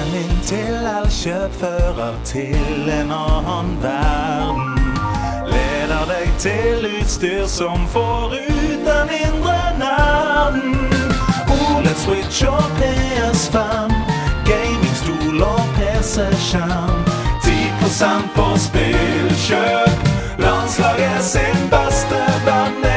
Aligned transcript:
Veien 0.00 0.14
inn 0.16 0.38
til 0.48 0.86
Elkjøp 0.88 1.56
til 2.24 2.88
en 2.88 3.10
annen 3.12 3.72
verden. 3.82 4.78
Leder 5.50 6.06
deg 6.08 6.30
til 6.40 6.86
utstyr 6.88 7.44
som 7.46 7.84
får 7.92 8.32
ut 8.38 8.86
den 8.86 9.12
indre 9.18 9.58
nerden. 9.82 10.88
OLED 11.52 12.00
Switch 12.00 12.44
og 12.48 12.64
PS5, 12.80 13.92
gamingstol 14.48 15.42
og 15.44 15.64
PC-skjerm. 15.76 17.04
10 17.44 18.30
på 18.36 18.48
spillkjøp. 18.56 20.06
Landslaget 20.38 21.24
sin 21.24 21.68
beste 21.74 22.24
venn 22.48 22.89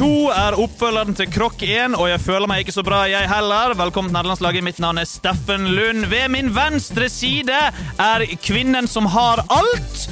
2 0.00 0.30
er 0.32 0.54
oppfølgeren 0.56 1.12
til 1.12 1.26
Krokk 1.28 1.60
1, 1.66 1.92
og 1.98 2.06
jeg 2.08 2.22
føler 2.24 2.48
meg 2.48 2.62
ikke 2.62 2.72
så 2.72 2.84
bra, 2.86 3.02
jeg 3.10 3.28
heller. 3.28 3.74
Velkommen 3.76 4.08
til 4.08 4.16
nederlandslaget. 4.16 4.64
Mitt 4.64 4.80
navn 4.80 4.96
er 5.02 5.08
Steffen 5.08 5.66
Lund. 5.76 6.06
Ved 6.08 6.30
min 6.32 6.48
venstre 6.56 7.10
side 7.12 7.58
er 8.00 8.24
kvinnen 8.40 8.88
som 8.88 9.10
har 9.12 9.42
alt. 9.52 10.06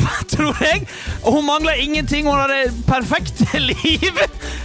Tror 0.34 0.60
jeg. 0.60 0.84
Og 1.24 1.38
hun 1.38 1.48
mangler 1.48 1.80
ingenting. 1.80 2.28
Hun 2.28 2.36
har 2.36 2.52
det 2.52 2.68
perfekte 2.84 3.48
liv. 3.70 4.20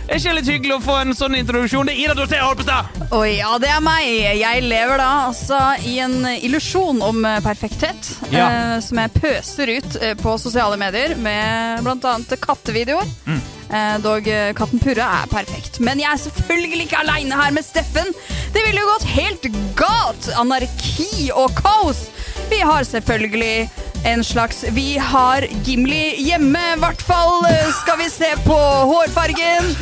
Er 0.09 0.19
ikke 0.19 0.35
litt 0.41 0.51
hyggelig 0.51 0.75
å 0.75 0.83
få 0.83 0.99
en 1.05 1.15
sånn 1.15 1.39
introduksjon? 1.39 1.87
Det 1.87 1.95
er 1.95 2.03
Ida 2.09 2.19
Dorthea 2.19 2.43
Holpestad. 2.43 3.01
Å 3.15 3.23
ja, 3.31 3.55
det 3.63 3.71
er 3.71 3.83
meg. 3.87 4.11
Jeg 4.41 4.67
lever 4.67 4.99
da 4.99 5.09
altså 5.31 5.63
i 5.87 6.01
en 6.03 6.19
illusjon 6.35 6.99
om 6.99 7.23
perfekthet. 7.47 8.11
Ja. 8.27 8.49
eh, 8.51 8.77
som 8.83 8.99
jeg 9.05 9.15
pøser 9.23 9.77
ut 9.77 10.01
eh, 10.03 10.17
på 10.19 10.35
sosiale 10.41 10.75
medier 10.83 11.15
med 11.15 11.85
bl.a. 11.87 12.17
kattevideoer. 12.43 13.07
Eh, 13.31 13.53
dog 14.03 14.27
eh, 14.27 14.51
katten 14.57 14.79
Purre 14.79 15.05
er 15.21 15.27
perfekt. 15.31 15.79
Men 15.79 15.99
jeg 15.99 16.11
er 16.13 16.21
selvfølgelig 16.27 16.85
ikke 16.87 16.99
aleine 17.01 17.35
her 17.39 17.51
med 17.55 17.65
Steffen. 17.65 18.11
Det 18.53 18.61
ville 18.65 18.79
jo 18.83 18.91
gått 18.93 19.07
helt 19.15 19.47
galt. 19.79 20.29
Anarki 20.39 21.31
og 21.33 21.55
kaos. 21.57 22.05
Vi 22.51 22.59
har 22.61 22.83
selvfølgelig 22.85 23.69
en 24.05 24.21
slags 24.23 24.59
Vi 24.75 24.97
har 25.01 25.47
Gimli 25.65 26.13
hjemme, 26.21 26.61
i 26.75 26.79
hvert 26.79 27.01
fall. 27.01 27.45
eh, 27.49 27.71
Skal 27.81 27.97
vi 28.03 28.09
se 28.09 28.29
på 28.45 28.57
hårfargen. 28.91 29.75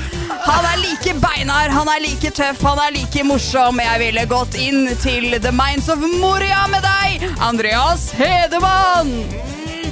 Han 0.44 0.66
er 0.66 0.80
like 0.82 1.14
beinhard, 1.22 1.72
han 1.72 1.88
er 1.92 2.00
like 2.04 2.32
tøff, 2.36 2.62
han 2.64 2.80
er 2.80 2.92
like 2.96 3.24
morsom. 3.24 3.80
Jeg 3.84 4.00
ville 4.00 4.26
gått 4.32 4.56
inn 4.60 4.88
til 5.04 5.30
The 5.44 5.52
Minds 5.52 5.90
of 5.92 6.00
Moria 6.24 6.66
med 6.72 6.84
deg, 6.84 7.28
Andreas 7.40 8.10
Hedemann. 8.18 9.14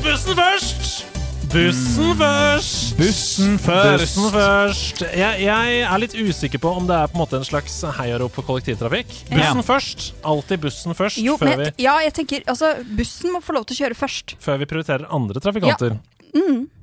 Bussen 0.02 0.36
først! 0.36 1.11
Bussen 1.52 2.14
først! 2.16 2.94
Bussen 2.96 3.58
Bussen 3.60 4.28
først. 4.32 5.02
Jeg, 5.20 5.42
jeg 5.44 5.82
er 5.84 6.00
litt 6.00 6.14
usikker 6.16 6.62
på 6.64 6.72
om 6.80 6.86
det 6.88 6.96
er 6.96 7.10
på 7.12 7.18
en 7.18 7.22
måte 7.26 7.36
en 7.42 7.44
slags 7.44 7.76
heiarop 7.98 8.32
for 8.38 8.48
kollektivtrafikk. 8.48 9.12
Bussen 9.28 9.60
Ja. 9.60 9.66
først. 9.68 10.06
Alltid 10.24 10.64
bussen 10.64 10.96
først 10.96 11.20
Jo, 11.20 11.36
før, 11.42 11.52
men, 11.52 11.60
vi, 11.66 11.84
ja, 11.84 11.98
jeg 12.06 12.14
tenker, 12.22 12.46
altså, 12.48 12.72
bussen 12.96 13.34
må 13.36 13.42
få 13.44 13.58
lov 13.58 13.66
til 13.68 13.76
å 13.76 13.82
kjøre 13.84 14.00
først. 14.00 14.36
før 14.40 14.62
vi 14.64 14.70
prioriterer 14.72 15.12
andre 15.12 15.44
trafikanter. 15.44 15.98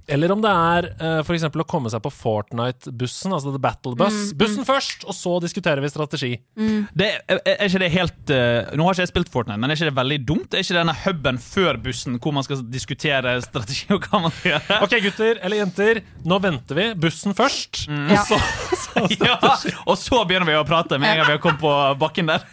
Eller 0.08 0.32
om 0.32 0.40
det 0.42 0.50
er 0.50 0.88
uh, 1.02 1.20
f.eks. 1.20 1.44
å 1.48 1.66
komme 1.68 1.90
seg 1.92 2.00
på 2.04 2.12
Fortnite-bussen, 2.12 3.34
altså 3.36 3.52
The 3.52 3.60
Battle 3.62 3.94
Bus. 3.98 4.32
Bussen 4.38 4.64
først, 4.68 5.04
og 5.08 5.16
så 5.16 5.34
diskuterer 5.44 5.84
vi 5.84 5.90
strategi. 5.92 6.30
Det, 6.56 7.10
er, 7.28 7.42
er 7.44 7.66
ikke 7.66 7.82
det 7.82 7.90
helt 7.92 8.32
uh, 8.32 8.70
Nå 8.78 8.86
har 8.86 8.96
ikke 8.96 9.04
jeg 9.04 9.12
spilt 9.12 9.32
Fortnite, 9.32 9.60
men 9.60 9.70
er 9.70 9.78
ikke 9.78 9.90
det 9.90 9.98
veldig 9.98 10.18
dumt? 10.28 10.56
Er 10.56 10.64
ikke 10.64 10.78
denne 10.78 10.96
huben 11.04 11.40
før 11.42 11.80
bussen 11.84 12.16
hvor 12.18 12.34
man 12.36 12.46
skal 12.46 12.64
diskutere 12.72 13.36
strategi 13.44 13.92
og 13.94 14.08
hva 14.08 14.22
man 14.24 14.34
skal 14.34 14.54
gjøre? 14.54 14.80
Ok, 14.86 14.96
gutter 15.04 15.42
eller 15.44 15.62
jenter, 15.62 16.02
nå 16.24 16.40
venter 16.42 16.80
vi. 16.80 16.88
Bussen 17.04 17.36
først. 17.36 17.84
Ja. 17.88 18.24
Så, 18.28 18.40
så 18.86 19.06
Ja, 19.28 19.36
og 19.84 19.96
så 20.00 20.22
begynner 20.24 20.48
vi 20.48 20.56
å 20.58 20.64
prate 20.68 20.98
med 21.00 21.12
en 21.12 21.20
gang 21.20 21.28
vi 21.28 21.36
har 21.36 21.42
kommet 21.42 21.60
på 21.62 21.74
bakken 22.00 22.32
der. 22.32 22.46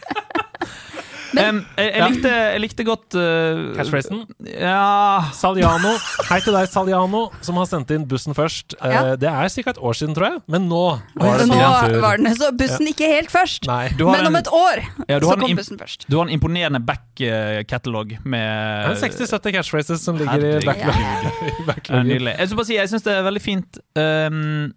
Em, 1.33 1.59
jeg, 1.79 1.89
jeg, 1.95 2.11
likte, 2.13 2.31
jeg 2.31 2.61
likte 2.63 2.85
godt 2.87 3.15
uh, 3.17 3.73
Catchphrasen. 3.75 4.21
Ja 4.51 5.25
Saliano. 5.35 5.95
Hei 6.29 6.39
til 6.45 6.55
deg, 6.55 6.69
Saliano, 6.71 7.25
som 7.45 7.57
har 7.59 7.67
sendt 7.69 7.91
inn 7.95 8.05
bussen 8.09 8.35
først. 8.37 8.77
Ja. 8.79 9.01
Uh, 9.01 9.15
Det 9.19 9.29
er 9.31 9.49
ca. 9.55 9.73
et 9.73 9.81
år 9.81 9.97
siden, 9.97 10.15
tror 10.17 10.27
jeg, 10.29 10.41
men 10.51 10.67
nå 10.71 10.83
var 11.17 11.41
det 11.41 11.47
Nå 11.49 11.59
var 12.03 12.21
den, 12.21 12.29
så 12.37 12.51
bussen 12.55 12.87
ikke 12.91 13.09
helt 13.09 13.33
først. 13.33 13.67
Men 13.67 14.29
om 14.29 14.39
et 14.39 14.51
år 14.51 14.83
Ja, 15.09 15.19
du 15.19 15.25
så 15.27 15.33
har 15.33 15.41
en 15.41 15.47
kom 15.47 15.57
bussen 15.59 15.81
først. 15.81 16.07
Du 16.09 16.17
har 16.19 16.27
en 16.27 16.33
imponerende 16.35 16.81
back-catalog 16.85 18.15
Det 18.15 18.25
med 18.25 18.45
er 18.45 18.95
60-70 19.01 19.55
catchphrases 19.59 20.01
som 20.05 20.17
ligger 20.19 20.39
i 20.39 20.53
Herregud. 20.61 20.65
backlog. 20.65 20.95
i 21.49 21.53
Ja, 21.55 21.65
back 21.67 21.89
Nydelig. 22.05 22.35
Jeg 22.39 22.47
skal 22.47 22.57
bare 22.59 22.69
si, 22.69 22.75
jeg 22.79 22.91
syns 22.91 23.05
det 23.05 23.13
er 23.15 23.23
veldig 23.25 23.41
fint 23.43 23.79
um, 23.97 24.73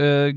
uh, 0.00 0.28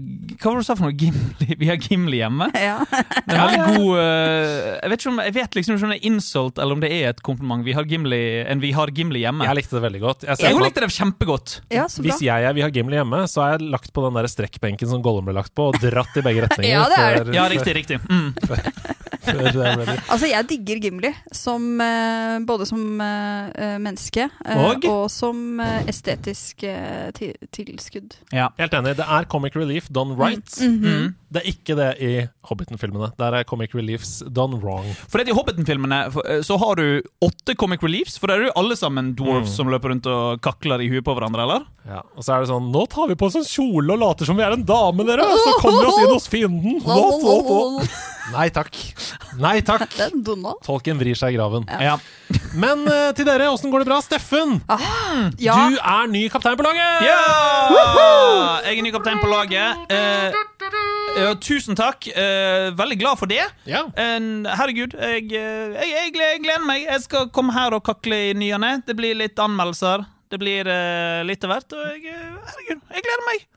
Hva 0.41 0.51
var 0.51 0.57
det 0.57 0.63
du 0.63 0.67
sa 0.67 0.75
for 0.77 0.87
noe? 0.87 0.95
Gimli? 0.97 1.55
Vi 1.59 1.67
har 1.69 1.77
Gimli 1.81 2.19
hjemme. 2.21 2.47
Ja. 2.61 2.77
Det 2.87 3.35
er 3.35 3.41
veldig 3.41 3.77
god 3.77 3.97
uh, 3.97 4.79
Jeg 4.81 4.91
vet 4.91 5.01
ikke 5.03 5.11
om 5.13 5.19
jeg 5.21 5.35
vet 5.37 5.57
liksom 5.57 5.75
ikke 5.77 5.87
om 5.87 5.93
det 5.93 5.99
er 6.01 6.07
insult 6.11 6.61
eller 6.61 6.77
om 6.77 6.83
det 6.83 6.91
er 6.95 7.09
et 7.11 7.21
kompliment. 7.25 7.65
Vi 7.65 7.75
har 7.77 7.87
Gimli, 7.89 8.21
en 8.45 8.61
Vi 8.63 8.71
har 8.77 8.91
Gimli 8.95 9.23
hjemme. 9.23 9.45
Jeg 9.47 9.59
likte 9.61 9.77
det 9.77 9.83
veldig 9.87 10.01
godt. 10.03 10.25
Jeg 10.29 10.41
Jeg 10.47 10.59
likte 10.61 10.85
det 10.85 10.91
kjempegodt. 10.97 11.55
ja, 11.73 11.85
så 11.91 12.01
bra. 12.01 12.09
Hvis 12.09 12.23
jeg 12.25 12.49
er 12.49 12.57
Vi 12.57 12.65
har 12.65 12.73
Gimli 12.75 12.99
hjemme, 12.99 13.23
så 13.31 13.45
er 13.45 13.55
jeg 13.57 13.69
lagt 13.73 13.93
på 13.93 14.05
den 14.07 14.17
der 14.19 14.29
strekkbenken 14.31 14.89
som 14.91 15.01
Gollum 15.05 15.25
ble 15.29 15.37
lagt 15.37 15.53
på, 15.57 15.69
og 15.71 15.79
dratt 15.81 16.17
i 16.17 16.25
begge 16.25 16.47
retninger. 16.47 16.71
Ja, 16.77 16.85
det 16.89 16.99
er 17.01 17.23
før- 17.25 17.33
Ja, 17.35 17.47
riktig. 17.51 17.73
riktig 17.75 17.99
mm. 18.09 18.29
Altså, 20.11 20.27
jeg 20.27 20.45
digger 20.49 20.81
Gimli 20.81 21.11
som 21.35 21.81
eh, 21.81 22.39
både 22.47 22.65
som 22.69 23.01
eh, 23.01 23.51
eh, 23.55 23.77
menneske 23.81 24.27
Og? 24.55 24.85
og 24.89 25.11
som 25.11 25.61
estetisk 25.87 26.65
tilskudd. 27.53 28.17
Ja. 28.33 28.49
Helt 28.59 28.73
enig. 28.73 28.95
Det 28.97 29.05
er 29.07 29.27
comic 29.29 29.55
relief 29.55 29.89
done 29.93 30.17
right. 30.17 30.57
Mm. 30.61 31.15
Det 31.31 31.41
er 31.41 31.47
ikke 31.47 31.75
det 31.79 31.89
i 32.03 32.09
Hobbiten-filmene. 32.49 33.11
Der 33.15 33.37
er 33.39 33.45
comic 33.47 33.71
reliefs 33.77 34.17
done 34.35 34.57
wrong. 34.59 34.83
For 35.07 35.23
I 35.23 35.31
Hobbiten-filmene 35.31 35.99
eh, 36.25 36.41
så 36.43 36.57
har 36.59 36.75
du 36.81 37.01
åtte 37.23 37.55
comic 37.55 37.83
reliefs, 37.85 38.17
for 38.19 38.27
der 38.27 38.41
er 38.41 38.49
jo 38.49 38.57
alle 38.59 38.75
sammen 38.75 39.13
dwarves 39.15 39.47
Mm. 39.51 39.55
som 39.55 39.69
løper 39.71 39.89
rundt 39.93 40.05
og 40.11 40.41
kakler 40.43 40.81
i 40.83 40.89
huet 40.91 41.05
på 41.07 41.15
hverandre, 41.15 41.45
eller? 41.47 41.63
Ja, 41.87 42.01
og 42.15 42.21
så 42.21 42.35
er 42.35 42.43
det 42.43 42.49
sånn 42.51 42.67
Nå 42.69 42.83
tar 42.91 43.07
vi 43.09 43.15
på 43.17 43.25
oss 43.25 43.39
en 43.39 43.47
kjole 43.47 43.95
og 43.95 44.01
later 44.03 44.27
som 44.27 44.37
vi 44.37 44.43
er 44.45 44.53
en 44.53 44.65
dame, 44.67 45.05
dere! 45.07 45.23
Så 45.25 45.55
kommer 45.63 45.81
vi 45.81 45.87
oss 45.89 46.01
inn 46.03 46.11
hos 46.13 46.27
fienden! 46.29 46.81
Nå, 46.83 46.99
nå, 47.23 47.37
nå. 47.47 47.87
Nei 48.35 48.45
takk. 48.53 48.75
Nei 49.41 49.57
takk. 49.65 49.87
Tolken 50.63 50.99
vrir 51.01 51.17
seg 51.19 51.33
i 51.33 51.39
graven. 51.39 51.65
Ja. 51.81 51.95
Men 52.55 52.85
uh, 52.87 53.09
til 53.17 53.25
dere, 53.27 53.49
åssen 53.51 53.71
går 53.73 53.81
det 53.83 53.89
bra? 53.89 53.97
Steffen, 54.05 54.59
Ja, 55.41 55.55
du 55.71 55.79
er 55.81 56.07
ny 56.11 56.27
kaptein 56.31 56.55
på 56.59 56.63
laget! 56.63 57.07
Ja! 57.09 57.17
Jeg 58.67 58.77
er 58.77 58.85
ny 58.85 58.91
kaptein 58.93 59.19
på 59.23 59.27
laget. 59.31 59.83
Eh, 59.91 60.37
ja, 61.23 61.33
tusen 61.41 61.77
takk. 61.79 62.07
Uh, 62.15 62.71
veldig 62.77 62.97
glad 63.01 63.19
for 63.21 63.31
det. 63.31 63.43
Ja. 63.69 63.83
Uh, 63.91 64.47
herregud, 64.59 64.95
jeg, 64.97 65.27
eh, 65.31 65.77
jeg, 65.77 65.91
jeg, 65.91 66.15
jeg 66.19 66.43
gleder 66.45 66.65
meg. 66.67 66.87
Jeg 66.87 67.05
skal 67.07 67.29
komme 67.35 67.55
her 67.55 67.77
og 67.77 67.85
kakle 67.87 68.17
i 68.31 68.33
ny 68.37 68.51
og 68.57 68.63
ne. 68.65 68.75
Det 68.87 68.97
blir 68.97 69.17
litt 69.19 69.39
anmeldelser. 69.41 70.05
Det 70.31 70.39
blir 70.39 70.67
uh, 70.69 71.21
litt 71.27 71.43
av 71.43 71.55
hvert. 71.57 71.73
Og 71.75 71.87
jeg, 72.07 72.19
herregud, 72.51 72.85
jeg 72.95 73.07
gleder 73.07 73.25
meg. 73.29 73.47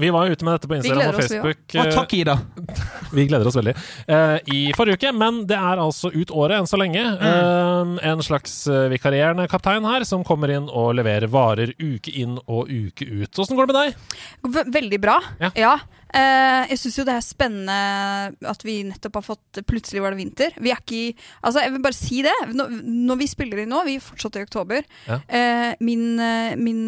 Vi 0.00 0.08
var 0.10 0.30
ute 0.32 0.44
med 0.46 0.54
dette 0.54 0.68
på 0.70 0.76
Instagram 0.78 1.10
og 1.10 1.18
oss, 1.18 1.26
vi 1.30 1.36
Facebook. 1.36 1.74
Å, 1.76 1.82
takk, 1.92 2.14
Ida. 2.16 2.36
Vi 3.16 3.24
gleder 3.28 3.48
oss 3.50 3.56
veldig. 3.58 3.74
Eh, 4.06 4.36
I 4.54 4.60
forrige 4.78 4.96
uke, 5.00 5.10
men 5.12 5.42
det 5.50 5.58
er 5.58 5.80
altså 5.82 6.08
ut 6.14 6.30
året 6.32 6.60
enn 6.60 6.68
så 6.70 6.78
lenge. 6.80 7.02
Eh, 7.02 7.90
en 8.08 8.22
slags 8.24 8.54
vikarierende 8.92 9.44
kaptein 9.50 9.84
her 9.84 10.06
som 10.08 10.22
kommer 10.24 10.52
inn 10.54 10.68
og 10.70 10.94
leverer 10.96 11.28
varer 11.28 11.74
uke 11.76 12.14
inn 12.22 12.38
og 12.46 12.70
uke 12.70 13.04
ut. 13.04 13.42
Åssen 13.42 13.58
går 13.58 13.68
det 13.68 13.74
med 13.76 13.80
deg? 13.82 14.20
ve- 14.56 14.66
veldig 14.78 15.00
bra. 15.02 15.18
Ja. 15.42 15.50
Ja. 15.58 15.74
Eh, 16.10 16.70
jeg 16.72 16.80
syns 16.80 16.98
jo 16.98 17.04
det 17.06 17.14
er 17.14 17.22
spennende 17.24 18.50
at 18.50 18.64
vi 18.66 18.80
nettopp 18.88 19.20
har 19.20 19.26
fått 19.28 19.60
Plutselig 19.70 20.02
var 20.02 20.14
det 20.14 20.20
vinter. 20.20 20.54
Vi 20.58 20.72
er 20.72 20.80
ikke 20.80 20.98
i 20.98 21.06
Altså, 21.46 21.62
jeg 21.62 21.74
vil 21.74 21.84
bare 21.84 21.96
si 21.96 22.20
det. 22.26 22.34
Når, 22.56 22.76
når 22.82 23.20
vi 23.20 23.30
spiller 23.30 23.62
inn 23.62 23.70
nå, 23.72 23.82
vi 23.86 23.96
er 23.98 24.04
fortsatt 24.04 24.38
i 24.40 24.44
oktober. 24.44 24.86
Ja. 25.06 25.20
uh, 25.20 25.72
min, 25.84 26.04
eh, 26.22 26.56
min, 26.58 26.82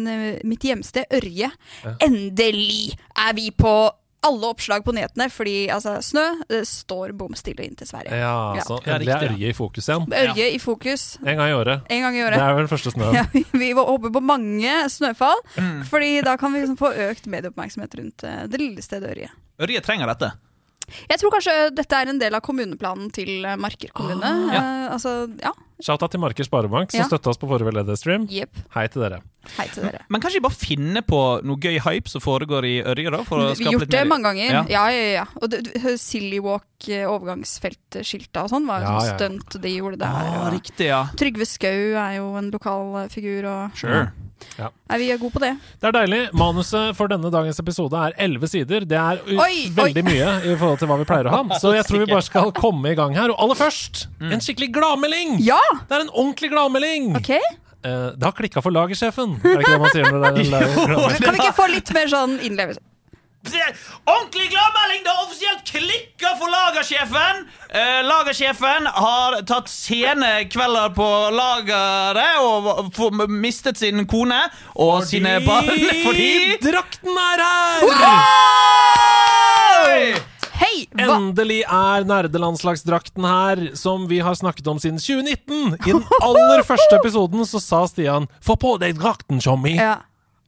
mitt 0.47 0.65
hjemsted, 0.67 1.07
Ørje. 1.13 1.49
Endelig 2.03 2.95
er 3.19 3.35
vi 3.37 3.49
på 3.55 3.73
alle 4.23 4.49
oppslag 4.53 4.83
på 4.85 4.93
nyhetene, 4.95 5.27
fordi 5.31 5.55
altså, 5.73 5.97
snø 6.03 6.23
står 6.67 7.13
bom 7.19 7.33
stille 7.37 7.65
inn 7.67 7.75
til 7.79 7.87
Sverige. 7.89 8.15
Ja, 8.19 8.33
altså, 8.55 8.77
så 8.79 8.87
Ja, 8.87 8.95
endelig 8.97 9.13
er. 9.15 9.25
Ørje 9.29 9.49
i 9.49 9.57
fokus 9.57 9.89
igjen. 9.89 10.07
Ørje 10.13 10.47
i 10.55 10.59
fokus 10.63 11.03
En 11.23 11.37
gang 11.37 11.49
i 11.49 11.57
året. 11.57 11.81
en 11.89 12.01
gang 12.07 12.15
i 12.17 12.23
året. 12.23 12.37
Det 12.39 12.45
er 12.47 12.53
vel 12.57 12.65
den 12.67 12.71
første 12.73 12.91
snøen. 12.95 13.13
Ja, 13.19 13.25
vi, 13.33 13.43
vi 13.59 13.71
håper 13.77 14.13
på 14.15 14.23
mange 14.23 14.77
snøfall, 14.89 15.39
Mm. 15.57 15.83
Fordi 15.85 16.21
da 16.25 16.37
kan 16.37 16.53
vi 16.53 16.59
liksom 16.63 16.77
få 16.79 16.89
økt 17.09 17.27
medieoppmerksomhet 17.29 17.95
rundt 17.99 18.23
eh, 18.23 18.43
det 18.49 18.59
lille 18.59 18.81
stedet 18.81 19.11
Ørje. 19.13 19.29
Ørje 19.61 19.81
trenger 19.85 20.09
dette. 20.09 20.31
Jeg 21.09 21.19
tror 21.19 21.31
kanskje 21.31 21.53
dette 21.75 21.93
er 21.95 22.09
en 22.11 22.19
del 22.19 22.33
av 22.35 22.41
kommuneplanen 22.45 23.11
til 23.13 23.43
eh, 23.45 23.55
Marker 23.59 23.89
kommune. 23.95 24.23
Ah, 24.23 24.53
ja. 24.53 24.61
Uh, 24.63 24.93
altså, 24.93 25.13
ja. 25.41 25.51
Shout-out 25.83 26.11
til 26.13 26.19
Marker 26.21 26.43
Sparebank, 26.47 26.91
som 26.93 27.01
Ja. 27.01 27.07
støtta 27.09 27.29
oss 27.33 27.37
på 27.41 27.47
forrige 27.49 27.67
veldedighetsstream. 27.67 28.27
Yep. 28.31 28.59
Hei 28.75 28.85
til 28.87 29.01
dere. 29.03 29.17
Hei 29.57 29.65
til 29.73 29.83
dere. 29.83 30.03
Men 30.13 30.21
kanskje 30.23 30.39
de 30.39 30.43
bare 30.45 30.55
finner 30.55 31.01
på 31.03 31.19
noe 31.43 31.57
gøy 31.59 31.79
hype 31.83 32.07
som 32.07 32.21
foregår 32.23 32.63
i 32.69 32.75
Ørje? 32.87 33.11
da? 33.11 33.23
For 33.27 33.37
å 33.41 33.49
Vi 33.57 33.65
har 33.65 33.73
gjort 33.73 33.81
litt 33.81 33.91
det 33.91 34.03
mer- 34.07 34.11
mange 34.13 34.23
ganger. 34.29 34.51
Ja. 34.53 34.63
Ja, 34.69 34.85
ja, 34.89 35.09
ja. 35.19 35.25
Og 35.41 35.49
det- 35.49 35.99
Silly 35.99 36.39
Walk, 36.39 36.63
eh, 36.87 37.03
overgangsfeltskilta 37.09 38.43
og 38.45 38.49
sånn, 38.53 38.65
var 38.67 38.79
jo 38.81 38.85
Ja, 38.87 38.99
sånn 38.99 39.03
ja, 39.03 39.11
ja. 39.11 39.17
stunt 39.17 39.61
de 39.61 39.69
gjorde 39.79 39.97
der. 39.99 40.07
Ah, 40.07 40.49
riktig, 40.51 40.87
ja. 40.87 41.03
Trygve 41.15 41.45
Skau 41.47 41.95
er 41.99 42.15
jo 42.17 42.35
en 42.37 42.51
lokal 42.51 43.03
eh, 43.03 43.07
figur, 43.09 43.43
og 43.45 43.75
Sure. 43.75 44.11
Nei, 44.59 44.97
vi 44.99 45.07
er 45.13 45.17
gode 45.21 45.33
på 45.33 45.41
det. 45.41 45.51
Det 45.81 45.87
er 45.89 45.95
deilig. 45.95 46.19
Manuset 46.37 46.93
for 46.97 47.09
denne 47.11 47.31
dagens 47.33 47.59
episode 47.63 47.97
er 47.97 48.13
elleve 48.21 48.49
sider. 48.51 48.85
Det 48.85 48.97
er 48.99 49.21
Oi, 49.33 49.69
veldig 49.73 50.03
oi. 50.03 50.07
mye 50.09 50.29
i 50.51 50.55
forhold 50.59 50.79
til 50.81 50.91
hva 50.91 50.97
vi 51.01 51.07
pleier 51.09 51.29
å 51.31 51.33
ha. 51.37 51.41
Så 51.63 51.71
jeg 51.77 51.87
tror 51.87 52.03
vi 52.03 52.09
bare 52.11 52.25
skal 52.27 52.51
komme 52.57 52.91
i 52.91 52.97
gang 52.99 53.15
her. 53.17 53.33
Og 53.33 53.39
aller 53.45 53.59
først, 53.59 54.07
en 54.21 54.43
skikkelig 54.43 54.71
gladmelding! 54.75 55.37
Ja! 55.45 55.61
Det 55.89 55.97
er 55.99 56.05
en 56.05 56.13
ordentlig 56.13 56.51
gladmelding! 56.53 57.13
Okay. 57.21 57.41
Eh, 57.83 58.09
det 58.15 58.23
har 58.23 58.35
klikka 58.37 58.61
for 58.63 58.71
lagersjefen. 58.75 59.37
Er 59.41 59.57
det 59.57 59.65
ikke 59.65 59.73
det 59.77 59.81
man 59.83 59.95
sier 59.95 60.09
når 60.11 60.19
det 60.21 60.29
er 60.29 60.41
en 60.43 60.51
lager? 60.55 61.19
Kan 61.23 61.35
vi 61.37 61.41
ikke 61.41 61.55
få 61.57 61.69
litt 61.73 61.93
mer 61.95 62.11
sånn 62.13 62.37
innlevelse? 62.43 62.83
Ordentlig 63.43 64.49
gladmelding! 64.49 65.03
Det 65.03 65.09
har 65.09 65.23
offisielt 65.25 65.63
klikka 65.67 66.29
for 66.39 66.51
lagersjefen! 66.51 67.41
Eh, 67.69 67.99
lagersjefen 68.07 68.87
har 68.87 69.35
tatt 69.47 69.71
sene 69.71 70.45
kvelder 70.51 70.93
på 70.95 71.07
lageret 71.35 72.39
og 72.39 73.27
mistet 73.31 73.79
sin 73.81 74.05
kone 74.07 74.39
og 74.75 75.03
sine 75.07 75.37
barn 75.43 75.67
fordi 76.05 76.29
drakten 76.63 77.19
er 77.25 77.43
her! 77.47 77.87
Oi! 79.83 80.13
Hei! 80.63 80.85
Endelig 81.03 81.63
er 81.67 82.07
nerdelandslagsdrakten 82.07 83.27
her, 83.27 83.63
som 83.75 84.07
vi 84.07 84.21
har 84.23 84.37
snakket 84.39 84.67
om 84.71 84.79
siden 84.79 85.01
2019. 85.01 85.75
I 85.83 85.91
den 85.91 86.05
aller 86.23 86.63
første 86.63 86.99
episoden 87.01 87.43
så 87.49 87.59
sa 87.59 87.83
Stian 87.91 88.29
'få 88.39 88.55
på 88.61 88.77
deg 88.79 88.95
drakten, 89.01 89.43
Tjommi', 89.43 89.75
Ja. 89.75 89.97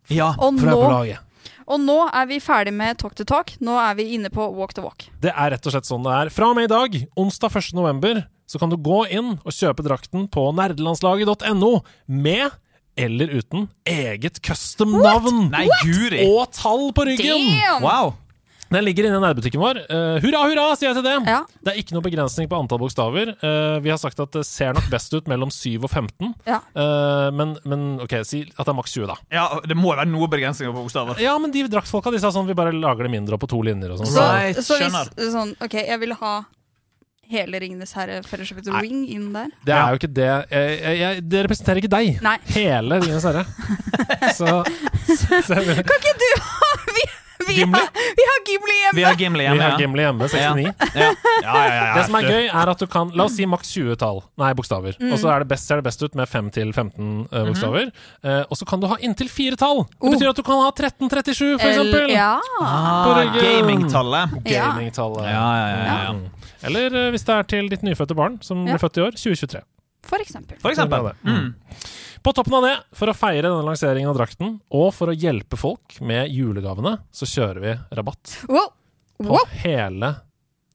Ja. 0.08 0.36
Og 0.38 0.54
nå. 0.62 1.18
Og 1.66 1.82
nå 1.82 1.98
er 2.14 2.28
vi 2.30 2.38
ferdig 2.44 2.74
med 2.76 3.00
Talk 3.02 3.16
to 3.18 3.26
Talk. 3.28 3.56
Nå 3.64 3.78
er 3.82 3.96
vi 3.98 4.08
inne 4.18 4.30
på 4.34 4.46
Walk 4.58 4.76
to 4.78 4.84
Walk. 4.86 5.08
Det 5.22 5.34
er 5.34 5.54
rett 5.56 5.66
og 5.66 5.74
slett 5.74 5.90
sånn 5.90 6.06
det 6.06 6.14
er. 6.14 6.34
Fra 6.34 6.52
og 6.52 6.60
med 6.60 6.68
i 6.68 6.74
dag, 6.74 6.98
onsdag 7.18 7.58
1. 7.58 7.72
november, 7.78 8.22
så 8.46 8.62
kan 8.62 8.70
du 8.70 8.78
gå 8.78 9.02
inn 9.10 9.38
og 9.42 9.56
kjøpe 9.56 9.86
drakten 9.86 10.28
på 10.32 10.46
nerdelandslaget.no 10.58 11.72
med 12.06 12.54
eller 12.96 13.34
uten 13.34 13.66
eget 13.84 14.40
custom-navn 14.46 15.50
og 15.52 16.44
tall 16.56 16.86
på 16.96 17.08
ryggen. 17.10 17.50
Damn! 17.50 17.84
Wow. 17.84 18.14
Den 18.74 18.86
ligger 18.86 19.08
inne 19.08 19.20
i 19.20 19.24
nærbutikken 19.24 19.62
vår. 19.62 19.80
Uh, 19.90 20.18
hurra, 20.24 20.42
hurra, 20.50 20.66
sier 20.78 20.90
jeg 20.92 20.98
til 21.00 21.06
det. 21.06 21.16
Ja. 21.30 21.42
Det 21.66 21.74
er 21.74 21.80
ikke 21.82 21.96
noe 21.98 22.06
begrensning 22.06 22.50
på 22.52 22.58
antall 22.58 22.82
bokstaver. 22.82 23.36
Uh, 23.44 23.78
vi 23.86 23.94
har 23.94 24.00
sagt 24.02 24.20
at 24.24 24.34
det 24.36 24.46
ser 24.48 24.74
nok 24.78 24.90
best 24.92 25.14
ut 25.16 25.30
mellom 25.32 25.54
7 25.54 25.78
og 25.84 25.90
15. 25.92 26.34
Ja. 26.50 26.62
uh, 26.74 27.30
men, 27.36 27.56
men 27.68 27.86
ok, 28.04 28.18
si 28.28 28.44
at 28.50 28.64
det 28.64 28.74
er 28.74 28.80
maks 28.80 28.98
20, 28.98 29.08
da. 29.12 29.20
Ja, 29.36 29.46
Det 29.66 29.78
må 29.78 29.94
jo 29.94 30.00
være 30.02 30.10
noe 30.12 30.30
begrensninger 30.32 30.74
på 30.74 30.86
bokstaver. 30.88 31.22
Ja, 31.24 31.38
men 31.42 31.54
de 31.54 31.68
draktfolka 31.72 32.14
de 32.14 32.22
sa 32.24 32.34
sånn 32.34 32.50
vi 32.50 32.58
bare 32.58 32.74
lager 32.76 33.08
det 33.08 33.14
mindre 33.14 33.38
og 33.38 33.46
på 33.46 33.52
to 33.54 33.62
linjer 33.66 33.94
og 33.94 34.02
sånn. 34.02 34.14
Så, 34.16 34.26
Right, 34.26 34.62
så 34.66 34.80
hvis 34.82 35.34
sånn 35.36 35.56
OK, 35.64 35.80
jeg 35.86 36.02
vil 36.02 36.18
ha 36.20 36.36
hele 37.30 37.60
Ringenes 37.60 37.94
herre 37.98 38.20
Fellowship 38.24 38.60
of 38.60 38.66
the 38.68 38.82
ring 38.82 39.06
inn 39.10 39.32
der. 39.34 39.50
Det 39.66 39.74
er 39.74 39.94
jo 39.94 40.00
ikke 40.02 40.12
det 40.14 40.28
jeg, 40.28 40.46
jeg, 40.52 40.98
jeg, 41.00 41.24
Det 41.32 41.44
representerer 41.48 41.82
ikke 41.82 41.94
deg. 41.96 42.20
Nei. 42.26 42.36
Hele 42.54 43.00
Ringenes 43.02 43.26
herre. 43.26 43.46
Så, 44.38 44.50
så 45.08 45.58
Kan 45.58 45.98
ikke 45.98 46.16
du 46.20 46.30
ha 46.44 46.65
Vi, 47.48 47.54
vi, 47.54 47.60
Gimli? 47.60 47.80
har, 47.80 47.90
vi 48.18 48.24
har 48.26 48.40
Gimli 48.50 48.76
hjemme! 48.82 48.96
Vi 49.00 49.04
har 49.06 49.16
Gimli 49.20 49.40
vi 49.40 49.46
hjemme. 49.46 49.64
har. 49.70 49.80
Gimli 49.80 50.02
hjemme, 50.02 50.28
69. 50.30 50.74
Ja. 50.96 51.02
Ja, 51.02 51.12
ja, 51.44 51.54
ja, 51.66 51.74
ja. 51.76 51.94
Det 51.98 52.06
som 52.08 52.16
er 52.20 52.28
gøy, 52.30 52.46
er 52.50 52.72
at 52.72 52.80
du 52.80 52.88
kan 52.88 53.12
La 53.16 53.26
oss 53.28 53.36
si 53.38 53.46
maks 53.50 53.72
20 53.76 53.96
tall. 54.02 54.22
Nei, 54.42 54.54
bokstaver. 54.58 54.96
Mm. 55.00 55.12
Og 55.14 55.20
så 55.22 55.30
er 55.34 55.44
det 55.44 55.50
best, 55.52 55.68
ser 55.70 55.82
det 55.82 55.86
best 55.90 56.02
ut 56.06 56.16
med 56.18 56.28
5 56.32 56.50
til 56.56 56.72
15 56.74 57.28
eh, 57.32 57.46
bokstaver. 57.50 57.92
uh, 58.26 58.44
og 58.50 58.58
så 58.58 58.66
kan 58.70 58.80
du 58.82 58.88
ha 58.92 58.98
inntil 59.02 59.30
fire 59.30 59.56
tall. 59.60 59.84
Det 59.86 60.02
Oh. 60.02 60.12
betyr 60.16 60.30
at 60.30 60.36
du 60.40 60.44
kan 60.44 60.60
ha 60.64 60.72
1337, 60.72 61.60
for 61.60 61.68
eksempel. 61.70 62.10
Ja. 62.16 62.40
Ah. 62.62 63.24
Gamingtallet. 63.38 64.30
Ja. 64.46 64.72
Gamingtallet. 64.72 65.24
Ja, 65.30 65.46
ja, 65.58 65.68
ja, 65.70 66.04
ja. 66.06 66.12
Mm. 66.14 66.26
Eller 66.66 66.96
eh, 67.06 67.10
hvis 67.14 67.24
det 67.28 67.36
er 67.36 67.44
til 67.44 67.70
ditt 67.70 67.84
nyfødte 67.86 68.16
barn, 68.18 68.40
som 68.42 68.66
Ja. 68.66 68.74
blir 68.76 68.82
født 68.88 68.98
i 68.98 69.02
år, 69.06 69.12
2023. 69.20 69.62
For 70.06 70.22
eksempel. 70.22 70.60
For 70.62 70.74
eksempel. 70.74 71.12
Mm. 71.26 71.54
På 72.26 72.34
toppen 72.34 72.56
av 72.58 72.66
det, 72.66 72.74
for 72.98 73.12
å 73.12 73.16
feire 73.18 73.50
denne 73.50 73.66
lanseringen 73.68 74.10
av 74.10 74.18
drakten, 74.18 74.56
og 74.74 74.88
for 74.98 75.12
å 75.12 75.18
hjelpe 75.18 75.58
folk 75.60 75.98
med 76.02 76.32
julegavene, 76.34 76.96
så 77.14 77.28
kjører 77.30 77.62
vi 77.62 77.74
rabatt 78.00 78.38
Wow. 78.50 78.72
på 79.22 79.30
wow. 79.30 79.52
hele 79.62 80.14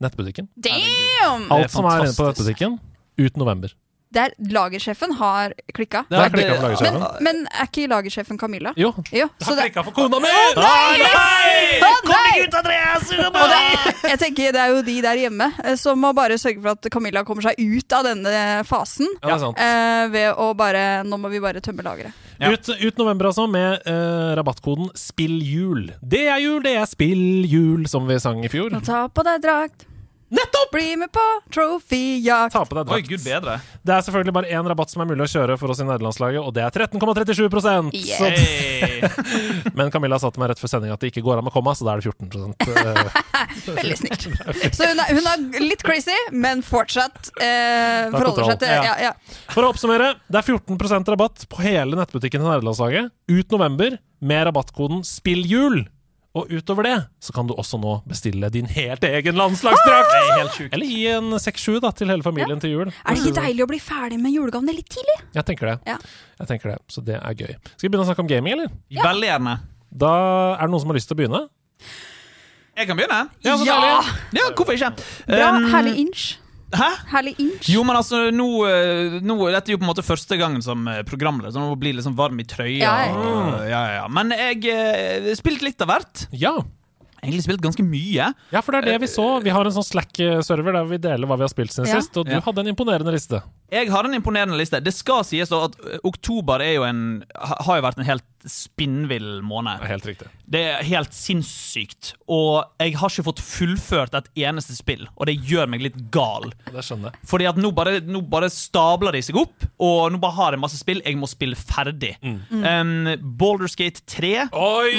nettbutikken. 0.00 0.48
Damn! 0.54 1.48
Alt 1.52 1.72
som 1.74 1.88
er 1.90 2.04
inne 2.06 2.14
på 2.16 2.28
nettbutikken, 2.30 2.78
ut 3.20 3.40
november. 3.40 3.74
Der 4.10 4.32
lagersjefen 4.42 5.12
har 5.20 5.52
klikka. 5.74 6.00
Det 6.10 6.18
har 6.18 6.32
klikket 6.32 6.56
for 6.56 6.64
lagersjefen. 6.66 6.96
Men, 7.22 7.26
men 7.26 7.42
er 7.54 7.68
ikke 7.68 7.84
lagersjefen 7.90 8.38
Camilla? 8.40 8.72
Jo, 8.76 8.90
Jo, 9.14 9.28
det 9.38 9.46
har 9.46 9.60
klikka 9.60 9.84
for 9.86 9.94
kona 9.94 10.18
mi! 10.22 10.32
Nei! 10.58 11.04
nei! 11.04 11.76
Kom 11.84 12.08
deg 12.10 12.40
ut, 12.42 12.56
Andreas! 12.58 13.12
det, 13.14 13.92
jeg 14.10 14.18
tenker 14.24 14.56
det 14.56 14.64
er 14.64 14.74
jo 14.74 14.80
de 14.86 14.96
der 15.04 15.20
hjemme 15.22 15.46
eh, 15.62 15.76
som 15.78 16.00
må 16.02 16.10
bare 16.16 16.38
sørge 16.42 16.58
for 16.58 16.72
at 16.74 16.90
Camilla 16.90 17.22
kommer 17.28 17.46
seg 17.46 17.60
ut 17.62 17.96
av 18.00 18.08
denne 18.08 18.32
fasen. 18.66 19.06
Ja, 19.22 19.36
er 19.36 19.44
sant. 19.44 19.62
eh, 19.62 20.08
ved 20.10 20.42
å 20.42 20.50
bare 20.58 21.04
Nå 21.06 21.18
må 21.20 21.30
vi 21.30 21.38
bare 21.42 21.62
tømme 21.62 21.84
lageret. 21.86 22.26
Ja. 22.40 22.50
Ut, 22.50 22.66
ut 22.72 22.98
november, 22.98 23.28
altså, 23.30 23.44
med 23.50 23.84
eh, 23.86 24.30
rabattkoden 24.38 24.90
SPILLJUL. 24.96 25.90
Det 26.02 26.24
er 26.32 26.40
jul, 26.42 26.58
det 26.64 26.74
er 26.80 26.88
spilljul, 26.88 27.86
som 27.90 28.08
vi 28.10 28.18
sang 28.22 28.42
i 28.44 28.50
fjor. 28.50 28.72
Nå 28.72 28.80
ta 28.86 29.04
på 29.12 29.24
deg 29.26 29.44
drakt. 29.44 29.86
Nettopp! 30.30 30.70
Bli 30.70 30.96
med 30.96 31.10
på 31.12 31.22
trophyjakt. 31.50 32.52
Ta 32.54 32.62
på 32.62 32.76
deg 32.78 32.86
Oi, 32.86 33.00
drakt. 33.00 33.08
gud 33.10 33.22
bedre. 33.24 33.56
Det 33.82 33.94
er 33.94 34.04
selvfølgelig 34.06 34.34
bare 34.36 34.50
én 34.54 34.68
rabatt 34.70 34.92
som 34.92 35.02
er 35.02 35.08
mulig 35.10 35.24
å 35.26 35.30
kjøre 35.32 35.56
for 35.58 35.72
oss 35.74 35.80
i 35.82 35.86
nederlandslaget, 35.88 36.38
og 36.46 36.54
det 36.54 36.62
er 36.62 36.76
13,37 36.86 37.48
Yeah. 37.90 39.10
Men 39.78 39.90
Camilla 39.90 40.18
sa 40.22 40.30
til 40.30 40.42
meg 40.42 40.52
rett 40.52 40.62
før 40.62 40.70
sending 40.70 40.92
at 40.94 41.02
det 41.02 41.10
ikke 41.10 41.24
går 41.26 41.40
an 41.40 41.50
å 41.50 41.54
komme, 41.54 41.74
så 41.74 41.86
da 41.88 41.96
er 41.96 42.02
det 42.02 42.12
14 42.12 42.54
eh, 42.70 43.20
Veldig 43.80 43.98
snilt. 43.98 44.28
Så 44.76 44.88
hun 44.92 45.02
er, 45.02 45.10
hun 45.18 45.28
er 45.32 45.64
litt 45.64 45.82
crazy, 45.86 46.16
men 46.30 46.62
fortsatt 46.66 47.32
eh, 47.42 48.06
forholder 48.14 48.52
seg 48.52 48.62
til 48.62 48.74
Ja. 48.76 48.82
ja, 48.92 48.96
ja. 49.10 49.38
For 49.50 49.66
å 49.66 49.72
oppsummere, 49.74 50.12
det 50.30 50.42
er 50.42 50.46
14% 50.54 51.14
rabatt 51.16 51.48
på 51.50 51.64
hele 51.66 51.98
nettbutikken 51.98 52.44
til 52.44 52.52
nederlandslaget 52.52 53.10
ut 53.34 53.56
november 53.56 53.98
med 54.20 54.46
rabattkoden 54.46 55.02
SPILLJUL. 55.06 55.82
Og 56.38 56.46
utover 56.54 56.86
det 56.86 56.96
så 57.18 57.32
kan 57.34 57.48
du 57.48 57.56
også 57.58 57.78
nå 57.82 57.96
bestille 58.06 58.46
din 58.54 58.68
helt 58.70 59.02
egen 59.08 59.34
landslagsdrakt! 59.34 60.12
Er. 60.14 60.68
Eller 60.70 60.86
gi 60.86 61.00
en 61.10 61.32
6-7 61.34 61.80
til 61.98 62.12
hele 62.12 62.22
familien 62.22 62.62
til 62.62 62.70
jul. 62.76 62.92
Er 62.92 63.16
det 63.16 63.24
ikke 63.24 63.40
deilig 63.40 63.64
å 63.64 63.68
bli 63.72 63.80
ferdig 63.82 64.20
med 64.22 64.36
julegavene 64.36 64.76
litt 64.76 64.86
tidlig? 64.94 65.16
Jeg 65.34 65.48
tenker 65.48 65.72
det. 65.72 65.76
Ja. 65.90 65.96
Jeg 66.38 66.52
tenker 66.52 66.74
det, 66.74 66.78
Så 66.86 67.02
det 67.02 67.18
er 67.18 67.34
gøy. 67.34 67.56
Skal 67.74 67.88
vi 67.88 67.90
begynne 67.90 68.06
å 68.06 68.10
snakke 68.12 68.22
om 68.22 68.30
gaming, 68.30 68.54
eller? 68.60 68.70
Veldig 69.00 69.30
gjerne. 69.32 69.56
Da 69.90 70.12
er 70.54 70.62
det 70.62 70.70
noen 70.70 70.84
som 70.84 70.92
har 70.94 71.00
lyst 71.00 71.10
til 71.10 71.18
å 71.18 71.20
begynne. 71.24 71.42
Jeg 72.78 72.86
kan 72.86 72.96
begynne. 72.96 73.20
Ja, 73.42 73.56
så 73.58 73.66
Ja! 73.66 73.98
Ja, 74.38 74.46
hvorfor 74.54 74.78
ikke? 74.78 74.92
Bra. 75.26 75.50
Um, 75.56 75.66
Herlig 75.74 75.96
inch. 76.06 76.28
Hæ? 76.76 76.88
Herlig 77.10 77.34
inch. 77.42 77.68
Jo, 77.72 77.82
men 77.84 77.96
altså, 77.98 78.30
nå, 78.30 78.46
eh, 78.68 79.16
nå 79.26 79.36
Dette 79.50 79.70
er 79.72 79.74
jo 79.74 79.80
på 79.80 79.86
en 79.88 79.90
måte 79.90 80.04
første 80.06 80.36
gangen 80.38 80.62
som 80.62 80.86
eh, 80.88 81.00
programleder, 81.08 81.50
så 81.54 81.62
nå 81.64 81.74
blir 81.80 81.96
liksom 81.98 82.14
varm 82.18 82.38
i 82.38 82.44
trøya. 82.46 82.78
Ja, 82.78 82.92
ja. 83.08 83.14
og- 83.16 83.64
ja, 83.68 83.80
ja, 83.80 83.94
ja. 84.00 84.04
Men 84.08 84.30
jeg 84.36 84.64
eh, 84.70 85.32
spilte 85.38 85.66
litt 85.66 85.82
av 85.82 85.88
hvert. 85.90 86.26
Ja. 86.32 86.54
Egentlig 87.20 87.42
spilt 87.44 87.60
ganske 87.60 87.84
mye. 87.84 88.30
ja, 88.52 88.60
for 88.64 88.72
det 88.72 88.78
er 88.84 88.92
det 88.94 89.00
vi 89.02 89.06
så. 89.12 89.42
Vi 89.44 89.50
har 89.52 89.66
en 89.66 89.74
sånn 89.74 89.84
Slack-server 89.84 90.72
der 90.78 90.86
vi 90.88 90.96
deler 91.04 91.28
hva 91.28 91.36
vi 91.36 91.44
har 91.44 91.52
spilt 91.52 91.74
siden 91.74 91.90
Ja. 91.90 91.98
sist, 92.00 92.16
og 92.16 92.24
du 92.24 92.32
Ja. 92.32 92.40
hadde 92.40 92.60
en 92.64 92.70
imponerende 92.74 93.12
liste. 93.12 93.42
Jeg 93.70 93.90
har 93.92 94.04
en 94.08 94.14
imponerende 94.16 94.58
liste. 94.58 94.80
Det 94.82 94.92
skal 94.96 95.22
sies 95.28 95.48
da 95.52 95.64
at 95.68 95.76
eh, 95.86 95.98
oktober 96.08 96.62
er 96.64 96.74
jo 96.78 96.86
en, 96.88 97.04
har 97.38 97.78
jo 97.80 97.86
vært 97.86 97.98
en 98.02 98.08
helt 98.08 98.26
spinnvill 98.48 99.42
måned. 99.44 99.82
Det 99.82 99.88
helt 99.90 100.06
riktig. 100.08 100.28
Det 100.50 100.60
er 100.72 100.86
helt 100.88 101.12
sinnssykt. 101.12 102.14
Og 102.32 102.64
jeg 102.80 102.94
har 102.96 103.12
ikke 103.12 103.24
fått 103.26 103.42
fullført 103.44 104.14
et 104.16 104.30
eneste 104.46 104.72
spill, 104.78 105.04
og 105.16 105.28
det 105.28 105.34
gjør 105.44 105.68
meg 105.70 105.84
litt 105.84 105.98
gal. 106.14 106.48
Det 106.70 106.84
skjønner 106.86 107.10
jeg. 107.12 107.28
Fordi 107.30 107.48
at 107.50 107.60
nå 107.60 107.70
bare, 107.76 107.98
nå 108.00 108.22
bare 108.32 108.48
stabler 108.52 109.12
de 109.18 109.22
seg 109.26 109.36
opp, 109.42 109.66
og 109.76 110.08
nå 110.14 110.20
bare 110.22 110.36
har 110.38 110.56
jeg 110.56 110.62
masse 110.64 110.80
spill. 110.80 111.02
Jeg 111.04 111.18
må 111.20 111.28
spille 111.30 111.58
ferdig. 111.60 112.14
Um, 112.24 113.12
Baldur's 113.40 113.76
Gate 113.78 114.00
3 114.08 114.32
Oi, 114.56 114.94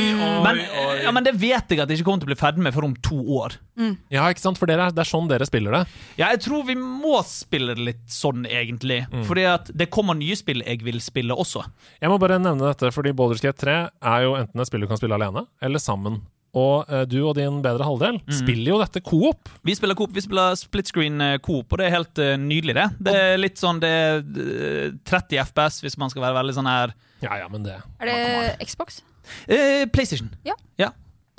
men, 0.46 0.62
ja, 1.02 1.12
men 1.16 1.26
det 1.26 1.34
vet 1.42 1.74
jeg 1.74 1.82
at 1.82 1.90
jeg 1.90 2.00
ikke 2.02 2.08
kommer 2.12 2.22
til 2.24 2.30
å 2.30 2.34
bli 2.36 2.40
ferdig 2.44 2.66
med 2.70 2.76
for 2.78 2.86
om 2.88 2.96
to 3.06 3.18
år. 3.42 3.58
Ja, 4.14 4.28
ikke 4.30 4.44
sant? 4.44 4.60
For 4.62 4.70
dere, 4.70 4.92
er- 4.92 4.94
det 4.94 5.02
er 5.02 5.10
sånn 5.10 5.26
dere 5.32 5.48
spiller 5.50 5.74
det. 5.80 5.84
Ja, 6.22 6.28
jeg 6.36 6.44
tror 6.46 6.62
vi 6.68 6.76
må 6.78 7.18
spille 7.26 7.74
det 7.74 7.82
litt 7.88 8.04
sånn, 8.14 8.44
egentlig. 8.46 8.60
Fordi 9.28 9.48
at 9.50 9.72
det 9.74 9.90
kommer 9.94 10.18
nye 10.18 10.38
spill 10.40 10.62
jeg 10.66 10.84
vil 10.86 11.02
spille 11.04 11.36
også. 11.36 11.64
Jeg 12.02 12.12
må 12.12 12.20
bare 12.22 12.40
nevne 12.42 12.68
dette, 12.68 12.92
fordi 12.94 13.16
Baldur's 13.18 13.42
Gate 13.44 13.60
3 13.64 13.80
er 13.90 14.28
jo 14.28 14.38
enten 14.40 14.62
et 14.62 14.70
spill 14.70 14.86
du 14.86 14.90
kan 14.92 15.00
spille 15.02 15.18
alene, 15.18 15.46
eller 15.64 15.82
sammen. 15.82 16.22
Og 16.58 16.90
eh, 16.92 17.06
du 17.08 17.22
og 17.24 17.36
din 17.38 17.62
bedre 17.64 17.86
halvdel 17.88 18.18
spiller 18.36 18.74
jo 18.74 18.80
dette 18.82 19.00
coop. 19.08 19.52
Vi 19.64 19.76
spiller 19.78 19.96
Coop, 19.96 20.12
vi 20.16 20.24
spiller 20.24 20.58
split 20.60 20.90
screen 20.92 21.22
eh, 21.24 21.38
Coop, 21.44 21.72
og 21.72 21.80
det 21.80 21.88
er 21.88 21.96
helt 21.96 22.20
uh, 22.20 22.34
nydelig, 22.40 22.76
det. 22.76 22.88
Det 23.08 23.14
er 23.16 23.40
litt 23.40 23.62
sånn 23.62 23.80
det 23.80 23.92
er 23.92 24.20
eh, 24.20 24.98
30 25.08 25.40
FPS, 25.46 25.80
hvis 25.86 25.96
man 26.02 26.12
skal 26.12 26.26
være 26.28 26.40
veldig 26.42 26.58
sånn 26.60 26.68
her 26.68 26.96
Ja, 27.24 27.38
ja, 27.40 27.48
men 27.52 27.64
det 27.64 27.78
Er 28.02 28.12
det 28.12 28.68
Xbox? 28.68 29.00
eh, 29.48 29.86
PlayStation. 29.94 30.34
Ja. 30.44 30.58
ja. 30.82 30.92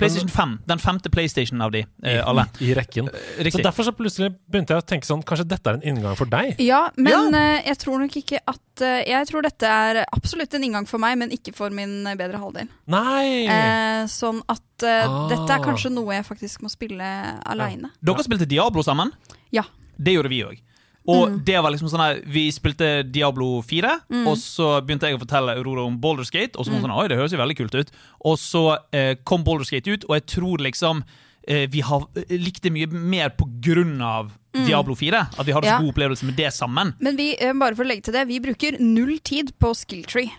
PlayStation 0.03 0.29
5. 0.35 0.53
Den 0.69 0.79
femte 0.83 1.09
PlayStation 1.13 1.61
av 1.65 1.71
de 1.73 1.81
uh, 1.83 2.21
alle. 2.27 2.45
I, 2.59 2.69
i 2.69 2.75
rekken. 2.77 3.09
Så 3.49 3.63
derfor 3.63 3.87
så 3.87 3.93
plutselig 3.95 4.31
begynte 4.51 4.75
jeg 4.75 4.83
å 4.83 4.85
tenke 4.85 5.07
sånn 5.09 5.23
Kanskje 5.23 5.47
dette 5.47 5.69
er 5.71 5.79
en 5.79 5.85
inngang 5.93 6.17
for 6.19 6.29
deg? 6.29 6.59
Ja, 6.61 6.89
men 6.97 7.11
Ja. 7.33 7.39
eh, 7.57 7.67
jeg 7.71 7.79
tror 7.83 7.99
nok 8.03 8.15
ikke 8.19 8.39
at 8.47 8.81
eh, 8.83 9.03
Jeg 9.09 9.27
tror 9.29 9.41
dette 9.45 9.69
er 9.69 10.01
absolutt 10.11 10.53
en 10.57 10.63
inngang 10.67 10.87
for 10.89 10.99
meg, 11.01 11.17
men 11.21 11.31
ikke 11.35 11.53
for 11.55 11.69
min 11.73 12.05
eh, 12.07 12.15
bedre 12.19 12.37
halvdel. 12.41 12.67
Nei! 12.91 13.45
Eh, 13.47 14.03
sånn 14.11 14.41
at 14.47 14.61
eh, 14.83 15.05
Ah. 15.07 15.27
dette 15.31 15.47
er 15.55 15.63
kanskje 15.63 15.91
noe 15.93 16.13
jeg 16.17 16.25
faktisk 16.27 16.61
må 16.65 16.69
spille 16.71 17.07
aleine. 17.47 17.89
Dere 18.03 18.23
spilte 18.25 18.47
Diablo 18.49 18.83
sammen? 18.83 19.11
Ja. 19.55 19.63
Det 19.97 20.13
gjorde 20.17 20.29
vi 20.33 20.41
òg. 20.43 20.59
Og 21.05 21.29
Mm. 21.29 21.43
det 21.43 21.57
var 21.61 21.71
liksom 21.71 21.89
sånn 21.91 21.99
her 21.99 22.21
Vi 22.25 22.49
spilte 22.51 23.03
Diablo 23.11 23.61
4, 23.61 23.89
og 24.25 24.37
så 24.37 24.79
begynte 24.85 25.09
jeg 25.09 25.17
å 25.17 25.19
fortelle 25.25 25.55
Aurora 25.57 25.83
om 25.85 25.97
Baldur's 25.99 26.31
Gate, 26.31 26.55
og 26.57 26.63
så 26.65 26.71
var 26.71 26.79
hun 26.79 26.87
sånn 26.89 26.97
Oi, 26.97 27.07
det 27.09 27.17
høres 27.17 27.31
jo 27.33 27.37
veldig 27.41 27.57
kult 27.57 27.75
ut. 27.75 27.91
Og 28.23 28.37
så 28.37 28.77
eh, 28.93 29.15
kom 29.25 29.43
Baldur's 29.43 29.69
Gate 29.69 29.87
ut, 29.91 30.05
og 30.07 30.15
jeg 30.15 30.25
tror 30.27 30.57
liksom 30.63 31.03
eh, 31.45 31.67
vi 31.67 31.81
har 31.81 32.05
likte 32.29 32.71
mye 32.71 32.87
mer 32.87 33.29
på 33.35 33.43
grunn 33.59 33.99
av 34.01 34.31
Diablo 34.53 34.95
4. 34.95 35.27
At 35.39 35.45
vi 35.45 35.51
hadde 35.51 35.65
så 35.67 35.73
Ja. 35.75 35.79
god 35.81 35.93
opplevelse 35.93 36.23
med 36.23 36.35
det 36.37 36.53
sammen. 36.53 36.93
Men 37.01 37.17
vi, 37.17 37.35
eh, 37.37 37.51
bare 37.51 37.75
for 37.75 37.83
å 37.83 37.87
legge 37.87 38.03
til 38.03 38.13
det, 38.13 38.27
vi 38.29 38.39
bruker 38.39 38.79
null 38.79 39.17
tid 39.19 39.51
på 39.59 39.73
Skilltree. 39.75 40.31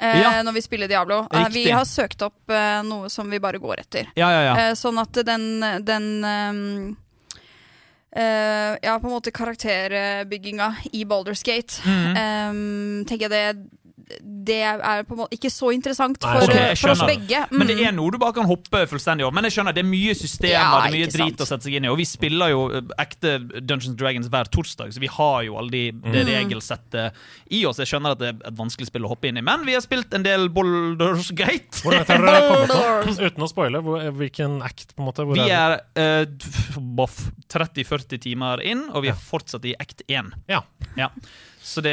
Eh, 0.00 0.20
Ja. 0.22 0.42
Når 0.42 0.54
vi 0.54 0.60
spiller 0.62 0.88
Diablo. 0.88 1.28
Eh, 1.30 1.48
vi 1.50 1.68
har 1.70 1.84
søkt 1.84 2.22
opp 2.22 2.48
eh, 2.48 2.80
noe 2.82 3.10
som 3.10 3.28
vi 3.28 3.38
bare 3.38 3.58
går 3.60 3.76
etter. 3.80 4.06
Ja, 4.16 4.30
ja. 4.30 4.54
Eh, 4.56 4.72
sånn 4.72 4.98
at 4.98 5.12
den, 5.12 5.60
den 5.84 6.22
ehm, 6.24 6.88
eh, 6.90 6.94
Ja, 8.12 8.98
på 9.00 9.06
en 9.08 9.14
måte 9.14 9.32
karakterbygginga 9.32 10.74
i 10.92 11.04
Baldur's 11.04 11.42
Gate 11.44 11.80
-hmm. 11.80 12.50
um, 12.50 13.04
Tenker 13.08 13.28
jeg 13.28 13.30
det 13.30 13.56
Det 14.20 14.56
er 14.62 15.02
på 15.06 15.14
en 15.14 15.20
måte 15.22 15.36
ikke 15.38 15.50
så 15.52 15.70
interessant 15.72 16.18
for, 16.20 16.42
okay, 16.48 16.74
for 16.76 16.90
oss 16.94 17.02
begge. 17.06 17.28
begge. 17.28 17.46
Men 17.52 17.66
det 17.70 17.76
Mm. 17.78 17.86
er 17.88 17.92
noe 17.92 18.10
du 18.10 18.18
bare 18.18 18.32
kan 18.34 18.44
hoppe 18.46 18.82
fullstendig 18.90 19.22
over. 19.24 19.32
Men 19.34 19.44
jeg 19.44 19.52
skjønner, 19.56 19.72
det 19.74 19.84
er 19.84 19.88
mye 19.88 20.14
systemer 20.18 20.50
Ja, 20.52 20.80
det 20.82 20.88
er 20.90 20.96
mye 20.98 21.06
drit 21.06 21.38
sant. 21.38 21.40
å 21.40 21.46
sette 21.46 21.62
seg 21.68 21.74
inn 21.78 21.84
i. 21.84 21.88
Og 21.88 21.96
vi 21.98 22.04
spiller 22.04 22.50
jo 22.50 22.62
eh, 22.70 22.80
ekte 22.98 23.38
Dungeons 23.64 23.96
Dragons 23.96 24.28
hver 24.28 24.44
torsdag, 24.50 24.92
så 24.92 24.98
vi 25.00 25.06
har 25.06 25.42
jo 25.44 25.56
alle 25.58 25.70
de, 25.70 25.92
Mm. 25.92 26.12
det 26.12 26.26
regelsettet 26.26 27.12
i 27.50 27.64
oss. 27.66 27.76
Jeg 27.78 27.86
skjønner 27.86 28.10
at 28.12 28.18
det 28.18 28.28
er 28.34 28.48
et 28.48 28.56
vanskelig 28.56 28.86
spill 28.86 29.02
å 29.04 29.08
hoppe 29.14 29.28
inn 29.28 29.36
i, 29.38 29.40
men 29.42 29.64
vi 29.64 29.72
har 29.74 29.80
spilt 29.80 30.12
en 30.14 30.22
del 30.22 30.48
Boulders 30.48 31.30
Gate. 31.30 31.82
Uten 31.82 33.42
å 33.42 33.48
spoile, 33.48 33.80
hvilken 34.16 34.60
act, 34.62 34.94
på 34.96 35.02
en 35.02 35.06
måte? 35.08 35.24
Hvor 35.26 35.34
Vi 35.34 35.48
er 35.50 35.80
er 35.96 36.26
uh, 36.26 37.06
30-40 37.52 38.18
timer 38.22 38.62
inn, 38.64 38.86
og 38.92 39.02
vi 39.04 39.08
er 39.12 39.18
fortsatt 39.18 39.64
i 39.68 39.74
act 39.80 40.02
1. 40.08 40.32
Ja. 40.50 40.62
Ja. 40.98 41.08
Så 41.62 41.80
det 41.84 41.92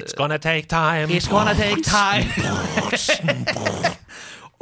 It's 0.00 0.14
gonna 0.16 0.38
take 0.38 0.68
time. 0.70 1.08
It's 1.10 1.26
gonna 1.28 1.54
take 1.58 1.82
time. 1.82 2.30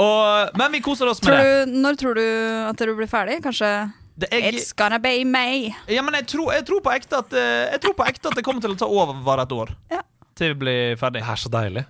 og, 0.04 0.54
men 0.59 0.73
vi 0.75 0.81
koser 0.85 1.11
oss 1.11 1.21
med 1.23 1.37
det. 1.37 1.43
du, 1.69 1.76
når 1.85 1.99
tror 2.00 2.19
du 2.19 2.25
at 2.71 2.81
du 2.81 2.95
blir 2.99 3.11
ferdig? 3.11 3.38
Kanskje 3.45 3.71
det 4.19 4.28
jeg, 4.33 4.54
It's 4.54 4.71
gonna 4.78 4.99
be 5.02 5.12
May. 5.26 5.69
Ja, 5.90 6.02
men 6.07 6.14
jeg 6.21 6.28
tror, 6.31 6.52
jeg 6.54 6.64
tror 6.69 6.83
på 6.85 6.93
ekte 6.95 7.19
at 7.25 7.33
eh, 7.35 7.73
Jeg 7.75 7.81
tror 7.83 7.97
på 7.99 8.07
ekte 8.07 8.31
at 8.31 8.38
det 8.38 8.45
kommer 8.47 8.62
til 8.62 8.75
å 8.76 8.78
ta 8.78 8.87
over 8.87 9.43
et 9.43 9.54
år. 9.54 9.73
Ja. 9.90 10.00
Til 10.38 10.52
vi 10.54 10.61
blir 10.64 10.97
ferdig. 10.99 11.23
Det 11.23 11.31
er 11.35 11.43
så 11.45 11.50
deilig. 11.52 11.85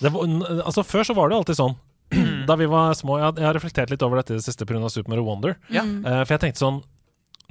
Det 0.00 0.10
var, 0.12 0.24
altså 0.66 0.82
Før 0.82 1.06
så 1.06 1.14
var 1.16 1.28
det 1.30 1.36
jo 1.36 1.42
alltid 1.44 1.60
sånn. 1.62 1.76
Da 2.48 2.54
vi 2.56 2.64
var 2.72 2.94
små 2.96 3.18
Jeg, 3.20 3.26
har- 3.28 3.36
jeg 3.42 3.46
har 3.50 3.56
reflektert 3.58 3.90
litt 3.92 4.02
over 4.02 4.16
dette 4.22 4.32
i 4.32 4.38
det 4.40 4.44
siste 4.48 4.64
pga. 4.68 4.80
Super 4.90 5.12
Mario 5.12 5.26
Wonder. 5.28 5.56
Ja. 5.72 5.84
Eh, 5.84 6.22
for 6.24 6.34
jeg 6.36 6.44
tenkte 6.48 6.64
sånn 6.64 6.82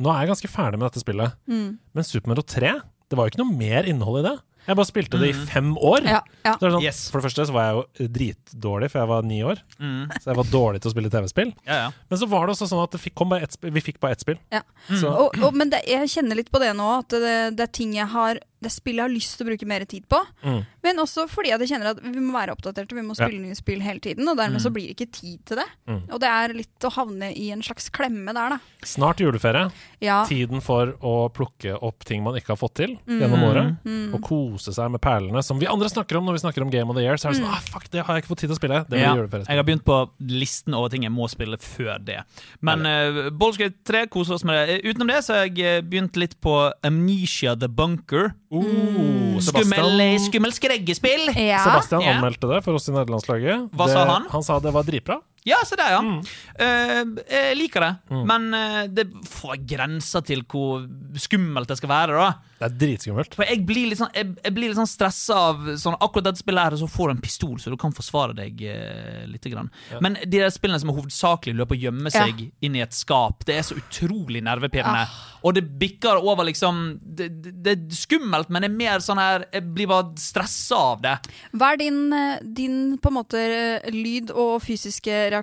Nå 0.01 0.11
er 0.13 0.25
jeg 0.25 0.29
ganske 0.33 0.49
ferdig 0.53 0.77
med 0.77 0.85
dette 0.91 1.01
spillet. 1.01 1.33
Mm. 1.49 1.69
Men 1.97 2.05
Super 2.05 2.29
Mario 2.29 2.43
3, 2.45 2.73
det 3.07 3.17
var 3.17 3.27
jo 3.27 3.33
ikke 3.35 3.43
noe 3.43 3.57
mer 3.57 3.87
innhold 3.89 4.21
i 4.21 4.27
det. 4.29 4.37
Jeg 4.67 4.75
bare 4.75 4.89
spilte 4.89 5.19
det 5.21 5.29
i 5.31 5.35
fem 5.47 5.69
år. 5.79 6.03
Ja, 6.03 6.17
ja. 6.43 6.53
Så 6.57 6.65
det 6.65 6.71
sånn, 6.73 6.83
Yes. 6.83 6.97
For 7.07 7.21
det 7.21 7.29
første 7.29 7.45
så 7.47 7.53
var 7.55 7.67
jeg 7.69 7.77
jo 7.77 8.07
dritdårlig, 8.17 8.89
for 8.91 8.99
jeg 8.99 9.09
var 9.13 9.23
ni 9.23 9.37
år. 9.47 9.61
Mm. 9.79 10.09
Så 10.19 10.27
jeg 10.33 10.39
var 10.41 10.49
dårlig 10.51 10.81
til 10.83 10.91
å 10.91 10.93
spille 10.95 11.11
TV-spill. 11.13 11.53
Ja, 11.69 11.77
ja. 11.85 11.87
Men 12.11 12.19
så 12.19 12.27
var 12.27 12.43
det 12.47 12.57
også 12.57 12.67
sånn 12.67 12.83
at 12.83 12.91
det 12.91 12.99
fikk, 12.99 13.15
kom 13.15 13.31
bare 13.31 13.47
ett 13.47 13.55
vi 13.63 13.83
fikk 13.85 14.01
bare 14.03 14.17
ett 14.17 14.25
spill. 14.25 14.35
Ja. 14.51 14.61
Så, 14.89 15.07
Og, 15.07 15.39
og, 15.39 15.55
men 15.55 15.71
det, 15.71 15.85
jeg 15.87 16.11
kjenner 16.11 16.35
litt 16.41 16.51
på 16.51 16.59
det 16.59 16.73
nå, 16.75 16.89
at 16.99 17.15
det, 17.15 17.37
det 17.55 17.63
er 17.63 17.71
ting 17.79 17.95
jeg 17.95 18.11
har 18.11 18.41
Det 18.59 18.71
er 18.71 18.73
spill 18.73 18.95
jeg 18.95 19.03
har 19.05 19.13
lyst 19.13 19.37
til 19.37 19.45
å 19.45 19.49
bruke 19.51 19.67
mer 19.69 19.83
tid 19.85 20.03
på. 20.09 20.17
Mm. 20.43 20.65
Men 20.83 20.95
også 21.03 21.27
fordi 21.29 21.49
jeg 21.51 21.67
kjenner 21.69 21.91
at 21.91 21.99
vi 22.01 22.19
må 22.19 22.33
være 22.33 22.55
oppdaterte, 22.55 22.95
vi 22.95 23.01
må 23.05 23.13
Ja. 23.17 23.27
spille 23.27 23.41
nye 23.41 23.55
spill 23.55 23.79
hele 23.81 23.99
tiden. 23.99 24.27
Og 24.27 24.35
dermed 24.37 24.59
så 24.61 24.71
blir 24.73 24.87
det 24.87 24.95
ikke 24.97 25.11
tid 25.11 25.45
til 25.45 25.57
det. 25.57 25.65
Mm. 25.87 26.01
Og 26.11 26.19
det 26.19 26.29
er 26.29 26.53
litt 26.53 26.79
å 26.81 26.91
havne 26.91 27.29
i 27.37 27.51
en 27.51 27.61
slags 27.61 27.89
klemme 27.91 28.33
der, 28.33 28.49
da. 28.55 28.59
Snart 28.83 29.17
juleferie. 29.21 29.71
Ja. 30.01 30.23
Tiden 30.25 30.61
for 30.61 30.93
å 31.03 31.29
plukke 31.31 31.77
opp 31.83 32.03
ting 32.03 32.23
man 32.23 32.33
ikke 32.35 32.47
har 32.55 32.57
fått 32.57 32.73
til 32.75 32.97
Mm. 33.05 33.19
gjennom 33.21 33.43
året. 33.43 34.13
Og 34.15 34.21
kose 34.21 34.73
seg 34.73 34.89
med 34.91 35.01
perlene, 35.01 35.43
som 35.43 35.59
vi 35.59 35.67
andre 35.67 35.87
snakker 35.89 36.17
om 36.17 36.25
når 36.25 36.33
vi 36.39 36.49
snakker 36.49 36.61
om 36.63 36.69
Game 36.71 36.89
of 36.89 36.95
the 36.95 37.03
Year. 37.03 37.15
Så 37.17 37.29
er 37.29 37.33
det 37.33 37.41
Mm. 37.41 37.45
sånn 37.45 37.53
ah, 37.53 37.59
fuck, 37.61 37.89
det 37.91 38.05
har 38.05 38.15
jeg 38.15 38.23
ikke 38.23 38.29
fått 38.35 38.39
tid 38.39 38.49
til 38.49 38.55
å 38.57 38.59
spille. 38.59 38.79
Det 38.89 38.97
blir 38.97 38.99
Ja, 39.05 39.15
juleferie. 39.15 39.45
jeg 39.47 39.55
har 39.57 39.63
begynt 39.63 39.83
på 39.85 40.09
listen 40.21 40.73
over 40.73 40.89
ting 40.89 41.03
jeg 41.03 41.11
må 41.11 41.29
spille 41.29 41.57
før 41.57 42.03
det. 42.03 42.23
Men 42.61 42.85
uh, 42.85 43.29
Baldur's 43.29 43.73
3 43.85 44.07
koser 44.07 44.33
oss 44.33 44.43
med 44.43 44.67
det. 44.67 44.83
Eh, 44.83 44.89
Utenom 44.93 45.07
det 45.07 45.23
så 45.23 45.33
har 45.35 45.47
jeg 45.47 45.59
eh, 45.59 45.81
begynt 45.81 46.15
litt 46.17 46.39
på 46.41 46.73
Amnesia 46.83 47.55
The 47.55 47.67
Bunker. 47.67 48.33
Oh, 48.47 49.39
Skummel, 49.43 49.99
eh, 49.99 50.17
skummel 50.23 50.53
skreggespill. 50.55 51.25
Ja. 51.35 51.59
Sebastian 51.65 52.05
anmeldte 52.07 52.47
det 52.47 52.61
for 52.63 52.77
oss 52.79 52.87
i 52.87 52.93
nederlandslaget. 52.95 53.67
Hva 53.75 53.87
det, 53.89 53.95
sa 53.97 54.05
han? 54.07 54.27
Han 54.31 54.45
sa 54.45 54.59
det 54.63 54.71
var 54.75 54.87
dritbra. 54.87 55.19
Ja, 55.47 55.61
se 55.65 55.77
der, 55.79 55.93
ja. 55.95 56.01
Mm. 56.03 56.19
Uh, 56.59 57.23
jeg 57.31 57.57
liker 57.61 57.85
det, 57.85 57.91
men 58.27 58.49
uh, 58.53 58.83
det 58.91 59.07
får 59.31 59.61
grenser 59.69 60.25
til 60.27 60.43
hvor 60.49 60.83
skummelt 61.17 61.69
det 61.71 61.77
skal 61.79 61.91
være. 61.91 62.17
da 62.17 62.29
Det 62.59 62.65
er 62.67 62.75
dritskummelt. 62.81 63.37
For 63.37 63.47
jeg 63.47 63.63
blir 63.69 63.87
litt 63.91 64.01
sånn, 64.01 64.11
jeg, 64.17 64.33
jeg 64.43 64.55
blir 64.57 64.71
litt 64.71 64.79
sånn 64.79 64.89
stressa 64.89 65.37
av 65.51 65.67
sånn, 65.79 65.95
akkurat 66.03 66.29
dette 66.31 66.41
spillet 66.43 66.67
her, 66.67 66.77
så 66.81 66.89
får 66.91 67.11
du 67.11 67.15
en 67.15 67.23
pistol, 67.23 67.55
så 67.61 67.71
du 67.73 67.77
kan 67.79 67.95
forsvare 67.95 68.35
deg 68.37 68.61
uh, 68.67 69.23
litt. 69.31 69.47
Grann. 69.47 69.69
Men 70.03 70.17
de 70.25 70.41
der 70.41 70.49
spillene 70.51 70.81
som 70.81 70.89
er 70.91 70.97
hovedsakelig 70.97 71.53
løper 71.55 71.77
og 71.77 71.83
gjemmer 71.87 72.11
Ja. 72.11 72.25
seg 72.25 72.41
inn 72.65 72.75
i 72.75 72.81
et 72.83 72.91
skap, 72.97 73.45
det 73.47 73.55
er 73.55 73.63
så 73.63 73.77
utrolig 73.79 74.41
nervepirrende. 74.43 75.05
Og 75.47 75.53
det 75.55 75.61
bikker 75.79 76.17
over 76.19 76.43
liksom 76.49 76.97
det, 76.99 77.29
det, 77.45 77.53
det 77.63 77.73
er 77.77 77.95
skummelt, 77.95 78.49
men 78.51 78.65
det 78.65 78.67
er 78.71 78.75
mer 78.75 79.03
sånn 79.05 79.19
her 79.21 79.45
Jeg 79.53 79.63
blir 79.77 79.87
bare 79.87 80.17
stressa 80.19 80.75
av 80.95 81.03
det. 81.05 81.13
Hva 81.53 81.69
er 81.71 81.79
din, 81.79 81.99
eh, 82.11 82.41
din 82.43 82.77
på 82.99 83.07
en 83.13 83.15
måte 83.21 83.37
eh, 83.39 83.87
lyd- 83.93 84.33
og 84.33 84.57
fysiske 84.65 85.13
reaksjon 85.29 85.36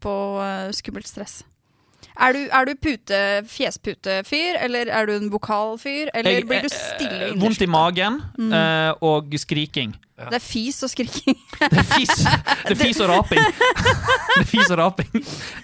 på 0.00 0.12
eh, 0.44 0.70
skummelt 0.76 1.08
stress? 1.08 1.44
Er 2.20 2.32
du, 2.36 2.40
er 2.52 2.64
du 2.68 2.74
pute, 2.76 3.18
fjesputefyr, 3.48 4.58
eller 4.66 4.90
er 4.92 5.06
du 5.08 5.14
en 5.16 5.30
vokalfyr, 5.32 6.10
eller 6.14 6.30
Jeg- 6.36 6.46
blir 6.50 6.60
du 6.60 6.68
eh, 6.68 6.76
stille 6.76 7.30
eh, 7.30 7.34
Vondt 7.40 7.62
i 7.62 7.66
magen 7.66 8.20
Mm. 8.38 8.52
eh, 8.52 8.92
og 9.00 9.32
skriking. 9.40 9.94
Det 10.20 10.34
er 10.36 10.42
fis 10.44 10.82
og 10.84 10.90
skriking. 10.92 11.32
Det 11.60 11.78
er 11.80 11.86
fis, 11.96 12.10
det 12.68 12.72
er 12.72 12.76
fis 12.76 12.98
og 13.00 13.08
raping. 13.08 13.40
Det 14.36 14.42
er 14.42 14.44
fis 14.50 14.68
og 14.70 14.76
raping. 14.78 15.08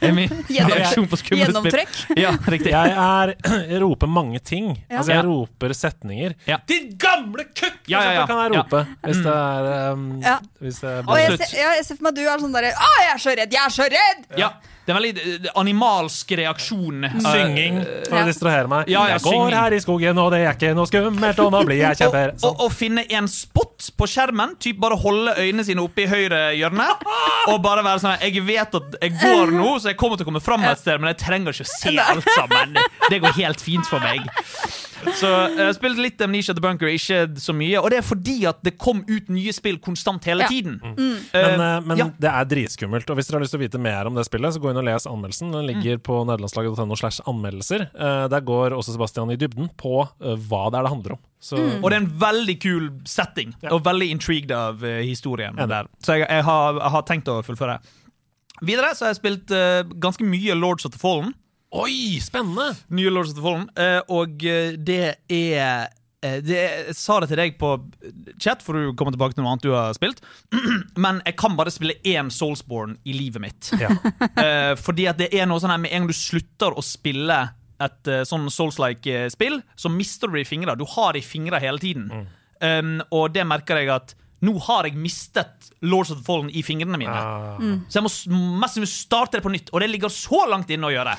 er 0.01 0.13
min 0.17 0.31
reaksjon 0.49 1.07
på 1.13 1.19
skumle 1.21 1.45
spill. 1.45 1.53
Gjennomtrekk. 1.53 2.17
Ja, 2.17 2.31
riktig. 2.49 2.73
Jeg, 2.73 2.95
er, 2.97 3.35
jeg 3.75 3.83
roper 3.83 4.07
mange 4.09 4.39
ting. 4.41 4.71
Ja. 4.89 4.97
Altså, 5.03 5.13
jeg 5.13 5.25
roper 5.29 5.75
setninger. 5.77 6.33
Ja. 6.49 6.57
Din 6.69 6.89
gamle 6.99 7.45
kukk! 7.53 7.83
Ja, 7.87 8.01
ja, 8.01 8.13
ja. 8.23 8.25
kan 8.27 8.41
jeg 8.47 8.55
Ja. 8.57 8.63
rope. 8.63 8.81
Hvis 9.05 9.21
det 9.27 9.35
er 9.37 9.93
um, 9.93 10.07
Ja. 10.25 10.39
hvis 10.61 10.81
det 10.81 10.91
er 10.91 11.05
Og 11.07 11.19
jeg 11.21 11.37
ser, 11.39 11.53
ja, 11.61 11.69
jeg 11.77 11.85
ser 11.85 11.97
for 12.01 12.03
meg 12.09 12.17
at 12.17 12.17
du 12.17 12.25
er 12.33 12.39
sånn 12.47 12.57
derre 12.57 12.73
Å, 12.73 12.91
jeg 13.05 13.13
er 13.13 13.19
så 13.27 13.37
redd! 13.43 13.53
Jeg 13.53 13.63
er 13.67 13.77
så 13.77 13.89
redd! 13.93 14.25
Ja, 14.41 14.51
det 14.87 14.93
er 14.93 14.99
veldig 15.00 15.12
eh, 15.19 15.47
animalsk 15.59 16.31
reaksjon. 16.38 17.07
Synging 17.25 17.81
for 18.07 18.21
å 18.21 18.25
distrahere 18.28 18.71
meg. 18.71 18.90
Ja, 18.93 19.02
ja, 19.09 19.16
jeg 19.16 19.25
går 19.25 19.35
synging. 19.35 19.57
her 19.59 19.75
i 19.75 19.81
skogen, 19.83 20.21
og 20.23 20.31
det 20.35 20.40
er 20.45 20.52
ikke 20.55 20.71
noe 20.78 20.87
skummelt, 20.90 21.43
og 21.43 21.50
nå 21.55 21.62
blir 21.66 21.81
jeg 21.81 21.97
Og, 21.97 22.02
kjemper... 22.05 22.35
og, 22.47 22.62
og 22.66 22.75
finne 22.75 23.07
en 23.19 23.28
spot 23.31 23.90
på 23.99 24.09
skjermen, 24.11 24.55
typ 24.62 24.78
bare 24.81 24.99
holde 25.02 25.35
øynene 25.43 25.66
sine 25.66 25.83
oppe 25.83 26.05
i 26.05 26.09
høyre 26.11 26.43
hjørne, 26.57 26.87
og 27.50 27.59
bare 27.64 27.83
være 27.87 28.05
sånn 28.05 28.23
Jeg 28.28 28.47
vet 28.47 28.78
at 28.78 28.99
jeg 29.02 29.16
går 29.19 29.55
nå, 29.57 29.73
så 29.83 29.90
jeg 29.90 29.99
kommer 30.00 30.21
til 30.21 30.28
å 30.28 30.31
komme 30.31 30.45
fram 30.45 30.64
et 30.71 30.81
sted, 30.81 31.02
men 31.02 31.11
jeg 31.12 31.21
trenger 31.26 31.57
ikke 31.57 31.66
å 31.66 31.73
se 31.75 31.97
alt 32.14 32.31
sammen. 32.37 32.78
Det 33.11 33.23
går 33.26 33.40
helt 33.43 33.66
fint 33.66 33.90
for 33.90 34.02
meg. 34.07 34.23
Så 35.17 35.29
jeg 35.53 35.61
har 35.61 35.73
spilt 35.76 35.99
litt 36.00 36.21
Amnesia 36.25 36.55
The 36.57 36.62
Bunker, 36.65 36.88
ikke 36.91 37.38
så 37.43 37.55
mye. 37.57 37.76
Og 37.83 37.91
det 37.93 37.99
er 38.00 38.07
fordi 38.07 38.37
at 38.49 38.62
det 38.67 38.76
kom 38.81 39.03
ut 39.09 39.29
nye 39.33 39.53
spill 39.55 39.79
konstant 39.83 40.25
hele 40.25 40.47
Ja. 40.47 40.49
tiden. 40.49 40.79
Men, 40.83 41.21
Eh, 41.33 41.53
eh, 41.53 41.81
men 41.85 41.99
ja. 41.99 42.07
det 42.19 42.31
er 42.31 42.45
dritskummelt. 42.45 43.11
Og 43.11 43.17
hvis 43.19 43.29
dere 43.29 43.38
har 43.38 43.45
lyst 43.45 43.53
til 43.55 43.61
å 43.61 43.65
vite 43.65 43.79
mer 43.83 44.07
om 44.07 44.15
det 44.15 44.25
spillet, 44.26 44.55
så 44.55 44.61
gå 44.62 44.71
inn 44.71 44.81
og 44.81 44.85
les 44.88 45.07
anmeldelsen. 45.07 45.53
Den 45.53 45.67
ligger 45.67 45.99
på 45.99 46.25
nederlandslaget.no 46.26 46.97
slash 46.97 47.21
anmeldelser. 47.26 47.91
Uh, 47.95 48.26
der 48.33 48.41
går 48.41 48.73
også 48.76 48.93
Sebastian 48.97 49.31
i 49.31 49.37
dybden 49.37 49.69
på 49.76 50.07
uh, 50.09 50.37
hva 50.37 50.71
det 50.71 50.79
er 50.81 50.83
det 50.88 50.93
handler 50.95 51.12
om. 51.12 51.19
Så 51.41 51.57
Og 51.83 51.91
det 51.91 51.97
er 51.99 52.03
en 52.03 52.12
veldig 52.19 52.57
kul 52.61 52.91
setting, 53.05 53.55
Ja. 53.62 53.71
og 53.73 53.85
veldig 53.85 54.09
intrigued 54.11 54.50
av 54.50 54.83
eh, 54.85 55.03
historien. 55.05 55.55
Der 55.57 55.87
Så 56.03 56.17
jeg, 56.19 56.26
jeg, 56.29 56.43
har, 56.45 56.75
jeg 56.81 56.91
har 56.91 57.03
tenkt 57.03 57.29
å 57.29 57.43
fullføre. 57.45 57.79
Videre 58.65 58.95
så 58.97 59.05
har 59.05 59.12
jeg 59.12 59.21
spilt 59.21 59.50
eh, 59.53 59.83
ganske 60.00 60.25
mye 60.25 60.55
Lords 60.57 60.87
of 60.87 60.93
the 60.93 60.99
Fallen. 60.99 61.35
Oi, 61.75 62.20
spennende! 62.23 62.75
Nye 62.94 63.11
Lords 63.11 63.32
of 63.32 63.38
the 63.38 63.42
Fallen. 63.42 63.68
eh, 63.75 63.99
og 64.14 64.44
eh, 64.46 64.76
det 64.78 65.00
er 65.26 65.88
eh, 66.23 66.38
det, 66.46 66.56
jeg 66.56 66.94
sa 66.96 67.18
det 67.20 67.28
til 67.32 67.40
deg 67.40 67.56
på 67.58 67.73
chat, 68.42 68.62
for 68.62 68.78
du 68.78 68.94
kommer 68.99 69.14
tilbake 69.14 69.35
til 69.35 69.42
noe 69.44 69.52
annet 69.54 69.66
du 69.66 69.75
har 69.75 69.96
spilt. 69.96 70.23
Men 71.04 71.20
jeg 71.26 71.37
kan 71.40 71.58
bare 71.58 71.75
spille 71.75 71.99
én 72.06 72.30
Soulsborne 72.32 72.96
i 73.04 73.14
livet 73.16 73.42
mitt. 73.42 73.70
Ja. 73.80 73.90
Fordi 74.87 75.08
at 75.11 75.20
det 75.20 75.32
er 75.35 75.46
noe 75.50 75.62
sånn 75.62 75.75
her 75.75 75.82
med 75.82 75.92
en 75.92 76.04
gang 76.04 76.11
du 76.11 76.16
slutter 76.16 76.75
å 76.75 76.85
spille 76.87 77.40
et 77.82 78.08
sånn 78.25 78.46
Souls-like 78.49 79.26
spill, 79.35 79.58
så 79.76 79.90
mister 79.92 80.30
du 80.30 80.38
det 80.38 80.46
i 80.46 80.49
fingra. 80.49 80.78
Du 80.78 80.87
har 80.88 81.12
det 81.12 81.20
i 81.20 81.26
fingra 81.26 81.61
hele 81.61 81.82
tiden. 81.82 82.08
Um, 82.64 83.02
og 83.12 83.35
det 83.35 83.44
merker 83.44 83.82
jeg 83.82 83.90
at 83.92 84.14
Nå 84.45 84.52
har 84.66 84.85
jeg 84.85 84.99
mistet 85.00 85.71
Lords 85.81 86.11
of 86.12 86.19
the 86.21 86.25
Fallen 86.26 86.50
i 86.52 86.62
fingrene 86.66 86.99
mine. 87.00 87.12
Ah. 87.16 87.57
Så 87.88 88.00
jeg 88.02 88.05
må 88.33 88.40
mest 88.61 88.83
starte 88.93 89.38
det 89.38 89.45
på 89.47 89.52
nytt, 89.55 89.73
og 89.73 89.81
det 89.81 89.88
ligger 89.88 90.12
så 90.12 90.45
langt 90.50 90.71
inne 90.75 90.90
å 90.90 90.93
gjøre. 90.93 91.16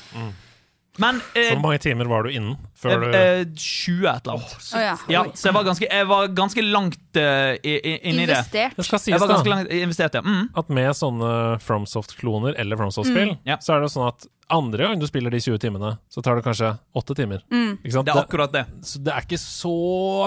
Men 0.98 1.20
eh, 1.32 1.52
Hvor 1.52 1.60
mange 1.62 1.78
timer 1.82 2.08
var 2.10 2.26
du 2.26 2.32
innen 2.34 2.56
før 2.78 3.04
du 3.04 3.06
eh, 3.14 3.42
20 3.54 4.08
et 4.10 4.26
eller 4.26 4.38
annet. 4.38 4.54
Oh, 4.74 4.80
ja. 4.82 4.94
Ja, 5.10 5.22
så 5.34 5.48
jeg 5.48 5.56
var 5.56 5.66
ganske, 5.66 5.90
jeg 5.90 6.08
var 6.10 6.32
ganske 6.34 6.64
langt 6.64 7.18
uh, 7.18 7.52
inni 7.64 8.26
det. 8.26 8.38
Investert. 8.38 8.78
Det 8.78 8.86
skal 8.86 9.02
sies 9.02 9.22
da 9.22 9.38
langt 9.50 9.70
investert, 9.74 10.18
ja. 10.18 10.22
Mm. 10.24 10.48
at 10.58 10.72
med 10.74 10.90
sånne 10.98 11.30
FromSoft-kloner 11.64 12.58
eller 12.58 12.80
FromSoft-spill, 12.80 13.36
mm. 13.38 13.54
så 13.64 13.76
er 13.76 13.86
det 13.86 13.92
sånn 13.94 14.10
at 14.10 14.28
andre 14.54 14.86
gang 14.86 15.00
du 15.00 15.06
spiller 15.08 15.34
de 15.34 15.40
20 15.44 15.60
timene, 15.60 15.94
så 16.08 16.22
tar 16.24 16.38
det 16.38 16.44
kanskje 16.46 16.72
8 16.96 17.16
timer. 17.18 17.42
Ikke 17.52 17.94
sant? 17.98 18.08
Det 18.08 18.14
er 18.14 18.22
akkurat 18.22 18.54
det. 18.54 18.64
så 18.86 19.02
det 19.04 19.14
er 19.14 19.26
ikke 19.26 19.40
så 19.42 19.74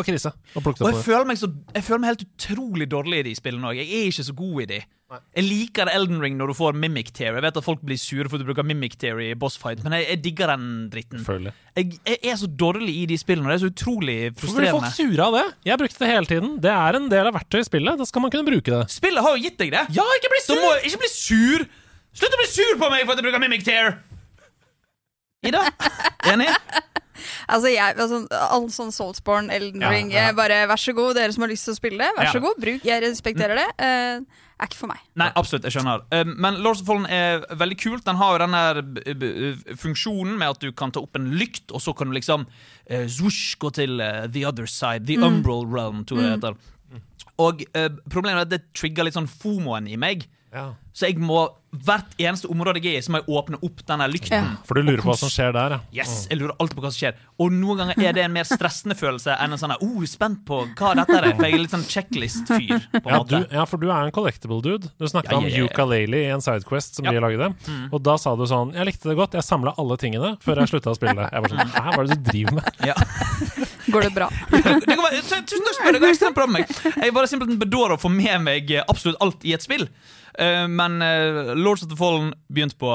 krise 0.06 0.32
å 0.32 0.64
plukke 0.64 0.84
Og 0.84 0.88
det 0.88 0.92
jeg 0.94 1.00
opp. 1.00 1.08
føler 1.08 1.40
så, 1.40 1.50
jeg 1.74 1.88
føler 1.88 2.04
meg 2.04 2.14
helt 2.14 2.28
utrolig 2.28 2.90
dårlig 2.92 3.24
i 3.24 3.28
de 3.32 3.38
spillene 3.38 3.72
òg. 3.72 3.82
Jeg 3.82 3.90
er 3.90 4.12
ikke 4.12 4.28
så 4.28 4.36
god 4.38 4.62
i 4.62 4.68
de. 4.76 4.82
Jeg 5.12 5.44
liker 5.44 5.90
Elden 5.92 6.22
Ring 6.24 6.38
når 6.40 6.52
du 6.52 6.56
får 6.56 6.76
Mimic 6.80 7.10
Tear. 7.18 7.36
Jeg 7.36 7.44
vet 7.44 7.58
at 7.60 7.66
folk 7.66 7.82
blir 7.84 8.00
sure 8.00 8.30
for 8.30 8.38
at 8.38 8.46
du 8.46 8.48
bruker 8.48 8.64
Mimic 8.68 8.94
Tear 9.02 9.20
i 9.20 9.34
boss 9.36 9.58
fight, 9.60 9.82
men 9.84 9.96
jeg, 9.98 10.06
jeg 10.14 10.22
digger 10.24 10.54
den 10.54 10.68
dritten. 10.94 11.24
Jeg, 11.76 11.98
jeg 12.08 12.20
er 12.32 12.38
så 12.40 12.48
dårlig 12.48 12.94
i 13.02 13.06
de 13.12 13.18
spillene, 13.20 13.50
det 13.52 13.58
er 13.58 13.64
så 13.66 13.72
utrolig 13.74 14.18
Hvorfor 14.32 14.60
blir 14.62 14.72
folk 14.72 14.86
frustrerende. 14.88 15.16
sure 15.18 15.28
av 15.28 15.38
det? 15.40 15.44
Jeg 15.72 15.82
brukte 15.84 16.04
det 16.06 16.12
hele 16.14 16.32
tiden. 16.32 16.54
Det 16.64 16.72
er 16.76 17.00
en 17.02 17.10
del 17.12 17.28
av 17.32 17.36
verktøyet 17.36 17.68
i 17.68 17.70
spillet. 17.72 18.00
Da 18.00 18.08
skal 18.08 18.24
man 18.26 18.32
kunne 18.36 18.48
bruke 18.48 18.72
det. 18.72 18.84
Spillet 18.94 19.26
har 19.28 19.36
jo 19.36 19.44
gitt 19.44 19.60
deg 19.60 19.74
det. 19.76 19.84
Ja, 19.98 20.08
ikke 20.20 20.32
bli 20.36 20.42
sur! 20.46 20.56
Du 20.56 20.64
må, 20.64 20.72
ikke 20.88 21.02
bli 21.04 21.12
sur! 21.16 21.68
Slutt 22.22 22.38
å 22.38 22.40
bli 22.44 22.50
sur 22.52 22.74
på 22.80 22.90
meg 22.92 23.04
for 23.04 23.14
at 23.16 23.20
jeg 23.22 23.28
bruker 23.28 23.44
Mimic 23.44 23.68
Tear! 23.68 24.00
Ida? 25.48 25.66
Enig? 26.32 26.52
Altså, 27.48 27.72
jeg, 27.72 27.96
altså, 27.98 28.22
all 28.52 28.70
sånn 28.74 28.94
Soulsborne, 28.96 29.52
Elden 29.54 29.84
Ring 29.88 30.14
ja. 30.14 30.30
ja. 30.30 30.38
Bare 30.38 30.64
vær 30.70 30.82
så 30.82 30.94
god, 30.98 31.16
dere 31.20 31.34
som 31.36 31.46
har 31.46 31.52
lyst 31.54 31.68
til 31.68 31.76
å 31.76 31.80
spille 31.80 32.02
det. 32.02 32.12
Vær 32.18 32.30
Ja. 32.30 32.32
så 32.36 32.44
god, 32.44 32.62
bruk. 32.62 32.88
Jeg 32.88 33.04
respekterer 33.04 33.62
det. 33.62 33.68
Uh, 33.82 34.48
er 34.62 34.70
ikke 34.70 34.78
for 34.78 34.92
meg. 34.92 35.00
Nei, 35.18 35.30
absolutt, 35.36 35.66
jeg 35.66 35.78
skjønner. 35.78 36.04
Uh, 36.14 36.34
Men 36.36 36.60
Lords 36.62 36.84
of 36.84 36.90
Fallen 36.90 37.08
er 37.10 37.46
veldig 37.58 37.80
kult. 37.82 38.06
Den 38.06 38.20
har 38.22 38.36
jo 38.36 38.44
den 38.46 39.78
funksjonen 39.82 40.38
med 40.38 40.56
at 40.56 40.62
du 40.62 40.70
kan 40.72 40.94
ta 40.94 41.02
opp 41.02 41.18
en 41.18 41.32
lykt, 41.38 41.72
og 41.72 41.82
så 41.82 41.96
kan 41.98 42.12
du 42.12 42.18
liksom 42.18 42.46
uh, 42.48 43.08
swoosh, 43.08 43.58
gå 43.62 43.74
til 43.78 43.98
uh, 44.02 44.28
the 44.28 44.46
other 44.46 44.70
side. 44.70 45.08
The 45.10 45.18
umbral 45.22 45.66
realm, 45.66 46.06
tror 46.06 46.22
jeg 46.22 46.30
det 46.30 46.38
heter. 46.40 46.62
Og 47.42 47.64
eh, 47.74 47.90
problemet 48.12 48.38
er 48.38 48.46
at 48.46 48.52
det 48.52 48.62
trigger 48.78 49.08
litt 49.08 49.16
sånn 49.18 49.30
fomoen 49.30 49.88
i 49.90 49.98
meg. 50.00 50.28
Ja. 50.52 50.74
Så 50.92 51.08
jeg 51.08 51.22
må 51.24 51.46
hvert 51.72 52.18
eneste 52.20 52.50
område 52.52 52.82
jeg 52.84 52.98
er 52.98 53.00
i, 53.00 53.04
så 53.06 53.14
må 53.14 53.22
jeg 53.22 53.32
åpne 53.32 53.58
opp 53.64 53.80
denne 53.88 54.04
lykten. 54.12 54.34
Ja. 54.44 54.58
For 54.68 54.76
du 54.76 54.84
lurer 54.84 55.00
på 55.00 55.08
hva 55.08 55.16
som 55.22 55.30
skjer 55.32 55.54
der, 55.56 55.78
ja. 55.78 56.02
Yes, 56.02 56.26
Jeg 56.28 56.42
lurer 56.42 56.52
alltid 56.60 56.76
på 56.76 56.84
hva 56.84 56.90
som 56.92 57.00
skjer. 57.00 57.22
Og 57.40 57.54
noen 57.56 57.80
ganger 57.80 58.02
er 58.04 58.18
det 58.18 58.26
en 58.26 58.34
mer 58.36 58.48
stressende 58.50 58.98
følelse 59.00 59.38
enn 59.40 59.56
en 59.56 59.62
sånn 59.62 59.74
oh, 59.78 60.02
spent 60.12 60.42
på 60.50 60.60
hva 60.76 60.92
dette 61.00 61.16
er. 61.16 61.30
For 61.38 61.48
jeg 61.48 61.56
er 61.56 61.64
litt 61.64 61.76
sånn 61.78 61.88
checklist-fyr. 61.88 62.90
Ja, 63.00 63.22
ja, 63.56 63.64
for 63.72 63.80
du 63.80 63.88
er 63.88 64.10
en 64.10 64.12
collectible 64.16 64.60
dude. 64.66 64.92
Du 65.00 65.08
snakket 65.08 65.32
Ja, 65.32 65.40
om 65.40 65.48
ukulele 65.72 66.26
i 66.26 66.30
en 66.36 66.44
sidequest 66.44 67.00
som 67.00 67.08
Ja. 67.08 67.16
de 67.16 67.24
lagde. 67.24 67.54
Og 67.92 68.04
da 68.04 68.18
sa 68.20 68.36
du 68.36 68.44
sånn 68.50 68.76
Jeg 68.76 68.92
likte 68.92 69.08
det 69.10 69.16
godt, 69.16 69.40
jeg 69.40 69.48
samla 69.48 69.74
alle 69.80 69.96
tingene 70.02 70.36
før 70.44 70.60
jeg 70.60 70.74
slutta 70.76 70.92
å 70.92 71.00
spille. 71.00 71.30
Jeg 71.32 71.42
var 71.48 71.56
sånn 71.56 71.72
Hæ, 71.72 71.88
hva 71.96 72.04
er 72.04 72.12
det 72.12 72.20
du 72.20 72.32
driver 72.32 72.60
med? 72.60 72.84
Ja. 72.92 72.96
Går 73.92 74.08
det 74.08 74.14
bra? 74.16 74.30
tusen 74.52 75.66
takk 75.68 75.94
det 75.94 76.02
går 76.02 76.14
ekstremt 76.14 76.38
bra 76.38 76.48
med 76.48 76.62
meg. 76.62 76.76
Jeg 76.96 77.16
bare 77.16 77.30
simpelthen 77.30 77.60
bedåra 77.62 77.98
å 77.98 78.02
få 78.02 78.12
med 78.14 78.44
meg 78.46 78.72
absolutt 78.88 79.20
alt 79.24 79.46
i 79.48 79.56
et 79.58 79.64
spill. 79.64 79.88
Eh, 80.40 80.68
men 80.72 81.02
eh, 81.04 81.56
Lords 81.58 81.84
of 81.84 81.92
the 81.92 82.00
Fallen 82.00 82.32
begynte 82.52 82.80
på 82.80 82.94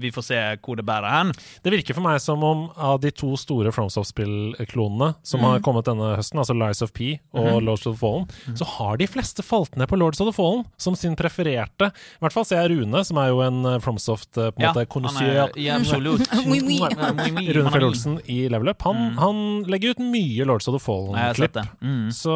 Vi 0.00 0.10
får 0.14 0.24
se 0.26 0.38
hvor 0.64 0.78
det 0.80 0.84
bærer 0.88 1.10
hen. 1.12 1.32
Det 1.64 1.72
virker 1.74 1.96
for 1.96 2.04
meg 2.06 2.18
som 2.22 2.42
om 2.46 2.66
av 2.80 3.00
de 3.02 3.10
to 3.12 3.34
store 3.40 3.72
FromSoft-spillklonene 3.74 5.14
som 5.26 5.44
har 5.46 5.60
kommet 5.64 5.88
denne 5.88 6.14
høsten, 6.18 6.40
altså 6.40 6.56
Lies 6.56 6.82
of 6.84 6.92
P 6.96 7.12
og 7.36 7.60
Lords 7.64 7.86
of 7.86 7.96
the 7.96 8.00
Fallen, 8.00 8.26
så 8.58 8.66
har 8.76 8.98
de 9.00 9.06
fleste 9.10 9.44
falt 9.46 9.76
ned 9.80 9.88
på 9.90 9.98
Lords 10.00 10.20
of 10.22 10.30
the 10.30 10.34
Fallen 10.36 10.64
som 10.80 10.96
sin 10.98 11.16
prefererte. 11.18 11.90
I 11.92 12.24
hvert 12.24 12.34
fall 12.36 12.46
ser 12.48 12.62
jeg 12.64 12.74
Rune, 12.78 13.04
som 13.06 13.20
er 13.22 13.30
jo 13.32 13.40
en 13.44 13.60
eh, 13.74 13.78
FromSoft 13.84 14.38
eh, 14.40 14.50
på 14.54 14.60
en 14.60 14.66
måte 14.66 14.80
han 14.80 14.84
er 14.84 14.90
konnoisseur. 14.90 15.54
ja, 15.60 15.76
absolutt. 15.76 16.26
Rune 17.56 17.70
Fjell 17.74 17.84
Olsen 17.88 18.18
i 18.30 18.40
Level 18.52 18.68
Up. 18.72 18.82
Han, 18.88 18.96
han 19.20 19.42
legger 19.70 19.94
ut 19.96 20.02
mye 20.04 20.46
Lords 20.48 20.68
of 20.68 20.74
the 20.76 20.80
Mm. 20.80 20.86
Fallen-klipp. 20.90 21.56
Mm. 21.84 22.08
Så 22.16 22.32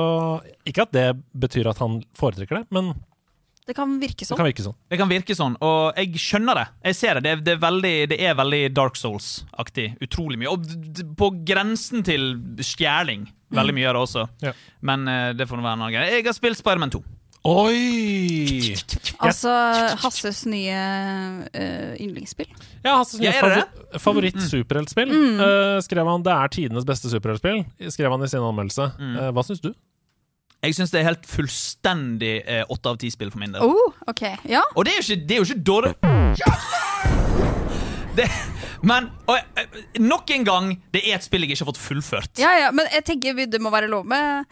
ikke 0.69 0.85
at 0.85 0.93
det 0.95 1.07
betyr 1.33 1.67
at 1.71 1.79
han 1.81 2.03
foretrekker 2.19 2.61
det, 2.61 2.67
men 2.75 2.93
Det 3.67 3.75
kan 3.77 3.95
virke 4.01 4.21
det 4.21 4.29
sånn. 4.29 4.37
kan 4.37 4.47
virke 4.47 4.65
sånn. 4.67 4.77
Det 4.93 4.99
kan 5.01 5.09
virke 5.09 5.35
sånn, 5.39 5.55
og 5.65 5.97
jeg 5.97 6.21
skjønner 6.21 6.59
det. 6.61 6.65
Jeg 6.91 6.99
ser 6.99 7.15
det. 7.17 7.23
Det 7.25 7.31
er, 7.33 7.41
det 7.47 7.53
er, 7.55 7.61
veldig, 7.63 7.95
det 8.13 8.19
er 8.21 8.37
veldig 8.37 8.63
Dark 8.77 8.99
Souls-aktig. 9.01 9.87
Utrolig 10.05 10.41
mye. 10.43 10.53
Og 10.53 11.15
på 11.17 11.31
grensen 11.49 12.05
til 12.05 12.35
stjeling. 12.61 13.25
Veldig 13.55 13.75
mye 13.77 13.89
av 13.89 13.97
det 13.97 14.03
også. 14.05 14.27
Ja. 14.45 14.53
Men 14.85 15.09
eh, 15.09 15.31
det 15.39 15.49
får 15.49 15.61
nå 15.61 15.65
være 15.65 15.79
en 15.79 15.85
annen 15.87 15.97
greie. 15.97 16.19
Jeg 16.19 16.27
har 16.29 16.37
spilt 16.37 16.61
Spiderman 16.61 16.93
2. 16.93 17.03
Oi! 17.45 18.75
Altså 19.25 19.51
Hasses 20.03 20.43
nye 20.49 20.77
uh, 21.55 21.93
yndlingsspill. 22.01 22.49
Ja, 22.85 22.97
Hasses 22.99 23.21
nye 23.21 23.31
Ja, 23.31 23.35
er 23.37 23.45
favor 23.45 24.01
favoritt-superheltspill. 24.05 25.13
eh, 25.15 25.81
skrev 25.85 26.09
han 26.09 26.23
'Det 26.25 26.33
er 26.33 26.49
tidenes 26.49 26.85
beste 26.85 27.09
superheltspill', 27.09 27.65
skrev 27.89 28.11
han 28.11 28.25
i 28.25 28.29
sin 28.29 28.41
anmeldelse. 28.45 28.91
Eh, 28.99 29.31
hva 29.33 29.45
syns 29.45 29.61
du? 29.61 29.73
Jeg 30.65 30.75
syns 30.79 30.93
det 30.95 31.01
er 31.03 31.09
helt 31.11 31.27
fullstendig 31.29 32.35
eh, 32.49 32.63
åtte 32.73 32.89
av 32.95 32.97
ti 33.03 33.11
spill 33.13 33.31
for 33.35 33.43
min 33.43 33.53
del. 33.53 33.63
Oh, 33.65 33.93
okay. 34.09 34.37
ja 34.49 34.63
Og 34.75 34.87
det 34.87 34.95
er 34.95 35.01
jo 35.03 35.05
ikke, 35.05 35.27
det 35.29 35.37
er 35.37 35.43
jo 35.43 35.49
ikke 35.51 35.65
dårlig 35.69 35.95
det, 38.15 38.29
Men 38.87 39.09
og, 39.27 39.41
eh, 39.59 39.81
nok 40.01 40.31
en 40.37 40.45
gang, 40.47 40.71
det 40.95 41.03
er 41.09 41.17
et 41.19 41.25
spill 41.27 41.43
jeg 41.45 41.51
ikke 41.55 41.65
har 41.65 41.71
fått 41.73 41.83
fullført. 41.83 42.39
Ja, 42.39 42.53
ja, 42.63 42.71
men 42.71 42.87
jeg 42.93 43.05
tenker 43.09 43.35
vi- 43.35 43.47
det 43.51 43.61
må 43.61 43.73
være 43.75 43.89
lov 43.91 44.07
med 44.07 44.45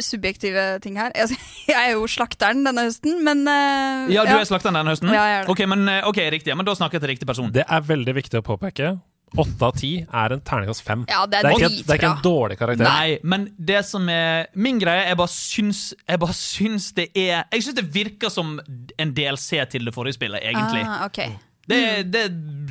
subjektive 0.00 0.80
ting 0.80 0.96
her. 0.96 1.12
Jeg, 1.14 1.36
jeg 1.68 1.76
er 1.76 1.92
jo 1.92 2.06
slakteren 2.08 2.64
denne 2.64 2.86
høsten, 2.88 3.20
men 3.26 3.42
uh, 3.46 4.08
Ja, 4.12 4.24
du 4.24 4.32
er 4.38 4.46
slakteren 4.48 4.78
denne 4.80 4.94
høsten? 4.94 5.12
Ja, 5.12 5.26
jeg 5.28 5.42
er 5.42 5.46
det. 5.46 5.50
Ok, 5.52 5.66
men, 5.68 5.84
okay, 6.08 6.30
riktig, 6.32 6.56
men 6.56 6.64
Da 6.64 6.74
snakker 6.78 6.96
jeg 6.96 7.04
til 7.04 7.12
riktig 7.12 7.28
person. 7.28 7.52
Det 7.52 7.66
er 7.68 7.84
veldig 7.84 8.14
viktig 8.16 8.40
å 8.40 8.46
påpeke. 8.46 8.94
Åtte 9.38 9.64
av 9.64 9.76
ti 9.80 9.92
er 10.04 10.34
en 10.34 10.42
terningkast 10.44 10.84
fem. 10.84 11.04
Ja, 11.08 11.22
det 11.26 11.38
er 11.38 11.46
det, 11.46 11.52
er 11.52 11.62
ikke, 11.62 11.84
det 11.86 11.94
er 11.94 12.00
ikke 12.00 12.10
en 12.10 12.24
dårlig 12.24 12.58
karakter. 12.60 12.84
Nei, 12.84 13.14
men 13.24 13.46
det 13.56 13.80
som 13.88 14.08
er 14.12 14.50
min 14.54 14.80
greie, 14.82 15.06
jeg 15.08 15.18
bare 15.20 15.32
syns, 15.32 15.84
jeg 16.08 16.20
bare 16.20 16.36
syns 16.36 16.90
det 16.98 17.08
er 17.14 17.46
Jeg 17.52 17.64
syns 17.64 17.78
det 17.78 17.86
virker 17.94 18.32
som 18.32 18.58
en 18.60 19.14
DLC 19.16 19.62
til 19.72 19.88
det 19.88 19.94
forrige 19.96 20.18
spillet, 20.18 20.44
egentlig. 20.44 20.84
Ah, 20.84 21.06
okay. 21.06 21.32
Det, 21.68 21.80
det 22.12 22.26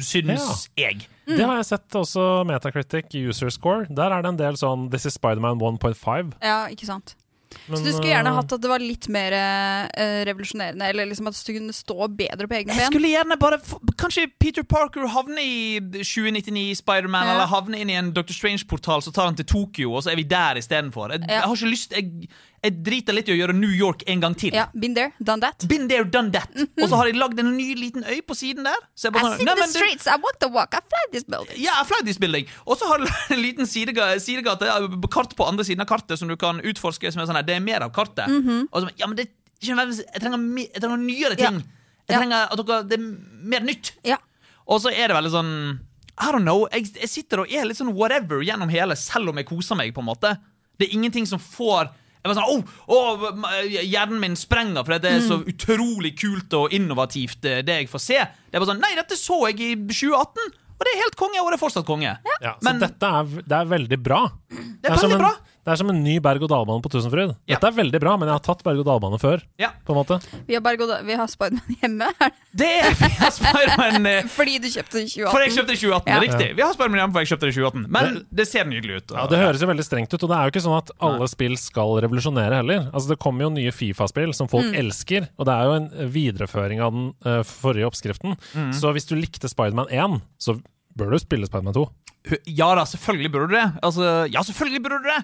syns 0.05 0.67
jeg. 0.77 1.07
Det 1.25 1.45
har 1.45 1.61
jeg 1.61 1.69
sett 1.69 1.95
også 1.95 2.27
Metacritic 2.49 3.13
user 3.15 3.49
score. 3.53 3.87
Der 3.89 4.11
er 4.11 4.23
det 4.23 4.33
en 4.33 4.39
del 4.39 4.59
sånn 4.59 4.89
This 4.91 5.07
is 5.07 5.17
Spiderman 5.17 5.61
1.5. 5.61 6.33
Ja, 6.43 6.65
ikke 6.73 6.89
sant. 6.89 7.15
Men, 7.67 7.77
Så 7.77 7.83
du 7.83 7.91
skulle 7.91 8.11
gjerne 8.13 8.31
eh, 8.31 8.35
hatt 8.39 8.53
at 8.55 8.61
det 8.63 8.69
var 8.71 8.79
litt 8.83 9.07
mer 9.11 9.33
eh, 9.35 10.21
revolusjonerende, 10.27 10.87
eller 10.91 11.09
liksom 11.09 11.27
at 11.27 11.39
du 11.45 11.51
kunne 11.53 11.73
stå 11.75 12.07
bedre 12.17 12.47
på 12.47 12.57
egne 12.59 12.77
Jeg 12.77 12.87
skulle 12.91 13.11
gjerne 13.11 13.37
bare 13.41 13.59
Kanskje 14.01 14.27
Peter 14.39 14.63
Parker 14.63 15.07
havne 15.11 15.43
i 15.43 15.79
2099 16.01 16.77
Spiderman, 16.81 17.27
Ja. 17.27 17.33
eller 17.35 17.51
havne 17.51 17.81
inn 17.81 17.89
i 17.91 17.97
en 17.99 18.13
Dr. 18.15 18.33
Strange-portal, 18.33 19.01
så 19.03 19.11
tar 19.13 19.25
han 19.29 19.35
til 19.35 19.45
Tokyo, 19.45 19.93
og 19.95 20.03
så 20.05 20.11
er 20.13 20.15
vi 20.21 20.23
der 20.23 20.55
istedenfor. 20.61 21.11
Jeg, 21.11 21.21
Ja. 21.27 21.33
jeg 21.41 21.41
har 21.43 21.55
ikke 21.55 21.71
lyst 21.75 21.91
jeg, 21.91 22.29
jeg 22.61 22.75
driter 22.85 23.15
litt 23.17 23.29
i 23.29 23.33
å 23.33 23.37
gjøre 23.39 23.55
New 23.57 23.71
York 23.73 24.03
en 24.11 24.19
gang 24.21 24.35
til. 24.37 24.53
Ja, 24.53 24.67
been 24.77 24.93
there, 24.93 25.11
done 25.17 25.41
that. 25.41 25.63
Been 25.69 25.87
there, 25.89 26.03
done 26.05 26.29
that. 26.35 26.51
Og 26.77 26.83
så 26.91 26.99
har 26.99 27.07
jeg 27.09 27.15
lagd 27.17 27.39
en 27.41 27.49
ny 27.57 27.71
liten 27.79 28.03
øy 28.05 28.19
på 28.27 28.35
siden 28.37 28.67
der. 28.67 28.77
Så 28.93 29.07
jeg 29.09 29.15
bare 29.15 29.31
I 29.31 29.39
sånn, 29.39 29.47
see 29.49 29.55
the 29.61 29.67
streets, 29.71 30.05
I 30.05 30.17
want 30.21 30.37
to 30.43 30.49
walk, 30.53 30.75
I 30.77 30.81
fly 30.85 31.01
this 31.15 31.25
building. 31.25 31.57
Ja, 31.57 31.79
flight 31.89 32.05
this 32.05 32.19
building. 32.21 32.45
Og 32.69 32.77
så 32.77 32.85
har 32.91 33.01
du 33.01 33.07
en 33.33 33.41
liten 33.41 33.65
sidega- 33.65 34.13
sidegate, 34.21 34.69
kart 35.09 35.33
på 35.39 35.47
andre 35.49 35.65
siden 35.65 35.81
av 35.81 35.89
kartet, 35.89 36.19
som 36.21 36.29
du 36.29 36.35
kan 36.37 36.61
utforske. 36.61 37.09
Som 37.11 37.23
er 37.23 37.29
sånn 37.31 37.39
her, 37.41 37.47
det 37.49 37.55
er 37.57 37.63
mer 37.65 37.87
av 37.87 37.93
kartet. 37.95 38.29
Og 38.69 38.77
så, 38.85 38.91
ja, 39.01 39.09
men 39.09 39.17
det, 39.17 39.31
jeg, 39.61 39.73
trenger, 39.73 40.43
jeg 40.69 40.83
trenger 40.83 41.01
nyere 41.01 41.39
ting. 41.39 41.61
Jeg 42.09 42.17
trenger 42.19 42.45
at 42.51 42.61
dere, 42.61 42.83
det 42.91 42.99
er 42.99 43.07
mer 43.55 43.65
nytt. 43.65 43.95
Ja. 44.05 44.19
Og 44.69 44.83
så 44.83 44.91
er 44.93 45.09
det 45.09 45.17
veldig 45.17 45.31
sånn 45.33 45.51
I 46.21 46.29
don't 46.29 46.45
know. 46.45 46.67
Jeg, 46.69 46.91
jeg 46.99 47.09
sitter 47.09 47.41
og 47.41 47.49
er 47.49 47.65
litt 47.65 47.79
sånn 47.79 47.89
whatever 47.97 48.43
gjennom 48.45 48.69
hele, 48.69 48.93
selv 48.99 49.31
om 49.33 49.39
jeg 49.41 49.47
koser 49.49 49.79
meg. 49.79 49.93
på 49.95 50.03
en 50.03 50.09
måte 50.11 50.35
Det 50.77 50.85
er 50.89 50.93
ingenting 50.99 51.25
som 51.29 51.41
får 51.41 51.89
jeg 52.21 52.29
var 52.29 52.37
sånn, 52.37 52.63
oh, 52.93 53.23
oh, 53.25 53.45
Hjernen 53.65 54.19
min 54.21 54.35
sprenger 54.37 54.85
fordi 54.85 54.99
det 55.01 55.13
er 55.17 55.23
så 55.25 55.39
utrolig 55.41 56.13
kult 56.21 56.53
og 56.53 56.73
innovativt, 56.77 57.39
det, 57.41 57.55
det 57.65 57.79
jeg 57.79 57.89
får 57.89 58.03
se. 58.03 58.19
Det 58.21 58.53
er 58.57 58.61
bare 58.61 58.73
sånn 58.73 58.83
Nei, 58.83 58.91
dette 58.99 59.17
så 59.17 59.39
jeg 59.49 59.57
i 59.65 59.71
2018, 59.89 60.51
og 60.81 60.85
det 60.85 60.93
er 60.95 61.01
helt 61.03 61.17
konge, 61.17 61.41
og 61.41 61.49
det 61.49 61.57
er 61.57 61.61
fortsatt 61.61 61.85
konge. 61.85 62.11
Ja, 62.41 62.53
så 62.57 62.65
Men- 62.65 62.79
dette 62.81 63.09
er, 63.21 63.33
det 63.45 63.57
er 63.57 63.71
veldig 63.73 63.99
bra. 64.01 64.21
Det 64.49 64.89
er 64.89 64.95
veldig 64.97 65.17
en, 65.17 65.23
bra. 65.25 65.33
Det 65.61 65.69
er 65.69 65.77
som 65.77 65.91
en 65.93 65.99
ny 66.01 66.15
berg-og-dal-bane 66.23 66.81
på 66.81 66.89
Tusenfryd. 66.89 67.35
Ja. 67.49 67.59
Er 67.61 67.73
veldig 67.75 67.99
bra, 68.01 68.15
men 68.17 68.29
jeg 68.31 68.33
har 68.33 68.43
tatt 68.45 68.63
berg-og-dal-bane 68.65 69.19
før. 69.21 69.43
Ja. 69.61 69.69
På 69.85 69.93
en 69.93 69.99
måte 69.99 70.17
Vi 70.47 70.55
har, 70.57 71.03
vi 71.05 71.17
har 71.19 71.29
Spiderman 71.29 71.77
hjemme, 71.81 72.07
Det 72.57 72.69
er 72.81 72.95
vi 72.97 73.09
har 73.19 73.33
Spiderman 73.35 74.09
eh, 74.09 74.29
fordi 74.37 74.57
du 74.63 74.65
kjøpte 74.73 74.97
den 74.97 75.05
i 75.05 75.27
For 75.29 75.45
jeg 75.45 75.53
kjøpte 75.53 75.69
det 75.69 75.77
i 75.77 75.81
2018. 75.83 76.09
Ja. 76.09 76.19
Riktig. 76.25 76.47
Vi 76.57 76.65
har 76.65 76.73
Spiderman 76.73 77.01
hjemme 77.03 77.15
for 77.15 77.25
jeg 77.25 77.31
kjøpte 77.33 77.45
det 77.45 77.53
i 77.53 77.57
2018. 77.59 77.85
Men 77.97 78.19
det 78.41 78.47
ser 78.49 78.69
nydelig 78.71 78.97
ut. 78.97 79.15
Ja, 79.19 79.27
Det 79.29 79.41
høres 79.43 79.61
jo 79.61 79.69
veldig 79.69 79.85
strengt 79.85 80.15
ut, 80.15 80.19
og 80.25 80.33
det 80.33 80.39
er 80.39 80.49
jo 80.49 80.55
ikke 80.55 80.65
sånn 80.65 80.77
at 80.79 80.93
alle 81.11 81.29
spill 81.29 81.57
skal 81.61 81.95
revolusjonere 82.07 82.61
heller. 82.63 82.89
Altså 82.89 83.13
Det 83.13 83.19
kommer 83.21 83.45
jo 83.45 83.53
nye 83.59 83.75
Fifa-spill 83.75 84.33
som 84.37 84.49
folk 84.51 84.73
elsker, 84.81 85.29
og 85.37 85.49
det 85.49 85.57
er 85.59 85.69
jo 85.69 85.77
en 85.77 85.89
videreføring 86.17 86.81
av 86.81 86.95
den 86.97 87.09
uh, 87.27 87.41
forrige 87.47 87.85
oppskriften. 87.91 88.37
Så 88.73 88.95
hvis 88.95 89.05
du 89.09 89.13
likte 89.19 89.49
Spiderman 89.51 89.91
1, 89.93 90.17
så 90.41 90.57
bør 90.97 91.13
du 91.13 91.21
spille 91.21 91.47
Spiderman 91.49 91.77
2. 91.77 91.85
Ja 92.53 92.69
da, 92.77 92.83
selvfølgelig 92.85 93.31
burde 93.33 93.49
du 93.49 93.55
det. 93.57 93.67
Altså, 93.81 94.09
ja, 94.29 94.43
selvfølgelig 94.45 94.83
burde 94.83 94.99
du 95.01 95.09
det. 95.09 95.21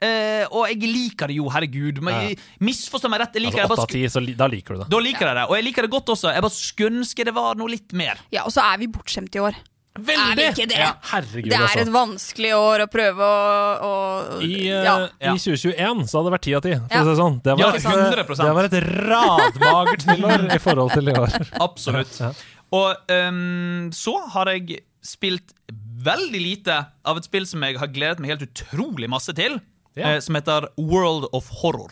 Eh, 0.00 0.46
og 0.50 0.64
jeg 0.70 0.80
liker 0.80 1.28
det 1.28 1.36
jo, 1.36 1.48
herregud. 1.52 1.98
Men 2.00 2.30
Ja. 2.30 2.34
Misforstå 2.64 3.10
meg 3.12 3.20
rett, 3.20 3.34
jeg 3.36 3.42
liker 3.44 3.66
Altså 3.66 3.86
det. 3.86 4.00
Jeg 4.00 4.08
åtte 4.08 4.08
bare 4.08 4.08
av 4.08 4.10
10, 4.10 4.14
så 4.14 4.20
li- 4.24 4.36
da 4.36 4.46
liker 4.48 4.74
du 4.74 4.80
det. 4.80 4.88
Da 4.90 4.98
liker 4.98 5.26
jeg 5.28 5.36
det, 5.36 5.44
og 5.50 5.54
jeg 5.58 5.64
liker 5.66 5.82
det 5.82 5.90
godt 5.90 6.06
også. 6.14 6.32
Jeg 6.32 6.42
bare 6.42 6.56
skulle 6.56 6.90
ønske 7.00 7.24
det 7.24 7.34
var 7.34 7.54
noe 7.60 7.68
litt 7.68 7.92
mer. 7.92 8.16
Ja, 8.32 8.44
og 8.44 8.52
så 8.54 8.62
er 8.64 8.78
vi 8.78 8.86
bortskjemte 8.88 9.36
i 9.36 9.44
år. 9.44 9.54
Er 10.00 10.36
vi 10.38 10.44
ikke 10.46 10.68
det? 10.70 10.78
Ja, 10.78 10.94
herregud, 11.10 11.50
Det 11.50 11.52
er 11.58 11.66
altså. 11.66 11.80
et 11.82 11.88
vanskelig 11.92 12.52
år 12.56 12.80
å 12.80 12.86
prøve 12.88 13.18
å, 13.20 13.80
å 13.82 14.40
I, 14.40 14.70
uh, 14.70 14.84
ja. 14.86 14.94
I 15.20 15.36
2021 15.36 16.06
så 16.08 16.16
hadde 16.22 16.30
det 16.30 16.34
vært 16.38 16.46
ti 16.46 16.54
av 16.54 16.62
ti, 16.62 16.72
for 16.78 16.88
Ja. 16.94 17.00
å 17.02 17.04
si 17.04 17.10
det 17.10 17.18
sånn. 17.20 17.42
Det 17.42 17.52
var, 17.52 17.60
Ja, 17.60 17.70
et, 17.74 17.82
100%. 17.82 18.46
det 18.46 18.54
var 18.54 18.64
et 18.64 18.78
radmagert 19.10 20.04
spillår 20.06 20.54
i 20.54 20.58
forhold 20.62 20.92
til 20.94 21.08
i 21.10 21.12
år. 21.12 21.34
Absolutt. 21.66 22.20
Ja. 22.22 22.32
Og 22.72 22.96
um, 23.10 23.90
så 23.92 24.14
har 24.30 24.46
jeg 24.54 24.80
spilt 25.02 25.52
veldig 26.00 26.40
lite 26.40 26.86
av 27.04 27.18
et 27.18 27.24
spill 27.26 27.44
som 27.48 27.60
jeg 27.66 27.76
har 27.80 27.88
gledet 27.92 28.20
meg 28.20 28.30
helt 28.38 28.46
utrolig 28.46 29.08
masse 29.10 29.34
til, 29.36 29.58
Ja. 29.96 30.14
eh, 30.14 30.20
som 30.20 30.34
heter 30.34 30.68
World 30.76 31.28
of 31.32 31.48
Horror. 31.62 31.90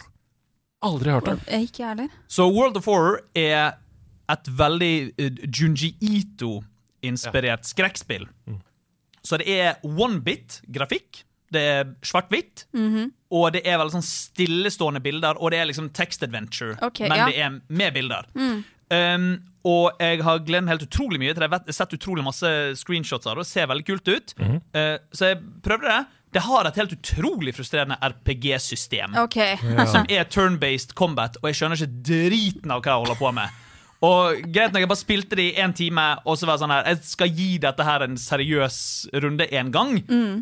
Aldri 0.83 1.11
hørt 1.11 1.29
om. 1.29 1.41
Eh, 1.47 1.67
Ikke 1.67 1.83
jeg 1.83 1.89
heller. 1.89 2.09
Så 2.29 2.47
World 2.53 2.77
of 2.77 2.87
Horror 2.87 3.21
er 3.35 3.79
et 4.31 4.51
veldig 4.59 4.95
uh, 5.19 5.39
Junji 5.49 5.95
Ito-inspirert 6.05 7.65
skrekkspill. 7.67 8.29
Mm. 8.47 8.61
Så 9.25 9.39
det 9.41 9.49
er 9.49 9.81
one-bit-grafikk. 9.83 11.25
Det 11.53 11.61
er 11.61 11.85
svart-hvitt. 12.05 12.67
Mhm. 12.77 13.13
Og 13.31 13.53
det 13.53 13.61
er 13.69 13.77
veldig 13.77 13.93
sånn 13.93 14.05
stillestående 14.05 15.03
bilder, 15.05 15.37
og 15.37 15.51
det 15.53 15.59
er 15.61 15.67
liksom 15.69 15.91
text 15.93 16.23
adventure, 16.25 16.79
okay, 16.81 17.11
men 17.11 17.19
ja. 17.19 17.25
Mm. 17.27 17.29
det 17.29 17.43
er 17.45 17.77
med 17.77 17.93
bilder. 17.93 18.29
Um, 18.89 19.27
og 19.69 19.99
jeg 20.01 20.23
har 20.25 20.39
gledet 20.47 20.65
meg 20.65 20.73
helt 20.73 20.87
utrolig 20.87 21.21
mye 21.21 21.35
til 21.35 21.43
det. 21.43 21.49
Jeg 21.51 21.61
har 21.67 21.77
sett 21.77 21.93
utrolig 21.99 22.25
masse 22.25 22.53
screenshots 22.81 23.29
av 23.29 23.37
det, 23.37 23.45
og 23.45 23.51
ser 23.51 23.69
veldig 23.69 23.85
kult 23.85 24.09
ut. 24.09 24.35
-hmm. 24.39 24.63
Uh, 24.73 24.97
så 25.13 25.27
jeg 25.27 25.43
prøvde 25.63 25.89
det. 25.89 26.07
Det 26.33 26.43
har 26.45 26.69
et 26.69 26.77
helt 26.77 26.93
utrolig 26.93 27.55
frustrerende 27.57 27.97
RPG-system 28.05 29.15
OK. 29.23 29.39
som 29.89 30.05
er 30.13 30.27
turn-based 30.29 30.93
combat, 30.99 31.39
og 31.41 31.49
jeg 31.49 31.57
skjønner 31.61 31.81
ikke 31.81 32.03
driten 32.11 32.75
av 32.75 32.83
hva 32.85 32.93
jeg 32.93 33.05
holder 33.07 33.19
på 33.23 33.33
med. 33.39 33.65
Og 34.07 34.45
greit 34.55 34.71
nok, 34.71 34.79
Jeg 34.85 34.89
bare 34.93 35.01
spilte 35.01 35.37
det 35.39 35.45
i 35.49 35.55
én 35.59 35.73
time, 35.75 36.03
og 36.25 36.37
så 36.39 36.47
var 36.47 36.55
jeg 36.55 36.63
sånn 36.63 36.71
her 36.71 36.85
Jeg 36.87 36.99
skal 37.03 37.33
gi 37.35 37.49
dette 37.59 37.83
her 37.83 38.05
en 38.07 38.15
seriøs 38.17 38.77
runde 39.25 39.49
en 39.59 39.73
gang, 39.75 39.95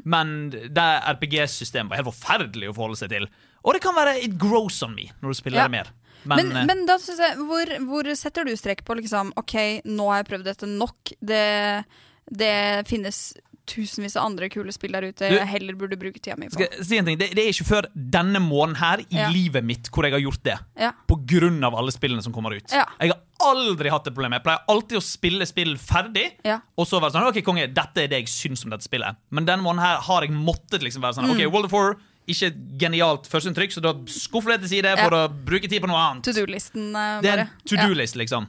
men 0.05 0.35
det 0.53 0.88
RPG-systemet 1.16 1.88
var 1.90 2.03
helt 2.03 2.11
forferdelig 2.11 2.68
å 2.68 2.75
forholde 2.77 3.01
seg 3.01 3.14
til. 3.14 3.29
Og 3.64 3.75
det 3.75 3.81
kan 3.83 3.96
være 3.96 4.18
it 4.22 4.37
grows 4.38 4.83
on 4.85 4.92
me 4.94 5.09
når 5.22 5.33
du 5.33 5.38
spiller 5.40 5.62
Ja. 5.62 5.68
det 5.70 5.70
mer. 5.79 5.92
Men, 6.27 6.49
Men, 6.49 6.57
eh, 6.57 6.66
men, 6.66 6.87
da 6.87 6.99
synes 6.99 7.18
jeg, 7.22 7.37
hvor, 7.46 7.70
hvor 7.87 8.14
setter 8.18 8.44
du 8.44 8.51
strekk 8.59 8.85
på 8.85 8.96
liksom 8.99 9.33
OK, 9.38 9.55
nå 9.87 10.09
har 10.11 10.22
jeg 10.22 10.29
prøvd 10.33 10.44
dette 10.44 10.66
nok. 10.66 11.12
Det, 11.22 11.85
det 12.31 12.87
finnes 12.88 13.20
tusenvis 13.67 14.17
av 14.17 14.27
andre 14.31 14.49
kule 14.53 14.73
spill 14.75 14.93
der 14.97 15.09
ute 15.11 15.29
jeg 15.31 15.47
heller 15.51 15.75
burde 15.79 15.99
bruke 15.99 16.21
tida 16.23 16.37
mi 16.39 16.49
på. 16.49 16.67
si 16.85 17.01
det, 17.01 17.19
det 17.19 17.39
er 17.43 17.51
ikke 17.53 17.67
før 17.69 17.89
denne 17.95 18.41
måneden 18.43 18.77
her 18.81 19.03
i 19.11 19.17
Ja. 19.19 19.29
livet 19.31 19.65
mitt 19.65 19.91
hvor 19.91 20.05
jeg 20.07 20.13
har 20.17 20.21
gjort 20.23 20.43
det. 20.47 20.59
Ja. 20.79 20.93
På 21.09 21.19
grunn 21.27 21.63
av 21.65 21.75
alle 21.75 21.91
spillene 21.95 22.23
som 22.23 22.33
kommer 22.33 22.55
ut. 22.57 22.71
Ja. 22.73 22.85
Jeg 23.01 23.13
har 23.13 23.21
aldri 23.53 23.91
hatt 23.91 24.05
det 24.05 24.15
problemet. 24.15 24.41
Jeg 24.41 24.45
pleier 24.45 24.65
alltid 24.69 24.99
å 24.99 25.03
spille 25.05 25.47
spill 25.47 25.77
ferdig. 25.77 26.33
Og 26.79 26.87
så 26.87 27.01
være 27.01 27.13
sånn, 27.13 27.27
ok 27.29 27.43
konge, 27.45 27.67
dette 27.73 28.05
er 28.05 28.09
det 28.09 28.23
jeg 28.25 28.29
syns 28.33 28.65
om 28.65 28.71
dette 28.71 28.87
spillet. 28.87 29.17
Men 29.31 29.45
denne 29.45 29.63
måneden 29.63 29.85
her 29.85 29.97
har 30.01 30.23
jeg 30.23 30.31
måttet 30.31 30.83
liksom 30.83 31.03
være 31.03 31.15
sånn, 31.19 31.27
Mm. 31.27 31.35
ok, 31.37 31.53
World 31.53 31.65
of 31.67 31.73
War 31.73 31.97
ikke 32.27 32.47
et 32.49 32.79
genialt 32.79 33.29
førsteinntrykk, 33.31 33.73
så 33.73 33.81
da 33.83 33.93
skuffer 34.07 34.57
det 34.57 34.63
til 34.67 34.83
side 34.83 34.97
for 34.99 35.11
å 35.11 35.29
bruke 35.29 35.69
tid 35.69 35.81
på 35.83 35.87
noe 35.87 35.97
annet. 35.97 36.25
To 36.25 36.33
do-listen, 36.33 36.95
eh, 36.97 37.21
Det 37.21 37.39
er 37.39 37.51
to 37.65 37.77
do-list, 37.77 38.17
liksom. 38.17 38.49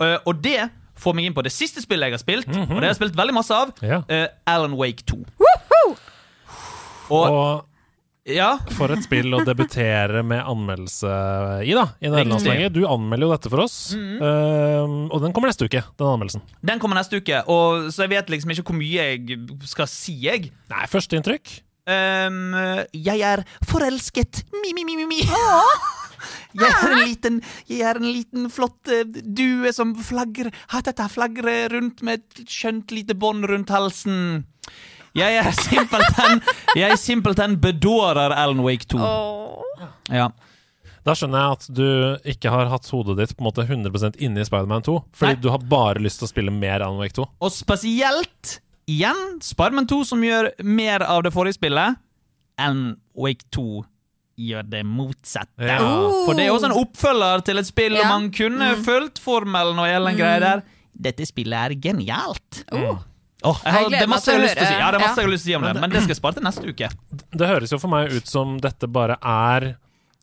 Uh, 0.00 0.18
og 0.26 0.40
det 0.42 0.70
får 1.02 1.18
meg 1.18 1.28
inn 1.28 1.34
på 1.36 1.42
det 1.44 1.52
siste 1.54 1.82
spillet 1.82 2.08
jeg 2.10 2.16
har 2.16 2.22
spilt, 2.22 2.48
og 2.52 2.72
det 2.76 2.80
har 2.84 2.90
jeg 2.92 3.00
spilt 3.02 3.18
veldig 3.18 3.34
masse 3.36 3.58
av. 3.58 3.74
Ja. 3.82 4.00
uh, 4.06 4.26
Alan 4.48 4.78
Wake 4.78 5.04
2. 5.10 5.18
Woohoo! 5.42 5.92
Og, 7.12 7.26
Og 7.26 7.68
ja, 8.30 8.52
for 8.78 8.92
et 8.94 9.02
spill 9.02 9.34
å 9.34 9.40
debutere 9.42 10.20
med 10.22 10.44
anmeldelse 10.46 11.10
i, 11.66 11.72
da, 11.74 11.88
i 11.98 12.06
nederlandslaget. 12.06 12.70
Du 12.76 12.84
anmelder 12.86 13.26
jo 13.26 13.32
dette 13.34 13.50
for 13.50 13.64
oss, 13.64 13.76
um, 13.98 14.94
og 15.10 15.18
den 15.24 15.34
kommer 15.34 15.50
neste 15.50 15.66
uke, 15.66 15.82
den 15.98 16.06
anmeldelsen. 16.12 16.44
den 16.62 16.78
kommer 16.78 17.00
neste 17.00 17.18
uke, 17.18 17.42
og 17.50 17.90
så 17.90 18.06
jeg 18.06 18.12
vet 18.14 18.30
liksom 18.30 18.54
ikke 18.54 18.64
hvor 18.70 18.78
mye 18.78 19.08
jeg 19.10 19.40
skal 19.66 19.90
si, 19.90 20.14
jeg. 20.28 20.52
Nei, 20.70 20.86
førsteinntrykk? 20.92 21.56
Um, 21.82 22.54
jeg 22.94 23.26
er 23.26 23.42
forelsket. 23.66 24.44
Mi, 24.54 24.70
mi, 24.70 24.86
mi, 24.86 25.00
mi, 25.02 25.08
mi. 25.16 25.20
Jeg 26.58 26.68
er 26.68 26.92
en 26.92 27.02
liten, 27.06 27.40
jeg 27.70 27.86
er 27.88 28.00
en 28.00 28.08
liten 28.12 28.48
flott 28.52 28.90
eh, 28.92 29.04
due 29.08 29.72
som 29.72 29.94
flagrer 29.96 30.52
Hatata 30.72 31.08
flagrer 31.12 31.72
rundt 31.72 32.02
med 32.04 32.20
et 32.20 32.44
skjønt 32.50 32.92
lite 32.94 33.16
bånd 33.18 33.46
rundt 33.48 33.72
halsen. 33.72 34.44
Jeg 35.16 35.36
er 35.42 35.50
simpelthen 35.56 36.40
Jeg 36.78 36.96
simpelthen 37.00 37.58
bedårer 37.60 38.32
Alan 38.32 38.62
Wake 38.64 38.88
2. 38.88 38.98
Åh. 39.00 39.84
Ja. 40.12 40.30
Da 41.02 41.14
skjønner 41.18 41.42
jeg 41.42 41.56
at 41.56 41.64
du 41.74 41.86
ikke 42.30 42.50
har 42.54 42.68
hatt 42.70 42.86
hodet 42.94 43.16
ditt 43.18 43.32
på 43.34 43.42
en 43.42 43.48
måte 43.48 43.64
100% 43.66 44.20
inne 44.22 44.44
i 44.44 44.46
Spiderman 44.46 44.84
2, 44.86 44.94
fordi 45.18 45.34
Nei. 45.34 45.40
du 45.42 45.48
har 45.50 45.64
bare 45.66 46.02
lyst 46.02 46.20
til 46.20 46.28
å 46.28 46.30
spille 46.30 46.54
mer 46.54 46.78
Alan 46.78 47.00
Wake 47.00 47.16
2. 47.18 47.26
Og 47.42 47.50
spesielt, 47.50 48.58
igjen, 48.86 49.40
Spiderman 49.42 49.88
2 49.90 49.98
som 50.12 50.22
gjør 50.22 50.52
mer 50.62 51.02
av 51.02 51.24
det 51.26 51.34
forrige 51.34 51.58
spillet. 51.58 51.98
Alan 52.60 53.00
Wake 53.18 53.48
2 53.50 53.82
gjør 54.38 54.68
det 54.70 54.82
motsatte. 54.86 55.60
Ja. 55.66 55.78
Oh. 55.84 56.24
For 56.26 56.34
det 56.38 56.46
er 56.46 56.52
også 56.54 56.70
en 56.70 56.76
oppfølger 56.80 57.44
til 57.44 57.58
et 57.58 57.66
spill, 57.68 57.92
Ja. 57.98 58.02
og 58.02 58.08
man 58.08 58.30
kunne 58.32 58.70
fulgt 58.84 59.18
formelen 59.22 59.78
og 59.78 59.86
hele 59.86 60.10
den 60.10 60.16
greia 60.20 60.40
der. 60.40 60.62
Dette 60.92 61.26
spillet 61.26 61.56
er 61.58 61.74
genialt. 61.80 62.64
Oh. 62.72 62.98
Åh, 63.44 63.58
jeg 63.64 63.72
har, 63.72 63.80
Jeg 63.82 63.90
det 63.90 64.02
er 64.02 64.06
masse 64.06 64.30
jeg 64.30 64.38
har 64.38 64.44
lyst 64.46 64.54
til 64.56 64.62
å 64.62 64.68
si. 64.68 64.74
Ja, 64.78 64.90
det 64.92 65.00
er 65.00 65.02
masse 65.02 65.16
Ja. 65.16 65.22
jeg 65.22 65.26
har 65.26 65.32
lyst 65.32 65.44
til 65.44 65.50
å 65.50 65.52
si 65.52 65.54
om 65.56 65.62
det, 65.62 65.80
men 65.80 65.90
det 65.90 66.02
skal 66.02 66.08
jeg 66.14 66.16
spare 66.20 66.34
til 66.34 66.44
neste 66.46 66.62
uke. 66.68 66.90
Det 67.34 67.48
høres 67.48 67.72
jo 67.72 67.78
for 67.82 67.88
meg 67.90 68.12
ut 68.12 68.26
som 68.30 68.58
dette 68.62 68.86
bare 68.86 69.16
er 69.22 69.76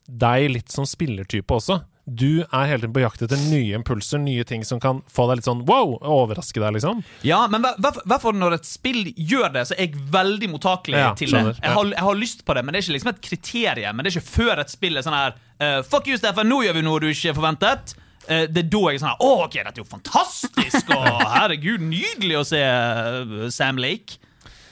deg 0.08 0.50
litt 0.50 0.70
som 0.72 0.84
spillertype 0.88 1.46
også. 1.54 1.82
Du 2.10 2.42
er 2.42 2.66
hele 2.66 2.82
tiden 2.82 2.94
på 2.96 3.02
jakt 3.04 3.22
etter 3.22 3.38
nye 3.50 3.76
impulser, 3.78 4.18
nye 4.22 4.44
ting 4.48 4.64
som 4.66 4.80
kan 4.82 5.02
få 5.10 5.28
deg 5.30 5.40
litt 5.40 5.48
sånn 5.48 5.62
wow, 5.68 5.94
og 6.00 6.10
overraske 6.24 6.58
deg, 6.62 6.74
liksom. 6.78 7.04
Ja, 7.26 7.44
men 7.52 7.64
hvorfor 7.78 8.34
når 8.36 8.58
et 8.58 8.68
spill 8.68 9.12
gjør 9.14 9.52
det, 9.54 9.66
så 9.70 9.76
er 9.76 9.86
jeg 9.88 10.02
veldig 10.12 10.50
mottakelig 10.54 10.98
Ja, 10.98 11.12
til 11.18 11.30
skjønner. 11.32 11.54
det. 11.54 11.64
Jeg 11.64 11.76
har, 11.78 11.90
jeg 11.94 12.06
har 12.08 12.20
lyst 12.20 12.44
på 12.44 12.56
det, 12.58 12.64
men 12.66 12.74
det 12.74 12.80
er 12.80 12.86
ikke 12.88 12.96
liksom 12.98 13.12
et 13.14 13.24
kriterium. 13.30 13.96
Men 13.96 14.04
det 14.06 14.12
er 14.12 14.18
ikke 14.18 14.32
før 14.40 14.62
et 14.64 14.72
spill 14.74 14.98
er 15.00 15.06
sånn 15.06 15.18
her 15.18 15.34
uh, 15.62 15.80
Fuck 15.86 16.10
you, 16.10 16.18
Steffen, 16.20 16.50
nå 16.50 16.62
gjør 16.66 16.80
vi 16.80 16.86
noe 16.88 17.02
du 17.02 17.10
ikke 17.12 17.36
forventet. 17.38 17.94
Eh, 18.30 18.44
det 18.52 18.66
er 18.66 18.68
da 18.70 18.80
jeg 18.90 18.98
er 18.98 19.02
sånn 19.02 19.10
her 19.14 19.22
Å, 19.24 19.30
ok, 19.46 19.54
dette 19.64 19.80
er 19.80 19.82
jo 19.82 19.88
fantastisk! 19.90 20.90
Og 20.94 21.06
herregud, 21.36 21.82
nydelig 21.82 22.36
å 22.40 22.42
se 22.46 22.60
eh, 22.62 23.46
Sam 23.54 23.80
Lake. 23.80 24.20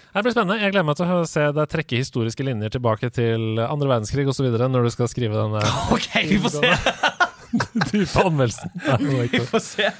Det 0.09 0.23
blir 0.25 0.33
spennende. 0.35 0.57
Jeg 0.63 0.73
gleder 0.73 0.87
meg 0.89 0.97
til 0.99 1.11
å 1.13 1.23
se 1.29 1.43
deg 1.55 1.71
trekke 1.71 1.99
historiske 2.01 2.47
linjer 2.47 2.73
tilbake 2.75 3.11
til 3.15 3.61
andre 3.61 3.91
verdenskrig 3.93 4.25
osv. 4.31 4.49
når 4.57 4.89
du 4.89 4.93
skal 4.95 5.11
skrive 5.11 5.37
denne 5.37 5.63
Ok, 5.95 6.09
vi 6.31 6.39
får 6.43 6.55
se. 6.59 6.73
dype 7.93 8.25
anmeldelsen. 8.25 8.73
Vi 9.33 9.41
får 9.49 9.63
se. 9.65 9.91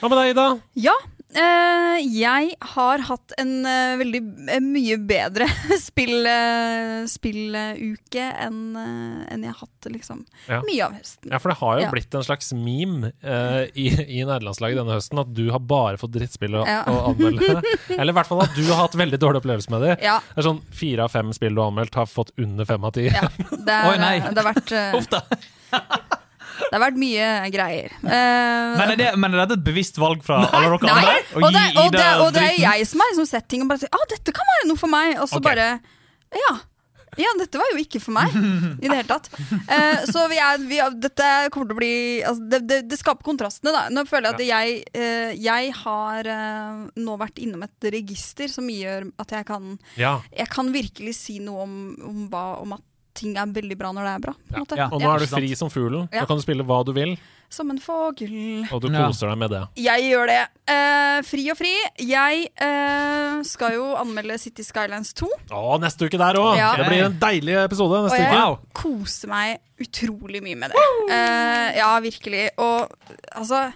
Hva 0.00 0.08
med 0.10 0.16
deg, 0.18 0.30
Ida? 0.32 0.46
Ja, 0.80 0.94
eh, 1.34 1.98
jeg 2.10 2.54
har 2.74 3.02
hatt 3.06 3.32
en 3.38 3.50
uh, 3.66 3.96
veldig 4.00 4.20
en 4.56 4.66
mye 4.72 4.96
bedre 5.06 5.46
spill, 5.80 6.26
uh, 6.26 7.04
spilluke 7.10 8.24
enn 8.46 8.60
eh, 8.76 9.32
enn 9.34 9.44
jeg 9.46 9.52
har 9.52 9.60
hatt 9.60 9.88
liksom 9.92 10.24
Ja. 10.48 10.60
mye 10.66 10.84
av 10.86 10.96
høsten. 10.98 11.30
Ja, 11.30 11.38
for 11.42 11.52
det 11.52 11.58
har 11.60 11.78
jo 11.78 11.84
Ja. 11.86 11.90
blitt 11.92 12.14
en 12.18 12.24
slags 12.26 12.52
meme 12.56 13.12
eh, 13.22 13.68
i, 13.74 13.86
i 14.20 14.24
nederlandslaget 14.24 14.80
denne 14.80 14.96
høsten 14.98 15.20
at 15.22 15.32
du 15.36 15.44
har 15.54 15.60
bare 15.60 16.00
fått 16.00 16.12
drittspill 16.16 16.56
å, 16.60 16.64
Ja. 16.66 16.82
å 16.90 17.12
anmelde. 17.12 17.60
Eller 17.98 18.12
i 18.12 18.16
hvert 18.18 18.26
fall 18.30 18.42
at 18.44 18.54
du 18.56 18.64
har 18.70 18.82
hatt 18.86 18.96
veldig 18.98 19.20
dårlig 19.22 19.42
opplevelse 19.44 19.70
med 19.74 19.86
det. 19.86 19.94
Ja, 20.04 20.18
Det 20.34 20.42
er 20.44 20.48
sånn 20.50 20.62
Fire 20.74 21.04
av 21.06 21.12
fem 21.14 21.32
spill 21.36 21.54
du 21.54 21.60
har 21.62 21.70
anmeldt, 21.70 21.94
har 22.00 22.06
fått 22.10 22.32
under 22.40 22.64
fem 22.68 22.84
av 22.84 22.92
ti. 22.96 23.06
ja. 23.12 23.28
Det, 23.38 23.70
er, 23.70 23.88
Oi, 23.92 23.96
nei. 24.00 24.16
det, 24.24 24.36
har 24.42 24.48
vært, 24.54 24.72
eh, 24.72 24.96
Uff 24.98 25.08
da. 25.12 25.20
Det 26.62 26.72
har 26.76 26.82
vært 26.82 26.98
mye 27.00 27.28
greier. 27.54 27.94
Uh, 28.04 28.10
Men 28.80 28.94
er, 28.94 28.96
det, 29.00 29.12
men 29.20 29.34
er 29.34 29.44
dette 29.44 29.58
et 29.60 29.66
bevisst 29.66 30.00
valg 30.00 30.24
fra 30.26 30.42
alle 30.46 30.72
dere 30.72 30.90
Nei, 30.90 30.96
andre? 30.96 31.14
Å 31.20 31.44
og 31.44 31.54
det, 31.54 31.64
og, 31.74 31.94
det, 31.94 32.08
og 32.24 32.34
det 32.36 32.48
er 32.48 32.58
jeg 32.62 32.90
som 32.90 33.02
har 33.02 33.12
liksom 33.12 33.30
sett 33.30 33.48
ting 33.50 33.64
og 33.64 33.70
bare 33.70 33.82
sier 33.82 33.94
ah, 33.96 34.10
dette 34.10 34.34
kan 34.36 34.52
være 34.56 34.68
noe 34.70 34.80
for 34.80 34.92
meg. 34.92 35.16
Og 35.18 35.30
så 35.30 35.40
okay. 35.40 35.50
bare 35.50 35.70
ja. 36.30 36.52
ja, 37.18 37.30
dette 37.40 37.58
var 37.58 37.72
jo 37.72 37.80
ikke 37.82 38.00
for 38.02 38.14
meg 38.14 38.34
i 38.82 38.86
det 38.86 39.00
hele 39.00 39.08
tatt. 39.08 39.30
Uh, 39.50 40.04
så 40.10 40.26
vi 40.30 40.38
er, 40.42 40.60
vi 40.70 40.80
er, 40.82 40.94
dette 40.94 41.30
kommer 41.52 41.70
til 41.70 41.76
å 41.76 41.80
bli 41.80 41.94
altså, 42.22 42.46
det, 42.52 42.60
det, 42.70 42.80
det 42.90 43.00
skaper 43.00 43.26
kontrastene, 43.26 43.74
da. 43.74 43.86
Nå 43.94 44.06
føler 44.10 44.30
jeg 44.30 44.36
at 44.36 44.44
jeg, 44.50 44.76
uh, 44.94 45.32
jeg 45.34 45.74
har 45.82 46.30
uh, 46.30 46.84
nå 47.00 47.16
vært 47.20 47.42
innom 47.42 47.66
et 47.66 47.90
register 47.96 48.52
som 48.52 48.70
gjør 48.70 49.10
at 49.22 49.34
jeg 49.38 49.48
kan 49.50 49.74
Ja. 50.00 50.18
Jeg 50.34 50.50
kan 50.52 50.70
virkelig 50.74 51.16
si 51.18 51.40
noe 51.42 51.66
om, 51.66 51.74
om, 52.06 52.22
hva, 52.32 52.46
om 52.62 52.78
at 52.78 52.86
ting 53.20 53.36
er 53.38 53.50
veldig 53.60 53.76
bra 53.80 53.90
når 53.96 54.08
det 54.08 54.14
er 54.16 54.24
bra. 54.24 54.34
Måte. 54.56 54.78
Ja. 54.80 54.88
Og 54.90 55.02
nå 55.04 55.10
er 55.12 55.22
du 55.22 55.28
fri 55.30 55.52
som 55.58 55.70
fuglen. 55.72 56.08
Ja. 56.10 56.24
Nå 56.24 56.30
kan 56.32 56.40
du 56.40 56.44
spille 56.44 56.66
hva 56.66 56.80
du 56.88 56.92
vil, 56.96 57.14
Som 57.50 57.70
en 57.72 57.80
fugl. 57.82 58.66
og 58.70 58.80
du 58.82 58.88
Ja. 58.92 59.06
koser 59.08 59.28
deg 59.32 59.38
med 59.38 59.50
det. 59.50 59.62
Jeg 59.82 60.04
gjør 60.06 60.26
det. 60.30 60.40
Uh, 60.70 61.18
fri 61.26 61.44
og 61.50 61.56
fri. 61.58 61.72
Jeg 61.98 62.44
uh, 62.62 63.42
skal 63.42 63.74
jo 63.74 63.88
anmelde 63.98 64.38
City 64.38 64.62
Skylines 64.62 65.10
2. 65.18 65.26
Å, 65.50 65.78
neste 65.82 66.06
uke 66.06 66.18
der 66.20 66.38
òg! 66.38 66.54
Ja. 66.60 66.72
Det 66.78 66.86
blir 66.86 67.04
en 67.08 67.18
deilig 67.18 67.56
episode 67.64 67.98
Og 67.98 68.06
neste 68.06 68.20
jeg 68.22 68.30
uke. 68.30 68.44
jeg 68.44 68.74
koser 68.84 69.28
meg 69.34 69.58
utrolig 69.82 70.42
mye 70.44 70.60
med 70.62 70.70
det. 70.70 70.84
Uh, 71.10 71.68
ja, 71.80 71.90
virkelig. 72.06 72.44
Og 72.62 72.92
altså 73.34 73.66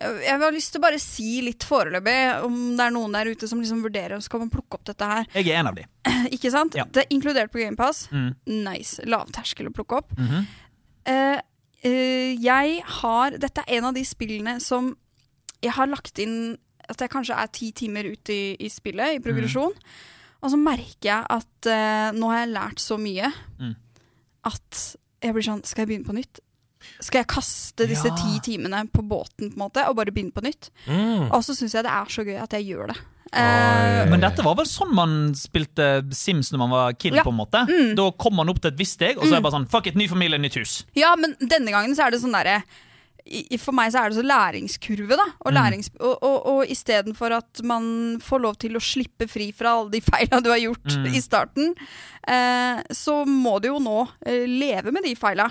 Jeg 0.00 0.40
har 0.40 0.54
lyst 0.54 0.72
til 0.72 0.80
å 0.80 0.84
bare 0.86 0.98
si 1.02 1.42
litt 1.44 1.64
foreløpig 1.68 2.14
om 2.46 2.54
det 2.78 2.86
er 2.86 2.94
noen 2.94 3.12
der 3.12 3.28
ute 3.34 3.48
som 3.50 3.60
liksom 3.60 3.82
vurderer 3.84 4.14
om 4.16 4.22
skal 4.24 4.40
man 4.40 4.50
plukke 4.52 4.78
opp 4.78 4.86
dette 4.88 5.04
her. 5.10 5.26
Jeg 5.34 5.50
er 5.52 5.58
en 5.60 5.68
av 5.68 5.76
de. 5.76 5.84
Ikke 6.36 6.52
sant? 6.54 6.74
Ja. 6.78 6.86
Det 6.88 7.02
er 7.04 7.12
inkludert 7.12 7.52
på 7.52 7.60
GamePass. 7.60 8.06
Mm. 8.14 8.30
Nice. 8.64 9.04
Lavterskel 9.04 9.68
å 9.68 9.74
plukke 9.76 9.98
opp. 10.00 10.14
Mm 10.16 10.26
-hmm. 10.30 10.46
uh, 11.12 11.40
uh, 11.84 12.44
jeg 12.44 12.82
har 13.00 13.30
Dette 13.38 13.60
er 13.66 13.76
en 13.78 13.84
av 13.84 13.94
de 13.94 14.04
spillene 14.04 14.60
som 14.60 14.96
jeg 15.62 15.72
har 15.72 15.86
lagt 15.86 16.18
inn 16.18 16.56
At 16.88 17.00
jeg 17.00 17.10
kanskje 17.10 17.36
er 17.36 17.46
ti 17.46 17.72
timer 17.72 18.04
ute 18.04 18.32
i, 18.32 18.56
i 18.58 18.68
spillet, 18.68 19.14
i 19.14 19.20
progresjon. 19.20 19.72
Og 20.42 20.50
så 20.50 20.56
merker 20.56 21.04
jeg 21.04 21.24
at 21.30 21.66
uh, 21.66 22.18
nå 22.18 22.30
har 22.30 22.38
jeg 22.38 22.54
lært 22.54 22.80
så 22.80 22.96
mye 22.98 23.32
Mm. 23.60 23.74
at 24.44 24.96
jeg 25.22 25.32
blir 25.34 25.42
sånn 25.44 25.62
Skal 25.64 25.82
jeg 25.82 25.88
begynne 25.88 26.06
på 26.08 26.12
nytt? 26.16 26.40
Skal 27.00 27.20
jeg 27.22 27.26
kaste 27.28 27.86
disse 27.90 28.08
Ja. 28.08 28.16
ti 28.16 28.40
timene 28.52 28.84
på 28.90 29.02
båten 29.06 29.50
på 29.52 29.56
en 29.58 29.64
måte 29.70 29.86
og 29.88 29.96
bare 29.96 30.10
begynne 30.12 30.32
på 30.32 30.42
nytt? 30.42 30.70
Mm. 30.86 31.30
Og 31.30 31.42
så 31.44 31.54
syns 31.56 31.74
jeg 31.74 31.84
det 31.84 31.92
er 31.92 32.04
så 32.08 32.24
gøy 32.24 32.38
at 32.42 32.50
jeg 32.56 32.66
gjør 32.72 32.92
det. 32.94 32.98
Eh, 33.32 34.06
Men 34.10 34.18
dette 34.20 34.42
var 34.42 34.56
vel 34.58 34.66
sånn 34.66 34.90
man 34.92 35.12
spilte 35.38 36.02
Sims 36.12 36.50
når 36.50 36.58
man 36.58 36.70
var 36.70 36.92
kid? 36.98 37.14
Ja. 37.14 37.22
på 37.22 37.30
en 37.30 37.38
måte 37.38 37.94
Da 37.94 38.10
kom 38.18 38.34
man 38.34 38.48
opp 38.50 38.58
til 38.60 38.72
et 38.72 38.78
visst 38.80 38.94
steg, 38.98 39.18
og 39.18 39.22
så 39.24 39.36
er 39.36 39.38
det 39.38 39.44
bare 39.46 39.54
sånn 39.60 39.68
Fuck 39.70 39.86
it, 39.86 39.94
ny 39.94 40.08
familie, 40.10 40.36
nytt 40.38 40.56
hus. 40.58 40.84
Ja, 40.98 41.14
men 41.16 41.36
denne 41.38 41.70
gangen 41.70 41.94
så 41.94 42.06
er 42.08 42.10
det 42.10 42.20
sånn 42.24 42.32
derre 42.34 42.62
for 43.60 43.72
meg 43.76 43.92
så 43.92 44.00
er 44.00 44.10
det 44.10 44.16
så 44.16 44.24
læringskurve, 44.26 45.14
da. 45.14 45.26
Og, 45.44 45.52
lærings, 45.52 45.90
og, 46.00 46.16
og, 46.24 46.46
og 46.50 46.66
istedenfor 46.72 47.30
at 47.36 47.60
man 47.62 48.18
får 48.24 48.40
lov 48.42 48.56
til 48.58 48.74
å 48.74 48.80
slippe 48.82 49.28
fri 49.30 49.52
fra 49.54 49.76
alle 49.78 49.90
de 49.92 50.00
feila 50.10 50.40
du 50.42 50.48
har 50.50 50.58
gjort 50.58 50.88
Mm. 50.96 51.04
i 51.14 51.20
starten, 51.22 51.74
eh, 52.26 52.80
så 52.90 53.20
må 53.28 53.60
du 53.60 53.68
jo 53.68 53.78
nå 53.78 54.08
eh, 54.26 54.46
leve 54.48 54.90
med 54.90 55.04
de 55.04 55.14
feila. 55.14 55.46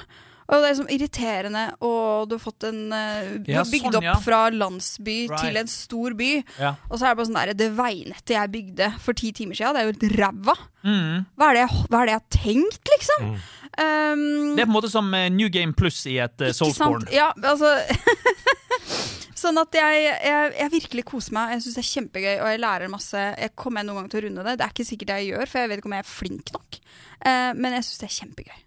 Og 0.49 0.55
det 0.57 0.65
er 0.65 0.71
liksom 0.73 0.87
irriterende, 0.89 1.63
og 1.85 2.23
du 2.29 2.33
har 2.33 2.41
fått 2.41 2.63
en 2.65 2.79
eh, 2.97 3.27
Du 3.45 3.51
Ja, 3.53 3.59
har 3.61 3.67
bygd 3.69 3.85
sånn, 3.85 3.97
opp 3.99 4.07
ja. 4.07 4.15
fra 4.25 4.39
landsby 4.49 5.17
Right. 5.29 5.43
til 5.43 5.59
en 5.61 5.67
stor 5.69 6.15
by. 6.17 6.29
Ja. 6.57 6.71
Og 6.89 6.97
så 6.97 7.05
er 7.05 7.13
det 7.13 7.19
bare 7.19 7.27
sånn 7.29 7.37
der, 7.37 7.53
det 7.59 7.67
veinettet 7.77 8.33
jeg 8.33 8.51
bygde 8.55 8.87
for 9.05 9.13
ti 9.13 9.29
timer 9.37 9.53
siden, 9.59 9.77
det 9.77 9.83
er 9.83 9.87
jo 9.87 9.93
helt 9.93 10.17
ræva. 10.17 10.55
Mm. 10.83 11.25
Hva, 11.37 11.49
er 11.51 11.53
det 11.59 11.63
jeg- 11.67 11.85
hva 11.91 12.01
er 12.01 12.05
det 12.09 12.15
jeg 12.15 12.21
har 12.23 12.29
tenkt, 12.39 12.93
liksom? 12.95 13.29
Um, 13.79 14.55
Det 14.57 14.63
er 14.63 14.65
på 14.65 14.71
en 14.73 14.77
måte 14.81 14.89
som 14.89 15.13
eh, 15.13 15.29
New 15.29 15.49
Game 15.53 15.73
Plus 15.77 16.01
i 16.09 16.17
et 16.17 16.41
uh, 16.41 16.49
Soulsborne. 16.51 17.05
Ja, 17.13 17.29
altså 17.43 17.69
Sånn 19.39 19.55
at 19.61 19.71
jeg, 19.71 19.99
jeg, 20.25 20.47
jeg 20.57 20.71
virkelig 20.73 21.03
koser 21.07 21.31
meg. 21.37 21.53
Jeg 21.53 21.61
syns 21.63 21.77
det 21.77 21.83
er 21.85 21.89
kjempegøy, 21.93 22.33
og 22.43 22.49
jeg 22.51 22.59
lærer 22.59 22.91
masse. 22.91 23.21
Jeg 23.39 23.53
kommer 23.55 23.85
noen 23.87 24.01
gang 24.01 24.09
til 24.11 24.19
å 24.19 24.23
runde 24.25 24.43
det. 24.43 24.55
Det 24.59 24.65
er 24.65 24.73
ikke 24.73 24.87
sikkert 24.89 25.13
jeg 25.15 25.29
gjør, 25.29 25.45
for 25.47 25.61
jeg 25.61 25.69
vet 25.71 25.79
ikke 25.79 25.87
om 25.91 25.95
jeg 25.95 26.03
er 26.03 26.09
flink 26.09 26.51
nok. 26.57 26.79
Uh, 27.23 27.51
men 27.55 27.77
jeg 27.77 27.85
syns 27.87 28.01
det 28.01 28.09
er 28.09 28.17
kjempegøy. 28.17 28.57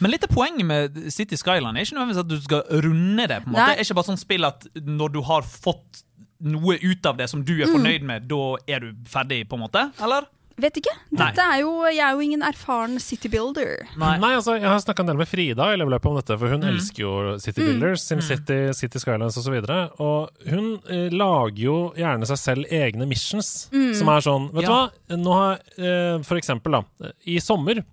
Men 0.00 0.10
litt 0.12 0.24
av 0.24 0.30
poenget 0.34 0.66
med 0.66 0.98
City 1.12 1.36
Skyline 1.36 1.76
er 1.76 1.86
ikke 1.86 1.96
nødvendigvis 1.96 2.24
at 2.24 2.28
du 2.28 2.40
skal 2.44 2.62
runde 2.84 3.26
det. 3.28 3.38
på 3.44 3.48
en 3.48 3.52
måte. 3.52 3.62
Nei. 3.62 3.74
Det 3.74 3.78
er 3.80 3.84
ikke 3.88 3.94
bare 4.00 4.10
sånn 4.12 4.20
spill 4.20 4.44
at 4.44 4.66
når 4.84 5.12
du 5.12 5.20
har 5.22 5.42
fått 5.42 6.02
noe 6.40 6.76
ut 6.82 7.06
av 7.06 7.16
det 7.16 7.30
som 7.30 7.42
du 7.42 7.54
er 7.62 7.66
Mm. 7.66 7.72
fornøyd 7.78 8.02
med, 8.02 8.28
da 8.28 8.56
er 8.68 8.80
du 8.80 8.92
ferdig, 9.08 9.48
på 9.48 9.54
en 9.56 9.64
måte? 9.68 9.90
Eller? 10.02 10.26
Vet 10.58 10.72
ikke. 10.80 10.92
Dette 11.12 11.36
er 11.38 11.58
jo, 11.60 11.82
jeg 11.84 11.98
er 12.00 12.12
jo 12.16 12.20
ingen 12.24 12.40
erfaren 12.40 12.98
city 12.98 13.28
builder. 13.28 13.86
Nei. 13.98 14.16
Nei, 14.16 14.30
altså, 14.36 14.54
Jeg 14.58 14.64
har 14.68 14.78
snakka 14.80 15.00
en 15.00 15.06
del 15.06 15.16
med 15.18 15.28
Frida 15.28 15.66
i 15.72 15.76
Level 15.76 15.92
Up 15.92 16.06
om 16.06 16.16
dette, 16.16 16.38
for 16.38 16.48
hun 16.48 16.60
Mm. 16.62 16.68
elsker 16.76 16.98
jo 17.00 17.38
City 17.38 17.60
Builders, 17.60 18.00
SimCity, 18.02 18.72
City 18.72 18.98
Skylines 18.98 19.36
osv. 19.36 19.52
Og, 19.52 19.66
så 19.66 20.00
og 20.00 20.30
hun 20.48 20.80
eh, 20.88 21.10
lager 21.10 21.58
jo 21.58 21.92
gjerne 21.94 22.26
seg 22.26 22.38
selv 22.38 22.64
egne 22.72 23.06
missions, 23.06 23.68
som 23.70 24.08
er 24.08 24.20
sånn 24.24 24.50
Vet 24.54 24.62
Ja. 24.64 24.88
du 25.08 25.16
hva, 25.16 25.18
nå 25.24 25.32
har 25.34 25.52
eh, 25.78 26.22
For 26.22 26.36
eksempel, 26.38 26.72
da. 26.72 27.10
I 27.26 27.36
sommer 27.38 27.84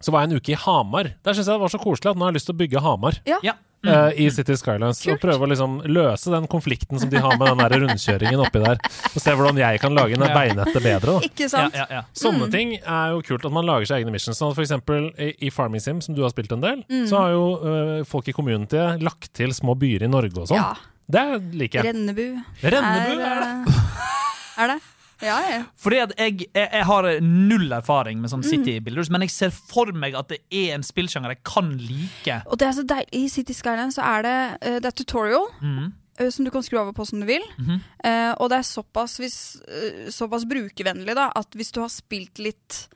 så 0.00 0.12
var 0.14 0.22
jeg 0.24 0.30
en 0.30 0.36
uke 0.38 0.52
i 0.54 0.58
Hamar. 0.62 1.08
Der 1.24 1.34
syns 1.34 1.46
jeg 1.48 1.54
det 1.56 1.60
var 1.64 1.72
så 1.72 1.78
koselig 1.82 2.10
at 2.12 2.16
nå 2.20 2.24
har 2.26 2.30
jeg 2.32 2.38
lyst 2.38 2.46
til 2.50 2.54
å 2.54 2.60
bygge 2.60 2.82
Hamar. 2.84 3.16
Ja. 3.26 3.38
Ja. 3.42 3.54
eh, 3.86 4.12
I 4.24 4.28
City 4.34 4.56
Skylines 4.58 5.00
Og 5.06 5.20
prøve 5.22 5.46
å 5.46 5.48
liksom 5.50 5.76
løse 5.86 6.32
den 6.34 6.46
konflikten 6.50 6.98
som 6.98 7.10
de 7.12 7.20
har 7.22 7.36
med 7.38 7.46
den 7.46 7.60
der 7.62 7.74
rundkjøringen 7.84 8.40
oppi 8.42 8.58
der. 8.64 8.78
Og 9.14 9.20
se 9.22 9.30
hvordan 9.38 9.58
jeg 9.58 9.78
kan 9.82 9.94
lage 9.94 10.16
det 10.18 10.28
Ja. 10.28 10.34
veinettet 10.34 10.82
bedre. 10.82 11.12
da 11.14 11.20
Ikke 11.26 11.46
Ja, 11.46 11.48
sant? 11.48 11.74
ja, 11.74 11.86
ja. 11.90 12.02
Sånne 12.14 12.50
ting 12.50 12.74
er 12.78 13.10
jo 13.14 13.22
kult, 13.22 13.44
at 13.46 13.52
man 13.52 13.64
lager 13.66 13.86
seg 13.86 14.02
egne 14.02 14.10
missions. 14.14 14.38
Sånn 14.38 14.54
for 14.54 14.62
eksempel 14.62 15.12
i, 15.18 15.32
i 15.46 15.50
Farming 15.50 15.80
Sim, 15.80 16.00
som 16.00 16.14
du 16.14 16.22
har 16.22 16.30
spilt 16.30 16.52
en 16.52 16.60
del, 16.60 16.82
så 17.06 17.18
har 17.22 17.30
jo 17.36 17.44
uh, 17.62 18.04
folk 18.04 18.26
i 18.28 18.32
communityet 18.34 19.02
lagt 19.02 19.32
til 19.34 19.50
små 19.54 19.74
byer 19.78 20.02
i 20.02 20.10
Norge 20.10 20.38
og 20.42 20.48
sånn. 20.50 20.58
Ja. 20.58 20.74
Det 21.08 21.54
liker 21.56 21.82
jeg. 21.84 21.94
Rennebu. 21.94 22.42
Rennebu 22.62 23.20
er, 23.22 23.30
er 23.30 23.40
det. 23.40 23.74
eh, 23.74 24.62
Er 24.62 24.66
det? 24.74 24.80
Ja, 25.22 25.38
ja. 25.50 25.62
Fordi 25.76 25.96
at 26.04 26.12
jeg, 26.18 26.48
jeg, 26.54 26.68
jeg 26.72 26.84
har 26.86 27.08
null 27.20 27.72
erfaring 27.72 28.20
med 28.20 28.30
sånn 28.30 28.44
Mm. 28.44 28.50
City 28.50 28.78
Builders, 28.80 29.10
men 29.10 29.24
jeg 29.26 29.30
ser 29.34 29.50
for 29.50 29.90
meg 29.92 30.14
at 30.14 30.28
det 30.28 30.38
er 30.50 30.74
en 30.76 30.82
spillsjanger 30.86 31.34
jeg 31.34 31.42
kan 31.44 31.72
like. 31.76 32.42
Og 32.46 32.58
det 32.60 32.68
er 32.68 32.72
så 32.76 32.84
deilig. 32.86 33.08
I 33.12 33.28
City 33.28 33.52
Skyline 33.52 33.92
så 33.92 34.02
er 34.06 34.22
det, 34.22 34.36
eh, 34.62 34.78
det 34.78 34.86
er 34.92 34.96
tutorial. 35.02 35.48
Mhm. 35.60 35.92
eh, 36.20 36.30
Som 36.30 36.44
du 36.44 36.50
kan 36.50 36.62
skru 36.62 36.78
over 36.80 36.92
på 36.92 37.06
som 37.06 37.20
du 37.20 37.26
vil. 37.26 37.42
Mm 37.58 37.64
-hmm. 37.66 37.80
uh, 38.04 38.34
og 38.38 38.50
det 38.50 38.58
er 38.58 38.62
såpass, 38.62 39.16
hvis, 39.18 39.56
uh, 39.68 40.10
såpass 40.10 40.44
brukervennlig 40.44 41.14
da, 41.14 41.30
at 41.36 41.46
hvis 41.54 41.72
du 41.72 41.80
har 41.80 41.88
spilt 41.88 42.38
litt 42.38 42.88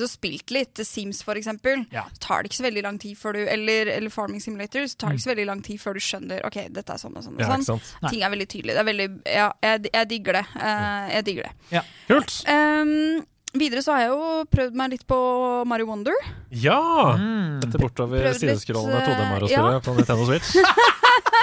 Du 0.00 0.06
spilt 0.08 0.50
litt 0.54 0.80
Sims, 0.86 1.22
for 1.26 1.36
eksempel, 1.38 1.84
Ja. 1.92 2.06
så 2.16 2.22
tar 2.24 2.42
det 2.42 2.50
ikke 2.50 2.60
så 2.62 2.66
veldig 2.68 2.82
lang 2.86 2.98
tid 3.02 3.18
før 3.20 3.36
du 3.36 3.40
Eller, 3.44 3.90
eller 3.92 4.10
Farming 4.12 4.40
Simulator, 4.42 4.86
så 4.88 4.96
tar 4.96 5.12
det 5.12 5.18
ikke 5.20 5.26
så 5.28 5.32
veldig 5.34 5.46
lang 5.50 5.62
tid 5.66 5.80
før 5.82 5.98
du 5.98 6.00
skjønner 6.04 6.44
Ok, 6.48 6.56
dette 6.72 6.94
er 6.94 7.02
sånn 7.02 7.16
og 7.18 7.26
sånn. 7.26 7.34
og 7.36 7.42
Ja, 7.44 7.56
sånn. 7.66 7.82
Ting 8.10 8.22
er 8.24 8.30
veldig 8.32 8.48
tydelig. 8.48 8.76
Det 8.76 8.80
er 8.84 8.88
veldig 8.88 9.08
Ja, 9.28 9.48
jeg, 9.62 9.90
jeg 9.92 10.08
digger 10.14 10.40
det. 10.40 10.46
Uh, 10.56 11.04
jeg 11.14 11.24
digger 11.28 11.50
det. 11.50 11.84
Kult! 12.08 12.36
Um, 12.48 13.26
videre 13.60 13.82
så 13.82 13.92
har 13.96 14.04
jeg 14.04 14.10
jo 14.14 14.44
prøvd 14.54 14.76
meg 14.78 14.92
litt 14.94 15.06
på 15.10 15.18
Mario 15.66 15.86
Wonder. 15.90 16.14
Ja! 16.54 16.78
Mm. 17.18 17.60
Dette 17.64 17.80
bortover 17.82 18.28
sideskrollende 18.38 19.00
eh, 19.02 19.08
2D-Mario-spillet 19.10 19.84
på 19.88 19.96
Nintendo 19.98 20.28
Switch. 20.30 20.54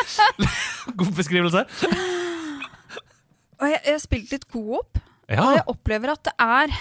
God 0.99 1.11
beskrivelse. 1.17 1.65
Og 3.57 3.65
jeg, 3.71 3.81
jeg 3.83 3.93
har 3.95 4.01
spilt 4.03 4.31
litt 4.35 4.45
co-op, 4.53 4.99
og 5.27 5.53
jeg 5.57 5.63
opplever 5.67 6.13
at 6.13 6.23
det 6.29 6.33
er 6.39 6.73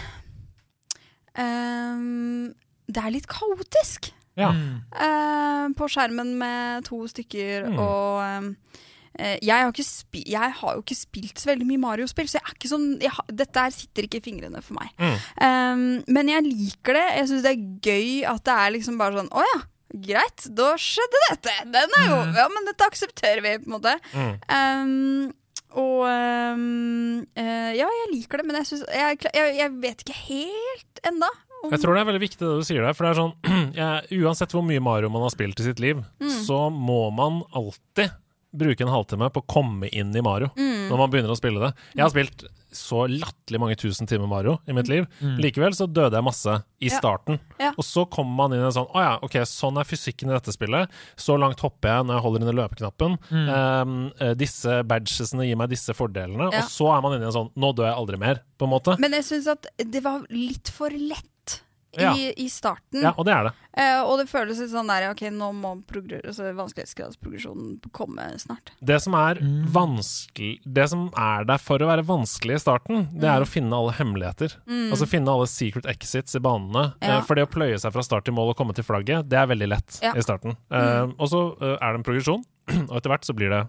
ehm, 1.38 2.55
Det 2.88 3.03
er 3.03 3.11
litt 3.11 3.27
kaotisk. 3.27 4.12
ja. 4.37 4.51
Mm. 4.53 4.83
eh, 4.94 5.66
på 5.77 5.88
skjermen 5.90 6.35
med 6.38 6.85
to 6.85 6.99
stykker 7.09 7.66
Mm. 7.70 7.79
og 7.79 8.57
eh, 9.18 9.38
jeg, 9.40 9.57
har 9.64 9.72
ikke 9.72 9.85
spi 9.85 10.22
jeg 10.29 10.53
har 10.61 10.75
jo 10.77 10.83
ikke 10.83 10.94
spilt 10.99 11.38
så 11.40 11.49
veldig 11.51 11.66
mye 11.66 11.81
Mario-spill, 11.81 12.29
så 12.29 12.37
jeg 12.38 12.44
er 12.44 12.55
ikke 12.59 12.68
sånn 12.68 12.85
jeg 13.01 13.11
har, 13.11 13.25
dette 13.33 13.57
her 13.64 13.70
sitter 13.72 14.05
ikke 14.05 14.18
i 14.20 14.27
fingrene 14.27 14.61
for 14.62 14.77
meg. 14.77 14.90
Mm. 15.01 15.16
Um, 15.40 15.87
men 16.12 16.29
jeg 16.29 16.44
liker 16.44 16.92
det. 16.99 17.07
Jeg 17.16 17.29
syns 17.31 17.42
det 17.46 17.55
er 17.55 17.64
gøy 17.88 18.11
at 18.29 18.44
det 18.44 18.59
er 18.61 18.75
liksom 18.77 18.99
bare 19.01 19.16
sånn 19.16 19.33
Å 19.33 19.40
ja, 19.46 19.59
greit, 20.11 20.46
da 20.53 20.68
skjedde 20.77 21.22
dette. 21.31 21.55
Den 21.72 21.96
er 22.03 22.07
jo 22.12 22.20
Ja, 22.37 22.46
men 22.53 22.68
dette 22.68 22.85
aksepterer 22.90 23.40
vi, 23.42 23.57
på 23.64 23.70
en 23.70 23.77
måte. 23.79 23.96
Mm. 24.12 24.35
Ehm, 24.53 25.33
og 25.74 26.05
um, 26.07 27.24
Ja, 27.37 27.88
jeg 27.88 28.07
liker 28.12 28.40
det, 28.40 28.46
men 28.48 28.61
jeg, 28.61 28.68
synes, 28.70 28.85
jeg, 28.92 29.18
jeg, 29.35 29.57
jeg 29.59 29.74
vet 29.83 30.05
ikke 30.05 30.18
helt 30.26 31.02
enda. 31.07 31.29
Jeg 31.66 31.81
tror 31.83 31.96
det 31.96 32.02
er 32.02 32.09
veldig 32.11 32.22
viktig 32.22 32.40
det 32.44 32.52
du 32.61 32.66
sier 32.66 32.85
der. 32.85 32.94
For 32.96 33.07
det 33.07 33.11
er 33.11 33.18
sånn, 33.18 33.35
ja, 33.81 33.88
Uansett 34.22 34.55
hvor 34.55 34.64
mye 34.66 34.83
Mario 34.85 35.11
man 35.12 35.24
har 35.26 35.33
spilt 35.35 35.61
i 35.61 35.66
sitt 35.66 35.83
liv, 35.83 36.05
så 36.46 36.66
må 36.70 37.09
man 37.16 37.42
alltid 37.57 38.14
bruke 38.57 38.87
en 38.87 38.92
halvtime 38.92 39.29
på 39.35 39.42
å 39.42 39.48
komme 39.50 39.88
inn 39.92 40.14
i 40.16 40.22
Mario 40.24 40.48
når 40.57 40.96
man 41.00 41.11
begynner 41.12 41.35
å 41.35 41.37
spille 41.37 41.61
det. 41.61 41.72
Jeg 41.96 42.05
har 42.07 42.12
spilt 42.14 42.46
så 42.77 43.05
latterlig 43.11 43.61
mange 43.62 43.77
tusen 43.81 44.09
timer 44.09 44.29
Mario 44.31 44.59
i 44.69 44.75
mitt 44.77 44.89
liv. 44.93 45.07
Likevel 45.41 45.75
så 45.77 45.87
døde 45.89 46.17
jeg 46.19 46.27
masse 46.27 46.57
i 46.81 46.91
Ja. 46.91 46.99
starten. 47.01 47.39
Ja. 47.61 47.71
Og 47.77 47.85
så 47.85 48.05
kommer 48.12 48.35
man 48.37 48.53
inn 48.53 48.61
i 48.61 48.67
en 48.69 48.75
sånn 48.77 48.91
Å 48.93 49.01
ja, 49.03 49.12
ok, 49.23 49.39
sånn 49.49 49.79
er 49.81 49.85
fysikken 49.89 50.31
i 50.31 50.35
dette 50.37 50.53
spillet. 50.53 50.91
Så 51.17 51.39
langt 51.41 51.61
hopper 51.65 51.89
jeg 51.89 52.07
når 52.07 52.15
jeg 52.19 52.25
holder 52.27 52.45
inne 52.45 52.57
løpeknappen. 52.61 53.17
Um, 53.33 54.12
eh, 54.21 54.35
disse 54.35 54.83
badgesene 54.85 55.47
gir 55.49 55.57
meg 55.57 55.71
disse 55.73 55.95
fordelene. 55.97 56.51
Og 56.53 56.69
så 56.71 56.91
er 56.97 57.01
man 57.03 57.17
inne 57.17 57.25
i 57.27 57.31
en 57.33 57.37
sånn 57.39 57.51
Nå 57.57 57.73
dør 57.77 57.89
jeg 57.91 57.97
aldri 57.97 58.19
mer, 58.21 58.43
på 58.59 58.65
en 58.69 58.71
måte. 58.77 58.99
Men 59.01 59.12
jeg 59.12 59.25
syns 59.25 59.47
at 59.49 59.67
det 59.79 60.03
var 60.05 60.27
litt 60.31 60.69
for 60.69 60.91
lett 60.91 61.25
i, 61.25 61.36
Ja. 62.03 62.13
i 62.17 62.49
starten. 62.53 63.03
Ja, 63.03 63.13
og 63.17 63.25
det 63.29 63.33
er 63.35 63.49
det. 63.49 63.53
Eh, 63.77 64.01
og 64.03 64.19
det 64.21 64.29
føles 64.31 64.59
litt 64.63 64.71
sånn 64.73 64.89
der 64.89 65.11
Ok, 65.11 65.21
nå 65.33 65.51
må 65.53 65.75
altså, 65.85 66.49
vanskelighetsgradsprogresjonen 66.57 67.77
komme 67.93 68.25
snart. 68.41 68.73
Det 68.81 68.97
som 69.05 69.15
er 69.19 69.41
vanskelig 69.75 70.61
Det 70.65 70.87
som 70.89 71.07
er 71.17 71.45
der 71.49 71.61
for 71.63 71.83
å 71.85 71.89
være 71.91 72.05
vanskelig 72.07 72.57
i 72.57 72.63
starten, 72.63 73.07
det 73.21 73.29
er 73.29 73.45
å 73.45 73.49
finne 73.49 73.77
alle 73.77 73.95
hemmeligheter. 73.99 74.57
Altså 74.91 75.09
finne 75.11 75.33
alle 75.33 75.49
secret 75.51 75.87
exits 75.91 76.37
i 76.39 76.43
banene. 76.43 76.93
Ja. 77.03 77.19
Eh, 77.19 77.23
For 77.27 77.37
det 77.39 77.47
å 77.47 77.53
pløye 77.53 77.79
seg 77.81 77.93
fra 77.95 78.05
start 78.07 78.25
til 78.29 78.37
mål 78.37 78.55
og 78.55 78.57
komme 78.61 78.75
til 78.77 78.87
flagget, 78.87 79.29
det 79.29 79.39
er 79.41 79.47
veldig 79.53 79.69
lett 79.69 80.01
Ja. 80.03 80.13
i 80.17 80.25
starten. 80.25 80.57
Eh, 80.71 81.07
og 81.19 81.29
så 81.29 81.43
eh, 81.61 81.77
er 81.81 81.93
det 81.93 82.01
en 82.01 82.07
progresjon, 82.07 82.45
og 82.91 82.97
etter 82.99 83.13
hvert 83.13 83.25
så 83.29 83.35
blir 83.37 83.51
det 83.53 83.63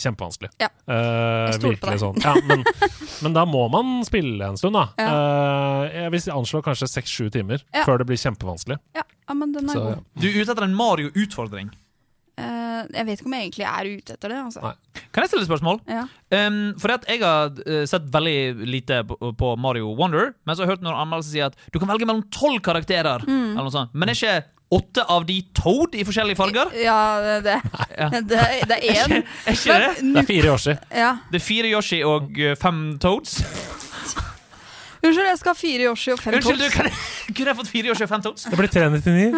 kjempevanskelig. 0.00 0.50
Ja. 0.62 0.68
Eh, 0.88 1.50
Jeg 1.50 1.58
stoler 1.60 1.76
på 1.82 1.90
deg. 1.90 2.00
sånn. 2.00 2.20
Ja, 2.24 2.34
men, 2.48 2.64
men 3.24 3.36
da 3.36 3.44
må 3.48 3.66
man 3.72 4.00
spille 4.08 4.48
en 4.52 4.56
stund, 4.60 4.78
da. 4.78 4.86
Eh, 4.96 6.00
jeg 6.04 6.14
vil 6.14 6.26
anslå 6.38 6.62
kanskje 6.64 6.88
seks-sju 6.88 7.28
timer 7.34 7.62
Ja. 7.74 7.84
før 7.84 7.98
det 8.02 8.08
blir 8.08 8.20
kjempevanskelig. 8.20 8.78
Ja, 8.96 9.04
ja 9.04 9.34
men 9.36 9.52
den 9.52 9.68
er 9.68 9.74
Så, 9.76 9.84
god. 9.90 10.04
Du 10.18 10.28
er 10.30 10.40
ute 10.40 10.52
etter 10.56 10.64
en 10.68 10.76
Mario-utfordring. 10.78 11.72
Uh, 12.40 12.88
jeg 12.88 13.04
vet 13.04 13.20
ikke 13.20 13.28
om 13.28 13.34
jeg 13.36 13.44
egentlig 13.50 13.66
er 13.68 13.88
ute 13.98 14.14
etter 14.16 14.32
det. 14.32 14.38
Altså. 14.40 14.70
Kan 15.12 15.22
jeg 15.22 15.28
stille 15.28 15.44
et 15.44 15.50
spørsmål? 15.50 15.82
Ja. 15.86 16.06
Um, 16.32 16.56
for 16.80 16.94
at 16.94 17.04
jeg 17.06 17.20
har 17.20 17.52
sett 17.86 18.06
veldig 18.10 18.64
lite 18.66 19.02
på, 19.04 19.18
på 19.36 19.50
Mario 19.60 19.92
Wonder, 19.98 20.32
men 20.48 20.56
så 20.56 20.64
har 20.64 20.70
jeg 20.70 20.78
hørt 20.78 20.86
noen 20.86 20.96
anmeldelser 20.96 21.36
si 21.36 21.42
at 21.44 21.58
du 21.70 21.76
kan 21.78 21.92
velge 21.92 22.08
mellom 22.08 22.24
tolv 22.32 22.62
karakterer. 22.64 23.26
Mm. 23.28 23.52
Eller 23.52 23.68
noe 23.68 23.74
sånt. 23.74 23.92
Men 23.92 24.08
er 24.08 24.16
ikke 24.16 24.38
åtte 24.72 25.04
av 25.04 25.26
de 25.28 25.38
Toad 25.56 25.94
i 25.94 26.04
forskjellige 26.06 26.38
farger. 26.38 26.72
Ja, 26.80 26.98
det, 27.20 27.36
det, 27.44 27.60
det 28.70 28.78
er 28.78 29.04
én. 29.04 29.18
Er 29.20 29.56
ikke 29.56 29.76
det? 29.76 29.92
Det 30.00 30.22
er 30.22 30.28
fire 30.28 30.52
Yoshi. 30.54 30.76
Ja. 30.90 31.12
Det 31.32 31.40
er 31.40 31.44
fire 31.44 31.72
Yoshi 31.74 32.00
og 32.08 32.40
eh, 32.40 32.56
fem 32.60 32.82
Toads. 33.02 33.42
Unnskyld, 35.02 35.26
jeg 35.26 35.38
skal 35.40 35.50
ha 35.50 35.58
fire 35.58 35.86
Yoshi 35.88 36.12
og 36.14 36.20
fem 36.22 36.36
Unnskyld, 36.38 36.58
du, 36.58 36.64
Toads. 36.64 36.74
kan 36.76 36.88
jeg, 36.88 36.96
kunne 37.36 37.52
jeg 37.52 37.60
fått 37.60 37.72
fire 37.74 37.92
Yoshi 37.92 38.06
og 38.06 38.12
fem 38.14 38.24
Toads? 38.28 38.48
Det 38.48 38.60
blir 38.60 38.72
399. 38.78 39.30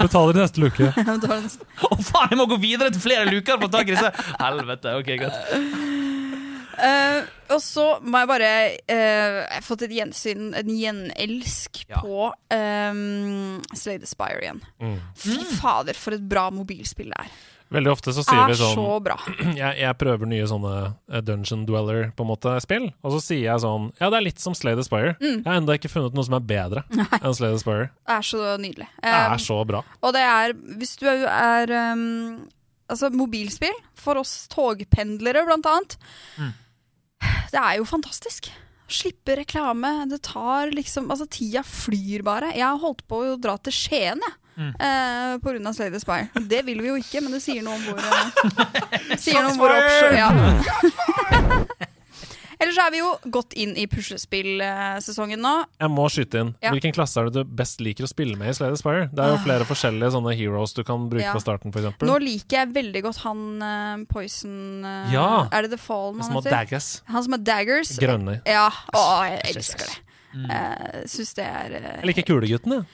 Betaler 0.00 0.38
i 0.38 0.42
neste 0.44 0.62
luke. 0.62 0.92
Å, 0.92 1.90
oh, 1.90 2.02
faen, 2.06 2.32
jeg 2.32 2.40
må 2.40 2.48
gå 2.54 2.60
videre 2.62 2.94
til 2.94 3.04
flere 3.04 3.28
luker 3.28 3.58
for 3.58 3.68
å 3.68 3.72
ta 3.72 3.82
tak 3.82 3.92
i 3.92 3.96
disse! 3.96 4.12
Helvete, 4.40 4.96
ok, 5.02 5.14
greit. 5.20 6.11
Eh, 6.82 7.22
og 7.54 7.60
så 7.62 7.84
må 8.02 8.18
jeg 8.22 8.28
bare 8.30 8.50
uh, 8.90 9.38
Jeg 9.44 9.54
har 9.54 9.62
fått 9.66 9.84
et 9.86 9.92
gjensyn, 9.94 10.48
en 10.58 10.70
gjenelsk, 10.74 11.84
Ja. 11.92 12.00
på 12.02 12.28
um, 12.56 13.62
Slay 13.76 13.98
the 14.02 14.08
Spire 14.10 14.40
igjen. 14.42 14.60
Mm. 14.82 14.96
Fy 15.14 15.38
fader, 15.60 15.94
for 15.98 16.16
et 16.16 16.24
bra 16.28 16.48
mobilspill 16.54 17.12
det 17.12 17.20
er. 17.26 17.34
Veldig 17.72 17.88
ofte 17.88 18.12
så 18.12 18.20
sier 18.20 18.36
Er 18.42 18.50
vi 18.50 18.56
sånn 18.60 18.74
så 18.76 19.16
jeg, 19.62 19.76
jeg 19.80 19.96
prøver 19.96 20.28
nye 20.28 20.44
sånne 20.50 20.72
Dungeon 21.24 21.62
Dweller 21.64 22.10
på 22.18 22.26
en 22.26 22.28
måte 22.28 22.52
spill, 22.60 22.90
og 23.00 23.14
så 23.14 23.20
sier 23.24 23.46
jeg 23.46 23.62
sånn 23.64 23.86
Ja, 24.00 24.10
det 24.12 24.18
er 24.18 24.26
litt 24.26 24.42
som 24.44 24.52
Slay 24.58 24.76
the 24.76 24.84
Spire. 24.84 25.14
Mm. 25.22 25.38
Jeg 25.38 25.46
har 25.48 25.56
ennå 25.60 25.76
ikke 25.78 25.88
funnet 25.92 26.12
noe 26.18 26.26
som 26.28 26.36
er 26.36 26.44
bedre 26.50 26.82
enn 27.22 27.36
Slay 27.38 27.54
the 27.54 27.62
Spire. 27.62 27.86
Det 28.04 28.16
er 28.18 28.26
så 28.32 28.42
nydelig. 28.60 28.88
Det 28.98 29.12
Um, 29.14 29.36
er 29.38 29.44
så 29.46 29.60
bra. 29.70 29.80
Og 30.02 30.12
det 30.18 30.24
er, 30.26 30.52
hvis 30.80 30.96
du 31.00 31.06
er 31.08 31.72
um, 31.94 32.42
Altså, 32.92 33.08
mobilspill, 33.16 33.72
for 33.96 34.18
oss 34.20 34.34
togpendlere 34.52 35.46
blant 35.48 35.64
annet, 35.70 35.94
Mm. 36.36 36.50
Det 37.52 37.60
er 37.60 37.78
jo 37.80 37.88
fantastisk. 37.88 38.50
Slippe 38.92 39.36
reklame. 39.38 39.90
Det 40.10 40.22
tar 40.26 40.72
liksom 40.74 41.10
Altså, 41.12 41.26
tida 41.30 41.62
flyr 41.64 42.24
bare. 42.26 42.52
Jeg 42.56 42.66
har 42.66 42.80
holdt 42.80 43.04
på 43.08 43.22
å 43.24 43.36
dra 43.40 43.56
til 43.60 43.76
Skien, 43.76 44.20
jeg. 44.20 44.38
Mm. 44.52 44.72
Eh, 44.76 45.38
på 45.40 45.48
grunn 45.48 45.66
av 45.66 45.72
Slay 45.72 45.88
the 45.88 46.00
Spire. 46.00 46.28
Det 46.48 46.60
vil 46.66 46.82
vi 46.84 46.90
jo 46.90 46.98
ikke, 47.00 47.22
men 47.24 47.32
det 47.32 47.40
sier 47.40 47.64
noe 47.64 47.78
om 47.78 47.86
hvor 47.86 47.96
eh, 48.04 49.14
Sier 49.22 49.40
noe 49.40 49.54
om 49.54 49.62
hvor 49.62 49.72
oppsjø... 49.72 50.12
Ja. 50.18 50.28
Ellers 52.62 52.78
er 52.78 52.90
vi 52.94 53.00
jo 53.02 53.08
godt 53.34 53.56
inn 53.58 53.72
i 53.76 53.84
puslespillsesongen 53.90 55.40
nå. 55.42 55.52
Jeg 55.82 55.90
må 55.92 56.04
skyte 56.12 56.42
inn. 56.44 56.52
Ja. 56.62 56.70
Hvilken 56.74 56.94
klasse 56.94 57.20
er 57.20 57.28
det 57.30 57.42
du 57.42 57.54
best 57.58 57.80
liker 57.82 58.06
å 58.06 58.10
spille 58.10 58.36
med 58.38 58.52
i 58.52 58.54
Slade 58.56 58.76
Aspire? 58.78 59.06
Spire? 59.06 59.14
Det 59.14 59.22
er 59.24 59.32
jo 59.34 59.40
flere 59.44 59.66
forskjellige 59.68 60.12
sånne 60.16 60.32
heroes 60.38 60.74
du 60.76 60.82
kan 60.86 61.08
bruke 61.10 61.22
Ah. 61.22 61.28
Ja. 61.30 61.34
på 61.36 61.42
starten, 61.44 61.70
f.eks. 61.74 62.00
Nå 62.08 62.16
liker 62.22 62.56
jeg 62.60 62.72
veldig 62.74 63.02
godt 63.04 63.20
han 63.22 63.42
uh, 63.62 64.04
Poison 64.10 64.82
uh, 64.84 65.12
Ja. 65.14 65.26
Er 65.54 65.62
det 65.66 65.70
The 65.76 65.78
Fallen 65.78 66.18
han 66.22 66.30
Små 66.30 66.40
heter? 66.42 66.56
daggers. 66.56 66.88
Han 67.06 67.22
som 67.26 67.36
har 67.36 67.44
daggers. 67.46 67.92
Grønne. 68.02 68.40
Ja. 68.48 68.68
Å, 68.90 69.04
jeg 69.30 69.38
Æsj, 69.44 69.56
elsker 69.62 69.86
det. 69.86 69.98
Mm. 70.32 70.46
Jeg 70.48 71.08
syns 71.12 71.34
det 71.36 71.44
er 71.44 71.74
uh, 71.76 71.88
Jeg 72.00 72.08
liker 72.10 72.26
Kulegutten, 72.30 72.72
jeg. 72.78 72.84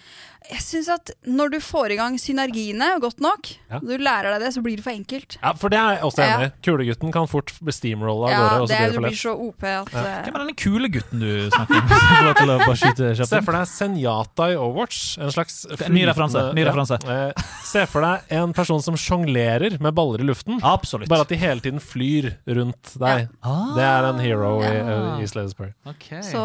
Jeg 0.48 0.62
syns 0.64 0.88
at 0.88 1.11
når 1.28 1.50
du 1.52 1.56
får 1.61 1.92
i 1.92 1.96
gang 1.98 2.14
synergiene 2.20 2.87
godt 3.02 3.20
nok, 3.20 3.50
Ja. 3.68 3.78
du 3.80 3.98
lærer 4.00 4.32
deg 4.32 4.40
det, 4.46 4.52
så 4.54 4.62
blir 4.64 4.76
det 4.80 4.84
for 4.84 4.92
enkelt. 4.96 5.37
Ja, 5.42 5.52
for 5.52 5.68
det 5.68 5.78
er 5.78 5.96
jeg 5.98 6.02
også 6.08 6.22
enig 6.24 6.46
i. 6.48 6.52
Kulegutten 6.64 7.12
kan 7.12 7.26
fort 7.28 7.52
bli 7.61 7.72
steamrolla 7.72 8.24
av 8.24 8.30
Ja, 8.32 8.38
gårde, 8.38 8.61
og 8.62 8.68
så 8.68 8.68
det, 8.68 8.78
blir 8.78 8.87
er- 8.87 8.88
det 8.88 8.96
du 8.96 9.06
blir 9.08 9.18
så 9.18 9.34
OP 9.48 9.62
at 9.68 9.92
eh, 9.94 10.22
Hvem 10.24 10.34
er 10.34 10.38
denne 10.44 10.56
kule 10.56 10.88
gutten 10.88 11.20
du 11.20 11.50
snakker 11.50 11.76
om? 11.76 13.26
Se 13.28 13.40
for 13.44 13.52
deg 13.58 13.66
Senjata 13.68 14.48
i 14.52 14.56
Overwatch. 14.56 15.18
En 15.20 15.30
slags 15.34 15.66
ny 15.92 16.06
referanse, 16.08 16.46
ny 16.56 16.64
referanse. 16.64 16.98
Eh, 17.04 17.32
Se 17.68 17.84
for 17.87 18.00
deg 18.06 18.32
en 18.40 18.52
person 18.56 18.80
som 18.80 18.96
sjonglerer 18.96 19.76
med 19.84 19.92
baller 19.94 20.20
i 20.24 20.28
luften. 20.30 20.61
Absolutt. 20.64 21.08
Bare 21.12 21.26
at 21.26 21.28
de 21.28 21.37
hele 21.37 21.61
tiden 21.61 21.80
flyr 21.84 22.30
rundt 22.46 22.94
deg. 22.98 23.28
Ah. 23.44 23.74
Det 23.76 23.84
er 23.84 24.08
en 24.14 24.18
hero 24.24 24.54
i, 24.62 24.72
Ja. 24.72 25.18
i 25.20 25.26
Slay 25.28 25.44
the 25.44 25.50
Spire. 25.52 25.74
Ok. 25.84 26.08
Så 26.24 26.40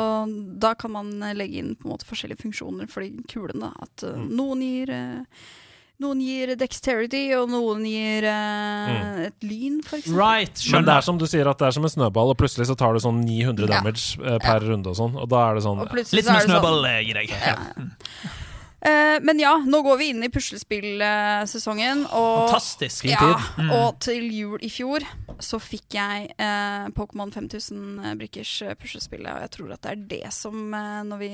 da 0.59 0.73
kan 0.75 0.91
man 0.91 1.13
eh, 1.23 1.33
legge 1.33 1.55
inn 1.63 1.75
på 1.79 1.85
en 1.87 1.93
måte 1.95 2.03
forskjellige 2.09 2.41
funksjoner 2.43 2.89
for 2.91 2.99
de 3.05 3.23
kulene. 3.31 3.71
At 3.81 3.89
eh, 4.01 4.23
noen 4.39 4.63
gir 4.65 4.89
eh, 4.89 5.43
Noen 6.01 6.19
gir 6.19 6.49
dexterity, 6.57 7.21
og 7.37 7.51
noen 7.53 7.83
gir 7.85 8.25
eh, 8.27 9.27
et 9.27 9.45
lyn, 9.45 9.77
f.eks. 9.85 10.09
Right, 10.11 10.63
Men 10.73 10.87
det 10.89 10.95
er 10.97 11.05
som 11.05 11.19
du 11.21 11.27
sier, 11.29 11.47
at 11.47 11.61
det 11.61 11.67
er 11.69 11.75
som 11.77 11.85
en 11.85 11.93
snøball, 11.93 12.33
og 12.33 12.39
plutselig 12.41 12.65
så 12.67 12.75
tar 12.75 12.97
du 12.97 12.99
sånn 12.99 13.21
900 13.23 13.69
damage 13.69 14.17
ja. 14.17 14.39
per 14.41 14.65
runde 14.65 14.89
og 14.89 14.97
sånn, 14.97 15.13
og 15.21 15.29
da 15.31 15.45
er 15.51 15.59
det 15.59 15.63
sånn 15.67 15.83
Litt 15.93 16.09
som 16.09 16.17
en 16.19 16.25
snøball 16.25 16.41
sånn- 16.41 16.49
snøball 16.49 16.89
eh, 16.89 16.97
gir 17.07 17.21
deg. 17.21 17.35
Ja. 17.37 17.55
Eh, 18.83 19.17
men 19.23 19.39
ja, 19.39 19.53
nå 19.63 19.79
går 19.85 19.97
vi 20.01 20.09
inn 20.11 20.23
i 20.25 20.29
puslespillsesongen. 20.33 22.05
Og, 22.11 22.49
Fantastisk. 22.49 23.05
ja, 23.07 23.35
Mm. 23.57 23.69
og 23.71 23.99
til 24.03 24.25
jul 24.33 24.59
i 24.61 24.69
fjor 24.69 25.05
så 25.39 25.59
fikk 25.61 25.95
jeg 25.95 26.33
eh, 26.37 26.87
Pokémon 26.95 27.31
5000 27.31 28.17
brikkers 28.19 28.61
eh, 28.61 28.73
puslespillet, 28.75 29.29
og 29.31 29.41
jeg 29.45 29.51
tror 29.55 29.73
at 29.73 29.81
det 29.81 29.91
er 29.91 30.03
det 30.09 30.33
som 30.33 30.73
eh, 30.73 31.03
når 31.07 31.17
vi 31.19 31.31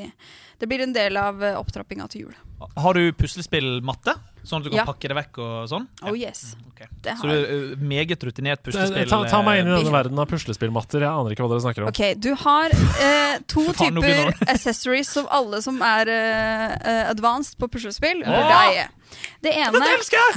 Det 0.59 0.67
blir 0.67 0.81
en 0.83 0.93
del 0.93 1.15
av 1.17 1.41
eh, 1.43 1.55
opptrappinga 1.55 2.07
til 2.11 2.21
jul. 2.27 2.35
Har 2.77 2.93
du 2.93 3.11
puslespillmatte? 3.13 4.13
Sånn 4.43 4.61
at 4.61 4.65
du 4.65 4.69
kan 4.71 4.79
Ja. 4.81 4.85
pakke 4.87 5.07
det 5.11 5.15
vekk 5.17 5.37
og 5.43 5.69
sånn? 5.69 5.87
Oh 6.03 6.15
yes. 6.17 6.55
Okay. 6.71 6.87
Det 7.03 7.15
Så 7.19 7.27
du 7.27 7.33
er 7.33 7.73
uh, 7.73 7.75
meget 7.83 8.23
rutinert 8.23 8.59
Eh, 8.59 8.63
puslespill... 8.71 9.09
ta, 9.09 9.19
ta 9.27 9.41
meg 9.43 9.59
inn 9.61 9.67
i 9.67 9.73
eh, 9.75 9.81
denne 9.83 9.91
verden 9.91 10.19
av 10.19 10.29
puslespillmatter. 10.31 11.03
Jeg 11.03 11.11
aner 11.11 11.35
ikke 11.35 11.43
hva 11.43 11.49
dere 11.51 11.63
snakker 11.65 11.83
om. 11.83 11.89
Ok, 11.91 12.01
du 12.23 12.31
har 12.39 12.71
eh, 13.03 13.39
to 13.51 13.65
faen, 13.73 13.99
typer 13.99 14.31
accessories 14.47 15.11
som 15.11 15.27
alle 15.29 15.61
som 15.65 15.81
er 15.83 16.07
eh, 16.13 16.77
eh, 16.79 17.03
advanced 17.11 17.57
på 17.59 17.67
puslespill, 17.67 18.23
burde 18.23 18.47
Åh! 18.47 18.63
eie. 18.69 18.87
Det 19.43 19.53
ene 19.55 19.79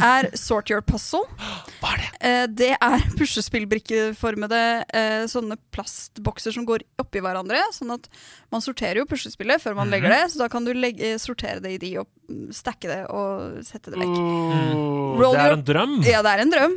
er 0.02 0.28
Sort 0.38 0.70
Your 0.70 0.80
Puzzle. 0.86 1.24
Hva 1.82 1.92
er 1.94 2.02
det? 2.02 2.10
Eh, 2.22 2.46
det 2.62 2.70
er 2.78 3.02
puslespillbrikkeformede 3.18 4.60
eh, 4.94 5.24
sånne 5.30 5.56
plastbokser 5.74 6.54
som 6.54 6.66
går 6.68 6.84
oppi 7.02 7.22
hverandre. 7.24 7.60
Sånn 7.74 7.90
at 7.94 8.08
man 8.52 8.62
sorterer 8.64 9.02
jo 9.02 9.08
puslespillet 9.10 9.62
før 9.62 9.74
man 9.78 9.90
legger 9.92 10.12
det, 10.12 10.22
så 10.32 10.44
da 10.44 10.48
kan 10.52 10.64
du 10.66 10.72
legge, 10.76 11.14
sortere 11.22 11.60
det 11.64 11.74
i 11.76 11.80
de 11.82 11.92
og 12.02 12.08
mm, 12.30 12.50
stacke 12.54 12.90
det 12.90 13.00
og 13.10 13.62
sette 13.66 13.90
det 13.94 13.98
vekk. 14.02 14.14
Oh, 14.76 15.18
det 15.32 15.40
er 15.42 15.56
en 15.56 15.66
drøm! 15.66 15.96
Ja, 16.06 16.22
det 16.24 16.32
er 16.36 16.44
en 16.44 16.52
drøm. 16.54 16.76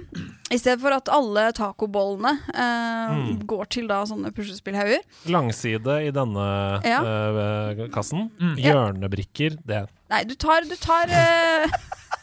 I 0.53 0.59
stedet 0.61 0.77
for 0.83 0.93
at 0.93 1.09
alle 1.13 1.47
tacobollene 1.57 2.35
eh, 2.53 2.93
Mm. 3.05 3.43
går 3.47 3.67
til 3.69 3.85
da 3.89 3.99
sånne 4.09 4.31
puslespillhauger. 4.33 5.03
Langside 5.29 5.99
i 6.07 6.09
denne 6.15 6.45
Ja. 6.85 6.99
eh, 7.05 7.83
kassen. 7.93 8.31
Mm. 8.41 8.55
Hjørnebrikker, 8.63 9.57
det 9.65 9.83
Nei, 10.15 10.23
du 10.23 10.35
tar, 10.39 10.63
du 10.63 10.75
tar 10.79 11.11
uh, 11.11 11.65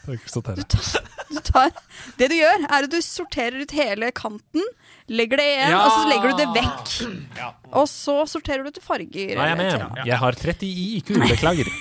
er 0.09 0.57
du 0.57 0.63
tar, 0.65 1.03
du 1.29 1.39
tar 1.45 1.69
Det 2.17 2.29
du 2.31 2.35
gjør, 2.39 2.63
er 2.65 2.87
at 2.87 2.89
du 2.91 2.97
sorterer 3.05 3.61
ut 3.61 3.73
hele 3.77 4.09
kanten, 4.17 4.65
legger 5.13 5.37
det 5.37 5.45
igjen, 5.51 5.73
Ja! 5.75 5.83
og 5.85 5.93
så 5.93 6.07
legger 6.09 6.33
du 6.33 6.41
det 6.41 6.47
vekk. 6.57 6.93
Og 7.71 7.85
så 7.91 8.15
sorterer 8.31 8.65
du 8.65 8.73
til 8.73 8.83
farger. 8.83 9.35
Nei, 9.37 9.47
jeg 9.51 9.59
eller 9.59 10.05
Jeg 10.09 10.19
har 10.25 10.39
30 10.41 10.65
i 10.71 10.87
IQ, 10.99 11.13
beklager. 11.21 11.69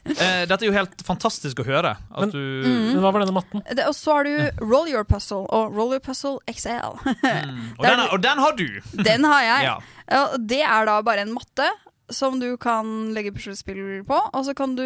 Eh, 0.00 0.46
dette 0.48 0.64
er 0.64 0.70
jo 0.70 0.72
helt 0.72 1.02
fantastisk 1.04 1.58
å 1.60 1.64
høre. 1.66 1.90
Men- 2.16 2.30
du 2.32 2.38
Mm. 2.40 2.94
Men 2.94 3.02
hva 3.04 3.10
var 3.12 3.20
denne 3.20 3.36
matten? 3.36 3.60
Det, 3.68 3.84
og 3.84 3.92
så 3.94 4.14
har 4.16 4.24
du 4.24 4.64
Roll 4.64 4.88
Your 4.88 5.04
Puzzle 5.04 5.44
og 5.52 5.76
Roll 5.76 5.92
Your 5.92 6.00
Puzzle 6.00 6.38
XL. 6.48 6.96
mm. 7.04 7.76
og, 7.76 7.84
det 7.84 7.90
er- 7.90 7.96
den, 8.00 8.06
og 8.16 8.22
den 8.24 8.38
har 8.40 8.56
du! 8.56 8.80
Den 8.96 9.24
har 9.28 9.42
jeg. 9.44 9.68
Ja. 10.08 10.24
Det 10.40 10.62
er 10.64 10.88
da 10.88 10.96
bare 11.04 11.26
en 11.28 11.34
matte 11.36 11.68
som 12.10 12.38
du 12.40 12.56
kan 12.60 13.12
legge 13.14 13.32
puslespill 13.34 14.02
på, 14.08 14.20
og 14.32 14.44
så 14.46 14.54
kan 14.56 14.74
du 14.78 14.84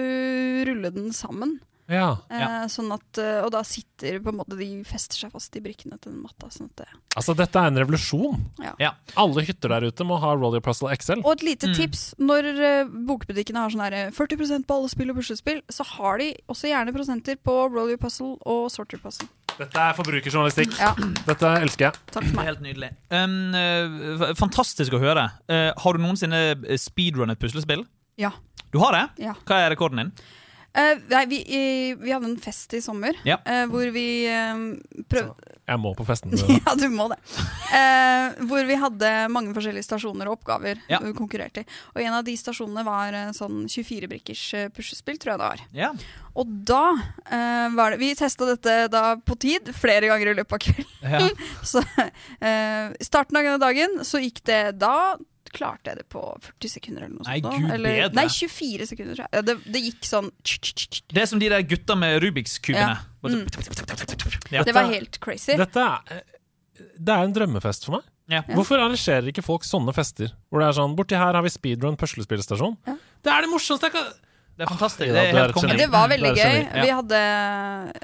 rulle 0.68 0.90
den 0.94 1.10
sammen. 1.12 1.58
Ja. 1.84 2.14
Eh, 2.32 2.62
sånn 2.72 2.88
at, 2.94 3.18
eh, 3.20 3.42
og 3.44 3.50
da 3.52 3.60
sitter 3.68 4.16
på 4.24 4.30
en 4.32 4.38
måte 4.38 4.56
de 4.56 4.68
fester 4.88 5.18
seg 5.20 5.32
fast 5.34 5.52
i 5.58 5.60
brikkene 5.60 5.98
til 6.00 6.14
den 6.14 6.22
matta. 6.24 6.48
Sånn 6.48 6.70
at 6.72 6.76
det. 6.80 6.86
Altså, 7.14 7.34
dette 7.36 7.60
er 7.60 7.68
en 7.68 7.76
revolusjon. 7.82 8.40
Ja. 8.80 8.94
Alle 9.20 9.44
hytter 9.44 9.68
der 9.68 9.84
ute 9.90 10.06
må 10.08 10.16
ha 10.18 10.30
Roll 10.32 10.56
Your 10.56 10.64
Puzzle 10.64 10.88
XL. 10.96 11.20
Og 11.20 11.32
et 11.36 11.42
lite 11.44 11.68
Mm. 11.68 11.74
tips. 11.76 12.14
Når 12.18 12.48
eh, 12.56 12.84
bokbutikkene 12.88 13.60
har 13.60 13.68
sånn 13.68 13.84
her, 13.84 13.92
eh, 14.06 14.10
40% 14.16 14.64
på 14.66 14.78
alle 14.78 14.88
spill 14.88 15.10
og 15.12 15.16
puslespill, 15.20 15.60
så 15.68 15.84
har 15.84 16.18
de 16.18 16.30
også 16.48 16.72
gjerne 16.72 16.94
prosenter 16.96 17.36
på 17.36 17.52
Roll 17.70 17.88
Your 17.92 17.98
Puzzle 17.98 18.38
og 18.46 18.70
Sorter 18.72 18.96
Puzzle. 18.96 19.28
Dette 19.58 19.78
er 19.80 19.94
forbrukerjournalistikk. 19.98 20.74
Ja, 20.80 20.92
Dette 21.28 21.50
elsker 21.62 21.86
jeg. 21.88 21.98
takk 22.10 22.24
for 22.24 22.30
er 22.32 22.38
meg. 22.40 22.48
helt 22.50 22.62
nydelig. 22.64 22.90
Um, 23.14 23.36
eh, 23.54 24.32
fantastisk 24.38 24.96
å 24.96 25.02
høre. 25.02 25.28
Uh, 25.50 25.70
har 25.78 25.96
du 25.98 26.02
noensinne 26.02 26.40
speedrunnet 26.80 27.38
puslespill? 27.42 27.84
Ja. 28.20 28.32
Du 28.74 28.80
har 28.82 28.96
det? 28.96 29.04
Ja. 29.28 29.36
Hva 29.46 29.60
er 29.62 29.74
rekorden 29.74 30.02
din? 30.02 30.12
Uh, 30.74 30.96
nei, 31.12 31.24
vi, 31.30 31.38
i, 31.46 31.64
vi 32.00 32.10
hadde 32.10 32.32
en 32.32 32.38
fest 32.42 32.74
i 32.74 32.80
sommer 32.82 33.14
Ja. 33.26 33.38
uh, 33.46 33.64
hvor 33.70 33.92
vi 33.94 34.26
prøvde 35.10 35.53
Jeg 35.64 35.80
må 35.80 35.94
på 35.96 36.04
festen. 36.04 36.34
Ja, 36.66 36.74
du 36.76 36.86
må 36.92 37.06
det. 37.12 37.16
Eh, 37.72 38.42
hvor 38.48 38.66
vi 38.68 38.76
hadde 38.80 39.12
mange 39.32 39.54
forskjellige 39.56 39.86
stasjoner 39.86 40.28
og 40.28 40.38
oppgaver 40.38 40.80
Ja. 40.92 40.98
vi 41.00 41.14
konkurrerte 41.16 41.62
i. 41.64 41.68
Og 41.94 42.02
en 42.04 42.16
av 42.18 42.24
de 42.26 42.34
stasjonene 42.36 42.84
var 42.86 43.16
eh, 43.16 43.30
sånn 43.36 43.64
24-brikkers 43.70 44.42
eh, 44.58 44.68
puslespill, 44.76 45.16
tror 45.22 45.34
jeg 45.34 45.40
det 45.40 45.48
var. 45.48 45.64
Ja. 45.76 45.90
Og 46.34 46.50
da 46.68 46.82
eh, 47.30 47.68
var 47.78 47.94
det 47.94 48.00
Vi 48.02 48.12
testa 48.18 48.48
dette 48.50 48.76
da 48.92 49.04
på 49.16 49.36
tid 49.40 49.70
flere 49.76 50.10
ganger 50.10 50.32
i 50.34 50.36
løpet 50.40 50.56
av 50.58 50.64
kvelden. 50.66 50.96
ja. 51.14 51.28
Så 51.74 51.80
eh, 51.88 52.92
starten 53.04 53.40
av 53.40 53.60
dagen 53.62 54.00
så 54.04 54.20
gikk 54.20 54.42
det 54.46 54.62
Da 54.82 55.16
klarte 55.54 55.92
jeg 55.92 56.00
det 56.02 56.06
på 56.12 56.20
40 56.44 56.72
sekunder 56.74 57.04
eller 57.06 57.14
noe 57.16 57.24
sånt. 57.24 57.46
Nei, 57.46 57.58
Gud 57.62 57.70
eller, 57.76 57.96
bedre. 58.00 58.14
nei, 58.18 58.26
24 58.34 58.88
sekunder, 58.90 59.18
tror 59.20 59.28
jeg. 59.38 59.44
Det, 59.48 59.54
det 59.76 59.82
gikk 59.86 60.08
sånn 60.08 60.30
Det 61.14 61.22
er 61.22 61.28
som 61.30 61.42
de 61.42 61.48
der 61.54 61.62
gutta 61.70 61.96
med 61.98 62.18
Rubiks-kubene. 62.24 62.96
Ja. 62.96 63.04
Mm. 63.24 63.46
Ja. 64.52 64.64
Det 64.66 64.74
var 64.76 64.90
helt 64.92 65.18
crazy. 65.24 65.56
Dette 65.58 65.80
er 65.80 66.24
Det 66.98 67.14
er 67.14 67.24
en 67.28 67.32
drømmefest 67.36 67.86
for 67.86 67.98
meg. 67.98 68.10
Ja. 68.32 68.40
Hvorfor 68.48 68.80
arrangerer 68.80 69.26
ikke 69.28 69.42
folk 69.44 69.66
sånne 69.68 69.92
fester? 69.94 70.30
Hvor 70.48 70.62
det 70.62 70.68
er 70.70 70.76
sånn 70.78 70.94
Borti 70.96 71.16
her 71.18 71.36
har 71.36 71.44
vi 71.44 71.52
speedrun 71.52 71.96
puslespillstasjon. 72.00 72.78
Ja. 72.88 72.94
Det 73.24 73.32
er 73.34 73.44
det 73.44 73.50
morsomste 73.52 73.90
jeg 73.90 73.96
kan 73.98 74.06
Det 74.56 74.64
er 74.64 74.70
fantastisk. 74.70 75.06
Ja, 75.08 75.12
Det 75.12 75.24
er 75.34 75.52
er. 75.52 75.76
Det 75.82 75.90
var 75.92 76.08
veldig 76.08 76.32
Det 76.34 76.40
gøy. 76.40 76.56
ja. 76.64 76.82
Vi 76.86 76.94
hadde 77.00 77.20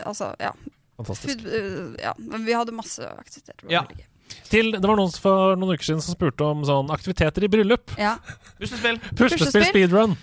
Altså, 0.05 0.35
ja. 0.41 0.53
Fantastisk. 1.01 1.41
Food, 1.41 1.47
øh, 1.57 1.97
ja. 2.03 2.13
Men 2.19 2.45
vi 2.45 2.53
hadde 2.53 2.73
masse 2.77 3.01
aktiviteter. 3.01 3.63
Det 3.63 3.69
var 3.71 3.73
Ja. 3.73 3.83
veldig 3.89 4.05
gøy. 4.05 4.10
Til, 4.51 4.73
det 4.75 4.83
var 4.83 4.99
noen 4.99 5.13
for 5.15 5.57
noen 5.59 5.77
uker 5.77 5.87
siden 5.93 6.03
som 6.05 6.17
spurte 6.17 6.43
om 6.47 6.65
sånn 6.67 6.91
aktiviteter 6.95 7.47
i 7.47 7.51
bryllup. 7.53 7.93
Ja. 8.01 8.17
Puslespill. 8.59 8.99
Puslespill, 9.19 9.67
speedrun. 9.71 10.17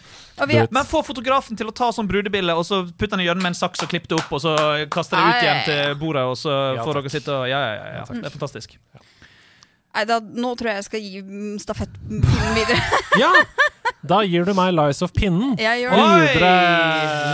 Vi, 0.47 0.57
Men 0.69 0.85
få 0.85 0.99
fotografen 1.01 1.57
til 1.57 1.71
å 1.71 1.73
ta 1.73 1.87
sånn 1.95 2.05
brudebilde, 2.09 2.53
og 2.53 2.65
så 2.67 2.83
putte 2.91 3.15
den 3.15 3.23
i 3.23 3.25
hjørnet 3.25 3.41
med 3.41 3.55
en 3.55 3.57
saks 3.57 3.81
og 3.81 3.89
klippe 3.89 4.11
det 4.11 4.19
opp, 4.19 4.29
og 4.37 4.43
så 4.43 4.53
kaste 4.93 5.17
det 5.17 5.23
ut 5.31 5.45
igjen 5.47 5.61
til 5.65 5.95
bordet, 5.97 6.25
og 6.29 6.35
så 6.37 6.51
Ja, 6.77 6.83
får 6.85 6.99
dere 6.99 7.13
sitte 7.15 7.33
og 7.33 7.47
Ja, 7.49 7.61
ja, 7.63 7.71
ja. 7.73 7.87
ja. 7.97 8.03
Det 8.11 8.29
er 8.29 8.35
fantastisk. 8.35 8.75
nei, 9.97 10.03
da, 10.05 10.19
nå 10.21 10.51
tror 10.59 10.69
jeg 10.69 10.77
jeg 10.83 10.85
skal 10.91 11.01
gi 11.07 11.23
mm, 11.25 11.55
stafettpinnen 11.63 12.53
videre. 12.59 13.01
Ja! 13.17 13.31
Da 14.07 14.21
gir 14.23 14.45
du 14.47 14.53
meg 14.57 14.73
Lies 14.77 15.01
of 15.05 15.11
Pinnen. 15.15 15.55
Jeg 15.59 15.81
gjør 15.83 15.95
det. 15.97 16.05
Videre. 16.35 16.51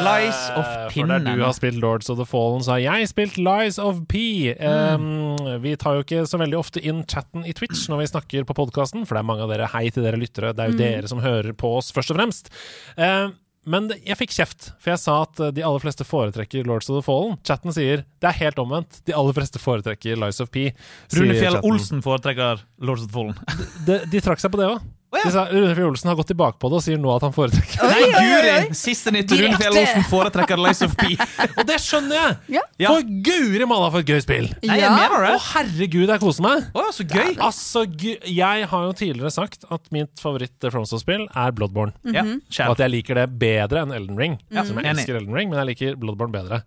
Lies 0.07 0.41
of 0.57 0.71
Pinnen. 0.93 1.19
For 1.19 1.27
der 1.27 1.41
du 1.41 1.45
har 1.45 1.55
spilt 1.57 1.79
Lords 1.83 2.09
of 2.13 2.17
the 2.19 2.27
Fallen, 2.27 2.63
så 2.65 2.75
har 2.75 2.83
jeg 2.83 3.11
spilt 3.11 3.37
Lies 3.41 3.77
of 3.81 4.01
P. 4.09 4.23
Um, 4.57 5.35
vi 5.63 5.75
tar 5.79 5.99
jo 5.99 6.05
ikke 6.05 6.25
så 6.29 6.39
veldig 6.41 6.59
ofte 6.59 6.83
inn 6.83 7.03
chatten 7.09 7.45
i 7.45 7.53
Twitch 7.57 7.85
når 7.91 8.03
vi 8.03 8.09
snakker 8.13 8.49
på 8.49 8.57
podkasten, 8.57 9.05
for 9.07 9.17
det 9.17 9.23
er 9.23 9.29
mange 9.29 9.45
av 9.45 9.53
dere 9.53 9.69
Hei 9.73 9.87
til 9.93 10.05
dere 10.05 10.19
lyttere. 10.21 10.53
Det 10.55 10.65
er 10.65 10.73
jo 10.73 10.79
dere 10.81 11.11
som 11.11 11.23
hører 11.23 11.53
på 11.57 11.75
oss, 11.79 11.93
først 11.95 12.13
og 12.13 12.19
fremst. 12.19 12.51
Um, 12.97 13.35
men 13.63 13.87
jeg 14.03 14.17
fikk 14.19 14.33
kjeft, 14.35 14.73
for 14.81 14.91
jeg 14.91 14.99
sa 14.99 15.21
at 15.23 15.39
uh, 15.39 15.51
de 15.55 15.63
aller 15.63 15.83
fleste 15.83 16.03
foretrekker 16.07 16.67
Lords 16.67 16.89
of 16.91 16.97
the 16.99 17.05
Fallen. 17.05 17.37
Chatten 17.47 17.71
sier 17.75 18.03
det 18.03 18.31
er 18.31 18.39
helt 18.41 18.59
omvendt. 18.59 18.99
De 19.07 19.15
aller 19.15 19.35
fleste 19.37 19.61
foretrekker 19.61 20.19
Lies 20.19 20.41
of 20.43 20.51
P. 20.51 20.71
Rune 21.15 21.37
Fjell. 21.37 21.61
Olsen 21.63 22.03
foretrekker 22.03 22.65
Lords 22.83 23.05
of 23.05 23.11
the 23.11 23.15
Fallen. 23.15 23.39
De, 23.87 24.01
de 24.11 24.23
trakk 24.23 24.43
seg 24.43 24.51
på 24.51 24.59
det 24.59 24.67
òg. 24.73 24.83
Å, 25.13 25.19
ja. 25.21 25.43
Rune 25.51 25.75
Fjell 25.77 25.85
Olsen 25.91 26.09
har 26.09 26.15
gått 26.17 26.29
tilbake 26.31 26.57
på 26.57 26.69
det 26.71 26.77
og 26.79 26.83
sier 26.85 26.97
nå 26.97 27.11
at 27.13 27.21
han 27.21 27.33
foretrekker 27.35 27.83
Nei, 27.85 28.07
guri! 28.09 28.73
Siste 28.73 29.11
nytt. 29.13 29.29
Rune. 29.29 29.57
Fjell 29.61 29.77
Olsen 29.77 30.05
foretrekker 30.09 30.57
Lice 30.57 30.87
of 30.87 30.95
P. 30.97 31.11
Og 31.59 31.67
det 31.69 31.77
skjønner 31.83 32.17
jeg! 32.17 32.37
Ja. 32.57 32.63
Ja. 32.81 32.89
For 32.95 33.05
guri 33.27 33.67
malla 33.69 33.91
for 33.93 34.01
et 34.01 34.09
gøy 34.09 34.23
spill! 34.25 34.47
Nei, 34.65 34.79
jeg 34.79 34.87
Ja. 34.87 34.93
mener 34.97 35.27
Å, 35.27 35.35
det. 35.35 35.43
herregud, 35.51 36.07
jeg 36.15 36.23
koser 36.23 36.47
meg! 36.47 36.65
Oh, 36.73 36.89
så 36.95 37.05
gøy. 37.05 37.35
Altså, 37.37 37.85
jeg 38.25 38.65
har 38.73 38.87
jo 38.89 38.95
tidligere 38.97 39.31
sagt 39.37 39.67
at 39.69 39.85
mitt 39.93 40.17
favoritt-FromSoft-spill 40.23 41.27
er 41.29 41.51
Bloodborne. 41.57 41.93
Ja, 42.09 42.23
Mhm. 42.23 42.41
Og 42.65 42.71
at 42.77 42.83
jeg 42.87 42.91
liker 42.95 43.15
det 43.21 43.27
bedre 43.39 43.83
enn 43.85 43.93
Elden 43.93 44.17
Ring. 44.17 44.39
Ja, 44.49 44.63
Som 44.63 44.77
jeg 44.79 44.85
enig. 44.85 45.03
elsker 45.03 45.17
Elden 45.21 45.33
Ring, 45.35 45.49
men 45.53 45.59
jeg 45.61 45.67
liker 45.75 45.95
Bloodborne 45.99 46.31
bedre. 46.33 46.63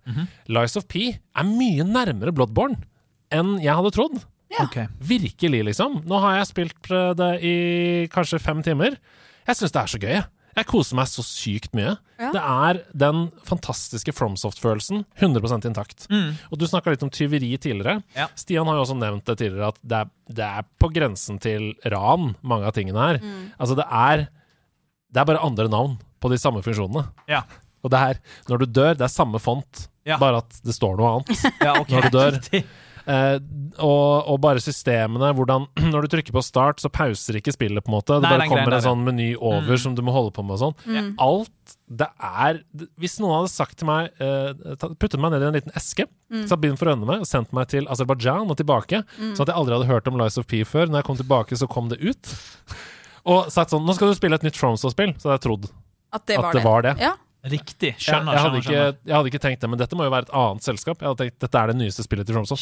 Lies 0.47 0.75
of 0.79 0.87
P 0.87 1.09
er 1.35 1.43
mye 1.43 1.83
nærmere 1.83 2.31
Bloodborne 2.31 2.79
enn 3.31 3.57
jeg 3.59 3.73
hadde 3.75 3.91
trodd. 3.91 4.21
Ja. 4.53 4.63
Okay. 4.63 4.87
Virkelig, 5.03 5.63
liksom. 5.71 6.01
Nå 6.07 6.19
har 6.23 6.37
jeg 6.39 6.47
spilt 6.53 6.89
det 7.19 7.31
i 7.43 7.55
kanskje 8.13 8.39
fem 8.41 8.61
timer. 8.63 8.95
Jeg 9.47 9.55
syns 9.59 9.73
det 9.75 9.81
er 9.81 9.91
så 9.91 9.99
gøy. 10.01 10.13
jeg. 10.57 10.65
Koser 10.65 10.97
meg 10.97 11.05
så 11.11 11.21
sykt 11.21 11.75
mye. 11.77 11.91
Ja. 12.17 12.31
Det 12.33 12.41
er 12.41 12.79
den 12.97 13.27
fantastiske 13.45 14.09
FromSoft-følelsen 14.17 15.03
100% 15.21 15.67
intakt. 15.69 16.07
Og 16.09 16.55
du 16.57 16.65
snakka 16.65 16.89
litt 16.95 17.03
om 17.05 17.11
tyveri 17.13 17.51
tidligere. 17.61 17.99
Ja. 18.17 18.25
Stian 18.39 18.65
har 18.65 18.79
jo 18.79 18.85
også 18.87 18.95
nevnt 18.97 19.27
det 19.29 19.35
tidligere, 19.43 19.67
at 19.75 19.77
det 19.83 19.99
er, 19.99 20.09
det 20.39 20.47
er 20.47 20.65
på 20.81 20.89
grensen 20.95 21.37
til 21.43 21.67
ran, 21.93 22.31
mange 22.41 22.65
av 22.65 22.73
tingene 22.73 22.97
her. 23.05 23.21
Altså, 23.59 23.77
det 23.77 23.85
er 23.91 24.25
Det 25.13 25.21
er 25.21 25.25
bare 25.29 25.39
andre 25.45 25.69
navn 25.71 25.99
på 26.19 26.29
de 26.33 26.37
samme 26.41 26.59
funksjonene. 26.65 27.05
Ja. 27.29 27.43
Og 27.85 27.91
det 27.93 27.99
her, 28.01 28.17
når 28.49 28.57
du 28.63 28.65
dør, 28.65 28.95
det 28.97 29.05
er 29.05 29.13
samme 29.13 29.39
font, 29.39 29.85
Ja. 30.07 30.17
bare 30.17 30.37
at 30.41 30.57
det 30.65 30.73
står 30.73 30.97
noe 30.97 31.19
annet. 31.19 31.45
Ja, 31.61 31.77
ok. 31.79 31.89
Når 31.93 32.09
du 32.09 32.17
dør. 32.17 32.63
Eh, 33.07 33.37
og, 33.79 34.27
og 34.33 34.39
bare 34.43 34.59
systemene, 34.59 35.29
hvordan 35.37 35.63
Når 35.93 36.03
du 36.03 36.07
trykker 36.11 36.33
på 36.35 36.41
start, 36.43 36.81
så 36.83 36.89
pauser 36.91 37.37
ikke 37.39 37.53
spillet, 37.55 37.79
på 37.85 37.87
en 37.87 37.95
måte. 37.95 38.17
Det 38.19 38.25
Nei, 38.27 38.33
bare 38.35 38.47
kommer 38.51 38.75
en 38.75 38.83
sånn 38.83 39.05
meny 39.05 39.29
over 39.37 39.69
Mm. 39.77 39.79
som 39.85 39.95
du 39.95 40.01
må 40.03 40.11
holde 40.11 40.33
på 40.35 40.43
med 40.43 40.57
og 40.57 40.61
sånn. 40.75 41.13
Alt 41.23 41.75
det 41.87 42.07
er 42.19 42.59
Hvis 42.99 43.15
noen 43.23 43.37
hadde 43.41 43.51
sagt 43.51 43.77
til 43.79 43.87
meg 43.87 44.09
eh, 44.23 44.51
Puttet 44.99 45.19
meg 45.23 45.31
ned 45.33 45.43
i 45.43 45.47
en 45.49 45.55
liten 45.55 45.71
eske, 45.75 46.05
satt 46.47 46.59
bind 46.63 46.75
for 46.79 46.91
øynene 46.91 47.07
meg 47.07 47.23
og 47.23 47.27
sendt 47.29 47.53
meg 47.55 47.69
til 47.71 47.87
Aserbajdsjan 47.87 48.51
og 48.51 48.57
tilbake, 48.59 49.01
sånn 49.17 49.45
at 49.45 49.51
jeg 49.53 49.55
aldri 49.55 49.77
hadde 49.77 49.87
hørt 49.91 50.07
om 50.11 50.19
Lies 50.19 50.35
of 50.39 50.47
P 50.51 50.63
før. 50.67 50.87
Når 50.91 50.99
jeg 51.01 51.07
kom 51.07 51.19
tilbake, 51.21 51.55
så 51.59 51.67
kom 51.71 51.87
det 51.91 51.99
ut. 52.03 52.33
Og 53.27 53.47
sagt 53.51 53.71
sånn 53.71 53.87
Nå 53.87 53.95
skal 53.95 54.11
du 54.11 54.17
spille 54.19 54.35
et 54.39 54.43
nytt 54.47 54.59
Fromso-spill. 54.59 55.15
Så 55.19 55.29
hadde 55.29 55.37
jeg 55.39 55.45
trodd 55.47 55.69
At 56.15 56.27
det 56.27 56.37
at 56.39 56.43
var 56.43 56.51
det 56.51 56.59
det. 56.59 56.67
var 56.67 56.85
det. 56.89 56.93
Ja. 57.07 57.13
Riktig. 57.51 57.93
Jeg, 57.95 58.03
Skjønner, 58.07 58.33
jeg, 58.33 58.43
hadde 58.45 58.61
skjønner, 58.63 58.87
ikke, 58.93 59.09
jeg 59.11 59.15
hadde 59.17 59.31
ikke 59.33 59.43
tenkt 59.47 59.61
det, 59.65 59.69
men 59.69 59.79
dette 59.79 59.95
må 59.99 60.03
jo 60.07 60.13
være 60.13 60.27
et 60.29 60.35
annet 60.37 60.63
selskap. 60.67 61.01
Jeg 61.01 61.07
hadde 61.11 61.23
tenkt 61.25 61.39
Dette 61.47 61.61
er 61.63 61.67
det 61.73 61.77
nyeste 61.81 62.03
spillet 62.07 62.25
til 62.29 62.35
Fromso. 62.37 62.57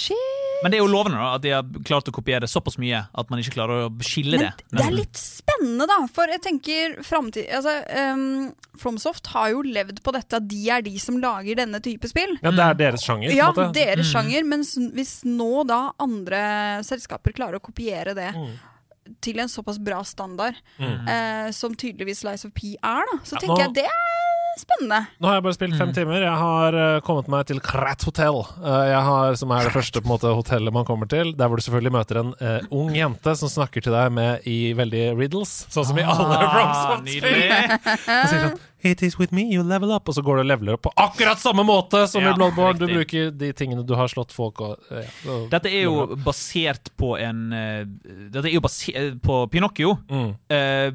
Men 0.64 0.72
det 0.72 0.78
er 0.80 0.86
jo 0.86 0.88
lovende 0.88 1.20
da, 1.20 1.34
at 1.36 1.42
de 1.44 1.50
har 1.52 1.66
klart 1.86 2.08
å 2.08 2.14
kopiere 2.16 2.48
såpass 2.48 2.78
mye 2.80 3.02
at 3.12 3.30
man 3.30 3.42
ikke 3.42 3.52
klarer 3.58 3.82
å 3.86 3.90
skille 4.08 4.40
det. 4.40 4.52
Men 4.72 4.80
det 4.80 4.86
er 4.88 4.94
litt 4.96 5.20
spennende, 5.20 5.86
da. 5.92 5.98
For 6.16 6.32
jeg 6.32 6.42
tenker 6.46 6.96
framtid 7.06 7.50
altså, 7.54 7.74
um, 8.16 8.54
Fromsoft 8.80 9.28
har 9.34 9.52
jo 9.52 9.66
levd 9.68 10.00
på 10.06 10.14
dette 10.16 10.40
at 10.40 10.48
de 10.48 10.62
er 10.72 10.82
de 10.88 10.94
som 11.04 11.20
lager 11.22 11.60
denne 11.60 11.82
type 11.84 12.08
spill. 12.10 12.38
Ja, 12.42 12.54
det 12.56 12.64
er 12.70 12.80
deres 12.86 13.04
sjanger. 13.04 13.36
Ja, 13.36 13.50
på 13.52 13.66
en 13.66 13.74
måte. 13.74 13.84
deres 13.84 14.08
sjanger, 14.14 14.48
Men 14.48 14.64
hvis 14.96 15.18
nå 15.28 15.66
da 15.68 15.82
andre 16.02 16.40
selskaper 16.88 17.36
klarer 17.36 17.60
å 17.60 17.66
kopiere 17.68 18.16
det 18.18 18.32
til 19.22 19.38
en 19.44 19.52
såpass 19.52 19.78
bra 19.78 20.00
standard, 20.08 20.56
eh, 20.80 21.52
som 21.54 21.76
tydeligvis 21.78 22.24
Lies 22.26 22.46
of 22.48 22.56
P 22.58 22.74
er, 22.82 23.04
da, 23.12 23.20
så 23.28 23.36
Ja, 23.36 23.44
tenker 23.44 23.54
nå- 23.54 23.66
jeg 23.68 23.74
det 23.76 23.86
er 23.86 24.35
spennende. 24.62 25.00
Nå 25.20 25.30
har 25.30 25.38
jeg 25.38 25.46
bare 25.48 25.58
spilt 25.58 25.78
fem 25.80 25.94
timer. 25.96 26.26
Jeg 26.26 26.40
har 26.42 26.78
uh, 26.78 27.00
kommet 27.06 27.30
meg 27.32 27.48
til 27.50 27.62
Krat 27.64 28.06
Hotel, 28.08 28.42
uh, 28.62 28.94
har, 29.10 29.38
som 29.40 29.52
er 29.56 29.68
det 29.68 29.74
første 29.76 30.04
på 30.04 30.12
måte, 30.12 30.32
hotellet 30.36 30.76
man 30.76 30.88
kommer 30.88 31.10
til. 31.12 31.34
Der 31.38 31.50
hvor 31.52 31.60
du 31.60 31.66
selvfølgelig 31.66 31.96
møter 31.96 32.22
en 32.22 32.32
uh, 32.40 32.60
ung 32.76 32.94
jente 32.96 33.36
som 33.40 33.52
snakker 33.52 33.86
til 33.86 33.96
deg 33.96 34.14
med 34.16 34.48
i 34.50 34.74
veldig 34.78 35.06
riddles, 35.20 35.58
sånn 35.74 35.90
som 35.92 36.00
i 36.00 36.06
alle 36.06 36.24
Ah, 36.36 36.52
FromSoft-spill. 36.52 37.36
Og 38.06 38.30
sier 38.30 38.48
sånn 38.48 38.58
It 38.86 39.02
is 39.04 39.16
with 39.18 39.32
me, 39.34 39.44
you 39.52 39.64
level 39.66 39.92
up. 39.96 40.08
Og 40.08 40.14
så 40.16 40.22
går 40.22 40.38
du 40.38 40.42
og 40.44 40.50
leveler 40.52 40.76
opp 40.78 40.84
på 40.86 40.92
akkurat 41.02 41.40
samme 41.42 41.64
måte 41.66 42.04
som 42.08 42.22
Ja, 42.24 42.32
i 42.32 42.38
Bloodborne. 42.38 42.78
Du 42.78 42.86
bruker 42.88 43.32
de 43.34 43.50
tingene 43.58 43.84
du 43.86 43.96
har 43.98 44.08
slått 44.12 44.32
folk 44.36 44.62
og, 44.62 44.78
eh, 44.92 45.08
ja, 45.26 45.32
og 45.34 45.50
Dette 45.50 45.72
er 45.72 45.88
jo 45.88 46.16
basert 46.26 46.92
på 47.02 47.16
en 47.20 47.42
eh, 47.54 47.84
Dette 48.30 48.46
er 48.50 48.54
jo 48.54 48.62
basert 48.62 49.18
på 49.26 49.40
Pinocchio. 49.50 49.96
Mm. 50.10 50.36
Eh, 50.54 50.92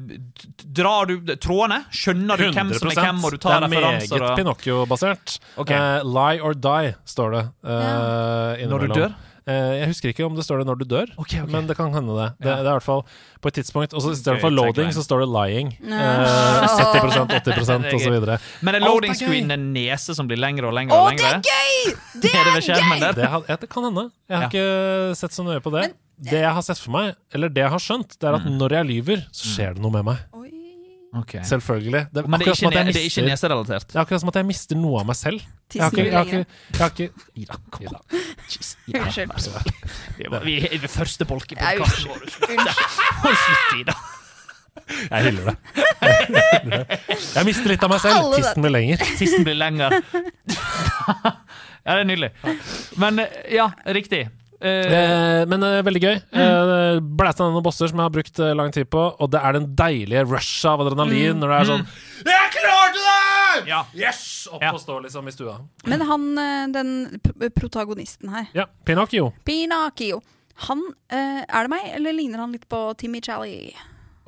drar 0.81 1.11
du 1.11 1.35
trådene? 1.35 1.81
Skjønner 1.91 2.37
du 2.39 2.47
hvem 2.51 2.71
som 2.79 2.91
er 2.93 3.01
hvem, 3.03 3.19
og 3.27 3.31
du 3.35 3.37
tar 3.43 3.59
det 3.65 3.71
er 3.71 3.75
meget 3.81 4.11
og- 4.15 4.37
Pinocchio-basert. 4.39 5.39
Okay. 5.57 5.75
Eh, 5.75 6.03
lie 6.07 6.39
or 6.41 6.53
die, 6.55 6.95
står 7.05 7.31
det. 7.35 7.43
eh, 7.67 8.67
Når 8.71 8.87
du 8.87 8.93
dør? 8.95 9.13
Eh, 9.49 9.71
jeg 9.81 9.87
husker 9.89 10.11
ikke 10.13 10.25
om 10.27 10.35
det 10.37 10.43
står 10.45 10.59
det 10.61 10.67
når 10.69 10.77
du 10.77 10.85
dør, 10.85 11.07
okay, 11.17 11.41
okay. 11.41 11.49
men 11.51 11.65
det 11.65 11.73
kan 11.75 11.89
hende 11.95 12.13
det. 12.13 12.27
Det, 12.43 12.45
Ja. 12.51 12.57
det 12.61 12.67
er 12.69 12.75
i 12.75 12.77
hvert 12.77 12.83
fall 12.85 13.01
på 13.41 13.47
et 13.49 13.55
tidspunkt. 13.57 13.93
Og 13.97 14.01
så 14.03 14.11
istedenfor 14.13 14.41
for 14.49 14.53
loading, 14.53 14.91
så 14.93 15.01
står 15.01 15.23
det 15.23 15.29
lying. 15.33 15.71
No. 15.81 15.95
Uh, 15.97 16.67
70% 16.77 17.33
80 17.41 17.41
Det 17.41 17.55
er 17.57 17.95
og 17.95 18.01
så 18.05 18.11
videre. 18.13 18.37
Men 18.61 18.75
er 18.75 18.79
er 18.81 18.85
loading 18.85 19.15
screen 19.17 19.49
en 19.51 19.73
nese 19.73 20.13
som 20.13 20.27
blir 20.29 20.37
lengre 20.37 20.69
og 20.69 20.73
lengre 20.77 20.93
Å, 20.93 21.09
og 21.09 21.17
det 21.17 21.25
er 21.25 21.41
gøy! 21.41 21.95
Det 22.21 22.29
Er 22.29 22.43
det 22.45 22.53
er 22.53 22.67
gøy! 22.69 23.13
Det, 23.17 23.27
har, 23.33 23.41
det 23.65 23.69
kan 23.69 23.83
hende. 23.89 24.11
Jeg 24.29 24.37
har 24.37 24.43
Ja. 24.45 24.49
ikke 24.51 25.15
sett 25.17 25.33
så 25.33 25.43
nøye 25.43 25.59
på 25.65 25.73
det. 25.73 25.87
det 26.21 26.41
jeg 26.43 26.53
har 26.53 26.61
sett 26.61 26.77
for 26.77 26.91
meg, 26.93 27.15
eller 27.33 27.49
det 27.49 27.63
jeg 27.63 27.71
har 27.73 27.81
skjønt, 27.81 28.13
det 28.21 28.27
er 28.29 28.37
Mm. 28.37 28.45
at 28.45 28.59
når 28.61 28.69
jeg 28.77 28.85
lyver, 28.91 29.25
så 29.33 29.47
skjer 29.55 29.73
det 29.73 29.81
noe 29.81 29.91
med 29.91 30.05
meg. 30.05 30.17
Oi. 31.13 31.19
Ok. 31.19 31.33
Selvfølgelig. 31.43 32.05
Det, 32.15 32.21
Men 32.27 32.39
det 32.39 32.47
er, 32.47 32.53
ikke, 32.55 32.69
ne- 32.71 32.85
det 32.87 32.95
er 33.01 33.07
ikke 33.09 33.23
neserelatert? 33.27 33.87
Det 33.89 33.95
er 33.97 34.01
akkurat 34.05 34.21
som 34.23 34.29
at 34.31 34.37
jeg 34.39 34.45
mister 34.47 34.75
noe 34.79 35.01
av 35.01 35.05
meg 35.09 35.17
selv. 35.19 35.41
Jeg 35.73 35.81
har 35.83 35.91
ikke, 35.91 36.05
jeg 36.05 36.13
har 36.15 36.25
ikke, 36.25 36.45
jeg 36.71 36.79
har 36.79 36.89
ikke 36.89 37.09
Ida, 37.35 37.57
kom 37.71 37.83
Ida, 37.83 37.99
Unnskyld. 39.01 39.27
vær 39.27 39.43
så 39.43 39.51
snill. 39.51 40.39
Vi 40.45 40.55
er- 40.69 40.79
ved 40.85 40.89
første 40.93 41.27
bolke 41.27 41.55
på 41.59 41.61
podkasten 41.61 42.09
vår. 42.11 43.35
Slutt, 43.43 43.79
Ida. 43.81 43.97
Jeg 45.11 45.23
hyller 45.27 45.51
det. 45.51 45.55
Jeg 47.35 47.45
mister 47.47 47.67
litt 47.71 47.83
av 47.83 47.91
meg 47.91 48.01
selv. 48.03 48.31
Tissen 48.37 48.63
blir 48.63 48.71
lenger. 48.75 49.03
Tissen 49.19 49.43
blir 49.47 49.55
lenger. 49.59 49.97
ja, 50.51 51.95
det 51.95 51.97
er 51.99 52.07
nydelig. 52.07 52.31
Men 53.01 53.19
ja, 53.51 53.67
riktig. 53.87 54.25
Eh, 54.61 54.91
Eh, 55.41 55.45
men 55.49 55.63
eh, 55.65 55.79
veldig 55.81 56.01
gøy. 56.03 56.15
Eh, 56.37 56.99
Blæsta 57.01 57.45
ned 57.47 57.55
noen 57.55 57.63
bosser 57.65 57.89
som 57.89 57.97
jeg 57.97 58.05
har 58.05 58.13
brukt 58.13 58.39
eh, 58.39 58.51
lang 58.53 58.69
tid 58.75 58.85
på, 58.93 59.01
og 59.19 59.31
det 59.33 59.39
er 59.41 59.53
den 59.57 59.69
deilige 59.75 60.21
rushet 60.29 60.69
av 60.69 60.83
adrenalin 60.85 61.39
når 61.41 61.49
det 61.53 61.57
er 61.61 61.69
sånn 61.71 61.85
Jeg 62.27 62.51
klarte 62.57 63.01
det! 63.07 63.65
ja. 63.71 63.81
Yes! 63.97 64.47
Opp 64.51 64.61
Ja. 64.61 64.71
og 64.73 64.79
stå 64.83 64.99
liksom 65.03 65.27
i 65.27 65.31
stua. 65.33 65.55
Men 65.89 66.01
han, 66.07 66.27
eh, 66.37 66.67
den 66.73 66.91
p- 67.23 67.49
protagonisten 67.57 68.29
her, 68.29 68.47
Ja, 68.53 68.65
Pinocchio. 68.85 69.31
Pinocchio, 69.45 70.21
han 70.67 70.81
eh, 71.09 71.41
Er 71.47 71.63
det 71.65 71.69
meg, 71.73 71.87
eller 71.95 72.13
ligner 72.13 72.39
han 72.45 72.51
litt 72.53 72.67
på 72.69 72.83
Timmy 72.97 73.21
Chally? 73.21 73.73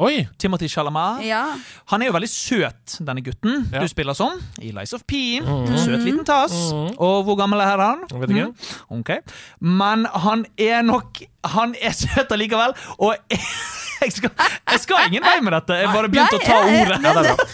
Oi! 0.01 0.23
Timothy 0.41 0.67
Chalamet. 0.67 1.21
Ja. 1.27 1.43
Han 1.91 2.01
er 2.01 2.07
jo 2.09 2.13
veldig 2.15 2.29
søt, 2.31 2.95
denne 3.05 3.21
gutten 3.21 3.67
Ja. 3.71 3.79
du 3.83 3.87
spiller 3.87 4.15
som. 4.17 4.39
I 4.59 4.71
Lies 4.73 4.93
of 4.97 5.03
P. 5.07 5.39
Søt 5.77 6.01
liten 6.01 6.25
tass. 6.25 6.55
Og 6.97 7.23
hvor 7.27 7.37
gammel 7.37 7.61
er 7.61 7.77
han? 7.77 8.01
Jeg 8.09 8.19
vet 8.23 8.33
ikke. 8.33 8.47
Mm. 8.89 8.99
Okay. 8.99 9.19
Men 9.61 10.05
han 10.05 10.45
er 10.57 10.81
nok 10.81 11.21
Han 11.45 11.75
er 11.81 11.91
søt 12.01 12.31
allikevel, 12.31 12.73
og 12.97 13.15
jeg 14.01 14.11
skal, 14.15 14.31
jeg 14.71 14.79
skal 14.79 15.07
ingen 15.11 15.23
vei 15.23 15.37
med 15.43 15.53
dette. 15.59 15.77
Jeg 15.83 15.91
bare 15.93 16.09
begynte 16.09 16.39
å 16.39 16.43
ta 16.43 16.57
ordet. 16.63 16.97
Ja, 17.03 17.13
det 17.13 17.25
er 17.29 17.35
bra. 17.35 17.47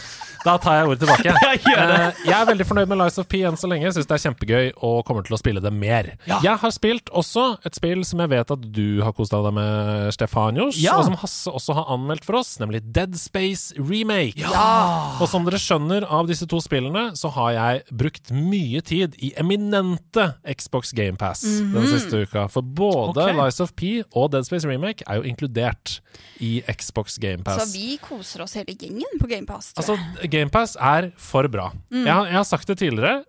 Da 0.45 0.55
tar 0.61 0.77
jeg 0.79 0.87
ordet 0.89 1.01
tilbake. 1.03 1.35
Eh, 1.79 2.17
jeg 2.25 2.33
er 2.35 2.45
veldig 2.47 2.65
fornøyd 2.67 2.89
med 2.91 2.97
Lies 2.99 3.17
of 3.21 3.27
P 3.29 3.39
enn 3.47 3.55
så 3.59 3.67
lenge. 3.69 3.89
Syns 3.93 4.07
det 4.09 4.15
er 4.15 4.21
kjempegøy 4.23 4.65
og 4.85 5.01
kommer 5.07 5.23
til 5.25 5.35
å 5.35 5.39
spille 5.39 5.61
det 5.63 5.71
mer. 5.75 6.09
Ja. 6.27 6.39
Jeg 6.43 6.59
har 6.61 6.71
spilt 6.75 7.09
også 7.15 7.43
et 7.67 7.77
spill 7.77 8.01
som 8.07 8.21
jeg 8.23 8.31
vet 8.31 8.51
at 8.53 8.65
du 8.75 9.01
har 9.05 9.13
kost 9.15 9.31
deg 9.33 9.47
med, 9.55 10.09
Stefanios, 10.15 10.77
Ja. 10.81 10.97
og 10.99 11.05
som 11.07 11.15
Hasse 11.21 11.51
også 11.51 11.75
har 11.77 11.89
anmeldt 11.93 12.25
for 12.27 12.39
oss, 12.39 12.55
nemlig 12.61 12.81
Dead 12.95 13.15
Space 13.19 13.73
Remake. 13.77 14.41
Og 14.49 15.25
som 15.31 15.45
dere 15.47 15.59
skjønner 15.61 16.05
av 16.09 16.27
disse 16.29 16.47
to 16.49 16.59
spillene, 16.63 17.09
så 17.19 17.31
har 17.35 17.51
jeg 17.57 17.83
brukt 18.03 18.31
mye 18.35 18.81
tid 18.85 19.15
i 19.23 19.31
eminente 19.39 20.29
Xbox 20.55 20.93
GamePass 20.97 21.43
den 21.73 21.87
siste 21.91 22.23
uka. 22.25 22.47
For 22.51 22.61
både. 22.65 23.29
Lies 23.39 23.59
of 23.63 23.75
P 23.79 24.01
og 24.11 24.31
Dead 24.33 24.47
Space 24.47 24.67
Remake 24.67 25.05
er 25.07 25.21
jo 25.21 25.27
inkludert 25.29 25.99
i 26.43 26.59
Xbox 26.71 27.17
GamePass. 27.21 27.61
Så 27.61 27.77
vi 27.77 27.97
koser 28.01 28.43
oss 28.45 28.55
hele 28.59 28.73
gjengen 28.75 29.19
på 29.21 29.27
GamePass. 29.31 29.71
Altså, 29.79 29.95
GamePass 30.39 30.77
er 30.79 31.11
for 31.19 31.47
bra. 31.51 31.69
Jeg, 31.91 32.07
har- 32.13 32.25
jeg 32.31 32.39
har 32.39 32.47
sagt 32.47 32.67
det 32.71 32.79
tidligere. 32.81 33.19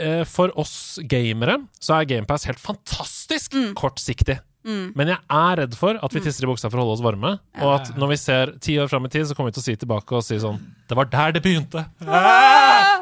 Eh, 0.00 0.22
for 0.24 0.48
oss 0.56 0.98
gamere 1.04 1.58
så 1.78 1.98
er 2.00 2.06
GamePass 2.08 2.46
helt 2.48 2.58
fantastisk 2.62 3.52
kortsiktig. 3.76 4.38
Men 4.94 5.08
jeg 5.10 5.18
er 5.28 5.56
redd 5.58 5.74
for 5.74 5.98
at 5.98 6.12
vi 6.14 6.20
tisser 6.22 6.44
i 6.46 6.48
buksa 6.48 6.70
for 6.70 6.78
å 6.78 6.84
holde 6.86 6.94
oss 6.94 7.02
varme. 7.04 7.32
Og 7.60 7.72
at 7.80 7.90
når 7.98 8.08
vi 8.12 8.16
ser 8.22 8.52
ti 8.62 8.76
år 8.78 8.88
fram 8.88 9.04
i 9.04 9.10
tid, 9.10 9.26
så 9.26 9.34
kommer 9.34 9.50
vi 9.50 9.56
til 9.58 9.62
å 9.64 9.66
si 9.66 9.74
tilbake 9.76 10.14
og 10.16 10.22
si 10.22 10.38
sånn 10.38 10.60
Det 10.88 10.94
var 10.96 11.10
der 11.10 11.32
det 11.34 11.42
begynte! 11.42 11.82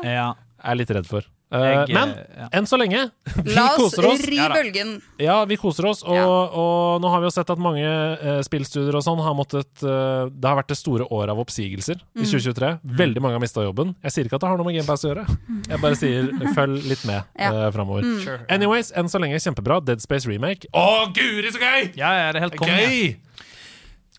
Ja. 0.03 0.35
Jeg 0.65 0.73
er 0.73 0.79
litt 0.81 0.91
redd 0.97 1.07
for. 1.07 1.23
Eh, 1.51 1.59
Jeg, 1.67 1.89
men 1.97 2.13
ja. 2.15 2.45
enn 2.55 2.67
så 2.71 2.79
lenge, 2.79 3.01
vi 3.43 3.55
La 3.57 3.65
oss 3.73 3.81
koser 3.97 4.07
oss. 4.07 4.21
ri 4.31 4.37
bølgen. 4.39 4.93
Ja, 5.19 5.41
vi 5.51 5.57
koser 5.59 5.89
oss, 5.91 6.05
og, 6.07 6.15
Ja. 6.15 6.27
og 6.27 7.01
nå 7.03 7.11
har 7.11 7.19
vi 7.25 7.27
jo 7.27 7.33
sett 7.35 7.51
at 7.51 7.59
mange 7.59 7.83
uh, 8.23 8.39
spillstudier 8.47 8.95
og 8.95 9.03
sånn 9.03 9.19
har 9.25 9.35
måttet 9.35 9.83
uh, 9.83 10.31
Det 10.31 10.47
har 10.47 10.55
vært 10.61 10.71
det 10.71 10.79
store 10.79 11.09
året 11.11 11.33
av 11.35 11.41
oppsigelser 11.43 11.99
i 12.15 12.23
2023. 12.23 12.71
Veldig 13.03 13.25
mange 13.25 13.35
har 13.35 13.43
mista 13.43 13.65
jobben. 13.67 13.97
Jeg 14.07 14.15
sier 14.15 14.31
ikke 14.31 14.39
at 14.39 14.45
det 14.47 14.51
har 14.53 14.61
noe 14.63 14.69
med 14.71 14.79
GamePass 14.79 15.03
å 15.09 15.11
gjøre. 15.11 15.27
Jeg 15.73 15.83
bare 15.83 15.99
sier 15.99 16.31
følg 16.55 16.87
litt 16.87 17.03
med 17.11 17.19
Ja. 17.35 17.51
uh, 17.51 17.67
framover. 17.75 18.07
Sure. 18.23 18.39
Anyways, 18.49 18.93
enn 18.95 19.11
så 19.11 19.19
lenge 19.19 19.43
kjempebra. 19.43 19.81
Dead 19.83 19.99
Space 20.07 20.31
Remake. 20.31 20.71
Å, 20.71 20.87
guri, 21.17 21.51
så 21.51 21.59
gøy! 21.59 21.91
Ja, 21.99 22.13
ja, 22.15 22.31
det 22.31 22.39
er 22.39 22.47
helt 22.47 22.57
konge. 22.63 22.79
Gøy! 22.79 23.17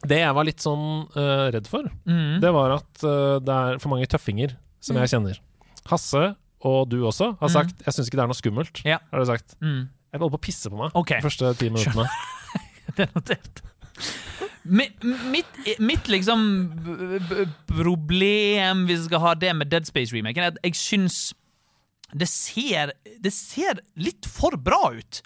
Det 0.01 0.17
jeg 0.17 0.33
var 0.33 0.45
litt 0.47 0.59
sånn 0.63 0.85
uh, 1.15 1.47
redd 1.53 1.67
for, 1.69 1.85
Mm. 2.09 2.39
det 2.41 2.51
var 2.51 2.71
at 2.79 3.03
uh, 3.05 3.37
det 3.39 3.53
er 3.55 3.79
for 3.79 3.93
mange 3.93 4.07
tøffinger 4.09 4.55
som 4.81 4.97
jeg 4.97 5.11
kjenner. 5.13 5.37
Hasse 5.91 6.23
og 6.67 6.89
du 6.89 6.99
også 7.05 7.35
har 7.39 7.49
sagt 7.49 7.81
'jeg 7.85 7.93
syns 7.93 8.07
ikke 8.07 8.19
det 8.19 8.23
er 8.23 8.31
noe 8.31 8.37
skummelt'. 8.41 8.81
Ja. 8.85 8.97
Har 9.11 9.19
du 9.19 9.25
sagt. 9.25 9.55
Mm. 9.61 9.89
Jeg 10.11 10.19
holder 10.19 10.37
på 10.37 10.41
å 10.41 10.45
pisse 10.47 10.69
på 10.69 10.77
meg 10.77 10.91
okay. 10.93 11.21
de 11.21 11.27
første 11.29 11.53
ti 11.57 11.69
minuttene. 11.69 12.07
Det 12.97 13.05
er 13.07 13.11
notert. 13.15 13.61
Mi- 14.63 14.91
Mitt, 15.31 15.79
mitt 15.79 16.07
liksom 16.11 16.41
problem, 17.65 18.85
hvis 18.85 19.05
vi 19.05 19.05
skal 19.05 19.23
ha 19.23 19.33
det 19.33 19.53
med 19.55 19.71
Dead 19.71 19.87
Space-remaken, 19.87 20.43
er 20.43 20.51
at 20.51 20.59
jeg 20.63 20.75
syns 20.75 21.33
det 22.11 22.27
ser, 22.27 22.91
det 23.23 23.31
ser 23.31 23.79
litt 23.95 24.27
for 24.27 24.57
bra 24.59 24.91
ut. 24.91 25.21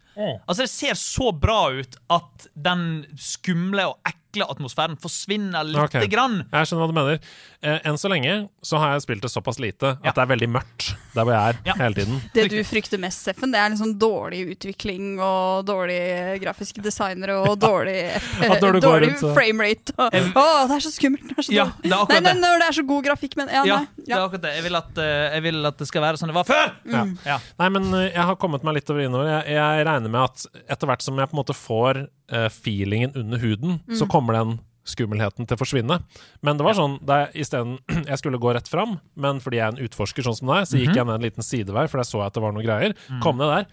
Altså 0.45 0.61
Det 0.61 0.69
ser 0.69 0.93
så 0.99 1.31
bra 1.33 1.71
ut 1.73 1.97
at 2.13 2.45
den 2.53 3.05
skumle 3.17 3.87
og 3.89 3.97
ekle 4.05 4.45
atmosfæren 4.53 4.99
forsvinner 5.01 5.65
lite 5.65 5.87
okay. 5.89 6.07
grann. 6.11 6.43
Jeg 6.51 6.69
skjønner 6.69 6.85
hva 6.85 6.91
du 6.91 6.99
mener. 6.99 7.19
Eh, 7.65 7.79
enn 7.89 7.97
så 7.97 8.11
lenge 8.11 8.37
så 8.61 8.77
har 8.77 8.93
jeg 8.93 9.07
spilt 9.07 9.25
det 9.25 9.33
såpass 9.33 9.59
lite 9.59 9.95
Ja. 9.97 10.11
at 10.11 10.15
det 10.15 10.27
er 10.27 10.31
veldig 10.35 10.51
mørkt 10.59 10.93
der 11.15 11.25
hvor 11.27 11.33
jeg 11.35 11.53
er 11.55 11.59
Ja. 11.69 11.75
hele 11.79 11.95
tiden. 11.97 12.21
Det 12.35 12.45
du 12.51 12.57
frykter 12.67 12.99
mest, 13.01 13.23
Steffen, 13.25 13.51
det 13.55 13.59
er 13.61 13.71
liksom 13.73 13.93
dårlig 13.99 14.41
utvikling 14.55 15.15
og 15.23 15.65
dårlige 15.67 16.35
grafiske 16.43 16.83
designere 16.83 17.37
og 17.41 17.55
dårlig, 17.61 17.95
At 18.15 18.61
dårlig, 18.61 18.81
du 18.83 18.87
dårlig 18.87 19.09
framerate. 19.21 19.95
Og, 19.97 20.13
å, 20.35 20.45
det 20.69 20.77
er 20.77 20.85
så 20.85 20.91
skummelt! 20.93 21.27
Det 21.31 21.37
er 21.39 21.47
så 21.49 21.55
Ja, 21.55 21.65
det 21.81 21.91
er 21.91 22.05
nei, 22.11 22.19
nei, 22.19 22.33
det. 22.33 22.41
når 22.43 22.59
det 22.63 22.67
er 22.69 22.77
så 22.79 22.85
god 22.91 23.03
grafikk, 23.09 23.37
men 23.39 23.47
ja, 23.53 23.63
Ja, 23.65 23.79
nei. 23.83 24.03
det 24.05 24.13
er 24.13 24.25
akkurat 24.25 24.45
det. 24.45 24.53
Jeg 24.59 24.67
vil 24.67 24.75
at, 24.81 24.97
eh, 24.97 25.25
jeg 25.37 25.45
vil 25.47 25.71
at 25.71 25.77
det 25.81 25.87
skal 25.89 26.01
være 26.05 26.21
sånn 26.21 26.33
det 26.33 26.37
var 26.37 26.47
før! 26.49 26.75
Ja. 26.91 27.05
Ja. 27.25 27.39
Nei, 27.63 27.69
men 27.69 27.89
eh, 27.93 28.09
jeg 28.11 28.23
har 28.29 28.35
kommet 28.41 28.63
meg 28.67 28.75
litt 28.81 28.89
over 28.93 29.01
innover. 29.07 29.31
Jeg, 29.39 29.55
jeg 29.55 29.85
regner 29.89 30.09
med 30.11 30.21
at 30.27 30.45
etter 30.75 30.87
hvert 30.91 31.01
som 31.05 31.17
jeg 31.17 31.31
på 31.31 31.35
en 31.37 31.41
måte 31.41 31.55
får 31.57 32.03
uh, 32.33 32.47
feelingen 32.53 33.15
under 33.15 33.37
huden, 33.41 33.79
så 33.95 34.07
kommer 34.11 34.33
den 34.37 34.57
skummelheten 34.85 35.47
til 35.49 35.57
å 35.57 35.61
forsvinne. 35.61 35.99
Men 36.45 36.59
det 36.59 36.65
var 36.67 36.77
sånn 36.77 36.99
da 37.05 37.25
jeg 37.25 37.45
isteden 37.45 37.77
Jeg 38.11 38.21
skulle 38.21 38.41
gå 38.41 38.53
rett 38.55 38.69
fram, 38.71 38.99
men 39.19 39.41
fordi 39.43 39.59
jeg 39.61 39.67
er 39.67 39.73
en 39.75 39.85
utforsker 39.87 40.25
sånn 40.25 40.37
som 40.37 40.53
deg, 40.53 40.69
så 40.69 40.79
gikk 40.81 40.93
jeg 40.95 41.07
ned 41.07 41.17
en 41.17 41.25
liten 41.25 41.45
sidevei, 41.45 41.87
for 41.91 42.01
jeg 42.01 42.11
så 42.11 42.23
at 42.25 42.37
det 42.37 42.43
var 42.45 42.55
noen 42.55 42.65
greier. 42.67 42.95
Kom 43.23 43.41
ned 43.41 43.51
der. 43.51 43.67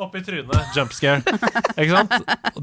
Opp 0.00 0.14
i 0.16 0.22
trynet. 0.24 0.56
Jump 0.72 0.94
scare. 0.96 1.20
Ikke 1.76 1.92
sant? 1.92 2.14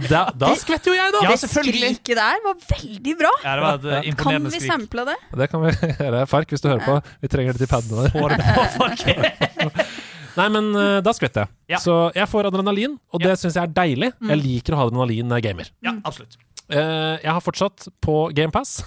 Da, 0.09 0.23
da 0.41 0.49
skvetter 0.57 0.89
jo 0.89 0.95
jeg, 0.97 1.13
da! 1.13 1.19
Ja, 1.27 1.35
selvfølgelig. 1.37 1.91
skriket 1.99 2.17
der 2.17 2.41
var 2.41 2.55
veldig 2.71 3.13
bra! 3.19 3.33
Ja, 3.43 3.51
det 3.51 3.65
var 3.65 3.77
et 3.77 4.07
eh, 4.09 4.17
Kan 4.17 4.47
vi 4.49 4.61
sample 4.63 5.05
det? 5.11 5.17
Det 5.43 5.49
kan 5.51 5.61
vi 5.61 5.73
gjøre. 5.91 6.23
Fark, 6.31 6.49
hvis 6.55 6.65
du 6.65 6.69
hører 6.71 6.81
på. 6.87 6.97
Vi 7.21 7.29
trenger 7.29 7.53
det 7.53 7.61
til 7.61 7.69
padene 7.69 8.07
der. 8.09 9.85
Nei, 10.37 10.47
men 10.53 10.73
eh, 10.77 10.97
da 11.05 11.13
skvetter 11.13 11.45
jeg. 11.45 11.53
Ja. 11.75 11.81
Så 11.81 11.99
jeg 12.17 12.25
får 12.29 12.49
adrenalin, 12.49 12.97
og 13.13 13.21
det 13.21 13.37
syns 13.41 13.57
jeg 13.57 13.69
er 13.69 13.77
deilig. 13.83 14.11
Jeg 14.33 14.41
liker 14.41 14.73
å 14.73 14.81
ha 14.81 14.89
adrenalin 14.89 15.29
når 15.29 15.41
jeg 15.41 15.49
gamer. 15.51 15.71
Ja, 15.85 15.93
absolutt. 16.09 16.39
Eh, 16.69 17.15
jeg 17.23 17.31
har 17.31 17.43
fortsatt 17.43 17.87
på 18.03 18.27
GamePass 18.35 18.81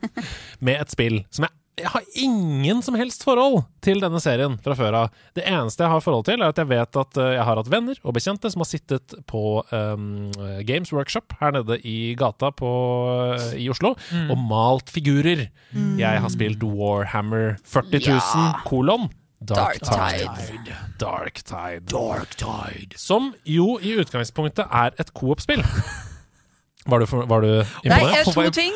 med 0.64 0.80
et 0.82 0.92
spill 0.92 1.22
som 1.32 1.48
jeg 1.48 1.56
jeg 1.80 1.88
har 1.88 2.02
ingen 2.20 2.82
som 2.84 2.92
helst 3.00 3.22
forhold 3.24 3.62
til 3.82 4.02
denne 4.02 4.18
serien 4.20 4.58
fra 4.60 4.74
før 4.76 4.92
av. 4.98 5.14
Det 5.32 5.46
eneste 5.48 5.80
jeg 5.86 5.88
har 5.90 6.02
forhold 6.04 6.26
til, 6.28 6.42
er 6.44 6.52
at 6.52 6.58
jeg 6.60 6.68
vet 6.68 6.98
at 7.00 7.16
eh, 7.16 7.30
jeg 7.38 7.46
har 7.48 7.58
hatt 7.58 7.70
venner 7.72 7.96
og 8.04 8.12
bekjente 8.18 8.50
som 8.52 8.60
har 8.60 8.68
sittet 8.68 9.14
på 9.26 9.40
um, 9.72 10.04
Games 10.68 10.92
Workshop 10.92 11.32
her 11.40 11.56
nede 11.56 11.78
i 11.88 12.12
gata 12.20 12.52
på, 12.52 12.68
eh, 13.38 13.46
i 13.64 13.70
Oslo 13.72 13.94
og 13.96 14.36
malt 14.36 14.92
figurer. 14.92 15.46
Jeg 15.98 16.20
har 16.22 16.34
spilt 16.36 16.60
Warhammer 16.62 17.56
40 17.64 18.04
000, 18.04 18.20
Ja. 18.20 18.52
kolon. 18.68 19.08
Dark, 19.40 19.80
Dark 19.80 20.12
Tide. 20.20 20.36
Tide. 20.44 20.78
Dark 21.00 21.40
Tide. 21.42 21.88
Dark 21.90 22.36
Tide. 22.36 23.00
Som 23.00 23.32
jo 23.48 23.78
i 23.80 23.96
utgangspunktet 23.98 24.68
er 24.68 24.92
et 25.00 25.16
coop-spill. 25.16 25.64
Var 26.88 26.98
du, 26.98 27.06
for, 27.06 27.26
var 27.30 27.44
du 27.44 27.48
imponert? 27.84 28.26
Nei, 28.26 28.32
to 28.34 28.44
ting. 28.50 28.72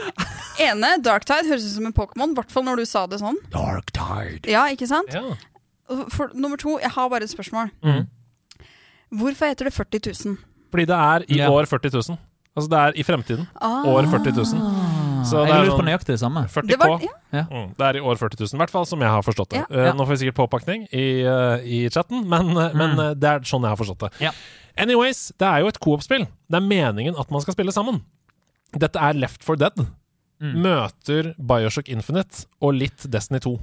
Ene, 0.62 0.92
Darktide 1.02 1.48
høres 1.48 1.64
ut 1.66 1.72
som 1.74 1.88
en 1.88 1.94
Pokémon, 1.96 2.30
i 2.30 2.38
hvert 2.38 2.52
fall 2.54 2.64
når 2.68 2.82
du 2.82 2.84
sa 2.86 3.02
det 3.10 3.18
sånn. 3.22 3.38
Dark 3.50 3.90
Tide. 3.96 4.46
Ja, 4.52 4.66
ikke 4.70 4.86
sant? 4.90 5.10
Ja. 5.12 5.34
For, 6.14 6.30
nummer 6.34 6.58
to, 6.60 6.76
jeg 6.82 6.90
har 6.94 7.10
bare 7.10 7.26
et 7.26 7.32
spørsmål. 7.34 7.72
Mm. 7.82 8.06
Hvorfor 9.18 9.50
heter 9.50 9.68
det 9.68 9.74
40 9.74 10.00
000? 10.26 10.38
Fordi 10.70 10.86
det 10.90 10.96
er 10.98 11.26
i 11.30 11.40
Ja. 11.42 11.50
år 11.50 11.66
40 11.70 11.90
000. 11.94 12.18
Altså 12.56 12.70
det 12.72 12.78
er 12.78 12.92
i 12.96 13.02
fremtiden. 13.04 13.46
Ah. 13.60 13.82
År 13.86 14.06
40 14.10 14.32
000. 14.32 14.62
Så 15.26 15.42
det 15.42 15.50
jeg 15.50 15.56
er 15.56 15.64
lurer 15.64 15.72
på 15.72 15.80
sånn 15.80 15.88
nøyaktig 15.90 16.12
det 16.14 16.20
samme. 16.22 16.42
40 16.52 16.70
Det 16.70 17.08
ja. 17.36 17.44
Mm, 17.50 17.68
det 17.76 17.86
er 17.88 17.98
i 17.98 18.02
år 18.02 18.20
40 18.20 18.40
000, 18.44 18.54
i 18.56 18.60
hvert 18.62 18.72
fall 18.72 18.86
som 18.88 19.02
jeg 19.02 19.12
har 19.12 19.24
forstått 19.26 19.50
det. 19.54 19.62
Ja. 19.62 19.66
Eh, 19.70 19.88
Ja. 19.88 19.92
nå 19.96 20.06
får 20.06 20.14
vi 20.14 20.20
sikkert 20.24 20.38
påpakning 20.38 20.86
i, 20.92 21.06
eh, 21.26 21.66
i 21.66 21.78
chatten, 21.90 22.26
men, 22.28 22.52
mm. 22.54 22.76
men 22.76 22.98
eh, 23.02 23.14
det 23.14 23.30
er 23.30 23.46
sånn 23.48 23.66
jeg 23.66 23.74
har 23.74 23.80
forstått 23.80 24.06
det. 24.06 24.10
Ja. 24.28 24.32
Anyways, 24.76 25.32
det 25.38 25.46
er 25.48 25.64
jo 25.64 25.70
et 25.72 25.80
coop-spill. 25.80 26.26
Det 26.26 26.58
er 26.58 26.64
meningen 26.64 27.16
at 27.18 27.30
man 27.30 27.40
skal 27.44 27.56
spille 27.56 27.72
sammen. 27.72 28.02
Dette 28.76 29.00
er 29.00 29.16
Left 29.16 29.42
for 29.46 29.56
Dead. 29.56 29.86
Møter 30.40 31.32
Bioshock 31.40 31.88
Infinite 31.88 32.44
og 32.60 32.76
litt 32.76 33.06
Destiny 33.08 33.40
2. 33.40 33.54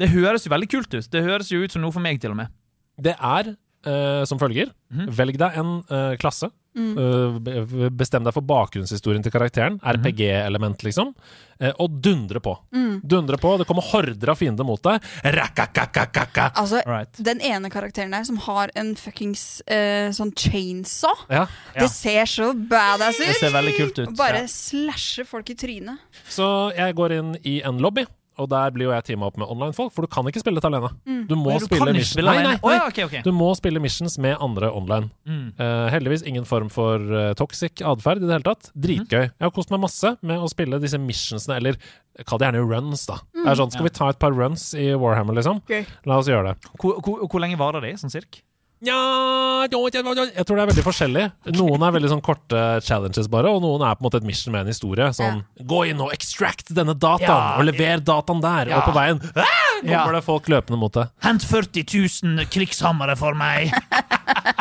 Det 0.00 0.08
høres 0.10 0.46
jo 0.46 0.50
veldig 0.50 0.68
kult 0.72 0.94
ut. 0.94 1.06
Det 1.12 1.22
høres 1.22 1.52
jo 1.52 1.60
ut 1.62 1.70
som 1.70 1.84
noe 1.84 1.94
for 1.94 2.02
meg, 2.02 2.18
til 2.22 2.32
og 2.32 2.40
med. 2.40 2.50
Det 3.00 3.14
er 3.14 3.52
uh, 3.86 4.24
som 4.26 4.40
følger. 4.40 4.72
Velg 4.90 5.38
deg 5.38 5.58
en 5.60 5.76
uh, 5.92 6.16
klasse. 6.20 6.50
Eh, 6.76 7.38
be- 7.42 7.90
bestem 7.90 8.22
deg 8.24 8.32
for 8.32 8.42
bakgrunnshistorien 8.46 9.22
til 9.24 9.32
karakteren. 9.34 9.80
RPG-element, 9.82 10.82
liksom. 10.86 11.14
Eh, 11.60 11.72
og 11.82 11.98
dundre 12.00 12.40
på. 12.40 12.54
Dundre 13.02 13.36
på. 13.42 13.56
Det 13.58 13.66
kommer 13.66 13.82
horder 13.82 14.30
av 14.30 14.38
fiender 14.38 14.64
mot 14.64 14.80
deg. 14.82 15.02
Rakakakakaka. 15.24 16.52
Altså, 16.56 16.82
Right. 16.86 17.12
den 17.22 17.40
ene 17.40 17.70
karakteren 17.70 18.10
der 18.12 18.24
som 18.24 18.36
har 18.46 18.70
en 18.76 18.94
fuckings 18.94 19.60
uh, 19.68 20.10
sånn 20.14 20.32
chainsaw 20.36 21.14
Ja. 21.28 21.46
Ja. 21.74 21.80
Det 21.80 21.90
ser 21.90 22.24
så 22.24 22.52
badass 22.54 23.20
ut! 23.20 23.26
Det 23.26 23.36
ser 23.40 23.50
veldig 23.54 23.76
kult 23.76 23.98
ut. 23.98 24.16
Bare 24.16 24.40
Ja. 24.42 24.46
slasher 24.46 25.24
folk 25.24 25.50
i 25.50 25.54
trynet. 25.54 25.98
Så 26.28 26.74
jeg 26.76 26.94
går 26.94 27.12
inn 27.18 27.36
i 27.44 27.60
en 27.62 27.78
lobby, 27.78 28.06
og 28.40 28.48
der 28.50 28.72
blir 28.74 28.88
jo 28.88 28.94
jeg 28.94 29.06
teama 29.10 29.28
opp 29.28 29.38
med 29.40 29.50
online-folk, 29.52 29.92
for 29.94 30.06
du 30.06 30.10
kan 30.12 30.26
ikke 30.30 30.42
spille 30.42 30.60
dette 30.60 30.70
alene. 30.70 30.90
Du 31.28 31.36
må 31.38 31.58
du 31.58 31.66
spille 31.66 31.92
missions 31.94 32.14
spille 32.16 32.32
Nei, 32.32 32.42
nei, 32.46 32.56
nei. 32.56 32.74
ja, 32.76 32.86
ok, 32.88 33.00
ok. 33.06 33.16
Du 33.26 33.30
må 33.36 33.50
spille 33.58 33.82
missions 33.82 34.16
med 34.22 34.36
andre 34.42 34.70
online. 34.76 35.10
Mm. 35.28 35.46
Uh, 35.60 35.86
heldigvis 35.94 36.24
ingen 36.28 36.48
form 36.48 36.70
for 36.72 37.00
uh, 37.12 37.30
toxic 37.38 37.82
atferd 37.86 38.22
i 38.22 38.28
det 38.28 38.36
hele 38.38 38.48
tatt. 38.48 38.70
Dritgøy. 38.74 39.24
Jeg 39.28 39.46
har 39.46 39.54
kost 39.56 39.72
meg 39.74 39.82
masse 39.84 40.14
med 40.26 40.40
å 40.40 40.50
spille 40.50 40.80
disse 40.82 41.00
missionsene, 41.00 41.60
eller 41.60 41.80
kall 42.26 42.40
det 42.40 42.50
gjerne 42.50 42.66
runs, 42.66 43.06
da. 43.08 43.20
Det 43.36 43.46
er 43.46 43.58
sånn, 43.60 43.72
Skal 43.74 43.86
vi 43.86 43.94
ta 43.96 44.10
et 44.12 44.20
par 44.22 44.34
runs 44.36 44.70
i 44.78 44.90
Warhammer, 44.98 45.36
liksom? 45.38 45.62
Okay. 45.64 45.86
La 46.08 46.20
oss 46.20 46.30
gjøre 46.30 46.52
det. 46.52 46.70
Hvor, 46.80 47.00
hvor, 47.04 47.26
hvor 47.26 47.42
lenge 47.42 47.60
varer 47.60 47.84
det, 47.84 47.96
sånn 48.02 48.12
cirka? 48.12 48.42
Ja, 48.80 49.66
jeg 49.68 49.72
tror 49.76 49.90
det 49.92 50.62
er 50.64 50.68
veldig 50.70 50.84
forskjellig. 50.86 51.24
Noen 51.52 51.82
er 51.84 51.92
veldig 51.98 52.10
sånn 52.14 52.22
korte 52.24 52.60
challenges, 52.86 53.28
bare, 53.28 53.50
og 53.52 53.60
noen 53.60 53.82
er 53.84 53.98
på 53.98 54.00
en 54.00 54.08
måte 54.08 54.20
et 54.22 54.28
mission 54.28 54.54
med 54.54 54.64
en 54.64 54.72
historie. 54.72 55.10
Sånn 55.16 55.42
gå 55.68 55.82
inn 55.90 56.00
og 56.00 56.14
extract 56.16 56.72
denne 56.72 56.94
dataen, 56.96 57.28
Ja. 57.28 57.58
og 57.60 57.68
lever 57.68 58.00
dataen 58.00 58.40
der, 58.40 58.72
og 58.78 58.88
på 58.88 58.94
veien 58.96 59.20
ah, 59.36 59.44
Ja. 59.84 60.00
kommer 60.04 60.16
det 60.16 60.24
folk 60.24 60.48
løpende 60.48 60.78
mot 60.80 60.92
deg. 60.96 61.12
Hent 61.24 61.44
40 61.44 61.84
000 62.24 62.46
krigshammere 62.48 63.16
for 63.20 63.34
meg! 63.34 63.68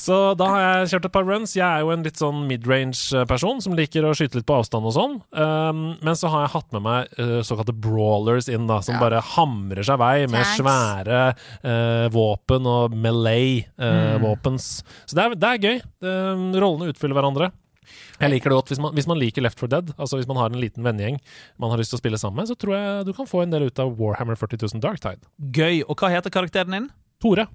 Så 0.00 0.16
da 0.38 0.46
har 0.52 0.60
jeg 0.64 0.90
kjørt 0.94 1.06
et 1.08 1.14
par 1.14 1.24
runs. 1.28 1.54
Jeg 1.56 1.64
er 1.66 1.84
jo 1.84 1.90
en 1.94 2.02
litt 2.06 2.18
sånn 2.20 2.42
midrange-person 2.48 3.60
som 3.64 3.74
liker 3.78 4.06
å 4.08 4.12
skyte 4.16 4.40
litt 4.40 4.46
på 4.48 4.58
avstand 4.60 4.88
og 4.90 4.94
sånn. 4.96 5.14
Um, 5.36 5.82
men 6.04 6.18
så 6.18 6.30
har 6.32 6.46
jeg 6.46 6.52
hatt 6.56 6.70
med 6.76 6.84
meg 6.86 7.14
uh, 7.20 7.38
såkalte 7.46 7.74
brawlers 7.76 8.48
inn, 8.52 8.66
da, 8.70 8.80
som 8.84 8.96
Ja. 8.96 9.00
bare 9.02 9.22
hamrer 9.34 9.86
seg 9.86 9.98
vei 10.02 10.26
med 10.26 10.44
Tanks. 10.44 10.60
svære 10.60 11.22
uh, 11.64 12.06
våpen 12.14 12.66
og 12.70 12.94
melee-våpens. 12.96 14.68
Så 15.06 15.16
det 15.18 15.24
er, 15.24 15.34
det 15.40 15.50
er 15.54 15.64
gøy. 15.66 15.80
Um, 16.04 16.46
rollene 16.60 16.90
utfyller 16.92 17.16
hverandre. 17.18 17.50
Jeg 18.20 18.30
liker 18.34 18.52
det 18.52 18.56
godt 18.58 18.70
hvis 18.70 18.80
man, 18.82 18.92
hvis 18.94 19.08
man 19.08 19.18
liker 19.18 19.42
Left 19.42 19.58
4 19.58 19.70
Dead, 19.72 19.88
altså 19.98 20.18
hvis 20.20 20.28
man 20.28 20.36
har 20.38 20.52
en 20.52 20.60
liten 20.60 20.84
vennegjeng 20.84 21.16
man 21.58 21.72
har 21.72 21.80
lyst 21.80 21.90
til 21.94 21.98
å 21.98 22.02
spille 22.02 22.18
sammen 22.20 22.42
med, 22.42 22.50
så 22.50 22.54
tror 22.60 22.76
jeg 22.76 23.06
du 23.08 23.12
kan 23.16 23.26
få 23.26 23.40
en 23.42 23.50
del 23.54 23.64
ut 23.66 23.80
av 23.82 23.94
Warhammer 23.98 24.36
40 24.38 24.60
000 24.76 24.82
Darktide. 24.84 25.24
Gøy. 25.56 25.80
Og 25.88 25.96
hva 25.98 26.10
heter 26.12 26.30
karakteren 26.34 26.76
din? 26.76 26.86
Tore. 27.22 27.48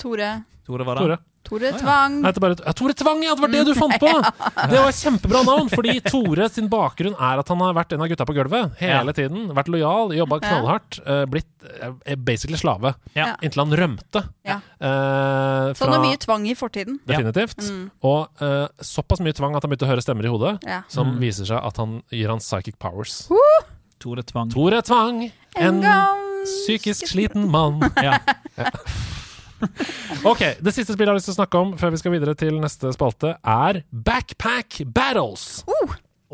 Tore. 0.00 0.30
Tore 0.66 0.86
var 0.88 0.98
det? 0.98 1.04
Tore. 1.04 1.18
Tore. 1.44 1.70
Tvang. 1.78 2.14
Nei, 2.24 2.30
det 2.32 2.40
er 2.40 2.44
bare, 2.44 2.56
ja, 2.64 2.72
Tore 2.78 2.94
Tvang, 2.96 3.22
ja! 3.26 3.34
Det 3.36 3.42
var 3.44 3.52
det 3.52 3.62
du 3.68 3.74
fant 3.76 3.96
på! 4.00 4.10
Det 4.72 4.78
var 4.80 4.88
et 4.88 4.98
kjempebra 4.98 5.42
navn, 5.44 5.68
fordi 5.72 5.94
Tore 6.06 6.48
sin 6.50 6.70
bakgrunn 6.72 7.14
er 7.18 7.42
at 7.42 7.50
han 7.52 7.60
har 7.60 7.74
vært 7.76 7.92
en 7.94 8.04
av 8.04 8.08
gutta 8.12 8.24
på 8.28 8.34
gulvet 8.36 8.78
hele 8.80 9.12
tiden. 9.16 9.50
Vært 9.56 9.68
lojal, 9.74 10.14
jobba 10.16 10.38
knallhardt. 10.40 10.98
eh, 11.04 11.24
blitt 11.30 11.68
eh, 11.82 12.16
basically 12.16 12.56
slave. 12.60 12.94
Ja. 13.14 13.34
Inntil 13.44 13.64
han 13.64 13.76
rømte. 13.82 14.24
Ja. 14.48 14.58
eh, 14.80 15.68
Så 15.76 15.84
han 15.84 15.94
har 15.98 16.02
mye 16.06 16.20
tvang 16.24 16.48
i 16.48 16.56
fortiden. 16.58 16.98
Definitivt. 17.06 17.60
Og 18.04 18.42
eh, 18.42 18.66
såpass 18.80 19.20
mye 19.24 19.36
tvang 19.36 19.54
at 19.56 19.62
han 19.66 19.72
begynte 19.74 19.86
å 19.88 19.92
høre 19.92 20.04
stemmer 20.04 20.24
i 20.28 20.32
hodet, 20.32 20.56
Ja. 20.68 20.80
som 20.88 21.14
viser 21.20 21.48
seg 21.52 21.60
at 21.60 21.76
han 21.82 22.00
gir 22.10 22.32
han 22.32 22.40
psychic 22.42 22.78
powers. 22.82 23.24
Tore 24.04 24.24
Tvang. 24.26 24.50
Tore 24.52 24.82
Tvang, 24.84 25.22
en 25.56 25.64
En 25.68 25.78
gang 25.80 26.20
psykisk 26.44 27.06
sliten 27.08 27.46
mann. 27.52 27.78
Ja. 28.04 28.18
Ok, 30.30 30.42
Det 30.60 30.72
siste 30.74 30.94
spillet 30.94 31.08
jeg 31.08 31.12
har 31.14 31.20
lyst 31.20 31.30
til 31.30 31.36
å 31.36 31.40
snakke 31.42 31.60
om 31.60 31.74
før 31.80 31.94
vi 31.94 32.00
skal 32.00 32.14
videre 32.16 32.34
til 32.38 32.56
neste 32.62 32.92
spalte, 32.96 33.36
er 33.42 33.82
Backpack 33.90 34.82
Battles. 34.86 35.64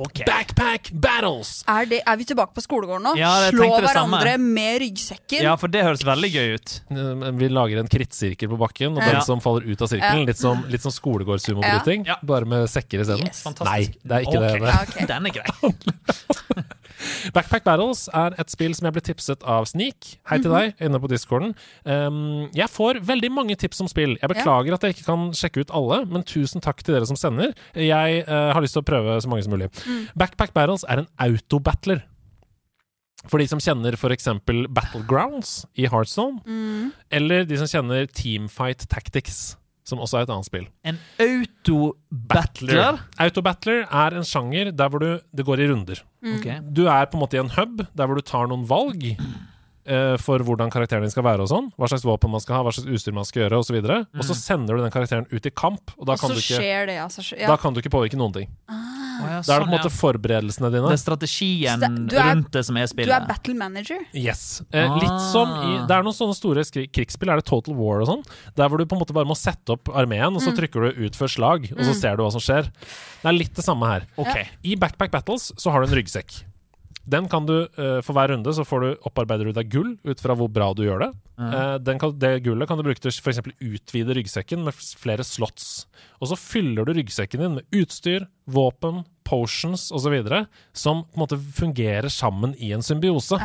Ok. 0.00 0.22
Backpack 0.24 0.92
Battles! 0.96 1.64
er, 1.68 1.84
det, 1.90 1.98
er 2.08 2.16
vi 2.16 2.24
tilbake 2.24 2.54
på 2.56 2.62
skolegården 2.64 3.04
nå? 3.04 3.10
Ja, 3.20 3.50
Slå 3.52 3.66
hverandre 3.82 4.36
med 4.40 4.78
ryggsekker? 4.80 5.42
ja, 5.44 5.52
for 5.60 5.68
det 5.72 5.82
høres 5.84 6.04
veldig 6.06 6.30
gøy 6.32 6.54
ut. 6.56 6.76
Eh, 6.94 7.26
Vi 7.42 7.50
lager 7.52 7.82
en 7.82 7.90
krittsirkel 7.90 8.48
på 8.48 8.56
bakken, 8.62 8.96
og 8.96 9.02
Ja. 9.02 9.18
den 9.18 9.26
som 9.26 9.42
faller 9.44 9.66
ut 9.68 9.82
av 9.82 9.90
sirkelen, 9.92 10.24
litt 10.30 10.40
som, 10.40 10.64
litt 10.72 10.80
som 10.86 10.94
skolegårdssumobryting, 10.94 12.06
Ja. 12.06 12.16
bare 12.22 12.48
med 12.48 12.68
sekker 12.70 13.02
isteden. 13.04 13.26
Yes. 13.28 13.44
Nei, 13.60 13.92
det 14.00 14.12
er 14.12 14.24
ikke 14.24 14.40
okay. 14.40 14.56
det. 14.56 14.60
det. 14.60 14.72
Ja, 14.72 14.80
ok. 14.88 15.06
Den 15.12 15.26
er 15.26 15.30
grei. 15.36 16.64
Backpack 17.34 17.64
Battles 17.66 18.06
er 18.16 18.36
et 18.40 18.52
spill 18.52 18.74
som 18.76 18.88
jeg 18.88 18.96
ble 18.96 19.04
tipset 19.04 19.44
av 19.48 19.68
Sneak. 19.70 20.14
Hei 20.30 20.40
til 20.42 20.54
deg, 20.54 20.74
inne 20.82 21.00
på 21.02 21.10
discorden. 21.10 21.54
Um, 21.84 22.48
jeg 22.56 22.70
får 22.72 23.02
veldig 23.08 23.32
mange 23.34 23.56
tips 23.60 23.82
om 23.84 23.90
spill. 23.90 24.16
Jeg 24.20 24.32
beklager 24.32 24.76
at 24.76 24.86
jeg 24.86 24.96
ikke 24.96 25.08
kan 25.08 25.28
sjekke 25.36 25.64
ut 25.64 25.74
alle, 25.76 26.02
men 26.10 26.26
tusen 26.26 26.64
takk 26.64 26.84
til 26.84 26.96
dere 26.96 27.08
som 27.08 27.18
sender. 27.18 27.54
Jeg 27.74 28.24
uh, 28.28 28.52
har 28.54 28.64
lyst 28.64 28.76
til 28.78 28.84
å 28.84 28.88
prøve 28.90 29.18
så 29.20 29.30
mange 29.30 29.46
som 29.46 29.56
mulig. 29.56 29.70
Backpack 30.18 30.54
Battles 30.56 30.86
er 30.88 31.04
en 31.04 31.10
autobattler. 31.20 32.04
For 33.28 33.36
de 33.36 33.44
som 33.50 33.60
kjenner 33.60 33.98
f.eks. 33.98 34.30
Battlegrounds 34.72 35.66
i 35.76 35.84
Heartstone, 35.92 36.40
eller 37.12 37.44
de 37.44 37.58
som 37.60 37.68
kjenner 37.68 38.06
Teamfight 38.08 38.86
Tactics, 38.88 39.58
som 39.90 40.00
også 40.02 40.20
er 40.20 40.26
et 40.28 40.32
annet 40.32 40.48
spill. 40.48 40.66
En 40.86 40.98
autobattler. 41.20 43.00
Autobattler 43.20 43.84
er 43.86 44.16
en 44.20 44.26
sjanger 44.26 44.72
der 44.76 44.92
hvor 44.92 45.02
du, 45.02 45.10
det 45.36 45.46
går 45.46 45.64
i 45.64 45.68
runder. 45.70 46.02
Ok. 46.36 46.46
Du 46.76 46.84
er 46.86 47.08
på 47.10 47.18
en 47.18 47.24
måte 47.24 47.38
i 47.38 47.42
en 47.42 47.52
hub 47.56 47.82
der 47.96 48.06
hvor 48.06 48.18
du 48.18 48.24
tar 48.26 48.48
noen 48.50 48.66
valg 48.70 49.10
for 50.20 50.38
hvordan 50.44 50.70
karakteren 50.70 51.02
din 51.02 51.10
skal 51.10 51.24
være 51.24 51.42
og 51.46 51.48
sånn. 51.50 51.70
Hva 51.78 51.88
slags 51.88 52.04
våpen 52.04 52.30
man 52.30 52.40
skal 52.40 52.58
ha, 52.58 52.62
hva 52.66 52.72
slags 52.74 52.88
utstyr 52.90 53.14
man 53.16 53.24
skal 53.24 53.44
gjøre, 53.46 53.58
osv. 53.58 53.60
Og, 53.60 53.66
så 53.70 53.76
videre. 53.78 53.98
og 54.14 54.24
så 54.28 54.34
sender 54.36 54.76
du 54.76 54.82
den 54.84 54.92
karakteren 54.92 55.26
ut 55.32 55.46
i 55.46 55.50
kamp, 55.50 55.94
og 55.98 56.06
da, 56.06 56.12
Og 56.12 56.20
kan 56.20 56.30
du, 56.30 56.40
ikke, 56.40 56.60
skjer 56.60 56.86
det, 56.90 56.98
altså. 57.00 57.24
Ja. 57.38 57.48
da 57.48 57.56
kan 57.56 57.72
du 57.74 57.80
ikke 57.80 57.92
påvirke 57.92 58.18
noen 58.20 58.32
ting. 58.34 58.50
Å, 58.70 59.24
ja, 59.28 59.40
Da 59.40 59.40
er 59.40 59.40
det 59.40 59.44
på 59.44 59.52
en 59.52 59.60
sånn, 59.60 59.72
måte 59.74 59.90
ja. 59.90 59.96
forberedelsene 60.00 60.70
dine. 60.72 60.88
Det 60.88 60.96
er 60.96 61.00
strategien 61.02 61.80
det- 61.82 61.90
er- 62.16 62.28
rundt 62.30 62.50
det 62.52 62.64
som 62.64 62.76
er 62.80 62.86
spillet. 62.88 63.08
Du 63.10 63.12
er 63.12 63.26
battle 63.28 63.54
manager. 63.54 63.98
Yes. 64.16 64.62
Eh, 64.72 64.88
litt 64.96 65.20
som 65.32 65.48
i 65.48 65.86
Det 65.86 65.96
er 65.96 66.02
noen 66.02 66.16
sånne 66.16 66.34
store 66.36 66.64
krigsspill, 66.88 67.28
er 67.30 67.36
det 67.36 67.44
Total 67.44 67.74
War 67.74 68.00
og 68.00 68.08
sånn, 68.08 68.24
der 68.56 68.68
hvor 68.68 68.78
du 68.78 68.86
på 68.86 68.96
en 68.96 69.00
måte 69.04 69.12
bare 69.12 69.28
må 69.28 69.36
sette 69.36 69.70
opp 69.76 69.88
armeen, 69.92 70.34
og 70.34 70.40
så 70.40 70.56
trykker 70.56 70.88
du 70.96 71.04
ut 71.06 71.14
for 71.16 71.28
slag, 71.28 71.70
og 71.72 71.84
så 71.84 71.94
ser 71.94 72.16
du 72.16 72.22
hva 72.24 72.32
som 72.32 72.40
skjer. 72.40 72.64
Det 73.20 73.28
er 73.28 73.32
litt 73.36 73.54
det 73.54 73.64
samme 73.64 73.84
her. 73.86 74.06
Ok. 74.16 74.48
I 74.64 74.74
Backpack 74.76 75.10
Battles 75.10 75.52
så 75.56 75.70
har 75.70 75.82
du 75.84 75.88
en 75.92 75.98
ryggsekk. 76.02 76.44
Den 77.08 77.28
kan 77.32 77.46
du, 77.48 77.62
eh, 77.64 78.00
For 78.04 78.12
hver 78.12 78.34
runde 78.34 78.52
så 78.54 78.64
får 78.66 78.80
du, 78.84 78.88
opparbeider 79.08 79.48
du 79.48 79.52
deg 79.56 79.70
gull 79.72 79.94
ut 80.04 80.20
fra 80.20 80.36
hvor 80.36 80.50
bra 80.52 80.72
du 80.74 80.84
gjør 80.84 81.06
det. 81.06 81.12
Den 81.80 81.96
kan, 81.96 82.12
det 82.20 82.42
gullet 82.44 82.68
kan 82.68 82.76
du 82.76 82.84
bruke 82.84 83.00
til 83.00 83.14
f.eks. 83.16 83.40
utvide 83.64 84.12
ryggsekken 84.18 84.60
med 84.66 84.76
flere 84.76 85.24
slots. 85.24 85.86
Og 86.20 86.28
så 86.28 86.36
fyller 86.36 86.84
du 86.84 86.92
ryggsekken 86.92 87.40
din 87.40 87.54
med 87.56 87.80
utstyr, 87.80 88.26
våpen, 88.44 89.06
potions 89.30 89.86
osv. 89.94 90.16
som 90.72 91.04
på 91.04 91.14
en 91.18 91.22
måte 91.22 91.38
fungerer 91.56 92.10
sammen 92.10 92.54
i 92.58 92.72
en 92.74 92.82
symbiose. 92.82 93.38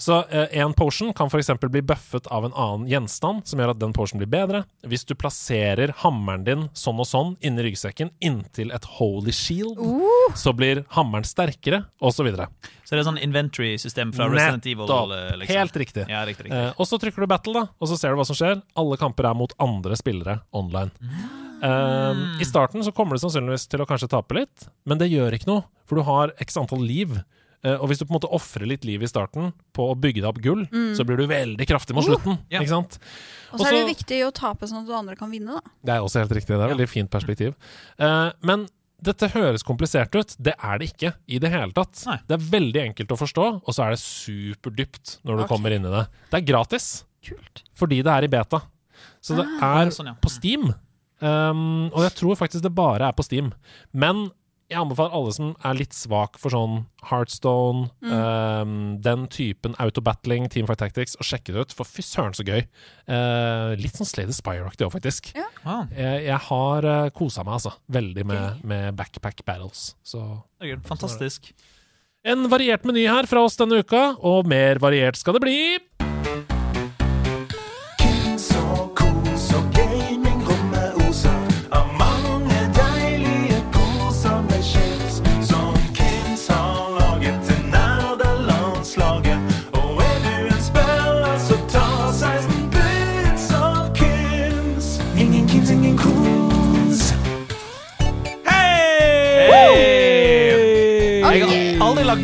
Så 0.00 0.22
én 0.48 0.72
potion 0.76 1.12
kan 1.16 1.28
f.eks. 1.28 1.52
bli 1.68 1.82
buffet 1.84 2.26
av 2.32 2.48
en 2.48 2.56
annen 2.56 2.88
gjenstand, 2.90 3.44
som 3.48 3.60
gjør 3.60 3.74
at 3.74 3.80
den 3.82 3.92
potionen 3.96 4.24
blir 4.24 4.32
bedre. 4.32 4.64
Hvis 4.88 5.04
du 5.08 5.14
plasserer 5.18 5.92
hammeren 6.02 6.46
din 6.48 6.68
sånn 6.72 7.00
og 7.02 7.08
sånn 7.08 7.34
inni 7.44 7.68
ryggsekken 7.68 8.12
inntil 8.24 8.72
et 8.74 8.88
holy 8.98 9.34
shield, 9.36 9.78
så 10.38 10.54
blir 10.56 10.84
hammeren 10.96 11.26
sterkere, 11.28 11.84
osv. 12.00 12.32
Så 12.32 12.48
så 12.92 12.96
det 12.98 13.00
er 13.00 13.06
sånn 13.06 13.22
inventory-system 13.24 14.10
fra 14.12 14.26
Resident 14.28 14.66
Evil. 14.68 14.90
eh, 15.16 15.36
liksom. 15.40 15.56
Helt 15.56 15.76
riktig. 15.80 16.02
Ja, 16.12 16.26
riktig, 16.28 16.44
riktig. 16.44 16.58
Eh, 16.58 16.74
og 16.76 16.84
så 16.84 16.98
trykker 17.00 17.24
du 17.24 17.30
battle, 17.30 17.54
da, 17.56 17.62
og 17.80 17.88
så 17.88 17.96
ser 17.96 18.12
du 18.12 18.20
hva 18.20 18.26
som 18.28 18.36
skjer. 18.36 18.60
Alle 18.76 18.98
kamper 19.00 19.30
er 19.30 19.38
mot 19.38 19.54
andre 19.64 19.96
spillere 19.96 20.40
online. 20.52 20.92
Eh, 21.62 22.22
I 22.42 22.48
starten 22.48 22.82
så 22.84 22.92
kommer 22.94 23.14
du 23.16 23.22
sannsynligvis 23.22 23.68
til 23.70 23.84
å 23.84 23.86
kanskje 23.88 24.10
tape 24.10 24.40
litt, 24.40 24.66
men 24.88 24.98
det 24.98 25.12
gjør 25.12 25.36
ikke 25.36 25.50
noe, 25.50 25.64
for 25.86 26.00
du 26.00 26.06
har 26.08 26.34
x 26.42 26.58
antall 26.60 26.82
liv. 26.86 27.20
Uh, 27.62 27.76
og 27.76 27.84
hvis 27.92 28.00
du 28.00 28.02
på 28.02 28.10
en 28.10 28.16
måte 28.16 28.30
ofrer 28.34 28.66
litt 28.66 28.82
liv 28.82 29.04
i 29.06 29.06
starten 29.06 29.52
på 29.70 29.84
å 29.86 29.94
bygge 29.94 30.18
deg 30.18 30.26
opp 30.32 30.40
gull, 30.42 30.64
så 30.98 31.04
blir 31.06 31.20
du 31.20 31.28
veldig 31.30 31.66
kraftig 31.70 31.94
mot 31.94 32.02
slutten. 32.02 32.40
Ja. 32.50 32.58
Ikke 32.58 32.72
sant? 32.72 32.96
Og 33.52 33.62
så 33.62 33.68
er 33.68 33.76
det 33.76 33.92
viktig 33.92 34.18
å 34.26 34.32
tape 34.34 34.66
sånn 34.66 34.82
at 34.82 34.90
andre 34.98 35.14
kan 35.20 35.30
vinne, 35.30 35.60
da. 35.60 35.74
Det 35.86 35.94
er 35.94 36.02
også 36.02 36.24
helt 36.24 36.34
riktig. 36.34 36.56
Det 36.56 36.58
er 36.58 36.64
et 36.66 36.74
veldig 36.74 36.88
fint 36.90 37.12
perspektiv. 37.12 37.54
Uh, 38.02 38.34
men 38.42 38.66
dette 39.02 39.30
høres 39.30 39.62
komplisert 39.66 40.14
ut. 40.18 40.34
Det 40.42 40.56
er 40.58 40.82
det 40.82 40.90
ikke 40.90 41.14
i 41.30 41.38
det 41.42 41.50
hele 41.54 41.70
tatt. 41.76 42.02
Nei. 42.10 42.18
Det 42.26 42.34
er 42.34 42.50
veldig 42.50 42.82
enkelt 42.88 43.14
å 43.14 43.22
forstå, 43.22 43.48
og 43.62 43.74
så 43.76 43.86
er 43.86 43.94
det 43.94 44.02
superdypt 44.02 45.16
når 45.22 45.32
du 45.32 45.44
okay. 45.44 45.50
kommer 45.54 45.78
inn 45.78 45.86
i 45.86 45.94
det. 45.94 46.04
Det 46.34 46.42
er 46.42 46.46
gratis 46.50 46.92
Kult. 47.22 47.62
fordi 47.78 48.02
det 48.02 48.14
er 48.14 48.26
i 48.26 48.30
beta. 48.30 48.64
Så 49.22 49.38
det 49.38 49.46
er 49.62 49.94
sånn, 49.94 50.16
på 50.22 50.30
Steam. 50.34 50.72
Um, 51.22 51.90
og 51.92 52.02
jeg 52.08 52.16
tror 52.18 52.38
faktisk 52.40 52.64
det 52.64 52.74
bare 52.74 53.08
er 53.08 53.16
på 53.16 53.24
Steam. 53.26 53.52
Men 53.94 54.26
jeg 54.72 54.80
anbefaler 54.80 55.12
alle 55.16 55.32
som 55.34 55.50
er 55.68 55.76
litt 55.76 55.94
svak 55.96 56.38
for 56.40 56.54
sånn 56.54 56.78
Heartstone, 57.10 57.90
um, 58.06 58.76
den 59.04 59.26
typen 59.32 59.76
autobattling, 59.82 60.48
Teamfight 60.52 60.80
Tactics, 60.80 61.16
å 61.20 61.26
sjekke 61.26 61.52
det 61.52 61.66
ut. 61.66 61.74
For 61.76 61.88
fy 61.88 62.04
søren, 62.06 62.36
så 62.36 62.46
gøy. 62.46 62.64
Uh, 63.04 63.74
litt 63.80 63.98
sånn 63.98 64.08
Slay 64.08 64.28
the 64.28 64.36
Spire-aktig 64.36 64.86
òg, 64.88 64.94
faktisk. 64.96 65.32
Ja. 65.36 65.48
Wow. 65.66 65.84
Jeg, 65.92 66.24
jeg 66.30 66.40
har 66.48 66.88
uh, 66.88 67.10
kosa 67.14 67.44
meg, 67.44 67.58
altså. 67.60 67.74
Veldig 67.92 68.26
med, 68.32 68.64
med 68.72 68.96
backpack 68.98 69.44
battles. 69.44 69.92
Så 70.06 70.22
Herregud, 70.62 70.86
Fantastisk. 70.88 71.52
en 72.24 72.48
variert 72.52 72.88
meny 72.88 73.04
her 73.10 73.28
fra 73.30 73.44
oss 73.44 73.58
denne 73.60 73.82
uka, 73.82 74.14
og 74.24 74.48
mer 74.48 74.80
variert 74.82 75.20
skal 75.20 75.36
det 75.36 75.44
bli. 75.44 75.58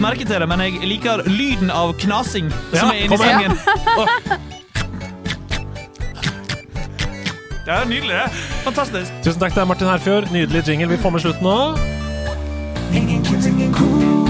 Merke 0.09 0.25
til 0.29 0.41
det, 0.41 0.49
men 0.49 0.63
jeg 0.65 0.89
liker 0.89 1.25
lyden 1.29 1.73
av 1.75 1.93
knasing 2.03 2.53
som 2.73 2.93
er 2.93 3.05
inni 3.05 3.17
kom 3.17 3.27
Ja. 3.29 4.39
Det 7.69 7.75
er 7.77 7.85
nydelig, 7.85 8.15
det. 8.17 8.31
Fantastisk. 8.65 9.13
Tusen 9.25 9.43
takk 9.43 9.53
til 9.53 9.61
er 9.61 9.69
Martin 9.69 9.91
Herfjord. 9.91 10.31
Nydelig 10.33 10.63
jingle. 10.71 10.89
Vi 10.89 10.97
får 11.03 11.13
med 11.13 11.21
slutten 11.21 11.45
nå. 11.45 11.59
Ingen 12.97 13.21
kids, 13.29 13.47
ingen 13.47 13.77
kos. 13.77 14.28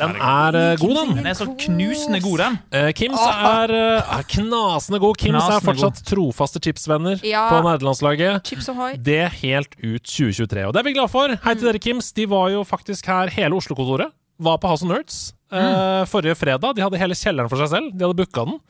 Den 0.00 0.16
er 0.16 0.56
eh, 0.56 0.76
god, 0.80 0.94
den. 0.96 1.16
Den 1.20 1.28
er 1.30 1.36
så 1.36 1.46
knusende 1.60 2.20
god, 2.24 2.38
den. 2.42 2.58
Uh, 2.72 2.90
Kims 2.96 3.20
er, 3.20 3.74
uh, 3.74 4.14
er 4.18 4.28
knasende 4.34 5.00
god. 5.02 5.18
Kims 5.20 5.36
Knasende 5.36 5.58
er 5.58 5.66
fortsatt 5.66 6.04
trofaste 6.08 6.62
chipsvenner 6.64 7.20
Ja. 7.26 7.46
på 7.52 7.60
nederlandslaget. 7.66 8.46
Chips 8.48 8.70
er 8.72 8.96
Det 8.96 9.20
helt 9.42 9.76
ut 9.82 10.02
2023. 10.02 10.66
Og 10.66 10.72
det 10.74 10.80
er 10.80 10.88
vi 10.88 10.96
glad 10.96 11.12
for. 11.12 11.36
Hei 11.44 11.54
til 11.54 11.68
dere, 11.68 11.82
Kims. 11.82 12.12
De 12.16 12.28
var 12.30 12.48
jo 12.54 12.64
faktisk 12.64 13.06
her, 13.06 13.28
hele 13.30 13.54
Oslo-kontoret. 13.56 14.10
Var 14.40 14.56
på 14.56 14.68
House 14.72 14.84
of 14.86 14.90
Nerds. 14.90 15.34
Eh, 15.52 16.04
forrige 16.10 16.36
fredag. 16.38 16.74
De 16.76 16.84
hadde 16.84 17.00
hele 17.00 17.16
kjelleren 17.18 17.50
for 17.50 17.60
seg 17.62 17.70
selv. 17.72 17.90
De 17.94 18.06
hadde 18.06 18.18
booka 18.18 18.44
den. 18.48 18.60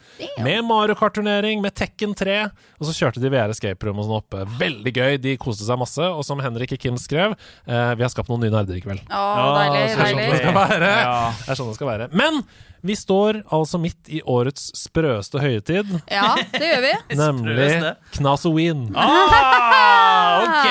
Med 0.44 0.64
Mario 0.68 0.96
Kart-turnering, 0.98 1.60
med 1.64 1.74
Tekken 1.78 2.14
3. 2.18 2.38
Og 2.80 2.88
så 2.88 2.94
kjørte 2.96 3.22
de 3.22 3.30
VR 3.32 3.52
Escape 3.54 3.86
Room 3.88 4.00
og 4.02 4.08
sånn 4.08 4.18
oppe. 4.20 4.46
Veldig 4.60 4.94
gøy. 4.96 5.18
De 5.22 5.36
koste 5.40 5.66
seg 5.68 5.78
masse. 5.80 6.00
Og 6.10 6.24
som 6.26 6.40
Henrik 6.44 6.74
Kim 6.80 6.96
skrev, 7.00 7.36
eh, 7.66 7.92
vi 7.98 8.06
har 8.06 8.12
skapt 8.12 8.32
noen 8.32 8.44
nye 8.46 8.54
nerder 8.54 8.78
i 8.78 8.82
kveld. 8.84 9.04
Å, 9.10 9.22
deilig, 9.60 9.84
så 9.94 10.00
er 10.00 10.12
sånn 10.14 10.24
det 10.24 10.42
skal 10.42 10.58
være. 10.58 10.90
Ja. 11.10 11.14
Det 11.44 11.52
er 11.52 11.58
sånn 11.58 11.70
det 11.70 11.76
skal 11.78 11.88
være. 11.90 12.10
Men 12.16 12.42
vi 12.86 12.94
står 12.96 13.42
altså 13.52 13.76
midt 13.80 14.08
i 14.08 14.22
årets 14.24 14.70
sprøeste 14.78 15.40
høytid, 15.42 15.90
Ja, 16.08 16.32
det 16.54 16.64
gjør 16.64 16.84
vi. 16.86 16.92
nemlig. 17.20 17.70
Knasoween. 18.16 18.86
Ah, 18.96 20.44
ok! 20.46 20.66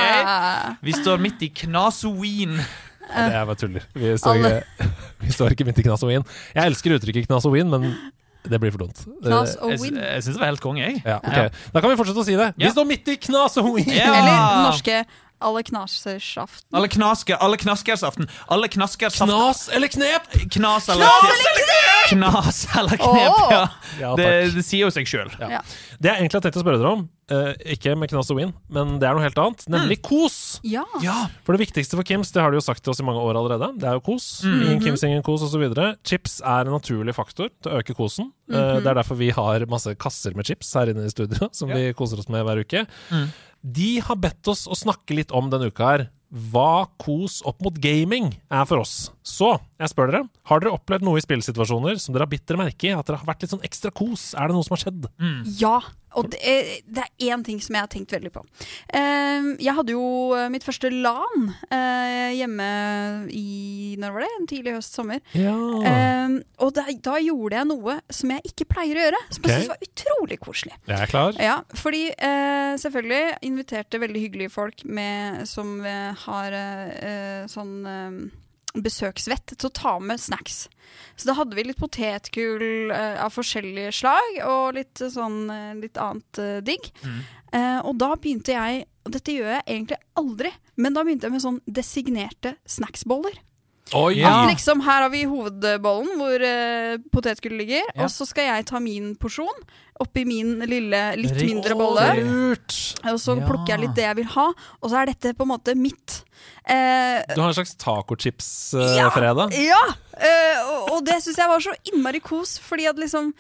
Vi 0.87 0.93
står 0.95 1.21
midt 1.21 1.41
i 1.45 1.49
knasoween. 1.63 2.57
Det 3.09 3.35
er 3.41 3.45
bare 3.49 3.57
tuller. 3.59 3.85
Vi 3.97 4.13
står, 4.21 4.39
ikke, 4.39 4.87
vi 5.25 5.33
står 5.35 5.55
ikke 5.55 5.65
midt 5.69 5.81
i 5.81 5.85
Knasoween. 5.87 6.25
Jeg 6.55 6.71
elsker 6.71 6.95
uttrykket 6.97 7.27
knas 7.29 7.47
og 7.49 7.55
win, 7.57 7.69
men 7.73 7.87
det 8.49 8.59
blir 8.61 8.71
for 8.75 8.85
dumt. 8.85 9.01
Knas 9.25 9.55
og 9.59 9.73
Jeg, 9.73 9.81
win. 9.83 9.97
jeg 9.99 10.23
syns 10.25 10.37
det 10.37 10.41
var 10.43 10.51
helt 10.53 10.63
konge, 10.63 10.83
jeg. 10.85 11.01
Ja, 11.05 11.17
okay. 11.19 11.49
Da 11.73 11.81
kan 11.83 11.91
vi 11.91 11.97
fortsette 11.99 12.21
å 12.23 12.27
si 12.27 12.37
det. 12.39 12.51
Vi 12.59 12.69
står 12.71 12.87
midt 12.89 13.09
i 13.11 13.17
Knasoween! 13.25 13.89
Ja. 13.97 14.13
Eller 14.13 14.29
den 14.37 14.63
norske 14.69 15.01
alle 15.41 15.63
knasersaften. 15.63 16.75
Alle 16.75 16.87
knasker, 16.91 17.37
alle 17.39 17.57
knaskersaften. 17.57 18.27
Alle 18.47 18.67
knaskersaften. 18.67 19.27
Knas 19.31 19.69
eller 19.69 19.87
knep? 19.87 20.31
Knas 20.51 20.89
eller 20.89 21.05
knep! 21.05 21.75
Knas 22.09 22.63
eller 22.79 22.97
knep, 22.97 23.37
oh. 23.37 23.47
ja. 23.53 23.63
Ja, 23.99 24.15
Det, 24.17 24.27
det 24.55 24.63
sier 24.65 24.87
jo 24.87 24.91
seg 24.93 25.07
sjøl. 25.09 25.29
Ja. 25.39 25.49
Ja. 25.59 25.61
Det 25.99 26.09
jeg 26.09 26.23
egentlig 26.23 26.39
har 26.39 26.45
tenkt 26.47 26.57
å 26.57 26.63
spørre 26.63 26.79
dere 26.81 26.91
om, 26.95 27.03
uh, 27.29 27.51
ikke 27.75 27.93
med 27.99 28.09
knas 28.09 28.31
og 28.33 28.39
win, 28.39 28.53
men 28.73 28.95
det 29.01 29.05
er 29.09 29.17
noe 29.17 29.23
helt 29.25 29.37
annet, 29.43 29.65
nemlig 29.69 29.99
kos. 30.07 30.37
Ja. 30.65 30.85
Ja. 31.03 31.17
For 31.45 31.53
det 31.55 31.61
viktigste 31.67 31.99
for 31.99 32.07
Kims, 32.07 32.31
det 32.33 32.41
har 32.41 32.49
de 32.53 32.57
jo 32.57 32.65
sagt 32.65 32.81
til 32.85 32.93
oss 32.95 33.01
i 33.03 33.05
mange 33.05 33.21
år 33.21 33.37
allerede, 33.37 33.69
det 33.79 33.89
er 33.91 33.99
jo 33.99 34.03
kos. 34.09 34.29
Ingen 34.47 34.81
Kims, 34.83 35.03
ingen 35.05 35.21
kos 35.27 35.43
osv. 35.45 35.67
Chips 36.07 36.39
er 36.41 36.65
en 36.69 36.73
naturlig 36.79 37.13
faktor 37.17 37.51
til 37.59 37.71
å 37.75 37.83
øke 37.83 37.95
kosen. 37.99 38.31
Eh, 38.49 38.79
Det 38.81 38.89
er 38.89 38.97
derfor 39.03 39.19
vi 39.19 39.29
har 39.35 39.67
masse 39.69 39.93
kasser 40.01 40.33
med 40.39 40.47
chips 40.49 40.71
her 40.79 40.89
inne 40.89 41.05
i 41.05 41.13
studio, 41.13 41.51
som 41.53 41.69
vi 41.69 41.91
koser 41.93 42.23
oss 42.23 42.31
med 42.33 42.47
hver 42.47 42.63
uke. 42.65 42.87
De 43.61 43.99
har 43.99 44.19
bedt 44.19 44.47
oss 44.47 44.65
å 44.69 44.77
snakke 44.77 45.17
litt 45.17 45.33
om 45.35 45.49
denne 45.51 45.69
uka 45.71 45.91
her. 45.91 46.05
Hva 46.29 46.87
kos 47.01 47.39
opp 47.47 47.63
mot 47.65 47.75
gaming 47.81 48.31
er 48.47 48.67
for 48.69 48.83
oss. 48.83 49.09
Så 49.29 49.53
jeg 49.79 49.91
spør 49.93 50.11
dere, 50.11 50.25
har 50.49 50.63
dere 50.63 50.75
opplevd 50.75 51.05
noe 51.05 51.21
i 51.21 51.23
spillsituasjoner 51.23 52.01
som 52.01 52.15
dere 52.15 52.25
har 52.25 52.33
bitt 52.33 52.47
dere 52.49 52.63
merke 52.63 52.89
i? 52.89 52.95
At 52.95 53.07
dere 53.07 53.21
har 53.21 53.29
vært 53.29 53.45
litt 53.45 53.53
sånn 53.53 53.65
ekstra 53.67 53.93
kos? 53.95 54.31
Er 54.33 54.49
det 54.49 54.57
noe 54.57 54.65
som 54.65 54.75
har 54.75 54.83
skjedd? 54.87 55.09
Ja, 55.61 55.77
og 56.17 56.29
det 56.33 56.39
er, 56.41 56.69
det 56.89 57.03
er 57.03 57.33
én 57.33 57.43
ting 57.45 57.59
som 57.61 57.75
jeg 57.77 57.85
har 57.85 57.91
tenkt 57.91 58.13
veldig 58.15 58.31
på. 58.33 58.41
Eh, 58.97 59.49
jeg 59.61 59.75
hadde 59.77 59.93
jo 59.93 60.05
eh, 60.37 60.47
mitt 60.51 60.65
første 60.65 60.89
LAN 60.89 61.51
eh, 61.69 62.31
hjemme 62.39 62.69
i 63.35 63.95
Når 64.01 64.15
var 64.15 64.25
det? 64.25 64.31
En 64.39 64.49
tidlig 64.49 64.75
høst, 64.79 64.97
sommer. 64.97 65.21
Ja. 65.37 65.53
Eh, 65.91 66.39
og 66.65 66.73
da, 66.77 66.87
da 67.05 67.19
gjorde 67.21 67.61
jeg 67.61 67.69
noe 67.69 67.99
som 68.13 68.33
jeg 68.33 68.53
ikke 68.53 68.69
pleier 68.73 68.97
å 68.97 69.05
gjøre, 69.05 69.21
som 69.29 69.45
okay. 69.45 69.53
jeg 69.53 69.67
syntes 69.67 69.71
var 69.75 69.87
utrolig 69.89 70.39
koselig. 70.41 70.75
Jeg 70.89 70.97
er 70.97 71.13
klar. 71.13 71.39
Ja, 71.49 71.57
fordi 71.77 72.03
eh, 72.15 72.73
selvfølgelig 72.81 73.23
inviterte 73.51 74.01
veldig 74.01 74.25
hyggelige 74.25 74.53
folk 74.53 74.85
med, 74.89 75.45
som 75.49 75.77
eh, 75.85 76.25
har 76.25 76.57
eh, 76.57 76.93
eh, 77.09 77.41
sånn 77.51 77.75
eh, 77.85 78.21
besøksvett 78.77 79.55
til 79.55 79.69
å 79.69 79.73
ta 79.73 79.95
med 80.03 80.21
snacks. 80.21 80.67
Så 81.17 81.29
da 81.29 81.35
hadde 81.39 81.57
vi 81.57 81.65
litt 81.65 81.79
potetgull 81.81 82.93
uh, 82.93 83.17
av 83.25 83.33
forskjellige 83.33 83.93
slag, 84.01 84.39
og 84.45 84.77
litt 84.77 85.01
eh, 85.01 85.11
sånn 85.13 85.41
eh, 85.53 85.75
litt 85.79 85.99
annet 86.01 86.41
uh, 86.41 86.57
digg. 86.65 86.91
Eh, 87.55 87.79
og 87.81 87.97
da 88.01 88.13
begynte 88.15 88.53
jeg, 88.53 88.85
og 89.05 89.13
dette 89.15 89.33
gjør 89.33 89.53
jeg 89.55 89.65
egentlig 89.65 89.99
aldri, 90.21 90.53
men 90.77 90.95
da 90.95 91.03
begynte 91.05 91.29
jeg 91.29 91.35
med 91.35 91.45
sånn 91.45 91.61
designerte 91.65 92.55
snacksboller. 92.69 93.39
Oi! 93.97 94.19
Ja. 94.19 94.43
At 94.43 94.51
liksom, 94.53 94.81
her 94.85 95.01
har 95.07 95.09
vi 95.09 95.23
hovedbollen 95.25 96.17
hvor 96.19 96.43
uh, 96.45 96.97
potetgull 97.13 97.57
ligger, 97.57 97.81
Ja. 97.95 98.03
og 98.05 98.09
så 98.13 98.27
skal 98.29 98.45
jeg 98.45 98.65
ta 98.69 98.79
min 98.79 99.15
porsjon 99.15 99.63
oppi 99.99 100.23
min 100.25 100.59
lille, 100.63 100.99
litt 101.19 101.33
Riktig. 101.33 101.47
mindre 101.49 101.75
bolle. 101.75 102.05
Og 103.09 103.17
så 103.19 103.35
Ja. 103.35 103.45
plukker 103.49 103.73
jeg 103.73 103.79
litt 103.81 103.95
det 103.97 104.05
jeg 104.05 104.15
vil 104.21 104.29
ha, 104.35 104.45
og 104.81 104.89
så 104.91 105.01
er 105.01 105.05
dette 105.11 105.33
på 105.35 105.43
en 105.43 105.51
måte 105.51 105.75
mitt. 105.75 106.21
Eh, 106.69 107.19
Du 107.35 107.41
har 107.41 107.49
en 107.49 107.53
slags 107.57 107.75
tacochips-fredag? 107.75 109.51
ja! 109.57 109.81
eh, 110.15 110.61
og, 110.69 110.89
og 110.93 111.05
det 111.05 111.17
syns 111.23 111.37
jeg 111.37 111.47
var 111.51 111.59
så 111.63 111.73
innmari 111.91 112.19
kos, 112.23 112.57
fordi 112.63 112.87
at 112.87 112.95
liksom 112.99 113.33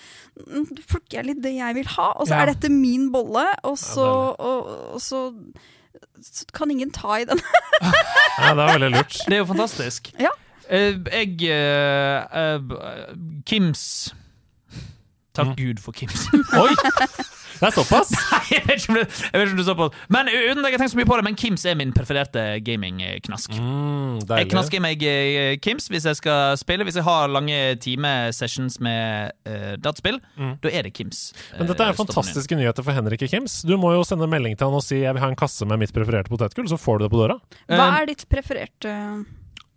plukker 0.89 1.19
jeg 1.19 1.25
litt 1.29 1.41
det 1.43 1.55
jeg 1.57 1.75
vil 1.75 1.87
ha, 1.95 2.11
og 2.17 2.27
så 2.27 2.35
Ja. 2.35 2.41
er 2.43 2.53
dette 2.53 2.69
min 2.71 3.09
bolle, 3.11 3.45
og 3.63 3.77
så, 3.77 4.35
og, 4.39 4.67
og 4.95 4.99
så 4.99 5.29
kan 6.53 6.71
ingen 6.71 6.91
ta 6.91 7.19
i 7.19 7.25
den. 7.25 7.39
Ja, 8.39 8.53
det 8.55 8.63
er 8.63 8.71
veldig 8.71 8.89
lurt. 8.93 9.15
Det 9.27 9.35
er 9.35 9.41
jo 9.41 9.45
fantastisk. 9.45 10.11
Ja. 10.19 10.29
Uh, 10.71 10.95
jeg 11.11 11.49
uh, 11.49 12.61
uh, 12.63 13.15
Kims 13.45 14.13
Takk 15.35 15.57
Gud 15.57 15.81
for 15.83 15.91
Kims. 15.91 16.27
Oi! 16.53 16.69
Det 17.59 17.67
er 17.67 17.75
såpass? 17.75 18.11
Nei, 18.31 18.39
jeg 18.53 18.63
vet 18.67 18.81
ikke 18.81 18.93
om, 18.93 18.97
det, 18.99 19.05
jeg 19.09 19.35
vet 19.41 19.49
ikke 19.49 19.55
om 19.55 19.59
du 19.59 19.71
på 19.79 19.87
Men 20.15 20.29
uten 20.31 20.61
at 20.63 20.69
jeg 20.69 20.77
har 20.77 20.81
tenkt 20.83 20.93
så 20.93 20.99
mye 20.99 21.09
på 21.09 21.17
det, 21.19 21.25
men 21.27 21.37
Kims 21.39 21.65
er 21.67 21.75
min 21.79 21.91
prefererte 21.95 22.43
gaming-knask. 22.65 23.55
Mm, 23.59 24.19
Jeg 24.29 24.49
knasker 24.53 24.83
meg 24.83 25.03
eh, 25.03 25.55
Kims 25.63 25.89
hvis 25.91 26.07
jeg 26.07 26.19
skal 26.19 26.55
spille. 26.61 26.87
Hvis 26.87 26.99
jeg 26.99 27.05
har 27.07 27.27
lange 27.31 27.57
time-sessions 27.83 28.79
med 28.83 29.33
uh, 29.49 29.73
dataspill, 29.81 30.21
da 30.63 30.71
er 30.71 30.87
det 30.87 30.93
Kims. 30.97 31.29
Mm. 31.51 31.57
Men 31.59 31.71
dette 31.73 31.85
er 31.87 31.93
eh, 31.93 31.99
fantastiske 31.99 32.59
nyheter 32.59 32.85
for 32.85 32.95
Henrik 32.95 33.25
og 33.27 33.33
Kims. 33.33 33.59
Du 33.67 33.75
må 33.81 33.91
jo 33.97 34.05
sende 34.07 34.29
melding 34.31 34.55
til 34.59 34.69
han 34.69 34.79
og 34.79 34.85
si 34.85 35.01
jeg 35.03 35.15
vil 35.15 35.23
ha 35.23 35.31
en 35.31 35.39
kasse 35.39 35.67
med 35.69 35.83
mitt 35.83 35.93
prefererte 35.95 36.31
potetgull, 36.31 36.69
så 36.71 36.79
får 36.79 36.99
du 37.01 37.07
det 37.07 37.13
på 37.15 37.21
døra. 37.25 37.39
Hva 37.67 37.89
Um, 37.89 37.95
er 38.01 38.09
ditt 38.11 38.25
prefererte 38.29 38.91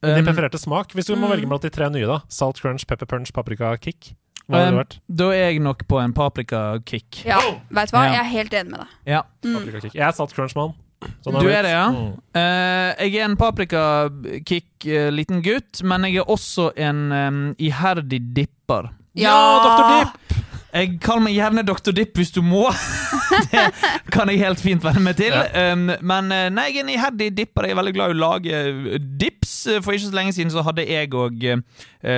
Din 0.03 0.19
Um, 0.19 0.27
prefererte 0.27 0.59
smak. 0.59 0.91
Hvis 0.97 1.07
du 1.07 1.15
må 1.15 1.29
Mm. 1.29 1.33
velge 1.37 1.47
blant 1.49 1.63
de 1.63 1.71
tre 1.71 1.87
nye, 1.91 2.07
da. 2.11 2.21
Salt 2.29 2.59
crunch, 2.61 2.87
pepper 2.87 3.07
punch, 3.07 3.31
paprika 3.33 3.77
kick. 3.79 4.15
Hva 4.47 4.59
hadde 4.59 4.69
um, 4.69 4.77
det 4.77 4.83
vært? 4.83 4.97
Da 5.23 5.29
er 5.35 5.45
jeg 5.45 5.65
nok 5.65 5.85
på 5.91 5.99
en 6.03 6.15
paprika-kick. 6.17 7.23
Ja, 7.29 7.41
vet 7.71 7.93
du 7.93 7.97
hva? 7.97 8.07
Ja. 8.07 8.15
Jeg 8.17 8.23
er 8.23 8.31
helt 8.33 8.57
enig 8.61 8.75
med 8.75 8.83
deg. 8.83 8.97
Ja. 9.15 9.21
Paprika 9.47 9.85
kick. 9.85 9.99
Jeg 9.99 10.19
satt 10.19 10.35
crunchman. 10.37 10.75
Sånn 11.23 11.39
Du 11.43 11.49
er 11.51 11.67
det, 11.67 11.73
ja? 11.75 11.87
Mm. 11.91 12.11
Uh, 12.37 12.91
jeg 13.03 13.17
er 13.17 13.27
en 13.27 13.37
paprika-kick 13.39 14.87
uh, 14.87 15.09
liten 15.15 15.43
gutt, 15.43 15.83
men 15.87 16.07
jeg 16.09 16.23
er 16.23 16.31
også 16.31 16.71
en 16.79 17.05
um, 17.11 17.45
iherdig 17.59 18.23
dipper. 18.37 18.93
Ja, 19.19 19.37
Dr. 19.67 19.89
Dip! 19.93 20.52
Jeg 20.73 20.95
kaller 21.05 21.27
meg 21.27 21.35
gjerne 21.37 21.63
Dr. 21.69 21.93
Dipp 21.93 22.17
hvis 22.17 22.31
du 22.33 22.41
må. 22.45 22.65
det 23.53 23.65
kan 24.13 24.31
jeg 24.33 24.41
helt 24.41 24.61
fint 24.63 24.85
venne 24.85 25.03
meg 25.05 25.19
til. 25.19 25.35
Um, 25.53 25.91
men 26.01 26.33
eh, 26.33 26.49
nei, 26.53 26.71
jeg 26.71 26.81
er 26.81 26.87
en 26.87 26.93
iherdig 26.95 27.29
dipper. 27.37 27.69
Jeg 27.69 27.77
er 27.77 27.81
veldig 27.83 27.93
glad 27.97 28.13
i 28.13 28.17
å 28.17 28.21
lage 28.23 28.61
eh, 28.71 28.97
dips. 29.21 29.53
For 29.85 29.93
ikke 29.93 30.09
så 30.09 30.17
lenge 30.17 30.33
siden 30.35 30.53
så 30.53 30.65
hadde 30.65 30.87
jeg 30.89 31.13
og 31.15 31.45
uh, 31.45 31.61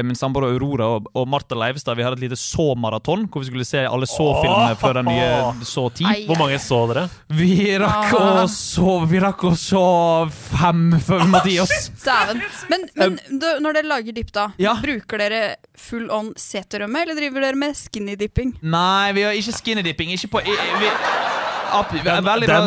min 0.06 0.16
samboer 0.16 0.46
Aurora 0.52 0.86
og, 0.96 1.10
og 1.18 1.26
Martha 1.28 1.56
Leivestad 1.58 1.98
Vi 1.98 2.04
hadde 2.06 2.16
et 2.16 2.24
lite 2.28 2.38
Så-maraton, 2.40 3.26
hvor 3.28 3.42
vi 3.42 3.50
skulle 3.50 3.66
se 3.68 3.82
alle 3.84 4.06
Så-filmene 4.08 4.78
før 4.80 5.00
den 5.00 5.10
nye 5.10 5.66
Så 5.66 5.88
10. 5.90 6.24
Hvor 6.28 6.40
mange 6.40 6.60
så 6.62 6.78
dere? 6.88 7.04
Vi 7.34 7.58
rakk 7.82 8.14
å 8.16 8.46
så 8.50 8.96
Vi 9.10 9.20
rakk 9.24 9.44
å 9.50 9.52
så 9.58 9.84
fem 10.32 10.86
før 11.04 11.24
vi 11.24 11.28
måtte 11.34 11.52
gi 11.52 11.58
oss. 11.64 11.90
Dæven. 12.06 12.40
Men, 12.70 12.86
men 12.96 13.18
når 13.34 13.80
dere 13.80 13.90
lager 13.90 14.16
dipp, 14.16 14.32
da, 14.34 14.48
Ja. 14.62 14.76
bruker 14.80 15.20
dere 15.20 15.42
full 15.76 16.06
on 16.14 16.32
seterømme, 16.38 17.02
eller 17.02 17.18
driver 17.18 17.44
dere 17.48 17.58
med 17.58 17.76
skinny 17.76 18.16
dipping? 18.20 18.43
Nei, 18.60 19.12
vi 19.12 19.20
har 19.20 19.30
ikke 19.30 19.52
skinny 19.52 19.84
dipping. 19.84 20.12
Ikke 20.12 20.28
på 20.28 20.38
i, 20.38 20.56
vi, 20.80 20.90
veldig 21.82 22.48
bra, 22.48 22.58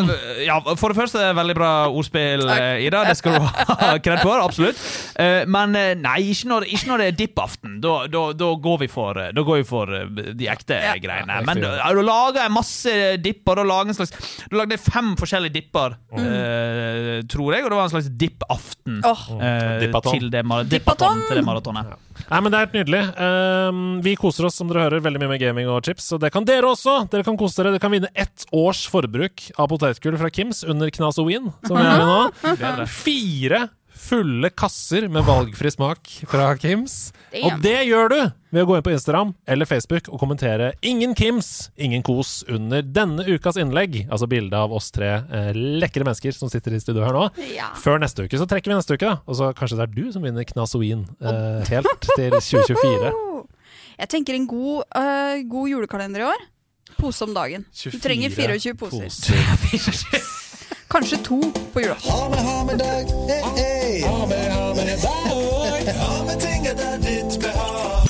ja, 0.45 0.57
For 0.79 0.93
det 0.93 0.97
første, 0.99 1.23
veldig 1.37 1.55
bra 1.57 1.71
ordspill, 1.89 2.43
eh, 2.53 2.85
Ida. 2.87 3.03
Det 3.07 3.15
skal 3.19 3.37
du 3.37 3.45
ha 3.47 3.91
kred 4.05 4.21
for. 4.23 4.41
Absolutt. 4.43 4.81
Eh, 5.19 5.43
Men 5.49 5.75
eh, 5.79 5.93
nei, 5.99 6.17
ikke 6.33 6.49
når, 6.51 6.67
ikke 6.69 6.91
når 6.91 7.03
det 7.03 7.07
er 7.11 7.17
dippaften. 7.23 7.77
Da, 7.83 7.95
da, 8.11 8.23
da 8.37 8.51
går 8.67 8.81
vi 8.85 8.89
for, 8.91 9.21
da 9.33 9.45
går 9.51 9.61
vi 9.61 9.67
for 9.67 9.93
de 10.37 10.49
ekte 10.51 10.77
Ja. 10.83 10.95
greiene. 11.01 11.39
Ja, 11.39 11.45
Men 11.47 11.61
da, 11.63 11.75
da 11.81 12.05
lager 12.07 12.41
jeg 12.43 12.55
masse 12.55 12.95
dipper. 13.23 13.61
Da 13.61 13.67
lager 13.67 13.93
en 13.93 13.99
slags 14.01 14.13
du 14.47 14.55
lagde 14.57 14.77
fem 14.81 15.13
forskjellige 15.19 15.53
dipper, 15.57 15.97
eh, 16.17 17.21
tror 17.29 17.53
jeg, 17.55 17.63
og 17.65 17.71
det 17.71 17.77
var 17.79 17.87
en 17.87 17.93
slags 17.95 18.09
dippaften. 18.17 19.01
oh. 19.05 19.23
uh, 19.37 20.01
til 20.11 20.29
det, 20.31 20.43
Dippaton. 20.71 21.23
til 21.27 21.39
det 21.39 21.45
maratonet. 21.45 21.95
Nei, 22.27 22.39
men 22.41 22.51
Det 22.51 22.57
er 22.57 22.65
helt 22.65 22.75
nydelig. 22.77 23.01
Um, 23.21 23.81
vi 24.03 24.15
koser 24.17 24.47
oss 24.47 24.57
som 24.57 24.69
dere 24.71 24.87
hører, 24.87 25.03
veldig 25.05 25.21
mye 25.21 25.31
med 25.35 25.41
gaming 25.41 25.69
og 25.69 25.83
chips. 25.85 26.09
Og 26.15 26.21
det 26.23 26.31
kan 26.33 26.45
dere 26.47 26.65
også! 26.71 26.95
Dere 27.11 27.25
kan 27.27 27.37
kose 27.39 27.59
dere. 27.61 27.75
Dere 27.75 27.83
kan 27.83 27.93
vinne 27.93 28.09
ett 28.17 28.45
års 28.57 28.85
forbruk 28.97 29.49
av 29.57 29.71
potetgull 29.71 30.17
fra 30.19 30.31
Kims 30.33 30.63
under 30.67 30.91
Knasoween, 30.93 31.51
som 31.67 31.77
vi 31.77 31.85
er 31.85 32.01
i 32.01 32.07
nå. 32.07 32.87
Fire 32.91 33.67
fulle 33.97 34.49
kasser 34.53 35.07
med 35.11 35.25
valgfri 35.27 35.71
smak 35.73 36.09
fra 36.29 36.51
Kims. 36.61 37.11
Og 37.41 37.57
det 37.63 37.79
gjør 37.87 38.11
du 38.13 38.17
ved 38.53 38.63
å 38.63 38.67
gå 38.69 38.77
inn 38.77 38.85
på 38.85 38.93
Instagram 38.93 39.33
eller 39.49 39.67
Facebook 39.67 40.07
og 40.11 40.21
kommentere 40.21 40.71
'Ingen 40.81 41.15
Kims, 41.17 41.69
ingen 41.75 42.03
kos' 42.05 42.43
under 42.47 42.81
denne 42.81 43.25
ukas 43.27 43.57
innlegg. 43.57 44.05
Altså 44.09 44.29
bilde 44.29 44.55
av 44.55 44.73
oss 44.73 44.91
tre 44.91 45.23
eh, 45.27 45.51
lekre 45.53 46.05
mennesker 46.05 46.31
som 46.31 46.49
sitter 46.49 46.77
i 46.77 46.79
studio 46.79 47.03
her 47.03 47.13
nå. 47.13 47.29
ja. 47.55 47.73
Før 47.75 47.99
neste 47.99 48.23
uke, 48.23 48.37
så 48.37 48.47
trekker 48.47 48.71
vi 48.71 48.77
neste 48.77 48.95
uke, 48.95 49.05
da. 49.05 49.19
Og 49.27 49.35
så 49.35 49.51
kanskje 49.57 49.81
det 49.81 49.89
er 49.89 49.95
du 49.97 50.11
som 50.13 50.23
vinner 50.23 50.47
Knasoween 50.47 51.07
eh, 51.21 51.65
helt 51.67 52.11
til 52.15 52.31
2024. 52.37 53.11
Jeg 54.01 54.09
tenker 54.13 54.35
en 54.37 54.45
god, 54.47 54.85
øh, 54.93 55.41
god 55.49 55.69
julekalender 55.73 56.21
i 56.21 56.29
år. 56.29 56.47
Pose 56.97 57.23
om 57.23 57.33
dagen. 57.33 57.65
Du 57.83 57.99
trenger 57.99 58.29
24 58.29 58.75
poser. 58.75 60.23
Kanskje 60.91 61.17
to 61.23 61.41
på 61.73 61.81
julaften. 61.81 62.11
Ha 62.11 62.29
med, 62.29 62.39
ha 62.39 62.63
med 62.63 62.79
dag, 62.79 63.05
hei, 63.29 63.41
hei. 63.57 64.01
Ha 64.07 64.25
med, 64.25 64.51
ha 64.51 64.73
med 64.73 64.97
dag. 65.03 65.95
Ha 66.01 66.23
med 66.25 66.39
ting 66.41 66.67
etter 66.67 66.97
ditt 66.97 67.41
behag. 67.41 68.07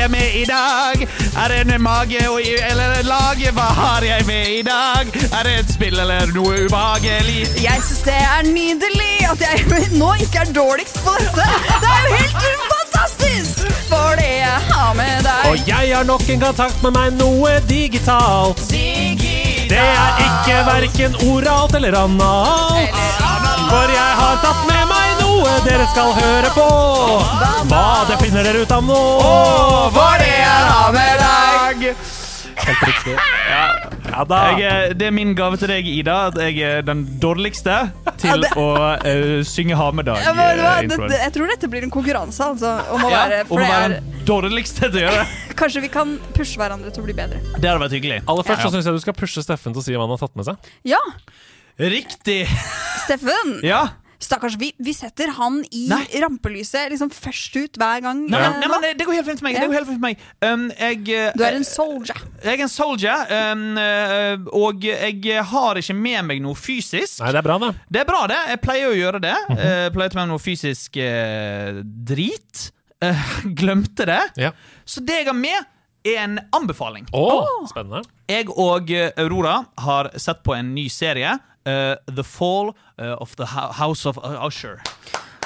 jeg 0.00 0.10
med 0.10 0.28
i 0.34 0.44
dag? 0.44 1.08
Er 1.44 1.48
det 1.48 1.74
en 1.74 1.82
mage 1.82 2.20
og, 2.30 2.40
eller 2.70 2.98
en 3.00 3.06
lag? 3.06 3.42
Hva 3.52 3.68
har 3.80 4.02
jeg 4.04 4.26
med 4.26 4.46
i 4.58 4.62
dag? 4.62 5.12
Er 5.38 5.42
det 5.46 5.54
et 5.60 5.72
spill 5.74 5.98
eller 6.00 6.32
noe 6.34 6.64
ubehagelig? 6.64 7.44
Jeg 7.64 7.84
syns 7.86 8.02
det 8.08 8.16
er 8.16 8.42
nydelig 8.48 9.14
at 9.32 9.46
jeg 9.46 9.64
nå 10.00 10.12
ikke 10.24 10.44
er 10.44 10.52
dårligst 10.60 11.02
på 11.04 11.16
dette. 11.20 11.48
Det 11.84 11.94
er 11.96 12.06
jo 12.08 12.20
helt 12.22 12.79
fantastisk! 13.00 13.66
For 13.88 14.16
det 14.16 14.38
jeg 14.40 14.60
har 14.70 14.94
med 14.94 15.24
deg. 15.24 15.50
Og 15.50 15.68
jeg 15.68 15.96
har 15.96 16.04
nok 16.04 16.22
en 16.28 16.40
gang 16.40 16.56
tatt 16.56 16.82
med 16.84 16.92
meg 16.94 17.16
noe 17.18 17.56
digitalt. 17.68 18.62
Det 19.70 19.78
er 19.78 20.22
ikke 20.26 20.56
verken 20.66 21.16
oralt 21.30 21.74
eller 21.78 21.96
analt. 21.98 23.00
For 23.70 23.92
jeg 23.94 24.16
har 24.20 24.40
tatt 24.42 24.64
med 24.66 24.84
meg 24.90 25.22
noe 25.22 25.54
dere 25.66 25.86
skal 25.92 26.12
høre 26.18 26.50
på. 26.56 26.68
Hva 27.70 27.86
det 28.08 28.18
finner 28.24 28.46
dere 28.46 28.64
ut 28.64 28.74
av 28.74 28.84
nå. 28.84 29.00
For 29.94 30.18
det 30.22 30.34
jeg 30.34 30.68
har 30.72 30.92
med 30.96 31.24
deg! 31.24 31.88
Helt 32.66 32.86
riktig. 32.90 33.16
Ja 33.50 33.99
da. 34.28 34.38
Jeg, 34.58 34.62
er- 34.90 34.94
det 34.94 35.06
er 35.08 35.14
min 35.14 35.34
gave 35.38 35.56
til 35.60 35.68
deg, 35.72 35.86
Ida, 35.86 36.16
at 36.30 36.38
jeg 36.42 36.58
er 36.66 36.82
den 36.86 37.04
dårligste 37.22 37.76
til 38.20 38.30
Ja, 38.30 38.36
det- 38.42 38.50
å 38.58 38.66
uh, 38.98 39.42
synge 39.46 39.76
ha 39.78 39.90
med 39.92 40.06
Ja, 40.10 40.32
men, 40.34 40.56
det, 40.56 40.64
dag-introen. 40.64 41.08
det, 41.12 41.20
jeg 41.24 41.32
tror 41.36 41.46
dette 41.54 41.70
blir 41.72 41.82
en 41.86 41.90
konkurranse 41.94 42.40
altså, 42.44 42.72
om 42.94 43.00
å 43.06 43.10
Ja, 43.10 43.22
være 43.28 43.40
om 43.42 43.48
For 43.52 43.56
å 43.56 43.64
det 43.64 43.70
være 43.70 43.84
er, 43.84 43.96
den 44.00 44.24
dårligste 44.26 44.90
til 44.90 45.00
å 45.00 45.04
gjøre 45.06 45.22
det. 45.24 45.28
Kanskje 45.60 45.80
vi 45.84 45.88
kan 45.92 46.16
pushe 46.36 46.56
hverandre 46.60 46.90
til 46.94 47.02
å 47.02 47.06
bli 47.08 47.14
bedre. 47.16 47.40
Det 47.58 47.68
hadde 47.68 47.80
vært 47.84 47.96
hyggelig. 47.98 48.20
Aller 48.26 48.46
først 48.48 48.62
så 48.62 48.68
Ja. 48.70 48.74
syns 48.76 48.84
jeg 48.90 48.94
du 48.94 49.00
skal 49.06 49.16
pushe 49.18 49.42
Steffen 49.44 49.72
til 49.74 49.80
å 49.80 49.84
si 49.84 49.92
hva 49.96 50.06
han 50.06 50.10
har 50.16 50.20
tatt 50.22 50.36
med 50.36 50.46
seg. 50.50 50.70
Ja, 50.84 51.00
Riktig! 51.80 52.44
Steffen. 53.06 53.60
Ja. 53.64 53.86
Stakkars, 54.20 54.54
vi, 54.60 54.68
vi 54.78 54.92
setter 54.92 55.30
han 55.32 55.62
i 55.72 55.86
Nei. 55.88 56.02
rampelyset 56.20 56.90
liksom 56.92 57.08
først 57.10 57.54
ut 57.56 57.78
hver 57.80 58.02
gang. 58.04 58.18
Nei, 58.28 58.40
eh, 58.44 58.58
nei, 58.60 58.68
men 58.68 58.82
det- 58.84 58.98
det 58.98 59.06
går 59.08 59.14
helt 59.16 59.26
fint 59.30 59.38
for 59.40 59.46
meg. 59.48 59.54
Det 59.56 59.68
går 59.70 59.78
helt 59.78 59.88
fint 59.88 59.96
for 60.00 60.06
meg. 60.06 60.18
Um, 60.44 60.66
jeg, 60.76 61.08
eh, 61.08 61.32
Du 61.36 61.42
er 61.44 61.56
en 61.56 61.64
soldier. 61.64 62.16
jeg 62.44 62.58
er 62.58 62.62
en 62.62 62.68
soldier, 62.68 63.24
um, 63.54 63.78
eh, 63.78 64.36
og 64.52 64.84
jeg 64.84 65.44
har 65.44 65.74
ikke 65.80 65.96
med 65.96 66.24
meg 66.26 66.42
noe 66.42 66.54
fysisk. 66.54 67.20
Nei, 67.24 67.32
det 67.32 67.38
er 67.40 67.42
bra, 67.48 67.58
det. 67.58 67.72
Det 67.90 68.00
er 68.02 68.04
bra, 68.04 68.26
det. 68.26 68.40
Jeg 68.52 68.60
pleier 68.60 68.92
å 68.92 68.96
gjøre 69.00 69.20
det. 69.24 69.36
Eh, 69.56 69.80
Jeg 69.88 69.92
pleier 69.94 70.10
å 70.10 70.12
ta 70.12 70.18
med 70.20 70.28
meg 70.28 70.34
noe 70.36 70.44
fysisk 70.44 70.96
eh, 71.00 71.80
drit. 71.82 72.70
Uh, 73.02 73.16
glemte 73.56 74.04
det. 74.04 74.20
Ja. 74.36 74.52
Så 74.84 75.00
det 75.00 75.22
jeg 75.22 75.26
har 75.30 75.34
med, 75.34 75.64
er 76.04 76.16
en 76.22 76.38
anbefaling. 76.52 77.06
Oh, 77.16 77.64
spennende. 77.68 78.04
Jeg 78.28 78.48
og 78.52 78.90
eh, 78.90 79.10
Aurora 79.20 79.66
har 79.78 80.10
sett 80.20 80.42
på 80.44 80.54
en 80.56 80.74
ny 80.74 80.86
serie. 80.92 81.38
Eh, 81.66 81.96
The 82.06 82.24
Fall 82.24 82.74
eh, 82.98 83.04
of 83.20 83.34
the 83.36 83.46
Hou- 83.46 83.72
House 83.72 84.06
of 84.06 84.18
Usher. 84.18 84.82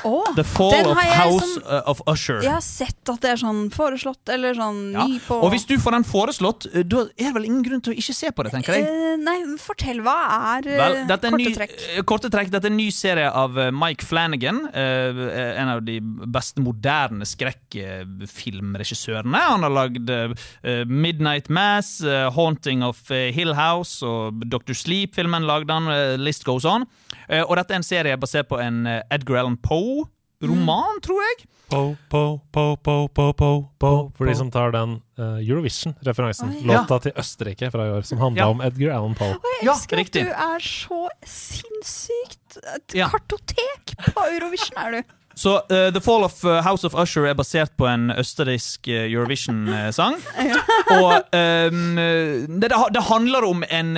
Åh, 0.05 0.34
The 0.36 0.44
Fall 0.44 0.86
of 0.90 0.98
House 0.98 1.55
sånn- 1.59 1.82
of 1.90 2.00
Usher. 2.07 2.42
Jeg 2.42 2.52
har 2.52 2.61
sett 2.61 3.09
at 3.09 3.20
det 3.24 3.30
er 3.30 3.36
sånn 3.40 3.70
foreslått 3.72 4.28
eller 4.28 4.52
sånn 4.55 4.92
Ja. 4.92 5.07
ny 5.07 5.18
på 5.24 5.38
Og 5.42 5.50
hvis 5.52 5.64
du 5.66 5.78
får 5.78 5.90
den 5.96 6.05
foreslått, 6.05 6.66
eh, 6.74 6.82
da 6.82 6.96
er 7.16 7.24
det 7.30 7.34
vel 7.34 7.44
ingen 7.46 7.62
grunn 7.64 7.80
til 7.82 7.94
å 7.94 7.96
ikke 7.96 8.14
se 8.14 8.30
på 8.30 8.42
det, 8.44 8.52
tenker 8.52 8.74
jeg. 8.74 8.84
Uh, 8.84 9.16
Nei, 9.24 9.44
fortell. 9.59 10.00
Hva 10.05 10.59
er 10.59 10.62
Vel, 10.68 11.07
dette 11.07 11.24
er 11.24 11.30
korte 11.30 11.38
ny, 11.38 11.55
trekk? 11.55 12.05
korte 12.05 12.28
trekk. 12.30 12.50
Dette 12.50 12.64
er 12.66 12.70
en 12.70 12.76
ny 12.76 12.90
serie 12.90 13.30
av 13.32 13.55
Mike 13.72 14.02
Flanagan. 14.05 14.66
Uh, 14.74 15.30
en 15.61 15.68
av 15.68 15.80
de 15.84 16.00
beste 16.00 16.61
moderne 16.61 17.22
skrekkfilmregissørene. 17.24 19.38
Han 19.48 19.62
har 19.62 19.70
lagd 19.72 20.11
uh, 20.11 20.28
Midnight 20.86 21.48
Mass, 21.48 22.02
Haunting 22.34 22.82
of 22.82 23.09
Hill 23.09 23.55
House 23.55 24.02
og 24.05 24.34
Dr. 24.50 24.74
Sleep-filmen 24.76 25.42
lagde 25.46 25.70
han. 25.72 25.86
list 26.20 26.44
goes 26.44 26.64
on. 26.64 26.84
Eh, 27.28 27.42
og 27.42 27.56
dette 27.56 27.72
er 27.74 27.80
en 27.80 27.86
serie 27.86 28.16
basert 28.20 28.48
på 28.50 28.58
en 28.60 28.86
eh, 28.86 29.02
Edgar 29.14 29.40
Allan 29.42 29.56
Poe-roman, 29.56 31.00
tror 31.04 31.22
jeg. 31.24 31.44
Po, 31.72 31.96
po, 32.12 32.20
po, 32.52 32.64
po, 32.76 32.96
po, 33.08 33.32
po, 33.32 33.50
po. 33.80 33.90
For 34.14 34.28
de 34.28 34.34
som 34.36 34.50
tar 34.52 34.70
den 34.74 34.98
uh, 35.18 35.38
Eurovision-referansen. 35.40 36.52
Låta 36.68 36.98
til 37.02 37.14
Østerrike 37.18 37.70
fra 37.72 37.86
i 37.88 37.94
år, 37.96 38.04
som 38.06 38.20
handla 38.20 38.44
Ja. 38.44 38.48
om 38.52 38.60
Edgar 38.62 38.92
Allan 38.98 39.16
Poe. 39.18 39.32
Og 39.40 39.48
jeg 39.56 39.64
Ja, 39.64 39.72
elsker 39.72 39.96
ja, 39.96 40.04
at 40.04 40.12
du 40.12 40.28
er 40.28 40.66
så 40.68 41.00
sinnssykt 41.24 42.58
Et 42.76 42.94
kartotek 43.10 43.94
på 44.12 44.26
Eurovision 44.36 44.78
er 44.84 44.90
du. 44.98 45.14
Så 45.37 45.57
uh, 45.59 45.89
The 45.95 46.01
Fall 46.05 46.24
of 46.26 46.37
eh, 46.47 46.61
House 46.62 46.87
of 46.87 46.95
Usher 46.95 47.26
er 47.26 47.35
basert 47.35 47.72
på 47.78 47.87
en 47.91 48.11
østerriksk 48.14 48.89
eh, 48.93 49.09
Eurovision-sang. 49.11 50.14
og 50.99 51.12
um, 51.35 51.97
det, 52.61 52.70
det, 52.70 53.03
handler 53.09 53.47
om 53.49 53.64
en 53.66 53.97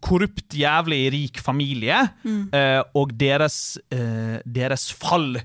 korrupt, 0.00 0.54
jævlig 0.56 1.02
rik 1.12 1.40
familie 1.44 2.00
eh, 2.24 2.80
og 2.96 3.12
deres, 3.20 3.76
uh, 3.94 4.38
deres 4.46 4.88
fall. 4.96 5.36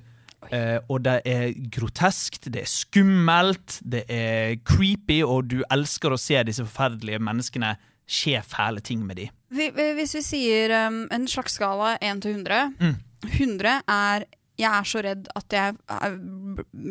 Og 0.54 1.00
det 1.02 1.14
er 1.26 1.54
groteskt, 1.74 2.46
det 2.54 2.62
er 2.62 2.70
skummelt, 2.70 3.80
det 3.90 4.04
er 4.12 4.58
creepy, 4.68 5.22
og 5.26 5.48
du 5.50 5.64
elsker 5.74 6.14
å 6.14 6.20
se 6.20 6.38
disse 6.46 6.62
forferdelige 6.68 7.18
menneskene 7.24 7.72
skje 8.06 8.42
fæle 8.46 8.84
ting 8.86 9.02
med 9.08 9.18
dem. 9.18 9.32
Vi, 9.56 9.72
vi- 9.74 9.94
hvis 9.98 10.14
vi 10.20 10.22
sier 10.28 10.74
um, 10.92 11.00
en 11.16 11.26
slags 11.32 11.56
skala 11.58 11.96
1 12.04 12.22
til 12.28 12.36
100 12.44 12.70
Mm. 12.84 12.96
100 13.24 13.82
er 13.88 14.26
jeg 14.60 14.70
er 14.70 14.88
så 14.88 15.02
redd 15.06 15.28
at 15.36 15.56
jeg 15.56 15.76
er 15.98 16.18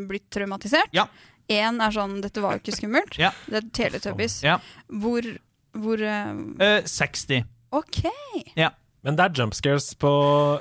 blitt 0.09 0.29
traumatisert. 0.35 0.93
Ja. 0.97 1.07
Én 1.53 1.81
er 1.83 1.95
sånn 1.95 2.21
'dette 2.23 2.43
var 2.43 2.57
jo 2.57 2.63
ikke 2.63 2.77
skummelt'. 2.77 3.19
Ja. 3.21 3.33
Det 3.47 3.61
er 3.61 3.71
Teletubbies. 3.79 4.41
Ja. 4.47 4.59
Hvor, 4.89 5.27
hvor 5.77 6.03
uh... 6.03 6.33
Uh, 6.59 6.81
60. 6.87 7.45
OK. 7.73 8.03
Ja. 8.59 8.73
Men 9.03 9.17
det 9.19 9.25
er 9.25 9.33
jumpscares 9.35 9.89
på 9.99 10.11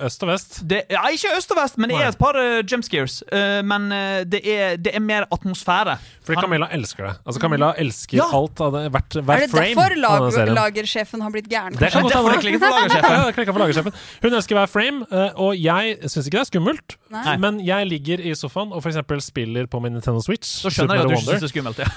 øst 0.01 0.23
og 0.25 0.29
vest. 0.31 0.55
Det, 0.65 0.79
ja, 0.89 1.01
ikke 1.13 1.29
øst 1.37 1.51
og 1.53 1.59
vest, 1.59 1.75
men 1.77 1.91
det 1.91 1.97
Nei. 1.99 2.05
er 2.07 2.09
et 2.09 2.17
par 2.17 2.33
uh, 2.41 2.63
jump 2.65 2.81
scares. 2.87 3.19
Eh, 3.29 3.59
men 3.61 3.83
uh, 3.93 4.23
det, 4.25 4.39
er, 4.49 4.79
det 4.81 4.95
er 4.97 5.03
mer 5.05 5.27
atmosfære. 5.29 5.93
Fordi 6.25 6.39
Han- 6.39 6.47
Camilla 6.47 6.69
elsker 6.73 7.05
det. 7.05 7.11
Altså 7.25 7.41
Camilla 7.43 7.69
elsker 7.77 8.17
Ja. 8.17 8.25
alt 8.39 8.63
av 8.65 8.71
det, 8.73 8.81
hvert, 8.95 9.17
hver 9.19 9.35
Er 9.35 9.45
det 9.45 9.51
frame 9.53 9.75
derfor 9.75 9.95
lag, 10.01 10.25
serien. 10.33 10.55
lagersjefen 10.57 11.21
har 11.21 11.35
blitt 11.35 11.49
gæren? 11.53 11.77
Det 11.77 11.91
kan 11.93 12.01
godt 12.07 12.17
hende. 12.17 12.31
det 12.33 12.41
klikker 12.41 12.63
for 12.65 12.73
lagersjefen. 12.73 13.13
Ja, 13.13 13.51
for 13.53 13.59
lagersjefen. 13.65 13.93
Hun 14.25 14.33
elsker 14.39 14.57
hver 14.57 14.73
frame, 14.73 15.05
eh, 15.11 15.29
og 15.37 15.53
jeg 15.61 15.97
syns 16.07 16.25
ikke 16.25 16.39
det 16.39 16.45
er 16.47 16.49
skummelt. 16.49 16.97
Nei. 17.13 17.37
Men 17.45 17.61
jeg 17.65 17.87
ligger 17.93 18.25
i 18.25 18.33
sofaen 18.33 18.73
og 18.73 18.81
eksempel 18.89 19.21
spiller 19.21 19.69
på 19.69 19.79
min 19.85 19.93
Nintendo 19.93 20.21
Switch. 20.25 20.49
Så 20.65 20.73
skjønner 20.73 20.97
jeg 20.97 21.05
at 21.05 21.13
du 21.13 21.15
synes 21.21 21.29
syns 21.29 21.45
det 21.45 21.51
er 21.51 21.53
skummelt. 21.53 21.85
Ja. 21.85 21.93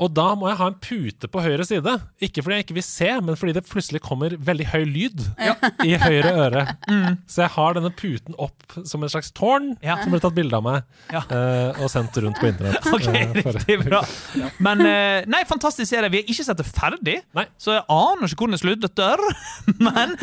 Og 0.00 0.08
da 0.16 0.30
må 0.38 0.48
jeg 0.48 0.56
ha 0.56 0.66
en 0.70 0.76
pute 0.80 1.28
på 1.28 1.42
høyre 1.44 1.64
side. 1.68 1.92
Ikke 2.24 2.40
fordi 2.40 2.56
jeg 2.58 2.64
ikke 2.64 2.76
vil 2.78 2.84
se, 2.86 3.08
men 3.20 3.36
fordi 3.36 3.52
det 3.58 3.64
plutselig 3.68 4.00
kommer 4.04 4.32
veldig 4.40 4.66
høy 4.72 4.86
lyd 4.88 5.20
i 5.84 5.92
høyre 6.00 6.32
øre. 6.46 6.62
Så 7.28 7.42
jeg 7.44 7.52
har 7.58 7.76
denne 7.76 7.90
puten 7.92 8.36
opp 8.40 8.78
som 8.88 9.04
en 9.04 9.12
slags 9.12 9.28
tårn 9.36 9.74
Ja. 9.84 9.98
som 10.00 10.14
ble 10.14 10.20
tatt 10.22 10.34
bilde 10.36 10.56
av 10.56 10.64
meg 10.64 10.82
Ja. 11.12 11.20
uh, 11.28 11.82
og 11.84 11.90
sendt 11.92 12.16
rundt 12.24 12.40
på 12.40 12.48
internett. 12.48 12.80
Ok, 12.92 13.06
eh, 13.08 13.32
riktig 13.44 13.78
bra. 13.84 14.00
Men 14.64 14.80
uh, 14.84 15.28
nei, 15.28 15.42
fantastisk 15.48 15.88
serie. 15.90 16.10
Vi 16.12 16.22
har 16.22 16.32
ikke 16.32 16.46
sett 16.46 16.60
det 16.60 16.66
ferdig, 16.68 17.18
Nei. 17.36 17.46
så 17.60 17.76
jeg 17.76 17.84
aner 17.92 18.32
ikke 18.32 18.46
hvordan 18.46 18.56
det 18.56 18.62
slutter. 18.62 19.22
Men 19.86 20.16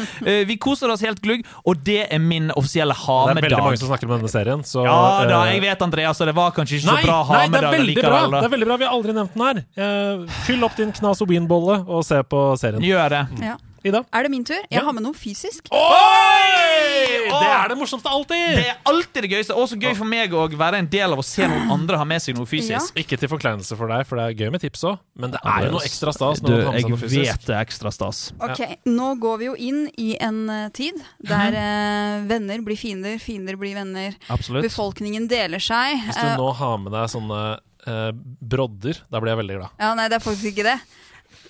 vi 0.50 0.58
koser 0.62 0.92
oss 0.92 1.04
helt 1.06 1.22
glugg, 1.24 1.46
og 1.68 1.82
det 1.86 2.02
er 2.10 2.22
min 2.22 2.50
offisielle 2.58 2.96
Det 2.98 3.38
er 3.38 3.42
veldig 3.42 3.62
mange 3.62 3.82
som 3.82 3.92
snakker 3.92 4.10
om 4.10 4.16
denne 4.18 4.32
serien, 4.32 4.66
så 4.66 4.84
Ja 4.88 4.98
da, 5.30 5.42
jeg 5.54 5.62
vet, 5.64 5.82
Andreas, 5.86 6.22
og 6.22 6.30
det 6.30 6.36
var 6.38 6.54
kanskje 6.56 6.80
ikke 6.80 6.90
Nei, 6.92 7.02
så 7.04 7.10
bra 7.10 7.20
ha-med-dag 7.30 7.78
veldig 7.78 7.98
bra! 8.00 8.22
Det 8.34 8.46
er 8.48 8.54
veldig 8.56 8.70
bra, 8.70 8.80
Vi 8.82 8.88
har 8.90 8.96
aldri 8.98 9.16
nevnt 9.18 9.36
den 9.36 9.46
her. 9.46 9.59
Eh, 9.78 10.26
fyll 10.45 10.64
opp 10.64 10.76
din 10.78 10.91
knas 10.91 11.22
og 11.22 12.03
se 12.05 12.22
på 12.24 12.57
serien. 12.60 12.82
Gjør 12.82 13.10
det. 13.10 13.24
Ja. 13.41 13.57
Ida? 13.82 14.01
Er 14.12 14.24
det 14.24 14.32
min 14.32 14.43
tur? 14.43 14.55
Jeg 14.70 14.80
Ja. 14.80 14.84
har 14.84 14.91
med 14.91 15.03
noe 15.03 15.14
fysisk. 15.14 15.70
Oi! 15.72 17.30
Det 17.30 17.47
er 17.47 17.70
det 17.72 17.78
morsomste 17.80 18.10
alltid! 18.12 18.57
Det 18.57 18.66
er 18.68 18.78
alltid 18.89 19.24
det 19.24 19.30
gøyeste. 19.32 19.55
Og 19.55 19.70
så 19.72 19.78
gøy 19.80 19.93
for 19.95 20.03
meg 20.10 20.34
å 20.36 20.47
være 20.51 20.80
en 20.82 20.89
del 20.91 21.14
av 21.16 21.22
å 21.22 21.24
se 21.24 21.47
noen 21.47 21.72
andre 21.72 21.97
ha 21.97 22.03
med 22.03 22.22
seg 22.22 22.36
noe 22.36 22.45
fysisk. 22.49 22.91
Ikke 22.99 23.18
til 23.20 23.30
forkleinelse 23.32 23.78
for 23.80 23.88
deg, 23.88 24.05
for 24.10 24.20
det 24.20 24.26
er 24.26 24.38
gøy 24.43 24.51
med 24.51 24.64
tips 24.66 24.84
òg, 24.89 24.99
men 25.16 25.32
det 25.32 25.39
er 25.45 25.68
jo 25.68 25.72
noe 25.78 25.86
ekstra 25.88 26.12
stas 26.16 26.41
Du, 26.43 26.51
man 26.51 26.76
jeg 26.76 26.89
noe 26.89 26.97
fysisk. 26.99 27.24
vet 27.24 27.47
det 27.47 27.55
er 27.55 27.64
ekstra 27.66 27.93
stas. 27.95 28.22
Ok, 28.41 28.60
Nå 28.89 29.14
går 29.22 29.38
vi 29.39 29.45
jo 29.45 29.55
inn 29.55 29.82
i 29.97 30.10
en 30.20 30.41
eh, 30.49 30.70
tid 30.76 30.99
der 31.24 31.51
Mhm. 31.51 31.55
eh, 31.55 32.28
venner 32.28 32.62
blir 32.66 32.78
fiender, 32.78 33.18
fiender 33.20 33.55
blir 33.55 33.76
venner. 33.76 34.16
Absolutt. 34.30 34.64
Befolkningen 34.68 35.28
deler 35.30 35.60
seg. 35.60 36.01
Hvis 36.05 36.16
du 36.20 36.28
Eh, 36.28 36.38
nå 36.38 36.53
har 36.53 36.78
med 36.78 36.91
deg 36.91 37.07
sånne 37.10 37.60
eh, 37.88 38.10
brodder, 38.42 39.04
da 39.12 39.20
blir 39.22 39.34
jeg 39.36 39.42
veldig 39.44 39.60
glad. 39.60 39.76
Ja, 39.80 39.94
Nei, 39.96 40.08
det 40.12 40.20
er 40.20 40.26
faktisk 40.26 40.52
ikke 40.54 40.68
det. 40.72 40.80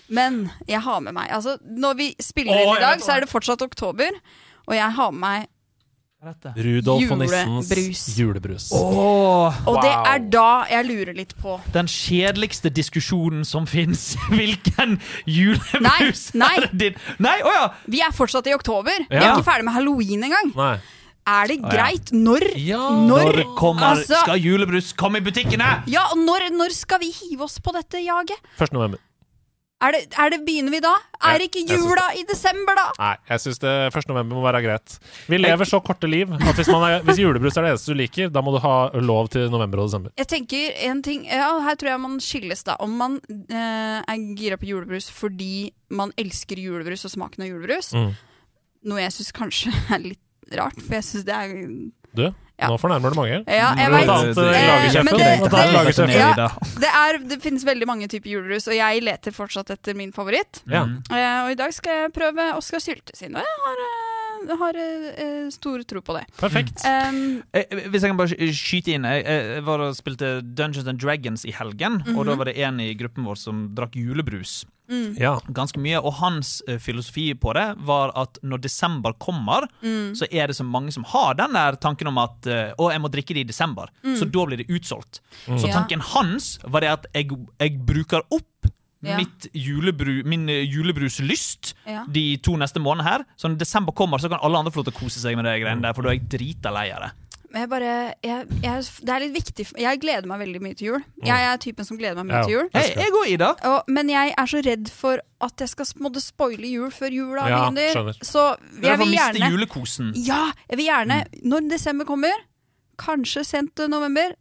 Men 0.09 0.49
jeg 0.67 0.81
har 0.81 1.01
med 1.05 1.13
meg 1.13 1.29
altså, 1.29 1.59
Når 1.61 1.93
vi 1.99 2.07
spiller 2.17 2.57
inn 2.57 2.71
i 2.73 2.81
dag, 2.81 3.01
så 3.05 3.13
er 3.13 3.21
det 3.25 3.29
fortsatt 3.29 3.61
oktober. 3.61 4.09
Og 4.65 4.73
jeg 4.75 4.91
har 4.97 5.11
med 5.13 5.21
meg 5.21 5.47
Rudolf 6.19 7.11
og 7.13 7.19
nissens 7.21 7.69
Julebrus. 7.71 8.01
julebrus. 8.19 8.63
Åh, 8.75 9.59
Og 9.71 9.77
det 9.79 9.91
er 9.93 10.25
da 10.27 10.65
jeg 10.67 10.87
lurer 10.89 11.15
litt 11.15 11.31
på 11.39 11.53
den 11.71 11.87
kjedeligste 11.87 12.67
diskusjonen 12.75 13.45
som 13.47 13.63
fins. 13.69 14.17
Hvilken 14.35 14.97
julebrus 15.23 16.25
Nei, 16.35 16.43
nei. 16.43 16.51
er 16.59 16.67
din? 16.75 16.99
Nei, 17.23 17.37
oh 17.47 17.55
ja! 17.55 17.69
Vi 17.87 18.03
er 18.03 18.11
fortsatt 18.11 18.51
i 18.51 18.55
oktober. 18.57 19.05
Vi 19.07 19.15
er 19.15 19.29
ikke 19.31 19.47
ferdig 19.47 19.69
med 19.69 19.77
halloween 19.79 20.27
engang. 20.27 20.51
Nei. 20.59 20.73
Er 21.27 21.47
det 21.51 21.59
ja. 21.59 21.69
greit? 21.69 22.11
Når? 22.15 22.45
Ja. 22.57 22.89
Når? 22.95 23.33
Når 23.35 23.55
kommer, 23.59 23.91
Altså- 23.95 24.21
skal 24.23 24.39
julebrus 24.39 24.93
komme 24.93 25.17
i 25.17 25.21
butikkene? 25.25 25.83
Ja, 25.87 26.07
og 26.11 26.17
når, 26.17 26.49
når 26.55 26.71
skal 26.73 26.99
vi 26.99 27.11
hive 27.11 27.41
oss 27.43 27.59
på 27.59 27.73
dette 27.75 28.01
jaget? 28.03 28.37
1. 28.59 28.71
november. 28.73 28.99
Er 29.81 29.93
det, 29.95 29.99
er 30.19 30.29
det 30.33 30.41
Begynner 30.43 30.71
vi 30.73 30.79
da? 30.83 30.91
Ja, 31.23 31.35
Er 31.35 31.39
ikke 31.45 31.61
jula 31.63 32.09
i 32.19 32.25
desember, 32.27 32.75
da? 32.75 32.89
Nei, 32.99 33.13
jeg 33.29 33.39
syns 33.39 33.61
1. 33.63 34.09
november 34.09 34.35
må 34.35 34.41
være 34.43 34.59
greit. 34.65 34.97
Vi 35.31 35.37
lever 35.39 35.63
så 35.69 35.79
korte 35.79 36.09
liv 36.09 36.33
at 36.35 36.55
hvis, 36.57 36.67
man 36.67 36.83
er, 36.83 36.99
hvis 37.07 37.21
julebrus 37.21 37.55
er 37.55 37.63
det 37.63 37.71
eneste 37.71 37.93
du 37.93 37.95
liker, 38.01 38.27
da 38.29 38.41
må 38.43 38.51
du 38.51 38.59
ha 38.59 38.89
lov 38.99 39.29
til 39.31 39.47
november 39.49 39.79
og 39.79 39.87
desember. 39.87 40.11
Jeg 40.19 40.27
tenker 40.27 40.75
en 40.89 41.01
ting 41.01 41.23
ja, 41.29 41.47
Her 41.63 41.75
tror 41.79 41.93
jeg 41.93 41.99
man 42.03 42.19
skilles, 42.19 42.63
da. 42.67 42.75
Om 42.83 42.97
man 42.99 43.15
eh, 43.47 44.01
er 44.03 44.25
gira 44.35 44.57
på 44.59 44.67
julebrus 44.67 45.07
fordi 45.15 45.71
man 45.95 46.11
elsker 46.19 46.59
julebrus 46.59 47.05
og 47.07 47.11
smaken 47.15 47.43
av 47.47 47.53
julebrus, 47.53 47.93
Mm. 47.95 48.11
noe 48.83 48.99
jeg 48.99 49.11
syns 49.15 49.31
kanskje 49.31 49.71
er 49.95 49.99
litt 50.11 50.19
rart, 50.57 50.79
for 50.81 50.93
jeg 50.99 51.03
syns 51.03 51.25
det 51.25 51.35
er 51.35 51.53
Du, 52.15 52.23
Ja. 52.59 52.67
nå 52.67 52.77
fornærmer 52.81 53.13
du 53.13 53.15
mange. 53.15 53.43
Ja, 53.47 53.69
jeg 53.77 53.91
vet. 53.91 54.09
annet 54.09 54.35
Det- 54.35 54.43
eh, 54.43 54.99
Eh, 54.99 55.03
men 55.03 55.13
det- 55.13 55.51
det- 55.51 56.09
Ja. 56.09 56.47
Det, 56.79 56.89
er, 56.89 57.17
det 57.19 57.41
finnes 57.41 57.63
veldig 57.63 57.85
mange 57.85 58.07
typer 58.09 58.29
julebrus, 58.31 58.67
og 58.67 58.73
jeg 58.73 59.03
leter 59.03 59.31
fortsatt 59.31 59.69
etter 59.69 59.93
min 59.95 60.11
favoritt. 60.11 60.61
Ja. 60.67 60.83
Eh, 61.11 61.43
og 61.45 61.51
i 61.51 61.55
dag 61.55 61.71
skal 61.71 61.91
jeg 62.09 62.13
prøve 62.13 62.55
Oskar 62.57 62.79
Sylte 62.79 63.15
sin, 63.15 63.35
og 63.35 63.43
jeg 63.43 63.57
har, 63.65 63.77
eh, 64.49 64.57
har 64.57 64.73
eh, 64.75 65.49
stor 65.51 65.83
tro 65.83 66.01
på 66.01 66.17
det. 66.17 66.25
Perfekt. 66.37 66.83
Um, 66.83 67.43
Hvis 67.53 68.01
jeg 68.01 68.09
kan 68.09 68.17
bare 68.17 68.27
skyte 68.51 68.87
inn 68.93 69.03
Jeg, 69.03 69.23
jeg 69.25 69.63
var 69.63 69.79
og 69.79 69.95
spilte 69.95 70.41
Dungeons 70.41 70.87
and 70.87 70.99
Dragons 70.99 71.45
i 71.45 71.51
helgen, 71.51 72.01
og 72.17 72.25
da 72.25 72.35
var 72.35 72.45
det 72.45 72.57
en 72.57 72.79
i 72.79 72.93
gruppen 72.95 73.23
vår 73.23 73.37
som 73.37 73.69
drakk 73.75 73.91
julebrus. 73.95 74.65
Ja. 75.19 75.35
Ganske 75.53 75.77
mye, 75.79 75.99
Og 76.01 76.13
hans 76.19 76.63
eh, 76.67 76.79
filosofi 76.81 77.33
på 77.37 77.53
det 77.53 77.75
var 77.85 78.11
at 78.17 78.39
når 78.43 78.61
desember 78.63 79.13
kommer, 79.21 79.67
så 80.17 80.25
er 80.31 80.47
det 80.47 80.55
så 80.57 80.65
mange 80.65 80.91
som 80.91 81.03
har 81.11 81.35
den 81.37 81.53
der 81.53 81.75
tanken 81.77 82.07
om 82.09 82.17
at 82.17 82.47
eh, 82.49 82.73
Å, 82.77 82.89
jeg 82.91 83.01
må 83.03 83.09
drikke 83.13 83.33
det 83.37 83.43
i 83.45 83.49
desember. 83.51 83.89
Så 84.17 84.25
da 84.25 84.45
blir 84.49 84.57
det 84.63 84.69
utsolgt. 84.69 85.21
Så 85.45 85.69
tanken 85.71 86.01
hans 86.01 86.57
var 86.65 86.81
det 86.81 86.89
at 86.95 87.05
jeg, 87.13 87.29
jeg 87.59 87.79
bruker 87.85 88.25
opp 88.29 88.45
Ja. 89.01 89.15
mitt 89.15 89.45
julebru, 89.55 90.25
min 90.27 90.49
eh, 90.51 90.65
julebruslyst 90.67 91.73
Ja. 91.87 92.01
de 92.11 92.35
to 92.43 92.57
neste 92.59 92.81
månedene 92.83 93.05
her. 93.07 93.23
Så 93.39 93.47
når 93.47 93.57
desember 93.61 93.93
kommer, 93.95 94.19
så 94.19 94.27
kan 94.29 94.41
alle 94.43 94.57
andre 94.59 94.71
få 94.75 94.81
lov 94.81 94.89
til 94.89 94.95
å 94.97 94.99
kose 95.05 95.21
seg 95.21 95.37
med 95.39 95.45
det 95.47 95.53
greiene 95.61 95.81
der, 95.85 95.93
for 95.95 96.03
da 96.03 96.09
er 96.11 96.17
jeg 96.19 96.27
drita 96.33 96.73
lei 96.75 96.89
av 96.91 97.05
det. 97.05 97.11
Men 97.49 97.63
jeg 97.63 97.69
bare 97.71 97.93
jeg, 98.23 98.47
jeg, 98.61 98.83
Det 99.01 99.09
er 99.09 99.23
litt 99.23 99.33
viktig 99.33 99.63
Jeg 99.81 99.99
gleder 100.03 100.27
meg 100.29 100.41
veldig 100.43 100.59
mye 100.61 100.75
til 100.77 100.87
jul. 100.91 101.05
Jeg 101.25 101.45
er 101.49 101.57
typen 101.63 101.87
som 101.87 101.97
gleder 101.97 102.19
meg 102.19 102.29
mye 102.29 102.37
Ja. 102.39 102.43
til 102.45 102.53
jul. 102.53 102.67
Hei, 102.75 102.83
jeg 102.99 103.13
går, 103.15 103.25
Ida. 103.33 103.49
Og, 103.71 103.89
men 103.89 104.09
jeg 104.13 104.33
er 104.37 104.45
så 104.51 104.61
redd 104.65 104.91
for 104.93 105.23
at 105.41 105.63
jeg 105.63 105.69
skal 105.71 105.85
måtte 106.03 106.21
spoile 106.21 106.67
jul 106.69 106.91
før 106.93 107.15
jula 107.15 107.47
Ja, 107.49 107.61
begynner. 107.71 108.13
Så 108.21 108.43
jeg 108.83 108.99
vil 109.01 109.13
miste 109.15 109.49
julekosen. 109.49 110.11
Ja, 110.15 110.51
jeg 110.69 110.77
vil 110.81 110.89
gjerne 110.91 111.23
Når 111.43 111.69
desember 111.71 112.05
kommer, 112.05 112.35
kanskje 112.99 113.45
sent 113.47 113.81
november, 113.91 114.35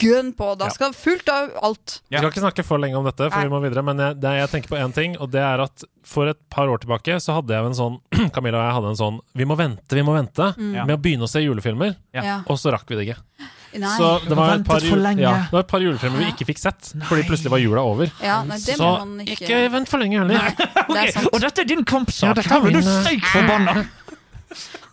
gønn 0.00 0.32
på. 0.38 0.50
Da 0.58 0.68
Ja. 0.68 0.74
skal 0.74 0.94
fullt 0.96 1.28
av 1.32 1.50
alt. 1.62 2.00
Vi 2.10 2.16
skal 2.18 2.30
ikke 2.32 2.44
snakke 2.44 2.64
for 2.66 2.80
lenge 2.82 2.96
om 2.98 3.04
dette, 3.08 3.28
for 3.30 3.36
Nei. 3.38 3.44
vi 3.46 3.52
må 3.54 3.60
videre. 3.62 3.84
Men 3.84 3.98
jeg, 4.02 4.18
det, 4.20 4.34
jeg 4.40 4.50
tenker 4.54 4.72
på 4.72 4.80
én 4.80 4.94
ting, 4.96 5.16
og 5.20 5.30
det 5.34 5.42
er 5.44 5.60
at 5.64 5.84
for 6.08 6.26
et 6.32 6.40
par 6.50 6.68
år 6.72 6.80
tilbake 6.80 7.18
så 7.20 7.36
hadde 7.36 7.52
jeg 7.52 7.68
en 7.68 7.76
sånn 7.76 8.00
Camilla 8.34 8.62
og 8.62 8.64
jeg 8.64 8.76
hadde 8.78 8.90
en 8.94 9.00
sånn 9.02 9.20
Vi 9.36 9.44
må 9.44 9.56
vente, 9.60 9.92
vi 9.94 10.02
må 10.06 10.14
vente 10.16 10.54
mm. 10.56 10.86
med 10.86 10.94
å 10.96 11.00
begynne 11.04 11.28
å 11.28 11.30
se 11.30 11.42
julefilmer. 11.44 11.96
Ja. 12.16 12.22
Ja. 12.24 12.36
Og 12.48 12.56
så 12.58 12.72
rakk 12.72 12.88
vi 12.88 12.96
det 12.96 13.08
ikke. 13.10 13.20
Nei. 13.78 13.90
Så 13.98 14.06
det 14.24 14.34
var, 14.34 14.54
et 14.56 14.64
par, 14.64 14.80
jul- 14.80 15.04
ja, 15.20 15.32
det 15.44 15.52
var 15.52 15.60
et 15.60 15.68
par 15.68 15.82
julefilmer 15.84 16.22
vi 16.24 16.30
ikke 16.32 16.46
fikk 16.48 16.58
sett, 16.62 16.88
fordi 17.04 17.26
plutselig 17.28 17.52
var 17.52 17.60
jula 17.60 17.82
over. 17.84 18.08
ja, 18.24 18.38
nei, 18.48 18.56
Så 18.64 18.88
ikke, 19.26 19.44
ikke 19.44 19.58
vent 19.74 19.90
for 19.92 20.00
lenge 20.00 20.22
heller. 20.22 20.40
Er 20.96 21.12
sant. 21.14 21.28
Og 21.28 21.36
dette 21.44 21.60
er 21.62 21.68
din 21.68 21.84
kampsak! 21.84 22.30
Ja, 22.30 22.32
dette 22.40 22.56
er 22.56 22.64
min... 22.64 22.78
du 22.80 22.88
steik 22.88 23.28
forbanna! 23.28 23.84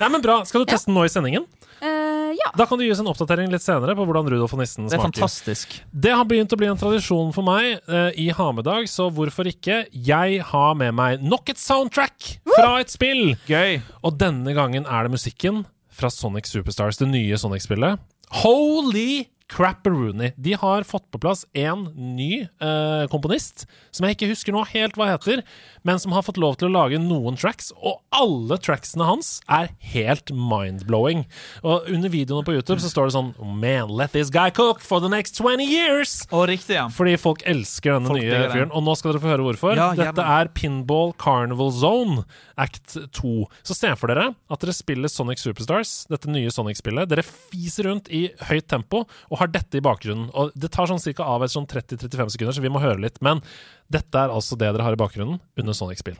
Nei, 0.00 0.08
men 0.12 0.22
bra. 0.24 0.40
Skal 0.48 0.64
du 0.64 0.70
teste 0.70 0.90
den 0.90 0.96
nå 0.98 1.04
i 1.06 1.12
sendingen? 1.12 1.46
Eh, 1.80 2.32
ja. 2.36 2.50
Da 2.58 2.66
kan 2.68 2.76
du 2.78 2.84
gi 2.84 2.90
oss 2.92 3.00
en 3.00 3.08
oppdatering 3.08 3.48
litt 3.52 3.64
senere 3.64 3.94
på 3.96 4.04
hvordan 4.04 4.28
Rudolf 4.28 4.52
og 4.52 4.60
nissen 4.60 4.84
Det 4.84 4.94
er 4.98 5.00
smaker. 5.00 5.16
fantastisk. 5.22 5.78
Det 5.90 6.12
har 6.12 6.26
begynt 6.28 6.52
å 6.52 6.58
bli 6.60 6.68
en 6.68 6.80
tradisjon 6.80 7.32
for 7.36 7.46
meg 7.46 7.78
eh, 7.88 8.10
i 8.20 8.28
ha 8.36 8.50
med-dag, 8.52 8.84
så 8.90 9.08
hvorfor 9.16 9.48
ikke? 9.48 9.82
Jeg 9.96 10.42
har 10.52 10.74
med 10.76 10.94
meg 10.98 11.24
nok 11.24 11.48
et 11.54 11.60
soundtrack 11.62 12.34
fra 12.52 12.74
et 12.82 12.92
spill! 12.92 13.34
Gøy. 13.48 13.80
Og 14.04 14.18
denne 14.20 14.52
gangen 14.56 14.84
er 14.86 15.08
det 15.08 15.14
musikken 15.16 15.64
fra 15.90 16.12
Sonic 16.12 16.46
Superstars, 16.52 17.00
det 17.00 17.08
nye 17.10 17.36
Sonic-spillet. 17.40 18.00
Holy 18.44 19.24
crapperoonie! 19.50 20.30
De 20.38 20.52
har 20.54 20.84
fått 20.86 21.08
på 21.10 21.18
plass 21.18 21.42
en 21.58 21.88
ny 22.14 22.44
eh, 22.46 23.04
komponist, 23.10 23.64
som 23.90 24.06
jeg 24.06 24.14
ikke 24.16 24.28
husker 24.30 24.54
nå 24.54 24.62
helt 24.70 24.94
hva 25.00 25.08
heter, 25.10 25.42
men 25.86 26.00
som 26.02 26.12
har 26.12 26.24
fått 26.26 26.40
lov 26.40 26.56
til 26.60 26.68
å 26.68 26.74
lage 26.74 26.98
noen 27.02 27.38
tracks, 27.40 27.70
og 27.80 28.00
alle 28.14 28.58
tracksene 28.60 29.06
hans 29.08 29.30
er 29.50 29.70
helt 29.92 30.32
mind-blowing. 30.34 31.24
Og 31.64 31.88
under 31.90 32.12
videoene 32.12 32.46
på 32.46 32.54
YouTube 32.56 32.80
så 32.82 32.90
står 32.92 33.08
det 33.10 33.14
sånn 33.16 33.30
Man, 33.60 33.92
let 33.96 34.12
this 34.16 34.30
guy 34.32 34.50
cook 34.54 34.82
for 34.84 35.00
the 35.02 35.10
next 35.12 35.38
20 35.40 35.64
years! 35.64 36.14
Og 36.30 36.46
riktig, 36.50 36.76
ja. 36.76 36.86
Fordi 36.92 37.16
folk 37.20 37.44
elsker 37.48 37.96
denne 37.96 38.10
Folk 38.12 38.22
nye 38.22 38.42
fyren. 38.52 38.74
Og 38.76 38.84
nå 38.86 38.96
skal 38.98 39.14
dere 39.14 39.22
få 39.24 39.32
høre 39.32 39.46
hvorfor. 39.46 39.76
Ja, 39.78 39.90
Dette 39.98 40.26
er 40.36 40.50
Pinball 40.56 41.14
Carnival 41.20 41.72
Zone 41.74 42.24
Act 42.60 42.96
2. 43.16 43.34
Så 43.66 43.76
se 43.76 43.92
for 43.96 44.12
dere 44.12 44.30
at 44.34 44.62
dere 44.64 44.74
spiller 44.76 45.10
Sonic 45.12 45.40
Superstars, 45.42 46.04
dette 46.12 46.30
nye 46.30 46.52
Sonic-spillet. 46.52 47.08
Dere 47.10 47.24
fiser 47.24 47.88
rundt 47.88 48.10
i 48.12 48.26
høyt 48.50 48.68
tempo 48.70 49.04
og 49.06 49.40
har 49.40 49.52
dette 49.52 49.80
i 49.80 49.84
bakgrunnen. 49.84 50.28
Og 50.36 50.52
Det 50.54 50.72
tar 50.74 50.90
sånn 50.90 51.02
cirka 51.02 51.24
av 51.24 51.44
et 51.46 51.52
sånn 51.54 51.68
30-35 51.70 52.34
sekunder, 52.36 52.56
så 52.56 52.64
vi 52.64 52.72
må 52.72 52.82
høre 52.82 53.00
litt. 53.00 53.20
Men 53.24 53.40
dette 53.90 54.20
er 54.22 54.30
altså 54.30 54.54
det 54.58 54.70
dere 54.70 54.86
har 54.86 54.94
i 54.94 55.00
bakgrunnen 55.00 55.40
under 55.58 55.74
Sonic-spill. 55.74 56.18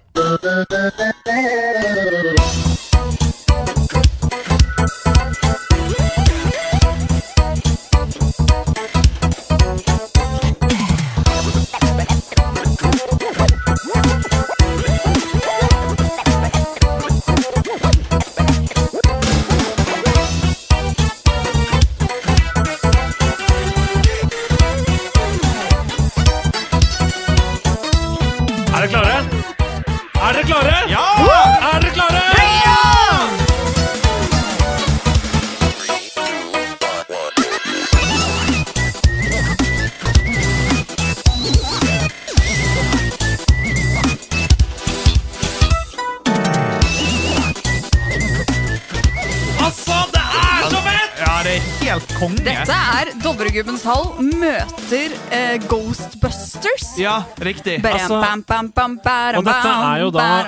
Dovregubbens 53.51 53.82
hall 53.82 54.05
møter 54.38 55.11
eh, 55.34 55.57
Ghostbusters. 55.66 56.92
Ja, 57.03 57.24
riktig. 57.42 57.80
Altså- 57.82 58.20
bam, 58.22 58.44
bam, 58.46 58.68
bam, 58.70 58.96
bam, 59.03 59.38
Og 59.40 59.44
dette 59.44 59.70
er 59.74 60.01
jo 60.05 60.11
da- 60.14 60.44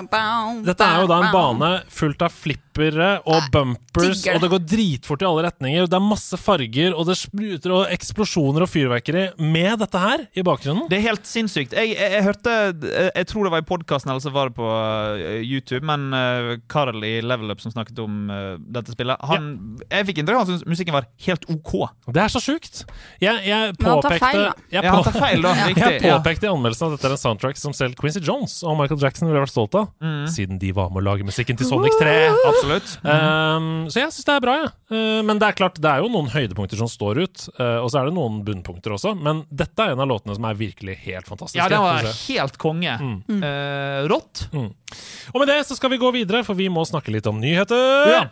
Dette 0.62 0.84
er 0.86 1.00
jo 1.00 1.08
da 1.08 1.18
en 1.18 1.32
bane 1.32 1.82
fullt 1.90 2.22
av 2.22 2.30
flippere 2.30 3.20
og 3.26 3.50
bumpers, 3.50 4.22
og 4.32 4.40
det 4.40 4.50
går 4.50 4.62
dritfort 4.64 5.20
i 5.20 5.26
alle 5.26 5.42
retninger. 5.50 5.88
Det 5.90 5.98
er 5.98 6.00
masse 6.00 6.38
farger, 6.38 6.94
og 6.94 7.06
det 7.06 7.16
spruter 7.18 7.72
og 7.74 7.86
eksplosjoner 7.90 8.62
og 8.62 8.70
fyrverkeri 8.70 9.34
med 9.36 9.80
dette 9.80 9.98
her 9.98 10.28
i 10.36 10.42
bakgrunnen. 10.42 10.88
Det 10.88 10.98
er 10.98 11.10
helt 11.10 11.26
sinnssykt. 11.26 11.72
Jeg, 11.72 11.96
jeg, 11.98 12.12
jeg 12.12 12.22
hørte 12.22 13.12
Jeg 13.16 13.26
tror 13.26 13.42
det 13.42 13.50
var 13.50 13.58
i 13.58 13.66
podkasten, 13.66 14.10
eller 14.10 14.22
så 14.22 14.30
var 14.32 14.48
det 14.48 14.54
på 14.54 14.70
eh, 15.18 15.42
YouTube, 15.42 15.84
men 15.84 16.14
uh, 16.14 16.56
Karl 16.68 17.02
i 17.02 17.20
Level 17.20 17.50
Up 17.50 17.60
som 17.60 17.72
snakket 17.72 17.98
om 17.98 18.30
uh, 18.30 18.56
dette 18.62 18.94
spillet, 18.94 19.18
han 19.26 19.76
Jeg 19.90 20.06
fikk 20.06 20.22
inntrykk 20.22 20.36
av 20.38 20.42
at 20.42 20.48
han 20.48 20.58
syntes 20.60 20.70
musikken 20.70 20.94
var 20.94 21.10
helt 21.26 21.50
OK. 21.50 21.90
Det 22.14 22.22
er 22.22 22.28
så 22.28 22.38
sjukt. 22.40 22.86
Jeg, 23.22 23.42
jeg 23.46 23.74
Men 23.78 23.88
han 23.88 24.00
tar 24.02 24.10
påpekte 24.10 24.26
feil, 24.26 24.40
da. 24.42 24.52
jeg, 24.72 24.84
Ja, 24.84 24.92
på, 24.92 25.12
feil, 25.14 25.42
da. 25.44 25.52
Ja. 25.62 25.66
Riktig. 25.70 25.84
jeg 26.02 26.16
påpekte 26.18 26.46
i 26.48 26.50
anmeldelsen 26.52 26.86
at 26.88 26.96
dette 26.96 27.08
er 27.10 27.14
en 27.16 27.20
soundtrack 27.22 27.60
som 27.60 27.74
selv 27.76 27.94
Quincy 28.00 28.22
Jones 28.26 28.56
og 28.66 28.76
Michael 28.80 29.00
Jackson 29.02 29.28
ville 29.30 29.42
vært 29.44 29.52
stolt 29.54 29.74
av, 29.78 29.88
Mm. 30.02 30.26
siden 30.32 30.58
de 30.58 30.72
var 30.74 30.90
med 30.90 31.02
å 31.02 31.06
lage 31.12 31.24
musikken 31.26 31.56
til 31.58 31.66
Sonic 31.68 31.94
3. 32.00 32.14
Absolutt. 32.48 32.94
Um, 33.06 33.68
så 33.92 34.00
jeg 34.02 34.10
syns 34.14 34.26
det 34.26 34.34
er 34.34 34.42
bra, 34.44 34.54
jeg. 34.62 34.72
Uh, 34.92 35.20
men 35.26 35.38
det 35.38 35.48
er 35.48 35.56
klart, 35.58 35.78
det 35.82 35.88
er 35.92 36.02
jo 36.02 36.10
noen 36.12 36.28
høydepunkter 36.32 36.78
som 36.80 36.90
står 36.90 37.22
ut, 37.22 37.44
uh, 37.60 37.78
og 37.84 37.88
så 37.92 38.00
er 38.02 38.10
det 38.10 38.14
noen 38.16 38.40
bunnpunkter 38.46 38.96
også. 38.96 39.14
Men 39.18 39.44
dette 39.50 39.78
er 39.86 39.94
en 39.94 40.02
av 40.02 40.10
låtene 40.10 40.34
som 40.36 40.44
er 40.50 40.58
virkelig 40.58 40.96
helt 41.06 41.30
fantastisk. 41.30 41.58
Ja, 41.60 41.68
den 41.72 41.82
var 41.84 42.02
helt 42.10 42.58
konge. 42.62 42.98
Mm. 42.98 43.40
Uh, 43.42 44.08
rått. 44.12 44.46
Og 44.52 45.38
med 45.42 45.48
det 45.52 45.60
så 45.68 45.78
skal 45.78 45.92
vi 45.94 46.00
gå 46.02 46.10
videre, 46.14 46.42
for 46.44 46.58
vi 46.58 46.68
må 46.72 46.82
snakke 46.88 47.14
litt 47.14 47.26
om 47.30 47.38
nyheter. 47.40 48.10
Ja. 48.12 48.24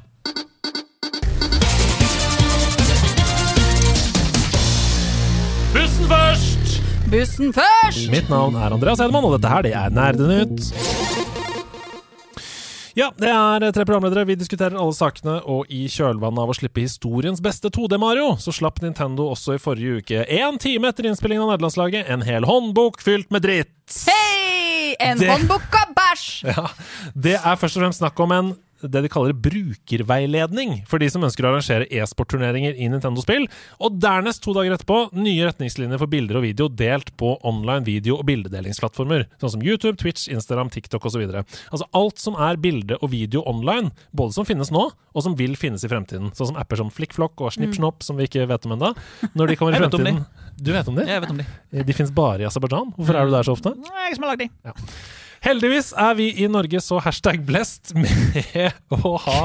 Bussen 7.10 7.50
først! 7.54 8.04
Mitt 8.12 8.28
navn 8.30 8.54
er 8.60 8.70
Andreas 8.76 9.00
Edemann, 9.02 9.24
og 9.26 9.32
dette 9.34 9.50
her 9.50 9.64
det 9.66 9.72
er 9.74 9.90
Nerdenytt. 9.94 10.68
Ja, 12.98 13.08
det 13.18 13.30
er 13.30 13.64
tre 13.74 13.84
programledere. 13.86 14.26
Vi 14.28 14.36
diskuterer 14.38 14.76
alle 14.78 14.94
sakene, 14.94 15.38
og 15.48 15.66
i 15.72 15.84
kjølvannet 15.90 16.42
av 16.44 16.52
å 16.52 16.56
slippe 16.58 16.82
historiens 16.84 17.40
beste 17.42 17.70
2D-Mario, 17.72 18.34
så 18.42 18.54
slapp 18.54 18.78
Nintendo 18.84 19.28
også 19.32 19.56
i 19.56 19.62
forrige 19.62 20.02
uke, 20.04 20.22
én 20.26 20.58
time 20.62 20.90
etter 20.90 21.08
innspillingen 21.10 21.46
av 21.46 21.54
nederlandslaget, 21.54 22.10
en 22.14 22.22
hel 22.26 22.46
håndbok 22.46 23.02
fylt 23.02 23.30
med 23.34 23.46
dritt. 23.46 23.72
Hei! 24.06 24.94
En 25.00 25.18
Det- 25.18 25.30
håndbok 25.30 25.78
av 25.82 25.94
bæsj! 25.96 26.26
Ja, 26.50 26.66
Det 27.16 27.38
er 27.40 27.56
først 27.58 27.78
og 27.78 27.82
fremst 27.86 28.02
snakk 28.02 28.20
om 28.22 28.32
en 28.36 28.52
det 28.82 29.02
de 29.04 29.10
kaller 29.12 29.34
brukerveiledning 29.36 30.80
for 30.88 31.02
de 31.02 31.08
som 31.12 31.24
ønsker 31.26 31.44
å 31.46 31.52
arrangere 31.52 31.86
e-sportturneringer 31.92 32.78
i 32.80 32.88
Nintendo-spill. 32.92 33.46
Og 33.82 33.98
dernest, 34.00 34.42
to 34.44 34.54
dager 34.56 34.74
etterpå, 34.76 35.00
nye 35.16 35.48
retningslinjer 35.48 36.00
for 36.00 36.10
bilder 36.10 36.40
og 36.40 36.46
video 36.46 36.68
delt 36.68 37.12
på 37.20 37.34
online 37.46 37.84
video- 37.86 38.18
og 38.20 38.26
bildedelingsplattformer, 38.30 39.26
sånn 39.40 39.54
som 39.56 39.64
YouTube, 39.64 39.96
Twitch, 40.00 40.28
Instagram, 40.32 40.70
TikTok 40.72 41.06
osv. 41.10 41.22
Altså 41.30 41.86
alt 41.96 42.22
som 42.22 42.38
er 42.40 42.60
bilde 42.60 42.98
og 43.00 43.12
video 43.12 43.44
online, 43.48 43.92
både 44.16 44.36
som 44.36 44.48
finnes 44.48 44.72
nå, 44.74 44.88
og 45.10 45.24
som 45.26 45.34
vil 45.38 45.56
finnes 45.58 45.84
i 45.84 45.90
fremtiden. 45.90 46.30
Sånn 46.38 46.52
som 46.52 46.60
apper 46.60 46.80
som 46.80 46.90
FlikkFlokk 46.94 47.40
og 47.42 47.54
SnippSnopp, 47.56 48.04
som 48.06 48.20
vi 48.20 48.28
ikke 48.30 48.46
vet 48.50 48.66
om 48.68 48.76
ennå. 48.76 48.92
Når 49.34 49.52
de 49.52 49.56
kommer 49.58 49.74
i 49.74 49.80
Jeg 49.80 49.86
vet 49.86 49.96
fremtiden 49.96 50.26
Du 50.60 50.72
vet 50.74 50.88
om 50.88 50.98
de? 50.98 51.06
Jeg 51.08 51.24
vet 51.24 51.32
om 51.34 51.40
de. 51.40 51.46
De 51.90 51.96
finnes 51.96 52.12
bare 52.14 52.44
i 52.44 52.48
Aserbajdsjan. 52.48 52.94
Hvorfor 52.96 53.16
er 53.18 53.26
du 53.26 53.34
der 53.34 53.48
så 53.48 53.56
ofte? 53.56 53.74
Nei, 53.76 54.06
Jeg 54.08 54.18
som 54.18 54.26
har 54.28 54.36
lagd 54.36 54.44
de. 54.46 54.50
Heldigvis 55.40 55.92
er 55.96 56.16
vi 56.18 56.26
i 56.42 56.48
Norge 56.52 56.80
så 56.84 56.98
hashtag 57.00 57.40
blessed 57.48 57.94
med 57.96 58.74
å 58.92 59.14
ha 59.24 59.38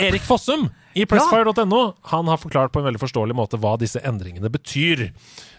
Erik 0.00 0.24
Fossum 0.24 0.68
i 0.96 1.04
pressfire.no. 1.08 1.80
Han 2.12 2.30
har 2.32 2.40
forklart 2.40 2.72
på 2.72 2.80
en 2.80 2.88
veldig 2.88 3.02
forståelig 3.02 3.36
måte 3.36 3.60
hva 3.60 3.74
disse 3.80 4.00
endringene 4.00 4.48
betyr. 4.52 5.10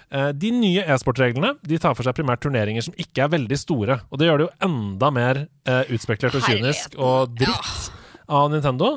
Eh, 0.10 0.32
De 0.34 0.50
nye 0.56 0.82
e-sportreglene 0.96 1.54
de 1.62 1.78
tar 1.84 1.94
for 1.98 2.08
seg 2.08 2.18
primært 2.18 2.42
turneringer 2.46 2.88
som 2.88 2.98
ikke 2.98 3.28
er 3.28 3.34
veldig 3.36 3.60
store. 3.62 4.00
Og 4.10 4.18
det 4.22 4.30
gjør 4.32 4.42
det 4.42 4.48
jo 4.48 4.56
enda 4.72 5.12
mer 5.14 5.44
eh, 5.46 5.84
utspekulert 5.94 6.40
og 6.42 6.48
kynisk 6.50 6.98
og 6.98 7.38
dritt 7.38 7.92
av 8.28 8.50
Nintendo. 8.54 8.96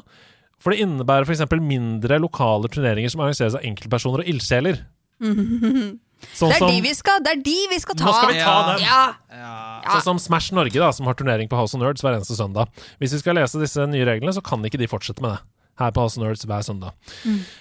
For 0.60 0.72
det 0.72 0.80
innebærer 0.84 1.28
f.eks. 1.28 1.44
mindre 1.60 2.18
lokale 2.24 2.68
turneringer 2.72 3.12
som 3.12 3.20
arrangeres 3.24 3.56
av 3.60 3.64
enkeltpersoner 3.68 4.24
og 4.24 4.32
ildsjeler. 4.32 4.80
Sånn 6.34 6.48
Det 6.50 6.56
er 6.56 6.58
som- 6.58 6.70
de 6.70 6.80
vi 6.80 6.94
skal, 6.94 7.20
det 7.20 7.32
er 7.38 7.42
de 7.42 7.56
vi 7.70 7.78
skal 7.78 7.94
ta. 7.94 8.04
Nå 8.04 8.12
skal 8.14 8.32
vi 8.32 8.38
ta 8.40 8.44
Ja. 8.44 8.78
Ja. 8.78 9.14
Ja. 9.30 9.80
Ja. 9.84 9.90
Sånn 10.00 10.02
som 10.02 10.18
Smash 10.18 10.52
Norge, 10.52 10.72
da, 10.74 10.90
som 10.90 11.06
har 11.06 11.14
turnering 11.14 11.48
på 11.48 11.56
House 11.56 11.74
of 11.74 11.80
Nerds 11.80 12.02
hver 12.02 12.14
eneste 12.16 12.36
søndag. 12.36 12.68
Hvis 13.00 13.12
vi 13.12 13.18
skal 13.18 13.34
lese 13.36 13.58
disse 13.60 13.86
nye 13.88 14.04
reglene, 14.04 14.32
så 14.32 14.42
kan 14.42 14.62
ikke 14.62 14.78
de 14.78 14.86
fortsette 14.86 15.20
med 15.22 15.32
det. 15.32 15.40
Her 15.80 15.90
på 15.96 16.02
House 16.04 16.20
Nerds 16.20 16.44
hver 16.44 16.60
søndag. 16.66 16.92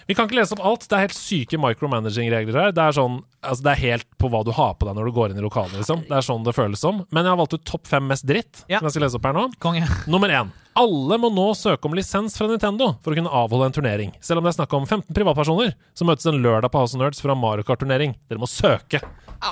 Vi 0.10 0.16
kan 0.18 0.28
ikke 0.28 0.36
lese 0.42 0.56
opp 0.58 0.64
alt. 0.68 0.84
Det 0.92 0.98
er 0.98 1.06
helt 1.08 1.16
syke 1.16 1.60
micromanaging-regler 1.64 2.58
her. 2.60 2.74
Det 2.76 2.84
er 2.84 2.96
sånn, 2.98 3.22
altså 3.42 3.64
det 3.66 3.72
er 3.74 3.82
helt 3.86 4.08
på 4.20 4.30
hva 4.34 4.42
du 4.44 4.52
har 4.58 4.74
på 4.76 4.88
deg 4.90 4.98
når 4.98 5.08
du 5.08 5.16
går 5.16 5.32
inn 5.34 5.40
i 5.40 5.46
lokalet, 5.46 5.78
liksom. 5.80 6.04
Det 6.10 6.18
er 6.20 6.26
sånn 6.28 6.44
det 6.44 6.54
føles 6.58 6.82
som. 6.84 7.06
Men 7.16 7.24
jeg 7.24 7.32
har 7.34 7.40
valgt 7.40 7.56
ut 7.56 7.64
topp 7.70 7.88
fem 7.88 8.06
mest 8.12 8.28
dritt, 8.28 8.66
Ja. 8.68 8.80
som 8.82 8.90
jeg 8.90 8.98
skal 8.98 9.06
lese 9.08 9.20
opp 9.22 9.30
her 9.30 9.38
nå. 9.40 9.46
Konge. 9.64 9.88
Nummer 10.12 10.30
én. 10.36 10.52
Alle 10.80 11.18
må 11.20 11.32
nå 11.34 11.48
søke 11.60 11.90
om 11.90 11.96
lisens 11.98 12.36
fra 12.40 12.48
Nintendo 12.48 12.94
for 13.04 13.12
å 13.12 13.18
kunne 13.18 13.32
avholde 13.36 13.66
en 13.72 13.76
turnering. 13.80 14.12
Selv 14.24 14.40
om 14.40 14.46
det 14.48 14.54
er 14.54 14.60
snakk 14.62 14.76
om 14.78 14.86
15 14.88 15.16
privatpersoner 15.16 15.74
som 15.98 16.08
møtes 16.12 16.28
en 16.30 16.40
lørdag 16.44 16.72
på 16.72 16.80
House 16.84 17.00
Nerds 17.00 17.20
for 17.24 17.32
å 17.32 17.36
ha 17.36 17.40
Mario 17.42 17.64
Kart-turnering. 17.68 18.14
Dere 18.30 18.40
må 18.44 18.48
søke 18.48 19.02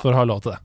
for 0.02 0.12
å 0.12 0.20
ha 0.20 0.26
lov 0.28 0.44
til 0.44 0.54
det. 0.54 0.60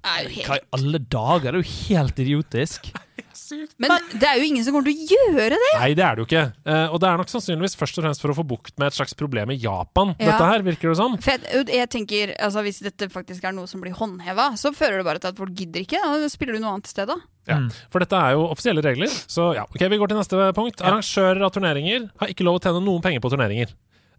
Hva 0.45 0.59
i 0.59 0.63
alle 0.78 1.01
dager? 1.01 1.53
Det 1.53 1.59
er 1.59 1.63
jo 1.63 1.74
helt 1.93 2.21
idiotisk. 2.24 2.91
Men 3.82 3.91
det 4.13 4.26
er 4.26 4.39
jo 4.39 4.45
ingen 4.47 4.63
som 4.65 4.74
kommer 4.76 4.89
til 4.89 4.97
å 5.03 5.07
gjøre 5.13 5.57
det! 5.59 5.71
Nei, 5.78 5.89
det 5.97 6.03
er 6.05 6.15
det 6.15 6.24
jo 6.24 6.28
ikke. 6.28 6.43
Eh, 6.69 6.93
og 6.93 7.01
det 7.01 7.09
er 7.09 7.19
nok 7.21 7.32
sannsynligvis 7.32 7.76
først 7.78 7.99
og 7.99 8.05
fremst 8.05 8.24
for 8.24 8.34
å 8.34 8.38
få 8.38 8.45
bukt 8.47 8.74
med 8.82 8.89
et 8.89 8.97
slags 8.97 9.13
problem 9.17 9.51
i 9.53 9.57
Japan, 9.61 10.13
Ja. 10.17 10.32
dette 10.32 10.47
her, 10.49 10.65
virker 10.65 10.89
det 10.93 10.97
som. 10.97 11.17
Sånn. 11.17 11.45
jeg, 11.45 11.67
jeg 11.74 11.89
tenker, 11.93 12.34
altså 12.39 12.63
Hvis 12.65 12.80
dette 12.86 13.09
faktisk 13.13 13.43
er 13.45 13.55
noe 13.55 13.69
som 13.69 13.84
blir 13.84 13.95
håndheva, 13.97 14.51
så 14.59 14.71
fører 14.76 15.01
det 15.01 15.07
bare 15.07 15.21
til 15.21 15.34
at 15.34 15.39
folk 15.41 15.53
gidder 15.57 15.84
ikke. 15.86 16.01
Da 16.01 16.30
spiller 16.32 16.57
du 16.57 16.63
noe 16.63 16.76
annet 16.78 16.89
sted, 16.89 17.09
da. 17.09 17.19
Ja. 17.49 17.59
Mm. 17.59 17.69
For 17.91 18.03
dette 18.03 18.19
er 18.19 18.38
jo 18.38 18.45
offisielle 18.47 18.84
regler. 18.86 19.11
Så 19.11 19.49
ja, 19.57 19.65
ok, 19.67 19.82
vi 19.91 19.99
går 20.01 20.13
til 20.13 20.21
neste 20.21 20.49
punkt. 20.55 20.84
Arrangører 20.86 21.43
av 21.43 21.53
turneringer 21.53 22.07
har 22.21 22.32
ikke 22.32 22.47
lov 22.47 22.61
å 22.61 22.63
tjene 22.63 22.84
noen 22.86 23.03
penger 23.03 23.24
på 23.24 23.34
turneringer. 23.34 23.74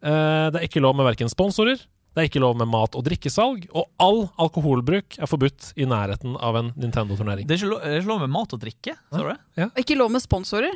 Eh, 0.05 0.47
det 0.53 0.61
er 0.61 0.67
ikke 0.69 0.83
lov 0.85 0.97
med 0.99 1.09
verken 1.09 1.31
sponsorer, 1.33 1.81
det 2.15 2.23
er 2.23 2.29
ikke 2.31 2.41
lov 2.41 2.57
med 2.57 2.69
mat- 2.71 2.95
og 2.95 3.05
drikkesalg, 3.05 3.67
og 3.75 3.89
all 3.99 4.29
alkoholbruk 4.39 5.19
er 5.19 5.27
forbudt 5.27 5.73
i 5.77 5.85
nærheten 5.85 6.37
av 6.41 6.57
en 6.57 6.73
Nintendo-turnering. 6.79 7.47
Det 7.47 7.57
er 7.59 7.65
ikke 7.65 7.71
lov, 7.75 7.81
det 7.83 7.93
er 7.93 8.01
ikke 8.01 8.13
lov 8.15 8.21
med 8.21 8.31
mat 8.31 8.53
og 8.55 8.61
drikke? 8.63 8.97
Sa 9.11 9.19
du 9.19 9.29
det? 9.33 9.71
Ikke 9.83 9.97
lov 9.99 10.11
med 10.15 10.23
sponsorer. 10.23 10.71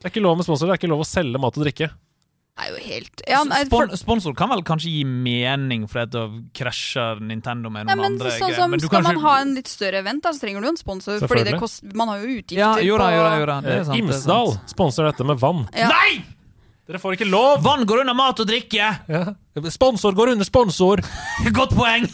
Det 0.00 0.04
er 0.08 0.10
ikke 0.14 0.22
lov 0.24 0.36
med 0.40 0.44
sponsorer, 0.48 0.72
det 0.72 0.78
er 0.78 0.82
ikke 0.86 0.90
lov 0.94 1.00
å 1.04 1.10
selge 1.10 1.38
mat 1.38 1.56
og 1.56 1.64
drikke. 1.66 1.90
Det 2.60 2.66
er 2.66 2.72
jo 2.74 2.80
helt 2.84 3.22
ja, 3.30 3.38
nei, 3.48 3.60
for, 3.70 3.86
Spon 3.88 3.96
sponsor 4.20 4.34
kan 4.36 4.50
vel 4.50 4.60
kanskje 4.66 4.90
gi 4.92 5.04
mening, 5.06 5.86
for 5.88 6.04
da 6.10 6.26
krasjer 6.52 7.20
Nintendo 7.24 7.70
med 7.72 7.86
noen 7.86 7.96
noen 7.96 8.02
men 8.02 8.18
andre 8.18 8.32
sånn 8.34 8.50
greier. 8.50 8.58
som 8.58 8.70
Men 8.74 8.80
du 8.82 8.86
Skal 8.86 8.96
kan 8.98 9.02
man 9.06 9.16
ikke- 9.16 9.22
ha 9.30 9.40
en 9.40 9.54
litt 9.54 9.68
større 9.70 9.98
event, 10.02 10.22
da, 10.22 10.32
så 10.32 10.40
trenger 10.42 10.60
du 10.60 10.68
en 10.68 10.76
sponsor. 10.76 11.18
Fordi 11.20 11.44
det 11.44 11.54
Selvfølgelig. 11.54 11.60
kost, 11.60 11.94
man 11.94 12.08
har 12.08 12.18
jo 12.18 12.26
utgifter 12.42 12.56
Ja, 12.58 12.76
jo 12.84 12.98
da, 12.98 13.06
på 13.08 13.16
jo 13.16 13.22
da, 13.22 13.38
jo 13.38 13.46
da. 13.46 13.60
Det 13.60 13.70
Eh, 13.70 13.78
er 13.80 13.84
sant. 13.84 13.96
det 13.96 14.02
er 14.02 14.12
Imsdal 14.12 14.52
sant. 14.52 14.68
sponser 14.74 15.04
dette 15.08 15.24
med 15.24 15.38
vann. 15.38 15.68
Ja. 15.72 15.88
Nei! 15.88 16.24
Dere 16.90 16.98
får 16.98 17.14
ikke 17.14 17.26
lov! 17.30 17.60
Vann 17.62 17.84
går 17.86 18.00
under 18.02 18.16
mat 18.18 18.40
og 18.42 18.48
drikke! 18.50 18.82
Ja. 19.06 19.20
Sponsor 19.70 20.10
går 20.18 20.32
under 20.32 20.48
sponsor! 20.48 20.98
Godt 21.58 21.76
poeng! 21.78 22.08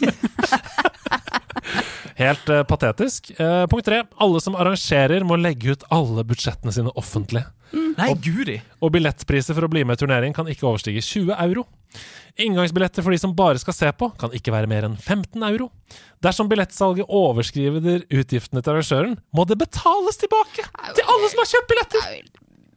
Helt 2.21 2.51
uh, 2.53 2.61
patetisk. 2.69 3.31
Uh, 3.39 3.65
punkt 3.71 3.87
tre. 3.89 4.03
Alle 4.21 4.43
som 4.45 4.53
arrangerer, 4.53 5.25
må 5.25 5.39
legge 5.41 5.73
ut 5.73 5.87
alle 5.89 6.21
budsjettene 6.29 6.75
sine 6.77 6.93
offentlig. 6.93 7.41
Nei, 7.73 8.11
guri. 8.21 8.59
Og 8.77 8.93
billettpriser 8.93 9.57
for 9.57 9.65
å 9.65 9.73
bli 9.73 9.81
med 9.81 9.97
i 9.97 10.05
turnering 10.05 10.37
kan 10.37 10.45
ikke 10.45 10.69
overstige 10.69 11.01
20 11.01 11.33
euro. 11.33 11.65
Inngangsbilletter 12.37 13.01
for 13.01 13.17
de 13.17 13.23
som 13.25 13.33
bare 13.33 13.57
skal 13.57 13.73
se 13.73 13.89
på, 13.97 14.13
kan 14.21 14.29
ikke 14.37 14.53
være 14.53 14.69
mer 14.69 14.85
enn 14.85 15.01
15 15.01 15.41
euro. 15.49 15.71
Dersom 16.21 16.53
billettsalget 16.53 17.09
overskriver 17.09 18.05
utgiftene 18.13 18.61
til 18.61 18.77
arrangøren, 18.77 19.17
må 19.33 19.49
det 19.49 19.57
betales 19.57 20.21
tilbake 20.21 20.69
til 20.93 21.07
alle 21.09 21.33
som 21.33 21.41
har 21.41 21.55
kjøpt 21.55 21.73
billetter! 21.73 22.27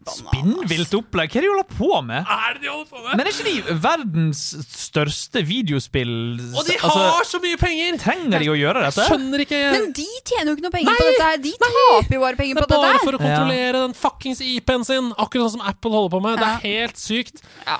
Det. 0.00 0.14
Spinnvilt 0.16 0.94
opplegg. 0.96 1.30
Hva 1.34 1.40
er 1.40 1.44
det 1.44 1.48
de 1.48 1.52
holder 1.52 1.68
på 1.76 1.90
med? 2.08 2.30
Er 2.34 2.54
det 2.56 2.62
de 2.64 2.70
holder 2.72 2.88
på 2.90 3.02
med? 3.04 3.10
Men 3.18 3.26
er 3.26 3.32
ikke 3.34 3.46
de 3.50 3.76
verdens 3.84 4.40
største 4.72 5.42
videospill... 5.46 6.12
Og 6.54 6.64
de 6.66 6.76
Altså, 6.80 7.04
har 7.04 7.28
så 7.28 7.40
mye 7.44 7.60
penger! 7.60 7.98
Trenger 8.00 8.44
de 8.44 8.50
å 8.52 8.56
gjøre 8.58 8.84
dette? 8.86 9.06
Skjønner 9.10 9.44
ikke 9.44 9.60
Men 9.76 9.88
de 10.00 10.08
tjener 10.30 10.50
jo 10.50 10.56
ikke 10.56 10.66
noe 10.66 10.74
penger 10.78 10.90
Nei, 10.90 10.96
på 10.98 11.08
dette 11.10 11.28
her. 11.28 11.40
De 11.44 11.54
taper 11.64 12.16
jo 12.16 12.24
bare 12.24 12.40
penger 12.40 12.60
Det 12.60 12.66
på 12.66 12.80
er 12.80 12.86
bare 12.88 13.04
for 13.04 13.18
å 13.18 13.22
kontrollere 13.22 13.84
den 13.84 13.96
fuckings 14.00 14.42
IP-en 14.44 14.86
sin, 14.88 15.12
akkurat 15.20 15.46
sånn 15.50 15.58
som 15.58 15.66
Apple 15.68 15.92
holder 15.94 16.14
på 16.16 16.22
med. 16.24 16.40
Det 16.40 16.50
er 16.50 16.64
helt 16.66 17.00
sykt. 17.00 17.44
Ja. 17.68 17.78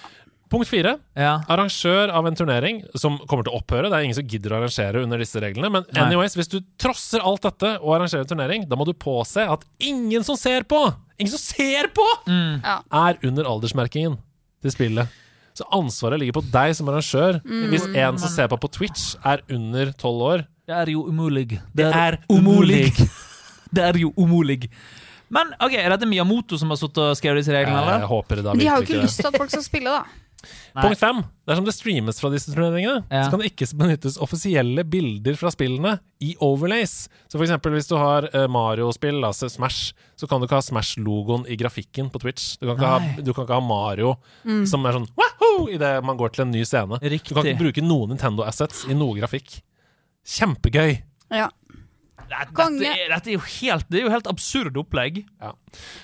Punkt 0.50 0.66
fire. 0.66 0.96
Ja. 1.14 1.36
Arrangør 1.48 2.10
av 2.10 2.26
en 2.26 2.34
turnering 2.34 2.80
som 2.98 3.20
kommer 3.30 3.46
til 3.46 3.54
å 3.54 3.60
opphøre. 3.60 3.86
Det 3.86 3.94
er 4.00 4.06
ingen 4.08 4.16
som 4.18 4.26
gidder 4.26 4.50
å 4.56 4.58
arrangere 4.58 5.02
under 5.04 5.20
disse 5.22 5.38
reglene. 5.42 5.70
Men 5.70 5.84
Nei. 5.94 6.02
anyways, 6.08 6.34
hvis 6.34 6.50
du 6.50 6.58
trosser 6.82 7.22
alt 7.22 7.44
dette 7.46 7.76
og 7.78 7.94
arrangerer 8.00 8.24
en 8.26 8.32
turnering, 8.32 8.64
da 8.68 8.74
må 8.80 8.84
du 8.88 8.92
påse 8.98 9.44
at 9.46 9.62
ingen 9.78 10.26
som 10.26 10.34
ser 10.40 10.66
på, 10.66 10.80
ingen 11.22 11.30
som 11.30 11.38
ser 11.44 11.90
på, 11.94 12.06
Mm. 12.26 12.60
Er 12.66 13.18
under 13.30 13.44
aldersmerkingen 13.46 14.18
til 14.62 14.74
spillet. 14.74 15.08
Så 15.54 15.64
ansvaret 15.74 16.18
ligger 16.20 16.40
på 16.40 16.44
deg 16.50 16.74
som 16.78 16.88
arrangør. 16.90 17.40
Hvis 17.70 17.86
en 17.94 18.18
som 18.18 18.30
ser 18.32 18.48
på 18.50 18.58
på 18.60 18.70
Twitch, 18.74 19.14
er 19.24 19.42
under 19.50 19.92
tolv 19.98 20.22
år 20.22 20.44
Det 20.66 20.74
er 20.76 20.86
jo 20.92 21.04
umulig. 21.10 21.60
Det 21.74 21.86
er 21.94 22.18
umulig. 22.30 22.90
Det 23.74 23.82
er 23.86 23.94
jo 24.02 24.10
umulig. 24.18 24.68
Men 25.30 25.52
ok, 25.62 25.74
er 25.78 25.90
dette 25.94 26.06
Miyamoto 26.10 26.58
som 26.58 26.72
har 26.72 26.78
sittet 26.80 26.98
og 26.98 27.14
skrevet 27.18 27.38
disse 27.44 27.52
reglene, 27.54 27.78
Jeg 27.78 28.00
eller? 28.00 28.06
håper 28.10 28.40
det 28.40 28.44
da 28.48 28.54
de 28.58 28.66
har 28.66 28.80
jo 28.80 28.86
ikke 28.88 29.02
lyst 29.04 29.20
til 29.20 29.28
at 29.30 29.36
folk 29.38 29.50
skal 29.52 29.62
spille, 29.62 29.92
da. 29.94 30.02
Nei. 30.42 30.82
Punkt 30.84 30.98
fem. 31.00 31.22
Dersom 31.50 31.64
det 31.66 31.74
streames 31.74 32.20
fra 32.22 32.30
disse 32.32 32.52
turneringene, 32.52 33.04
Ja. 33.10 33.24
så 33.26 33.30
kan 33.32 33.40
det 33.42 33.50
ikke 33.52 33.66
benyttes 33.76 34.16
offisielle 34.22 34.84
bilder 34.88 35.34
fra 35.36 35.50
spillene 35.50 35.96
i 36.22 36.34
overlays. 36.40 37.08
Så 37.28 37.36
for 37.38 37.44
eksempel 37.46 37.72
hvis 37.74 37.88
du 37.90 37.96
har 37.98 38.28
eh, 38.32 38.46
Mario-spill, 38.46 39.18
altså 39.26 39.50
Smash, 39.50 39.92
så 40.16 40.28
kan 40.28 40.40
du 40.40 40.46
ikke 40.46 40.58
ha 40.60 40.64
Smash-logoen 40.64 41.46
i 41.50 41.56
grafikken 41.60 42.10
på 42.12 42.20
Twitch. 42.22 42.56
Du 42.60 42.66
kan 42.68 42.76
ikke, 42.76 42.92
ha, 42.92 43.22
du 43.22 43.32
kan 43.34 43.44
ikke 43.48 43.58
ha 43.58 43.64
Mario 43.64 44.16
som 44.68 44.84
er 44.86 44.98
sånn 44.98 45.08
wahoo 45.18 45.68
idet 45.72 45.96
man 46.04 46.16
går 46.20 46.32
til 46.36 46.46
en 46.46 46.52
ny 46.54 46.62
scene. 46.64 47.00
Du 47.00 47.34
kan 47.34 47.44
ikke 47.46 47.58
bruke 47.64 47.82
noen 47.84 48.14
Nintendo-assets 48.14 48.86
i 48.90 48.94
noe 48.94 49.16
grafikk. 49.18 49.60
Kjempegøy! 50.26 51.00
Ja. 51.32 51.48
Dette, 52.30 52.66
dette 53.10 53.30
er 53.32 53.34
jo 53.34 53.40
helt, 53.42 53.86
det 53.90 53.98
er 54.00 54.04
jo 54.04 54.10
helt 54.12 54.28
absurd 54.30 54.76
opplegg. 54.78 55.24
Ja. 55.42 55.50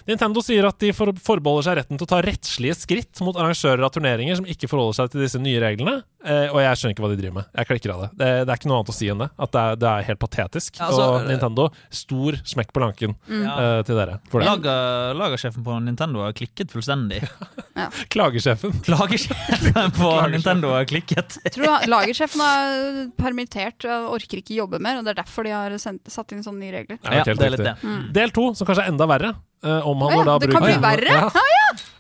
Nintendo 0.09 0.43
sier 0.45 0.67
at 0.69 0.79
de 0.83 0.93
forbeholder 0.97 1.67
seg 1.67 1.79
retten 1.81 1.99
til 1.99 2.07
å 2.07 2.11
ta 2.11 2.21
rettslige 2.25 2.77
skritt 2.79 3.21
mot 3.27 3.37
arrangører 3.37 3.85
av 3.87 3.93
turneringer 3.95 4.39
som 4.41 4.47
ikke 4.47 4.69
forholder 4.71 4.99
seg 5.01 5.11
til 5.15 5.25
disse 5.25 5.41
nye 5.43 5.61
reglene, 5.63 5.97
eh, 6.25 6.49
og 6.53 6.61
jeg 6.63 6.79
skjønner 6.81 6.95
ikke 6.97 7.05
hva 7.07 7.11
de 7.13 7.19
driver 7.21 7.37
med. 7.41 7.49
Jeg 7.61 7.71
klikker 7.71 7.95
av 7.95 8.03
det. 8.05 8.11
Det, 8.21 8.31
det 8.47 8.55
er 8.55 8.61
ikke 8.61 8.71
noe 8.71 8.79
annet 8.81 8.93
å 8.93 8.97
si 8.97 9.11
enn 9.13 9.23
det. 9.25 9.29
At 9.47 9.53
det 9.57 9.63
er, 9.65 9.79
det 9.83 9.91
er 9.93 10.07
helt 10.11 10.23
patetisk. 10.23 10.79
Ja, 10.81 10.89
altså, 10.91 11.07
og 11.17 11.29
Nintendo, 11.31 11.69
stor 12.03 12.39
smekk 12.47 12.73
på 12.77 12.83
lanken 12.85 13.17
Ja. 13.31 13.57
eh, 13.57 13.81
til 13.89 13.99
dere 14.01 14.19
for 14.33 14.41
det. 14.43 14.49
Lager, 14.51 15.15
lagersjefen 15.23 15.67
på 15.67 15.79
Nintendo 15.87 16.23
har 16.27 16.37
klikket 16.37 16.73
fullstendig. 16.75 17.23
Klagesjefen. 18.15 18.73
Klagesjefen 18.87 19.91
på 19.97 20.11
Nintendo 20.33 20.73
har 20.75 20.87
klikket. 20.89 21.39
Jeg 21.45 21.55
tror 21.57 21.87
lagersjefen 21.91 22.43
er 22.47 23.11
permittert 23.19 23.85
og 23.91 24.15
orker 24.17 24.41
ikke 24.43 24.57
jobbe 24.57 24.81
mer. 24.83 25.01
Og 25.01 25.07
Det 25.07 25.15
er 25.15 25.21
derfor 25.23 25.47
de 25.47 25.53
har 25.55 25.77
sendt, 25.83 26.07
satt 26.13 26.33
inn 26.37 26.45
sånne 26.47 26.63
nye 26.65 26.75
regler. 26.79 26.99
Ja, 27.05 27.21
Ja, 27.21 27.25
det 27.35 27.47
er 27.47 27.55
litt 27.57 27.65
det. 27.67 27.77
Mm. 27.83 28.01
Del 28.17 28.33
to, 28.37 28.49
som 28.57 28.69
kanskje 28.69 28.87
er 28.87 28.93
enda 28.95 29.07
verre. 29.11 29.35
Eh, 29.65 29.87
omhandler 29.89 30.25
ja, 30.25 30.33
da 30.33 30.39
det 30.43 30.53
kan 30.53 30.65
bli 30.65 30.77
verre? 30.83 31.17
Ja. 31.17 31.31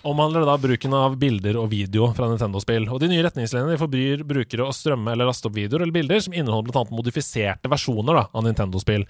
omhandler 0.07 0.44
det 0.44 0.46
da 0.46 0.57
bruken 0.62 0.94
av 0.94 1.16
bilder 1.18 1.57
og 1.59 1.70
video 1.72 2.09
fra 2.14 2.28
Nintendo-spill. 2.30 2.86
Og 2.94 3.00
De 3.02 3.09
nye 3.11 3.24
retningslinjene 3.26 3.78
forbyr 3.80 4.22
brukere 4.28 4.66
å 4.66 4.74
strømme 4.74 5.12
eller 5.12 5.26
laste 5.26 5.49
opp 5.49 5.57
videoer 5.57 5.83
eller 5.83 5.96
bilder 5.96 6.22
som 6.22 6.37
inneholder 6.37 6.78
annet 6.78 6.95
modifiserte 6.95 7.70
versjoner 7.72 8.20
da, 8.20 8.24
av 8.30 8.46
Nintendo-spill. 8.46 9.07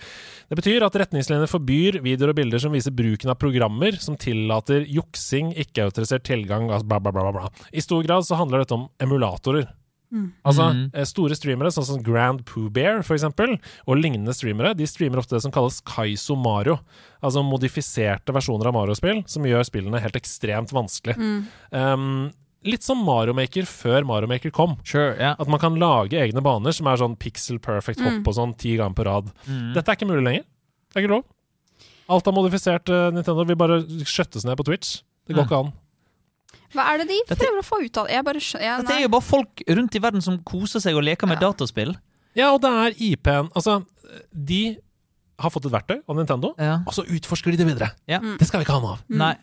Det 0.48 0.60
betyr 0.60 0.86
at 0.86 0.96
retningslinjene 1.02 1.50
forbyr 1.52 2.00
videoer 2.04 2.32
og 2.32 2.40
bilder 2.40 2.62
som 2.64 2.76
viser 2.76 2.96
bruken 2.96 3.32
av 3.32 3.40
programmer 3.40 3.98
som 4.00 4.16
tillater 4.16 4.86
juksing, 4.88 5.52
ikke-autorisert 5.66 6.24
tilgang, 6.26 6.70
altså 6.70 6.88
bla, 6.88 7.02
bla, 7.02 7.12
bla, 7.12 7.28
bla, 7.28 7.42
bla. 7.42 7.68
I 7.76 7.84
stor 7.84 8.06
grad 8.06 8.24
så 8.24 8.40
handler 8.40 8.64
dette 8.64 8.78
om 8.78 8.88
emulatorer. 9.02 9.68
Altså, 10.46 10.88
eh, 10.94 11.04
Store 11.04 11.34
streamere, 11.34 11.72
sånn 11.74 11.84
som 11.84 12.02
Grand 12.02 12.44
Pooh 12.46 12.68
Bear 12.70 13.02
for 13.02 13.16
eksempel, 13.16 13.56
og 13.86 13.98
lignende 13.98 14.32
streamere, 14.32 14.74
de 14.76 14.86
streamer 14.86 15.18
ofte 15.18 15.34
det 15.36 15.42
som 15.42 15.50
kalles 15.52 15.80
Kaizo 15.84 16.36
Mario. 16.36 16.78
Altså 17.22 17.42
modifiserte 17.44 18.32
versjoner 18.32 18.66
av 18.70 18.74
Mario-spill, 18.74 19.24
som 19.28 19.42
gjør 19.42 19.64
spillene 19.66 20.00
helt 20.00 20.14
ekstremt 20.16 20.70
vanskelig. 20.72 21.16
Um, 21.72 22.30
litt 22.64 22.82
som 22.86 23.02
Mario 23.04 23.34
Maker 23.34 23.62
før 23.68 24.04
Mario 24.06 24.28
Maker 24.30 24.50
kom. 24.54 24.76
Sure, 24.84 25.14
yeah. 25.18 25.34
At 25.38 25.48
man 25.48 25.60
kan 25.62 25.74
lage 25.78 26.12
egne 26.18 26.42
baner 26.42 26.72
som 26.72 26.86
er 26.90 26.96
sånn 27.02 27.16
pixel 27.18 27.58
perfect 27.62 28.00
hopp 28.00 28.26
og 28.26 28.34
sånn 28.38 28.56
ti 28.58 28.76
ganger 28.78 28.94
på 28.94 29.04
rad. 29.06 29.32
Dette 29.74 29.88
er 29.90 29.96
ikke 29.98 30.08
mulig 30.08 30.24
lenger. 30.24 30.44
Det 30.92 31.00
er 31.02 31.04
ikke 31.06 31.14
lov. 31.18 31.24
Alt 32.08 32.28
av 32.30 32.34
modifisert 32.34 32.88
Uh, 32.88 33.10
Nintendo 33.10 33.44
vil 33.44 33.56
bare 33.58 33.80
skjøttes 34.06 34.44
ned 34.46 34.56
på 34.56 34.64
Twitch. 34.64 35.02
Det 35.26 35.34
går 35.34 35.42
Mm. 35.42 35.48
ikke 35.50 35.58
an. 35.64 35.72
Hva 36.76 36.84
er 36.92 36.98
det 37.02 37.08
de 37.08 37.18
Dette- 37.30 37.40
prøver 37.40 37.62
å 37.62 37.66
få 37.66 37.80
ut 37.84 37.96
av 38.02 38.06
det? 38.06 38.22
Dette 38.24 38.94
er 38.98 39.02
jo 39.06 39.08
bare 39.16 39.24
folk 39.24 39.62
rundt 39.68 39.96
i 39.96 40.02
verden 40.04 40.22
som 40.22 40.38
koser 40.44 40.80
seg 40.84 40.94
og 40.96 41.02
leker 41.08 41.26
med 41.26 41.40
Ja. 41.40 41.48
dataspill. 41.50 41.96
Ja, 42.36 42.52
og 42.52 42.60
det 42.60 42.70
er 42.70 42.94
IP-en 43.00 43.48
Altså, 43.56 43.84
de 44.32 44.76
har 45.38 45.50
fått 45.50 45.66
et 45.66 45.72
verktøy 45.72 46.02
av 46.08 46.16
Nintendo, 46.16 46.54
Ja. 46.58 46.78
og 46.86 46.92
så 46.94 47.04
utforsker 47.04 47.50
de 47.52 47.56
det 47.64 47.66
videre. 47.66 47.90
Ja. 48.08 48.18
Det 48.20 48.46
skal 48.46 48.60
vi 48.60 48.64
ikke 48.66 48.72
ha 48.76 48.80
noe 48.80 48.92
av. 48.92 49.02
Mm. 49.10 49.18
Nei. 49.18 49.36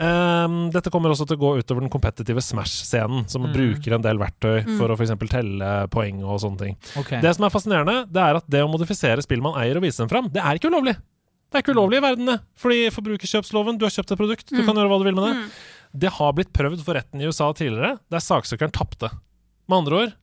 Um, 0.00 0.70
dette 0.70 0.90
kommer 0.94 1.10
også 1.10 1.26
til 1.26 1.36
å 1.36 1.40
gå 1.42 1.48
utover 1.58 1.80
den 1.82 1.90
kompetitive 1.90 2.38
Smash-scenen, 2.38 3.28
som 3.28 3.42
Mm. 3.42 3.52
bruker 3.52 3.94
en 3.94 4.02
del 4.02 4.16
verktøy 4.16 4.62
for 4.78 4.88
å 4.88 4.96
f.eks. 4.96 5.10
telle 5.28 5.88
poeng 5.90 6.22
og 6.22 6.38
sånne 6.40 6.58
ting. 6.58 6.76
Okay. 6.96 7.20
Det 7.20 7.34
som 7.34 7.44
er 7.44 7.50
fascinerende, 7.50 8.06
det 8.06 8.22
er 8.22 8.36
at 8.36 8.48
det 8.48 8.60
å 8.62 8.70
modifisere 8.70 9.20
spill 9.22 9.40
man 9.42 9.54
eier 9.54 9.74
og 9.76 9.82
vise 9.82 9.96
dem 9.98 10.08
fram, 10.08 10.28
det 10.30 10.40
er 10.40 10.54
ikke 10.56 10.70
ulovlig. 10.70 10.94
Det 11.50 11.54
er 11.54 11.62
ikke 11.62 11.74
ulovlig 11.74 11.96
i 11.96 12.00
verden, 12.00 12.26
det. 12.26 12.40
Fordi 12.56 12.90
forbrukerkjøpsloven, 12.94 13.78
du 13.78 13.86
har 13.86 13.90
kjøpt 13.90 14.12
et 14.12 14.18
produkt, 14.18 14.46
du 14.50 14.62
kan 14.64 14.76
gjøre 14.76 14.88
hva 14.88 14.98
du 14.98 15.04
vil 15.04 15.14
med 15.16 15.24
det. 15.34 15.50
Det 15.92 16.10
har 16.18 16.34
blitt 16.36 16.52
prøvd 16.56 16.82
for 16.84 16.98
retten 16.98 17.22
i 17.22 17.28
USA 17.28 17.50
tidligere, 17.56 17.96
der 18.12 18.22
saksøkeren 18.24 18.74
tapte. 18.74 19.10
Med 19.68 19.82
andre 19.82 20.02
ord, 20.02 20.14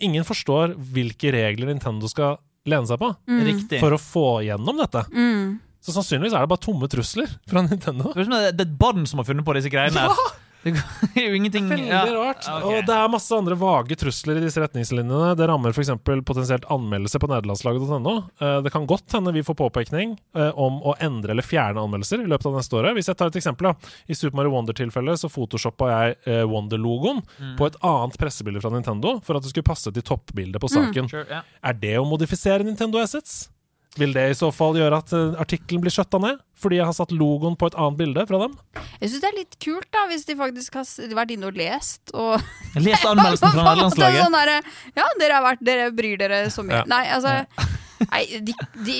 ingen 0.00 0.26
forstår 0.26 0.74
hvilke 0.92 1.32
regler 1.34 1.70
Nintendo 1.72 2.08
skal 2.10 2.38
lene 2.68 2.88
seg 2.88 3.00
på 3.00 3.08
Riktig. 3.46 3.80
for 3.80 3.96
å 3.96 4.00
få 4.00 4.26
gjennom 4.44 4.80
dette. 4.80 5.04
Mm. 5.12 5.58
Så 5.80 5.94
sannsynligvis 5.96 6.34
er 6.36 6.44
det 6.44 6.52
bare 6.52 6.60
tomme 6.66 6.88
trusler 6.92 7.30
fra 7.48 7.62
Nintendo. 7.64 8.12
Det 8.12 8.26
er 8.28 8.52
et 8.52 8.78
barn 8.80 9.06
som 9.08 9.22
har 9.22 9.28
funnet 9.28 9.46
på 9.46 9.56
disse 9.56 9.72
greiene. 9.72 10.04
her. 10.04 10.36
Det 11.14 11.22
er 11.22 11.30
jo 11.30 11.36
ingenting 11.38 11.68
Veldig 11.70 11.86
ja. 11.88 12.00
rart. 12.12 12.44
Okay. 12.44 12.66
Og 12.68 12.86
det 12.88 12.92
er 12.96 13.08
masse 13.12 13.32
andre 13.32 13.56
vage 13.56 13.96
trusler 13.96 14.36
i 14.36 14.42
disse 14.44 14.60
retningslinjene. 14.60 15.30
Det 15.38 15.46
rammer 15.48 15.72
f.eks. 15.72 15.90
potensielt 16.28 16.66
anmeldelse 16.70 17.20
på 17.22 17.30
nederlandslaget.no. 17.30 18.14
Eh, 18.44 18.58
Det 18.66 18.72
kan 18.74 18.84
godt 18.90 19.16
hende 19.16 19.32
vi 19.32 19.42
får 19.46 19.56
påpekning 19.56 20.12
eh, 20.36 20.50
om 20.60 20.82
å 20.84 20.94
endre 21.00 21.32
eller 21.32 21.46
fjerne 21.46 21.80
anmeldelser 21.80 22.24
i 22.24 22.28
løpet 22.28 22.50
av 22.50 22.58
neste 22.58 22.76
året. 22.76 22.92
Hvis 22.98 23.08
jeg 23.08 23.16
tar 23.20 23.32
et 23.32 23.38
eksempel, 23.40 23.70
da. 23.70 23.92
I 24.12 24.16
Super 24.18 24.36
Mario 24.40 24.52
Wonder-tilfellet 24.54 25.22
så 25.22 25.30
photoshoppa 25.32 25.88
jeg 25.94 26.18
eh, 26.26 26.44
Wonder-logoen 26.50 27.22
Mm. 27.40 27.54
på 27.56 27.66
et 27.70 27.76
annet 27.86 28.16
pressebilde 28.20 28.60
fra 28.60 28.70
Nintendo 28.74 29.14
for 29.24 29.36
at 29.38 29.44
det 29.44 29.50
skulle 29.52 29.66
passe 29.66 29.90
til 29.94 30.04
toppbildet 30.04 30.60
på 30.60 30.68
saken. 30.70 31.08
Sure, 31.10 31.24
yeah. 31.30 31.46
Er 31.64 31.72
det 31.78 31.94
å 32.00 32.04
modifisere 32.08 32.64
Nintendo 32.66 33.00
Assets? 33.00 33.48
Vil 33.98 34.12
det 34.14 34.22
i 34.30 34.34
så 34.38 34.52
fall 34.54 34.76
gjøre 34.78 35.00
at 35.02 35.12
eh, 35.16 35.32
artikkelen 35.42 35.82
blir 35.82 35.90
skjøtta 35.90 36.20
ned? 36.22 36.38
Fordi 36.60 36.78
jeg 36.78 36.86
har 36.86 36.94
satt 36.94 37.10
logoen 37.10 37.56
på 37.58 37.70
et 37.70 37.76
annet 37.80 37.98
bilde 37.98 38.24
fra 38.28 38.38
dem? 38.44 38.54
Jeg 39.00 39.10
syns 39.10 39.24
det 39.24 39.30
er 39.30 39.38
litt 39.40 39.56
kult, 39.64 39.88
da, 39.90 40.04
hvis 40.12 40.26
de 40.28 40.36
faktisk 40.38 40.78
har 40.78 40.86
vært 41.18 41.34
inne 41.34 41.48
og 41.50 41.58
lest 41.58 42.12
og 42.14 42.36
Lest 42.86 43.08
anmeldelsen 43.08 43.50
fra 43.50 43.64
Det 43.64 43.66
nederlandslaget. 43.66 44.22
Sånn 44.28 45.00
Ja, 45.00 45.08
dere 45.18 45.38
har 45.40 45.46
vært 45.48 45.66
Dere 45.66 45.90
bryr 45.96 46.20
dere 46.20 46.42
så 46.54 46.62
mye. 46.66 46.84
Ja. 46.84 46.86
Nei, 46.90 47.02
altså 47.16 47.40
Nei, 48.06 48.22
de, 48.46 48.54
de 48.86 48.98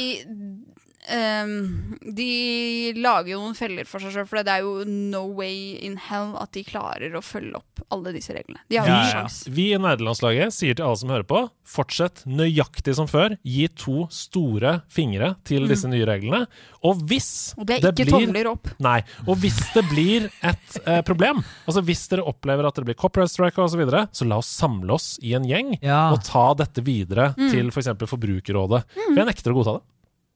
ehm, 1.10 1.96
De 2.16 2.92
lager 2.96 3.32
jo 3.34 3.40
noen 3.42 3.56
feller 3.58 3.88
for 3.88 4.02
seg 4.02 4.14
sjøl, 4.14 4.26
for 4.30 4.42
det 4.46 4.52
er 4.54 4.64
jo 4.64 4.84
no 4.86 5.24
way 5.36 5.76
in 5.84 5.96
hell 6.08 6.32
at 6.40 6.52
de 6.56 6.62
klarer 6.66 7.14
å 7.18 7.22
følge 7.24 7.58
opp 7.60 7.82
alle 7.90 8.12
disse 8.14 8.34
reglene. 8.36 8.60
De 8.70 8.78
har 8.78 8.86
jo 8.88 8.92
Ja, 8.94 9.02
ja. 9.04 9.10
sjans. 9.12 9.40
Vi 9.50 9.68
i 9.74 9.78
nederlandslaget 9.80 10.54
sier 10.54 10.76
til 10.78 10.86
alle 10.86 10.96
som 11.00 11.10
hører 11.12 11.26
på, 11.26 11.40
fortsett 11.70 12.22
nøyaktig 12.26 12.94
som 12.98 13.08
før. 13.10 13.36
Gi 13.46 13.66
to 13.78 14.06
store 14.14 14.80
fingre 14.90 15.34
til 15.46 15.66
disse 15.70 15.88
nye 15.90 16.06
reglene. 16.08 16.44
Og 16.86 17.02
hvis 17.10 17.54
Og 17.58 17.66
det 17.66 17.80
det 17.82 17.94
blir. 17.96 18.50
Nei. 18.80 19.00
Og 19.26 19.36
hvis 19.42 19.58
det 19.74 19.84
blir 19.90 20.28
et 20.42 20.80
eh, 20.86 21.00
problem, 21.06 21.42
altså 21.66 21.82
hvis 21.84 22.06
dere 22.10 22.26
opplever 22.26 22.66
at 22.68 22.74
det 22.78 22.84
blir 22.88 22.98
copyright 22.98 23.30
strike 23.32 23.58
og 23.62 23.70
så 23.72 23.78
videre, 23.80 24.06
så 24.12 24.26
la 24.28 24.38
oss 24.42 24.50
samle 24.50 24.92
oss 24.96 25.18
i 25.22 25.34
en 25.34 25.44
gjeng 25.48 25.76
Ja. 25.82 26.10
og 26.12 26.22
ta 26.24 26.52
dette 26.54 26.82
videre 26.84 27.32
til 27.36 27.68
f.eks. 27.70 27.90
For 28.00 28.16
Forbrukerrådet. 28.16 28.84
For 28.94 29.16
jeg 29.18 29.26
nekter 29.30 29.52
å 29.52 29.58
godta 29.60 29.78
det. 29.78 29.86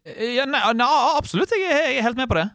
Ja, 0.04 0.44
nei, 0.44 0.60
nei, 0.76 0.86
absolutt, 1.16 1.52
jeg 1.56 1.64
er, 1.64 1.86
jeg 1.88 2.00
er 2.02 2.04
helt 2.04 2.18
med 2.18 2.28
på 2.28 2.36
det. 2.36 2.48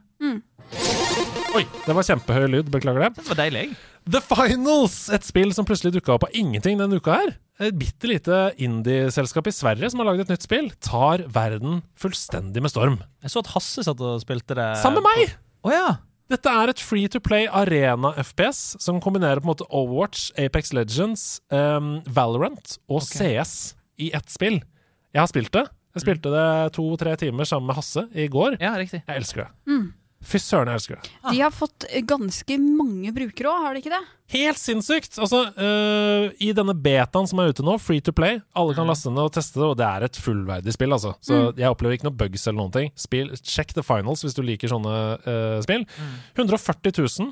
Oi, 1.57 1.63
det 1.85 1.93
var 1.97 2.05
kjempehøy 2.05 2.43
lyd. 2.53 2.67
Beklager 2.69 3.07
det. 3.07 3.23
Det 3.23 3.31
var 3.31 3.39
deilig. 3.39 3.63
The 4.09 4.19
Finals! 4.21 4.97
Et 5.13 5.25
spill 5.25 5.49
som 5.55 5.65
plutselig 5.65 5.95
dukka 5.95 6.13
opp 6.15 6.27
av 6.27 6.35
ingenting 6.37 6.77
denne 6.77 6.99
uka 7.01 7.15
her. 7.17 7.31
Et 7.59 7.75
bitte 7.75 8.09
lite 8.09 8.37
indie-selskap 8.61 9.49
i 9.49 9.53
Sverige 9.53 9.89
som 9.89 10.01
har 10.01 10.11
laget 10.11 10.27
et 10.27 10.35
nytt 10.35 10.45
spill, 10.45 10.69
tar 10.85 11.25
verden 11.33 11.81
fullstendig 11.99 12.61
med 12.63 12.71
storm. 12.71 12.99
Jeg 13.25 13.33
så 13.33 13.41
at 13.41 13.51
Hasse 13.55 13.85
satt 13.87 14.05
og 14.05 14.21
spilte 14.23 14.57
det. 14.57 14.69
Sammen 14.83 15.01
med 15.01 15.09
meg! 15.09 15.33
Oh, 15.65 15.73
ja. 15.73 15.97
Dette 16.29 16.53
er 16.53 16.69
et 16.69 16.85
free 16.85 17.09
to 17.09 17.17
play 17.25 17.49
arena-FPS 17.49 18.77
som 18.77 19.01
kombinerer 19.01 19.41
på 19.41 19.49
en 19.49 19.53
måte 19.55 19.67
Overwatch, 19.73 20.29
Apex 20.37 20.69
Legends, 20.77 21.25
um, 21.49 21.97
Valorant 22.05 22.77
og 22.85 23.01
CS 23.09 23.73
i 23.97 24.13
ett 24.13 24.29
spill. 24.29 24.61
Jeg 25.09 25.23
har 25.23 25.31
spilt 25.33 25.51
det. 25.57 25.65
Jeg 25.95 26.03
spilte 26.05 26.29
det 26.33 26.47
to-tre 26.75 27.15
timer 27.17 27.47
sammen 27.49 27.71
med 27.71 27.79
Hasse 27.79 28.05
i 28.13 28.27
går. 28.31 28.59
ja, 28.61 28.75
riktig. 28.77 29.01
Jeg 29.07 29.23
elsker 29.23 29.47
det. 29.47 29.79
Fy 30.19 30.35
søren, 30.43 30.67
jeg 30.67 30.75
elsker 30.81 30.97
det. 30.99 31.09
De 31.31 31.37
har 31.39 31.51
fått 31.55 31.85
ganske 32.03 32.55
mange 32.59 33.13
brukere 33.15 33.47
òg, 33.53 33.61
har 33.63 33.73
de 33.77 33.79
ikke 33.79 33.93
det? 33.93 34.01
Helt 34.33 34.59
sinnssykt! 34.59 35.15
Altså, 35.23 35.45
øh, 35.55 36.25
I 36.43 36.49
denne 36.57 36.75
betaen 36.75 37.29
som 37.31 37.39
er 37.39 37.53
ute 37.53 37.63
nå, 37.63 37.77
free 37.79 38.03
to 38.03 38.11
play, 38.11 38.41
alle 38.53 38.75
kan 38.75 38.89
laste 38.91 39.09
ned 39.13 39.29
og 39.29 39.31
teste 39.37 39.61
det, 39.61 39.69
og 39.69 39.77
det 39.79 39.87
er 39.87 40.05
et 40.09 40.19
fullverdig 40.19 40.75
spill, 40.75 40.91
altså. 40.97 41.13
Så 41.23 41.39
jeg 41.55 41.71
opplever 41.71 41.95
ikke 41.95 42.09
noe 42.09 42.17
bugs 42.19 42.43
eller 42.45 42.59
noen 42.59 42.75
ting. 42.75 42.91
Spill, 42.99 43.31
check 43.39 43.71
The 43.77 43.85
Finals 43.87 44.25
hvis 44.27 44.35
du 44.35 44.43
liker 44.43 44.69
sånne 44.75 44.93
øh, 45.23 45.57
spill. 45.63 45.87
140 46.35 46.93
000 46.99 47.31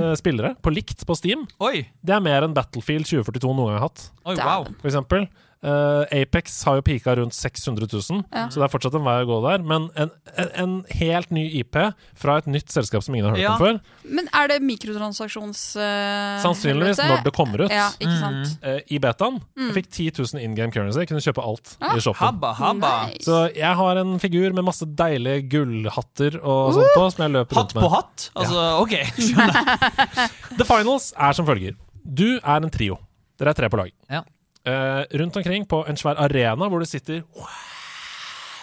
øh, 0.00 0.16
spillere 0.16 0.54
på 0.64 0.72
likt 0.72 1.04
på 1.06 1.14
Steam. 1.20 1.44
Oi. 1.60 1.84
Det 2.00 2.16
er 2.16 2.24
mer 2.24 2.48
enn 2.48 2.56
Battlefield 2.56 3.12
2042 3.12 3.52
noen 3.52 3.74
gang 3.74 3.76
har 3.82 3.90
hatt, 3.90 4.08
Oi, 4.24 4.38
wow. 4.40 4.64
For 4.80 4.88
eksempel. 4.88 5.28
Eh, 5.62 6.22
Apex 6.22 6.56
har 6.66 6.80
jo 6.80 6.82
pika 6.82 7.12
rundt 7.14 7.34
600 7.38 7.86
000, 7.86 8.24
Ja. 8.34 8.48
så 8.50 8.58
det 8.58 8.64
er 8.66 8.70
fortsatt 8.72 8.96
en 8.98 9.04
vei 9.06 9.12
å 9.22 9.26
gå 9.28 9.36
der. 9.44 9.62
Men 9.62 9.84
en, 9.94 10.10
en, 10.34 10.48
en 10.58 10.72
helt 10.98 11.30
ny 11.30 11.44
IP 11.60 11.76
fra 12.18 12.38
et 12.40 12.48
nytt 12.50 12.72
selskap 12.74 13.04
som 13.06 13.14
ingen 13.14 13.28
har 13.30 13.36
hørt 13.36 13.42
Ja. 13.44 13.52
om 13.54 13.62
før. 13.62 13.78
Men 14.18 14.26
er 14.34 14.48
det 14.50 14.56
mikrotransaksjons... 14.66 15.62
Uh, 15.78 16.42
Sannsynligvis 16.42 16.98
helvete? 16.98 17.06
når 17.14 17.22
det 17.28 17.32
kommer 17.36 17.62
ut. 17.62 17.70
Ja, 17.70 17.86
ikke 18.02 18.16
sant. 18.18 18.56
eh, 18.66 18.80
i 18.90 18.98
betaen. 18.98 19.38
Jeg 19.56 19.76
fikk 19.78 19.90
10 19.92 20.10
000 20.34 20.42
in 20.42 20.58
game 20.58 20.74
currency. 20.74 20.98
Jeg 21.04 21.12
kunne 21.12 21.22
kjøpe 21.22 21.46
alt 21.46 21.76
Ah, 21.80 21.94
i 21.94 22.00
shoppen. 22.02 22.26
Habba, 22.26 22.52
habba. 22.58 22.92
Nice. 23.12 23.22
Så 23.30 23.38
jeg 23.54 23.78
har 23.84 24.02
en 24.02 24.18
figur 24.18 24.50
med 24.58 24.66
masse 24.66 24.82
deilige 24.98 25.46
gullhatter 25.54 26.40
og 26.42 26.74
sånt 26.74 26.90
på, 26.98 27.06
som 27.14 27.22
jeg 27.28 27.36
løper 27.38 27.54
Hatt 27.62 27.70
rundt 27.70 27.78
på 27.78 27.86
med. 27.86 27.90
hatt? 27.94 28.28
Altså, 28.34 28.66
OK, 28.82 28.98
skjønner. 29.30 30.28
The 30.58 30.66
Finals 30.66 31.12
er 31.16 31.32
som 31.38 31.46
følger. 31.46 31.78
Du 32.02 32.26
er 32.42 32.56
en 32.66 32.70
trio. 32.74 32.98
Dere 33.38 33.54
er 33.54 33.62
tre 33.62 33.70
på 33.70 33.78
lag. 33.78 33.94
Ja. 34.10 34.24
Eh, 34.64 35.02
rundt 35.18 35.36
omkring 35.36 35.64
på 35.66 35.80
en 35.90 35.96
svær 35.98 36.14
arena 36.22 36.68
hvor 36.70 36.78
det 36.78 36.88
sitter 36.88 37.22
wow, 37.34 37.46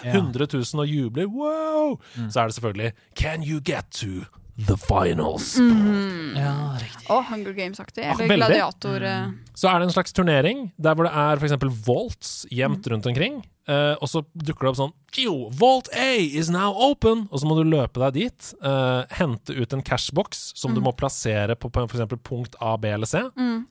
100 0.06 0.48
000 0.54 0.80
og 0.80 0.88
jubler, 0.88 1.26
wow, 1.28 1.98
Mm. 2.16 2.30
så 2.32 2.40
er 2.42 2.48
det 2.48 2.56
selvfølgelig 2.56 2.94
Can 3.16 3.44
you 3.44 3.60
get 3.60 3.86
to 3.92 4.24
the 4.68 4.78
finals? 4.78 5.58
Ja, 5.60 6.76
riktig. 6.80 7.10
Og 7.10 7.26
Hunger 7.30 7.54
Games-aktig. 7.54 8.04
Ah, 8.04 8.16
Eller 8.20 8.34
ah, 8.46 8.50
gladiator... 8.50 9.00
Mm. 9.28 9.38
Så 9.56 9.68
er 9.70 9.80
det 9.80 9.88
en 9.90 9.92
slags 9.96 10.14
turnering 10.14 10.72
der 10.78 10.94
hvor 10.96 11.04
det 11.08 11.14
er 11.16 11.40
f.eks. 11.40 11.54
vaults 11.88 12.46
gjemt 12.52 12.88
rundt 12.92 13.06
omkring. 13.08 13.42
Eh, 13.70 13.94
og 14.02 14.10
så 14.10 14.24
dukker 14.34 14.66
det 14.68 14.72
opp 14.74 14.80
sånn 14.82 14.96
Jo, 15.18 15.34
Vault 15.58 15.88
A 15.98 16.10
is 16.22 16.52
now 16.54 16.70
open! 16.86 17.24
Og 17.34 17.42
så 17.42 17.48
må 17.50 17.56
du 17.58 17.64
løpe 17.66 17.98
deg 18.04 18.18
dit. 18.20 18.50
uh, 18.62 19.02
hente 19.18 19.56
ut 19.58 19.74
en 19.74 19.82
cashbox 19.82 20.52
som 20.60 20.76
du 20.76 20.82
må 20.86 20.92
plassere 20.94 21.56
på, 21.58 21.72
på 21.74 21.86
f.eks. 21.88 22.14
punkt 22.22 22.58
A, 22.62 22.76
B 22.78 22.92
eller 22.94 23.10
C, 23.10 23.24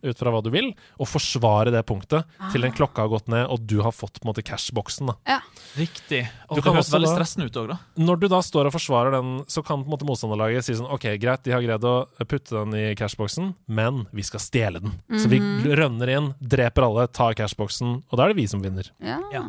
ut 0.03 0.19
fra 0.19 0.33
hva 0.35 0.41
du 0.43 0.49
vil, 0.51 0.73
og 0.99 1.07
forsvare 1.07 1.71
det 1.75 1.85
punktet 1.87 2.27
til 2.51 2.67
den 2.67 2.75
klokka 2.75 3.05
har 3.07 3.13
gått 3.13 3.31
ned 3.31 3.47
og 3.55 3.63
du 3.71 3.77
har 3.87 3.95
fått 3.95 4.19
på 4.19 4.27
en 4.27 4.33
måte 4.33 4.43
cashboxen. 4.43 5.13
da. 5.13 5.15
Ja. 5.37 5.39
Riktig. 5.79 6.25
Og 6.49 6.57
Du 6.57 6.61
det 6.61 6.65
kan 6.67 6.75
høres 6.81 6.91
veldig 6.91 7.13
stressende 7.13 7.47
ut 7.47 7.61
òg, 7.63 7.71
da. 7.71 7.79
Når 8.03 8.19
du 8.25 8.27
da 8.35 8.41
står 8.43 8.67
og 8.73 8.75
forsvarer 8.75 9.15
den, 9.15 9.31
så 9.47 9.63
kan 9.63 9.85
på 9.85 9.87
en 9.87 9.95
måte 9.95 10.09
motstanderlaget 10.11 10.67
si 10.67 10.75
sånn 10.81 10.91
OK, 10.91 11.07
greit, 11.23 11.45
de 11.47 11.55
har 11.55 11.63
greid 11.63 11.87
å 11.87 11.95
putte 12.27 12.57
den 12.57 12.75
i 12.75 12.85
cashboxen, 12.99 13.53
men 13.71 14.07
vi 14.11 14.27
skal 14.27 14.43
stjele 14.43 14.83
den. 14.83 14.99
Så 15.15 15.31
vi 15.31 15.39
rønner 15.79 16.11
inn, 16.17 16.33
dreper 16.43 16.89
alle, 16.89 17.07
tar 17.15 17.39
cashboxen, 17.39 18.01
og 18.11 18.19
da 18.19 18.27
er 18.27 18.35
det 18.35 18.41
vi 18.43 18.49
som 18.51 18.65
vinner. 18.65 18.91
Ja. 18.99 19.21
Ja. 19.33 19.47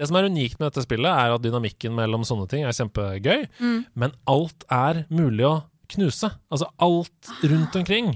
Det 0.00 0.08
som 0.08 0.16
er 0.16 0.30
unikt 0.32 0.56
med 0.56 0.70
dette 0.70 0.86
spillet, 0.86 1.10
er 1.12 1.34
at 1.34 1.42
dynamikken 1.44 1.92
mellom 1.92 2.22
sånne 2.24 2.46
ting 2.48 2.64
er 2.64 2.72
kjempegøy, 2.72 3.42
men 4.00 4.14
alt 4.32 4.64
er 4.72 5.02
mulig 5.12 5.44
å 5.44 5.58
knuse. 5.90 6.30
Altså 6.48 6.68
alt 6.80 7.30
rundt 7.50 7.76
omkring. 7.76 8.12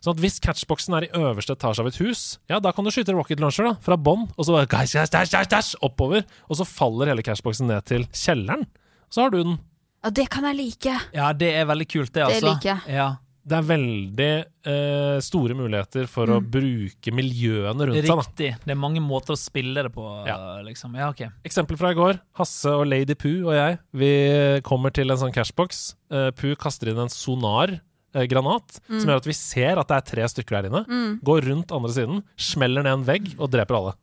Sånn 0.00 0.14
at 0.14 0.22
hvis 0.22 0.38
catchboxen 0.40 0.96
er 0.96 1.08
i 1.08 1.12
øverste 1.18 1.56
etasje 1.56 1.82
av 1.82 1.90
et 1.90 1.98
hus, 2.00 2.24
ja, 2.48 2.60
da 2.62 2.72
kan 2.72 2.86
du 2.86 2.92
skyte 2.94 3.12
rocket 3.16 3.42
launcher 3.42 3.68
da, 3.68 3.74
fra 3.84 3.98
bånn, 3.98 4.28
og 4.32 4.46
så 4.46 4.54
bare 4.56 4.70
guys, 4.70 4.94
dash, 4.96 5.12
dash, 5.12 5.50
dash, 5.52 5.74
oppover, 5.84 6.24
og 6.48 6.60
så 6.60 6.66
faller 6.68 7.12
hele 7.12 7.26
catchboxen 7.26 7.68
ned 7.68 7.84
til 7.90 8.06
kjelleren. 8.14 8.64
Så 9.12 9.26
har 9.26 9.34
du 9.34 9.42
den. 9.42 9.58
Ja, 10.06 10.14
det 10.14 10.28
kan 10.30 10.46
jeg 10.48 10.56
like. 10.60 10.96
Ja, 11.16 11.32
det 11.36 11.52
er 11.58 11.68
veldig 11.68 11.88
kult, 11.90 12.14
det, 12.14 12.24
altså. 12.28 12.40
Det 12.40 12.52
liker 12.54 12.72
jeg. 12.72 12.96
Ja. 12.96 13.08
Det 13.46 13.54
er 13.60 13.66
veldig 13.68 14.28
eh, 14.66 15.18
store 15.22 15.54
muligheter 15.54 16.08
for 16.10 16.26
å 16.34 16.40
bruke 16.42 17.12
miljøene 17.14 17.86
rundt 17.86 18.00
seg. 18.00 18.08
da. 18.10 18.16
Riktig. 18.24 18.48
Det 18.64 18.72
er 18.74 18.80
mange 18.80 19.02
måter 19.04 19.36
å 19.36 19.38
spille 19.38 19.84
det 19.86 19.92
på, 19.94 20.02
Ja. 20.26 20.36
liksom. 20.66 20.96
Ja, 20.98 21.08
okay. 21.14 21.28
Eksempel 21.46 21.78
fra 21.78 21.92
i 21.94 21.98
går. 21.98 22.18
Hasse 22.40 22.66
og 22.74 22.88
Lady 22.90 23.14
Poo 23.14 23.46
og 23.46 23.54
jeg 23.54 23.78
Vi 23.94 24.60
kommer 24.66 24.90
til 24.92 25.10
en 25.14 25.16
sånn 25.22 25.32
cashbox. 25.32 25.94
Eh, 26.10 26.32
Poo 26.32 26.56
kaster 26.58 26.90
inn 26.90 26.98
en 26.98 27.08
sonar-granat 27.12 28.80
som 28.88 29.06
gjør 29.06 29.16
at 29.22 29.26
vi 29.30 29.32
ser 29.38 29.78
at 29.78 29.86
det 29.88 29.96
er 29.96 30.08
tre 30.10 30.26
stykker 30.32 30.58
der 30.62 30.68
inne. 30.70 31.20
Går 31.22 31.46
rundt 31.46 31.70
andre 31.70 31.92
siden, 31.94 32.24
smeller 32.36 32.82
ned 32.82 32.98
en 32.98 33.04
vegg 33.06 33.34
og 33.38 33.50
dreper 33.54 33.78
alle. 33.78 33.94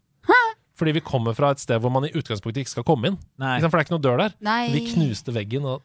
Fordi 0.74 0.96
vi 0.96 1.02
kommer 1.06 1.36
fra 1.38 1.52
et 1.54 1.60
sted 1.62 1.80
hvor 1.80 1.92
man 1.94 2.08
i 2.08 2.10
utgangspunktet 2.18 2.64
ikke 2.64 2.72
skal 2.80 2.84
komme 2.88 3.12
inn. 3.12 3.18
For 3.38 3.68
det 3.70 3.74
er 3.78 3.84
ikke 3.86 3.94
noe 3.94 4.02
dør 4.02 4.18
der. 4.24 4.34
Nei. 4.42 4.72
Vi 4.74 4.88
knuste 4.96 5.32
veggen, 5.36 5.68
og 5.70 5.84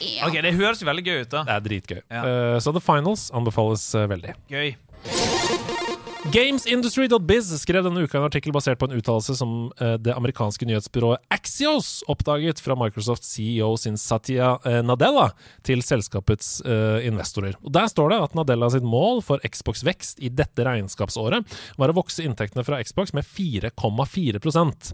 Ja. 0.00 0.28
Ok, 0.28 0.38
Det 0.42 0.54
høres 0.56 0.82
jo 0.82 0.88
veldig 0.88 1.04
gøy 1.06 1.20
ut, 1.24 1.30
da. 1.32 1.44
det 1.48 1.56
er 1.56 1.66
dritgøy. 1.66 2.00
Ja. 2.08 2.22
Uh, 2.22 2.56
så 2.62 2.72
The 2.74 2.82
Finals 2.82 3.28
anbefales 3.34 3.84
uh, 3.98 4.06
veldig. 4.10 4.34
Gøy. 4.50 4.74
Gamesindustry.biz 6.32 7.48
skrev 7.58 7.82
denne 7.82 8.04
uka 8.06 8.20
en 8.20 8.28
artikkel 8.28 8.54
basert 8.54 8.78
på 8.78 8.86
en 8.86 8.94
uttalelse 8.94 9.34
som 9.34 9.72
uh, 9.80 9.96
det 9.98 10.14
amerikanske 10.14 10.68
nyhetsbyrået 10.70 11.24
Axios 11.34 12.04
oppdaget 12.12 12.62
fra 12.62 12.76
Microsoft 12.78 13.26
CEO 13.26 13.72
sin 13.80 13.98
Satya 13.98 14.54
Nadella 14.86 15.32
til 15.66 15.82
selskapets 15.82 16.60
investorer. 17.02 17.56
Og 17.66 17.74
Der 17.74 17.90
står 17.90 18.12
det 18.12 18.20
at 18.22 18.36
Nadella 18.38 18.68
sitt 18.70 18.86
mål 18.86 19.18
for 19.26 19.42
Xbox 19.42 19.82
vekst 19.86 20.22
i 20.22 20.30
dette 20.30 20.62
regnskapsåret 20.66 21.58
var 21.80 21.90
å 21.90 21.98
vokse 21.98 22.22
inntektene 22.22 22.62
fra 22.66 22.78
Xbox 22.86 23.10
med 23.18 23.26
4,4% 23.26 24.92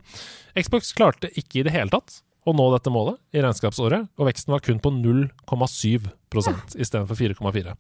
Xbox 0.57 0.95
klarte 0.97 1.31
ikke 1.37 1.61
i 1.61 1.69
det 1.69 1.77
hele 1.77 1.93
tatt 1.93 2.23
å 2.49 2.55
nå 2.57 2.67
dette 2.75 2.91
målet 2.93 3.19
i 3.37 3.43
regnskapsåret, 3.45 4.09
og 4.19 4.29
veksten 4.29 4.53
var 4.55 4.63
kun 4.65 4.81
på 4.81 4.91
0,7% 4.95 6.77
istedenfor 6.81 7.17
4,4 7.19 7.75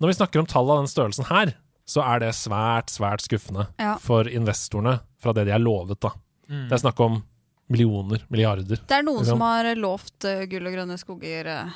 Når 0.00 0.06
vi 0.10 0.16
snakker 0.18 0.42
om 0.42 0.46
tall 0.50 0.70
av 0.70 0.82
den 0.82 0.90
størrelsen 0.90 1.28
her, 1.30 1.54
så 1.88 2.02
er 2.06 2.22
det 2.22 2.32
svært, 2.38 2.92
svært 2.94 3.24
skuffende 3.24 3.66
Ja. 3.80 3.96
for 3.98 4.24
investorene 4.30 5.00
fra 5.20 5.32
det 5.32 5.46
de 5.46 5.52
er 5.52 5.58
lovet. 5.62 6.00
da. 6.00 6.10
Det 6.48 6.72
er 6.72 6.82
snakk 6.88 7.00
om 7.00 7.22
millioner, 7.70 8.22
milliarder. 8.30 8.76
Det 8.86 8.90
er 8.90 9.02
noen 9.02 9.22
Liksom. 9.24 9.38
som 9.38 9.40
har 9.40 9.64
lovt 9.76 10.24
eh, 10.24 10.44
gull 10.46 10.66
og 10.66 10.72
grønne 10.74 10.98
skoger. 10.98 11.46
eh. 11.46 11.70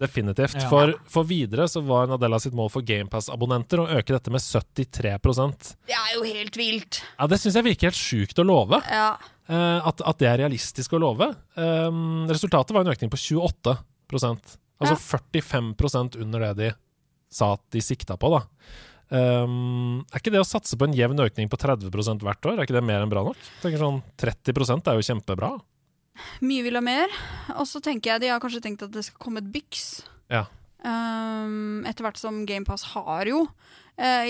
Definitivt. 0.00 0.54
Ja. 0.58 0.68
For, 0.68 0.94
for 1.06 1.22
videre 1.24 1.68
så 1.68 1.80
var 1.86 2.08
Nadella 2.08 2.40
sitt 2.40 2.52
mål 2.54 2.70
for 2.70 2.82
GamePass-abonnenter 2.82 3.78
å 3.78 3.88
øke 3.98 4.10
dette 4.16 4.30
med 4.32 4.40
73% 4.40 5.76
Det 5.86 5.94
er 5.94 6.14
jo 6.16 6.22
helt 6.24 6.56
vilt. 6.56 7.02
Ja, 7.18 7.26
Det 7.28 7.38
syns 7.38 7.54
jeg 7.54 7.64
virker 7.64 7.90
helt 7.92 8.00
sjukt 8.00 8.38
å 8.42 8.44
love. 8.46 8.82
Ja. 8.90 9.16
Eh, 9.52 9.88
at, 9.88 10.00
at 10.00 10.20
det 10.22 10.30
er 10.30 10.40
realistisk 10.44 10.96
å 10.96 11.02
love. 11.02 11.28
Um, 11.54 12.24
resultatet 12.30 12.74
var 12.74 12.86
en 12.86 12.94
økning 12.94 13.12
på 13.12 13.20
28% 13.20 14.58
Altså 14.82 14.96
45% 14.98 16.16
under 16.18 16.42
det 16.42 16.54
de 16.58 16.70
sa 17.30 17.52
at 17.54 17.62
de 17.70 17.80
sikta 17.84 18.16
på, 18.18 18.32
da. 18.32 18.40
Um, 19.12 20.00
er 20.08 20.22
ikke 20.22 20.32
det 20.32 20.40
å 20.40 20.48
satse 20.48 20.76
på 20.78 20.88
en 20.88 20.96
jevn 20.96 21.20
økning 21.22 21.50
på 21.52 21.58
30% 21.60 22.24
hvert 22.24 22.48
år, 22.48 22.56
er 22.56 22.66
ikke 22.66 22.74
det 22.74 22.84
mer 22.84 23.04
enn 23.04 23.12
bra 23.12 23.22
nok? 23.26 23.38
Tenker 23.62 23.78
sånn 23.78 24.00
30% 24.20 24.90
er 24.90 24.98
jo 24.98 25.06
kjempebra. 25.06 25.52
Mye 26.44 26.64
vil 26.66 26.76
ha 26.76 26.82
mer. 26.84 27.12
Og 27.56 27.68
så 27.68 27.80
tenker 27.84 28.14
jeg 28.14 28.24
de 28.24 28.32
har 28.32 28.42
kanskje 28.42 28.62
tenkt 28.64 28.84
at 28.84 28.92
det 28.92 29.04
skal 29.06 29.22
komme 29.22 29.42
et 29.42 29.52
byks. 29.52 30.02
Ja. 30.32 30.46
Um, 30.82 31.84
etter 31.88 32.04
hvert 32.04 32.20
som 32.20 32.42
GamePass 32.48 32.88
har 32.96 33.30
jo 33.30 33.46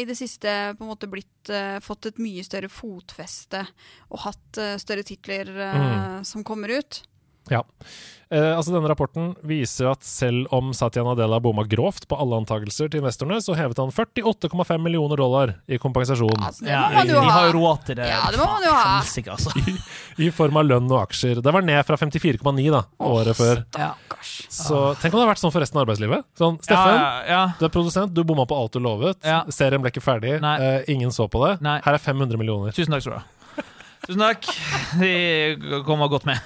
i 0.01 0.05
det 0.05 0.16
siste 0.18 0.74
på 0.78 0.84
en 0.84 0.90
måte 0.90 1.06
blitt 1.09 1.48
eh, 1.48 1.78
fått 1.80 2.06
et 2.06 2.18
mye 2.18 2.43
større 2.44 2.68
fotfeste 2.68 3.62
og 4.10 4.18
hatt 4.26 4.59
eh, 4.59 4.76
større 4.82 5.02
titler 5.06 5.48
eh, 5.48 5.78
Mm. 5.82 6.24
som 6.24 6.44
kommer 6.44 6.68
ut. 6.78 7.02
Ja. 7.51 7.62
Eh, 8.32 8.56
altså 8.56 8.73
Denne 8.73 8.89
rapporten 8.89 9.35
viser 9.44 9.90
at 9.90 10.06
selv 10.09 10.47
om 10.56 10.70
Satya 10.73 11.02
Nadella 11.05 11.36
bomma 11.43 11.66
grovt 11.69 12.06
på 12.09 12.16
alle 12.16 12.39
antakelser 12.40 12.89
til 12.89 13.02
investorene, 13.02 13.43
så 13.44 13.52
hevet 13.59 13.77
han 13.82 13.90
48,5 13.93 14.78
millioner 14.81 15.20
dollar 15.20 15.52
i 15.69 15.77
kompensasjon 15.82 16.39
Altså, 16.40 16.64
det 16.64 16.73
må 16.73 16.94
man 16.94 17.10
de 17.10 17.12
jo 17.12 17.20
har 17.27 17.35
ha. 17.35 17.43
jo 17.51 17.59
råd 17.59 17.82
til 17.90 17.98
det. 17.98 18.06
Ja, 18.09 18.23
det 18.32 18.40
må 18.40 18.47
man 18.55 18.64
jo 18.64 18.73
ha. 18.73 18.86
Helsike, 19.02 19.35
altså. 19.36 19.52
i 20.24 20.31
form 20.32 20.56
av 20.62 20.64
lønn 20.70 20.89
og 20.89 21.02
aksjer. 21.02 21.43
Det 21.44 21.52
var 21.59 21.66
ned 21.66 21.82
fra 21.90 21.98
54,9 22.01 22.64
da, 22.73 22.81
året 23.10 23.36
før. 23.36 23.60
Stakkars. 23.69 24.32
Så 24.48 24.81
tenk 25.02 25.12
om 25.12 25.20
det 25.20 25.27
har 25.27 25.32
vært 25.35 25.43
sånn 25.44 25.52
for 25.52 25.66
resten 25.66 25.82
av 25.82 25.85
arbeidslivet. 25.85 26.24
Sånn, 26.40 26.56
Steffen, 26.64 26.97
Ja, 27.02 27.12
ja, 27.28 27.43
du 27.60 27.66
er 27.69 27.74
produsent, 27.74 28.14
du 28.16 28.23
bomma 28.24 28.48
på 28.48 28.56
alt 28.56 28.73
du 28.73 28.81
lovet. 28.81 29.20
Ja. 29.28 29.43
Serien 29.52 29.85
ble 29.85 29.93
ikke 29.93 30.05
ferdig, 30.05 30.39
Nei. 30.40 30.56
eh, 30.62 30.89
ingen 30.94 31.12
så 31.12 31.28
på 31.28 31.44
det. 31.44 31.59
Nei. 31.60 31.77
Her 31.85 31.98
er 31.98 32.05
500 32.09 32.40
millioner. 32.40 32.73
Tusen 32.73 32.97
takk 32.97 33.05
skal 33.05 33.19
du 33.19 33.20
ha. 33.20 33.66
Tusen 34.09 34.24
takk. 34.24 34.48
De 35.05 35.12
kommer 35.85 36.09
godt 36.09 36.24
med. 36.32 36.40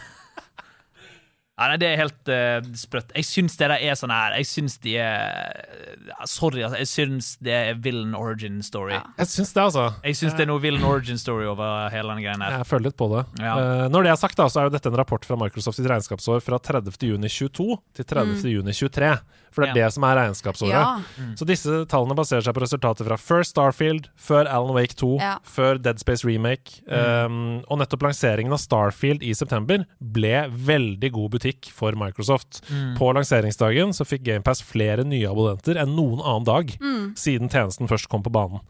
Ja, 1.56 1.70
nei, 1.70 1.76
Det 1.80 1.88
er 1.88 2.00
helt 2.02 2.28
uh, 2.28 2.66
sprøtt. 2.76 3.14
Jeg 3.16 3.24
syns 3.24 3.54
det 3.56 3.70
der 3.70 3.80
er 3.80 3.96
sånn 3.96 4.12
her 4.12 4.34
Jeg 4.36 4.48
syns 4.50 4.76
de 4.84 4.96
er 5.00 6.26
Sorry, 6.28 6.60
altså. 6.66 6.80
Jeg 6.82 6.90
syns 6.90 7.30
det 7.44 7.54
er 7.54 7.78
villain 7.80 8.12
origin 8.18 8.58
story. 8.64 8.92
Ja. 8.92 9.02
Jeg 9.22 9.30
syns 9.32 9.54
det, 9.56 9.62
altså. 9.62 9.86
Jeg 10.04 10.18
syns 10.20 10.36
det 10.36 10.44
er 10.44 10.50
noe 10.50 10.60
villain 10.60 10.84
origin 10.84 11.20
story 11.20 11.48
over 11.48 11.88
hele 11.92 12.12
den 12.12 12.24
greien 12.26 12.44
her. 12.44 12.58
Jeg 12.60 12.68
føler 12.68 12.90
litt 12.90 12.98
på 13.00 13.08
det. 13.14 13.24
Ja. 13.40 13.54
Uh, 13.56 13.86
når 13.92 14.06
det 14.06 14.12
er 14.12 14.20
sagt, 14.20 14.36
da, 14.36 14.50
så 14.52 14.60
er 14.60 14.68
jo 14.68 14.74
dette 14.76 14.92
en 14.92 14.98
rapport 15.00 15.24
fra 15.24 15.38
Microsofts 15.40 15.80
regnskapsår 15.80 16.44
fra 16.44 16.60
30.6.22 16.60 17.68
til 17.96 18.08
30.6.23. 18.12 19.12
For 19.56 19.64
det 19.64 19.70
er 19.72 19.78
Ja. 19.80 19.86
det 19.86 19.94
som 19.96 20.04
er 20.04 20.16
regnskapsåret. 20.20 20.76
Ja. 20.76 21.32
Så 21.40 21.46
disse 21.48 21.78
tallene 21.88 22.14
baserer 22.18 22.44
seg 22.44 22.52
på 22.54 22.60
resultater 22.60 23.06
fra 23.08 23.16
før 23.16 23.40
Starfield, 23.48 24.10
før 24.20 24.44
Alan 24.52 24.74
Wake 24.76 24.92
2, 25.00 25.14
Ja. 25.22 25.38
før 25.48 25.80
Dead 25.80 25.98
Space 25.98 26.26
Remake. 26.28 26.82
Um, 26.92 27.62
og 27.70 27.78
nettopp 27.80 28.02
lanseringen 28.04 28.52
av 28.52 28.60
Starfield 28.60 29.24
i 29.24 29.32
september 29.32 29.86
ble 30.00 30.44
veldig 30.52 31.10
god 31.16 31.30
butikk 31.38 31.70
for 31.72 31.96
Microsoft. 31.96 32.60
På 32.98 33.08
lanseringsdagen 33.16 33.96
så 33.96 34.04
fikk 34.04 34.22
GamePass 34.28 34.60
flere 34.62 35.04
nye 35.08 35.24
abonnenter 35.32 35.80
enn 35.80 35.96
noen 35.96 36.20
annen 36.20 36.44
dag 36.44 36.68
siden 37.16 37.48
tjenesten 37.48 37.88
først 37.88 38.08
kom 38.12 38.22
på 38.22 38.30
banen. 38.30 38.60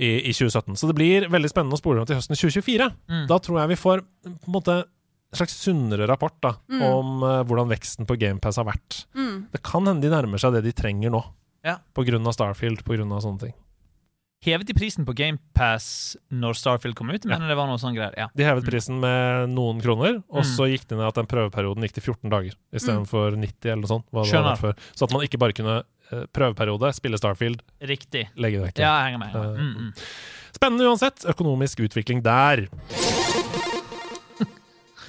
I, 0.00 0.30
I 0.30 0.32
2017. 0.32 0.76
Så 0.80 0.86
det 0.88 0.94
blir 0.96 1.26
veldig 1.28 1.50
spennende 1.50 1.74
å 1.76 1.82
spole 1.82 2.00
om 2.00 2.06
til 2.08 2.16
høsten 2.16 2.32
2024. 2.38 3.26
Da 3.28 3.36
tror 3.42 3.58
jeg 3.60 3.68
vi 3.74 3.76
får 3.82 4.00
på 4.00 4.46
en 4.48 4.54
måte 4.54 4.84
en 5.30 5.38
slags 5.38 5.54
sunnere 5.62 6.08
rapport 6.10 6.34
da, 6.42 6.56
om 6.82 7.22
uh, 7.22 7.40
hvordan 7.46 7.70
veksten 7.70 8.08
på 8.08 8.16
GamePass 8.18 8.58
har 8.58 8.66
vært. 8.66 9.04
Det 9.14 9.62
kan 9.66 9.86
hende 9.86 10.02
de 10.02 10.10
nærmer 10.12 10.42
seg 10.42 10.56
det 10.56 10.64
de 10.66 10.72
trenger 10.74 11.12
nå, 11.14 11.22
Ja. 11.66 11.78
av 11.78 12.32
Starfield, 12.34 12.82
på 12.84 12.96
grunn 12.96 13.12
av 13.14 13.22
sånne 13.22 13.46
ting. 13.46 13.54
Hevet 14.40 14.64
de 14.70 14.72
prisen 14.72 15.04
på 15.04 15.12
GamePass 15.12 16.16
når 16.32 16.56
Starfield 16.56 16.96
kom 16.96 17.10
ut? 17.12 17.26
Men 17.28 17.42
det 17.44 17.56
var 17.58 17.68
noe 17.68 17.76
sånn 17.76 17.92
greier. 17.92 18.14
Ja. 18.16 18.30
De 18.32 18.46
hevet 18.46 18.64
prisen 18.64 18.96
med 19.02 19.52
noen 19.52 19.82
kroner, 19.84 20.22
og 20.32 20.46
så 20.48 20.64
gikk 20.70 20.86
det 20.88 20.96
ned 20.96 21.10
at 21.10 21.18
den 21.20 21.28
prøveperioden 21.28 21.84
gikk 21.84 21.98
til 21.98 22.06
14 22.06 22.32
dager 22.32 22.56
istedenfor 22.72 23.36
90 23.36 23.68
eller 23.68 23.82
noe 23.84 23.92
sånt. 23.92 24.08
Hva 24.08 24.24
det 24.24 24.42
var 24.48 24.62
før. 24.62 24.80
Så 24.96 25.04
at 25.04 25.12
man 25.12 25.26
ikke 25.28 25.42
bare 25.44 25.56
kunne 25.60 25.76
uh, 25.84 26.24
prøveperiode, 26.32 26.94
spille 26.96 27.20
Starfield, 27.20 27.60
Riktig. 27.84 28.30
legge 28.40 28.62
det 28.62 28.70
vekk. 28.70 28.80
Ja, 28.80 28.96
jeg 29.02 29.10
henger 29.10 29.24
med. 29.26 29.36
Uh. 29.36 29.60
Mm, 29.60 29.90
mm. 29.90 29.94
Spennende 30.56 30.88
uansett. 30.88 31.28
Økonomisk 31.28 31.84
utvikling 31.84 32.24
der. 32.24 32.64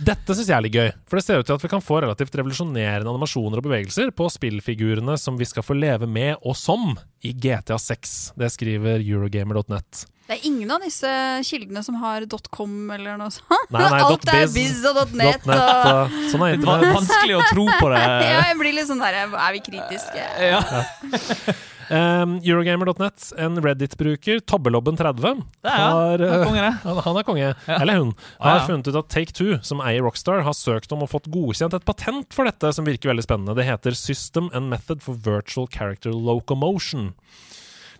Dette 0.02 0.34
syns 0.34 0.48
jeg 0.49 0.56
er 0.56 0.64
litt 0.65 0.73
gøy, 0.73 0.88
for 1.06 1.19
det 1.19 1.23
ser 1.28 1.41
ut 1.41 1.45
til 1.45 1.53
at 1.53 1.61
vi 1.61 1.69
kan 1.69 1.84
få 1.86 1.99
relativt 2.02 2.34
revolusjonerende 2.40 3.11
animasjoner 3.11 3.60
og 3.61 3.68
bevegelser 3.68 4.10
på 4.18 4.30
spillfigurene 4.34 5.14
som 5.22 5.38
vi 5.38 5.45
skal 5.45 5.65
få 5.65 5.76
leve 5.78 6.10
med 6.10 6.40
og 6.41 6.56
som 6.57 6.95
i 7.22 7.36
GTA 7.38 7.78
6. 7.78 8.15
Det 8.40 8.49
skriver 8.49 9.03
Eurogamer.net. 9.06 10.07
Det 10.26 10.38
er 10.40 10.48
ingen 10.48 10.69
av 10.73 10.82
disse 10.82 11.11
kildene 11.45 11.84
som 11.86 11.99
har 12.02 12.23
.com 12.49 12.73
eller 12.95 13.19
noe 13.19 13.34
sånt. 13.36 13.68
Nei, 13.73 13.84
nei, 13.84 13.99
Alt 14.07 14.26
er 14.32 14.45
.biz, 14.48 14.56
biz 14.56 14.86
og 14.90 15.14
.net. 15.19 15.45
.net, 15.45 15.60
og 15.60 16.15
sånn 16.32 16.45
er 16.48 16.56
Det 16.56 16.69
var 16.69 16.86
vanskelig 16.88 17.36
å 17.38 17.44
tro 17.52 17.68
på 17.68 17.91
det. 17.94 18.02
Ja, 18.32 18.40
jeg 18.48 18.57
blir 18.61 18.78
litt 18.80 18.90
sånn 18.90 19.03
der 19.03 19.19
Er 19.28 19.53
vi 19.53 19.61
kritiske? 19.68 20.26
Ja. 20.49 20.64
Um, 21.91 22.38
Eurogamer.net, 22.39 23.26
en 23.43 23.57
Reddit-bruker, 23.59 24.39
Tobbelobben30, 24.47 25.41
Det 25.59 25.72
er 25.73 25.76
han. 25.76 25.91
har, 25.91 26.22
Han 26.23 26.38
er 26.39 26.45
konge, 26.45 26.61
det. 26.63 26.72
han, 26.88 26.99
han 27.03 27.18
er 27.19 27.26
konge, 27.27 27.49
eller 27.68 27.97
hun, 27.99 28.13
Ja, 28.38 28.45
har 28.45 28.59
ja. 28.61 28.65
funnet 28.69 28.88
ut 28.88 28.99
at 29.01 29.09
Take 29.11 29.35
Two, 29.35 29.57
som 29.68 29.81
eier 29.84 30.05
Rockstar, 30.05 30.39
har 30.45 30.55
søkt 30.55 30.93
om 30.95 31.03
og 31.03 31.11
fått 31.11 31.27
godkjent 31.34 31.76
et 31.76 31.84
patent 31.88 32.31
for 32.38 32.47
dette, 32.47 32.72
som 32.77 32.88
virker 32.88 33.11
veldig 33.11 33.26
spennende. 33.27 33.57
Det 33.59 33.68
heter 33.68 33.97
System 33.99 34.47
and 34.55 34.72
Method 34.72 35.03
for 35.03 35.19
Virtual 35.19 35.68
Character 35.68 36.15
Locomotion. 36.15 37.11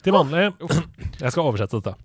Til 0.02 0.16
vanlig 0.16 0.48
Jeg 1.22 1.34
skal 1.36 1.44
oversette 1.44 1.82
dette. 1.82 1.98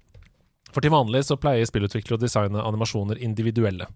For 0.74 0.82
til 0.84 0.92
vanlig 0.92 1.22
så 1.24 1.38
pleier 1.40 1.64
spillutviklere 1.70 2.18
å 2.18 2.20
designe 2.26 2.66
animasjoner 2.66 3.22
individuelle. 3.22 3.86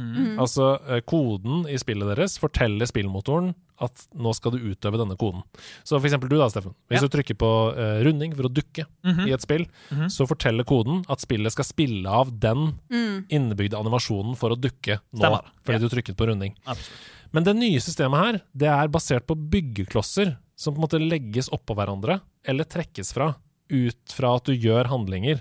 Mm. 0.00 0.38
Altså, 0.40 0.66
eh, 0.88 1.00
koden 1.04 1.66
i 1.68 1.76
spillet 1.80 2.08
deres 2.16 2.38
forteller 2.40 2.88
spillmotoren 2.88 3.52
at 3.80 4.02
nå 4.16 4.32
skal 4.36 4.52
du 4.52 4.58
utøve 4.58 4.98
denne 5.00 5.16
koden. 5.16 5.42
Så 5.84 5.98
for 6.00 6.06
eksempel 6.08 6.28
du 6.28 6.36
da, 6.36 6.48
Steffen. 6.52 6.74
Hvis 6.90 7.00
Ja. 7.00 7.08
du 7.08 7.12
trykker 7.14 7.36
på 7.40 7.50
uh, 7.76 8.02
runding 8.04 8.34
for 8.36 8.44
å 8.48 8.52
dukke 8.52 8.84
Mhm. 9.04 9.28
i 9.28 9.32
et 9.32 9.40
spill, 9.40 9.66
Mhm. 9.90 10.08
så 10.12 10.26
forteller 10.28 10.64
koden 10.64 11.04
at 11.08 11.20
spillet 11.20 11.50
skal 11.52 11.64
spille 11.64 12.06
av 12.06 12.38
den 12.40 12.78
Mm. 12.90 13.24
innebygde 13.30 13.78
animasjonen 13.80 14.36
for 14.36 14.50
å 14.50 14.56
dukke 14.60 15.00
nå, 15.14 15.18
Stemmer. 15.20 15.44
fordi 15.64 15.72
Ja. 15.72 15.78
du 15.78 15.88
trykket 15.88 16.16
på 16.16 16.26
runding. 16.28 16.54
Absolutt. 16.66 16.90
Men 17.32 17.44
det 17.44 17.56
nye 17.56 17.78
systemet 17.78 18.18
her, 18.24 18.40
det 18.56 18.68
er 18.68 18.88
basert 18.88 19.26
på 19.26 19.36
byggeklosser 19.50 20.36
som 20.56 20.74
på 20.74 20.78
en 20.78 20.88
måte 20.88 21.08
legges 21.10 21.48
oppå 21.48 21.74
hverandre, 21.76 22.20
eller 22.44 22.64
trekkes 22.64 23.12
fra, 23.14 23.36
ut 23.70 24.08
fra 24.12 24.34
at 24.36 24.44
du 24.44 24.52
gjør 24.52 24.88
handlinger. 24.88 25.40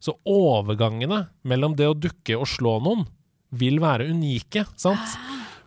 Så 0.00 0.14
overgangene 0.26 1.28
mellom 1.44 1.74
det 1.76 1.86
å 1.88 1.94
dukke 1.98 2.38
og 2.38 2.46
slå 2.46 2.80
noen 2.82 3.06
vil 3.52 3.80
være 3.82 4.08
unike, 4.10 4.66
sant? 4.76 5.16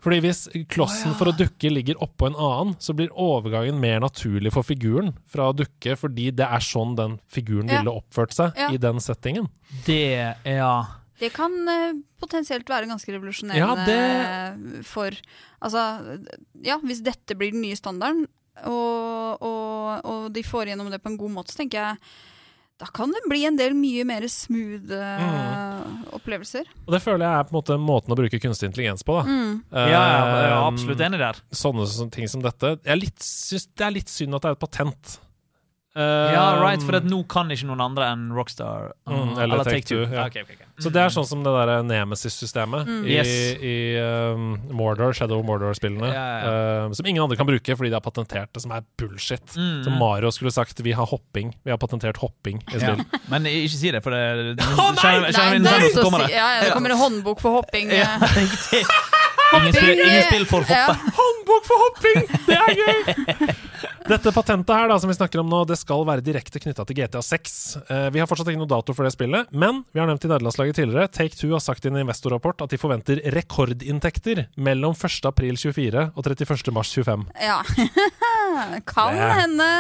Fordi 0.03 0.18
hvis 0.19 0.41
klossen 0.68 1.14
for 1.15 1.31
å 1.31 1.35
dukke 1.38 1.69
ligger 1.72 1.95
oppå 2.03 2.27
en 2.27 2.35
annen, 2.35 2.73
så 2.84 2.91
blir 2.95 3.11
overgangen 3.15 3.77
mer 3.80 4.01
naturlig 4.03 4.51
for 4.51 4.64
figuren 4.68 5.14
fra 5.31 5.47
å 5.51 5.55
dukke, 5.55 5.95
fordi 5.95 6.26
det 6.35 6.43
er 6.43 6.60
sånn 6.60 6.95
den 6.99 7.19
figuren 7.31 7.69
Ja. 7.72 7.80
ville 7.80 7.95
oppført 8.01 8.34
seg 8.35 8.51
Ja. 8.57 8.68
i 8.72 8.77
den 8.77 8.99
settingen. 8.99 9.47
Det 9.85 10.35
Ja. 10.45 10.85
Det 11.19 11.31
kan 11.31 11.51
eh, 11.69 11.93
potensielt 12.19 12.65
være 12.68 12.88
ganske 12.89 13.07
revolusjonerende 13.14 13.88
Ja, 13.88 14.84
for 14.84 15.11
Altså, 15.64 16.19
ja, 16.61 16.77
hvis 16.84 17.01
dette 17.01 17.38
blir 17.38 17.51
den 17.53 17.61
nye 17.61 17.76
standarden, 17.80 18.27
og, 18.65 19.41
og, 19.41 20.01
og 20.03 20.34
de 20.34 20.43
får 20.43 20.68
gjennom 20.68 20.89
det 20.91 20.99
på 21.01 21.07
en 21.14 21.18
god 21.18 21.31
måte, 21.31 21.53
så 21.53 21.61
tenker 21.64 21.80
jeg 21.80 21.97
da 22.84 22.89
kan 22.91 23.14
det 23.15 23.22
bli 23.31 23.45
en 23.47 23.55
del 23.55 23.76
mye 23.77 24.03
mer 24.07 24.26
smooth 24.27 24.91
mm. 24.91 26.10
opplevelser. 26.18 26.68
Og 26.84 26.95
det 26.95 26.99
føler 27.03 27.23
jeg 27.23 27.39
er 27.39 27.47
på 27.47 27.53
en 27.53 27.60
måte 27.61 27.77
måten 27.80 28.15
å 28.15 28.18
bruke 28.19 28.39
kunstig 28.43 28.68
intelligens 28.72 29.05
på. 29.07 29.15
da. 29.22 29.23
Mm. 29.23 29.53
Ja, 29.72 29.85
ja, 29.88 30.01
jeg 30.03 30.49
er 30.49 30.53
Eh, 30.53 30.68
absolutt 30.68 31.03
enig 31.07 31.19
der. 31.22 31.39
Sånne, 31.55 31.85
sånne 31.89 32.14
ting 32.14 32.27
som 32.31 32.43
dette. 32.43 32.76
Jeg 32.84 32.91
er 32.95 32.99
litt, 32.99 33.23
syns 33.23 33.69
det 33.72 33.88
er 33.88 33.95
litt 33.95 34.11
synd 34.11 34.35
at 34.35 34.43
det 34.43 34.51
er 34.51 34.57
et 34.57 34.64
patent. 34.65 35.14
Ja, 35.95 36.55
Eh, 36.55 36.61
right, 36.63 36.81
for 36.81 36.95
at 36.97 37.03
nå 37.05 37.19
kan 37.29 37.49
ikke 37.53 37.67
noen 37.69 37.81
andre 37.83 38.07
enn 38.13 38.31
Rockstar 38.33 38.93
Mm, 39.07 39.37
eller 39.37 39.63
Take-Two, 39.63 40.07
ja. 40.09 40.25
Okay, 40.25 40.41
okay, 40.41 40.55
ok. 40.57 40.63
Så 40.81 40.89
det 40.91 41.01
er 41.03 41.09
sånn 41.13 41.27
som 41.29 41.43
det 41.45 41.51
der 41.53 41.83
Nemesis-systemet 41.85 42.87
Mm. 42.87 43.03
i, 43.05 43.13
Yes. 43.13 43.27
i 43.61 43.75
um, 44.01 44.59
Mordor, 44.73 45.13
Shadow 45.13 45.43
Mordor-spillene. 45.45 46.09
Ja, 46.11 46.87
uh, 46.87 46.93
som 46.93 47.05
ingen 47.05 47.21
andre 47.21 47.37
kan 47.37 47.45
bruke 47.45 47.77
fordi 47.77 47.89
de 47.91 47.93
har 47.93 48.01
patentert 48.01 48.49
det, 48.53 48.61
som 48.63 48.71
er 48.71 48.81
bullshit. 48.97 49.45
Mm. 49.53 49.83
Så 49.85 49.91
Mario 49.99 50.31
skulle 50.31 50.51
sagt 50.51 50.79
'vi 50.81 50.93
har 50.93 51.05
hopping'. 51.05 51.53
Vi 51.63 51.69
har 51.69 51.77
patentert 51.77 52.17
hopping 52.17 52.57
i 52.73 52.79
Ja. 52.79 52.79
spill. 52.95 53.05
Men 53.29 53.43
ikke 53.45 53.69
si 53.69 53.91
det, 53.91 54.01
for 54.03 54.09
det 54.09 54.57
Å, 54.57 54.95
nei! 54.95 54.95
Kjenner- 54.97 55.31
Nei, 55.31 55.59
det, 55.59 55.63
det 55.93 55.97
er 55.97 56.01
kommer 56.03 56.19
det. 56.25 56.31
ja, 56.33 56.55
ja, 56.57 56.61
det 56.63 56.71
kommer 56.73 56.89
en 56.89 56.97
håndbok 56.97 57.39
for 57.39 57.51
hopping. 57.61 57.91
Ja, 57.91 58.17
eh. 58.17 58.83
Ingen 59.59 59.73
spill, 59.75 59.99
ingen 59.99 60.23
spill 60.30 60.45
for 60.49 60.65
Ja. 60.69 60.88
Håndbok 61.19 61.67
for 61.67 61.84
hopping! 61.85 62.25
Det 62.47 62.57
er 62.57 62.73
gøy! 62.80 63.53
Dette 64.03 64.34
patentet 64.35 64.75
her 64.75 64.89
da, 64.91 64.97
som 64.99 65.07
vi 65.07 65.15
snakker 65.15 65.39
om 65.39 65.47
nå, 65.47 65.61
det 65.69 65.77
skal 65.80 66.01
være 66.07 66.23
direkte 66.25 66.59
knytta 66.59 66.84
til 66.89 66.97
GTA 66.97 67.21
6. 67.23 67.53
Eh, 67.88 68.07
vi 68.11 68.19
har 68.19 68.27
fortsatt 68.27 68.49
ikke 68.51 68.59
noe 68.59 68.67
dato 68.67 68.91
for 68.95 69.07
det 69.07 69.13
spillet, 69.15 69.47
men 69.55 69.80
vi 69.95 70.01
har 70.01 70.09
nevnt 70.09 70.25
i 70.27 70.31
nederlandslaget 70.31 70.75
tidligere. 70.81 71.07
Take 71.13 71.38
Two 71.39 71.53
har 71.55 71.63
sagt 71.63 71.85
i 71.88 71.91
en 71.91 72.01
investorrapport 72.01 72.65
at 72.65 72.73
de 72.75 72.80
forventer 72.81 73.21
rekordinntekter 73.35 74.45
mellom 74.59 74.91
1. 74.97 75.21
april 75.31 75.55
24 75.59 76.09
og 76.11 76.19
31. 76.27 76.75
mars 76.75 76.91
25. 76.99 77.25
Ja. 77.47 77.61
kan 78.91 79.15
Det- 79.15 79.34
hende. 79.39 79.71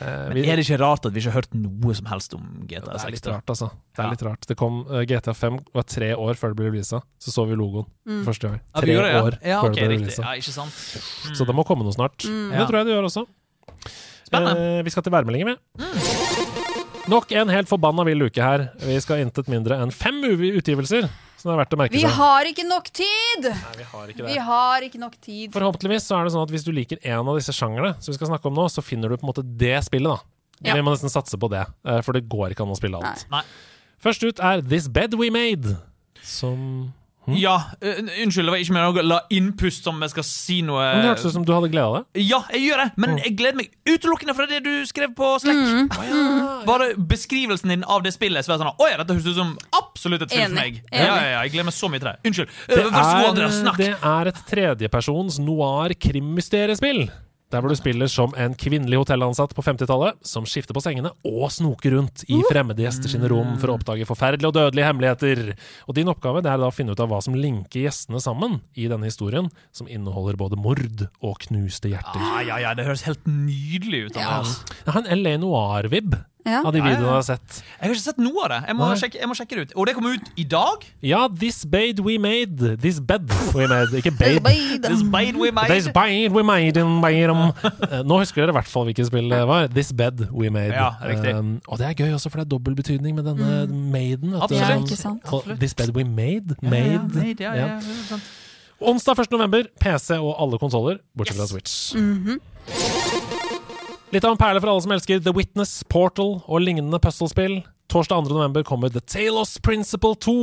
Eh, 0.00 0.28
Men 0.28 0.38
er 0.44 0.56
det 0.58 0.64
ikke 0.66 0.78
rart 0.80 1.06
at 1.08 1.14
vi 1.14 1.20
ikke 1.22 1.32
har 1.32 1.40
hørt 1.40 1.54
noe 1.56 1.94
som 1.96 2.06
helst 2.10 2.34
om 2.36 2.42
GTA 2.68 2.92
Det 2.96 3.04
er 3.06 3.14
litt 3.14 3.28
rart, 3.30 3.52
altså. 3.54 3.70
Det 3.96 4.04
er 4.04 4.10
litt 4.12 4.24
rart. 4.26 4.46
Det 4.50 4.56
kom, 4.58 4.80
uh, 4.90 5.02
GTA 5.08 5.34
5 5.36 5.58
var 5.74 5.86
tre 5.88 6.10
år 6.14 6.34
før 6.40 6.52
det 6.52 6.58
ble 6.60 6.70
releasa. 6.70 7.00
Så 7.22 7.32
så 7.34 7.46
vi 7.48 7.56
logoen 7.58 7.86
Mm. 8.06 8.22
første 8.24 8.46
gang. 8.48 8.60
Ja, 8.74 8.80
Tre 8.80 8.92
gjorde 8.92 9.06
det, 9.06 9.14
ja. 9.14 9.22
år 9.22 9.38
ja, 9.42 9.60
før 9.62 9.70
okay, 9.70 9.82
det 9.82 9.88
ble 9.88 9.98
releasa. 9.98 10.22
Ja, 10.22 10.64
mm. 10.66 11.34
Så 11.34 11.46
det 11.46 11.54
må 11.54 11.64
komme 11.66 11.82
noe 11.82 11.92
snart. 11.96 12.22
Mm. 12.22 12.50
Det 12.54 12.68
tror 12.68 12.78
jeg 12.78 12.86
det 12.86 12.94
gjør 12.94 13.08
også. 13.10 13.26
Spennende. 14.26 14.78
Eh, 14.78 14.82
vi 14.86 14.90
skal 14.90 15.02
til 15.02 15.12
værmeldinger, 15.12 15.46
vi. 15.54 15.56
Nok 17.10 17.30
en 17.38 17.48
helt 17.54 17.68
forbanna 17.70 18.02
vill 18.06 18.22
uke 18.26 18.42
her. 18.42 18.64
Vi 18.82 18.98
skal 19.00 19.22
intet 19.22 19.46
mindre 19.48 19.78
enn 19.82 19.92
fem 19.94 20.18
utgivelser, 20.26 21.08
som 21.46 21.52
det 21.52 21.54
er 21.56 21.60
verdt 21.62 21.76
å 21.76 21.80
merke 21.80 21.94
Vi 21.94 22.02
seg. 22.02 22.14
har 22.18 22.48
ikke 22.50 22.64
nok 22.66 22.90
tid! 22.90 23.46
Nei, 23.46 23.74
vi 23.78 23.86
har 23.92 24.10
ikke 24.10 24.22
det. 24.24 24.28
Vi 24.32 24.38
har 24.50 24.86
ikke 24.90 25.00
nok 25.00 25.14
tid. 25.22 25.52
Forhåpentligvis 25.54 26.08
så 26.10 26.18
er 26.18 26.26
det 26.26 26.34
sånn 26.34 26.42
at 26.42 26.52
hvis 26.56 26.66
du 26.66 26.72
liker 26.74 26.98
en 27.06 27.22
av 27.22 27.38
disse 27.38 27.54
sjangerne 27.54 27.94
som 28.02 28.10
vi 28.10 28.18
skal 28.18 28.32
snakke 28.34 28.50
om 28.50 28.58
nå, 28.58 28.66
så 28.74 28.82
finner 28.84 29.08
du 29.14 29.16
på 29.20 29.24
en 29.28 29.30
måte 29.30 29.46
det 29.62 29.76
spillet, 29.86 30.10
da. 30.10 30.34
Ja. 30.66 30.74
Vi 30.74 30.82
må 30.82 30.90
nesten 30.94 31.12
satse 31.12 31.38
på 31.38 31.50
det, 31.52 31.62
eh, 31.86 32.00
for 32.02 32.16
det 32.16 32.24
går 32.32 32.50
ikke 32.54 32.64
an 32.66 32.72
å 32.74 32.78
spille 32.78 32.98
alt. 32.98 33.26
Nei. 33.30 33.42
Først 34.02 34.24
ut 34.26 34.40
er 34.42 34.62
This 34.66 34.88
Bed 34.88 35.14
We 35.20 35.30
Made, 35.30 35.76
som 36.26 36.92
Ja, 37.34 37.56
uh, 37.82 38.00
unnskyld, 38.22 38.46
det 38.46 38.52
var 38.54 38.60
ikke 38.62 38.76
meningen 38.76 39.00
å 39.02 39.06
la 39.06 39.18
innpust 39.34 39.86
som 39.86 39.98
jeg 40.04 40.12
skal 40.12 40.26
si 40.28 40.60
noe 40.66 40.84
Men 40.84 41.02
Det 41.02 41.10
hørtes 41.10 41.26
ut 41.26 41.34
som 41.34 41.46
du 41.46 41.52
hadde 41.54 41.70
glede 41.72 41.86
av 41.88 41.96
det. 41.98 42.22
Ja, 42.26 42.40
jeg 42.54 42.68
gjør 42.68 42.82
det, 42.84 42.88
men 43.02 43.16
jeg 43.22 43.34
gleder 43.40 43.58
meg 43.58 43.72
utelukkende 43.88 44.36
fra 44.38 44.46
det 44.50 44.62
du 44.66 44.72
skrev 44.86 45.14
på 45.18 45.32
Slack. 45.42 45.98
Bare 46.68 46.92
beskrivelsen 46.96 47.74
din 47.74 47.84
av 47.84 48.04
det 48.06 48.14
spillet. 48.14 48.46
Så 48.46 48.54
var 48.54 48.62
sånn, 48.62 48.72
Oi, 48.78 48.92
dette 49.00 49.16
høres 49.18 49.26
ut 49.26 49.38
som 49.38 49.52
absolutt 49.76 50.26
et 50.26 50.32
spill 50.32 50.46
for 50.46 50.58
meg. 50.58 50.80
Enig. 50.86 50.94
Ja, 50.94 51.06
ja, 51.06 51.28
ja, 51.32 51.44
jeg 51.44 51.56
gleder 51.56 51.70
meg 51.70 51.78
så 51.78 51.90
mye 51.92 52.02
til 52.02 52.10
det. 52.12 52.16
Unnskyld. 52.30 52.56
Det 52.70 52.80
Vær 52.86 52.96
så 52.96 53.14
god, 53.16 53.30
Andreas. 53.32 53.54
er, 53.54 53.62
Snakk. 53.64 53.82
det 53.82 53.92
er 54.14 54.32
et 54.32 54.42
tredjepersons 54.50 55.40
noir-krimmysteriespill. 55.42 57.06
Der 57.54 57.62
hvor 57.62 57.70
du 57.70 57.78
spiller 57.78 58.10
som 58.10 58.32
en 58.34 58.56
kvinnelig 58.58 58.98
hotellansatt 58.98 59.52
på 59.54 59.62
50-tallet 59.62 60.18
som 60.26 60.46
skifter 60.50 60.74
på 60.74 60.82
sengene 60.82 61.12
og 61.22 61.46
snoker 61.54 61.94
rundt 61.94 62.24
i 62.26 62.40
fremmede 62.48 62.82
gjester 62.82 63.12
sine 63.12 63.30
rom 63.30 63.54
for 63.62 63.70
å 63.70 63.76
oppdage 63.78 64.08
forferdelige 64.08 64.50
og 64.50 64.56
dødelige 64.56 64.88
hemmeligheter. 64.88 65.42
Og 65.86 65.94
din 65.94 66.10
oppgave 66.10 66.42
er 66.42 66.58
da 66.58 66.66
å 66.66 66.74
finne 66.74 66.96
ut 66.96 67.02
av 67.02 67.12
hva 67.12 67.22
som 67.22 67.38
linker 67.38 67.86
gjestene 67.86 68.18
sammen 68.22 68.58
i 68.74 68.88
denne 68.90 69.06
historien, 69.06 69.52
som 69.70 69.86
inneholder 69.86 70.38
både 70.40 70.58
mord 70.58 71.06
og 71.22 71.38
knuste 71.46 71.92
hjerter. 71.94 72.18
Ja, 72.18 72.42
ja, 72.50 72.62
ja, 72.66 72.74
det 72.74 72.88
høres 72.88 73.06
helt 73.06 73.22
nydelig 73.30 74.08
ut. 74.08 74.18
Ja. 74.18 74.40
Det 74.82 74.96
har 74.96 75.04
en 75.04 75.22
LA 75.22 75.38
Noir-vib 75.38 76.18
Ja. 76.46 76.60
av 76.62 76.70
de 76.72 76.78
videoene 76.78 77.02
ja. 77.02 77.08
jeg 77.10 77.16
har 77.18 77.24
sett. 77.26 77.56
Jeg 77.80 77.82
har 77.88 77.94
ikke 77.96 78.04
sett 78.04 78.18
noe 78.22 78.44
av 78.44 78.52
det. 78.52 78.58
Jeg 78.70 78.76
må, 78.78 78.88
sjekke, 79.00 79.18
jeg 79.18 79.28
må 79.30 79.34
sjekke 79.38 79.56
det 79.58 79.62
ut. 79.66 79.72
Og 79.76 79.88
det 79.88 79.94
kommer 79.96 80.14
ut 80.14 80.28
i 80.38 80.44
dag. 80.46 80.84
Ja, 81.02 81.24
This 81.40 81.64
Bade 81.66 82.04
We 82.06 82.16
Made. 82.22 82.76
This 82.82 83.00
Bed 83.02 83.26
We 83.56 83.66
Made. 83.66 83.90
Ikke 83.98 84.12
Bade. 84.14 84.40
This 84.86 85.02
bade 85.02 85.34
we 85.40 85.50
made. 85.50 85.68
This 85.72 85.88
bed 85.90 86.30
we 86.36 86.42
made 86.46 86.78
in 86.80 87.00
Bayram. 87.02 87.50
Eh, 87.90 88.02
Nå 88.06 88.20
husker 88.22 88.44
dere 88.44 88.54
i 88.54 88.58
hvert 88.60 88.70
fall 88.70 88.86
hvilket 88.88 89.10
spill 89.10 89.28
det 89.32 89.42
var. 89.50 89.66
This 89.74 89.90
bed 89.96 90.26
we 90.30 90.50
made. 90.54 90.70
Ja, 90.74 90.92
riktig. 91.02 91.34
Um, 91.34 91.56
og 91.66 91.80
det 91.82 91.88
er 91.90 91.98
gøy 91.98 92.14
også, 92.16 92.30
for 92.30 92.40
det 92.40 92.46
er 92.46 92.52
dobbel 92.54 92.76
betydning 92.78 93.18
med 93.18 93.26
denne 93.26 93.66
maiden. 93.92 94.32
vet 94.36 94.40
du. 94.40 94.42
Absolutt. 94.46 94.62
Ja, 94.62 94.74
Sånn- 94.76 94.86
ikke 94.86 95.00
sant. 95.02 95.32
og 95.32 95.58
This 95.58 95.74
bed 95.74 95.90
we 95.96 96.04
made. 96.04 96.56
Ja, 96.62 96.68
ja, 96.68 96.70
Made. 96.70 97.14
made, 97.14 97.42
ja, 97.42 97.54
ja, 97.54 97.66
ja. 98.10 98.20
Onsdag 98.80 99.18
1. 99.24 99.30
november, 99.32 99.64
PC 99.80 100.18
og 100.20 100.34
alle 100.38 100.58
konsoller, 100.60 100.98
bortsett 101.16 101.38
fra 101.40 101.46
Switch. 101.48 101.94
Mhm. 101.96 102.40
Litt 104.14 104.22
av 104.22 104.36
en 104.36 104.38
perle 104.38 104.60
for 104.62 104.70
alle 104.70 104.82
som 104.84 104.92
elsker 104.94 105.18
The 105.18 105.32
Witness, 105.34 105.80
Portal 105.90 106.36
og 106.46 106.60
lignende 106.62 107.00
puslespill. 107.02 107.56
Torsdag 107.90 108.28
2. 108.28 108.34
november 108.36 108.62
kommer 108.66 108.92
The 108.94 109.00
Talos 109.02 109.56
Principle 109.58 110.14
2. 110.22 110.34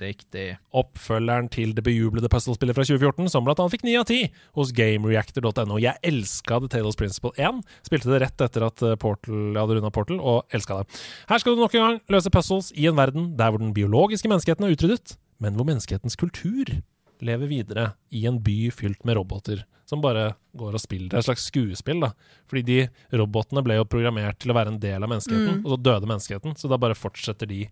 Riktig. 0.00 0.46
Oppfølgeren 0.72 1.50
til 1.52 1.74
det 1.76 1.84
bejublede 1.84 2.30
puslespillet 2.32 2.76
fra 2.76 2.86
2014, 2.88 3.28
som 3.34 3.44
blant 3.44 3.60
annet 3.60 3.76
fikk 3.76 3.84
9 3.84 3.98
av 4.00 4.08
10 4.08 4.32
hos 4.56 4.72
gamereactor.no. 4.80 5.76
Jeg 5.84 6.00
elska 6.00 6.62
The 6.64 6.72
Talos 6.78 6.96
Principle 6.96 7.34
1. 7.36 7.60
Spilte 7.84 8.08
det 8.08 8.24
rett 8.24 8.48
etter 8.48 8.64
at 8.70 8.80
eh, 8.80 8.96
Portal, 9.00 9.56
hadde 9.60 9.76
runda 9.76 9.92
Portal, 9.92 10.24
og 10.24 10.56
elska 10.56 10.80
det. 10.80 11.00
Her 11.28 11.44
skal 11.44 11.56
du 11.56 11.64
nok 11.64 11.76
en 11.76 11.84
gang 11.90 12.02
løse 12.16 12.32
puzzles 12.32 12.72
i 12.72 12.88
en 12.88 12.96
verden 12.96 13.34
der 13.36 13.52
hvor 13.52 13.60
den 13.60 13.76
biologiske 13.76 14.32
menneskeheten 14.32 14.64
er 14.64 14.72
utryddet, 14.72 15.18
men 15.44 15.60
hvor 15.60 15.68
menneskehetens 15.68 16.16
kultur 16.16 16.78
lever 17.20 17.52
videre 17.52 17.90
i 18.08 18.24
en 18.30 18.40
by 18.40 18.62
fylt 18.72 19.04
med 19.04 19.20
roboter 19.20 19.68
som 19.88 20.02
bare 20.04 20.34
går 20.58 20.76
og 20.76 20.82
spiller. 20.82 21.08
Det 21.08 21.16
er 21.16 21.24
et 21.24 21.28
slags 21.30 21.46
skuespill, 21.48 22.02
da. 22.04 22.12
Fordi 22.50 22.62
de 22.66 22.78
robotene 23.16 23.62
ble 23.64 23.78
jo 23.78 23.88
programmert 23.88 24.38
til 24.42 24.52
å 24.52 24.56
være 24.58 24.74
en 24.74 24.80
del 24.82 25.00
av 25.04 25.08
menneskeheten, 25.12 25.62
og 25.64 25.72
så 25.72 25.80
døde 25.80 26.10
menneskeheten, 26.10 26.56
så 26.60 26.68
da 26.68 26.80
bare 26.80 26.98
fortsetter 26.98 27.48
de 27.48 27.62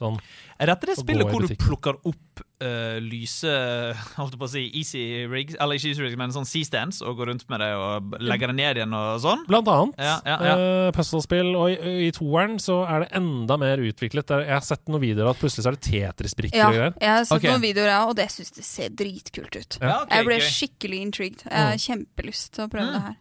sånn. 0.00 0.16
Er 0.60 0.72
dette 0.72 0.90
det 0.90 0.96
spillet 0.98 1.28
hvor 1.30 1.44
du 1.44 1.54
plukker 1.60 1.96
opp 2.08 2.42
uh, 2.64 2.98
lyse 3.00 3.50
Holdt 4.18 4.36
på 4.40 4.46
å 4.46 4.50
si 4.50 4.66
easy 4.76 5.02
rigs, 5.30 5.56
eller 5.60 5.78
ikke 5.78 5.92
easy 5.92 6.04
rigs, 6.04 6.18
men 6.20 6.34
sånn 6.34 6.48
C-stands, 6.48 7.00
og 7.04 7.20
går 7.20 7.32
rundt 7.32 7.46
med 7.52 7.62
det 7.62 7.70
og 7.78 8.16
legger 8.20 8.52
det 8.52 8.56
ned 8.58 8.80
igjen 8.80 8.96
og 8.96 9.22
sånn? 9.24 9.46
Blant 9.48 9.70
annet. 9.72 10.02
Ja, 10.02 10.16
ja, 10.26 10.36
ja. 10.50 10.56
eh, 10.56 10.90
puzzlespill. 10.96 11.52
Og 11.56 11.72
i, 11.72 11.94
i 12.08 12.10
toeren 12.16 12.58
så 12.62 12.82
er 12.84 13.06
det 13.06 13.10
enda 13.20 13.56
mer 13.60 13.82
utviklet. 13.84 14.34
Jeg 14.44 14.52
har 14.52 14.66
sett 14.66 14.84
noen 14.90 15.04
videoer 15.04 15.32
at 15.32 15.40
plutselig 15.40 15.66
så 15.66 15.72
er 15.72 15.78
det 15.78 15.84
Tetris-brikker 15.88 16.60
Ja, 16.60 16.68
og 16.68 16.76
greier. 16.76 16.94
jeg 16.96 17.14
har 17.14 17.26
sett 17.28 17.38
okay. 17.38 17.54
noen 17.54 17.64
videoer, 17.64 17.94
og 18.10 18.14
det 18.20 18.28
syns 18.34 18.54
det 18.56 18.66
ser 18.68 18.92
dritkult 18.92 19.56
ut. 19.56 19.80
Ja, 19.80 20.02
ok, 20.04 20.14
jeg 20.14 20.28
ble 20.28 20.40
skikkelig 20.50 21.02
intrigued. 21.08 21.48
Jeg 21.48 21.72
har 21.72 21.82
kjempelyst 21.88 22.54
til 22.56 22.66
å 22.66 22.72
prøve 22.72 22.94
det 22.96 23.04
her. 23.08 23.18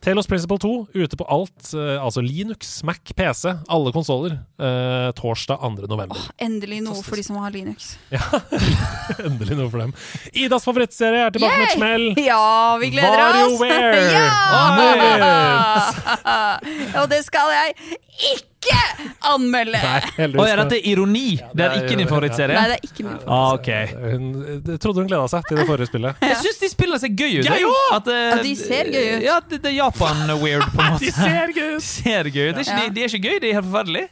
Talos 0.00 0.26
Principle 0.26 0.56
2 0.58 0.86
ute 0.96 1.16
på 1.20 1.24
alt. 1.28 1.74
eh, 1.76 1.98
altså 2.02 2.22
Linux, 2.24 2.82
Mac, 2.88 3.00
PC, 3.16 3.52
alle 3.68 3.92
konsoller. 3.92 4.38
eh, 4.58 5.10
torsdag 5.12 5.60
2. 5.60 5.86
november. 5.88 6.16
Oh, 6.16 6.28
endelig 6.40 6.80
noe 6.86 7.02
for 7.04 7.16
de 7.20 7.24
som 7.26 7.36
har 7.36 7.50
Linux. 7.52 7.96
Ja, 8.16 8.20
Endelig 9.26 9.56
noe 9.58 9.68
for 9.70 9.78
dem. 9.84 9.92
Idas 10.32 10.64
favorittserie 10.64 11.26
er 11.26 11.30
tilbake 11.34 11.58
med 11.58 11.68
et 11.68 11.76
smell. 11.76 12.06
Ja, 12.24 12.76
vi 12.80 12.90
gleder 12.94 13.44
oss! 13.44 13.58
VarioWare! 13.60 14.04
ja! 14.16 14.28
Og 17.02 17.08
det 17.12 17.20
skal 17.28 17.52
jeg 17.58 17.76
ikke 18.34 18.49
anmelde! 19.30 19.78
Nei, 19.80 20.26
Å, 20.36 20.44
er 20.46 20.60
dette 20.64 20.78
ironi? 20.90 21.36
det 21.36 21.44
er 21.46 21.54
det 21.56 21.66
er- 21.70 21.84
ikke 21.84 21.96
din 22.00 22.08
favorittserie? 22.10 22.56
Nei, 22.58 22.66
det 22.68 22.76
er 22.78 22.86
ikke 22.90 23.04
min. 23.06 23.18
Ah, 23.26 23.54
ok. 23.56 23.70
Hun, 24.12 24.26
jeg 24.68 24.80
trodde 24.82 25.02
hun 25.04 25.08
gleda 25.10 25.28
seg 25.32 25.46
til 25.48 25.60
det 25.60 25.66
forrige 25.70 25.88
spillet. 25.90 26.20
Jeg 26.28 26.36
syns 26.44 26.60
de 26.60 26.70
spillene 26.74 27.00
ser 27.00 27.14
gøy 27.16 27.38
ut. 27.40 27.48
Ja, 27.48 27.56
jo! 27.62 27.72
At, 27.96 28.06
uh, 28.12 28.20
Ja, 28.36 28.38
de 28.44 28.54
ser 28.60 28.90
gøy 28.92 29.08
ut. 29.16 29.22
Ja, 29.24 29.40
det, 29.48 29.62
det 29.64 29.72
er 29.72 29.76
Japan-weird, 29.80 30.66
på 30.74 30.80
en 30.84 30.92
måte. 30.96 31.04
De 31.06 31.12
ser 31.16 31.54
gøy 31.56 31.76
ut! 31.76 31.82
ser 31.88 32.24
gøy 32.30 32.50
ut. 32.50 32.56
Det 32.56 32.66
er 32.66 32.68
ikke, 32.68 32.78
Ja. 32.80 32.88
de, 32.88 32.94
de 32.94 33.04
er 33.06 33.14
ikke 33.14 33.24
gøy, 33.28 33.38
de 33.40 33.50
er 33.50 33.60
helt 33.60 33.70
forferdelige. 33.70 34.08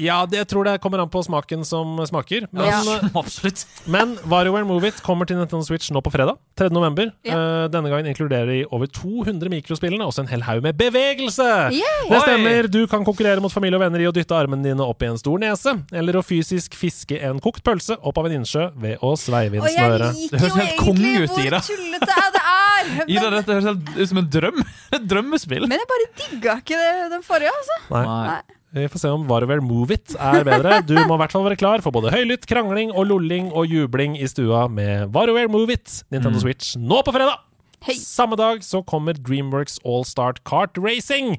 Ja, 0.00 0.20
det, 0.26 0.40
jeg 0.40 0.48
tror 0.50 0.66
det 0.66 0.74
kommer 0.82 1.02
an 1.02 1.10
på 1.12 1.22
smaken 1.24 1.64
som 1.66 1.96
smaker. 2.08 2.46
Men, 2.52 2.66
Ja. 2.66 2.80
eh, 2.96 3.08
Absolutt. 3.20 3.64
men 3.86 4.16
WarioWare 4.28 4.66
Move 4.66 4.88
It 4.88 5.02
kommer 5.06 5.26
til 5.28 5.36
Nintendo 5.38 5.64
Switch 5.66 5.90
nå 5.94 6.02
på 6.02 6.12
fredag. 6.12 6.38
3. 6.58 6.68
november. 6.74 7.10
Ja. 7.24 7.36
Uh, 7.38 7.68
denne 7.72 7.88
gangen 7.92 8.10
inkluderer 8.10 8.46
de 8.50 8.58
over 8.70 8.86
200 8.86 9.48
mikrospillene, 9.52 10.04
også 10.04 10.24
en 10.24 10.30
hel 10.32 10.42
haug 10.44 10.62
med 10.62 10.76
bevegelse! 10.80 11.46
Yay! 11.72 12.08
Det 12.10 12.20
stemmer. 12.26 12.68
Du 12.68 12.86
kan 12.90 13.04
konkurrere 13.06 13.40
mot 13.40 13.52
familie 13.52 13.78
og 13.78 13.84
venner 13.84 14.02
i 14.04 14.08
å 14.10 14.12
dytte 14.14 14.36
armene 14.36 14.66
dine 14.66 14.84
opp 14.84 15.02
i 15.02 15.08
en 15.08 15.18
stor 15.20 15.40
nese, 15.40 15.76
eller 15.92 16.18
å 16.20 16.24
fysisk 16.26 16.76
fiske 16.76 17.16
en 17.24 17.40
kokt 17.40 17.64
pølse 17.64 17.96
opp 18.00 18.18
av 18.20 18.28
en 18.28 18.38
innsjø 18.40 18.68
ved 18.80 19.00
å 19.04 19.14
sveive 19.20 19.56
inn 19.58 19.64
Og 19.64 19.72
snøret. 19.72 20.20
Det 20.30 20.40
høres 20.44 20.60
helt 20.60 20.80
konge 20.84 21.16
ut, 21.24 21.40
Ida. 21.40 21.60
det 21.64 22.44
er. 22.44 22.94
Ida, 23.10 23.26
Men, 23.28 23.34
dette 23.40 23.56
høres 23.56 23.68
helt 23.72 23.90
ut 23.96 24.08
som 24.12 24.20
en 24.22 24.30
drøm. 24.36 24.62
Et 24.96 25.04
drømmespill. 25.10 25.66
men 25.70 25.78
jeg 25.80 25.88
bare 25.90 26.08
digga 26.24 26.56
ikke 26.62 26.78
det, 26.80 26.94
den 27.16 27.22
forrige, 27.26 27.52
altså. 27.60 27.76
Nei. 27.92 28.04
Nei. 28.30 28.40
Vi 28.72 28.88
får 28.88 28.98
se 29.02 29.10
om 29.10 29.24
WarioWare 29.26 29.64
Move 29.66 29.96
It 29.96 30.12
er 30.14 30.44
bedre. 30.46 30.76
Du 30.86 30.94
må 30.94 31.16
i 31.16 31.20
hvert 31.24 31.32
fall 31.34 31.42
være 31.42 31.58
klar 31.58 31.82
for 31.82 31.90
både 31.94 32.12
høylytt 32.14 32.44
krangling 32.46 32.92
og 32.94 33.08
lolling 33.10 33.48
og 33.50 33.66
jubling 33.66 34.14
i 34.14 34.28
stua 34.30 34.68
med 34.70 35.10
WarioWare 35.10 35.50
Move 35.50 35.74
It, 35.74 36.04
Nintendo 36.14 36.38
Switch, 36.38 36.76
nå 36.78 37.00
på 37.02 37.14
fredag! 37.16 37.42
Hei. 37.82 37.96
Samme 37.98 38.36
dag 38.38 38.62
så 38.62 38.82
kommer 38.86 39.16
Dreamworks 39.18 39.80
All 39.88 40.04
Start 40.06 40.44
Kart 40.46 40.78
Racing 40.78 41.38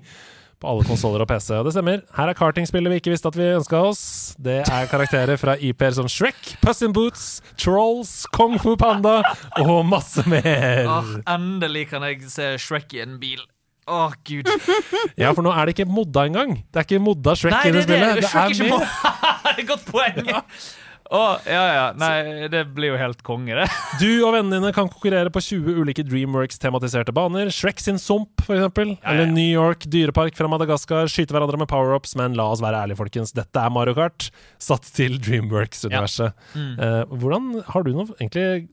på 0.61 0.69
alle 0.73 0.83
konsoller 0.85 1.23
og 1.23 1.29
PC. 1.29 1.53
Og 1.55 1.69
det 1.69 1.73
stemmer. 1.77 2.03
Her 2.17 2.33
er 2.33 2.37
kartingspillet 2.37 2.91
vi 2.91 2.99
ikke 2.99 3.13
visste 3.13 3.31
at 3.31 3.37
vi 3.39 3.47
ønska 3.53 3.79
oss. 3.93 4.03
Det 4.41 4.59
er 4.65 4.91
karakterer 4.91 5.39
fra 5.39 5.55
IP-er 5.55 5.95
som 5.97 6.09
Shrek, 6.11 6.57
Puss 6.65 6.83
in 6.83 6.91
Boots, 6.97 7.39
Trolls, 7.61 8.25
Kung 8.35 8.59
Fu 8.61 8.75
Panda 8.75 9.21
og 9.63 9.85
masse 9.87 10.25
mer. 10.29 10.83
Oh, 10.89 11.15
endelig 11.31 11.87
kan 11.93 12.03
jeg 12.09 12.27
se 12.33 12.51
Shrek 12.61 12.97
i 12.97 13.05
en 13.05 13.15
bil. 13.23 13.39
Å, 13.91 14.03
gud. 14.27 14.47
Ja, 15.21 15.31
for 15.35 15.43
nå 15.45 15.51
er 15.53 15.67
det 15.67 15.75
ikke 15.75 15.89
modda 15.91 16.27
engang. 16.29 16.55
Det 16.71 16.81
er 16.83 16.87
ikke 16.87 17.01
modda 17.03 17.33
Shrek 17.37 17.53
Nei, 17.57 17.63
i 17.67 17.73
det 17.75 17.81
det 17.89 17.89
det. 17.89 17.97
spillet. 17.97 18.21
Det 18.21 18.29
Shrek 18.31 18.55
er 18.55 18.71
med. 18.71 18.87
Det 19.51 19.57
er 19.65 19.67
Godt 19.67 19.83
poeng. 19.91 20.29
Å, 21.11 21.21
ja, 21.43 21.63
ja. 21.75 21.85
Nei, 21.99 22.47
det 22.47 22.61
blir 22.71 22.93
jo 22.93 22.97
helt 23.01 23.19
konge, 23.27 23.51
det. 23.57 23.65
Du 23.99 24.07
og 24.23 24.31
vennene 24.37 24.61
dine 24.61 24.69
kan 24.71 24.87
konkurrere 24.87 25.27
på 25.33 25.41
20 25.43 25.81
ulike 25.83 26.05
Dreamworks-tematiserte 26.07 27.11
baner. 27.15 27.49
Shrek 27.51 27.81
sin 27.83 27.99
sump, 27.99 28.39
for 28.47 28.55
eksempel. 28.55 28.93
ja. 28.95 29.11
Eller 29.11 29.27
New 29.27 29.49
York 29.49 29.83
dyrepark 29.91 30.37
fra 30.39 30.47
Madagaskar. 30.47 31.11
Skyte 31.11 31.35
hverandre 31.35 31.59
med 31.59 31.67
power-ups. 31.67 32.15
Men 32.15 32.37
la 32.39 32.45
oss 32.53 32.63
være 32.63 32.79
ærlige, 32.85 33.01
folkens. 33.01 33.35
Dette 33.35 33.59
er 33.59 33.73
Mario 33.75 33.97
Kart 33.99 34.29
satt 34.63 34.87
til 34.95 35.19
Dreamworks-universet. 35.19 36.31
Mm. 36.55 36.71
Eh, 36.79 37.01
hvordan 37.11 37.51
Har 37.73 37.83
du 37.83 37.91
noe 37.97 38.07
egentlig 38.15 38.69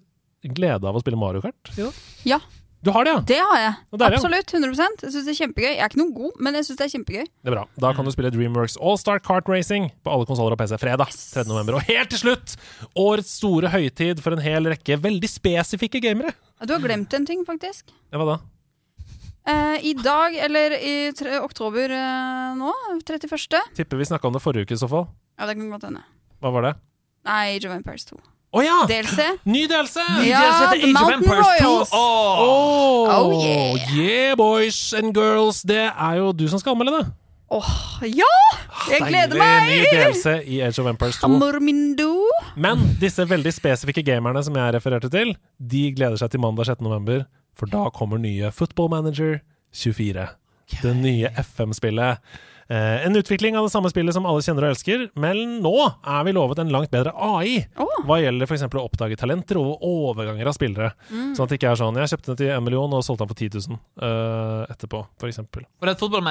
glede 0.55 0.87
av 0.87 0.95
å 0.95 1.03
spille 1.03 1.19
Mario 1.19 1.43
Kart? 1.43 1.73
Jo 1.75 1.91
Ja, 2.29 2.39
Du 2.85 2.93
har 2.95 3.05
det, 3.05 3.11
ja? 3.11 3.21
det 3.27 3.39
har 3.43 3.59
jeg. 3.59 3.73
Der. 3.99 4.15
Absolutt. 4.15 4.53
100% 4.55 5.01
Jeg 5.03 5.13
syns 5.13 5.25
det 5.27 5.33
er 5.33 5.39
kjempegøy. 5.41 5.69
Jeg 5.73 5.81
er 5.83 5.91
ikke 5.91 5.99
noe 5.99 6.13
god, 6.15 6.37
men 6.47 6.59
jeg 6.59 6.67
syns 6.69 6.79
det 6.79 6.85
er 6.87 6.93
kjempegøy. 6.93 7.25
Det 7.27 7.51
er 7.51 7.57
bra. 7.57 7.65
Da 7.83 7.91
kan 7.97 8.07
du 8.07 8.13
spille 8.15 8.31
Dreamworks 8.35 8.77
All-Star 8.79 9.19
Kart 9.25 9.51
Racing 9.51 9.89
på 10.07 10.13
alle 10.15 10.29
konsoller 10.29 10.55
og 10.55 10.61
PC 10.61 10.79
fredag 10.79 11.11
13 11.11 11.51
november. 11.51 11.81
Og 11.81 11.89
helt 11.89 12.13
til 12.15 12.23
slutt, 12.23 12.55
årets 12.95 13.33
store 13.41 13.73
høytid 13.75 14.23
for 14.23 14.37
en 14.37 14.45
hel 14.45 14.71
rekke 14.71 15.01
veldig 15.03 15.31
spesifikke 15.33 16.03
gamere. 16.07 16.31
Du 16.63 16.77
har 16.77 16.85
glemt 16.85 17.19
en 17.19 17.27
ting, 17.27 17.43
faktisk. 17.49 17.91
Ja, 18.13 18.23
hva 18.23 18.37
da? 18.37 18.39
Eh, 19.49 19.91
I 19.91 19.97
dag, 19.99 20.39
eller 20.47 20.75
i 20.79 20.95
tre, 21.19 21.39
oktober 21.43 21.91
eh, 21.99 22.49
nå, 22.59 22.73
31. 23.01 23.59
Tipper 23.79 23.99
vi 23.99 24.07
snakka 24.07 24.31
om 24.31 24.39
det 24.39 24.45
forrige 24.45 24.69
uke 24.69 24.79
i 24.79 24.83
så 24.87 24.91
fall. 24.91 25.09
Ja, 25.39 25.51
det 25.51 25.59
kan 25.59 25.71
godt 25.73 25.87
hende. 25.89 26.07
Hva 26.39 26.55
var 26.55 26.69
det? 26.69 26.75
Nei, 27.27 27.57
Age 27.57 27.67
of 27.71 27.75
Empires 27.75 28.07
2. 28.13 28.19
Å 28.49 28.63
ja! 28.65 28.77
DLC. 28.89 29.25
Ny 29.45 29.67
delelse! 29.69 30.05
Ja, 30.25 30.41
Det 30.41 30.81
heter 30.81 30.81
The 30.81 30.93
Mountain 30.95 31.19
Empires 31.21 31.61
2. 31.61 31.73
Åh. 31.93 32.39
Oh, 32.41 33.11
Oh, 33.19 33.33
yeah. 33.45 33.91
yeah, 33.93 34.35
boys 34.39 34.79
and 34.97 35.13
girls. 35.17 35.61
Det 35.69 35.83
er 35.93 36.15
jo 36.23 36.31
du 36.33 36.47
som 36.49 36.61
skal 36.63 36.73
anmelde 36.77 37.03
det. 37.03 37.11
Åh, 37.53 37.69
ja! 38.09 38.33
Jeg 38.89 39.05
gleder 39.05 39.37
Deilig. 39.37 39.69
Ny 39.69 39.77
delse 39.85 39.99
delelse 39.99 40.35
i 40.49 40.61
Age 40.65 40.81
of 40.81 40.89
Empires 40.89 41.21
2. 41.21 41.29
Men 42.57 42.83
disse 43.01 43.25
veldig 43.29 43.53
spesifikke 43.57 44.05
gamerne 44.05 44.41
som 44.45 44.57
jeg 44.57 44.75
refererte 44.77 45.11
til, 45.13 45.35
de 45.61 45.85
gleder 45.97 46.17
seg 46.21 46.33
til 46.33 46.41
mandag 46.45 46.69
6. 46.71 46.81
november, 46.85 47.27
for 47.57 47.69
da 47.73 47.89
kommer 47.93 48.21
nye 48.21 48.49
Football 48.55 48.89
Manager 48.93 49.41
24. 49.77 50.25
Det 50.83 50.95
nye 50.97 51.29
FM-spillet. 51.41 52.21
Eh, 52.69 53.07
en 53.07 53.17
utvikling 53.17 53.57
av 53.59 53.65
det 53.65 53.73
samme 53.73 53.89
spillet 53.89 54.13
som 54.13 54.27
alle 54.29 54.43
kjenner 54.45 54.67
og 54.67 54.75
elsker, 54.75 55.07
men 55.17 55.59
nå 55.65 55.73
er 55.89 56.25
vi 56.27 56.35
lovet 56.37 56.59
en 56.61 56.73
langt 56.73 56.91
bedre 56.93 57.15
AI 57.17 57.63
oh. 57.81 57.95
hva 58.05 58.19
gjelder 58.21 58.45
f.eks. 58.45 58.67
å 58.69 58.83
oppdage 58.83 59.17
talenter 59.17 59.57
og 59.57 59.81
overganger 59.89 60.51
av 60.51 60.57
spillere. 60.57 60.91
Mm. 61.09 61.33
Sånn 61.33 61.47
at 61.47 61.55
det 61.55 61.59
ikke 61.61 61.71
er 61.73 61.81
sånn 61.81 61.97
Jeg 61.97 62.13
kjøpte 62.13 62.31
den 62.35 62.41
til 62.43 62.53
1 62.59 62.67
million 62.67 62.93
og 62.99 63.07
solgte 63.07 63.25
den 63.25 63.31
for 63.33 63.41
10 63.41 63.71
000 63.73 63.79
eh, 64.05 64.75
etterpå, 64.75 65.01
f.eks. 65.17 65.41
For 65.49 65.89
det 65.89 65.95
er 65.95 65.97
et 65.97 66.05
Football 66.09 66.29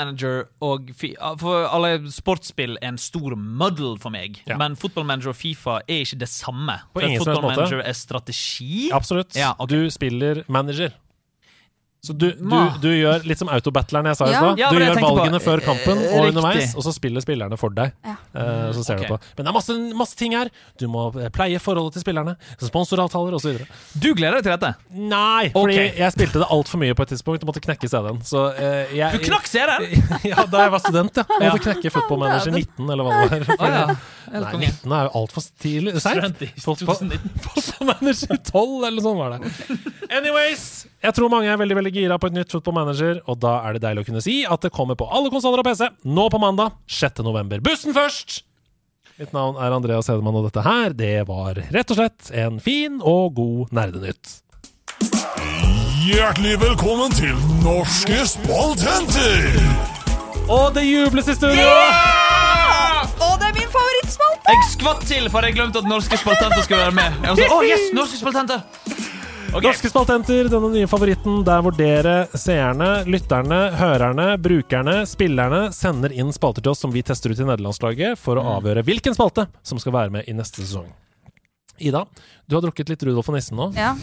og 0.64 0.92
fi 0.98 1.10
For 1.42 1.66
alle 1.74 1.92
sportsspill 2.14 2.78
er 2.82 2.92
en 2.92 3.02
stor 3.02 3.34
muddle 3.38 3.96
for 4.02 4.14
meg. 4.14 4.38
Ja. 4.50 4.60
Men 4.62 4.78
fotballmanager 4.80 5.34
og 5.34 5.40
Fifa 5.40 5.80
er 5.84 6.06
ikke 6.06 6.22
det 6.22 6.30
samme. 6.32 6.78
På 6.94 7.02
For 7.02 7.10
ingen 7.10 7.24
som 7.24 7.34
helst 7.34 7.42
måte. 7.42 7.58
Fotballmanager 7.58 7.84
er 7.84 7.98
strategi. 7.98 8.88
Absolutt. 8.94 9.34
Ja, 9.38 9.56
okay. 9.58 9.74
Du 9.74 9.94
spiller 9.94 10.46
manager. 10.48 10.94
Så 12.08 12.16
du, 12.16 12.30
du, 12.32 12.58
du 12.84 12.90
gjør 12.94 13.28
litt 13.28 13.42
som 13.42 13.52
autobattleren 13.54 14.12
jeg 14.14 14.22
sa 14.22 14.30
i 14.30 14.34
Ja. 14.34 14.44
stad. 14.44 14.58
Du 14.58 14.64
ja, 14.64 14.72
gjør 14.72 15.02
valgene 15.04 15.42
på. 15.42 15.46
før 15.50 15.66
kampen 15.68 15.98
Eh, 16.08 16.14
og 16.14 16.26
riktig. 16.26 16.38
underveis, 16.38 16.76
og 16.76 16.84
så 16.86 16.94
spiller 16.96 17.24
spillerne 17.24 17.58
for 17.60 17.74
deg. 17.74 17.94
Ja. 18.06 18.16
Uh, 18.38 18.74
så 18.76 18.84
ser 18.86 18.98
okay. 18.98 19.08
du 19.08 19.14
på. 19.14 19.20
Men 19.38 19.46
det 19.46 19.52
er 19.52 19.56
masse, 19.56 19.78
masse 19.98 20.18
ting 20.20 20.36
her. 20.38 20.52
Du 20.80 20.88
må 20.92 21.08
eh, 21.18 21.30
pleie 21.34 21.60
forholdet 21.62 21.98
til 21.98 22.06
spillerne, 22.06 22.36
sponsoravtaler 22.62 23.38
osv. 23.38 23.62
Du 23.94 24.10
gleder 24.18 24.40
deg 24.40 24.48
til 24.48 24.54
dette? 24.56 24.74
Nei, 24.94 25.50
fordi 25.56 25.78
okay. 25.78 25.94
jeg 25.98 26.16
spilte 26.16 26.44
det 26.44 26.50
altfor 26.54 26.82
mye 26.82 26.98
på 26.98 27.08
et 27.08 27.14
tidspunkt 27.16 27.46
og 27.46 27.52
måtte 27.52 27.64
knekke 27.64 27.90
CD-en. 27.90 28.22
Så 28.28 28.48
eh, 28.56 28.94
Du 29.16 29.20
knakk 29.28 29.50
CD-en! 29.50 29.88
ja, 30.32 30.46
da 30.46 30.68
jeg 30.68 30.76
var 30.76 30.84
student, 30.84 31.22
ja. 31.22 31.26
Jeg 31.42 31.56
måtte 31.56 31.66
knekke 31.72 31.94
Football 31.98 32.24
Manager 32.26 32.56
19, 32.56 32.86
eller 32.88 33.08
hva 33.08 33.18
det 33.18 33.42
var. 33.58 33.98
Nei, 34.28 34.42
19 34.60 34.92
er 34.92 35.08
jo 35.08 35.12
altfor 35.22 35.46
tidlig. 35.62 35.96
Seint. 36.04 36.20
Student 36.20 36.42
i 36.44 36.50
Football 36.60 37.00
2019. 37.00 37.40
Football 37.48 37.92
Manager 37.94 38.42
12, 38.52 38.88
eller 38.90 39.06
sånn 39.06 39.20
var 39.22 39.36
det. 39.38 39.52
Anyways, 40.18 40.66
jeg 40.98 41.14
tror 41.14 41.30
mange 41.30 41.50
er 41.52 41.60
veldig 41.60 41.78
veldig 41.78 41.94
gira 41.94 42.18
på 42.18 42.30
et 42.32 42.36
nytt 42.40 42.54
Football 42.54 42.76
Manager, 42.80 43.20
og 43.30 43.38
da 43.44 43.60
er 43.68 43.78
det 43.78 43.84
deilig 43.84 44.04
å 44.04 44.08
kunne 44.08 44.24
si 44.26 44.40
at 44.50 44.64
det 44.66 44.74
kommer 44.74 44.98
på 44.98 45.06
alle 45.14 45.30
konsoller 45.34 45.62
og 45.62 45.68
PC 45.68 45.92
nå 46.10 46.26
på 46.34 46.42
mandag 46.42 46.74
6. 46.90 47.22
november. 47.28 47.62
Bussen 47.62 47.94
først! 47.94 48.42
Mitt 49.18 49.34
navn 49.34 49.58
er 49.62 49.74
Andreas 49.74 50.10
Hedemann, 50.10 50.38
og 50.38 50.46
dette 50.50 50.62
her, 50.66 50.94
det 50.98 51.24
var 51.30 51.58
rett 51.74 51.94
og 51.94 52.00
slett 52.00 52.32
en 52.38 52.60
fin 52.62 53.00
og 53.02 53.38
god 53.38 53.74
nerdenytt. 53.78 54.40
Hjertelig 56.08 56.58
velkommen 56.62 57.14
til 57.18 57.38
Norske 57.62 58.24
spaltenter! 58.30 59.58
Og 60.48 60.72
det 60.78 60.86
jubles 60.88 61.30
i 61.30 61.36
studio! 61.38 61.68
Å, 63.18 63.30
det 63.42 63.50
er 63.52 63.58
min 63.58 63.70
favorittspalte! 63.74 64.50
Jeg 64.50 64.70
skvatt 64.74 65.06
til, 65.10 65.30
for 65.34 65.46
jeg 65.46 65.58
glemte 65.58 65.82
at 65.82 65.90
norske 65.90 66.18
spaltenter 66.22 66.66
skulle 66.66 66.88
være 66.88 66.98
med. 66.98 67.22
Jeg 67.22 67.34
var 67.34 67.42
sånn, 67.42 67.54
oh, 67.58 67.66
yes, 67.68 67.90
norske 67.98 68.22
spaltenter 68.22 69.14
Ok. 69.54 69.64
Norske 69.64 69.90
spaltenter, 69.90 70.50
denne 70.52 70.70
nye 70.74 70.88
favoritten 70.90 71.40
der 71.48 71.62
hvor 71.66 71.74
dere, 71.74 72.16
seerne, 72.38 72.90
lytterne, 73.10 73.58
hørerne, 73.80 74.26
brukerne, 74.44 75.00
spillerne 75.10 75.62
sender 75.74 76.14
inn 76.14 76.30
spalter 76.36 76.62
til 76.66 76.74
oss 76.74 76.84
som 76.84 76.94
vi 76.94 77.02
tester 77.06 77.32
ut 77.34 77.40
i 77.42 77.48
nederlandslaget 77.48 78.20
for 78.22 78.38
å 78.38 78.44
avgjøre 78.58 78.84
hvilken 78.86 79.16
spalte 79.18 79.48
som 79.66 79.80
skal 79.82 79.96
være 79.96 80.14
med 80.18 80.30
i 80.30 80.36
neste 80.38 80.62
sesong. 80.62 80.92
Ida, 81.80 82.04
du 82.50 82.58
har 82.58 82.66
drukket 82.66 82.92
litt 82.92 83.08
Rudolf 83.08 83.32
og 83.32 83.38
nissen 83.38 83.58
nå. 83.58 83.72
Ja, 83.78 83.96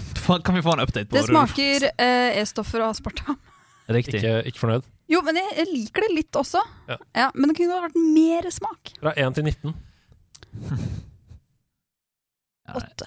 Kan 0.47 0.57
vi 0.57 0.63
få 0.65 0.75
en 0.77 0.85
update 0.87 1.11
på 1.11 1.19
Det 1.19 1.25
smaker 1.29 1.89
eh, 1.93 2.41
E-stoffer 2.41 2.85
og 2.87 2.95
aspartam. 2.95 3.39
Riktig. 3.95 4.23
Ikke, 4.23 4.37
ikke 4.49 4.63
fornøyd? 4.65 4.87
Jo, 5.13 5.21
men 5.27 5.39
jeg, 5.39 5.51
jeg 5.61 5.71
liker 5.71 6.07
det 6.09 6.13
litt 6.17 6.39
også. 6.41 6.63
Ja. 6.89 7.29
Men 7.35 7.51
det 7.51 7.59
kunne 7.59 7.83
vært 7.85 7.99
mer 8.01 8.49
smak. 8.55 8.95
Fra 9.03 9.13
1 9.21 9.37
til 9.39 9.51
19. 9.53 9.75
Åtte. 12.65 13.05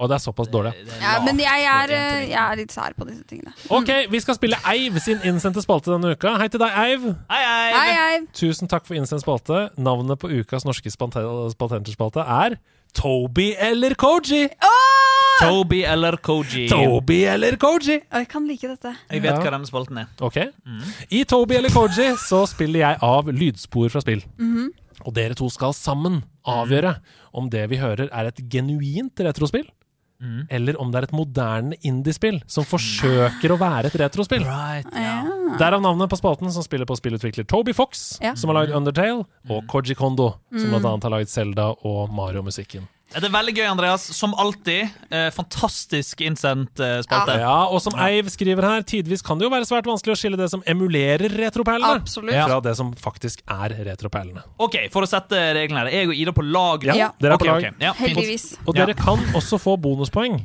Og 0.00 0.08
det 0.10 0.14
er 0.18 0.20
såpass 0.20 0.48
dårlig. 0.52 0.72
Det 0.84 0.92
er 0.92 1.00
Ja, 1.00 1.12
men 1.24 1.38
jeg 1.40 1.64
er, 1.64 1.92
eh, 1.96 2.28
jeg 2.28 2.38
er 2.52 2.56
litt 2.56 2.72
sær 2.74 2.92
på 2.92 3.06
disse 3.08 3.24
tingene. 3.24 3.52
Ok, 3.70 3.88
vi 4.10 4.20
skal 4.20 4.34
spille 4.36 4.56
Eiv 4.68 4.98
sin 5.00 5.18
innsendte 5.24 5.62
spalte 5.64 5.90
denne 5.94 6.12
uka. 6.12 6.34
Hei 6.38 6.48
til 6.48 6.60
deg, 6.60 6.70
Eiv. 6.76 7.06
Hei, 7.30 7.40
Eiv. 7.40 7.76
Hei, 7.78 8.14
Eiv. 8.16 8.26
Tusen 8.36 8.68
takk 8.68 8.84
for 8.86 8.94
innsendt 8.94 9.24
spalte. 9.24 9.70
Navnet 9.78 10.18
på 10.20 10.28
ukas 10.28 10.64
norske 10.68 10.92
spaltenterspalte 10.92 12.20
er 12.20 12.58
Toby 12.92 13.54
eller 13.58 13.94
Koji. 13.94 14.48
Toby 15.40 15.82
eller 15.88 16.18
Koji. 16.20 16.68
Toby 16.68 17.22
eller 17.32 17.56
Koji. 17.56 18.00
Jeg 18.12 18.28
kan 18.28 18.46
like 18.46 18.68
dette. 18.68 18.94
Jeg 19.10 19.22
vet 19.22 19.32
Ja. 19.32 19.40
hva 19.40 19.50
denne 19.56 19.66
spalten 19.66 19.98
er. 19.98 20.06
Ok. 20.20 20.36
I 21.10 21.24
Toby 21.24 21.54
eller 21.56 21.70
Koji 21.70 22.12
så 22.18 22.46
spiller 22.46 22.80
jeg 22.80 22.98
av 23.02 23.24
lydspor 23.32 23.88
fra 23.90 24.00
spill. 24.00 24.22
Mhm. 24.38 24.68
Og 25.06 25.14
dere 25.14 25.34
to 25.34 25.48
skal 25.48 25.72
sammen 25.72 26.22
avgjøre 26.46 26.96
om 27.32 27.48
det 27.52 27.66
vi 27.72 27.80
hører 27.80 28.08
er 28.12 28.28
et 28.30 28.42
genuint 28.52 29.20
retrospill, 29.28 29.68
Mm. 30.22 30.46
eller 30.54 30.76
om 30.78 30.90
det 30.92 31.00
er 31.00 31.04
et 31.08 31.12
moderne 31.18 31.74
indiespill 31.82 32.36
som 32.46 32.62
forsøker 32.62 33.50
å 33.50 33.56
være 33.58 33.88
et 33.90 33.96
retrospill. 33.98 34.44
Right, 34.46 34.86
yeah. 34.94 35.26
Derav 35.58 35.82
navnet 35.82 36.08
på 36.12 36.14
spalten, 36.20 36.46
som 36.54 36.62
spiller 36.62 36.86
på 36.86 36.94
spillutvikler 36.94 37.42
Toby 37.50 37.74
Fox, 37.74 38.20
yeah. 38.22 38.36
som 38.38 38.52
har 38.52 38.60
lagd 38.60 38.76
Undertale, 38.78 39.24
og 39.50 39.66
Koji 39.66 39.96
Kondo, 39.98 40.28
som 40.54 40.70
bl.a. 40.70 40.78
annet 40.78 41.02
har 41.08 41.10
lagd 41.16 41.32
Zelda 41.32 41.72
og 41.82 42.14
Mario-musikken. 42.14 42.86
Det 43.12 43.28
er 43.28 43.32
veldig 43.34 43.54
gøy, 43.54 43.66
Andreas. 43.68 44.04
Som 44.16 44.32
alltid. 44.40 44.88
Eh, 45.12 45.28
fantastisk 45.34 46.22
innsendt 46.24 46.80
eh, 46.80 46.98
spalte. 47.04 47.36
Ja, 47.42 47.66
og 47.68 47.82
som 47.84 47.96
Eiv 48.00 48.30
skriver 48.32 48.66
her, 48.66 48.86
tidvis 48.88 49.24
kan 49.24 49.40
det 49.40 49.46
jo 49.46 49.52
være 49.52 49.68
svært 49.68 49.88
vanskelig 49.90 50.16
å 50.16 50.20
skille 50.20 50.40
det 50.40 50.48
som 50.52 50.64
emulerer 50.68 51.32
retroperlene, 51.42 52.00
Absolutt. 52.00 52.34
fra 52.36 52.60
det 52.64 52.74
som 52.78 52.94
faktisk 52.98 53.44
er 53.50 53.76
retroperlene. 53.90 54.44
Ok, 54.62 54.78
For 54.94 55.04
å 55.04 55.10
sette 55.10 55.38
reglene 55.58 55.84
her. 55.84 55.92
Jeg 55.92 56.10
og 56.10 56.16
Ida 56.24 56.34
på 56.36 56.46
lag. 56.46 56.88
Ja, 56.88 56.98
Ja. 57.02 57.10
Dere 57.20 57.36
er 57.36 57.42
på 57.42 57.50
lag. 57.50 57.60
Okay. 57.62 57.78
Ja. 57.82 57.92
Heldigvis. 57.98 58.52
Og 58.62 58.72
og 58.72 58.78
dere 58.78 58.94
kan 58.96 59.20
også 59.36 59.58
få 59.60 59.76
bonuspoeng 59.76 60.38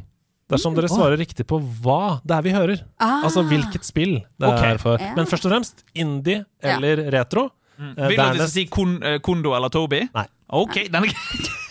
dersom 0.51 0.75
dere 0.75 0.89
svarer 0.91 1.19
riktig 1.19 1.45
på 1.47 1.59
hva 1.59 2.19
det 2.27 2.35
er 2.37 2.43
vi 2.45 2.55
hører. 2.55 2.81
Ah. 2.99 3.21
Altså 3.27 3.43
hvilket 3.47 3.87
spill 3.87 4.17
det 4.39 4.49
okay. 4.49 4.73
er 4.75 4.81
for. 4.81 4.99
Ja. 4.99 5.13
Men 5.15 5.29
først 5.29 5.47
og 5.47 5.53
fremst 5.53 5.85
indie 5.95 6.43
eller 6.63 7.07
retro. 7.15 7.49
Mm. 7.77 7.93
Vil 7.93 8.17
du 8.17 8.23
at 8.23 8.39
jeg 8.39 8.41
skal 8.41 8.51
si 8.55 8.65
eh, 9.05 9.19
Kondo 9.23 9.53
eller 9.53 9.69
Toby? 9.69 10.01
Nei. 10.15 10.25
Ok, 10.49 10.87
den 10.91 11.07
er. 11.07 11.55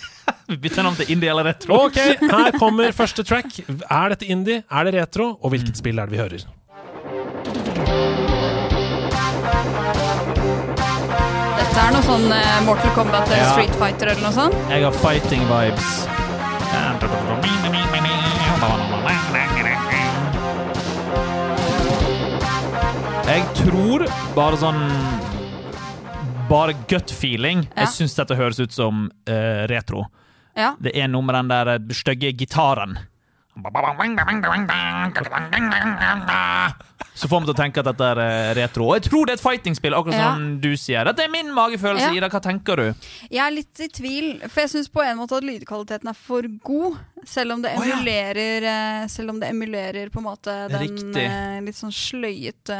Vi 0.48 0.56
bytter 0.62 0.82
navn 0.86 0.96
til 1.00 1.10
Indie 1.10 1.30
eller 1.32 1.44
Retro. 1.50 1.74
Ok, 1.88 1.96
her 2.22 2.52
kommer 2.58 2.92
første 2.94 3.24
track. 3.26 3.58
Er 3.90 4.14
dette 4.14 4.28
indie? 4.30 4.62
Er 4.70 4.86
det 4.86 4.94
retro? 5.00 5.32
Og 5.42 5.50
hvilket 5.54 5.76
spill 5.80 5.98
er 5.98 6.06
det 6.06 6.14
vi 6.16 6.22
hører? 6.22 6.46
Dette 11.56 11.80
er 11.82 11.94
noe 11.96 12.04
sånn 12.06 12.28
eh, 12.32 12.52
Mortal 12.66 12.94
Kombat 12.96 13.26
eller 13.26 13.42
Ja. 13.42 13.50
Street 13.56 13.74
Fighter 13.80 14.12
eller 14.12 14.22
noe 14.28 14.36
sånt. 14.36 14.56
Jeg 14.70 14.86
har 14.86 15.00
fighting 15.02 15.42
vibes. 15.50 15.90
Jeg 23.26 23.42
tror 23.58 24.04
bare 24.36 24.58
sånn 24.60 24.82
Bare 26.46 26.76
gut 26.86 27.10
feeling. 27.10 27.64
Ja. 27.72 27.82
Jeg 27.82 27.90
syns 27.96 28.14
dette 28.14 28.36
høres 28.38 28.60
ut 28.62 28.70
som 28.74 29.08
eh, 29.26 29.64
retro. 29.66 30.04
Ja. 30.56 30.72
Det 30.80 30.94
er 30.96 31.10
noe 31.12 31.26
med 31.26 31.36
den 31.36 31.52
der 31.52 31.72
eh, 31.76 31.92
stygge 31.92 32.32
gitaren. 32.32 32.96
Så 37.16 37.28
får 37.32 37.40
vi 37.42 37.48
til 37.48 37.54
å 37.54 37.58
tenke 37.58 37.80
at 37.80 37.88
dette 37.88 38.08
er 38.12 38.18
eh, 38.20 38.50
retro. 38.58 38.90
Og 38.90 38.98
jeg 38.98 39.06
tror 39.08 39.26
det 39.26 39.34
er 39.34 39.38
et 39.40 39.44
fighting-spill, 39.44 39.94
akkurat 39.96 40.18
Ja. 40.18 40.32
som 40.36 40.58
du 40.60 40.68
sier. 40.76 41.08
Dette 41.08 41.24
er 41.24 41.30
min 41.32 41.48
magefølelse. 41.56 42.10
Ja. 42.12 42.18
Ida, 42.20 42.28
hva 42.28 42.40
tenker 42.44 42.76
du? 42.76 43.08
Jeg 43.32 43.40
er 43.40 43.54
litt 43.54 43.80
i 43.80 43.88
tvil, 43.88 44.26
for 44.44 44.60
jeg 44.66 44.72
syns 44.74 44.90
på 44.92 45.00
en 45.04 45.16
måte 45.16 45.38
at 45.38 45.46
lydkvaliteten 45.48 46.12
er 46.12 46.18
for 46.18 46.44
god. 46.66 46.98
Selv 47.26 47.56
om 47.56 47.62
det 47.64 47.72
ja. 47.72 47.80
emulerer 47.82 48.66
eh, 48.70 49.06
Selv 49.10 49.32
om 49.32 49.40
det 49.40 49.48
emulerer 49.50 50.12
på 50.14 50.20
en 50.20 50.26
måte 50.28 50.52
den 50.70 50.84
Riktig. 50.84 51.24
eh, 51.24 51.56
litt 51.64 51.74
sånn 51.74 51.90
sløyete 51.90 52.76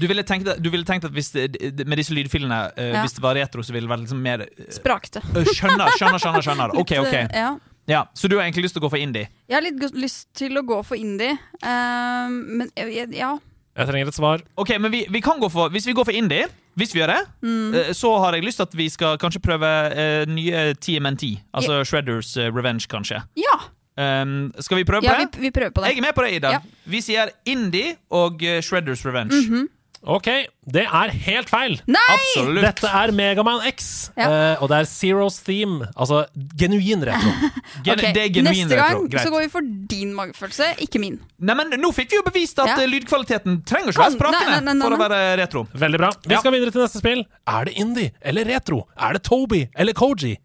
Du 0.00 0.08
ville 0.10 0.24
tenkt, 0.26 0.48
du 0.58 0.66
ville 0.72 0.82
tenkt 0.88 1.06
at 1.06 1.14
hvis 1.14 1.30
det, 1.36 1.84
med 1.86 2.00
disse 2.00 2.10
lydfilene, 2.16 2.58
uh, 2.74 2.88
Ja. 2.96 3.04
hvis 3.04 3.14
det 3.14 3.22
var 3.22 3.36
retro, 3.38 3.62
så 3.62 3.70
ville 3.76 3.86
det 3.86 3.92
vært 3.94 4.02
liksom 4.08 4.24
mer 4.24 4.42
uh, 4.48 4.64
Sprakte. 4.74 5.22
Skjønner, 5.22 5.94
skjønner, 5.94 6.18
skjønner. 6.18 6.42
skjønner. 6.48 6.74
Ok, 6.82 6.96
ok. 7.04 7.14
Ja. 7.30 7.52
Ja, 7.86 8.06
Så 8.14 8.28
du 8.28 8.36
har 8.38 8.46
egentlig 8.46 8.64
lyst 8.64 8.74
til 8.74 8.80
å 8.82 8.86
gå 8.86 8.90
for 8.96 8.98
indie? 8.98 9.28
Jeg 9.46 9.54
har 9.58 9.64
litt 9.64 9.94
lyst 9.94 10.30
til 10.34 10.56
å 10.56 10.64
gå 10.64 10.78
for 10.88 10.96
indie, 10.96 11.36
eh, 11.62 12.28
men 12.32 12.70
ja. 13.12 13.34
Jeg 13.76 13.88
trenger 13.88 14.08
et 14.08 14.14
svar. 14.14 14.42
Ok, 14.56 14.70
men 14.80 14.92
vi, 14.92 15.04
vi 15.10 15.20
kan 15.20 15.40
gå 15.42 15.48
for 15.50 15.68
Hvis 15.74 15.86
vi 15.86 15.92
går 15.92 16.04
for 16.06 16.14
indie, 16.14 16.46
hvis 16.78 16.92
vi 16.94 17.00
gjør 17.00 17.10
det, 17.10 17.22
Mm. 17.42 17.74
eh, 17.74 17.92
så 17.92 18.12
har 18.22 18.32
jeg 18.34 18.44
lyst 18.44 18.56
til 18.56 18.62
at 18.68 18.76
vi 18.78 18.88
skal 18.88 19.18
kanskje 19.18 19.40
prøve 19.42 19.70
eh, 19.96 20.26
nye 20.30 20.74
TMNT. 20.74 21.40
Altså 21.54 21.82
Shredders 21.84 22.36
eh, 22.36 22.50
Revenge, 22.54 22.86
kanskje. 22.90 23.22
Ja, 23.36 23.58
Um, 23.94 24.50
skal 24.58 24.76
vi 24.80 24.84
prøve 24.84 25.02
på 25.02 25.12
ja 25.12 25.18
vi, 25.20 25.24
det? 25.30 25.40
vi 25.40 25.50
prøver 25.54 25.70
på 25.70 25.80
det. 25.84 25.88
Jeg 25.92 25.98
er 25.98 26.02
med 26.02 26.14
på 26.16 26.22
det, 26.24 26.30
Ida. 26.34 26.50
Ja. 26.50 26.58
Vi 26.90 26.98
sier 27.00 27.28
indie 27.46 27.92
og 28.10 28.42
eh, 28.42 28.56
Shredders 28.60 29.04
Revenge. 29.06 29.30
Mhm. 29.46 29.68
Ok, 30.04 30.26
det 30.68 30.82
er 30.84 31.12
helt 31.26 31.48
feil. 31.48 31.78
Nei! 31.88 32.00
Absolutt. 32.12 32.60
Dette 32.64 32.90
er 33.00 33.12
Megaman 33.16 33.62
X, 33.70 34.10
Ja. 34.18 34.26
uh, 34.28 34.62
og 34.62 34.68
det 34.68 34.82
er 34.82 34.88
Zeros 34.88 35.38
theme. 35.46 35.88
Altså 35.96 36.26
genuin 36.60 37.04
retro. 37.08 37.32
Gen 37.86 37.96
okay. 37.98 38.12
det 38.12 38.24
er 38.26 38.32
genuin 38.34 38.66
Neste 38.68 38.76
gang 38.76 39.00
retro. 39.06 39.24
Så 39.24 39.32
går 39.32 39.46
vi 39.46 39.50
for 39.54 39.70
din 39.94 40.12
magefølelse, 40.16 40.74
ikke 40.84 41.00
min. 41.00 41.18
Nei, 41.40 41.56
men 41.56 41.72
Nå 41.80 41.90
fikk 41.96 42.12
vi 42.12 42.20
jo 42.20 42.24
bevist 42.26 42.60
at 42.60 42.74
Ja. 42.74 42.76
eh, 42.82 42.90
lydkvaliteten 42.90 43.62
trenger 43.64 43.92
ikke 43.94 44.04
være 44.04 44.16
sprakende 44.18 44.76
for 44.84 44.96
å 44.96 45.00
være 45.00 45.20
retro. 45.40 45.64
Veldig 45.72 46.02
bra. 46.04 46.12
Vi 46.28 46.40
skal 46.40 46.52
videre 46.56 46.74
til 46.74 46.84
neste 46.84 47.00
spill. 47.00 47.24
Er 47.48 47.64
det 47.70 47.76
indie 47.80 48.12
eller 48.20 48.44
retro? 48.44 48.84
Er 48.96 49.16
det 49.16 49.24
Toby 49.24 49.64
eller 49.74 49.96
Koji? 49.96 50.36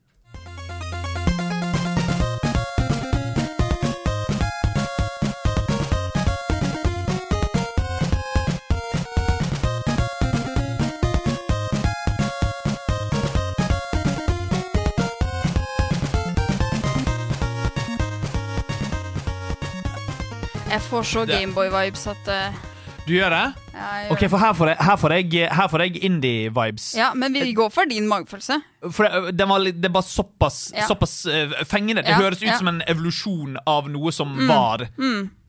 Får 20.89 21.07
så 21.07 21.23
Gameboy-vibes 21.29 22.05
at 22.11 22.29
uh, 22.33 22.59
Du 23.07 23.13
gjør 23.15 23.33
det? 23.33 23.43
jeg, 23.73 24.11
Ok, 24.13 24.25
for 24.29 24.37
her 24.41 24.53
får 24.57 24.71
jeg, 24.73 24.77
her 24.85 24.97
får 25.01 25.15
jeg, 25.15 25.49
her 25.55 25.67
får 25.71 25.83
jeg 25.85 26.03
indie-vibes. 26.09 26.87
Ja, 26.99 27.11
men 27.17 27.33
vi 27.33 27.53
går 27.57 27.71
for 27.73 27.89
din 27.89 28.07
magefølelse. 28.09 28.59
For 28.91 29.07
det, 29.07 29.33
den 29.39 29.49
var 29.49 29.63
litt, 29.63 29.79
det 29.81 29.91
var 29.95 30.05
såpass, 30.05 30.71
Ja. 30.75 30.85
såpass 30.89 31.25
eh, 31.25 31.53
fengende. 31.65 32.03
Det 32.03 32.11
Ja, 32.13 32.19
høres 32.21 32.41
ut 32.43 32.49
ja. 32.51 32.57
som 32.59 32.67
en 32.73 32.81
evolusjon 32.87 33.57
av 33.65 33.89
noe 33.89 34.11
som 34.13 34.35
var. 34.49 34.83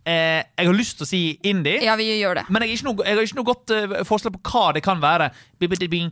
Eh, 0.08 0.40
jeg 0.56 0.66
har 0.66 0.74
lyst 0.74 0.96
til 0.98 1.04
å 1.04 1.08
si 1.10 1.22
indie. 1.44 1.82
Ja, 1.84 1.94
vi 2.00 2.06
gjør 2.20 2.38
det. 2.40 2.44
Men 2.48 2.62
jeg 2.64 2.70
har 2.70 2.76
ikke 2.78 2.88
noe, 2.88 3.04
jeg 3.06 3.18
har 3.18 3.26
ikke 3.28 3.38
noe 3.40 3.48
godt 3.50 3.74
eh, 3.76 4.04
forslag 4.08 4.32
på 4.38 4.40
hva 4.48 4.72
det 4.76 4.82
kan 4.86 5.02
være. 5.02 5.28
Bing. 5.60 6.08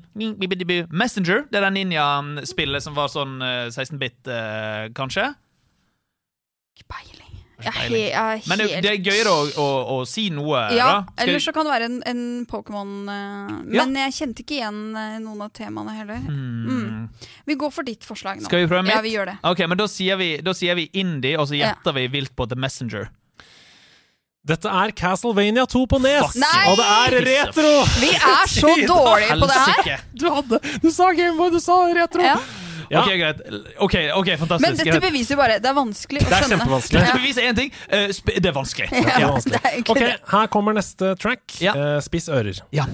Messenger, 0.92 1.46
det 1.48 1.56
er 1.62 1.64
det 1.70 1.72
ninja-spillet 1.78 2.84
som 2.84 2.94
var 2.98 3.08
sånn 3.08 3.38
eh, 3.40 3.70
16-bit, 3.72 4.20
eh, 4.28 4.88
kanskje. 4.98 5.30
Ikke 6.76 6.90
peiling. 6.92 7.27
He 7.58 8.02
Men 8.46 8.60
det, 8.60 8.66
det 8.84 8.90
er 8.92 9.00
gøyere 9.02 9.32
å, 9.34 9.46
å, 9.58 9.66
å 9.96 10.06
si 10.06 10.28
noe, 10.30 10.60
Ja, 10.76 10.86
da. 10.86 10.98
Skal 11.16 11.24
eller 11.28 11.42
så 11.42 11.54
kan 11.56 11.66
det 11.66 11.72
være 11.74 11.88
en, 11.90 11.96
en 12.06 12.20
Pokémon 12.46 12.92
Ja. 13.10 13.82
Men 13.82 13.96
jeg 13.98 14.14
kjente 14.14 14.44
ikke 14.44 14.58
igjen 14.60 14.78
eh, 14.94 15.16
noen 15.24 15.42
av 15.48 15.50
temaene 15.56 15.96
heller. 15.96 16.20
Mm. 16.22 16.68
Mm. 16.68 17.30
Vi 17.50 17.56
går 17.58 17.72
for 17.74 17.88
ditt 17.88 18.06
forslag 18.06 18.38
nå. 18.38 18.46
Skal 18.46 18.62
vi 18.62 18.68
prøve 18.70 18.84
mitt? 18.86 18.94
Ja, 18.94 19.02
vi 19.02 19.14
gjør 19.16 19.32
det. 19.32 19.36
Ok, 19.50 19.64
men 19.66 19.80
da 19.80 19.88
sier 19.90 20.20
vi, 20.20 20.36
da 20.44 20.54
sier 20.54 20.78
vi 20.78 20.86
indie, 21.02 21.34
og 21.38 21.48
så 21.50 21.58
Ja. 21.58 21.72
gjetter 21.72 21.96
vi 21.98 22.06
vilt 22.14 22.36
på 22.38 22.46
The 22.46 22.58
Messenger. 22.58 23.08
Dette 24.48 24.70
er 24.70 24.94
Castlevania 24.96 25.66
2 25.68 25.82
på 25.90 25.98
Nes, 26.00 26.38
Nei! 26.40 26.62
og 26.70 26.78
det 26.78 26.86
er 26.86 27.16
retro! 27.26 27.72
Vi 28.00 28.12
er 28.16 28.46
så 28.48 28.70
dårlige 28.94 29.34
på 29.42 29.50
det 29.50 29.58
her! 29.58 30.06
Du 30.14 30.28
hadde 30.32 30.60
Du 30.80 30.88
sa 30.94 31.10
Gameboy, 31.12 31.50
du 31.52 31.58
sa 31.60 31.82
retro! 31.90 32.22
Ja. 32.24 32.38
Ja. 32.90 33.02
Ok, 33.02 33.10
greit. 33.20 33.40
Ok, 33.78 33.94
ok, 34.16 34.28
fantastisk. 34.38 34.62
Men 34.68 34.76
dette 34.76 34.90
greit. 34.90 35.02
beviser 35.02 35.34
jo 35.34 35.40
bare 35.42 35.58
Det 35.60 35.68
er 35.68 35.74
vanskelig 35.76 36.22
å 36.22 36.28
Det 36.28 36.32
er 36.32 36.42
skjønne. 36.42 36.58
kjempevanskelig. 36.58 37.00
Dette 37.00 37.18
beviser 37.18 37.42
én 37.50 37.56
ting. 37.56 37.72
eh, 37.90 38.08
sp- 38.08 38.34
det 38.40 38.46
er 38.46 38.52
vanskelig. 38.56 38.88
Det 38.90 39.04
Ja, 39.20 39.30
det 39.44 39.54
er 39.54 39.70
egentlig 39.70 39.90
Ok, 39.90 39.98
det. 39.98 40.20
her 40.30 40.46
kommer 40.48 40.72
neste 40.74 41.14
track. 41.18 41.42
Ja. 41.60 41.72
Eh, 41.74 42.00
spiss 42.00 42.28
ører. 42.28 42.60
Ja. 42.72 42.84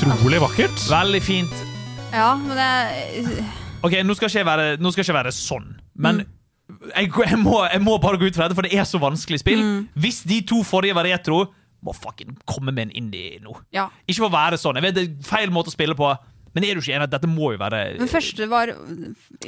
Utrolig 0.00 0.40
vakkert. 0.40 0.80
Veldig 0.90 1.20
fint. 1.22 1.56
Ja, 2.12 2.32
men 2.36 2.56
det 2.56 3.44
Ok, 3.84 3.94
Nå 4.04 4.14
skal 4.16 4.28
ikke 4.28 4.38
jeg 4.42 4.46
være, 4.48 4.64
nå 4.80 4.90
skal 4.92 5.04
ikke 5.04 5.12
jeg 5.12 5.18
være 5.24 5.32
sånn, 5.32 5.68
men 5.96 6.22
Mm. 6.70 6.90
jeg, 6.96 7.10
jeg, 7.30 7.38
må, 7.40 7.54
jeg 7.72 7.80
må 7.82 7.96
bare 8.00 8.18
gå 8.20 8.28
ut 8.28 8.36
fra 8.36 8.44
dette, 8.48 8.54
for 8.54 8.62
det 8.66 8.74
er 8.76 8.84
så 8.86 9.00
vanskelig 9.00 9.40
spill. 9.40 9.62
Mm. 9.64 9.88
Hvis 9.96 10.20
de 10.28 10.40
to 10.46 10.60
forrige 10.64 10.94
var 10.94 11.04
retro, 11.08 11.46
må 11.82 11.94
fucking 11.96 12.36
komme 12.46 12.72
med 12.76 12.88
en 12.88 12.92
indie 13.04 13.38
nå. 13.42 13.54
Ja. 13.72 13.88
Ikke 14.06 14.20
for 14.26 14.28
å 14.28 14.34
være 14.34 14.58
sånn. 14.60 14.76
Jeg 14.76 14.84
vet 14.88 14.94
det 14.98 15.04
er 15.08 15.30
feil 15.30 15.50
måte 15.54 15.72
å 15.72 15.74
spille 15.74 15.96
på, 15.96 16.10
men 16.54 16.64
er 16.66 16.74
du 16.76 16.80
ikke 16.82 16.94
enig 16.98 17.08
at 17.08 17.14
dette 17.16 17.28
må 17.30 17.52
jo 17.54 17.58
være 17.62 17.80
Men 17.98 18.08
første 18.10 18.48
var 18.50 18.72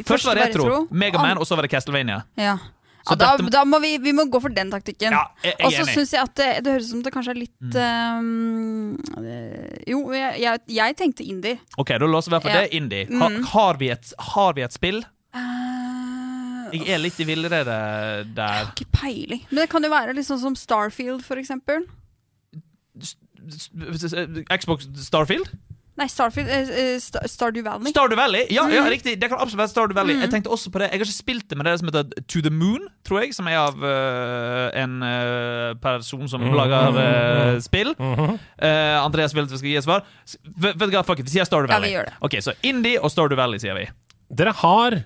Først 0.07 0.25
var 0.27 0.37
retro, 0.41 0.87
Megaman, 0.91 1.33
An- 1.37 1.39
og 1.43 1.47
så 1.49 1.57
var 1.57 1.63
det 1.69 1.71
Castlevania. 1.75 2.23
Ja. 2.41 2.57
Så 3.03 3.11
Ja, 3.13 3.17
da, 3.19 3.37
dette- 3.37 3.51
da 3.51 3.65
må 3.67 3.81
vi, 3.83 3.97
vi 3.99 4.13
må 4.13 4.25
gå 4.31 4.41
for 4.41 4.49
den 4.55 4.71
taktikken. 4.71 5.11
Ja, 5.11 5.25
jeg, 5.43 5.55
jeg 5.59 5.67
Og 5.67 5.73
så 5.73 5.85
syns 5.93 6.13
jeg 6.13 6.23
at 6.23 6.35
det, 6.39 6.49
det 6.65 6.73
høres 6.73 6.85
ut 6.87 6.91
som 6.93 7.03
det 7.03 7.13
kanskje 7.13 7.31
er 7.35 7.41
litt 7.41 7.59
Mm. 7.73 8.99
eh, 9.19 9.79
Jo, 9.91 10.13
jeg, 10.13 10.41
jeg, 10.41 10.61
jeg 10.69 10.97
tenkte 10.97 11.27
indie. 11.27 11.59
Ok, 11.79 11.89
Da 11.99 12.07
låser 12.07 12.31
vi 12.31 12.41
for 12.41 12.51
Ja. 12.51 12.61
det 12.63 12.71
indie. 12.79 13.07
Ha, 13.11 13.29
Mm. 13.29 13.43
har, 13.45 13.75
vi 13.79 13.91
et, 13.91 14.13
har 14.19 14.53
vi 14.55 14.63
et 14.63 14.73
spill? 14.73 15.03
Uh, 15.35 16.71
Jeg 16.73 16.89
er 16.89 16.99
litt 16.99 17.19
i 17.21 17.25
villrede 17.25 17.65
der. 18.35 18.71
Ikke 18.73 18.87
peiling. 18.93 19.43
Men 19.51 19.63
det 19.65 19.69
kan 19.71 19.83
jo 19.83 19.91
være 19.91 20.15
litt 20.15 20.25
sånn 20.27 20.39
som 20.41 20.55
Starfield, 20.55 21.23
for 21.25 21.37
eksempel. 21.37 21.85
Xbox 24.59 24.87
Starfield? 24.95 25.51
Nei, 26.01 26.07
Starfield 26.09 26.49
Star- 27.05 27.27
Stardew 27.29 27.63
Valley. 27.67 27.91
Stardew 27.93 28.17
Valley? 28.17 28.47
Ja, 28.51 28.63
Mm. 28.65 28.73
ja, 28.73 28.85
riktig. 28.89 29.21
Det 29.21 29.29
kan 29.29 29.39
absolutt 29.39 29.61
være 29.61 29.69
Stardew 29.69 29.95
Valley. 29.99 30.15
Jeg 30.23 30.31
tenkte 30.33 30.49
også 30.49 30.71
på 30.73 30.81
det. 30.81 30.89
Jeg 30.89 31.01
har 31.01 31.05
ikke 31.05 31.17
spilt 31.19 31.49
det 31.49 31.59
med 31.59 31.67
det 31.69 31.75
som 31.79 31.89
heter 31.91 32.23
To 32.33 32.41
the 32.41 32.51
Moon, 32.51 32.87
tror 33.05 33.21
jeg, 33.21 33.35
som 33.37 33.47
er 33.47 33.59
av 33.61 33.77
uh, 33.77 34.71
en 34.83 35.03
uh, 35.05 35.75
person 35.85 36.25
som 36.29 36.41
mm. 36.41 36.55
lager 36.57 36.97
uh, 36.97 37.61
spill. 37.61 37.93
Eh, 37.93 38.97
Andreas 39.05 39.35
vil 39.35 39.45
at 39.45 39.53
vi 39.53 39.59
skal 39.61 39.69
gi 39.69 39.77
et 39.77 39.85
svar. 39.85 40.05
V 40.47 40.73
vet 40.73 40.89
du 40.89 40.97
hva, 40.97 41.05
fuck 41.05 41.21
it, 41.21 41.29
vi 41.29 41.37
sier 41.37 41.45
Stardew 41.45 41.69
Valley. 41.69 41.91
Ja, 41.93 41.93
vi 41.93 41.99
gjør 41.99 42.09
det. 42.09 42.17
Ok, 42.25 42.41
Så 42.41 42.57
Indie 42.63 42.97
og 43.01 43.13
Stardew 43.13 43.37
Valley, 43.37 43.61
sier 43.61 43.77
vi. 43.77 43.85
Dere 44.33 44.53
har 44.63 45.03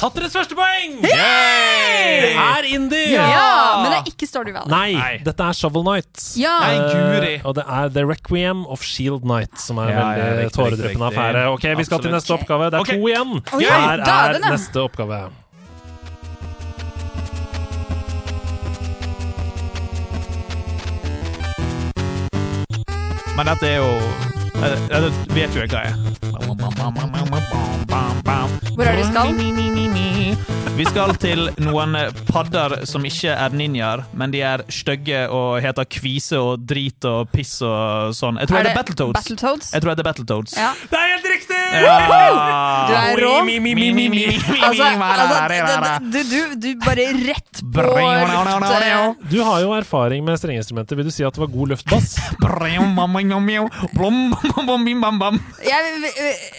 tatt 0.00 0.16
deres 0.18 0.32
første 0.34 0.56
poeng! 0.58 0.96
Yay! 1.06 2.20
Det 2.24 2.30
er 2.44 2.66
indie! 2.74 3.12
Ja, 3.14 3.80
men 3.82 3.92
det 3.92 3.98
er 4.00 4.08
ikke 4.10 4.26
Stardew 4.28 4.56
Valley. 4.56 4.72
Nei, 4.74 4.88
Nei. 4.98 5.12
dette 5.26 5.46
er 5.46 5.56
Shovel 5.58 5.84
Knight. 5.86 6.24
Ja. 6.40 6.56
Nei, 6.64 6.74
guri. 6.90 7.32
Eh, 7.38 7.46
og 7.46 7.54
det 7.58 7.64
er 7.78 7.92
The 7.94 8.04
Requiem 8.10 8.64
of 8.66 8.82
Shield 8.86 9.22
Knight, 9.26 9.54
som 9.62 9.78
er 9.78 9.92
Ja, 9.92 9.94
ja, 9.94 10.02
veldig 10.24 10.42
riktig, 10.42 10.56
tåredryppende 10.58 11.08
riktig, 11.08 11.22
affære. 11.22 11.46
Ok, 11.54 11.62
Vi 11.78 11.84
skal 11.88 12.02
til 12.02 12.10
Absolutt. 12.10 12.18
neste 12.18 12.36
oppgave. 12.38 12.70
Det 12.70 12.74
er 12.74 12.84
Ok. 12.84 12.92
to 12.92 13.08
igjen. 13.12 13.32
Oi, 13.54 13.64
Her 13.64 13.88
er 13.94 14.04
dæven, 14.04 14.42
ja. 14.44 14.50
neste 14.58 14.82
oppgave. 14.82 15.22
Men 23.36 23.46
dette 23.50 23.66
er 23.66 23.80
jo 23.82 24.33
eh, 24.64 25.00
det 25.04 25.12
vet 25.34 25.54
jo 25.54 25.60
jeg 25.64 25.70
hva 25.72 25.82
er. 25.88 25.94
Hvor 28.74 28.84
er 28.84 28.96
det 28.96 29.04
vi 29.04 29.08
skal? 29.12 29.26
Vi 30.74 30.82
skal 30.88 31.12
til 31.22 31.44
noen 31.62 31.94
padder 32.26 32.80
som 32.90 33.04
ikke 33.06 33.30
er 33.30 33.54
ninjaer, 33.54 34.02
men 34.18 34.32
de 34.34 34.40
er 34.42 34.64
stygge 34.74 35.20
og 35.30 35.60
heter 35.62 35.86
kvise 35.86 36.40
og 36.42 36.64
drit 36.66 37.06
og 37.06 37.30
piss 37.30 37.60
og 37.62 38.10
sånn. 38.18 38.40
Jeg 38.42 38.50
tror 38.50 38.66
det 38.66 38.72
er 38.72 38.80
Battletoads. 38.80 39.14
Battletoads? 39.20 39.70
Jeg 39.76 39.84
tror 39.84 39.94
det 39.94 40.02
er 40.02 40.08
Battletoads. 40.10 40.56
Ja. 40.58 40.72
Det 40.90 40.98
er 40.98 41.12
helt 41.14 41.30
riktig! 41.36 41.53
Ja. 41.74 42.84
Du 42.84 42.92
er 42.94 43.16
rå. 43.22 43.32
Mi, 43.44 43.58
mi, 43.60 43.74
mi, 43.74 43.92
mi, 43.96 44.08
mi. 44.12 44.24
Altså, 44.64 44.84
altså 44.84 45.98
du, 46.12 46.18
du, 46.30 46.38
du 46.60 46.68
bare 46.84 47.06
rett 47.26 47.62
på 47.74 47.84
luft. 47.84 49.20
Du 49.30 49.38
har 49.42 49.60
jo 49.64 49.72
erfaring 49.76 50.24
med 50.26 50.38
strengeinstrumenter. 50.40 50.98
Vil 50.98 51.08
du 51.08 51.12
si 51.14 51.24
at 51.26 51.34
det 51.36 51.42
var 51.42 51.50
god 51.52 51.72
luftbass? 51.74 52.14
Jeg, 55.64 56.12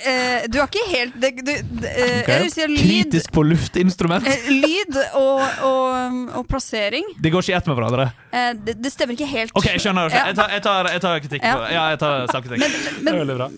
eh, 0.10 0.48
du 0.52 0.60
har 0.62 0.68
ikke 0.70 0.86
helt 0.92 1.18
det, 1.22 1.32
du, 1.40 1.52
det, 1.54 1.92
eh, 1.92 2.22
Jeg 2.26 2.42
vil 2.46 2.52
si 2.54 2.68
lyd, 2.72 2.82
Kritisk 2.86 3.32
på 3.36 3.46
luftinstrument. 3.46 4.28
eh, 4.28 4.50
lyd 4.52 5.00
og, 5.14 5.46
og, 5.70 6.20
og 6.42 6.48
plassering. 6.50 7.14
Det 7.22 7.32
går 7.34 7.46
ikke 7.46 7.54
i 7.54 7.58
ett 7.60 7.70
med 7.72 7.80
hverandre. 7.80 8.10
Eh, 8.32 8.52
det, 8.66 8.78
det 8.84 8.92
stemmer 8.94 9.18
ikke 9.18 9.30
helt. 9.30 9.54
OK, 9.56 9.70
jeg 9.76 9.86
skjønner. 9.86 10.10
Ja. 10.14 10.26
Jeg 10.32 10.40
tar, 10.42 10.52
jeg 10.58 10.66
tar, 10.66 10.92
jeg 10.96 11.06
tar 11.06 11.24
kritikk. 11.24 11.46
På 11.46 11.72
Ja, 11.76 11.88
jeg 11.94 12.02
tar 12.02 12.28
selvkritikk. 12.34 12.78
Det 13.06 13.14
er 13.14 13.22
veldig 13.24 13.40
bra. 13.40 13.50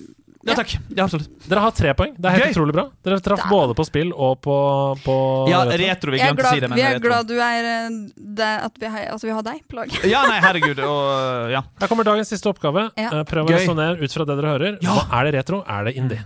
Ja, 0.48 0.56
takk. 0.56 0.72
Ja, 0.96 1.04
absolutt. 1.04 1.28
Dere 1.50 1.60
har 1.66 1.72
tre 1.76 1.92
poeng. 2.00 2.14
Det 2.18 2.30
er 2.30 2.38
helt 2.38 2.46
Gøy. 2.48 2.54
utrolig 2.56 2.74
bra. 2.78 2.86
Dere 3.04 3.20
traff 3.20 3.42
Da. 3.44 3.50
både 3.52 3.76
på 3.76 3.86
spill 3.86 4.14
og 4.16 4.38
på, 4.42 4.56
på 5.04 5.16
Ja, 5.52 5.66
retro. 5.68 6.14
Vi 6.16 6.22
Jeg 6.22 6.30
er 6.30 6.34
glemte 6.34 6.40
å 6.40 6.46
glad, 6.46 6.54
si 6.56 6.60
det. 6.64 6.70
Men 6.72 6.78
vi 6.80 6.86
er 6.88 6.96
retro. 6.96 7.10
glad 7.10 7.28
du 7.28 7.36
er 7.36 7.68
eh, 7.74 8.00
det, 8.40 8.52
at, 8.70 8.80
vi 8.80 8.86
har, 8.96 9.06
at 9.18 9.24
vi 9.28 9.36
har 9.36 9.44
deg 9.44 9.62
på 9.68 9.76
laget. 9.82 10.00
Ja, 10.14 10.24
nei, 10.32 10.40
herregud. 10.46 10.80
Og 10.88 11.52
ja. 11.52 11.62
Her 11.84 11.88
kommer 11.92 12.08
dagens 12.08 12.32
siste 12.32 12.48
oppgave. 12.50 12.88
Ja. 12.96 13.12
Eh, 13.12 13.24
Prøv 13.28 13.46
å 13.46 13.52
Gøy. 13.52 13.60
resonnere 13.60 14.00
ut 14.02 14.14
fra 14.18 14.26
det 14.26 14.40
dere 14.40 14.56
hører. 14.56 14.80
Ja. 14.82 14.96
Hva 15.04 15.22
er 15.22 15.30
det 15.32 15.38
retro? 15.42 15.64
Er 15.68 15.84
det 15.92 15.98
indie? 16.00 16.24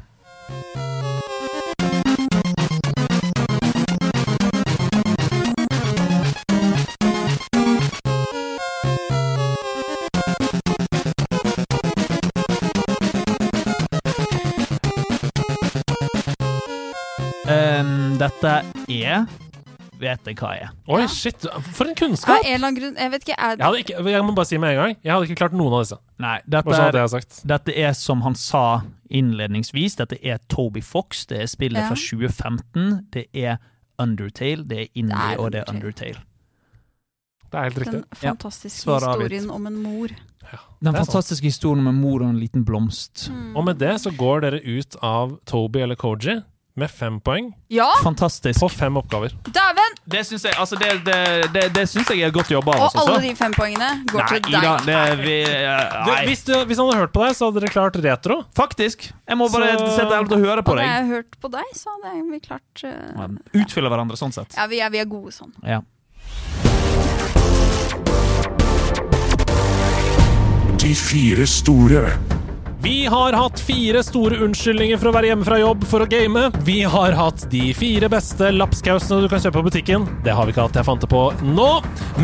Dette 18.21 18.51
er 18.91 19.25
Vet 20.01 20.25
jeg 20.25 20.33
hva 20.39 20.49
jeg 20.57 20.63
er. 20.65 20.69
Oi, 20.89 21.03
shit! 21.13 21.43
For 21.75 21.85
en 21.85 21.91
Av 21.93 21.97
kunnskap! 21.99 22.39
en 22.41 22.55
eller 22.55 22.67
annen 22.71 22.77
grunn 22.79 22.95
Jeg 22.97 23.11
vet 23.13 23.25
ikke 23.27 23.35
er, 23.37 23.51
Jeg, 23.59 23.65
hadde 23.67 23.81
ikke, 23.83 24.05
jeg 24.09 24.23
må 24.25 24.33
bare 24.39 24.49
si 24.49 24.57
med 24.57 24.71
en 24.73 24.79
gang 24.79 24.95
Jeg 25.05 25.11
hadde 25.13 25.27
ikke 25.29 25.37
klart 25.43 25.53
noen 25.57 25.75
av 25.77 25.83
disse. 25.83 25.97
Nei, 26.21 26.39
Bare 26.41 26.49
dette 26.55 26.73
sånn 26.73 26.87
at 26.87 26.95
er, 26.95 27.03
jeg 27.03 27.11
sagt. 27.13 27.41
dette 27.51 27.75
er 27.83 27.93
som 27.99 28.23
han 28.25 28.37
sa 28.37 28.63
innledningsvis. 29.11 29.97
Dette 29.99 30.17
er 30.25 30.39
Toby 30.49 30.81
Fox. 30.81 31.25
Det 31.29 31.41
er 31.43 31.49
spillet 31.51 31.83
Ja. 31.83 31.87
fra 31.91 31.99
2015. 31.99 33.07
Det 33.13 33.27
er 33.35 33.59
Undertale. 34.01 34.65
Det 34.65 34.77
er 34.79 34.87
Indie, 34.95 35.13
Det 35.13 35.37
er 35.37 35.39
og 35.43 35.51
det 35.53 35.61
er 35.61 35.73
Undertale. 35.75 36.21
Det 37.51 37.59
er 37.59 37.63
helt 37.67 37.77
riktig. 37.83 37.91
den 37.99 38.05
fantastiske 38.15 38.81
Svar 38.81 39.01
avgitt. 39.05 39.29
historien 39.31 39.51
om 39.51 39.67
en 39.67 39.75
mor. 39.83 40.07
Den 40.07 40.93
Det 40.93 40.95
er 40.95 41.03
fantastiske 41.05 41.43
historien 41.51 41.83
med 41.83 41.93
mor 41.93 42.21
og 42.23 42.29
en 42.29 42.39
liten 42.39 42.65
blomst. 42.65 43.29
Og 43.55 43.65
med 43.65 43.77
det 43.77 43.99
så 44.01 44.09
går 44.17 44.41
dere 44.41 44.61
ut 44.65 44.95
av 45.03 45.37
Toby 45.45 45.79
eller 45.83 45.95
Koji 45.95 46.41
med 46.79 46.87
fem 46.89 47.17
poeng 47.19 47.49
Ja, 47.69 47.87
Fantastisk. 48.03 48.59
på 48.59 48.69
fem 48.71 48.95
oppgaver. 48.97 49.33
dæven! 49.43 49.95
Det 50.07 50.21
syns 50.25 50.43
jeg, 50.47 50.53
altså 50.57 50.75
det, 50.79 50.91
det, 51.05 51.17
det, 51.53 51.63
det 51.75 51.83
synes 51.89 52.07
jeg 52.09 52.21
er 52.23 52.31
godt 52.31 52.51
jobba 52.51 52.71
Og 52.77 52.85
også. 52.87 53.03
alle 53.07 53.21
de 53.27 53.35
fem 53.35 53.51
poengene 53.53 53.89
går 54.11 54.19
Nei, 54.23 54.27
til 54.39 54.51
deg. 54.55 54.89
Er 54.95 55.15
vi 55.19 55.35
Du, 55.43 56.11
Nei. 56.11 56.25
hvis, 56.29 56.43
du, 56.47 56.53
hvis 56.65 56.77
han 56.77 56.87
hadde 56.87 57.01
hørt 57.03 57.13
på 57.13 57.25
deg, 57.25 57.35
så 57.35 57.49
hadde 57.49 57.59
dere 57.65 57.73
klart 57.75 57.95
retro. 58.03 58.39
Faktisk. 58.55 59.11
Jeg 59.27 59.37
må 59.37 59.49
bare 59.51 59.77
Så- 59.77 59.95
sette 59.99 60.15
ærlig 60.15 60.31
og 60.31 60.39
høre 60.47 60.63
på 60.63 60.75
deg. 60.79 60.87
Hadde 60.87 61.01
deg. 61.03 61.09
jeg 61.09 61.15
hørt 61.15 61.39
på 61.41 61.51
deg, 61.51 61.75
så 61.75 61.89
hadde 61.97 62.31
vi 62.31 62.39
klart 62.39 62.83
eh, 62.83 63.61
Utfylle 63.61 63.89
hverandre 63.91 64.17
sånn 64.17 64.31
sett. 64.33 64.55
Ja, 64.57 64.67
vi 64.67 64.79
er, 64.79 64.89
vi 64.89 64.99
er 65.03 65.05
gode 65.05 65.31
sånn. 65.35 65.51
Ja. 65.67 65.81
De 70.81 70.95
fire 70.97 71.45
store. 71.47 72.17
Vi 72.83 73.05
har 73.05 73.33
hatt 73.33 73.59
fire 73.59 74.01
store 74.03 74.39
unnskyldninger 74.41 74.97
for 74.97 75.11
å 75.11 75.13
være 75.13 75.29
hjemme 75.31 75.45
fra 75.45 75.59
jobb 75.61 75.83
for 75.89 76.01
å 76.01 76.07
game. 76.09 76.47
Vi 76.65 76.79
har 76.89 77.13
hatt 77.17 77.43
de 77.51 77.67
fire 77.77 78.09
beste 78.09 78.49
lapskausene 78.55 79.21
du 79.21 79.29
kan 79.29 79.41
kjøpe 79.43 79.59
på 79.59 79.67
butikken. 79.69 80.07
Det 80.25 80.33
har 80.33 80.49
vi 80.49 80.55
ikke 80.55 80.65
hatt, 80.65 80.79
jeg 80.81 80.87
fant 80.87 81.03
det 81.05 81.09
på 81.11 81.21
nå. 81.45 81.69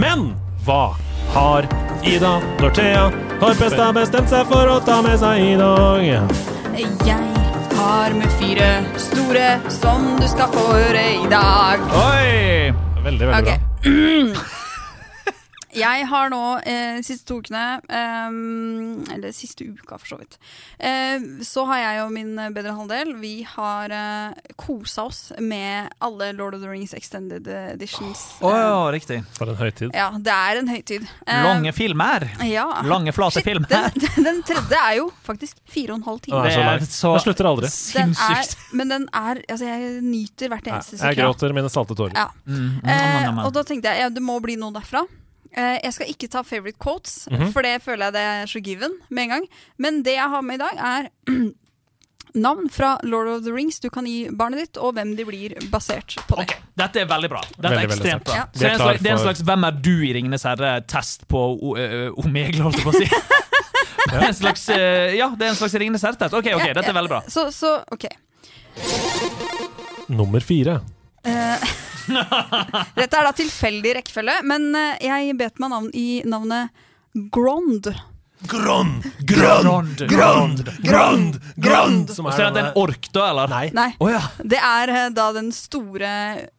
Men 0.01 0.31
hva 0.65 0.95
har 1.35 1.67
Ida 2.07 2.37
Dorthea 2.57 3.05
Horpestad 3.41 3.93
bestemt 3.99 4.33
seg 4.33 4.49
for 4.49 4.73
å 4.73 4.79
ta 4.87 4.97
med 5.05 5.19
seg 5.21 5.45
i 5.45 5.55
dag? 5.61 6.09
Jeg 7.05 7.21
har 7.77 8.17
med 8.17 8.33
fire 8.41 8.71
store 9.01 9.47
som 9.73 10.15
du 10.17 10.25
skal 10.29 10.49
få 10.57 10.65
høre 10.73 11.05
i 11.21 11.25
dag. 11.29 11.85
Oi! 12.01 12.73
Veldig, 13.05 13.29
veldig 13.29 13.41
Ok. 13.43 13.51
bra. 13.53 14.47
Jeg 15.77 16.07
har 16.09 16.29
nå 16.33 16.41
eh, 16.65 16.99
siste 17.05 17.27
to 17.29 17.37
ukene, 17.41 17.63
eh, 17.85 18.37
eller 19.15 19.33
siste 19.35 19.65
uka 19.67 19.97
for 20.01 20.07
så 20.15 20.17
vidt, 20.19 20.37
eh, 20.79 21.21
så 21.45 21.65
har 21.69 21.81
jeg 21.83 22.01
og 22.05 22.11
min 22.15 22.31
bedre 22.55 22.73
halvdel 22.77 23.13
Vi 23.21 23.33
har 23.47 23.93
eh, 23.93 24.53
kosa 24.59 25.05
oss 25.07 25.21
med 25.39 25.89
alle 26.03 26.31
Lord 26.37 26.57
of 26.57 26.61
the 26.63 26.69
Rings 26.71 26.93
Extended 26.97 27.47
Editions. 27.47 28.23
Å 28.41 28.51
ja, 28.53 28.71
riktig. 28.93 29.19
For 29.37 29.49
en 29.51 29.59
høytid. 29.59 29.93
Ja, 29.95 30.09
det 30.17 30.33
er 30.33 30.61
en 30.61 30.71
høytid. 30.71 31.05
Eh, 31.27 31.43
Lange 31.45 31.73
filmer. 31.77 32.27
ja. 32.47 32.65
Lange, 32.87 33.13
flate 33.15 33.39
Shit, 33.41 33.47
filmer. 33.47 33.69
Den, 33.69 34.25
den 34.27 34.41
tredje 34.47 34.81
er 34.81 34.97
jo 35.01 35.09
faktisk 35.27 35.61
fire 35.69 35.93
og 35.95 36.01
en 36.01 36.07
halv 36.09 36.23
time. 36.25 36.41
Det 36.47 36.55
er 36.57 36.87
så 36.89 37.13
Den 37.17 37.25
slutter 37.27 37.51
aldri. 37.51 37.69
Den 37.69 38.15
Sinnssykt. 38.17 38.57
men 38.73 38.91
den 38.95 39.07
er 39.13 39.43
Altså, 39.47 39.67
jeg 39.69 40.01
nyter 40.03 40.49
hvert 40.51 40.67
eneste 40.67 40.97
sekund. 40.97 41.13
Jeg 41.13 41.21
gråter 41.21 41.53
mine 41.55 41.69
salte 41.71 41.95
tårer. 41.97 42.15
Ja. 42.17 42.27
Mm, 42.47 42.57
mm, 42.57 42.65
mm, 42.81 42.87
Eh, 42.87 43.29
mm, 43.29 43.35
mm. 43.37 43.45
og 43.45 43.53
da 43.55 43.63
tenkte 43.67 43.91
jeg 43.93 44.05
ja, 44.07 44.09
det 44.13 44.23
må 44.23 44.39
bli 44.43 44.55
noe 44.59 44.73
derfra. 44.75 45.03
Eh, 45.55 45.77
jeg 45.83 45.93
skal 45.93 46.07
ikke 46.11 46.27
ta 46.29 46.41
favorite 46.43 46.77
quotes, 46.83 47.27
Mhm. 47.31 47.51
for 47.53 47.61
det 47.61 47.81
føler 47.83 48.05
jeg 48.09 48.13
det 48.13 48.21
er 48.21 48.45
så 48.45 48.61
given 48.63 48.91
med 49.09 49.23
en 49.23 49.29
gang. 49.29 49.47
Men 49.77 50.03
det 50.03 50.15
jeg 50.17 50.29
har 50.29 50.41
med 50.41 50.55
i 50.55 50.57
dag, 50.57 50.77
er 50.77 51.09
navn 52.37 52.69
fra 52.69 52.97
Lord 53.03 53.27
of 53.27 53.43
the 53.45 53.51
Rings 53.53 53.79
du 53.79 53.89
kan 53.89 54.05
gi 54.05 54.27
barnet 54.29 54.59
ditt, 54.59 54.77
og 54.77 54.93
hvem 54.93 55.15
de 55.17 55.25
blir 55.25 55.55
basert 55.71 56.17
på 56.27 56.35
det. 56.37 56.43
Okay. 56.49 56.59
Dette 56.77 56.99
er 57.01 57.05
veldig 57.09 57.29
bra. 57.29 57.41
Dette 57.41 57.63
Veldig, 57.71 57.79
er 57.79 57.87
ekstremt 57.95 58.23
bra. 58.27 58.35
Ja. 58.35 58.43
Så 58.53 58.59
er 58.59 58.59
det, 58.59 58.67
er 58.67 58.73
en 58.73 58.79
slags, 58.79 59.01
det 59.01 59.09
er 59.09 59.15
en 59.15 59.23
slags 59.25 59.41
'Hvem 59.41 59.63
er 59.67 59.71
du?' 59.71 60.03
i 60.05 60.13
Ringenes 60.13 60.43
herre-test 60.43 61.27
på 61.27 61.39
Omegle, 62.17 62.61
holdt 62.61 62.75
jeg 62.77 62.85
på 62.85 62.91
å 62.91 62.99
si. 62.99 63.09
Det 64.07 64.13
er 64.15 64.27
en 64.27 64.33
slags, 64.33 64.67
ja, 64.69 65.27
det 65.35 65.41
er 65.43 65.49
en 65.49 65.55
slags 65.55 65.73
Ringenes 65.75 66.01
herre-test. 66.01 66.33
Ok, 66.33 66.45
ok, 66.55 66.67
Ja, 66.67 66.73
dette 66.73 66.87
er 66.87 66.93
veldig 66.93 67.09
bra. 67.09 67.21
Så, 67.27 67.51
så 67.51 67.83
OK. 67.91 68.05
Nummer 70.07 70.39
fire. 70.39 70.79
Eh, 71.25 71.57
dette 72.99 73.17
er 73.17 73.29
da 73.29 73.33
tilfeldig 73.35 73.95
rekkefølge, 74.01 74.41
men 74.47 74.69
eh, 74.77 75.07
jeg 75.07 75.37
bet 75.39 75.59
meg 75.63 75.73
navn 75.73 75.89
i 75.97 76.09
navnet 76.27 76.85
Grond. 77.33 77.89
Grond, 78.39 79.03
Grond, 79.19 79.97
grond, 79.97 80.69
grond, 80.83 81.39
grond. 81.55 82.11
Som 82.13 82.27
er 82.29 82.51
det 82.53 82.61
en 82.61 82.75
ork, 82.77 83.07
da, 83.09 83.23
eller? 83.31 83.49
Nei. 83.49 83.63
Nei. 83.73 83.87
Oh, 83.97 84.11
ja. 84.11 84.21
Det 84.45 84.59
er 84.61 84.91
eh, 84.93 85.07
da 85.15 85.25
den 85.33 85.49
store 85.55 86.11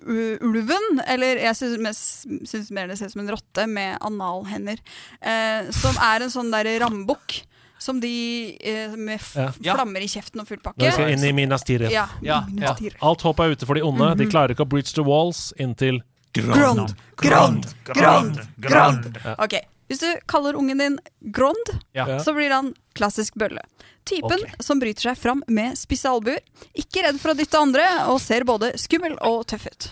ulven, 0.02 0.98
eller 1.06 1.38
jeg 1.44 1.54
syns, 1.60 2.02
syns 2.50 2.72
mer 2.74 2.90
det 2.90 2.98
ser 2.98 3.12
ut 3.12 3.14
som 3.14 3.22
en 3.22 3.30
rotte 3.36 3.68
med 3.70 3.94
analhender, 4.04 4.82
eh, 5.22 5.70
som 5.74 5.94
er 6.02 6.26
en 6.26 6.34
sånn 6.34 6.50
derre 6.52 6.74
rambukk 6.82 7.38
som 7.78 8.00
de 8.02 8.12
eh, 8.60 8.94
med 8.96 9.20
f 9.20 9.34
Ja. 9.36 9.74
Flammer 9.74 10.04
i 10.04 10.08
kjeften 10.10 10.42
og 10.42 10.48
full 10.50 10.60
pakke. 10.62 10.92
Skal 10.92 11.14
inn 11.14 11.24
i 11.24 11.32
Minas 11.32 11.64
Tirith. 11.66 11.92
Ja. 11.94 12.08
Ja, 12.22 12.42
ja. 12.58 12.74
Alt 13.00 13.22
håp 13.26 13.40
er 13.40 13.54
ute 13.54 13.68
for 13.68 13.78
de 13.78 13.82
onde. 13.86 14.14
De 14.18 14.26
klarer 14.30 14.54
ikke 14.54 14.66
å 14.66 14.70
breach 14.70 14.94
the 14.96 15.06
walls 15.06 15.52
inntil 15.58 16.02
Grond, 16.38 16.94
grond, 17.16 17.66
grond, 17.84 18.40
grond. 18.56 19.18
Ok, 19.38 19.54
Hvis 19.88 19.98
du 19.98 20.06
kaller 20.26 20.54
ungen 20.54 20.78
din 20.78 20.98
Grond, 21.20 21.80
Ja. 21.92 22.18
så 22.20 22.34
blir 22.34 22.50
han 22.50 22.74
klassisk 22.92 23.34
bølle. 23.34 23.62
Typen 24.04 24.36
okay. 24.36 24.52
som 24.60 24.78
bryter 24.78 25.10
seg 25.10 25.18
fram 25.18 25.42
med 25.48 25.78
spisse 25.78 26.08
albuer, 26.08 26.38
ikke 26.76 27.06
redd 27.06 27.20
for 27.20 27.32
å 27.32 27.36
dytte 27.38 27.58
andre, 27.60 27.86
og 28.12 28.20
ser 28.20 28.44
både 28.44 28.74
skummel 28.80 29.16
og 29.24 29.46
tøff 29.48 29.66
ut. 29.66 29.88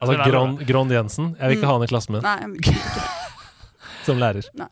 Altså 0.00 0.30
Grond, 0.30 0.66
Grond 0.66 0.92
Jensen. 0.92 1.32
Jeg 1.40 1.48
vil 1.48 1.58
ikke 1.58 1.70
ha 1.70 1.78
han 1.78 1.86
i 1.88 1.90
klassen 1.90 2.18
min 2.18 2.22
Nei, 2.22 2.60
ikke. 2.60 2.76
Som 4.08 4.18
lærer. 4.20 4.48
Nei. 4.58 4.68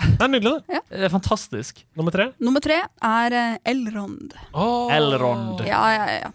Det 0.00 0.24
er 0.24 0.30
nydelig, 0.32 0.54
det. 0.70 0.80
Det 0.90 1.06
er 1.08 1.12
fantastisk. 1.12 1.82
Nummer 1.98 2.14
tre. 2.14 2.30
Nummer 2.42 2.62
tre 2.64 2.80
er 2.86 3.36
eh, 3.36 3.56
Elrond. 3.72 4.34
Oh. 4.54 4.90
Elrond. 4.94 5.62
Ja, 5.68 5.82
ja, 5.96 6.06
ja. 6.24 6.32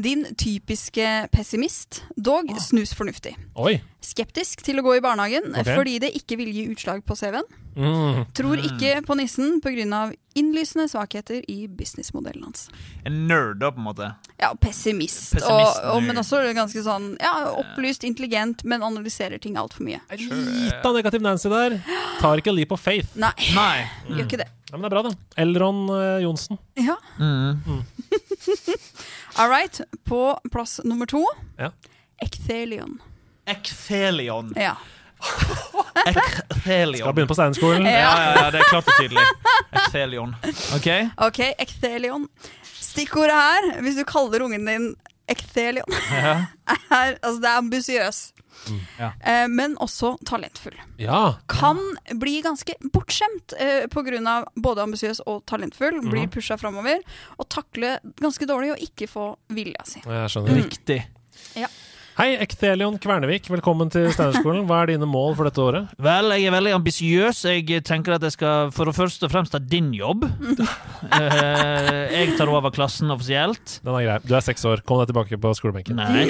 Din 0.00 0.24
typiske 0.40 1.06
pessimist, 1.32 2.02
dog 2.18 2.50
snusfornuftig. 2.60 3.36
Oi. 3.60 3.76
Skeptisk 4.04 4.64
til 4.66 4.80
å 4.80 4.84
gå 4.84 4.96
i 4.98 5.02
barnehagen 5.04 5.52
Ok. 5.54 5.70
fordi 5.70 5.98
det 6.02 6.10
ikke 6.18 6.36
vil 6.40 6.50
gi 6.52 6.66
utslag 6.72 7.04
på 7.06 7.16
CV-en. 7.18 7.46
Mm. 7.74 8.24
Tror 8.36 8.60
ikke 8.62 9.00
på 9.06 9.16
nissen 9.18 9.60
pga. 9.64 10.04
Innlysende 10.34 10.88
svakheter 10.90 11.44
i 11.50 11.68
businessmodellen 11.68 12.44
hans. 12.44 12.66
En 13.04 13.26
nerd, 13.28 13.60
da, 13.62 13.70
på 13.72 13.80
en 13.82 13.86
måte. 13.86 14.10
Ja, 14.40 14.50
pessimist. 14.60 15.34
og, 15.34 15.40
Pessimisten, 15.40 15.90
og, 15.92 16.02
men 16.08 16.20
også 16.20 16.40
ganske 16.56 16.82
sånn 16.84 17.06
ja, 17.22 17.32
opplyst, 17.54 18.04
intelligent, 18.08 18.64
men 18.68 18.82
analyserer 18.86 19.38
ting 19.42 19.58
altfor 19.60 19.86
mye. 19.86 20.00
En 20.14 20.24
lita 20.26 20.92
negativ 20.96 21.24
Nancy 21.24 21.52
der. 21.52 21.78
Tar 22.20 22.42
ikke 22.42 22.54
leap 22.54 22.74
of 22.74 22.82
faith. 22.82 23.14
Nei, 23.18 23.32
Nei. 23.54 23.86
gjør 24.10 24.26
ikke 24.26 24.42
det. 24.42 24.50
Ja, 24.70 24.76
men 24.78 24.84
det 24.84 24.90
er 24.90 24.96
bra, 24.96 25.02
det. 25.06 25.14
Elron 25.38 25.84
uh, 25.92 26.18
Johnsen. 26.24 26.58
Ja. 26.82 26.96
Mm. 27.20 27.84
All 29.38 29.50
right. 29.50 29.80
På 30.04 30.38
plass 30.50 30.80
nummer 30.84 31.06
to 31.06 31.22
Ja. 31.58 31.70
Ecthelion. 32.22 32.98
Ecthelion. 33.46 34.52
Ja. 34.56 34.76
Skal 36.04 36.20
Ekthelion. 36.50 37.14
begynne 37.14 37.30
på 37.30 37.36
Steinerskolen. 37.38 37.86
Ja, 37.88 38.00
ja, 38.02 38.34
ja, 38.36 38.50
det 38.52 38.60
er 38.60 38.68
klart 38.68 38.88
og 38.90 38.98
tydelig. 39.00 39.24
Ekthelion. 39.72 40.34
OK? 40.76 40.88
Ok, 41.28 41.40
ekthelion. 41.64 42.28
Stikkordet 42.74 43.34
her, 43.34 43.68
hvis 43.84 43.96
du 43.98 44.04
kaller 44.08 44.44
ungen 44.46 44.68
din 44.68 44.90
ekthelion, 45.32 45.88
Ja. 46.12 46.34
er 46.92 47.16
altså 47.22 47.38
det 47.40 47.50
er 47.50 47.58
ambisiøs. 47.62 48.22
Ja. 49.00 49.08
Eh, 49.24 49.46
men 49.50 49.74
også 49.82 50.12
talentfull. 50.28 50.76
Ja. 51.00 51.34
Kan 51.50 51.80
bli 52.20 52.36
ganske 52.44 52.76
bortskjemt 52.94 53.52
eh, 53.58 53.88
pga. 53.90 54.36
både 54.56 54.84
ambisiøs 54.84 55.20
og 55.26 55.42
talentfull. 55.50 55.98
Mhm. 56.02 56.10
Blir 56.12 56.28
pusha 56.30 56.56
framover. 56.60 57.00
Og 57.38 57.48
takle 57.50 57.96
ganske 58.20 58.46
dårlig 58.46 58.74
å 58.76 58.78
ikke 58.78 59.08
få 59.10 59.26
vilja 59.48 59.82
si. 59.88 60.04
Jeg 60.06 60.30
skjønner. 60.30 60.60
Riktig. 60.62 61.00
Hei, 62.14 62.36
Ekthelion 62.38 62.94
Kvernevik. 63.02 63.48
Velkommen 63.50 63.88
til 63.90 64.04
Steinerskolen. 64.14 64.60
Hva 64.68 64.84
er 64.84 64.92
dine 64.92 65.06
mål 65.10 65.32
for 65.34 65.48
dette 65.48 65.58
året? 65.58 65.88
Vel, 65.98 66.30
jeg 66.36 66.46
er 66.46 66.52
veldig 66.54 66.74
ambisiøs. 66.76 67.40
Jeg 67.50 67.82
tenker 67.88 68.14
at 68.14 68.22
jeg 68.22 68.36
skal 68.36 68.68
for 68.76 68.86
å 68.86 68.92
først 68.94 69.24
og 69.26 69.32
fremst 69.32 69.50
ta 69.50 69.58
din 69.58 69.88
jobb. 69.96 70.22
Eh, 71.04 72.14
jeg 72.14 72.36
tar 72.38 72.48
over 72.48 72.70
klassen 72.72 73.10
offisielt. 73.12 73.74
Den 73.84 73.96
er 73.98 74.06
grei. 74.06 74.14
Du 74.24 74.30
er 74.38 74.44
seks 74.46 74.62
år. 74.64 74.80
Kom 74.86 75.02
deg 75.02 75.10
tilbake 75.10 75.36
på 75.42 75.50
skolebenken. 75.58 75.98
Nei. 75.98 76.22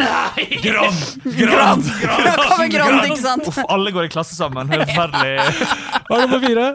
Nei! 0.00 0.46
Grand! 0.64 1.04
Grand! 1.36 1.92
Da 2.02 2.34
kommer 2.40 2.72
Grand, 2.72 3.04
ikke 3.06 3.20
sant? 3.22 3.52
Uff, 3.52 3.60
alle 3.68 3.92
går 3.94 4.08
i 4.08 4.12
klasse 4.16 4.34
sammen. 4.34 4.72
Det 4.72 4.80
er 4.80 4.88
Forferdelig. 4.88 5.36
Hva 6.08 6.16
er 6.16 6.24
nummer 6.24 6.42
fire? 6.48 6.66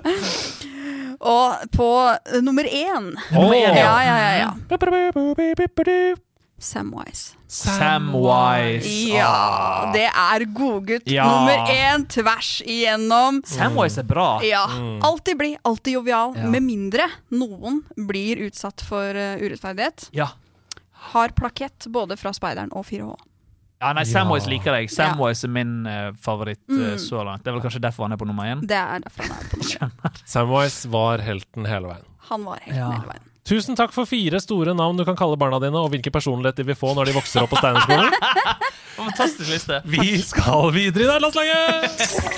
Og 1.33 1.67
på 1.73 1.89
eh, 2.13 2.39
nummer 2.45 2.69
én. 2.69 3.11
Ja, 3.33 3.49
ja, 4.05 4.15
ja. 4.21 4.31
ja. 4.45 6.15
Samwise. 6.59 7.35
Samwise. 7.47 9.13
Ja, 9.13 9.91
det 9.93 10.07
er 10.09 10.45
godgutt 10.57 11.05
Ja. 11.09 11.25
nummer 11.27 11.67
én 11.71 12.05
tvers 12.09 12.61
igjennom. 12.65 13.41
Samwise 13.45 13.99
er 14.01 14.03
bra. 14.09 14.39
Ja, 14.43 14.65
Alltid 15.03 15.37
blid, 15.37 15.57
alltid 15.63 15.93
jovial. 15.93 16.33
Ja. 16.35 16.47
Med 16.49 16.63
mindre 16.63 17.07
noen 17.29 17.83
blir 17.95 18.37
utsatt 18.47 18.81
for 18.81 19.15
eh, 19.15 19.37
urettferdighet. 19.37 20.09
Ja. 20.11 20.29
Har 21.13 21.29
plakett 21.29 21.85
både 21.93 22.17
fra 22.17 22.33
Speideren 22.33 22.71
og 22.73 22.85
4H. 22.85 23.15
Ja, 23.79 23.91
nei, 23.93 24.03
Samwise 24.09 24.49
liker 24.49 24.73
jeg. 24.73 24.89
Samwise 24.89 25.45
er 25.45 25.51
min 25.53 25.85
uh, 25.85 26.11
favoritt 26.19 26.63
Mm. 26.67 26.97
så 26.97 27.21
langt. 27.23 27.43
Det 27.43 27.51
er 27.51 27.59
vel 27.59 27.61
kanskje 27.61 27.79
derfor 27.83 28.03
han 28.07 28.11
er 28.13 28.17
på 28.17 28.25
nummer 28.25 28.43
én. 28.49 28.65
Det 28.65 28.73
er 28.75 28.99
derfor 29.05 29.23
han 29.29 29.37
er 29.37 29.49
på 29.51 29.59
nummer 29.61 30.01
én. 30.09 30.21
Samwise 30.33 30.89
var 30.89 31.19
helten 31.21 31.65
hele 31.69 31.87
veien. 31.93 32.05
Han 32.31 32.43
var 32.43 32.57
helten 32.65 32.75
Ja. 32.81 32.89
hele 32.97 33.11
veien. 33.13 33.23
Tusen 33.47 33.77
takk 33.79 33.93
for 33.95 34.03
fire 34.03 34.41
store 34.43 34.73
navn 34.75 34.97
du 34.99 35.05
kan 35.07 35.15
kalle 35.15 35.37
barna 35.39 35.55
dine, 35.63 35.79
og 35.79 35.93
hvilken 35.93 36.11
personlighet 36.11 36.57
de 36.59 36.65
vil 36.67 36.75
få 36.75 36.91
når 36.97 37.07
de 37.07 37.15
vokser 37.15 37.45
opp 37.45 37.53
på 37.53 37.61
Steinerskolen. 37.61 38.11
Fantastisk 38.97 39.47
liste. 39.53 39.79
Vi 39.87 40.19
skal 40.19 40.73
videre 40.75 41.05
i 41.05 41.07
nederlandslaget! 41.07 42.35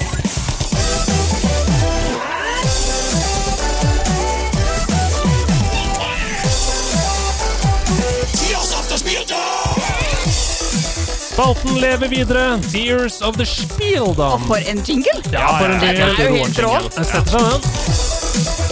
Spalten 11.39 11.79
lever 11.79 12.07
videre. 12.11 12.59
Tears 12.69 13.21
of 13.21 13.37
the 13.37 13.45
Spieldam. 13.45 14.43
For 14.45 14.59
en 14.59 14.83
jingle! 14.85 15.23
Ja, 15.31 15.57
for 15.57 15.71
en 15.71 15.79
Den 15.79 15.95
er 15.95 16.19
jo 16.19 16.35
helt 16.35 16.59
rå. 16.59 16.73
Jeg 16.99 17.05
setter 17.13 17.31
seg 17.31 17.41
den. 17.47 18.68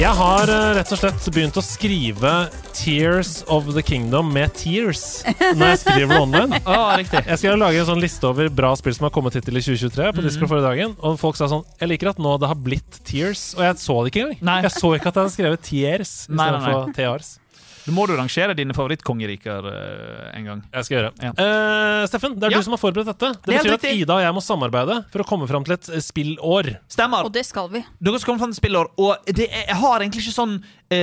Jeg 0.00 0.16
har 0.16 0.48
eh, 0.48 0.70
rett 0.78 0.92
og 0.94 0.98
slett 0.98 1.26
begynt 1.34 1.56
å 1.60 1.62
skrive 1.64 2.30
Tears 2.72 3.42
of 3.52 3.68
the 3.76 3.82
Kingdom 3.84 4.30
med 4.32 4.54
tears 4.56 5.20
når 5.52 5.74
jeg 5.74 5.80
skriver 5.82 6.14
det 6.14 6.20
online. 6.22 6.60
Riktig. 7.02 7.20
Jeg 7.28 7.40
skal 7.42 7.60
lage 7.60 7.82
en 7.82 7.88
sånn 7.90 8.00
liste 8.02 8.30
over 8.30 8.48
bra 8.48 8.72
spill 8.80 8.96
som 8.96 9.06
har 9.08 9.12
kommet 9.14 9.36
hittil 9.36 9.60
i 9.60 9.64
2023. 9.64 10.08
på 10.16 10.24
Discord 10.24 10.50
forrige 10.54 10.70
dagen 10.70 10.96
Og 11.04 11.20
folk 11.20 11.36
sa 11.38 11.50
sånn 11.52 11.66
Jeg 11.82 11.92
liker 11.92 12.12
at 12.14 12.22
nå 12.22 12.34
det 12.40 12.50
har 12.50 12.58
blitt 12.58 13.02
Tears. 13.04 13.50
Og 13.58 13.66
jeg 13.68 13.78
så 13.84 13.98
det 14.00 14.14
ikke 14.14 14.24
engang. 14.24 14.42
Nei. 14.48 14.58
Jeg 14.64 14.74
så 14.78 14.94
ikke 14.96 15.12
at 15.12 15.20
jeg 15.20 15.26
hadde 15.26 15.36
skrevet 15.36 15.68
Tears 15.68 16.16
istedenfor 16.24 16.92
nei. 16.96 17.41
Du 17.86 17.90
må 17.94 18.06
du 18.06 18.14
rangere 18.14 18.54
dine 18.54 18.74
favorittkongeriker 18.76 19.66
eh, 19.72 20.36
en 20.38 20.44
gang. 20.46 20.60
Jeg 20.72 20.86
skal 20.86 20.96
gjøre. 20.98 21.10
Ja. 21.22 21.32
uh, 21.34 22.04
Steffen, 22.10 22.36
det 22.38 22.46
er 22.48 22.54
Ja. 22.54 22.58
du 22.60 22.66
som 22.68 22.76
har 22.76 22.82
forberedt 22.82 23.10
dette. 23.10 23.32
Det, 23.32 23.42
Det 23.46 23.54
er 23.58 23.62
betyr 23.66 23.74
at. 23.74 23.96
Ida 24.04 24.14
og 24.14 24.22
jeg 24.22 24.36
må 24.36 24.42
samarbeide 24.44 24.98
for 25.10 25.24
å 25.24 25.26
komme 25.26 25.48
fram 25.50 25.64
til 25.66 25.74
et 25.74 25.88
eh, 25.90 26.02
spillår. 26.04 26.70
Stemmer. 26.92 27.26
Og 27.26 27.32
det 27.34 27.44
skal 27.48 27.68
vi. 27.72 27.82
Dere 27.98 28.20
skal 28.22 28.32
komme 28.32 28.44
fram 28.44 28.54
til 28.54 28.60
spillår, 28.62 28.92
og 29.02 29.26
det 29.26 29.48
er, 29.50 29.66
jeg 29.72 29.78
har 29.82 30.00
egentlig 30.04 30.22
ikke 30.26 30.36
sånn 30.38 30.56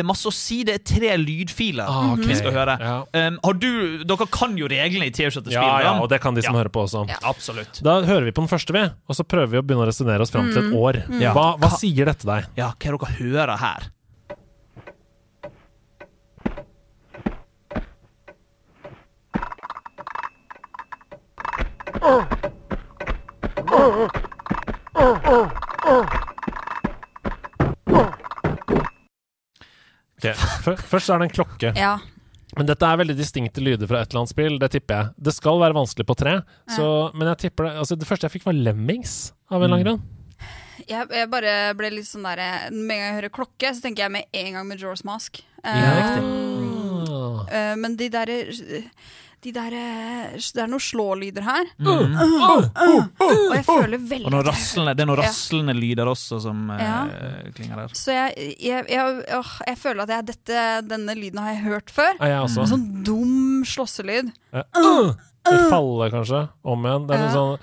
masse 0.05 0.27
å 0.29 0.33
si. 0.35 0.59
Det 0.67 0.75
er 0.77 0.83
tre 0.85 1.15
lydfiler 1.17 1.87
Ah, 1.89 2.11
okay. 2.13 2.27
vi 2.29 2.35
skal 2.37 2.53
høre. 2.53 2.75
Ja. 2.77 2.97
Um, 3.27 3.39
har 3.43 3.55
du, 3.57 4.03
dere 4.05 4.27
kan 4.29 4.53
jo 4.59 4.67
reglene 4.69 5.07
i 5.09 5.11
the 5.11 5.29
Ja, 5.49 5.81
ja, 5.81 5.99
og 5.99 6.09
det 6.09 6.21
kan 6.21 6.35
de 6.35 6.43
som 6.43 6.53
Ja. 6.53 6.59
hører 6.61 6.69
på 6.69 6.83
også. 6.85 7.07
Ja. 7.09 7.17
Absolutt. 7.23 7.81
Da 7.81 8.01
hører 8.05 8.25
vi 8.25 8.31
på 8.31 8.45
den 8.45 8.51
første, 8.51 8.71
vi, 8.71 8.85
og 8.85 9.15
så 9.17 9.23
prøver 9.25 9.47
vi 9.49 9.57
å 9.57 9.63
begynne 9.65 9.87
å 9.87 9.89
resonnere 9.89 10.21
oss 10.21 10.29
fram 10.29 10.51
til 10.53 10.61
et 10.69 10.73
år. 10.77 11.03
Ja. 11.19 11.33
Hva, 11.33 11.57
hva 11.57 11.71
sier 11.75 12.05
dette 12.05 12.23
deg? 12.29 12.45
Ja, 12.55 12.71
hva 12.77 12.85
er 12.87 12.97
det 12.97 13.01
dere 13.01 13.17
hører 13.17 13.57
her? 13.57 13.89
Ok, 30.19 30.35
før- 30.63 30.79
Først 30.83 31.09
er 31.09 31.19
det 31.19 31.29
en 31.29 31.35
klokke. 31.35 31.73
Ja. 31.77 31.97
Men 32.57 32.65
dette 32.65 32.85
er 32.85 32.97
veldig 32.97 33.15
distinkte 33.15 33.61
lyder 33.63 33.87
fra 33.87 34.01
et 34.01 34.09
eller 34.09 34.23
annet 34.23 34.33
spill. 34.33 34.59
Det 34.59 34.71
tipper 34.73 34.95
jeg. 34.95 35.11
Det 35.27 35.33
skal 35.35 35.59
være 35.61 35.77
vanskelig 35.77 36.05
på 36.09 36.15
tre, 36.17 36.41
så, 36.67 36.87
men 37.13 37.27
jeg 37.31 37.37
tipper 37.45 37.69
det 37.69 37.75
altså 37.83 37.95
Det 37.99 38.07
første 38.09 38.25
jeg 38.25 38.31
fikk, 38.31 38.47
var 38.47 38.57
Lemmings, 38.57 39.33
av 39.51 39.61
en 39.61 39.69
eller 39.69 39.77
annen 39.77 39.85
grunn. 39.85 40.01
Jeg, 40.89 41.07
jeg 41.11 41.29
bare 41.29 41.53
ble 41.77 41.89
litt 41.91 42.07
sånn 42.07 42.23
der 42.23 42.39
Med 42.71 42.95
en 42.95 43.01
gang 43.01 43.01
jeg 43.03 43.15
hører 43.17 43.33
klokke, 43.35 43.73
så 43.75 43.83
tenker 43.83 44.07
jeg 44.07 44.11
med 44.15 44.23
en 44.41 44.53
gang 44.57 44.67
med 44.67 44.81
Jaws 44.81 45.03
Mask. 45.05 45.41
Ja, 45.59 46.19
uh, 46.23 47.43
eh, 47.51 47.73
men 47.77 47.97
de 47.99 48.07
derre 48.09 48.37
de 49.45 49.51
der, 49.55 49.71
Det 50.35 50.61
er 50.63 50.67
noen 50.67 50.81
slålyder 50.83 51.45
her. 51.47 51.69
Mm. 51.79 52.15
Og 53.23 53.55
jeg 53.55 53.65
føler 53.67 53.97
veldig 54.01 54.25
Og 54.27 54.33
noen 54.33 54.41
at 54.41 54.49
jeg 54.49 54.55
rasslende, 54.55 54.95
det 54.95 55.03
er 55.05 55.09
noen 55.09 55.21
Ja. 55.21 55.27
rasslende 55.29 55.75
lyder 55.77 56.11
også 56.11 56.39
som 56.43 56.69
eh, 56.75 56.81
Ja. 56.83 56.97
klinger 57.55 57.75
der. 57.83 57.93
Så 57.95 58.11
jeg, 58.15 58.55
jeg, 58.59 58.85
jeg, 58.89 59.23
åh, 59.37 59.51
jeg 59.67 59.77
føler 59.77 60.03
at 60.03 60.09
jeg, 60.09 60.25
dette, 60.31 60.65
denne 60.89 61.15
lyden 61.15 61.39
har 61.43 61.53
jeg 61.53 61.63
hørt 61.63 61.89
før. 61.93 62.13
Ja, 62.19 62.25
jeg 62.33 62.41
også? 62.47 62.61
En 62.65 62.73
sånn 62.73 63.03
dum 63.07 63.63
slåsselyd. 63.65 64.31
Ja. 64.53 64.63
Uh, 64.75 65.13
det 65.49 65.59
faller 65.71 66.11
kanskje 66.13 66.43
om 66.63 66.83
igjen. 66.85 67.07
Det 67.07 67.15
er 67.17 67.23
Ja. 67.29 67.31
sånn 67.37 67.57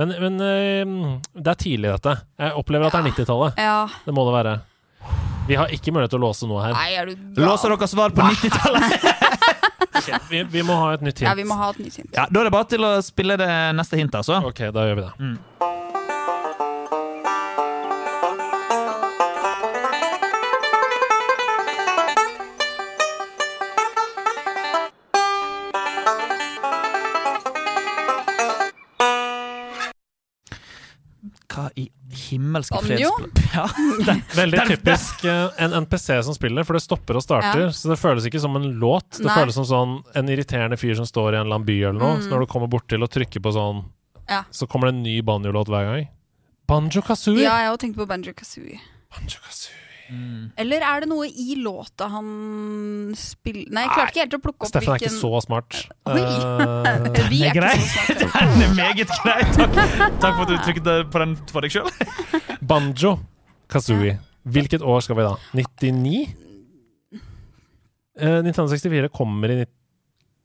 men, 0.00 0.14
men 0.16 0.40
eh, 0.40 1.20
det 1.36 1.50
er 1.52 1.58
tidlig, 1.60 1.90
dette. 1.92 2.14
Jeg 2.40 2.54
opplever 2.56 2.86
at 2.88 2.92
det 2.96 3.00
er 3.02 3.10
90-tallet. 3.12 3.58
Ja. 3.60 3.86
Det 4.06 4.14
må 4.16 4.24
det 4.24 4.32
være. 4.32 4.54
Vi 5.50 5.56
har 5.58 5.68
ikke 5.74 5.92
mulighet 5.92 6.12
til 6.14 6.20
å 6.22 6.24
låse 6.28 6.46
noe 6.48 6.62
her. 6.62 6.72
Nei, 6.72 6.92
er 6.96 7.10
du? 7.10 7.16
Låser 7.42 7.68
dere 7.74 7.88
svar 7.90 8.14
på 8.16 8.22
90-tallet? 8.22 9.20
Vi, 10.30 10.42
vi 10.52 10.62
må 10.62 10.76
ha 10.78 10.92
et 10.94 11.02
nytt 11.02 11.18
hint. 11.18 11.26
Ja, 11.28 11.34
vi 11.34 11.44
må 11.48 11.56
ha 11.58 11.72
et 11.74 11.80
nytt 11.82 11.96
hint. 11.98 12.10
Ja, 12.14 12.28
da 12.30 12.42
er 12.42 12.50
det 12.50 12.54
bare 12.54 12.68
til 12.70 12.86
å 12.86 12.92
spille 13.04 13.36
det 13.40 13.50
neste 13.78 13.98
hintet, 13.98 14.20
altså. 14.22 14.38
Ok, 14.46 14.62
da 14.74 14.86
gjør 14.86 15.00
vi 15.00 15.06
det. 15.08 15.12
Mm. 15.18 15.79
Himmelske 32.30 32.78
Banjo? 32.80 33.10
Ja, 33.54 33.64
Veldig 34.36 34.62
typisk 34.70 35.24
eh, 35.26 35.48
en 35.64 35.72
NPC 35.82 36.20
som 36.26 36.34
spiller, 36.36 36.62
for 36.68 36.78
det 36.78 36.82
stopper 36.84 37.18
og 37.18 37.24
starter. 37.24 37.64
Ja. 37.66 37.72
Så 37.74 37.90
det 37.90 37.98
føles 37.98 38.26
ikke 38.30 38.40
som 38.42 38.54
en 38.58 38.68
låt. 38.78 39.08
Det 39.18 39.26
Nei. 39.26 39.34
føles 39.40 39.58
som 39.58 39.66
sånn 39.66 39.96
en 40.16 40.30
irriterende 40.30 40.78
fyr 40.80 40.94
som 40.98 41.08
står 41.08 41.34
i 41.34 41.40
en 41.40 41.46
eller 41.48 41.58
annen 41.58 41.66
by 41.68 41.78
eller 41.82 41.98
noe. 41.98 42.14
Mm. 42.20 42.22
Så 42.24 42.30
når 42.34 42.44
du 42.46 42.50
kommer 42.54 42.70
bort 42.70 42.86
til 42.92 43.02
og 43.02 43.10
trykker 43.10 43.42
på 43.42 43.52
sånn, 43.56 43.84
Ja. 44.30 44.44
så 44.54 44.68
kommer 44.70 44.90
det 44.90 44.94
en 44.98 45.02
ny 45.02 45.16
banjo-låt 45.26 45.68
hver 45.72 45.88
gang. 45.90 46.08
Banjo 46.70 47.02
Kazooie. 47.02 47.42
Ja, 47.42 47.56
jeg 47.64 47.72
har 47.74 47.78
tenkt 47.82 47.98
på 47.98 48.06
Banjo 48.06 48.32
Kazooie. 48.38 48.78
Banjo 49.10 49.42
Kazooie. 49.42 49.89
Eller 50.60 50.82
er 50.82 51.04
det 51.04 51.08
noe 51.10 51.26
i 51.28 51.54
låta 51.60 52.08
han 52.10 52.26
spiller 53.18 53.70
Nei, 53.70 53.84
jeg 53.86 53.92
klarte 53.94 54.10
ikke 54.10 54.22
helt 54.24 54.34
å 54.34 54.40
plukke 54.42 54.66
opp 54.66 54.70
Steffen 54.72 54.94
er 54.94 54.98
ikke 55.04 55.12
så 55.14 55.30
smart. 55.44 55.70
Oi. 56.10 56.20
Eh, 56.20 57.28
Vi 57.32 57.38
er 57.46 57.54
Den 57.54 57.60
grei. 57.60 57.74
ikke 57.78 57.86
så 57.86 58.16
smarte. 58.18 58.50
Den 58.54 58.62
er 58.66 58.72
meget 58.78 59.10
grei. 59.22 59.40
Takk, 59.54 59.72
Takk 60.20 60.34
for 60.34 60.42
at 60.44 60.50
du 60.50 60.56
trykte 60.66 60.96
på 61.12 61.22
den 61.22 61.32
for 61.52 61.60
deg 61.66 61.70
sjøl. 61.76 61.88
Banjo 62.72 63.12
Kazooie. 63.70 64.16
Hvilket 64.50 64.82
år 64.82 65.00
skal 65.04 65.16
vi 65.20 65.26
da? 65.28 65.34
99? 65.54 66.20
Eh, 68.20 68.38
1964 68.42 69.08
kommer 69.14 69.48
i 69.52 69.60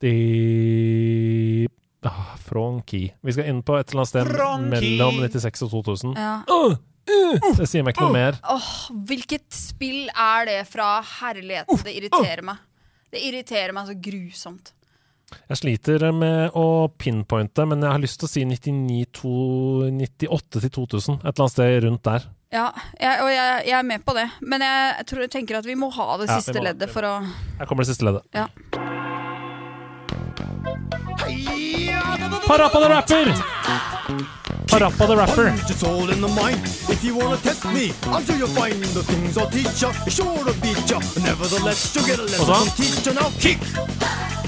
90... 0.06 1.72
Ah, 2.06 2.36
Franki. 2.46 3.08
Vi 3.26 3.34
skal 3.34 3.48
inn 3.50 3.64
på 3.66 3.80
et 3.80 3.90
eller 3.90 4.04
annet 4.04 4.12
sted 4.12 4.28
mellom 4.70 5.16
96 5.26 5.66
og 5.66 5.72
2000. 5.74 6.14
Ja. 6.20 6.36
Uh, 6.52 6.76
det 7.06 7.68
sier 7.70 7.84
meg 7.86 7.94
ikke 7.96 8.08
noe 8.08 8.16
mer. 8.16 8.40
Åh, 8.50 8.70
hvilket 9.10 9.46
spill 9.54 10.08
er 10.12 10.48
det 10.50 10.60
fra 10.70 11.00
herligheten? 11.20 11.84
Det 11.86 11.94
irriterer 12.00 12.42
meg. 12.48 12.64
Det 13.14 13.22
irriterer 13.28 13.74
meg 13.78 13.88
så 13.92 13.96
grusomt. 14.02 14.72
Jeg 15.50 15.58
sliter 15.58 16.04
med 16.14 16.54
å 16.58 16.66
pinpointe, 17.02 17.66
men 17.68 17.82
jeg 17.82 17.92
har 17.96 18.02
lyst 18.04 18.20
til 18.22 18.28
å 18.28 18.32
si 18.32 18.44
99, 18.46 19.06
2, 19.20 19.32
98 19.98 20.62
til 20.66 20.74
2000. 20.78 21.18
Et 21.22 21.32
eller 21.32 21.46
annet 21.46 21.56
sted 21.56 21.78
rundt 21.88 22.04
der. 22.06 22.28
Ja, 22.56 22.68
jeg, 23.02 23.22
og 23.26 23.32
jeg, 23.34 23.56
jeg 23.68 23.76
er 23.80 23.88
med 23.90 24.06
på 24.06 24.14
det, 24.16 24.28
men 24.46 24.62
jeg, 24.64 25.08
tror, 25.10 25.26
jeg 25.26 25.34
tenker 25.34 25.58
at 25.60 25.66
vi 25.68 25.76
må 25.76 25.90
ha 25.98 26.12
det 26.22 26.30
Ja, 26.30 26.38
vi 26.38 26.46
siste 26.46 26.60
må- 26.62 26.68
leddet 26.70 26.94
for 26.94 27.10
å 27.10 27.16
Her 27.60 27.66
kommer 27.66 27.84
det 27.84 27.92
siste 27.96 28.06
leddet. 28.06 28.24
Ja. 28.38 28.48
Parappa 32.16 32.80
the 32.80 32.90
Rapper! 32.90 33.26
Parappa 34.68 35.08
the 35.08 35.18
Rapper. 35.18 35.48
It's 35.70 35.84
all 35.84 36.10
in 36.10 36.22
the 36.22 36.28
mind. 36.30 36.60
If 36.90 37.04
you 37.04 37.16
wanna 37.16 37.38
test 37.38 37.66
me, 37.66 37.92
I'm 38.04 38.24
sure 38.26 38.36
you'll 38.38 38.48
find 38.56 38.82
the 38.82 39.04
things 39.04 39.38
I'll 39.38 39.50
teach 39.50 39.82
ya. 39.82 39.92
Sure 40.08 40.44
to 40.46 40.54
beat 40.62 40.80
ya. 40.90 41.00
Nevertheless, 41.24 41.96
you'll 41.96 42.06
get 42.06 42.20
a 42.20 42.24
lesson 42.24 42.46
from 42.46 42.68
teacher. 42.78 43.14
Now 43.14 43.30
kick, 43.40 43.60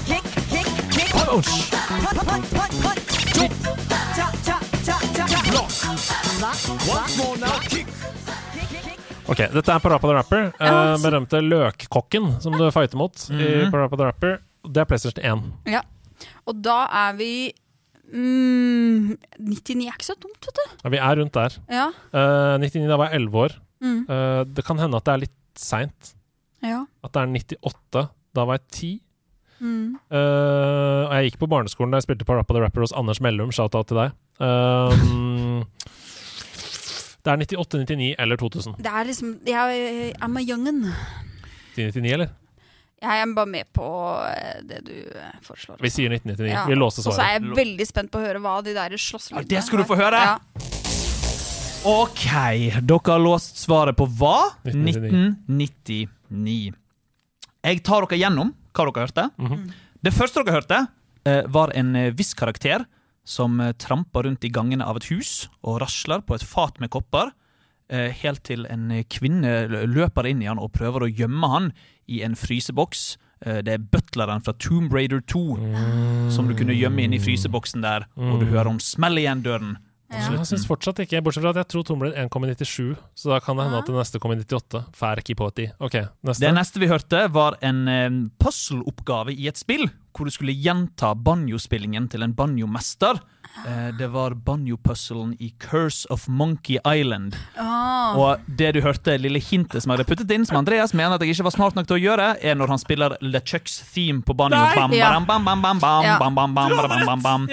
Kick, 0.08 0.24
kick, 0.48 0.68
kick. 0.90 1.14
Ouch. 1.28 1.70
Punch, 1.70 2.24
punch, 2.24 2.46
punch, 2.56 2.74
punch. 2.82 3.00
Cha, 4.16 4.26
cha, 4.44 4.56
cha, 4.84 4.96
cha, 5.16 5.26
cha. 5.28 5.40
block. 5.50 5.70
Lock, 6.40 6.58
Once 6.88 7.18
more 7.18 7.36
now, 7.36 7.58
kick. 7.68 7.86
kick, 7.86 8.68
kick, 8.70 8.82
kick. 8.84 8.98
Ok, 9.28 9.38
dette 9.52 9.72
er 9.72 9.78
Parappa 9.78 10.08
the 10.08 10.14
Rapper. 10.14 10.52
Eh, 10.60 10.96
berømte 11.02 11.40
løkkokken 11.44 12.40
som 12.40 12.52
du 12.56 12.70
fighter 12.72 12.96
mot 12.96 13.28
i 13.30 13.68
Parappa 13.70 13.96
the 13.96 14.04
Rapper. 14.08 14.38
Det 14.68 14.80
er 14.80 14.84
PlayStation 14.84 15.24
1. 15.64 15.72
Ja. 15.72 15.82
Og 16.48 16.60
da 16.64 16.82
er 17.04 17.16
vi 17.18 17.32
mm, 18.08 19.16
99 19.38 19.88
er 19.88 19.96
ikke 19.96 20.08
så 20.08 20.16
dumt, 20.20 20.38
vet 20.48 20.60
du. 20.60 20.76
Ja, 20.84 20.92
vi 20.94 21.00
er 21.08 21.18
rundt 21.20 21.34
der. 21.36 21.58
Ja. 21.68 21.88
Uh, 22.12 22.54
99, 22.62 22.86
da 22.88 23.00
var 23.00 23.12
jeg 23.12 23.26
11 23.26 23.42
år. 23.44 23.58
Mm. 23.84 23.98
Uh, 24.08 24.44
det 24.48 24.64
kan 24.66 24.80
hende 24.80 24.98
at 24.98 25.06
det 25.06 25.14
er 25.14 25.24
litt 25.26 25.36
seint. 25.58 26.14
ja. 26.64 26.84
At 27.04 27.14
det 27.14 27.22
er 27.22 27.60
98. 27.68 28.08
Da 28.36 28.46
var 28.48 28.58
jeg 28.58 28.66
10. 28.72 28.94
Mm. 29.58 29.98
Uh, 30.06 31.04
og 31.08 31.14
jeg 31.16 31.30
gikk 31.30 31.40
på 31.42 31.50
barneskolen 31.50 31.92
da 31.92 31.98
jeg 31.98 32.06
spilte 32.06 32.26
på 32.26 32.36
Rappa 32.38 32.54
the 32.54 32.62
Rapper 32.62 32.84
hos 32.86 32.94
Anders 32.96 33.20
Mellum. 33.24 33.52
Shout-out 33.54 33.90
til 33.90 33.98
deg. 33.98 34.14
Um, 34.38 35.64
det 37.26 37.32
er 37.32 37.40
98, 37.42 37.80
99 37.82 38.14
eller 38.22 38.38
2000. 38.38 38.76
Det 38.78 38.92
er 38.92 39.08
liksom 39.08 39.32
Jeg 39.46 40.12
I'm 40.22 40.38
a 40.38 40.44
youngen. 40.46 40.84
99, 41.76 42.12
eller? 42.12 42.30
Jeg 42.98 43.22
er 43.22 43.30
bare 43.34 43.46
med 43.46 43.68
på 43.74 43.88
eh, 44.26 44.58
det 44.66 44.80
du 44.88 44.94
eh, 44.98 45.34
foreslår. 45.46 45.78
Vi 45.84 45.90
sier 45.92 46.10
1999. 46.16 46.50
Ja. 46.50 46.64
Vi 46.66 46.78
låser 46.78 47.06
Og 47.06 47.14
så 47.14 47.22
er 47.22 47.36
jeg 47.36 47.54
veldig 47.54 47.86
spent 47.86 48.10
på 48.10 48.18
å 48.18 48.24
høre 48.24 48.42
hva 48.42 48.56
de 48.66 48.74
der 48.74 48.96
slåsslydene 48.98 49.44
Ja, 49.44 49.50
det 49.52 49.62
skal 49.66 49.82
du 49.82 49.86
få 49.86 49.98
høre. 50.00 50.18
Ja. 50.18 50.36
OK, 51.86 52.24
dere 52.82 53.12
har 53.12 53.22
låst 53.22 53.60
svaret 53.62 53.96
på 53.98 54.08
hva? 54.18 54.50
1999. 54.66 56.08
1999. 56.26 56.74
Jeg 57.68 57.82
tar 57.86 58.06
dere 58.06 58.18
gjennom 58.18 58.50
hva 58.74 58.86
dere 58.88 59.04
hørte. 59.06 59.28
Det 60.02 60.12
første 60.14 60.42
dere 60.42 60.58
hørte, 60.58 60.80
eh, 61.28 61.44
var 61.46 61.70
en 61.78 61.94
viss 62.18 62.34
karakter 62.38 62.82
som 63.28 63.60
trampa 63.78 64.24
rundt 64.24 64.42
i 64.48 64.50
gangene 64.50 64.86
av 64.88 64.98
et 64.98 65.06
hus 65.12 65.46
og 65.62 65.78
rasler 65.84 66.24
på 66.26 66.34
et 66.34 66.42
fat 66.42 66.80
med 66.80 66.90
kopper, 66.90 67.30
helt 67.88 68.42
til 68.44 68.66
en 68.68 68.90
kvinne 69.08 69.84
løper 69.88 70.26
inn 70.28 70.42
i 70.44 70.48
han 70.48 70.58
og 70.60 70.74
prøver 70.74 71.06
å 71.06 71.08
gjemme 71.08 71.48
han 71.52 71.70
i 72.08 72.22
en 72.26 72.34
fryseboks. 72.34 73.16
Eh, 73.46 73.60
Det 73.62 73.68
er 73.76 73.78
butleren 73.78 74.42
fra 74.42 74.52
Tomb 74.58 74.92
Raider 74.92 75.20
2 75.20 76.30
som 76.34 76.48
du 76.48 76.54
kunne 76.58 76.74
gjemme 76.74 77.04
inn 77.04 77.14
i 77.14 77.18
fryseboksen 77.22 77.82
der, 77.84 78.06
og 78.16 78.40
du 78.40 78.46
hører 78.46 78.66
om 78.72 78.80
smell 78.80 79.16
igjen 79.20 79.42
døren. 79.44 79.76
Ja. 80.10 80.30
Jeg 80.32 80.46
synes 80.48 80.64
fortsatt 80.66 81.02
ikke, 81.04 81.20
Bortsett 81.22 81.42
fra 81.44 81.50
at 81.52 81.58
jeg 81.60 81.68
tror 81.68 81.82
Tomb 81.84 82.00
Raider 82.02 82.22
1 82.24 82.30
kom 82.32 82.44
i 82.46 82.48
97, 82.54 82.96
så 83.14 83.28
da 83.34 83.40
kan 83.44 83.56
det 83.58 83.66
hende 83.66 83.78
at 83.82 83.86
det 83.90 83.94
neste 83.94 84.18
kom 84.18 84.32
i 84.32 84.38
98. 84.40 84.80
Fær 84.96 85.20
ikke 85.20 85.36
på 85.36 85.48
ti. 85.54 85.66
Ok, 85.84 85.98
neste. 86.24 86.46
Det 86.46 86.52
neste 86.56 86.80
vi 86.80 86.88
hørte, 86.88 87.20
var 87.30 87.58
en 87.60 87.82
eh, 87.92 88.08
puzzle-oppgave 88.40 89.34
i 89.36 89.48
et 89.50 89.60
spill, 89.60 89.84
hvor 90.16 90.24
du 90.24 90.32
skulle 90.32 90.56
gjenta 90.56 91.12
banjospillingen 91.14 92.08
til 92.10 92.24
en 92.24 92.32
banjomester. 92.34 93.20
Eh, 93.66 93.88
det 93.98 94.06
var 94.12 94.34
banjopuzzlen 94.34 95.34
i 95.42 95.50
Curse 95.58 96.06
of 96.10 96.28
Monkey 96.28 96.78
Island. 96.86 97.36
Oh. 97.58 98.18
Og 98.18 98.44
det 98.58 98.72
du 98.76 98.80
hørte, 98.84 99.16
lille 99.18 99.40
hintet 99.42 99.82
som 99.82 99.90
jeg 99.92 99.98
hadde 99.98 100.08
puttet 100.08 100.30
inn, 100.34 100.46
som 100.46 100.60
Andreas 100.60 100.94
mener 100.94 101.16
at 101.16 101.24
jeg 101.24 101.34
ikke 101.34 101.48
var 101.48 101.56
smart 101.56 101.74
nok 101.78 101.88
til 101.90 101.98
å 101.98 102.02
gjøre, 102.02 102.28
er 102.42 102.54
når 102.58 102.68
han 102.74 102.78
spiller 102.82 103.16
LeChucks 103.20 103.80
theme 103.94 104.22
på 104.22 104.36
banjo. 104.38 104.56
Nei! 104.56 104.74
Bam, 104.76 104.92
Ja. 104.92 105.10
bam, 105.20 105.26
bam, 105.44 105.44
bam, 105.62 105.78
bam, 105.80 106.04
Ja. 106.04 106.18
bam, 106.18 106.34
bam, 106.34 106.54
bam, 106.54 106.70
bam, 106.76 106.88
bam, 106.88 107.06
bam, 107.06 107.22
bam. 107.22 107.48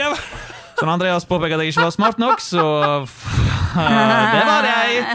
Så 0.75 0.83
når 0.85 0.93
Andreas 0.93 1.25
påpeker 1.25 1.55
at 1.55 1.61
jeg 1.63 1.71
ikke 1.73 1.83
var 1.87 1.91
smart 1.95 2.17
nok, 2.19 2.39
så 2.43 3.07
Det 3.75 4.43
var 4.47 4.63
jeg! 4.67 5.05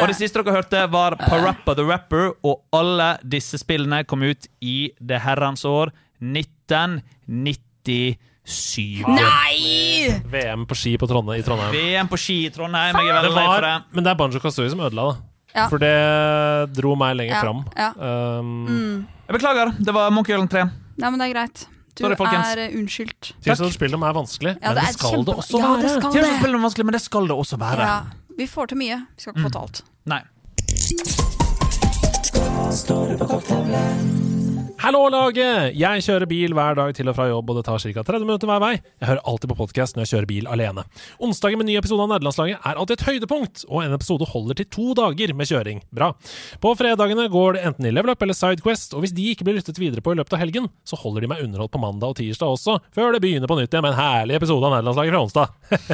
Og 0.00 0.06
det 0.08 0.16
siste 0.16 0.42
dere 0.42 0.54
hørte, 0.56 0.90
var 0.92 1.16
Parappa 1.16 1.74
the 1.74 1.84
Rapper, 1.84 2.32
og 2.44 2.62
alle 2.72 3.16
disse 3.24 3.58
spillene 3.58 4.04
kom 4.04 4.22
ut 4.22 4.46
i 4.60 4.92
det 5.00 5.20
herrens 5.24 5.64
år 5.64 5.92
1997. 8.46 9.04
Nei! 9.10 10.20
VM 10.30 10.66
på 10.70 10.74
ski 10.78 10.96
på 11.00 11.06
Trondheim, 11.10 11.40
i 11.40 11.44
Trondheim. 11.46 11.72
VM 11.74 12.08
på 12.10 12.18
ski 12.20 12.36
i 12.46 12.50
Trondheim, 12.54 12.94
jeg 12.94 13.10
er 13.10 13.16
veldig 13.18 13.34
lei 13.34 13.46
for 13.50 13.60
det. 13.66 13.72
men 13.92 14.04
det 14.06 14.10
er 14.12 14.18
Banjo 14.20 14.38
Kazooie 14.42 14.70
som 14.70 14.80
ødela 14.86 15.06
det. 15.12 15.16
Ja. 15.56 15.68
For 15.72 15.78
det 15.80 15.92
dro 16.76 16.94
meg 17.00 17.16
lenger 17.16 17.34
Ja, 17.34 17.40
fram. 17.42 17.64
ja. 17.76 17.90
Um, 18.38 19.06
Jeg 19.26 19.34
beklager, 19.38 19.72
det 19.80 19.94
var 19.94 20.10
Monkey 20.12 20.34
Island 20.34 20.50
3. 20.52 20.64
Nei, 20.98 21.10
men 21.10 21.18
det 21.18 21.26
er 21.30 21.32
greit. 21.34 21.66
Du 21.96 22.04
Sorry, 22.04 22.14
folkens. 22.16 22.46
er 22.52 22.58
eh, 22.66 22.74
unnskyldt. 22.76 23.32
Tears 23.42 23.60
of 23.64 23.72
the 23.72 23.86
er 23.86 24.12
vanskelig, 24.12 24.52
Ja, 24.60 24.68
men 24.68 24.74
det 24.76 24.84
det, 24.84 24.92
skal 24.98 25.10
kjempe- 25.10 25.24
det 25.24 25.34
også 25.40 25.58
Ja, 25.58 25.66
være. 25.72 25.82
det 25.82 25.90
skal 25.90 26.12
det. 26.12 26.60
vanskelig, 26.60 26.84
men 26.84 26.92
det 26.92 27.00
skal 27.02 27.26
det 27.26 27.36
også 27.36 27.56
være. 27.58 27.80
Ja, 27.80 28.00
vi 28.36 28.46
får 28.46 28.66
til 28.68 28.76
mye. 28.78 28.96
Vi 29.16 29.20
skal 29.22 29.32
ikke 29.32 29.42
få 29.42 29.50
til 29.50 29.60
alt. 29.60 29.82
Nei. 30.04 30.22
Hallo, 34.76 35.06
laget! 35.08 35.72
Jeg 35.80 36.02
kjører 36.04 36.28
bil 36.28 36.52
hver 36.54 36.76
dag 36.76 36.90
til 36.94 37.08
og 37.08 37.14
fra 37.16 37.24
jobb, 37.30 37.48
og 37.48 37.56
det 37.56 37.62
tar 37.64 37.80
ca. 37.80 38.02
30 38.04 38.26
minutter 38.28 38.50
hver 38.50 38.60
vei. 38.60 38.72
Jeg 39.00 39.08
hører 39.08 39.22
alltid 39.32 39.48
på 39.48 39.56
podkast 39.56 39.96
når 39.96 40.04
jeg 40.04 40.10
kjører 40.10 40.28
bil 40.28 40.48
alene. 40.52 40.84
Onsdagen 41.24 41.56
med 41.62 41.70
ny 41.70 41.78
episode 41.80 42.04
av 42.04 42.10
Nederlandslaget 42.12 42.60
er 42.60 42.76
alltid 42.76 42.98
et 42.98 43.06
høydepunkt, 43.08 43.64
og 43.70 43.80
en 43.86 43.96
episode 43.96 44.28
holder 44.28 44.58
til 44.60 44.68
to 44.76 44.92
dager 44.98 45.32
med 45.38 45.48
kjøring. 45.48 45.80
Bra. 45.96 46.10
På 46.60 46.74
fredagene 46.76 47.24
går 47.32 47.56
det 47.56 47.64
enten 47.70 47.88
i 47.88 47.94
Level 47.96 48.12
Up 48.12 48.22
eller 48.26 48.36
Sidequest, 48.36 48.92
og 48.92 49.02
hvis 49.06 49.16
de 49.16 49.30
ikke 49.32 49.48
blir 49.48 49.56
lyttet 49.56 49.80
videre 49.80 50.04
på 50.04 50.12
i 50.12 50.20
løpet 50.20 50.36
av 50.36 50.44
helgen, 50.44 50.68
så 50.84 51.00
holder 51.00 51.24
de 51.24 51.32
meg 51.32 51.42
underholdt 51.46 51.72
på 51.72 51.80
mandag 51.82 52.12
og 52.12 52.20
tirsdag 52.20 52.54
også, 52.58 52.76
før 52.94 53.16
det 53.16 53.24
begynner 53.24 53.48
på 53.50 53.56
nytt 53.56 53.72
igjen 53.72 53.86
med 53.88 53.96
en 53.96 54.00
herlig 54.02 54.36
episode 54.42 54.68
av 54.68 54.76
Nederlandslaget 54.76 55.16
fra 55.16 55.24
onsdag. 55.24 55.46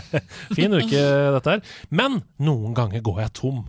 fin 0.58 0.74
uke, 0.74 1.04
dette 1.38 1.54
her. 1.54 1.62
Men 1.94 2.24
noen 2.42 2.74
ganger 2.74 3.06
går 3.06 3.24
jeg 3.28 3.36
tom. 3.38 3.62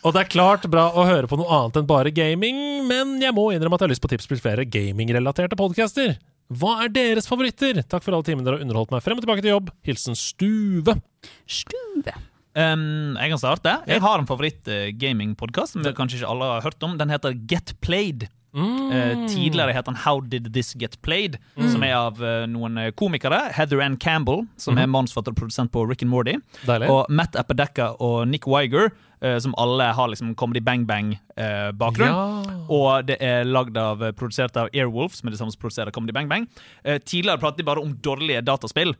Og 0.00 0.14
det 0.16 0.22
er 0.22 0.30
klart 0.32 0.64
bra 0.72 0.86
å 0.96 1.04
høre 1.04 1.28
på 1.28 1.36
noe 1.36 1.50
annet 1.52 1.76
enn 1.76 1.88
bare 1.88 2.12
gaming, 2.14 2.56
men 2.88 3.18
jeg 3.20 3.36
må 3.36 3.50
innrømme 3.52 3.76
at 3.76 3.82
jeg 3.84 3.90
har 3.90 3.92
lyst 3.92 4.04
på 4.04 4.08
tips 4.12 4.30
til 4.30 4.40
flere 4.40 4.64
gamingrelaterte 4.64 5.58
podcaster. 5.60 6.14
Hva 6.50 6.78
er 6.86 6.94
deres 6.94 7.28
favoritter? 7.28 7.82
Takk 7.84 8.02
for 8.06 8.16
alle 8.16 8.26
timene 8.26 8.46
dere 8.46 8.58
har 8.58 8.64
underholdt 8.64 8.94
meg 8.94 9.04
frem 9.04 9.20
og 9.20 9.26
tilbake 9.26 9.44
til 9.44 9.52
jobb. 9.52 9.68
Hilsen 9.86 10.16
Stuve. 10.18 10.96
Stuve. 11.44 12.16
Um, 12.56 13.14
jeg 13.20 13.30
kan 13.30 13.42
starte. 13.44 13.76
Jeg 13.86 14.02
har 14.02 14.18
en 14.18 14.26
favoritt-gamingpodkast 14.26 15.76
som 15.76 15.84
kanskje 15.94 16.22
ikke 16.22 16.32
alle 16.32 16.48
har 16.56 16.64
hørt 16.64 16.88
om. 16.88 16.96
Den 16.98 17.12
heter 17.12 17.36
Get 17.50 17.76
Played. 17.84 18.26
Eh, 18.54 19.26
tidligere 19.30 19.74
het 19.76 19.86
han 19.86 19.98
How 20.04 20.20
Did 20.20 20.52
This 20.54 20.74
Get 20.78 20.96
Played, 21.02 21.38
som 21.70 21.84
er 21.86 21.94
av 21.94 22.18
uh, 22.22 22.46
noen 22.50 22.78
komikere. 22.98 23.38
Heather 23.54 23.82
Ann 23.84 23.96
Campbell, 24.00 24.46
som 24.60 24.78
er 24.80 24.90
manusforfatter 24.90 25.34
og 25.34 25.38
produsent 25.38 25.72
på 25.74 25.84
Rick 25.86 26.02
and 26.02 26.10
Morty. 26.10 26.34
Deilig. 26.66 26.90
Og 26.90 27.06
Matt 27.12 27.38
Appadecka 27.38 27.92
og 28.02 28.24
Nick 28.30 28.48
Wiger, 28.50 28.90
uh, 29.22 29.36
som 29.42 29.54
alle 29.60 29.90
har 29.94 30.10
liksom 30.10 30.34
Comedy 30.34 30.62
Bang 30.64 30.86
Bang-bakgrunn. 30.88 32.10
Ja. 32.10 32.56
Og 32.70 33.06
det 33.08 33.18
er 33.22 33.46
lagd 33.48 33.78
av, 33.78 34.02
produsert 34.18 34.58
av 34.60 34.70
Airwolf, 34.74 35.16
som 35.18 35.28
er 35.28 35.34
det 35.34 35.40
samme 35.40 35.54
som 35.54 35.62
produserer 35.62 35.94
Comedy 35.94 36.14
Bang 36.16 36.30
Bang. 36.30 36.46
Eh, 36.84 37.00
tidligere 37.02 37.40
pratet 37.42 37.62
de 37.62 37.68
bare 37.70 37.82
om 37.82 37.94
dårlige 38.02 38.42
dataspill. 38.46 38.94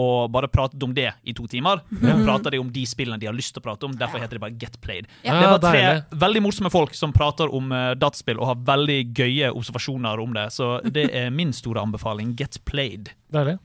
Og 0.00 0.30
bare 0.34 0.48
pratet 0.50 0.82
om 0.82 0.94
det 0.94 1.10
i 1.22 1.34
to 1.36 1.46
timer. 1.50 1.82
Ja. 2.02 2.16
prater 2.24 2.54
de 2.54 2.58
om 2.58 2.70
de 2.72 2.84
spillene 2.88 3.18
de 3.20 3.28
har 3.28 3.36
lyst 3.36 3.54
til 3.54 3.62
å 3.62 3.66
prate 3.68 3.86
om. 3.86 3.94
Derfor 3.98 4.22
heter 4.22 4.38
det 4.38 4.42
bare 4.42 4.58
Get 4.58 4.80
Played. 4.82 5.08
Ja. 5.22 5.38
Det 5.38 5.52
var 5.52 5.62
tre 5.62 6.18
veldig 6.24 6.42
morsomme 6.42 6.72
folk 6.74 6.94
som 6.98 7.14
prater 7.14 7.52
om 7.54 7.72
uh, 7.72 7.94
dataspill 7.98 8.40
og 8.40 8.50
har 8.50 8.60
veldig 8.74 9.00
gøye 9.14 9.52
observasjoner 9.54 10.22
om 10.22 10.34
det. 10.36 10.48
Så 10.54 10.76
det 10.84 11.08
er 11.14 11.30
min 11.34 11.54
store 11.54 11.84
anbefaling. 11.86 12.34
Get 12.38 12.58
Played. 12.66 13.14
Deilig. 13.34 13.58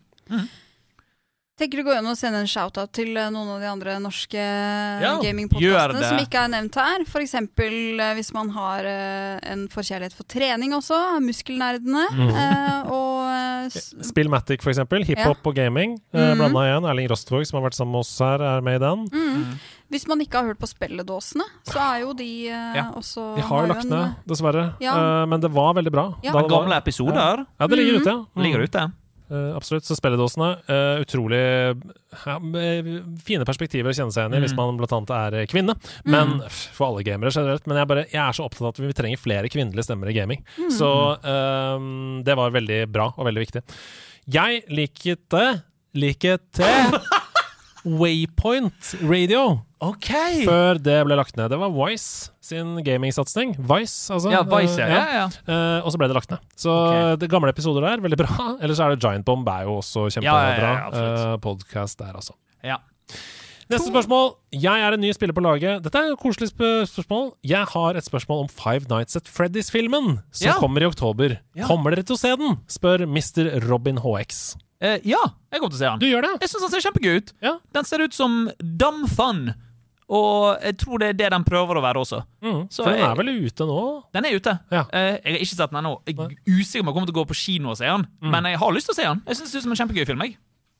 Tenker 1.60 1.82
det 1.82 1.84
går 1.90 1.98
an 2.00 2.08
å 2.08 2.16
sende 2.16 2.40
en 2.40 2.48
shout-out 2.48 2.94
til 2.96 3.18
eh, 3.20 3.28
noen 3.34 3.50
av 3.58 3.60
de 3.60 3.68
andre 3.68 3.98
norske 4.00 4.40
ja, 4.40 5.18
gamingpodkastene 5.20 6.06
som 6.06 6.22
ikke 6.22 6.46
er 6.46 6.54
nevnt 6.54 6.78
her. 6.80 7.04
Eh, 7.04 8.14
hvis 8.16 8.32
man 8.32 8.54
har 8.56 8.88
eh, 8.88 9.36
en 9.52 9.66
forkjærlighet 9.72 10.16
for 10.16 10.30
trening 10.32 10.72
også. 10.78 10.96
Muskelnerdene. 11.26 12.06
Mm. 12.16 12.32
eh, 12.32 12.94
og 12.96 13.18
eh, 13.18 13.19
Spillmatic, 13.70 14.62
for 14.64 14.72
eksempel. 14.74 15.04
Hiphop 15.08 15.46
og 15.50 15.56
gaming. 15.58 15.98
Mm. 16.14 16.38
Blanda 16.40 16.64
igjen. 16.68 16.88
Erling 16.92 17.10
Rostvåg, 17.12 17.46
som 17.50 17.60
har 17.60 17.68
vært 17.70 17.78
sammen 17.80 17.92
med 17.98 18.00
oss 18.06 18.14
her, 18.24 18.40
er 18.42 18.62
med 18.66 18.80
i 18.80 18.86
den. 18.86 19.06
mm. 19.12 19.60
Hvis 19.90 20.04
man 20.06 20.20
ikke 20.22 20.38
har 20.38 20.46
hørt 20.52 20.60
på 20.62 20.68
Spelledåsene, 20.70 21.44
så 21.66 21.80
er 21.82 22.02
jo 22.04 22.12
de 22.14 22.28
eh, 22.48 22.76
Ja. 22.78 22.84
også 22.94 23.24
De 23.36 23.42
har 23.42 23.64
jo 23.66 23.70
lagt 23.72 23.88
ned, 23.90 24.12
dessverre. 24.30 24.68
Ja. 24.80 24.94
Eh, 24.94 25.26
men 25.26 25.42
det 25.42 25.50
var 25.52 25.74
veldig 25.74 25.92
bra. 25.92 26.04
Ja. 26.22 26.32
Da 26.36 26.44
Gamle 26.46 26.78
episoder 26.78 27.46
Ja, 27.60 27.68
det 27.68 27.80
ligger 27.80 27.98
ute, 28.00 28.10
ja. 28.14 28.26
Mm. 28.38 28.44
ligger 28.44 28.64
ute. 28.68 28.84
Eh, 29.30 29.56
absolutt. 29.56 29.86
Så 29.86 29.98
spilledåsene, 29.98 30.50
uh, 30.66 31.02
utrolig 31.04 31.40
ja, 31.40 32.38
fine 33.26 33.46
perspektiver 33.46 33.92
å 33.92 33.96
kjenne 33.96 34.14
seg 34.16 34.26
igjen 34.26 34.40
i 34.40 34.42
hvis 34.42 34.56
man 34.58 34.74
annet 34.80 35.14
er 35.14 35.38
kvinne. 35.52 35.76
kvinne. 35.78 36.16
Men 36.16 36.36
For 36.50 36.90
alle 36.90 37.06
gamere 37.06 37.34
generelt. 37.34 37.68
Men 37.70 37.82
jeg, 37.82 37.92
bare, 37.92 38.08
jeg 38.10 38.22
er 38.24 38.38
så 38.38 38.48
opptatt 38.48 38.66
av 38.66 38.74
at 38.74 38.82
vi 38.82 38.98
trenger 38.98 39.22
flere 39.22 39.52
kvinnelige 39.54 39.86
stemmer 39.86 40.10
i 40.10 40.18
gaming. 40.18 40.44
Så 40.74 40.92
eh, 41.22 41.88
det 42.26 42.38
var 42.42 42.58
veldig 42.58 42.84
bra 42.92 43.12
og 43.16 43.30
veldig 43.30 43.46
viktig. 43.46 43.66
Jeg 44.30 44.64
likte 44.74 45.46
Likte 45.98 46.70
Waypoint 48.00 48.94
Radio 49.02 49.69
OK! 49.80 50.10
før 50.46 50.80
det 50.84 50.98
ble 51.08 51.16
lagt 51.16 51.38
ned. 51.40 51.50
Det 51.54 51.60
var 51.62 51.72
Vice 51.72 52.32
sin 52.44 52.76
gamingsatsing. 52.84 53.54
Vice, 53.60 54.12
altså. 54.14 54.32
Ja, 54.34 54.42
Vice, 54.44 54.80
Eh, 54.84 54.92
ja. 54.92 55.00
ja, 55.00 55.24
ja. 55.24 55.28
Uh, 55.48 55.86
og 55.86 55.94
så 55.94 56.02
ble 56.02 56.10
det 56.12 56.18
lagt 56.18 56.32
ned. 56.34 56.40
Så 56.60 56.74
okay. 56.74 57.16
det 57.22 57.30
gamle 57.32 57.52
episoder 57.54 57.86
der, 57.88 58.04
veldig 58.04 58.20
bra. 58.20 58.30
Ellers 58.64 58.80
er 58.84 58.96
det 58.96 59.00
Giant 59.04 59.26
Bomb, 59.28 59.48
er 59.48 59.64
jo 59.70 59.78
også 59.80 60.08
kjempebra. 60.12 60.36
Ja, 60.36 60.56
ja, 60.56 60.64
ja, 60.64 60.88
ja, 60.92 61.34
uh, 61.34 61.38
Podcast 61.44 62.00
der, 62.02 62.12
altså. 62.20 62.36
ja. 62.66 62.80
Neste 63.70 63.92
spørsmål. 63.92 64.32
Jeg 64.58 64.82
er 64.82 64.96
en 64.96 65.04
ny 65.04 65.12
spiller 65.14 65.36
på 65.38 65.44
laget. 65.46 65.84
Dette 65.86 66.00
er 66.02 66.08
et 66.16 66.18
koselig 66.18 66.48
spørsmål. 66.50 67.28
Jeg 67.46 67.68
har 67.70 68.00
et 68.00 68.08
spørsmål 68.08 68.40
om 68.48 68.50
Five 68.50 68.90
Nights 68.90 69.20
at 69.20 69.30
Freddy's-filmen, 69.30 70.16
som 70.34 70.48
Ja. 70.48 70.56
kommer 70.58 70.82
i 70.82 70.88
oktober. 70.90 71.36
Ja. 71.54 71.68
Kommer 71.70 71.94
dere 71.94 72.02
til 72.02 72.18
å 72.18 72.20
se 72.20 72.32
den? 72.36 72.58
spør 72.66 73.06
Mr. 73.06 73.60
Robin 73.70 74.02
HX. 74.02 74.56
Uh, 74.82 74.98
ja, 75.06 75.22
jeg 75.54 75.62
kommer 75.62 75.70
til 75.70 75.78
å 75.78 75.84
se 75.84 75.86
den. 75.86 76.00
Du 76.02 76.08
gjør 76.10 76.26
det? 76.26 76.34
Jeg 76.42 76.50
syns 76.50 76.66
den 76.66 76.74
ser 76.74 76.86
kjempegøy 76.88 77.18
ut. 77.22 77.32
Ja. 77.46 77.54
Den 77.78 77.86
ser 77.86 78.02
ut 78.02 78.18
som 78.18 78.50
dumb 78.60 79.06
fun. 79.14 79.54
Og 80.10 80.58
jeg 80.66 80.76
tror 80.82 80.98
det 81.04 81.08
er 81.12 81.18
det 81.20 81.28
den 81.36 81.44
prøver 81.46 81.78
å 81.78 81.82
være 81.86 82.02
også. 82.02 82.24
Mm. 82.42 82.62
Så 82.74 82.84
den 82.88 82.98
er 83.06 83.16
vel 83.20 83.28
ute 83.46 83.66
nå? 83.70 83.82
Den 84.16 84.26
er 84.26 84.36
ute. 84.40 84.56
Ja. 84.74 84.84
Eh, 84.92 85.20
jeg 85.22 85.34
har 85.36 85.44
ikke 85.46 85.56
sett 85.60 85.70
den 85.70 85.80
ennå. 85.84 85.92
Jeg 86.10 86.16
er 86.18 86.32
usikker 86.50 86.82
om 86.82 86.90
jeg 86.90 86.96
kommer 86.98 87.06
til 87.12 87.14
å 87.14 87.20
gå 87.20 87.26
på 87.30 87.38
kino 87.38 87.70
og 87.70 87.78
se 87.78 87.86
den, 87.86 88.08
Mm. 88.22 88.32
men 88.34 88.44
jeg 88.50 88.58
har 88.58 88.72
lyst 88.74 88.90
til 88.90 88.96
å 88.96 89.00
se 89.00 89.06
den. 89.06 89.22
Jeg 89.28 89.36
synes 89.38 89.52
det 89.54 89.62
som 89.64 89.72
en 89.72 89.78
kjempegøy 89.78 90.06
film. 90.10 90.22
Jeg. 90.26 90.38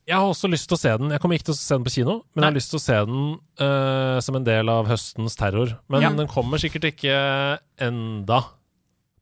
Jeg 0.10 0.18
har 0.18 0.26
også 0.26 0.50
lyst 0.50 0.66
til 0.68 0.74
å 0.76 0.80
se 0.82 0.98
den. 0.98 1.12
Jeg 1.14 1.22
kommer 1.22 1.36
ikke 1.38 1.46
til 1.52 1.54
å 1.54 1.62
se 1.62 1.76
den 1.76 1.84
på 1.86 1.94
kino, 1.94 2.14
men 2.34 2.42
jeg 2.42 2.50
har 2.50 2.56
lyst 2.58 2.72
til 2.74 2.80
å 2.80 2.82
se 2.82 2.98
den 3.06 3.20
uh, 3.62 4.20
som 4.26 4.36
en 4.40 4.44
del 4.48 4.70
av 4.74 4.88
høstens 4.90 5.36
terror. 5.38 5.76
Men 5.88 6.02
Ja. 6.02 6.10
den 6.10 6.28
kommer 6.28 6.58
sikkert 6.58 6.90
ikke 6.90 7.60
enda. 7.78 8.40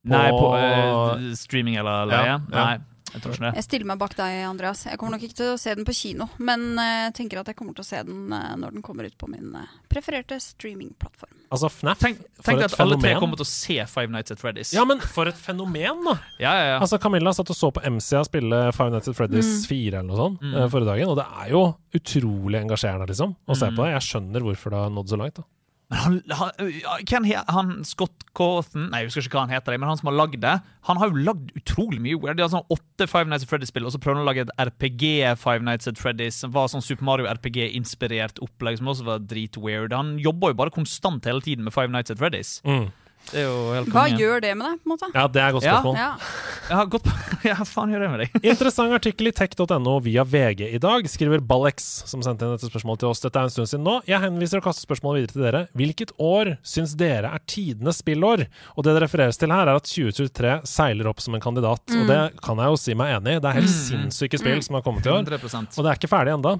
Nei, 0.07 0.29
på 0.31 0.53
eh, 0.55 1.34
streaming 1.35 1.75
eller 1.75 2.05
leie. 2.07 2.25
Ja, 2.25 2.38
ja. 2.39 2.63
Nei, 2.63 2.77
jeg 3.18 3.23
tror 3.26 3.34
ikke 3.35 3.45
det. 3.48 3.53
Jeg 3.60 3.65
stiller 3.68 3.89
meg 3.91 3.99
bak 4.02 4.14
deg, 4.18 4.38
Andreas. 4.48 4.85
Jeg 4.88 4.98
kommer 5.02 5.18
nok 5.18 5.26
ikke 5.27 5.38
til 5.41 5.49
å 5.53 5.57
se 5.60 5.73
den 5.76 5.85
på 5.88 5.95
kino, 5.98 6.30
men 6.39 6.68
eh, 6.80 6.94
jeg 7.10 7.14
tenker 7.19 7.41
at 7.41 7.49
jeg 7.52 7.57
kommer 7.60 7.73
til 7.77 7.84
å 7.84 7.89
se 7.89 8.02
den 8.07 8.31
eh, 8.38 8.53
når 8.61 8.77
den 8.77 8.85
kommer 8.85 9.07
ut 9.10 9.18
på 9.18 9.27
min 9.31 9.52
eh, 9.57 9.73
prefererte 9.91 10.38
streamingplattform. 10.44 11.34
Altså, 11.49 11.69
FNAF 11.72 11.99
Tenk, 12.03 12.18
for 12.44 12.52
tenk 12.52 12.64
at 12.65 12.73
alle 12.84 12.98
tre 12.99 13.14
kommer 13.22 13.39
til 13.39 13.45
å 13.45 13.49
se 13.49 13.77
Five 13.88 14.11
Nights 14.11 14.34
at 14.35 14.41
Freddy's. 14.41 14.73
Ja, 14.76 14.84
men 14.88 14.99
for 14.99 15.30
et 15.31 15.38
fenomen, 15.39 16.02
da! 16.03 16.18
ja, 16.44 16.52
ja, 16.60 16.65
ja. 16.73 16.80
Altså, 16.84 16.99
Camilla 16.99 17.31
satt 17.34 17.49
og 17.53 17.56
så 17.56 17.69
på 17.72 17.84
MCA 17.88 18.23
spille 18.27 18.60
Five 18.76 18.91
Nights 18.91 19.07
at 19.14 19.15
Freddy's 19.18 19.65
4 19.69 20.02
eller 20.02 20.07
noe 20.10 20.18
sånt 20.19 20.41
Mm. 20.44 20.57
forrige 20.69 20.89
dagen, 20.91 21.10
og 21.10 21.15
det 21.18 21.26
er 21.41 21.49
jo 21.53 21.61
utrolig 21.98 22.60
engasjerende, 22.61 23.07
liksom, 23.10 23.35
å 23.48 23.56
se 23.57 23.65
Mm. 23.72 23.76
på 23.77 23.84
det. 23.85 23.91
Jeg 23.95 24.06
skjønner 24.10 24.44
hvorfor 24.45 24.69
det 24.76 24.80
har 24.84 24.89
nådd 24.91 25.10
så 25.10 25.18
langt. 25.18 25.34
da. 25.39 25.44
Men 25.88 25.99
han, 26.03 26.18
han, 26.59 27.27
han 27.47 27.69
Scott 27.88 28.26
Cawthon 28.35 28.89
Nei, 28.91 29.05
jeg 29.05 29.07
husker 29.07 29.30
ikke 29.30 29.38
hva 29.38 29.45
han 29.45 29.53
heter, 29.55 29.77
men 29.80 29.88
han 29.88 29.99
som 29.99 30.09
har 30.09 30.18
lagd 30.19 30.41
det, 30.43 30.55
han 30.89 30.99
har 30.99 31.14
jo 31.14 31.23
lagd 31.30 31.53
utrolig 31.55 32.01
mye 32.03 32.18
weird. 32.19 32.35
De 32.39 32.43
har 32.43 32.51
sånn 32.51 32.68
åtte 32.73 33.07
Five 33.07 33.31
Nights 33.31 33.47
at 33.47 33.51
Freddy's-spill, 33.53 33.88
og 33.88 33.95
så 33.95 34.01
prøvde 34.03 34.19
han 34.19 34.26
å 34.26 34.27
lage 34.27 34.43
et 34.43 34.51
RPG 34.68 35.05
Five 35.39 35.64
Nights 35.64 35.88
at 35.88 36.01
Freddy's, 36.01 36.41
som 36.43 36.51
var 36.55 36.68
sånn 36.73 36.84
Super 36.84 37.07
Mario 37.07 37.30
RPG-inspirert 37.31 38.41
opplegg, 38.43 38.81
som 38.81 38.91
også 38.91 39.07
var 39.07 39.23
dritweird. 39.31 39.95
Han 39.95 40.18
jobber 40.23 40.51
jo 40.51 40.59
bare 40.59 40.76
konstant 40.76 41.27
hele 41.30 41.43
tiden 41.45 41.64
med 41.68 41.76
Five 41.76 41.93
Nights 41.95 42.11
at 42.11 42.19
Freddy's. 42.19 42.57
Mm. 42.68 42.89
Det 43.27 43.41
er 43.41 43.48
jo 43.49 43.56
helt 43.76 43.89
Hva 43.91 44.06
gjør 44.07 44.44
det 44.44 44.53
med 44.56 44.69
deg, 44.69 44.80
på 44.80 44.88
en 44.88 44.94
måte? 44.94 45.07
Ja, 45.11 45.26
det 45.27 45.41
er 45.41 45.49
et 45.49 45.56
godt 45.57 45.65
spørsmål. 45.68 45.98
Ja. 45.99 46.77
Har 46.77 46.89
gått 46.91 47.07
Ja, 47.48 47.56
faen 47.68 47.91
gjør 47.94 48.03
det 48.03 48.10
med 48.11 48.22
deg? 48.23 48.38
Interessant 48.53 48.95
artikkel 48.95 49.30
i 49.30 49.34
tech.no 49.35 49.98
via 50.03 50.23
VG 50.27 50.64
i 50.69 50.80
dag, 50.84 51.07
skriver 51.11 51.44
Ballex, 51.44 51.85
som 52.10 52.23
sendte 52.26 52.48
inn 52.48 52.56
dette 52.56 52.69
spørsmålet 52.72 53.03
til 53.03 53.11
oss. 53.11 53.22
Dette 53.23 53.41
er 53.41 53.49
en 53.49 53.53
stund 53.53 53.69
siden 53.72 53.85
nå. 53.88 53.98
Jeg 54.10 54.23
henviser 54.23 54.61
og 54.61 54.68
kaster 54.68 54.88
spørsmålet 54.88 55.26
videre 55.26 55.35
til 55.35 55.45
dere. 55.48 55.61
Hvilket 55.77 56.15
år 56.23 56.53
syns 56.68 56.95
dere 56.99 57.31
er 57.35 57.45
tidenes 57.52 58.02
spillår? 58.03 58.48
Og 58.76 58.88
det 58.88 58.95
det 58.98 59.03
refereres 59.06 59.39
til 59.39 59.53
her, 59.53 59.68
er 59.69 59.81
at 59.81 59.91
2023 59.91 60.56
seiler 60.72 61.11
opp 61.11 61.23
som 61.23 61.38
en 61.38 61.44
kandidat. 61.44 61.84
Og 61.99 62.10
det 62.10 62.22
kan 62.44 62.64
jeg 62.64 62.73
jo 62.73 62.81
si 62.81 62.98
meg 62.98 63.18
enig 63.19 63.38
i. 63.38 63.41
Det 63.44 63.52
er 63.52 63.60
helt 63.60 63.73
sinnssyke 63.73 64.39
spill 64.41 64.64
som 64.65 64.80
har 64.80 64.85
kommet 64.88 65.07
i 65.07 65.14
år. 65.14 65.23
100 65.27 65.76
Og 65.76 65.81
det 65.84 65.91
er 65.91 65.99
ikke 65.99 66.11
ferdig 66.11 66.35
ennå. 66.38 66.57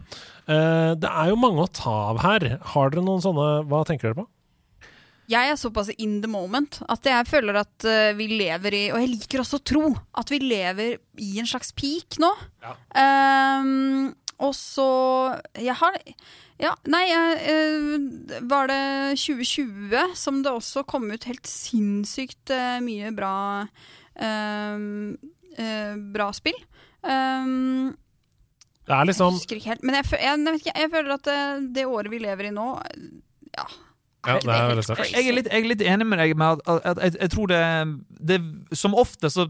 det 0.48 1.12
er 1.12 1.32
jo 1.32 1.40
mange 1.40 1.64
å 1.64 1.72
ta 1.72 1.96
av 2.14 2.22
her. 2.24 2.50
Har 2.76 2.92
dere 2.94 3.06
noen 3.08 3.24
sånne 3.24 3.48
Hva 3.68 3.86
tenker 3.88 4.12
dere 4.12 4.22
på? 4.22 4.28
Jeg 5.28 5.52
er 5.52 5.58
såpass 5.60 5.90
in 6.00 6.22
the 6.24 6.30
moment 6.32 6.80
at 6.88 7.04
jeg 7.08 7.28
føler 7.28 7.60
at 7.60 7.86
eh, 7.88 8.14
vi 8.16 8.30
lever 8.40 8.76
i 8.78 8.84
Og 8.94 9.02
jeg 9.02 9.10
liker 9.12 9.42
også 9.44 9.60
å 9.60 9.66
tro 9.68 9.90
at 10.16 10.30
vi 10.32 10.40
lever 10.40 11.02
i 11.20 11.34
en 11.42 11.50
slags 11.50 11.74
peak 11.76 12.16
nå. 12.24 12.30
Ehm, 12.96 14.14
og 14.40 14.54
så 14.56 14.88
Jeg 15.60 15.76
har 15.82 15.98
Ja, 16.62 16.72
nei, 16.88 17.04
jeg, 17.10 17.42
eh, 17.52 18.40
var 18.48 18.72
det 18.72 18.80
2020 19.20 20.16
som 20.18 20.40
det 20.46 20.54
også 20.54 20.86
kom 20.88 21.10
ut 21.12 21.28
helt 21.28 21.50
sinnssykt 21.50 22.54
eh, 22.56 22.80
mye 22.86 23.12
bra 23.16 23.36
eh, 24.16 24.78
Bra 26.14 26.28
spill. 26.38 26.58
Um, 27.02 27.96
Det 28.86 28.94
er 28.94 29.08
liksom 29.10 29.32
jeg 29.34 29.40
husker 29.42 29.58
ikke 29.58 29.72
helt. 29.72 29.84
Men 29.84 29.98
jeg, 29.98 30.06
jeg, 30.22 30.42
jeg, 30.62 30.74
jeg 30.84 30.92
føler 30.94 31.16
at 31.16 31.26
det, 31.28 31.38
det 31.74 31.86
året 31.90 32.14
vi 32.14 32.22
lever 32.22 32.52
i 32.52 32.54
nå 32.54 32.70
Ja. 33.58 33.66
Ja, 34.26 34.40
det 34.42 34.50
er 34.50 34.68
veldig 34.72 34.84
sterkt. 34.84 35.12
Jeg 35.14 35.28
er, 35.30 35.36
litt, 35.38 35.46
jeg 35.52 35.62
er 35.64 35.68
litt 35.70 35.82
enig 35.86 36.06
med 36.10 36.20
deg 36.20 36.34
med 36.36 36.58
at, 36.58 36.64
at, 36.68 36.86
at 36.98 37.04
jeg, 37.06 37.22
jeg 37.22 37.30
tror 37.36 37.48
det, 37.48 37.60
det 38.32 38.40
Som 38.76 38.96
ofte 38.98 39.30
så 39.32 39.46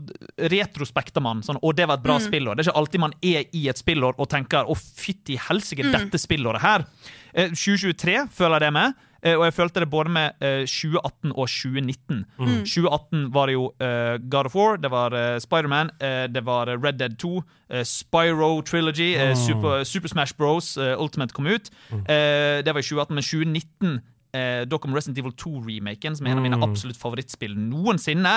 retrospekter 0.51 1.23
man 1.23 1.41
sånn 1.45 1.57
Å, 1.61 1.71
det 1.73 1.87
var 1.87 1.97
et 1.97 2.03
bra 2.05 2.17
spillår. 2.21 2.55
Det 2.59 2.65
er 2.65 2.69
ikke 2.71 2.79
alltid 2.83 3.03
man 3.07 3.13
er 3.25 3.45
i 3.57 3.67
et 3.71 3.79
spillår 3.79 4.17
og 4.19 4.29
tenker 4.29 4.67
Å, 4.69 4.75
fytti 4.77 5.37
helsike, 5.47 5.87
dette 5.93 6.19
spillåret 6.21 6.61
her. 6.61 6.85
Eh, 7.33 7.49
2023 7.53 8.27
føler 8.33 8.57
jeg 8.59 8.65
det 8.67 8.73
med. 8.75 8.93
eh, 9.23 9.35
Og 9.37 9.45
jeg 9.47 9.53
følte 9.57 9.79
det 9.83 9.89
både 9.89 10.09
med 10.13 10.43
eh, 10.45 10.65
2018 10.65 11.31
og 11.33 11.47
2019. 11.47 12.25
2018 12.67 13.25
var 13.33 13.47
det 13.49 13.55
jo 13.57 13.65
eh, 13.81 14.17
God 14.29 14.45
of 14.51 14.55
War, 14.57 14.77
det 14.77 14.91
var 14.93 15.13
eh, 15.17 15.37
Spiderman, 15.43 15.91
uh, 16.01 16.25
det 16.31 16.43
var 16.45 16.69
eh, 16.71 16.77
Red 16.83 16.99
Dead 17.01 17.17
2, 17.21 17.31
eh, 17.71 17.83
Spyro 17.87 18.61
Trilogy, 18.61 19.15
oh. 19.21 19.33
Super, 19.35 19.83
Super 19.83 20.07
Smash 20.13 20.35
Bros. 20.37 20.75
eh, 20.77 20.93
Ultimate 21.01 21.33
kom 21.33 21.47
ut. 21.47 21.69
Eh, 21.91 22.61
det 22.63 22.73
var 22.73 22.81
i 22.81 22.85
2018, 22.85 23.15
men 23.17 23.23
2019 23.25 23.99
eh, 24.37 24.65
da 24.69 24.77
Resident 24.77 25.17
Evil 25.21 25.33
2-remaken, 25.33 26.15
som 26.17 26.27
er 26.27 26.31
en 26.35 26.41
av 26.41 26.45
mine 26.45 26.59
absolutt 26.63 26.99
favorittspill 27.01 27.55
noensinne. 27.57 28.35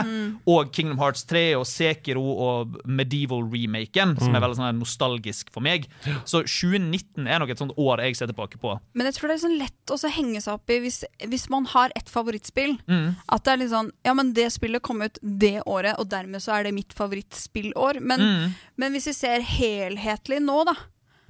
Og 0.48 0.72
Kingdom 0.74 0.98
Hearts 1.01 1.24
3 1.28 1.44
og 1.59 1.66
Sekiro 1.68 2.24
og 2.47 2.78
Medieval-remaken, 2.89 4.16
som 4.20 4.35
er 4.35 4.43
veldig 4.44 4.59
sånn 4.59 4.81
nostalgisk 4.81 5.52
for 5.55 5.64
meg. 5.64 5.86
Så 6.24 6.43
2019 6.47 7.28
er 7.28 7.43
nok 7.43 7.52
et 7.52 7.60
sånt 7.62 7.77
år 7.81 8.02
jeg 8.06 8.18
ser 8.18 8.31
tilbake 8.32 8.60
på. 8.62 8.74
Men 8.97 9.09
jeg 9.10 9.18
tror 9.18 9.31
det 9.31 9.36
er 9.39 9.44
sånn 9.44 9.59
lett 9.60 9.94
å 9.94 10.01
henge 10.10 10.43
seg 10.43 10.56
opp 10.56 10.72
i 10.72 10.81
hvis, 10.85 11.02
hvis 11.31 11.48
man 11.52 11.68
har 11.74 11.93
et 11.98 12.10
favorittspill. 12.10 12.77
Mm. 12.90 13.14
At 13.28 13.47
det 13.47 13.52
er 13.55 13.62
litt 13.64 13.72
sånn 13.74 13.93
Ja, 14.06 14.14
men 14.16 14.32
det 14.36 14.48
spillet 14.55 14.82
kom 14.86 15.02
ut 15.05 15.18
det 15.22 15.60
året, 15.68 15.98
og 16.01 16.09
dermed 16.10 16.43
så 16.43 16.56
er 16.56 16.66
det 16.66 16.74
mitt 16.77 16.94
favorittspillår. 16.97 18.01
Men, 18.01 18.20
Mm. 18.20 18.55
men 18.77 18.93
hvis 18.93 19.06
vi 19.10 19.12
ser 19.16 19.40
helhetlig 19.40 20.40
nå, 20.43 20.64
da. 20.64 20.74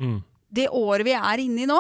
Mm. 0.01 0.23
Det 0.53 0.69
året 0.69 1.07
vi 1.07 1.13
er 1.15 1.39
inne 1.39 1.63
i 1.63 1.67
nå. 1.71 1.79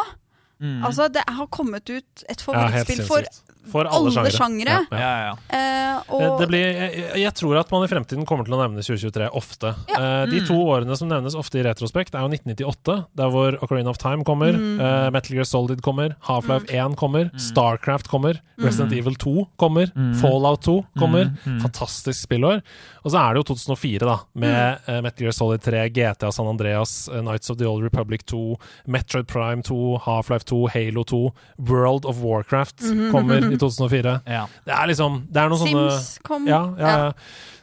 Mm. 0.60 0.84
Altså, 0.84 1.08
det 1.08 1.22
har 1.28 1.46
kommet 1.46 1.90
ut 1.90 2.24
et 2.30 2.42
Ja, 2.54 2.82
for. 3.08 3.24
For 3.70 3.84
alle, 3.84 4.10
alle 4.10 4.30
sjangere. 4.32 4.78
Ja, 4.90 4.96
ja. 4.96 4.98
Ja, 4.98 5.10
ja, 5.10 5.26
ja. 5.30 5.36
Eh, 5.58 5.80
Eh, 6.00 6.14
og 6.14 6.38
Det 6.40 6.46
blir, 6.50 6.62
jeg, 6.64 7.04
jeg 7.22 7.32
tror 7.38 7.58
at 7.60 7.70
man 7.72 7.84
i 7.84 7.90
fremtiden 7.90 8.26
kommer 8.28 8.46
til 8.46 8.54
å 8.56 8.60
nevne 8.62 8.82
2023 8.82 9.28
ofte. 9.36 9.72
Eh, 9.90 10.24
de 10.30 10.40
to 10.46 10.56
årene 10.56 10.96
som 10.98 11.10
nevnes 11.10 11.36
ofte 11.38 11.60
i 11.60 11.64
retrospekt, 11.66 12.14
er 12.14 12.24
jo 12.24 12.30
1998, 12.32 12.96
der 13.20 13.32
hvor 13.32 13.56
Ocarina 13.64 13.90
of 13.92 13.98
Time 14.00 14.24
kommer, 14.26 14.54
eh, 14.54 15.10
Metal 15.14 15.36
Gear 15.36 15.44
Solid 15.48 15.82
kommer, 15.82 16.16
Half-Life 16.28 16.70
1 16.70 16.96
kommer, 17.00 17.30
Starcraft 17.40 18.08
kommer, 18.10 18.40
Resident 18.60 18.92
Evil 18.92 19.14
2 19.14 19.46
kommer, 19.60 19.90
Fallout 20.20 20.62
2 20.66 20.78
kommer. 20.98 21.30
Fantastisk 21.62 22.18
spillår. 22.28 22.62
Og 23.04 23.12
så 23.12 23.16
er 23.20 23.34
det 23.34 23.40
jo 23.44 23.54
2004, 23.54 24.04
da, 24.04 24.18
med 24.34 24.80
Metal 25.02 25.24
Gear 25.26 25.32
Solid 25.36 25.62
3, 25.64 25.88
GTA 25.88 26.30
San 26.32 26.46
Andreas, 26.46 27.08
Nights 27.08 27.24
Knights 27.30 27.50
of 27.50 27.56
the 27.58 27.64
Old 27.66 27.82
Republic 27.82 28.24
2, 28.26 28.56
Metroid 28.86 29.26
Prime 29.26 29.62
2, 29.62 29.98
Half-Life 30.04 30.44
2, 30.44 30.66
Halo 30.74 31.04
2, 31.04 31.32
World 31.70 32.04
of 32.04 32.20
Warcraft 32.22 32.80
kommer 33.12 33.49
i 33.56 33.60
2004. 33.60 34.16
Ja. 34.26 34.42
Det 34.66 34.74
er 34.76 34.90
liksom 34.92 35.20
Det 35.30 35.42
er 35.42 35.52
noen 35.52 35.62
sånne 35.62 35.86
Sims 35.94 36.18
kom. 36.26 36.48
ja, 36.48 36.62
ja, 36.78 36.96
ja. 37.06 37.12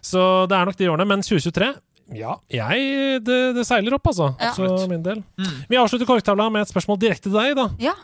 Så 0.07 0.23
det 0.47 0.55
er 0.57 0.69
nok 0.69 0.77
de 0.79 0.89
årene. 0.93 1.07
Men 1.09 1.25
2023 1.25 1.73
ja, 2.15 2.37
jeg, 2.47 3.19
det, 3.27 3.37
det 3.57 3.63
seiler 3.67 3.97
opp, 3.97 4.05
altså. 4.07 4.29
Ja. 4.39 4.53
Min 4.87 5.01
del. 5.03 5.23
Vi 5.67 5.75
avslutter 5.75 6.07
korktavla 6.07 6.45
med 6.53 6.63
et 6.63 6.71
spørsmål 6.71 7.01
direkte 7.01 7.27
til 7.27 7.35
deg, 7.35 7.57
da. 7.59 7.65
Ja. 7.83 7.95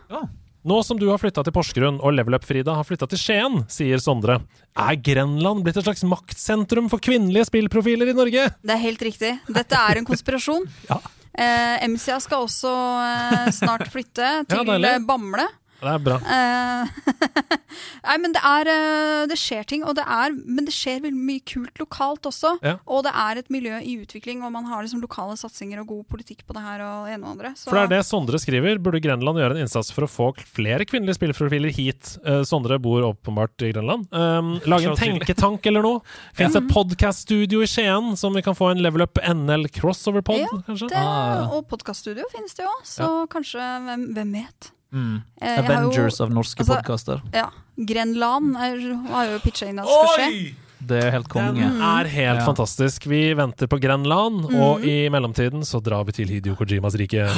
Nå 0.64 0.78
som 0.84 1.00
du 1.00 1.06
har 1.10 1.20
flytta 1.20 1.44
til 1.44 1.56
Porsgrunn, 1.56 2.02
og 2.04 2.14
Level 2.16 2.36
Up-Frida 2.38 2.76
har 2.76 2.88
flytta 2.88 3.08
til 3.12 3.20
Skien, 3.20 3.62
sier 3.72 4.00
Sondre, 4.04 4.42
er 4.80 5.00
Grenland 5.04 5.64
blitt 5.66 5.80
et 5.80 5.88
slags 5.88 6.04
maktsentrum 6.08 6.88
for 6.92 7.04
kvinnelige 7.04 7.50
spillprofiler 7.50 8.12
i 8.12 8.16
Norge? 8.16 8.46
Det 8.64 8.76
er 8.76 8.80
helt 8.84 9.04
riktig. 9.04 9.34
Dette 9.48 9.82
er 9.90 10.00
en 10.02 10.08
konspirasjon. 10.08 10.68
Ja. 10.92 11.00
Eh, 11.34 11.88
MCA 11.90 12.20
skal 12.22 12.44
også 12.46 12.70
eh, 13.02 13.48
snart 13.58 13.88
flytte 13.90 14.28
til 14.52 14.70
eh, 14.86 15.00
Bamble. 15.02 15.48
Det 15.84 15.94
er 15.94 16.04
bra. 16.04 16.18
Eh, 16.24 17.54
Nei, 18.08 18.16
men 18.22 18.34
det 18.36 18.42
er 18.46 18.70
eh, 18.70 19.24
Det 19.32 19.38
skjer 19.40 19.66
ting, 19.68 19.84
og 19.88 19.96
det 19.98 20.04
er 20.06 20.34
Men 20.36 20.68
det 20.68 20.74
skjer 20.76 21.02
veldig 21.04 21.26
mye 21.30 21.44
kult 21.48 21.80
lokalt 21.82 22.28
også. 22.30 22.56
Ja. 22.64 22.76
Og 22.88 23.04
det 23.08 23.14
er 23.24 23.42
et 23.42 23.52
miljø 23.54 23.80
i 23.80 23.96
utvikling, 24.04 24.44
og 24.46 24.54
man 24.56 24.68
har 24.70 24.84
liksom 24.84 25.02
lokale 25.04 25.38
satsinger 25.40 25.82
og 25.84 25.90
god 25.92 26.04
politikk 26.16 26.44
på 26.48 26.56
det 26.58 26.64
her 26.66 26.84
og 26.86 27.08
det 27.08 27.16
ene 27.18 27.28
og 27.28 27.36
andre. 27.36 27.54
Så 27.60 27.70
For 27.70 27.80
det 27.80 27.86
er 27.86 27.94
det 27.96 28.02
Sondre 28.08 28.40
skriver. 28.42 28.80
Burde 28.84 29.02
Grenland 29.04 29.40
gjøre 29.42 29.58
en 29.58 29.64
innsats 29.66 29.92
for 29.96 30.08
å 30.08 30.12
få 30.12 30.30
flere 30.44 30.88
kvinnelige 30.90 31.20
spillprofiler 31.20 31.74
hit? 31.76 32.16
Uh, 32.28 32.42
Sondre 32.48 32.80
bor 32.84 33.06
åpenbart 33.10 33.66
i 33.68 33.72
Grenland. 33.74 34.08
Um, 34.12 34.56
lage 34.70 34.92
en 34.92 35.00
tenketank 35.00 35.66
eller 35.70 35.86
noe? 35.86 36.04
Fins 36.38 36.58
et 36.60 36.70
podkaststudio 36.72 37.64
i 37.64 37.70
Skien 37.70 38.14
som 38.20 38.36
vi 38.36 38.44
kan 38.46 38.58
få 38.58 38.72
en 38.74 38.84
Level 38.84 39.06
Up 39.06 39.20
NL 39.24 39.68
crossover-pod, 39.74 40.44
Ja, 40.44 40.78
det, 40.88 41.04
Ah. 41.04 41.50
Og 41.56 41.68
podkaststudio 41.68 42.26
finnes 42.32 42.56
det 42.58 42.66
jo, 42.66 42.74
så 42.88 43.10
kanskje 43.32 43.64
Hvem, 43.88 44.08
hvem 44.16 44.32
vet? 44.40 44.72
Mm. 44.94 45.22
Avengers 45.42 46.20
jo- 46.20 46.26
av 46.26 46.32
norske 46.32 46.62
altså- 46.62 46.76
podkaster. 46.78 47.22
Ja. 47.34 47.50
Grenland 47.78 48.56
er, 48.56 48.78
har 49.10 49.26
jo 49.32 49.40
pitcha 49.40 49.66
inn 49.68 49.80
at 49.80 49.86
det 49.86 49.94
skal 49.94 50.20
skje. 50.20 50.54
Det 50.86 51.04
er 51.04 51.12
helt 51.12 51.30
konge. 51.32 51.56
Den 51.64 51.82
er 51.82 52.06
helt 52.12 52.40
Ja. 52.40 52.46
fantastisk. 52.46 53.06
Vi 53.08 53.34
venter 53.34 53.68
på 53.68 53.80
Grenland, 53.82 54.46
og 54.54 54.84
i 54.84 55.08
mellomtiden 55.10 55.64
så 55.64 55.82
drar 55.82 56.04
vi 56.06 56.12
til 56.12 56.28
Hidio 56.28 56.56
Kojimas 56.56 56.94
rike. 57.00 57.24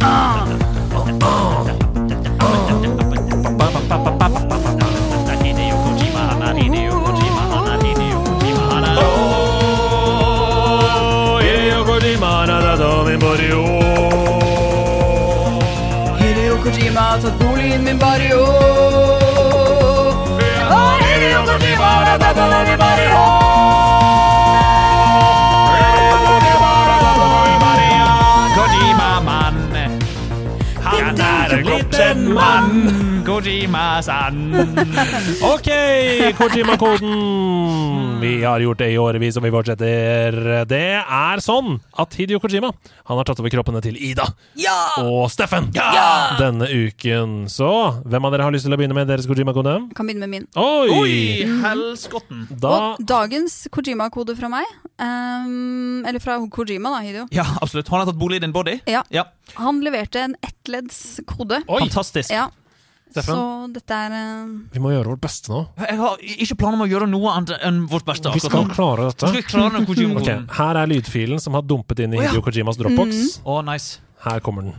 Hideo 0.00 0.39
har 17.10 17.20
tatt 17.20 17.38
bolig 17.38 17.74
i 17.74 17.78
min 17.78 17.98
barrio. 17.98 18.40
Og 20.70 21.00
Hideo 21.02 21.40
Kojima 21.48 21.88
har 21.88 22.18
tatt 22.22 22.36
bolig 22.36 22.60
i 22.60 22.70
min 22.70 22.78
barrio. 22.78 23.22
Kojima-mann. 28.54 29.58
Han 30.84 31.20
er 31.20 31.58
en 31.58 31.64
liten 31.64 32.34
mann. 32.34 32.99
Kojima-san. 33.40 34.52
OK, 35.54 35.68
Kojima-koden! 36.36 38.20
Vi 38.20 38.42
har 38.44 38.60
gjort 38.60 38.78
det 38.82 38.90
i 38.92 38.98
årevis, 39.00 39.38
og 39.40 39.46
vi 39.46 39.52
fortsetter. 39.54 40.36
Det 40.68 40.80
er 41.00 41.40
sånn 41.40 41.78
at 41.96 42.18
Hidio 42.20 42.36
Kojima 42.42 42.68
han 43.08 43.16
har 43.16 43.24
tatt 43.24 43.40
over 43.40 43.48
kroppene 43.54 43.80
til 43.80 43.96
Ida 43.96 44.26
og 45.00 45.24
Steffen 45.32 45.70
denne 45.72 46.68
uken. 46.68 47.48
Så 47.48 47.70
hvem 48.04 48.28
av 48.28 48.36
dere 48.36 48.50
har 48.50 48.52
lyst 48.52 48.68
til 48.68 48.76
å 48.76 48.80
begynne 48.82 48.98
med 49.00 49.08
deres 49.08 49.24
Kojima-kode? 49.30 49.78
Kan 49.96 50.12
begynne 50.12 50.28
med 50.28 50.44
min. 50.44 50.46
Oi! 50.60 51.00
Oi, 51.00 51.16
helskotten. 51.64 52.44
Da 52.60 52.76
Og 52.76 53.00
dagens 53.08 53.62
Kojima-kode 53.72 54.36
fra 54.36 54.52
meg, 54.52 54.68
um, 55.00 56.04
eller 56.04 56.20
fra 56.20 56.36
Kojima, 56.52 56.92
da, 56.92 57.02
Hideo. 57.08 57.26
Ja, 57.32 57.48
absolutt. 57.64 57.88
Han 57.88 58.04
har 58.04 58.12
tatt 58.12 58.20
bolig 58.20 58.42
i 58.42 58.44
din 58.44 58.52
body. 58.52 58.82
Ja. 58.84 59.00
Ja, 59.08 59.30
Han 59.56 59.80
leverte 59.80 60.28
en 60.28 60.36
ettleddskode. 60.44 61.64
Oi! 61.64 61.86
Fantastisk. 61.88 62.36
Ja. 62.36 62.50
Steffen? 63.10 63.34
Så 63.34 63.70
dette 63.74 63.96
er 64.06 64.14
uh... 64.14 64.50
Vi 64.70 64.82
må 64.82 64.92
gjøre 64.92 65.12
vårt 65.12 65.22
beste 65.24 65.50
nå. 65.50 65.64
Jeg 65.82 65.98
har 65.98 66.20
ikke 66.46 66.58
planer 66.62 66.78
om 66.78 66.84
å 66.84 66.90
gjøre 66.90 67.08
noe 67.10 67.32
annet 67.34 67.56
enn 67.66 67.82
vårt 67.90 68.06
beste. 68.06 68.32
Vi 68.34 68.42
skal 68.44 68.68
klare 68.70 69.08
dette. 69.10 69.32
skal 69.34 69.48
klare 69.50 69.82
okay, 69.82 70.36
Her 70.58 70.82
er 70.82 70.90
lydfilen 70.90 71.42
som 71.42 71.58
har 71.58 71.66
dumpet 71.66 72.04
inn 72.06 72.14
i. 72.14 72.22
Hidio 72.22 72.44
Kojimas 72.46 72.78
Dropbox. 72.78 73.40
Mm. 73.40 73.48
Oh, 73.50 73.60
nice. 73.66 73.98
Her 74.24 74.42
kommer 74.44 74.68
den. 74.68 74.78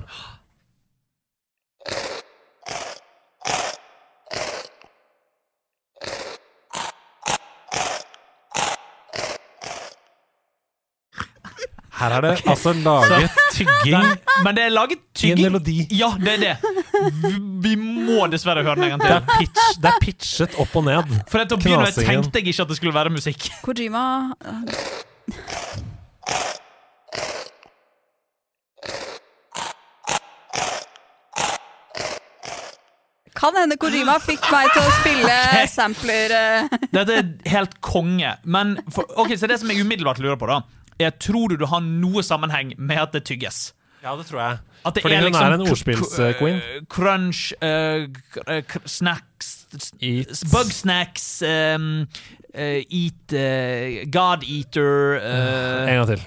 Her 12.02 12.16
er 12.18 12.22
det 12.26 12.30
altså 12.50 12.72
laget 12.74 13.30
tygging 13.54 14.06
Men 14.46 14.56
det 14.58 14.64
er 14.64 14.70
laget 14.74 15.02
tygging. 15.14 15.40
i 15.40 15.46
en 15.46 15.52
melodi. 15.52 15.76
Ja, 15.92 16.10
det 16.18 16.34
er 16.34 16.38
det. 16.38 16.56
Vi, 17.22 17.34
vi 17.68 17.76
må 17.78 18.26
dessverre 18.32 18.64
høre 18.66 18.76
den 18.76 18.88
en 18.88 18.96
gang 18.96 19.04
Det 19.04 19.12
er, 19.12 19.38
pitch, 19.38 19.78
det 19.84 19.92
er 19.92 20.02
pitchet 20.02 20.58
opp 20.62 20.76
og 20.82 20.88
ned. 20.88 21.14
For 21.30 21.46
til 21.46 21.58
å 21.58 21.62
begynne 21.62 21.86
med 21.86 22.02
tenkte 22.02 22.42
jeg 22.42 22.54
ikke 22.54 22.66
at 22.66 22.74
det 22.74 22.80
skulle 22.82 22.96
være 22.98 23.14
musikk. 23.14 23.52
Kojima 23.62 24.06
Kan 33.42 33.56
hende 33.58 33.78
Kojima 33.82 34.18
fikk 34.22 34.44
meg 34.54 34.74
til 34.74 34.84
å 34.86 34.92
spille 35.00 35.38
sampler 35.72 36.34
eh. 36.36 36.76
Dette 36.94 37.22
er 37.22 37.32
helt 37.54 37.78
konge. 37.82 38.36
Men 38.44 38.76
for, 38.94 39.06
okay, 39.22 39.38
så 39.38 39.50
det 39.50 39.62
som 39.62 39.70
jeg 39.72 39.82
umiddelbart 39.86 40.22
lurer 40.22 40.38
på, 40.42 40.50
da 40.50 40.62
er 41.04 41.14
tror 41.20 41.50
du 41.50 41.56
det 41.62 41.68
har 41.70 41.82
noe 41.82 42.24
sammenheng 42.24 42.74
med 42.78 42.98
at 42.98 43.12
det 43.14 43.24
tygges? 43.30 43.74
Ja, 44.04 44.16
det 44.18 44.26
tror 44.26 44.40
jeg. 44.42 44.60
At 44.86 44.96
det 44.96 45.04
Fordi 45.04 45.16
hun 45.16 45.24
liksom 45.28 45.46
er 45.46 45.54
en 45.54 45.62
ordspillsqueen. 45.62 46.60
k- 46.60 46.76
eh, 46.78 46.86
Crunch, 46.90 47.54
uh, 47.62 48.08
eh, 48.48 48.64
snacks 48.86 49.52
Eat. 50.02 50.42
Bug 50.52 50.72
snacks, 50.74 51.42
um, 51.46 52.08
uh, 52.56 52.82
eat 52.90 53.32
uh, 53.32 54.04
God 54.12 54.44
eater 54.44 55.16
eh, 55.22 55.88
En 55.88 55.96
gang 55.96 56.08
til. 56.08 56.26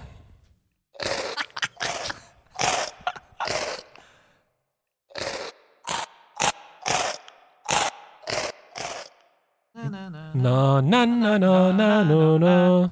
Na, 9.75 9.89
na, 9.89 10.09
na, 10.09 10.81
na, 10.81 10.81
na, 10.81 11.39
na, 11.39 11.73
na, 11.73 12.05
na, 12.05 12.39
na, 12.39 12.91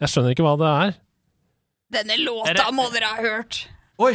Jeg 0.00 0.08
skjønner 0.12 0.32
ikke 0.32 0.44
hva 0.44 0.54
det 0.60 0.70
er. 0.70 0.96
Denne 1.96 2.12
Er 2.16 2.24
låta 2.24 2.54
det- 2.54 2.74
må 2.74 2.88
dere 2.92 3.06
ha 3.12 3.22
hørt. 3.22 3.68
Oi! 3.98 4.14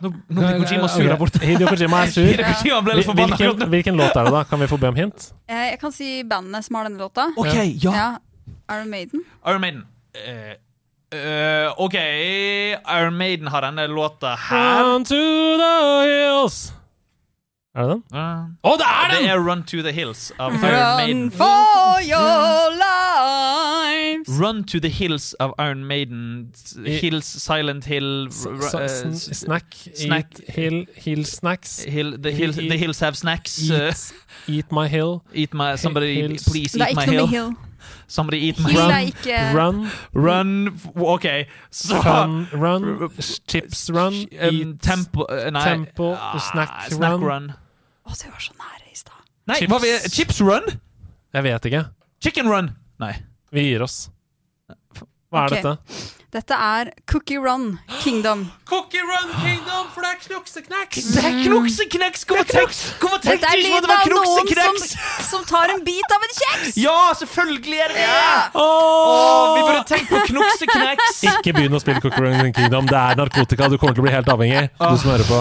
Nå, 0.00 0.12
nå 0.30 0.40
blir 0.40 0.60
Kojima 0.62 0.88
sur 0.88 1.02
der 1.02 1.16
borte. 1.18 1.40
Hideo 1.42 1.66
Kojima 1.66 2.04
er 2.04 2.10
sur. 2.14 2.22
Kojima 2.22 2.82
ble 2.84 2.94
litt 2.94 3.06
Hvilken, 3.06 3.68
hvilken 3.68 3.96
låt 3.98 4.14
er 4.16 4.24
det, 4.24 4.32
da? 4.32 4.44
Kan 4.44 4.60
vi 4.60 4.66
få 4.70 4.78
be 4.78 4.86
om 4.88 4.94
hint? 4.94 5.32
Eh, 5.48 5.70
Jeg 5.72 5.78
kan 5.80 5.92
si 5.92 6.22
bandene 6.22 6.62
som 6.62 6.76
har 6.76 6.84
denne 6.84 6.98
låta. 6.98 7.26
OK, 7.36 7.54
ja. 7.82 7.92
Ja. 7.92 8.18
Iron 8.70 8.90
Maiden. 8.90 9.24
Iron 9.46 9.60
Maiden. 9.60 9.84
Uh, 10.14 10.54
uh, 11.14 11.72
OK, 11.82 11.94
Iron 11.94 13.14
Maiden 13.18 13.46
har 13.48 13.60
denne 13.66 13.88
låta 13.88 14.36
her. 14.36 14.82
Down 14.84 15.04
to 15.04 15.14
the 15.58 16.06
hills. 16.06 16.72
Er 17.78 17.82
det 17.86 17.90
den? 17.94 18.02
Å, 18.10 18.72
Å, 18.72 18.76
det 18.80 18.86
er 18.90 19.10
Det 19.12 19.18
den! 19.20 19.28
er 19.30 19.38
Run 19.46 19.60
to 19.70 19.82
the 19.86 19.92
Hills 19.94 20.32
av 20.40 20.52
Iron 20.56 20.64
Run 20.64 20.96
Maiden. 20.96 21.30
for 21.30 22.00
your 22.02 22.72
lives. 22.82 24.28
Run 24.40 24.64
to 24.64 24.80
the 24.80 24.88
Hills 24.88 25.34
av 25.40 25.52
Iron 25.60 25.84
Maiden. 25.86 26.50
Hills, 26.84 27.26
Silent 27.42 27.84
Hill 27.86 28.26
S- 28.28 28.46
r- 28.46 28.84
s- 28.84 29.04
s- 29.04 29.38
Snack. 29.44 29.74
snack. 29.94 30.26
Eat 30.40 30.50
hill, 30.56 30.84
hill 30.96 31.24
snacks. 31.24 31.84
Hill, 31.84 32.16
the, 32.18 32.32
hills, 32.32 32.56
the 32.56 32.76
Hills 32.76 33.00
have 33.00 33.16
snacks. 33.16 33.70
uh, 33.70 33.92
Eat, 33.92 34.12
eat 34.48 34.72
my 34.72 34.88
hill. 34.88 35.22
eat 35.32 35.54
my 35.54 35.76
Somebody 35.76 36.14
Hills. 36.20 36.42
please 36.44 36.74
eat 36.76 36.96
my 36.96 37.04
hill. 37.06 37.26
Hill. 37.26 37.52
Somebody 38.08 38.38
eat 38.48 38.58
my 38.58 38.70
Hill 38.72 38.88
Run. 38.88 39.06
ikke 39.06 39.54
Run, 39.54 39.90
Run 40.14 40.80
OK. 40.96 41.46
Så 41.70 42.02
fun, 42.02 42.48
run, 42.52 43.10
chips 43.46 43.90
run, 43.94 44.14
um, 44.14 44.54
eat, 44.54 44.80
Tempo 44.82 45.24
eh, 45.30 45.50
Nei. 45.50 45.62
tempo, 45.64 46.12
Ah, 46.14 46.38
snack 46.38 46.90
snack 46.90 47.12
run. 47.12 47.24
run. 47.24 47.52
Å, 48.08 48.16
det 48.16 48.30
var 48.32 48.40
så 48.40 48.54
nære 48.56 48.92
i 48.92 48.96
stad. 48.96 49.24
Nei, 49.48 49.58
Chips. 49.62 49.70
var 49.72 49.80
vi, 49.84 49.94
Chips 50.08 50.40
run? 50.40 50.68
Jeg 51.36 51.42
vet 51.44 51.66
ikke. 51.70 51.82
Chicken 52.24 52.48
run? 52.48 52.70
Nei. 53.00 53.14
Vi 53.52 53.68
gir 53.70 53.82
oss. 53.84 54.08
Hva 55.28 55.44
er 55.44 55.52
Ok. 55.52 55.58
dette? 55.58 56.06
Dette 56.30 56.52
er 56.60 56.90
Cookie 57.08 57.38
Run 57.40 57.78
Kingdom. 58.02 58.50
Cookie 58.68 59.00
Run 59.00 59.30
Kingdom, 59.40 59.86
for 59.94 60.04
det 60.04 60.10
er 60.10 60.18
knoksekneks! 60.26 61.06
Det 61.14 61.22
er 61.24 61.36
knoksekneks! 61.46 62.24
Hvorfor 62.28 62.44
tenk- 62.44 62.74
hvorfor 63.00 63.22
Dette 63.24 63.30
tenkte 63.30 63.48
er 63.48 63.56
du 63.56 63.64
ikke 63.64 63.70
på 63.70 63.76
at 63.76 63.80
lyden 63.80 63.82
det 63.82 63.88
var 63.88 64.02
av 64.02 64.08
noen 64.12 64.50
knoksekneks? 64.50 64.90
som, 64.92 65.24
som 65.30 65.44
tar 65.48 65.72
en 65.72 65.80
bit 65.86 66.12
av 66.12 66.26
en 66.26 66.34
kjeks! 66.40 66.76
Ja, 66.76 66.96
selvfølgelig 67.22 67.80
er 67.80 67.88
det 67.88 68.04
det! 68.04 68.60
Åh, 68.60 69.56
vi 69.56 69.62
burde 69.70 69.84
tenkt 69.88 70.12
på 70.12 70.20
knoksekneks. 70.28 71.22
Ikke 71.32 71.54
begynn 71.56 71.76
å 71.76 71.80
spille 71.80 72.04
Cookie 72.04 72.20
Run 72.28 72.52
Kingdom. 72.52 72.84
Det 72.92 73.00
er 73.06 73.16
narkotika. 73.22 73.68
Du 73.72 73.78
kommer 73.80 73.96
til 73.96 74.04
å 74.04 74.08
bli 74.08 74.12
helt 74.12 74.28
avhengig. 74.28 74.68
Du 74.76 74.96
som 75.00 75.10
hører 75.14 75.24
på 75.32 75.40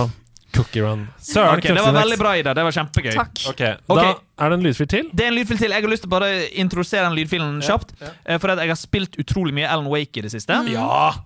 Cookie 0.58 0.82
Run. 0.84 1.06
Søren, 1.22 1.60
okay, 1.60 1.74
det 1.78 1.84
var 1.86 1.94
veldig 1.96 2.18
bra, 2.20 2.32
Ida. 2.40 2.54
Det 2.58 2.64
var 2.68 2.76
kjempegøy. 2.76 3.14
Takk. 3.16 3.42
Okay, 3.54 3.76
Da 3.88 3.94
okay. 3.96 4.14
er 4.42 4.50
det 4.52 4.58
en 4.58 4.66
lydfil 4.66 4.90
til. 4.92 5.10
Det 5.14 5.26
er 5.26 5.32
en 5.32 5.38
lydfil 5.38 5.60
til. 5.62 5.76
Jeg 5.76 5.86
har 5.86 5.92
lyst 5.92 6.04
til 6.06 6.10
å 6.10 6.14
bare 6.16 6.30
introdusere 6.64 7.06
den 7.08 7.18
lydfilen 7.20 7.60
kjapt. 7.66 7.94
eh, 8.26 8.38
For 8.42 8.54
at 8.54 8.62
jeg 8.64 8.72
har 8.74 8.80
spilt 8.82 9.18
utrolig 9.22 9.54
mye 9.58 9.70
Alan 9.70 9.90
Wake 9.94 10.18
i 10.22 10.26
det 10.26 10.32
siste. 10.34 10.58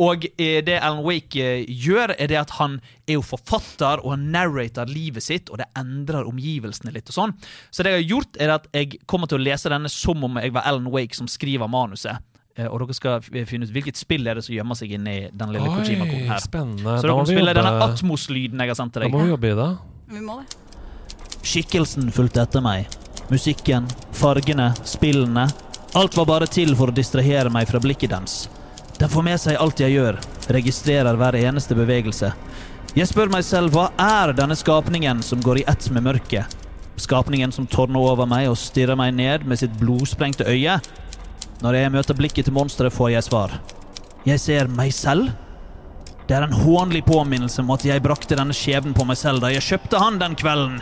Og 0.03 0.25
eh, 0.37 0.59
det 0.67 0.77
Alan 0.81 1.03
Wake 1.07 1.39
eh, 1.39 1.65
gjør, 1.67 2.15
er 2.19 2.27
det 2.31 2.39
at 2.43 2.55
han 2.59 2.79
er 3.07 3.17
jo 3.17 3.21
forfatter, 3.25 4.03
og 4.05 4.13
han 4.15 4.27
narrater 4.31 4.85
livet 4.91 5.23
sitt, 5.25 5.49
og 5.49 5.57
det 5.63 5.67
endrer 5.79 6.27
omgivelsene 6.29 6.93
litt 6.95 7.09
og 7.11 7.17
sånn. 7.17 7.35
Så 7.71 7.83
det 7.83 7.95
jeg 7.95 8.03
har 8.03 8.09
gjort, 8.15 8.41
er 8.41 8.55
at 8.59 8.67
jeg 8.75 8.99
kommer 9.07 9.27
til 9.31 9.39
å 9.41 9.45
lese 9.47 9.71
denne 9.71 9.89
som 9.91 10.23
om 10.27 10.37
jeg 10.41 10.53
var 10.55 10.67
Alan 10.69 10.91
Wake 10.91 11.15
som 11.17 11.27
skriver 11.31 11.67
manuset. 11.71 12.19
Eh, 12.57 12.65
Og 12.67 12.79
dere 12.83 12.93
skal 12.93 13.21
finne 13.47 13.63
ut 13.63 13.71
hvilket 13.71 13.95
spill 13.95 14.27
er 14.27 14.35
det 14.35 14.43
som 14.43 14.53
gjemmer 14.55 14.75
seg 14.75 14.91
inni 14.97 15.29
den 15.31 15.53
lille 15.53 15.69
Kojima-koden 15.71 16.27
her. 16.27 16.39
spennende. 16.43 16.97
Så 16.99 17.07
dere 17.07 17.15
må 17.15 17.25
spille 17.29 17.53
denne 17.55 17.71
Atmos-lyden 17.85 18.59
jeg 18.59 18.67
har 18.73 18.75
sendt 18.75 18.93
til 18.93 19.01
deg. 19.05 19.11
da 19.11 19.17
må 19.17 19.23
vi 19.23 19.31
jobbe 19.31 19.51
i 19.51 19.55
det. 19.55 19.69
Vi 20.11 20.19
må 20.25 20.39
det. 20.41 20.57
Skikkelsen 21.41 22.11
fulgte 22.13 22.41
etter 22.43 22.61
meg. 22.61 22.87
Musikken, 23.31 23.87
fargene, 24.11 24.73
spillene. 24.85 25.47
Alt 25.95 26.15
var 26.19 26.25
bare 26.27 26.47
til 26.47 26.75
for 26.75 26.91
å 26.91 26.95
distrahere 26.95 27.49
meg 27.51 27.67
fra 27.67 27.79
blikket 27.79 28.11
dens. 28.11 28.49
Den 28.99 29.09
får 29.09 29.23
med 29.25 29.39
seg 29.41 29.57
alt 29.59 29.79
jeg 29.81 29.95
gjør, 29.95 30.19
registrerer 30.53 31.17
hver 31.17 31.33
eneste 31.39 31.75
bevegelse. 31.75 32.33
Jeg 32.95 33.07
spør 33.07 33.31
meg 33.31 33.43
selv 33.47 33.71
hva 33.73 33.87
er 33.97 34.33
denne 34.35 34.55
skapningen 34.59 35.23
som 35.23 35.39
går 35.41 35.61
i 35.61 35.63
ett 35.71 35.87
med 35.95 36.03
mørket? 36.03 36.45
Skapningen 36.99 37.51
som 37.55 37.65
tårner 37.65 37.97
over 38.03 38.27
meg 38.29 38.49
og 38.51 38.57
stirrer 38.59 38.97
meg 38.99 39.15
ned 39.15 39.45
med 39.47 39.57
sitt 39.57 39.73
blodsprengte 39.79 40.45
øye? 40.45 40.75
Når 41.61 41.77
jeg 41.77 41.93
møter 41.93 42.17
blikket 42.17 42.47
til 42.47 42.55
monsteret, 42.55 42.93
får 42.93 43.11
jeg 43.13 43.27
svar. 43.27 43.55
Jeg 44.25 44.41
ser 44.41 44.69
meg 44.69 44.93
selv? 44.97 45.29
Det 46.27 46.37
er 46.37 46.45
en 46.45 46.55
hånlig 46.55 47.03
påminnelse 47.05 47.61
om 47.61 47.69
at 47.75 47.85
jeg 47.85 48.01
brakte 48.01 48.37
denne 48.37 48.55
skjebnen 48.55 48.95
på 48.97 49.05
meg 49.05 49.19
selv 49.19 49.43
da 49.43 49.51
jeg 49.51 49.65
kjøpte 49.65 50.01
han 50.01 50.17
den 50.21 50.37
kvelden. 50.39 50.79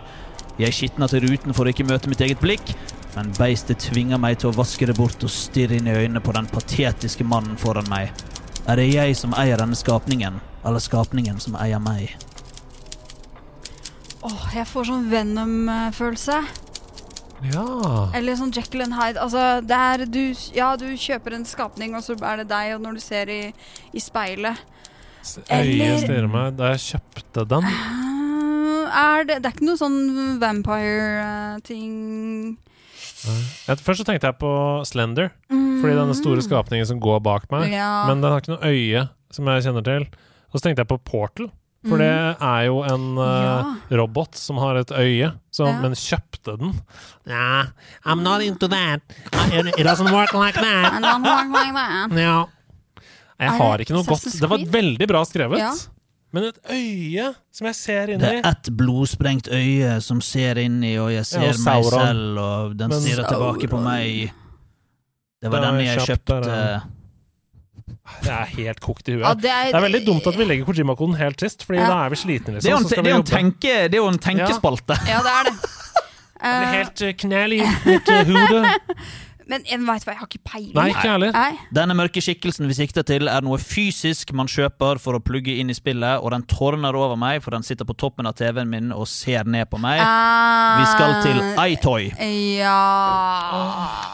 Jeg 0.59 0.75
skitna 0.75 1.07
til 1.07 1.23
ruten 1.23 1.55
for 1.55 1.67
å 1.67 1.71
ikke 1.71 1.87
møte 1.87 2.11
mitt 2.11 2.23
eget 2.23 2.39
blikk, 2.43 2.73
men 3.15 3.31
beistet 3.35 3.81
tvinger 3.83 4.19
meg 4.21 4.39
til 4.39 4.51
å 4.51 4.55
vaske 4.55 4.87
det 4.87 4.95
bort 4.99 5.23
og 5.23 5.31
stirre 5.31 5.79
inn 5.79 5.87
i 5.87 5.95
øynene 5.95 6.23
på 6.23 6.35
den 6.35 6.47
patetiske 6.51 7.27
mannen 7.27 7.59
foran 7.59 7.87
meg. 7.91 8.11
Er 8.69 8.79
det 8.79 8.89
jeg 8.91 9.15
som 9.17 9.35
eier 9.39 9.59
denne 9.59 9.75
skapningen, 9.79 10.39
eller 10.67 10.83
skapningen 10.83 11.39
som 11.43 11.55
eier 11.59 11.79
meg? 11.83 12.15
Åh, 14.27 14.49
jeg 14.53 14.67
får 14.67 14.91
sånn 14.91 15.07
Venom-følelse. 15.11 16.41
Ja. 17.47 18.09
Eller 18.17 18.35
sånn 18.39 18.51
Jekyll 18.55 18.83
and 18.83 18.95
Hyde. 18.97 19.19
Altså, 19.21 19.61
det 19.63 19.77
er 19.77 20.05
du 20.09 20.23
Ja, 20.55 20.73
du 20.79 20.87
kjøper 20.99 21.37
en 21.37 21.47
skapning, 21.47 21.95
og 21.95 22.03
så 22.05 22.17
er 22.19 22.43
det 22.43 22.49
deg, 22.51 22.75
og 22.75 22.83
når 22.83 22.99
du 22.99 23.03
ser 23.03 23.31
i, 23.31 23.41
i 23.93 24.03
speilet 24.03 24.59
Øyet 25.51 25.99
stirrer 26.05 26.29
meg 26.31 26.55
da 26.55 26.71
jeg 26.73 26.79
kjøpte 26.93 27.43
den. 27.51 27.65
Ah, 27.67 29.17
er 29.19 29.27
det, 29.27 29.41
det 29.43 29.49
er 29.49 29.55
ikke 29.57 29.67
noe 29.67 29.79
sånn 29.79 29.99
vampire-ting 30.41 31.95
Først 33.19 33.99
så 33.99 34.05
tenkte 34.07 34.29
jeg 34.29 34.39
på 34.39 34.51
Slender, 34.87 35.33
fordi 35.49 35.95
denne 35.97 36.15
store 36.15 36.43
skapningen 36.43 36.87
som 36.87 37.01
går 37.03 37.19
bak 37.25 37.49
meg. 37.51 37.67
Mm. 37.67 37.73
Ja. 37.75 37.91
Men 38.07 38.23
den 38.23 38.31
har 38.31 38.39
ikke 38.39 38.55
noe 38.55 38.71
øye 38.71 39.01
som 39.35 39.49
jeg 39.51 39.65
kjenner 39.67 39.85
til. 39.85 40.05
Og 40.49 40.55
så 40.55 40.63
tenkte 40.65 40.85
jeg 40.85 40.91
på 40.91 41.01
Portal, 41.05 41.49
for 41.87 42.01
det 42.01 42.09
er 42.09 42.61
jo 42.67 42.79
en 42.87 43.19
ja. 43.19 43.57
robot 43.99 44.39
som 44.39 44.59
har 44.63 44.79
et 44.79 44.91
øye, 44.95 45.33
så, 45.59 45.67
Ja. 45.67 45.77
men 45.83 45.95
kjøpte 45.99 46.55
den. 46.59 46.73
Nah, 47.29 47.67
I'm 48.05 48.23
not 48.23 48.41
into 48.45 48.67
that. 48.71 49.01
It, 49.51 49.85
doesn't 49.85 50.11
work 50.11 50.33
like 50.33 50.55
that. 50.55 50.93
I'm 51.03 51.23
like, 51.23 51.51
like 51.51 51.73
that. 51.75 52.17
Ja. 52.17 52.45
Jeg 53.39 53.55
har 53.55 53.79
ikke 53.79 53.95
noe 53.95 54.03
godt 54.03 54.27
Det 54.35 54.49
var 54.51 54.65
veldig 54.73 55.07
bra 55.07 55.23
skrevet. 55.27 55.61
Ja. 55.61 55.71
Men 56.31 56.43
et 56.51 56.59
øye 56.69 57.31
som 57.51 57.65
jeg 57.65 57.75
ser 57.75 58.11
Det 58.21 58.21
er 58.21 58.45
ett 58.45 58.69
blodsprengt 58.77 59.47
øye 59.49 59.95
som 60.05 60.19
ser 60.21 60.59
inn 60.61 60.77
i, 60.83 60.93
og 61.01 61.09
jeg 61.13 61.25
ser 61.25 61.47
Ja, 61.47 61.55
og 61.55 61.63
meg 61.65 61.87
selv, 61.89 62.37
og 62.43 62.77
den 62.77 62.93
stirrer 62.99 63.29
tilbake 63.31 63.69
på 63.71 63.81
meg. 63.81 64.31
Det 65.41 65.51
var 65.51 65.65
den 65.71 65.81
jeg 65.87 66.05
kjøpte. 66.05 66.83
Det 68.23 68.29
er 68.29 68.33
Jeg 68.33 68.39
er 68.39 68.51
helt 68.67 68.79
kokt 68.83 69.07
i 69.09 69.15
huet. 69.17 69.23
Ja, 69.25 69.33
det, 69.33 69.49
er, 69.51 69.65
Det 69.71 69.75
er 69.79 69.85
veldig 69.87 70.01
dumt 70.07 70.27
at 70.27 70.37
vi 70.39 70.43
legger 70.49 70.65
Kojima-koden 70.69 71.15
helt 71.19 71.39
sist, 71.39 71.65
Fordi 71.65 71.79
Ja. 71.79 71.87
da 71.89 71.97
er 72.05 72.09
vi 72.09 72.15
slitne. 72.15 72.53
Liksom, 72.55 72.61
Det 72.63 72.69
er 72.69 72.75
jo 72.75 72.77
en, 72.77 72.83
så 72.83 72.89
skal 72.89 73.03
det 73.03 73.11
er 73.11 73.15
jo 73.15 73.21
en, 73.21 73.25
jobbe. 73.25 73.37
tenke, 73.37 73.73
det 73.89 73.93
er 73.93 74.01
jo 74.03 74.07
en 74.13 74.19
tenkespalte. 74.19 74.99
Ja, 75.07 75.19
det 75.25 75.33
er 75.39 75.43
det. 75.49 75.55
Jeg 76.39 76.55
blir 76.55 76.69
Eh, 76.69 76.75
helt 76.79 77.01
uh, 77.03 77.11
knæl 77.19 77.51
i 77.53 77.61
mitt 77.85 78.07
uh, 78.09 78.23
hode. 78.29 78.59
Men 79.49 79.63
jeg 79.65 79.79
vet 79.81 80.05
hva, 80.05 80.13
jeg 80.13 80.19
har 80.21 80.27
ikke 80.29 80.43
peiling. 80.45 80.75
Nei, 80.77 80.87
ikke 80.93 81.09
heller. 81.09 81.31
Nei. 81.33 81.57
Denne 81.73 81.95
mørke 81.97 82.21
skikkelsen 82.23 82.67
vi 82.69 82.75
sikter 82.77 83.03
til, 83.07 83.27
er 83.27 83.41
noe 83.45 83.57
fysisk 83.57 84.31
man 84.37 84.47
kjøper 84.47 84.99
for 85.01 85.17
å 85.17 85.21
plugge 85.23 85.55
inn 85.59 85.69
i 85.73 85.75
spillet, 85.77 86.21
og 86.21 86.31
den 86.35 86.43
tårner 86.49 86.95
over 86.95 87.17
meg, 87.19 87.41
for 87.43 87.51
den 87.57 87.65
sitter 87.65 87.87
på 87.89 87.95
toppen 87.97 88.29
av 88.29 88.35
TV-en 88.37 88.69
min 88.69 88.91
og 88.95 89.07
ser 89.09 89.43
ned 89.49 89.65
på 89.71 89.79
meg. 89.81 89.99
Vi 89.99 90.85
skal 90.93 91.17
til 91.25 91.39
Eh, 91.39 91.73
iToy. 91.73 92.09
Ja 92.59 92.77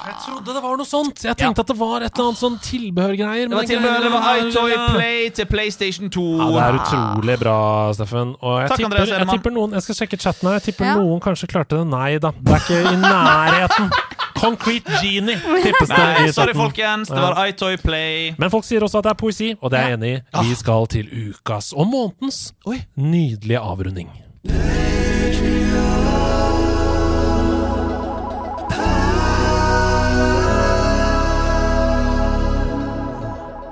Jeg 0.05 0.15
trodde 0.25 0.53
det 0.55 0.61
var 0.63 0.77
noe 0.79 0.87
sånt. 0.87 1.23
Jeg 1.25 1.37
tenkte 1.39 1.63
at 1.65 1.71
det 1.71 1.77
var 1.79 2.03
et 2.05 2.11
eller 2.15 2.29
annet 2.31 2.41
sånn 2.41 2.57
tilbehørgreier. 2.63 3.49
Det 3.51 3.57
var, 3.57 3.67
tilbehør, 3.69 4.05
det 4.05 4.11
var 4.13 4.41
iToy 4.41 4.75
Play 4.95 5.29
til 5.35 5.49
PlayStation 5.51 6.09
2. 6.13 6.25
Ja, 6.39 6.47
det 6.55 6.63
er 6.65 6.79
utrolig 6.79 7.37
bra, 7.41 7.57
Steffen. 7.97 8.35
Og 8.39 8.59
jeg, 8.61 8.69
Takk, 8.71 8.77
tipper, 8.79 9.01
Andreas 9.01 9.13
jeg 9.15 9.29
tipper 9.33 9.55
noen 9.55 9.75
Jeg 9.77 9.85
skal 9.87 9.99
sjekke 10.01 10.19
chatten 10.21 10.49
her. 10.49 10.59
Jeg 10.59 10.67
tipper 10.69 10.85
Ja. 10.91 10.95
noen 11.01 11.19
kanskje 11.23 11.49
klarte 11.51 11.79
det. 11.81 11.87
Nei 11.91 12.17
da. 12.19 12.31
Det 12.31 12.53
er 12.53 12.63
ikke 12.63 12.81
i 12.93 12.97
nærheten. 13.01 13.91
Concrete 14.39 14.99
Genie 15.01 15.37
tippes 15.63 15.89
det 15.89 15.97
Nei, 15.97 16.31
sorry, 16.35 16.53
folkens. 16.57 17.09
Det 17.09 17.21
var 17.21 17.39
iToy 17.47 17.77
Play. 17.81 18.33
Men 18.37 18.51
folk 18.53 18.67
sier 18.67 18.83
også 18.85 19.01
at 19.01 19.07
det 19.09 19.13
er 19.15 19.19
poesi, 19.19 19.51
og 19.59 19.71
det 19.73 19.79
er 19.79 19.93
jeg 19.93 19.99
enig 19.99 20.13
i. 20.17 20.21
Vi 20.49 20.59
skal 20.59 20.87
til 20.91 21.11
ukas 21.29 21.71
og 21.73 21.87
månedens 21.91 22.41
nydelige 22.95 23.59
avrunding. 23.63 24.11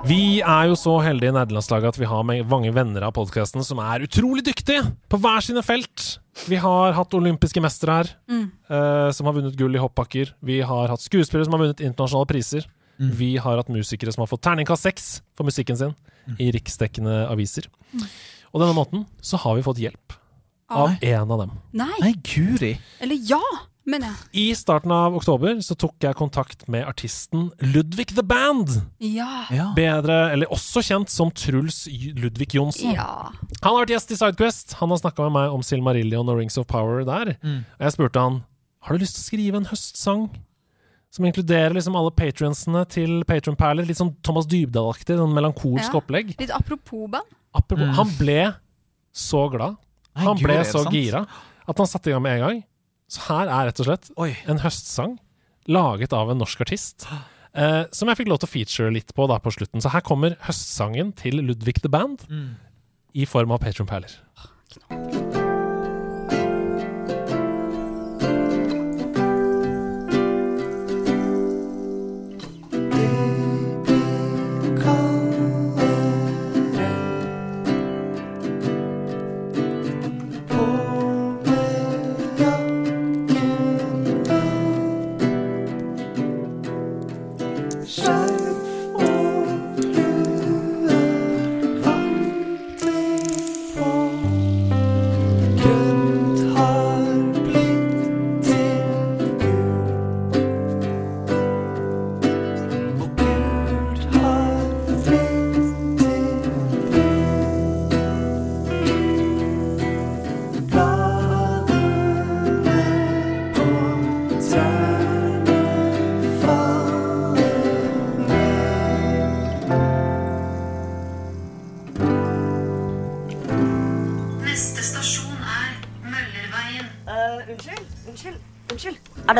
Vi 0.03 0.41
er 0.43 0.67
jo 0.67 0.75
så 0.75 0.97
heldige 1.03 1.31
i 1.31 1.35
nederlandslaget 1.35 1.93
at 1.93 1.97
vi 2.01 2.07
har 2.09 2.23
med- 2.27 2.47
mange 2.49 2.71
venner 2.75 3.03
av 3.07 3.13
podkasten 3.13 3.63
som 3.63 3.79
er 3.79 4.03
utrolig 4.03 4.43
dyktige 4.43 4.83
på 5.09 5.17
hver 5.19 5.39
sine 5.41 5.63
felt. 5.63 6.19
Vi 6.47 6.57
har 6.57 6.91
hatt 6.93 7.09
olympiske 7.13 7.61
mestere 7.61 8.03
her, 8.03 8.09
eh, 8.29 9.11
som 9.11 9.25
har 9.25 9.33
vunnet 9.33 9.55
gull 9.55 9.73
i 9.75 9.79
hoppbakker. 9.79 10.33
Vi 10.43 10.59
har 10.61 10.87
hatt 10.89 10.99
skuespillere 10.99 11.45
som 11.45 11.53
har 11.53 11.59
vunnet 11.59 11.79
internasjonale 11.79 12.27
priser. 12.27 12.65
Vi 12.99 13.37
har 13.37 13.55
hatt 13.57 13.69
musikere 13.69 14.11
som 14.13 14.21
har 14.21 14.27
fått 14.27 14.41
terningkast 14.41 14.83
seks 14.83 15.21
for 15.35 15.45
musikken 15.45 15.77
sin 15.77 15.95
i 16.37 16.51
riksdekkende 16.51 17.29
aviser. 17.29 17.65
Og 18.53 18.59
denne 18.61 18.75
måten 18.75 19.05
så 19.21 19.37
har 19.37 19.55
vi 19.55 19.61
fått 19.63 19.77
hjelp 19.79 20.13
av 20.69 20.97
en 21.01 21.31
av 21.31 21.39
dem. 21.39 21.51
Nei. 21.73 21.91
Nei, 22.01 22.13
guri. 22.13 22.77
Eller 23.01 23.15
ja, 23.15 23.41
mener 23.85 24.07
ja. 24.07 24.13
I 24.39 24.45
starten 24.55 24.91
av 24.95 25.15
oktober 25.17 25.57
så 25.65 25.75
tok 25.75 25.95
jeg 26.05 26.15
kontakt 26.15 26.67
med 26.71 26.85
artisten 26.87 27.49
Ludvig 27.61 28.13
The 28.15 28.23
Band. 28.23 28.69
Ja. 29.03 29.45
Ja. 29.51 29.73
Bedre, 29.75 30.31
eller 30.31 30.47
også 30.53 30.83
kjent 30.85 31.09
som 31.11 31.31
Truls 31.31 31.85
Ludvig 32.15 32.53
Johnsen. 32.55 32.93
Ja. 32.95 33.29
Han 33.61 33.73
har 33.75 33.81
vært 33.85 33.95
gjest 33.95 34.11
i 34.15 34.19
Sidequest. 34.19 34.73
Han 34.79 34.89
har 34.93 34.97
snakka 35.03 35.27
med 35.27 35.35
meg 35.35 35.51
om 35.57 35.61
Silmarillion 35.65 36.29
og 36.31 36.39
Rings 36.39 36.57
of 36.57 36.67
Power 36.67 37.03
der. 37.07 37.35
Og 37.43 37.83
jeg 37.87 37.95
spurte 37.97 38.19
han 38.23 38.41
Har 38.83 38.95
du 38.97 39.03
lyst 39.03 39.15
til 39.15 39.23
å 39.23 39.29
skrive 39.29 39.57
en 39.61 39.65
høstsang 39.69 40.25
som 41.13 41.25
inkluderer 41.29 41.75
liksom 41.77 41.95
alle 41.95 42.09
patronsene 42.11 42.81
til 42.89 43.21
Patronperler. 43.29 43.85
Litt 43.85 43.99
sånn 43.99 44.15
Thomas 44.25 44.47
Dybdahl-aktig, 44.49 45.13
sånn 45.19 45.31
melankolsk 45.35 45.93
Ja. 45.93 45.99
opplegg. 46.01 46.33
Litt 46.39 46.49
apropos 46.51 47.07
band. 47.07 47.23
Apropos, 47.53 47.95
Han 47.95 48.09
ble 48.17 48.55
så 49.13 49.43
glad. 49.51 49.75
Nei, 50.15 50.23
Han 50.25 50.37
guri, 50.37 50.43
ble 50.47 50.57
så 50.65 50.81
sant? 50.83 50.91
gira 50.95 51.27
at 51.67 51.77
han 51.77 51.85
satte 51.87 52.07
i 52.09 52.11
gang 52.13 52.21
med 52.23 52.41
en 52.41 52.47
gang. 52.47 52.63
Så 53.13 53.27
her 53.29 53.51
er 53.51 53.69
rett 53.69 53.81
og 53.83 53.87
slett 53.89 54.09
Oi. 54.17 54.31
en 54.49 54.61
høstsang 54.63 55.17
laget 55.69 56.13
av 56.17 56.31
en 56.33 56.41
norsk 56.41 56.63
artist. 56.65 57.05
Eh, 57.53 57.83
som 57.93 58.09
jeg 58.09 58.17
fikk 58.23 58.31
lov 58.31 58.41
til 58.41 58.49
å 58.49 58.53
feature 58.55 58.91
litt 58.91 59.13
på 59.15 59.27
da 59.29 59.37
på 59.39 59.53
slutten. 59.53 59.83
Så 59.83 59.91
her 59.93 60.01
kommer 60.01 60.33
høstsangen 60.47 61.13
til 61.15 61.37
Ludvig 61.45 61.79
the 61.83 61.89
Band 61.93 62.25
Mm. 62.29 62.55
i 63.13 63.25
form 63.29 63.51
av 63.53 63.59
Patronperler. 63.61 64.09
Er 64.89 65.32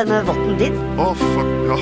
denne 0.04 0.20
votten 0.28 0.58
din? 0.60 0.76
Å, 1.00 1.12
fuck, 1.16 1.52
ja. 1.70 1.78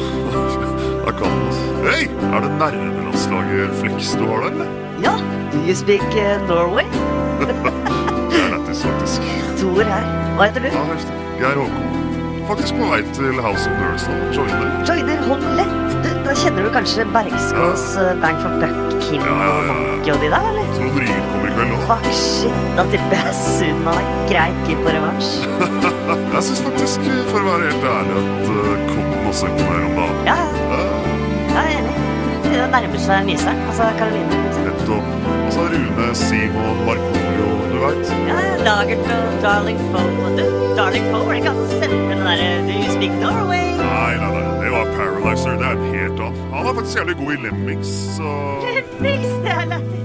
Det 1.05 1.13
kan 1.17 1.33
den. 1.33 1.61
Hei, 1.81 2.03
er 2.05 2.43
det 2.45 2.51
nerdelandslaget 2.59 3.73
Flex 3.79 4.11
du 4.19 4.27
har 4.29 4.45
der, 4.45 4.51
eller? 4.51 4.75
Ja. 5.01 5.15
Do 5.51 5.61
you 5.65 5.75
speak 5.75 6.05
uh, 6.13 6.37
Norway? 6.47 6.85
Det 7.41 8.37
er 8.37 8.53
lættis, 8.53 8.83
faktisk. 8.85 9.25
Tor 9.59 9.81
her. 9.89 10.05
Hva 10.37 10.47
heter 10.47 10.67
du? 10.67 10.69
Ja, 10.69 10.83
helst. 10.91 11.09
Geir 11.41 11.57
Håkon. 11.57 11.87
Faktisk 12.51 12.77
på 12.77 12.89
vei 12.91 13.01
til 13.15 13.41
House 13.41 13.65
of 13.69 13.81
Nerds 13.81 14.05
nå. 14.09 14.15
Joiner. 14.35 14.69
Joiner 14.87 15.25
Hollett. 15.25 15.75
Du, 16.05 16.09
da 16.25 16.35
kjenner 16.37 16.67
du 16.67 16.73
kanskje 16.73 17.05
Bergskås, 17.13 17.85
ja. 17.97 18.13
Bang 18.21 18.37
for 18.43 18.61
Buck, 18.61 18.97
Kim 19.03 19.21
Ja, 19.25 19.33
ja, 19.33 19.41
ja, 19.41 19.49
og 19.49 19.65
ja. 19.65 19.77
Monkey 19.81 20.13
og 20.13 20.21
de 20.21 20.29
der, 20.33 20.49
eller? 20.51 20.60
Trond 20.81 20.97
Ryen 20.97 21.25
kommer 21.31 21.47
i 21.47 21.51
kveld 21.53 21.69
nå. 21.69 21.79
Fuck 21.89 22.05
shit, 22.17 22.61
da 22.77 22.83
tipper 22.89 23.19
jeg 23.19 23.33
Sunna 23.37 23.91
er 23.99 24.07
greit 24.31 24.61
keen 24.65 24.79
på 24.81 24.93
revansj. 24.95 25.27
Jeg 26.33 26.41
syns 26.47 26.61
faktisk, 26.65 27.05
for 27.29 27.37
å 27.37 27.43
være 27.45 27.67
helt 27.69 27.85
ærlig, 27.91 28.21
at 28.21 28.47
uh, 28.49 28.71
Cotton 28.87 29.27
også 29.29 29.49
imponerer 29.51 29.85
om 29.85 29.99
dagen. 29.99 30.23
Ja, 30.25 30.37
ja, 30.71 30.79
jeg 31.51 31.61
er 31.61 31.75
enig. 31.75 31.93
Det 32.47 32.63
nærmer 32.73 33.03
seg 33.03 33.29
nyseren. 33.29 33.61
Altså 33.69 33.91
Karoline. 33.99 34.41
Nettopp. 34.65 35.13
Og 35.35 35.53
så 35.53 35.67
Rune, 35.75 36.09
Simon, 36.17 36.81
Markoolio, 36.87 37.53
du 37.69 37.77
veit. 37.83 38.13
Ja, 38.31 38.41
Dagert 38.65 39.13
og 39.19 39.39
Darling 39.45 39.85
Foe. 39.93 40.33
Du, 40.39 40.43
Darling 40.79 41.07
Foe, 41.11 41.23
var 41.27 41.31
det 41.35 41.39
ikke 41.43 41.53
han 41.53 41.61
som 41.61 41.85
sendte 41.85 42.03
den 42.09 42.25
derre 42.25 42.51
Do 42.65 42.81
you 42.81 42.91
speak 42.97 43.17
Norway? 43.21 43.71
Nei, 43.85 44.11
nei, 44.17 44.33
nei, 44.35 44.45
det 44.65 44.75
var 44.75 44.93
Paralyzer. 44.97 45.57
Det 45.61 45.69
er 45.69 45.77
en 45.77 45.89
helt 45.93 46.27
annen. 46.27 46.45
Han 46.57 46.71
er 46.71 46.79
faktisk 46.81 47.01
jævlig 47.03 47.19
god 47.21 47.33
i 47.37 47.41
Lemmings, 47.47 47.97
så 48.17 48.37
Lemmings, 48.79 49.35
det 49.45 49.59
er 49.59 49.67
lættis. 49.75 50.00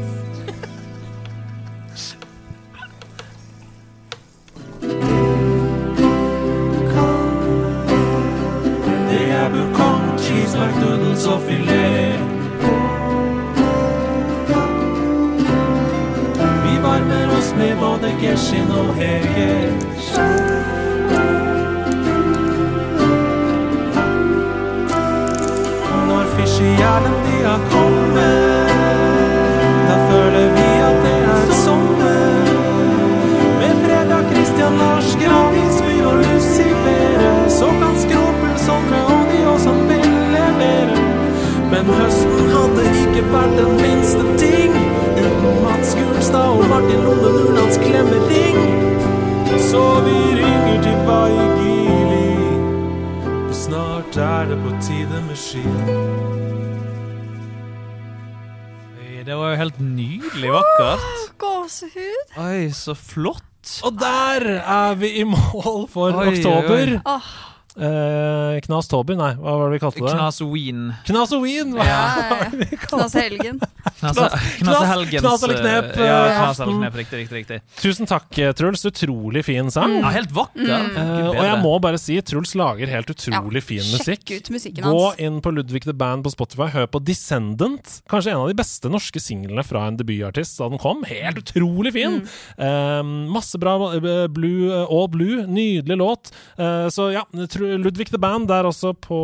Så 62.86 62.94
flott. 62.98 63.42
Og 63.86 63.96
der 63.98 64.46
er 64.62 64.94
vi 65.00 65.08
i 65.20 65.26
mål 65.26 65.86
for 65.90 66.14
Oi, 66.14 66.30
oktober. 66.30 66.96
Åh. 67.02 67.30
Eh, 67.76 68.35
Knas 68.64 68.88
Toby, 68.88 69.16
nei, 69.18 69.32
hva 69.38 69.56
var 69.60 69.70
det 69.70 69.76
vi 69.76 69.82
kalte 69.84 70.04
det? 70.04 70.14
Knas 70.16 70.40
Ween. 70.40 70.88
Knas-ween! 71.06 71.42
Wien! 71.46 71.74
hva 71.76 71.86
Ja, 71.86 72.00
var 72.30 72.50
det 72.50 72.62
vi 72.64 72.78
kalte 72.80 73.66
Knas 73.86 75.42
eller 75.42 75.60
knep, 75.60 75.96
eh, 75.96 76.06
Ja, 76.06 76.26
eh, 76.26 76.38
knas 76.38 76.60
eller 76.60 76.78
knep. 76.78 76.96
Riktig, 76.96 77.18
riktig. 77.18 77.36
riktig. 77.36 77.60
Tusen 77.80 78.06
takk, 78.06 78.38
eh, 78.38 78.52
Truls. 78.52 78.84
Utrolig 78.84 79.44
fin 79.44 79.70
sang. 79.70 79.98
Ja, 80.00 80.10
helt 80.14 80.30
vakker. 80.34 80.62
Mm. 80.66 80.96
Uh, 80.96 81.28
og 81.30 81.44
jeg 81.44 81.58
må 81.62 81.72
bare 81.82 81.98
si 82.00 82.18
Truls 82.22 82.54
lager 82.58 82.90
helt 82.90 83.10
utrolig 83.10 83.62
fin 83.64 83.82
musikk. 83.82 84.26
Sjekk 84.26 84.32
ut 84.36 84.50
musikken 84.56 84.86
hans. 84.86 84.94
Gå 84.94 85.26
inn 85.26 85.40
på 85.42 85.52
Ludvig 85.54 85.84
the 85.86 85.94
Band 85.96 86.26
på 86.26 86.32
Spotify, 86.34 86.68
hør 86.74 86.86
på 86.90 87.02
Descendant. 87.04 88.00
Kanskje 88.10 88.34
en 88.34 88.44
av 88.44 88.50
de 88.50 88.58
beste 88.58 88.90
norske 88.92 89.22
singlene 89.22 89.64
fra 89.66 89.86
en 89.88 89.98
debutartist 89.98 90.58
da 90.60 90.68
den 90.72 90.82
kom. 90.82 91.04
Helt 91.08 91.40
utrolig 91.42 91.94
fin! 91.96 92.20
Eh, 92.56 93.02
masse 93.32 93.58
bra 93.58 93.76
eh, 93.96 94.26
blue, 94.32 94.70
eh, 94.70 94.86
All 94.86 95.08
Blue. 95.12 95.46
Nydelig 95.46 95.96
låt. 95.96 96.32
Uh, 96.58 96.88
så 96.92 97.10
ja, 97.14 97.24
Ludvig 97.32 98.10
the 98.10 98.18
Band 98.18 98.45
der 98.48 98.68
også 98.68 98.92
på, 98.94 99.18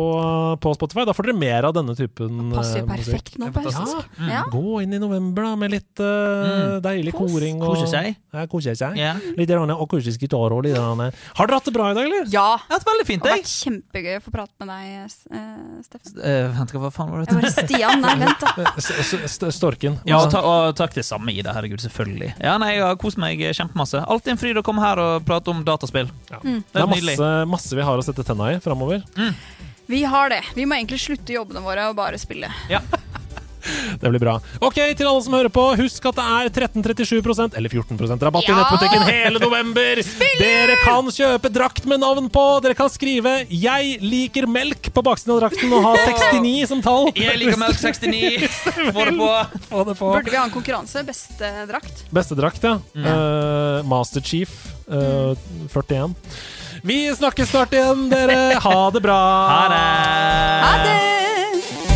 på 0.61 0.73
Spotify. 0.77 1.05
Da 1.07 1.15
får 1.15 1.29
dere 1.29 1.39
mer 1.39 1.67
av 1.69 1.75
denne 1.77 1.95
typen 1.97 2.51
Passer 2.53 2.81
jo 2.81 2.85
eh, 2.85 2.91
musikk. 2.91 3.03
perfekt 3.03 3.39
nå 3.41 3.49
faktisk. 3.55 4.09
Ja. 4.19 4.29
Ja. 4.33 4.43
Gå 4.51 4.81
inn 4.83 4.95
i 4.95 5.01
november 5.01 5.47
da 5.47 5.53
med 5.59 5.73
litt 5.73 6.03
eh, 6.03 6.77
deilig 6.83 7.13
Kos. 7.15 7.31
koring. 7.33 7.61
Og, 7.61 7.75
Kose 7.75 7.89
seg. 7.91 8.13
Ja, 8.33 8.45
kose 8.49 8.73
seg. 8.77 8.97
Yeah. 8.97 9.19
Litt 9.37 9.51
akustisk 9.53 10.23
gitar 10.25 10.53
og 10.55 10.63
litt. 10.65 10.77
Har 10.77 11.49
dere 11.49 11.59
hatt 11.59 11.67
det 11.69 11.73
bra 11.75 11.91
i 11.91 11.97
dag, 11.97 12.07
eller? 12.07 12.29
Ja. 12.33 12.47
Det 12.63 12.73
har 12.73 12.81
vært 12.81 12.89
veldig 12.91 13.07
fint, 13.07 13.23
Det 13.23 13.31
har 13.33 13.41
vært 13.41 13.53
kjempegøy 13.53 14.15
å 14.17 14.23
få 14.23 14.33
prate 14.33 14.63
med 14.63 14.71
deg, 14.73 14.93
eh, 15.37 15.51
Steffen. 15.85 16.15
Uh, 16.17 16.57
vent, 16.57 16.73
hva 16.73 16.91
faen 16.93 17.11
var 17.13 17.23
Jeg 17.23 17.29
det? 17.29 17.37
bare 17.39 17.67
Stian, 17.67 18.03
nei, 18.03 18.13
vent, 18.23 18.43
da. 18.43 19.51
Storken. 19.59 19.99
Ja, 20.09 20.19
og, 20.23 20.31
ta, 20.33 20.41
og 20.41 20.75
takk 20.79 20.95
til 20.97 21.05
samme, 21.05 21.33
Ida. 21.35 21.53
Herregud, 21.55 21.81
selvfølgelig. 21.83 22.33
Ja, 22.41 22.57
nei, 22.61 22.73
Jeg 22.77 22.85
har 22.87 22.97
kost 23.01 23.21
meg 23.21 23.41
kjempemasse. 23.53 24.01
Alltid 24.09 24.33
en 24.35 24.41
fryd 24.41 24.59
å 24.61 24.65
komme 24.65 24.83
her 24.83 25.01
og 25.01 25.27
prate 25.27 25.53
om 25.53 25.61
dataspill. 25.67 26.09
Ja. 26.31 26.41
Mm. 26.41 26.61
Det 26.65 26.81
er 26.81 26.89
nydelig. 26.89 27.17
masse, 27.19 27.31
masse 27.53 27.77
vi 27.77 27.85
har 27.85 28.01
å 28.01 28.05
sette 28.05 28.25
tenna 28.25 28.49
i 28.55 28.59
framover. 28.63 29.03
Vi 29.85 30.03
har 30.03 30.29
det. 30.31 30.41
Vi 30.55 30.65
må 30.65 30.77
egentlig 30.77 31.01
slutte 31.03 31.35
jobbene 31.35 31.63
våre 31.63 31.89
og 31.91 31.97
bare 31.99 32.19
spille. 32.21 32.49
Det 33.99 34.09
blir 34.09 34.19
bra. 34.19 34.33
Ok, 34.59 34.75
til 34.75 35.07
alle 35.07 35.21
som 35.23 35.35
hører 35.37 35.51
på, 35.53 35.63
husk 35.79 36.05
at 36.09 36.17
det 36.17 36.23
er 36.35 36.49
13-37 36.67 37.55
eller 37.55 37.71
14% 37.71 38.25
rabatt 38.27 38.43
i 38.43 38.51
Ja! 38.51 38.57
nettbutikken 38.59 39.05
hele 39.07 39.39
november! 39.39 40.01
Dere 40.41 40.75
kan 40.83 41.07
kjøpe 41.13 41.51
drakt 41.53 41.87
med 41.87 42.01
navn 42.03 42.27
på. 42.33 42.43
Dere 42.65 42.75
kan 42.75 42.91
skrive 42.91 43.45
'Jeg 43.47 44.01
liker 44.03 44.49
melk' 44.51 44.89
på 44.93 45.03
baksiden 45.05 45.35
av 45.35 45.45
drakten 45.45 45.71
og 45.77 45.85
ha 45.85 45.93
69 46.09 46.67
som 46.73 46.81
tall. 46.83 47.11
Jeg 47.15 47.39
liker 47.39 47.61
melk 47.61 47.79
69. 47.79 48.49
Få 48.91 49.05
det 49.07 49.15
på. 49.21 49.29
Få 49.69 49.85
det 49.87 49.95
på. 50.01 50.11
Burde 50.11 50.33
vi 50.33 50.41
ha 50.41 50.43
en 50.49 50.51
konkurranse? 50.57 51.05
Beste 51.07 51.53
drakt? 51.69 52.03
Beste 52.11 52.35
drakt, 52.35 52.67
ja. 52.67 52.75
Eh, 52.97 53.79
Master 53.87 54.21
Chief 54.21 54.51
uh, 54.91 55.37
41. 55.71 56.17
Vi 56.85 57.15
snakkes 57.15 57.49
snart 57.49 57.73
igjen, 57.73 58.09
dere. 58.11 58.59
Ha 58.59 58.89
det 58.91 58.99
bra. 59.01 59.19
Ha 59.47 59.67
det. 59.71 59.83
Ha 60.67 60.73
det. 60.83 61.92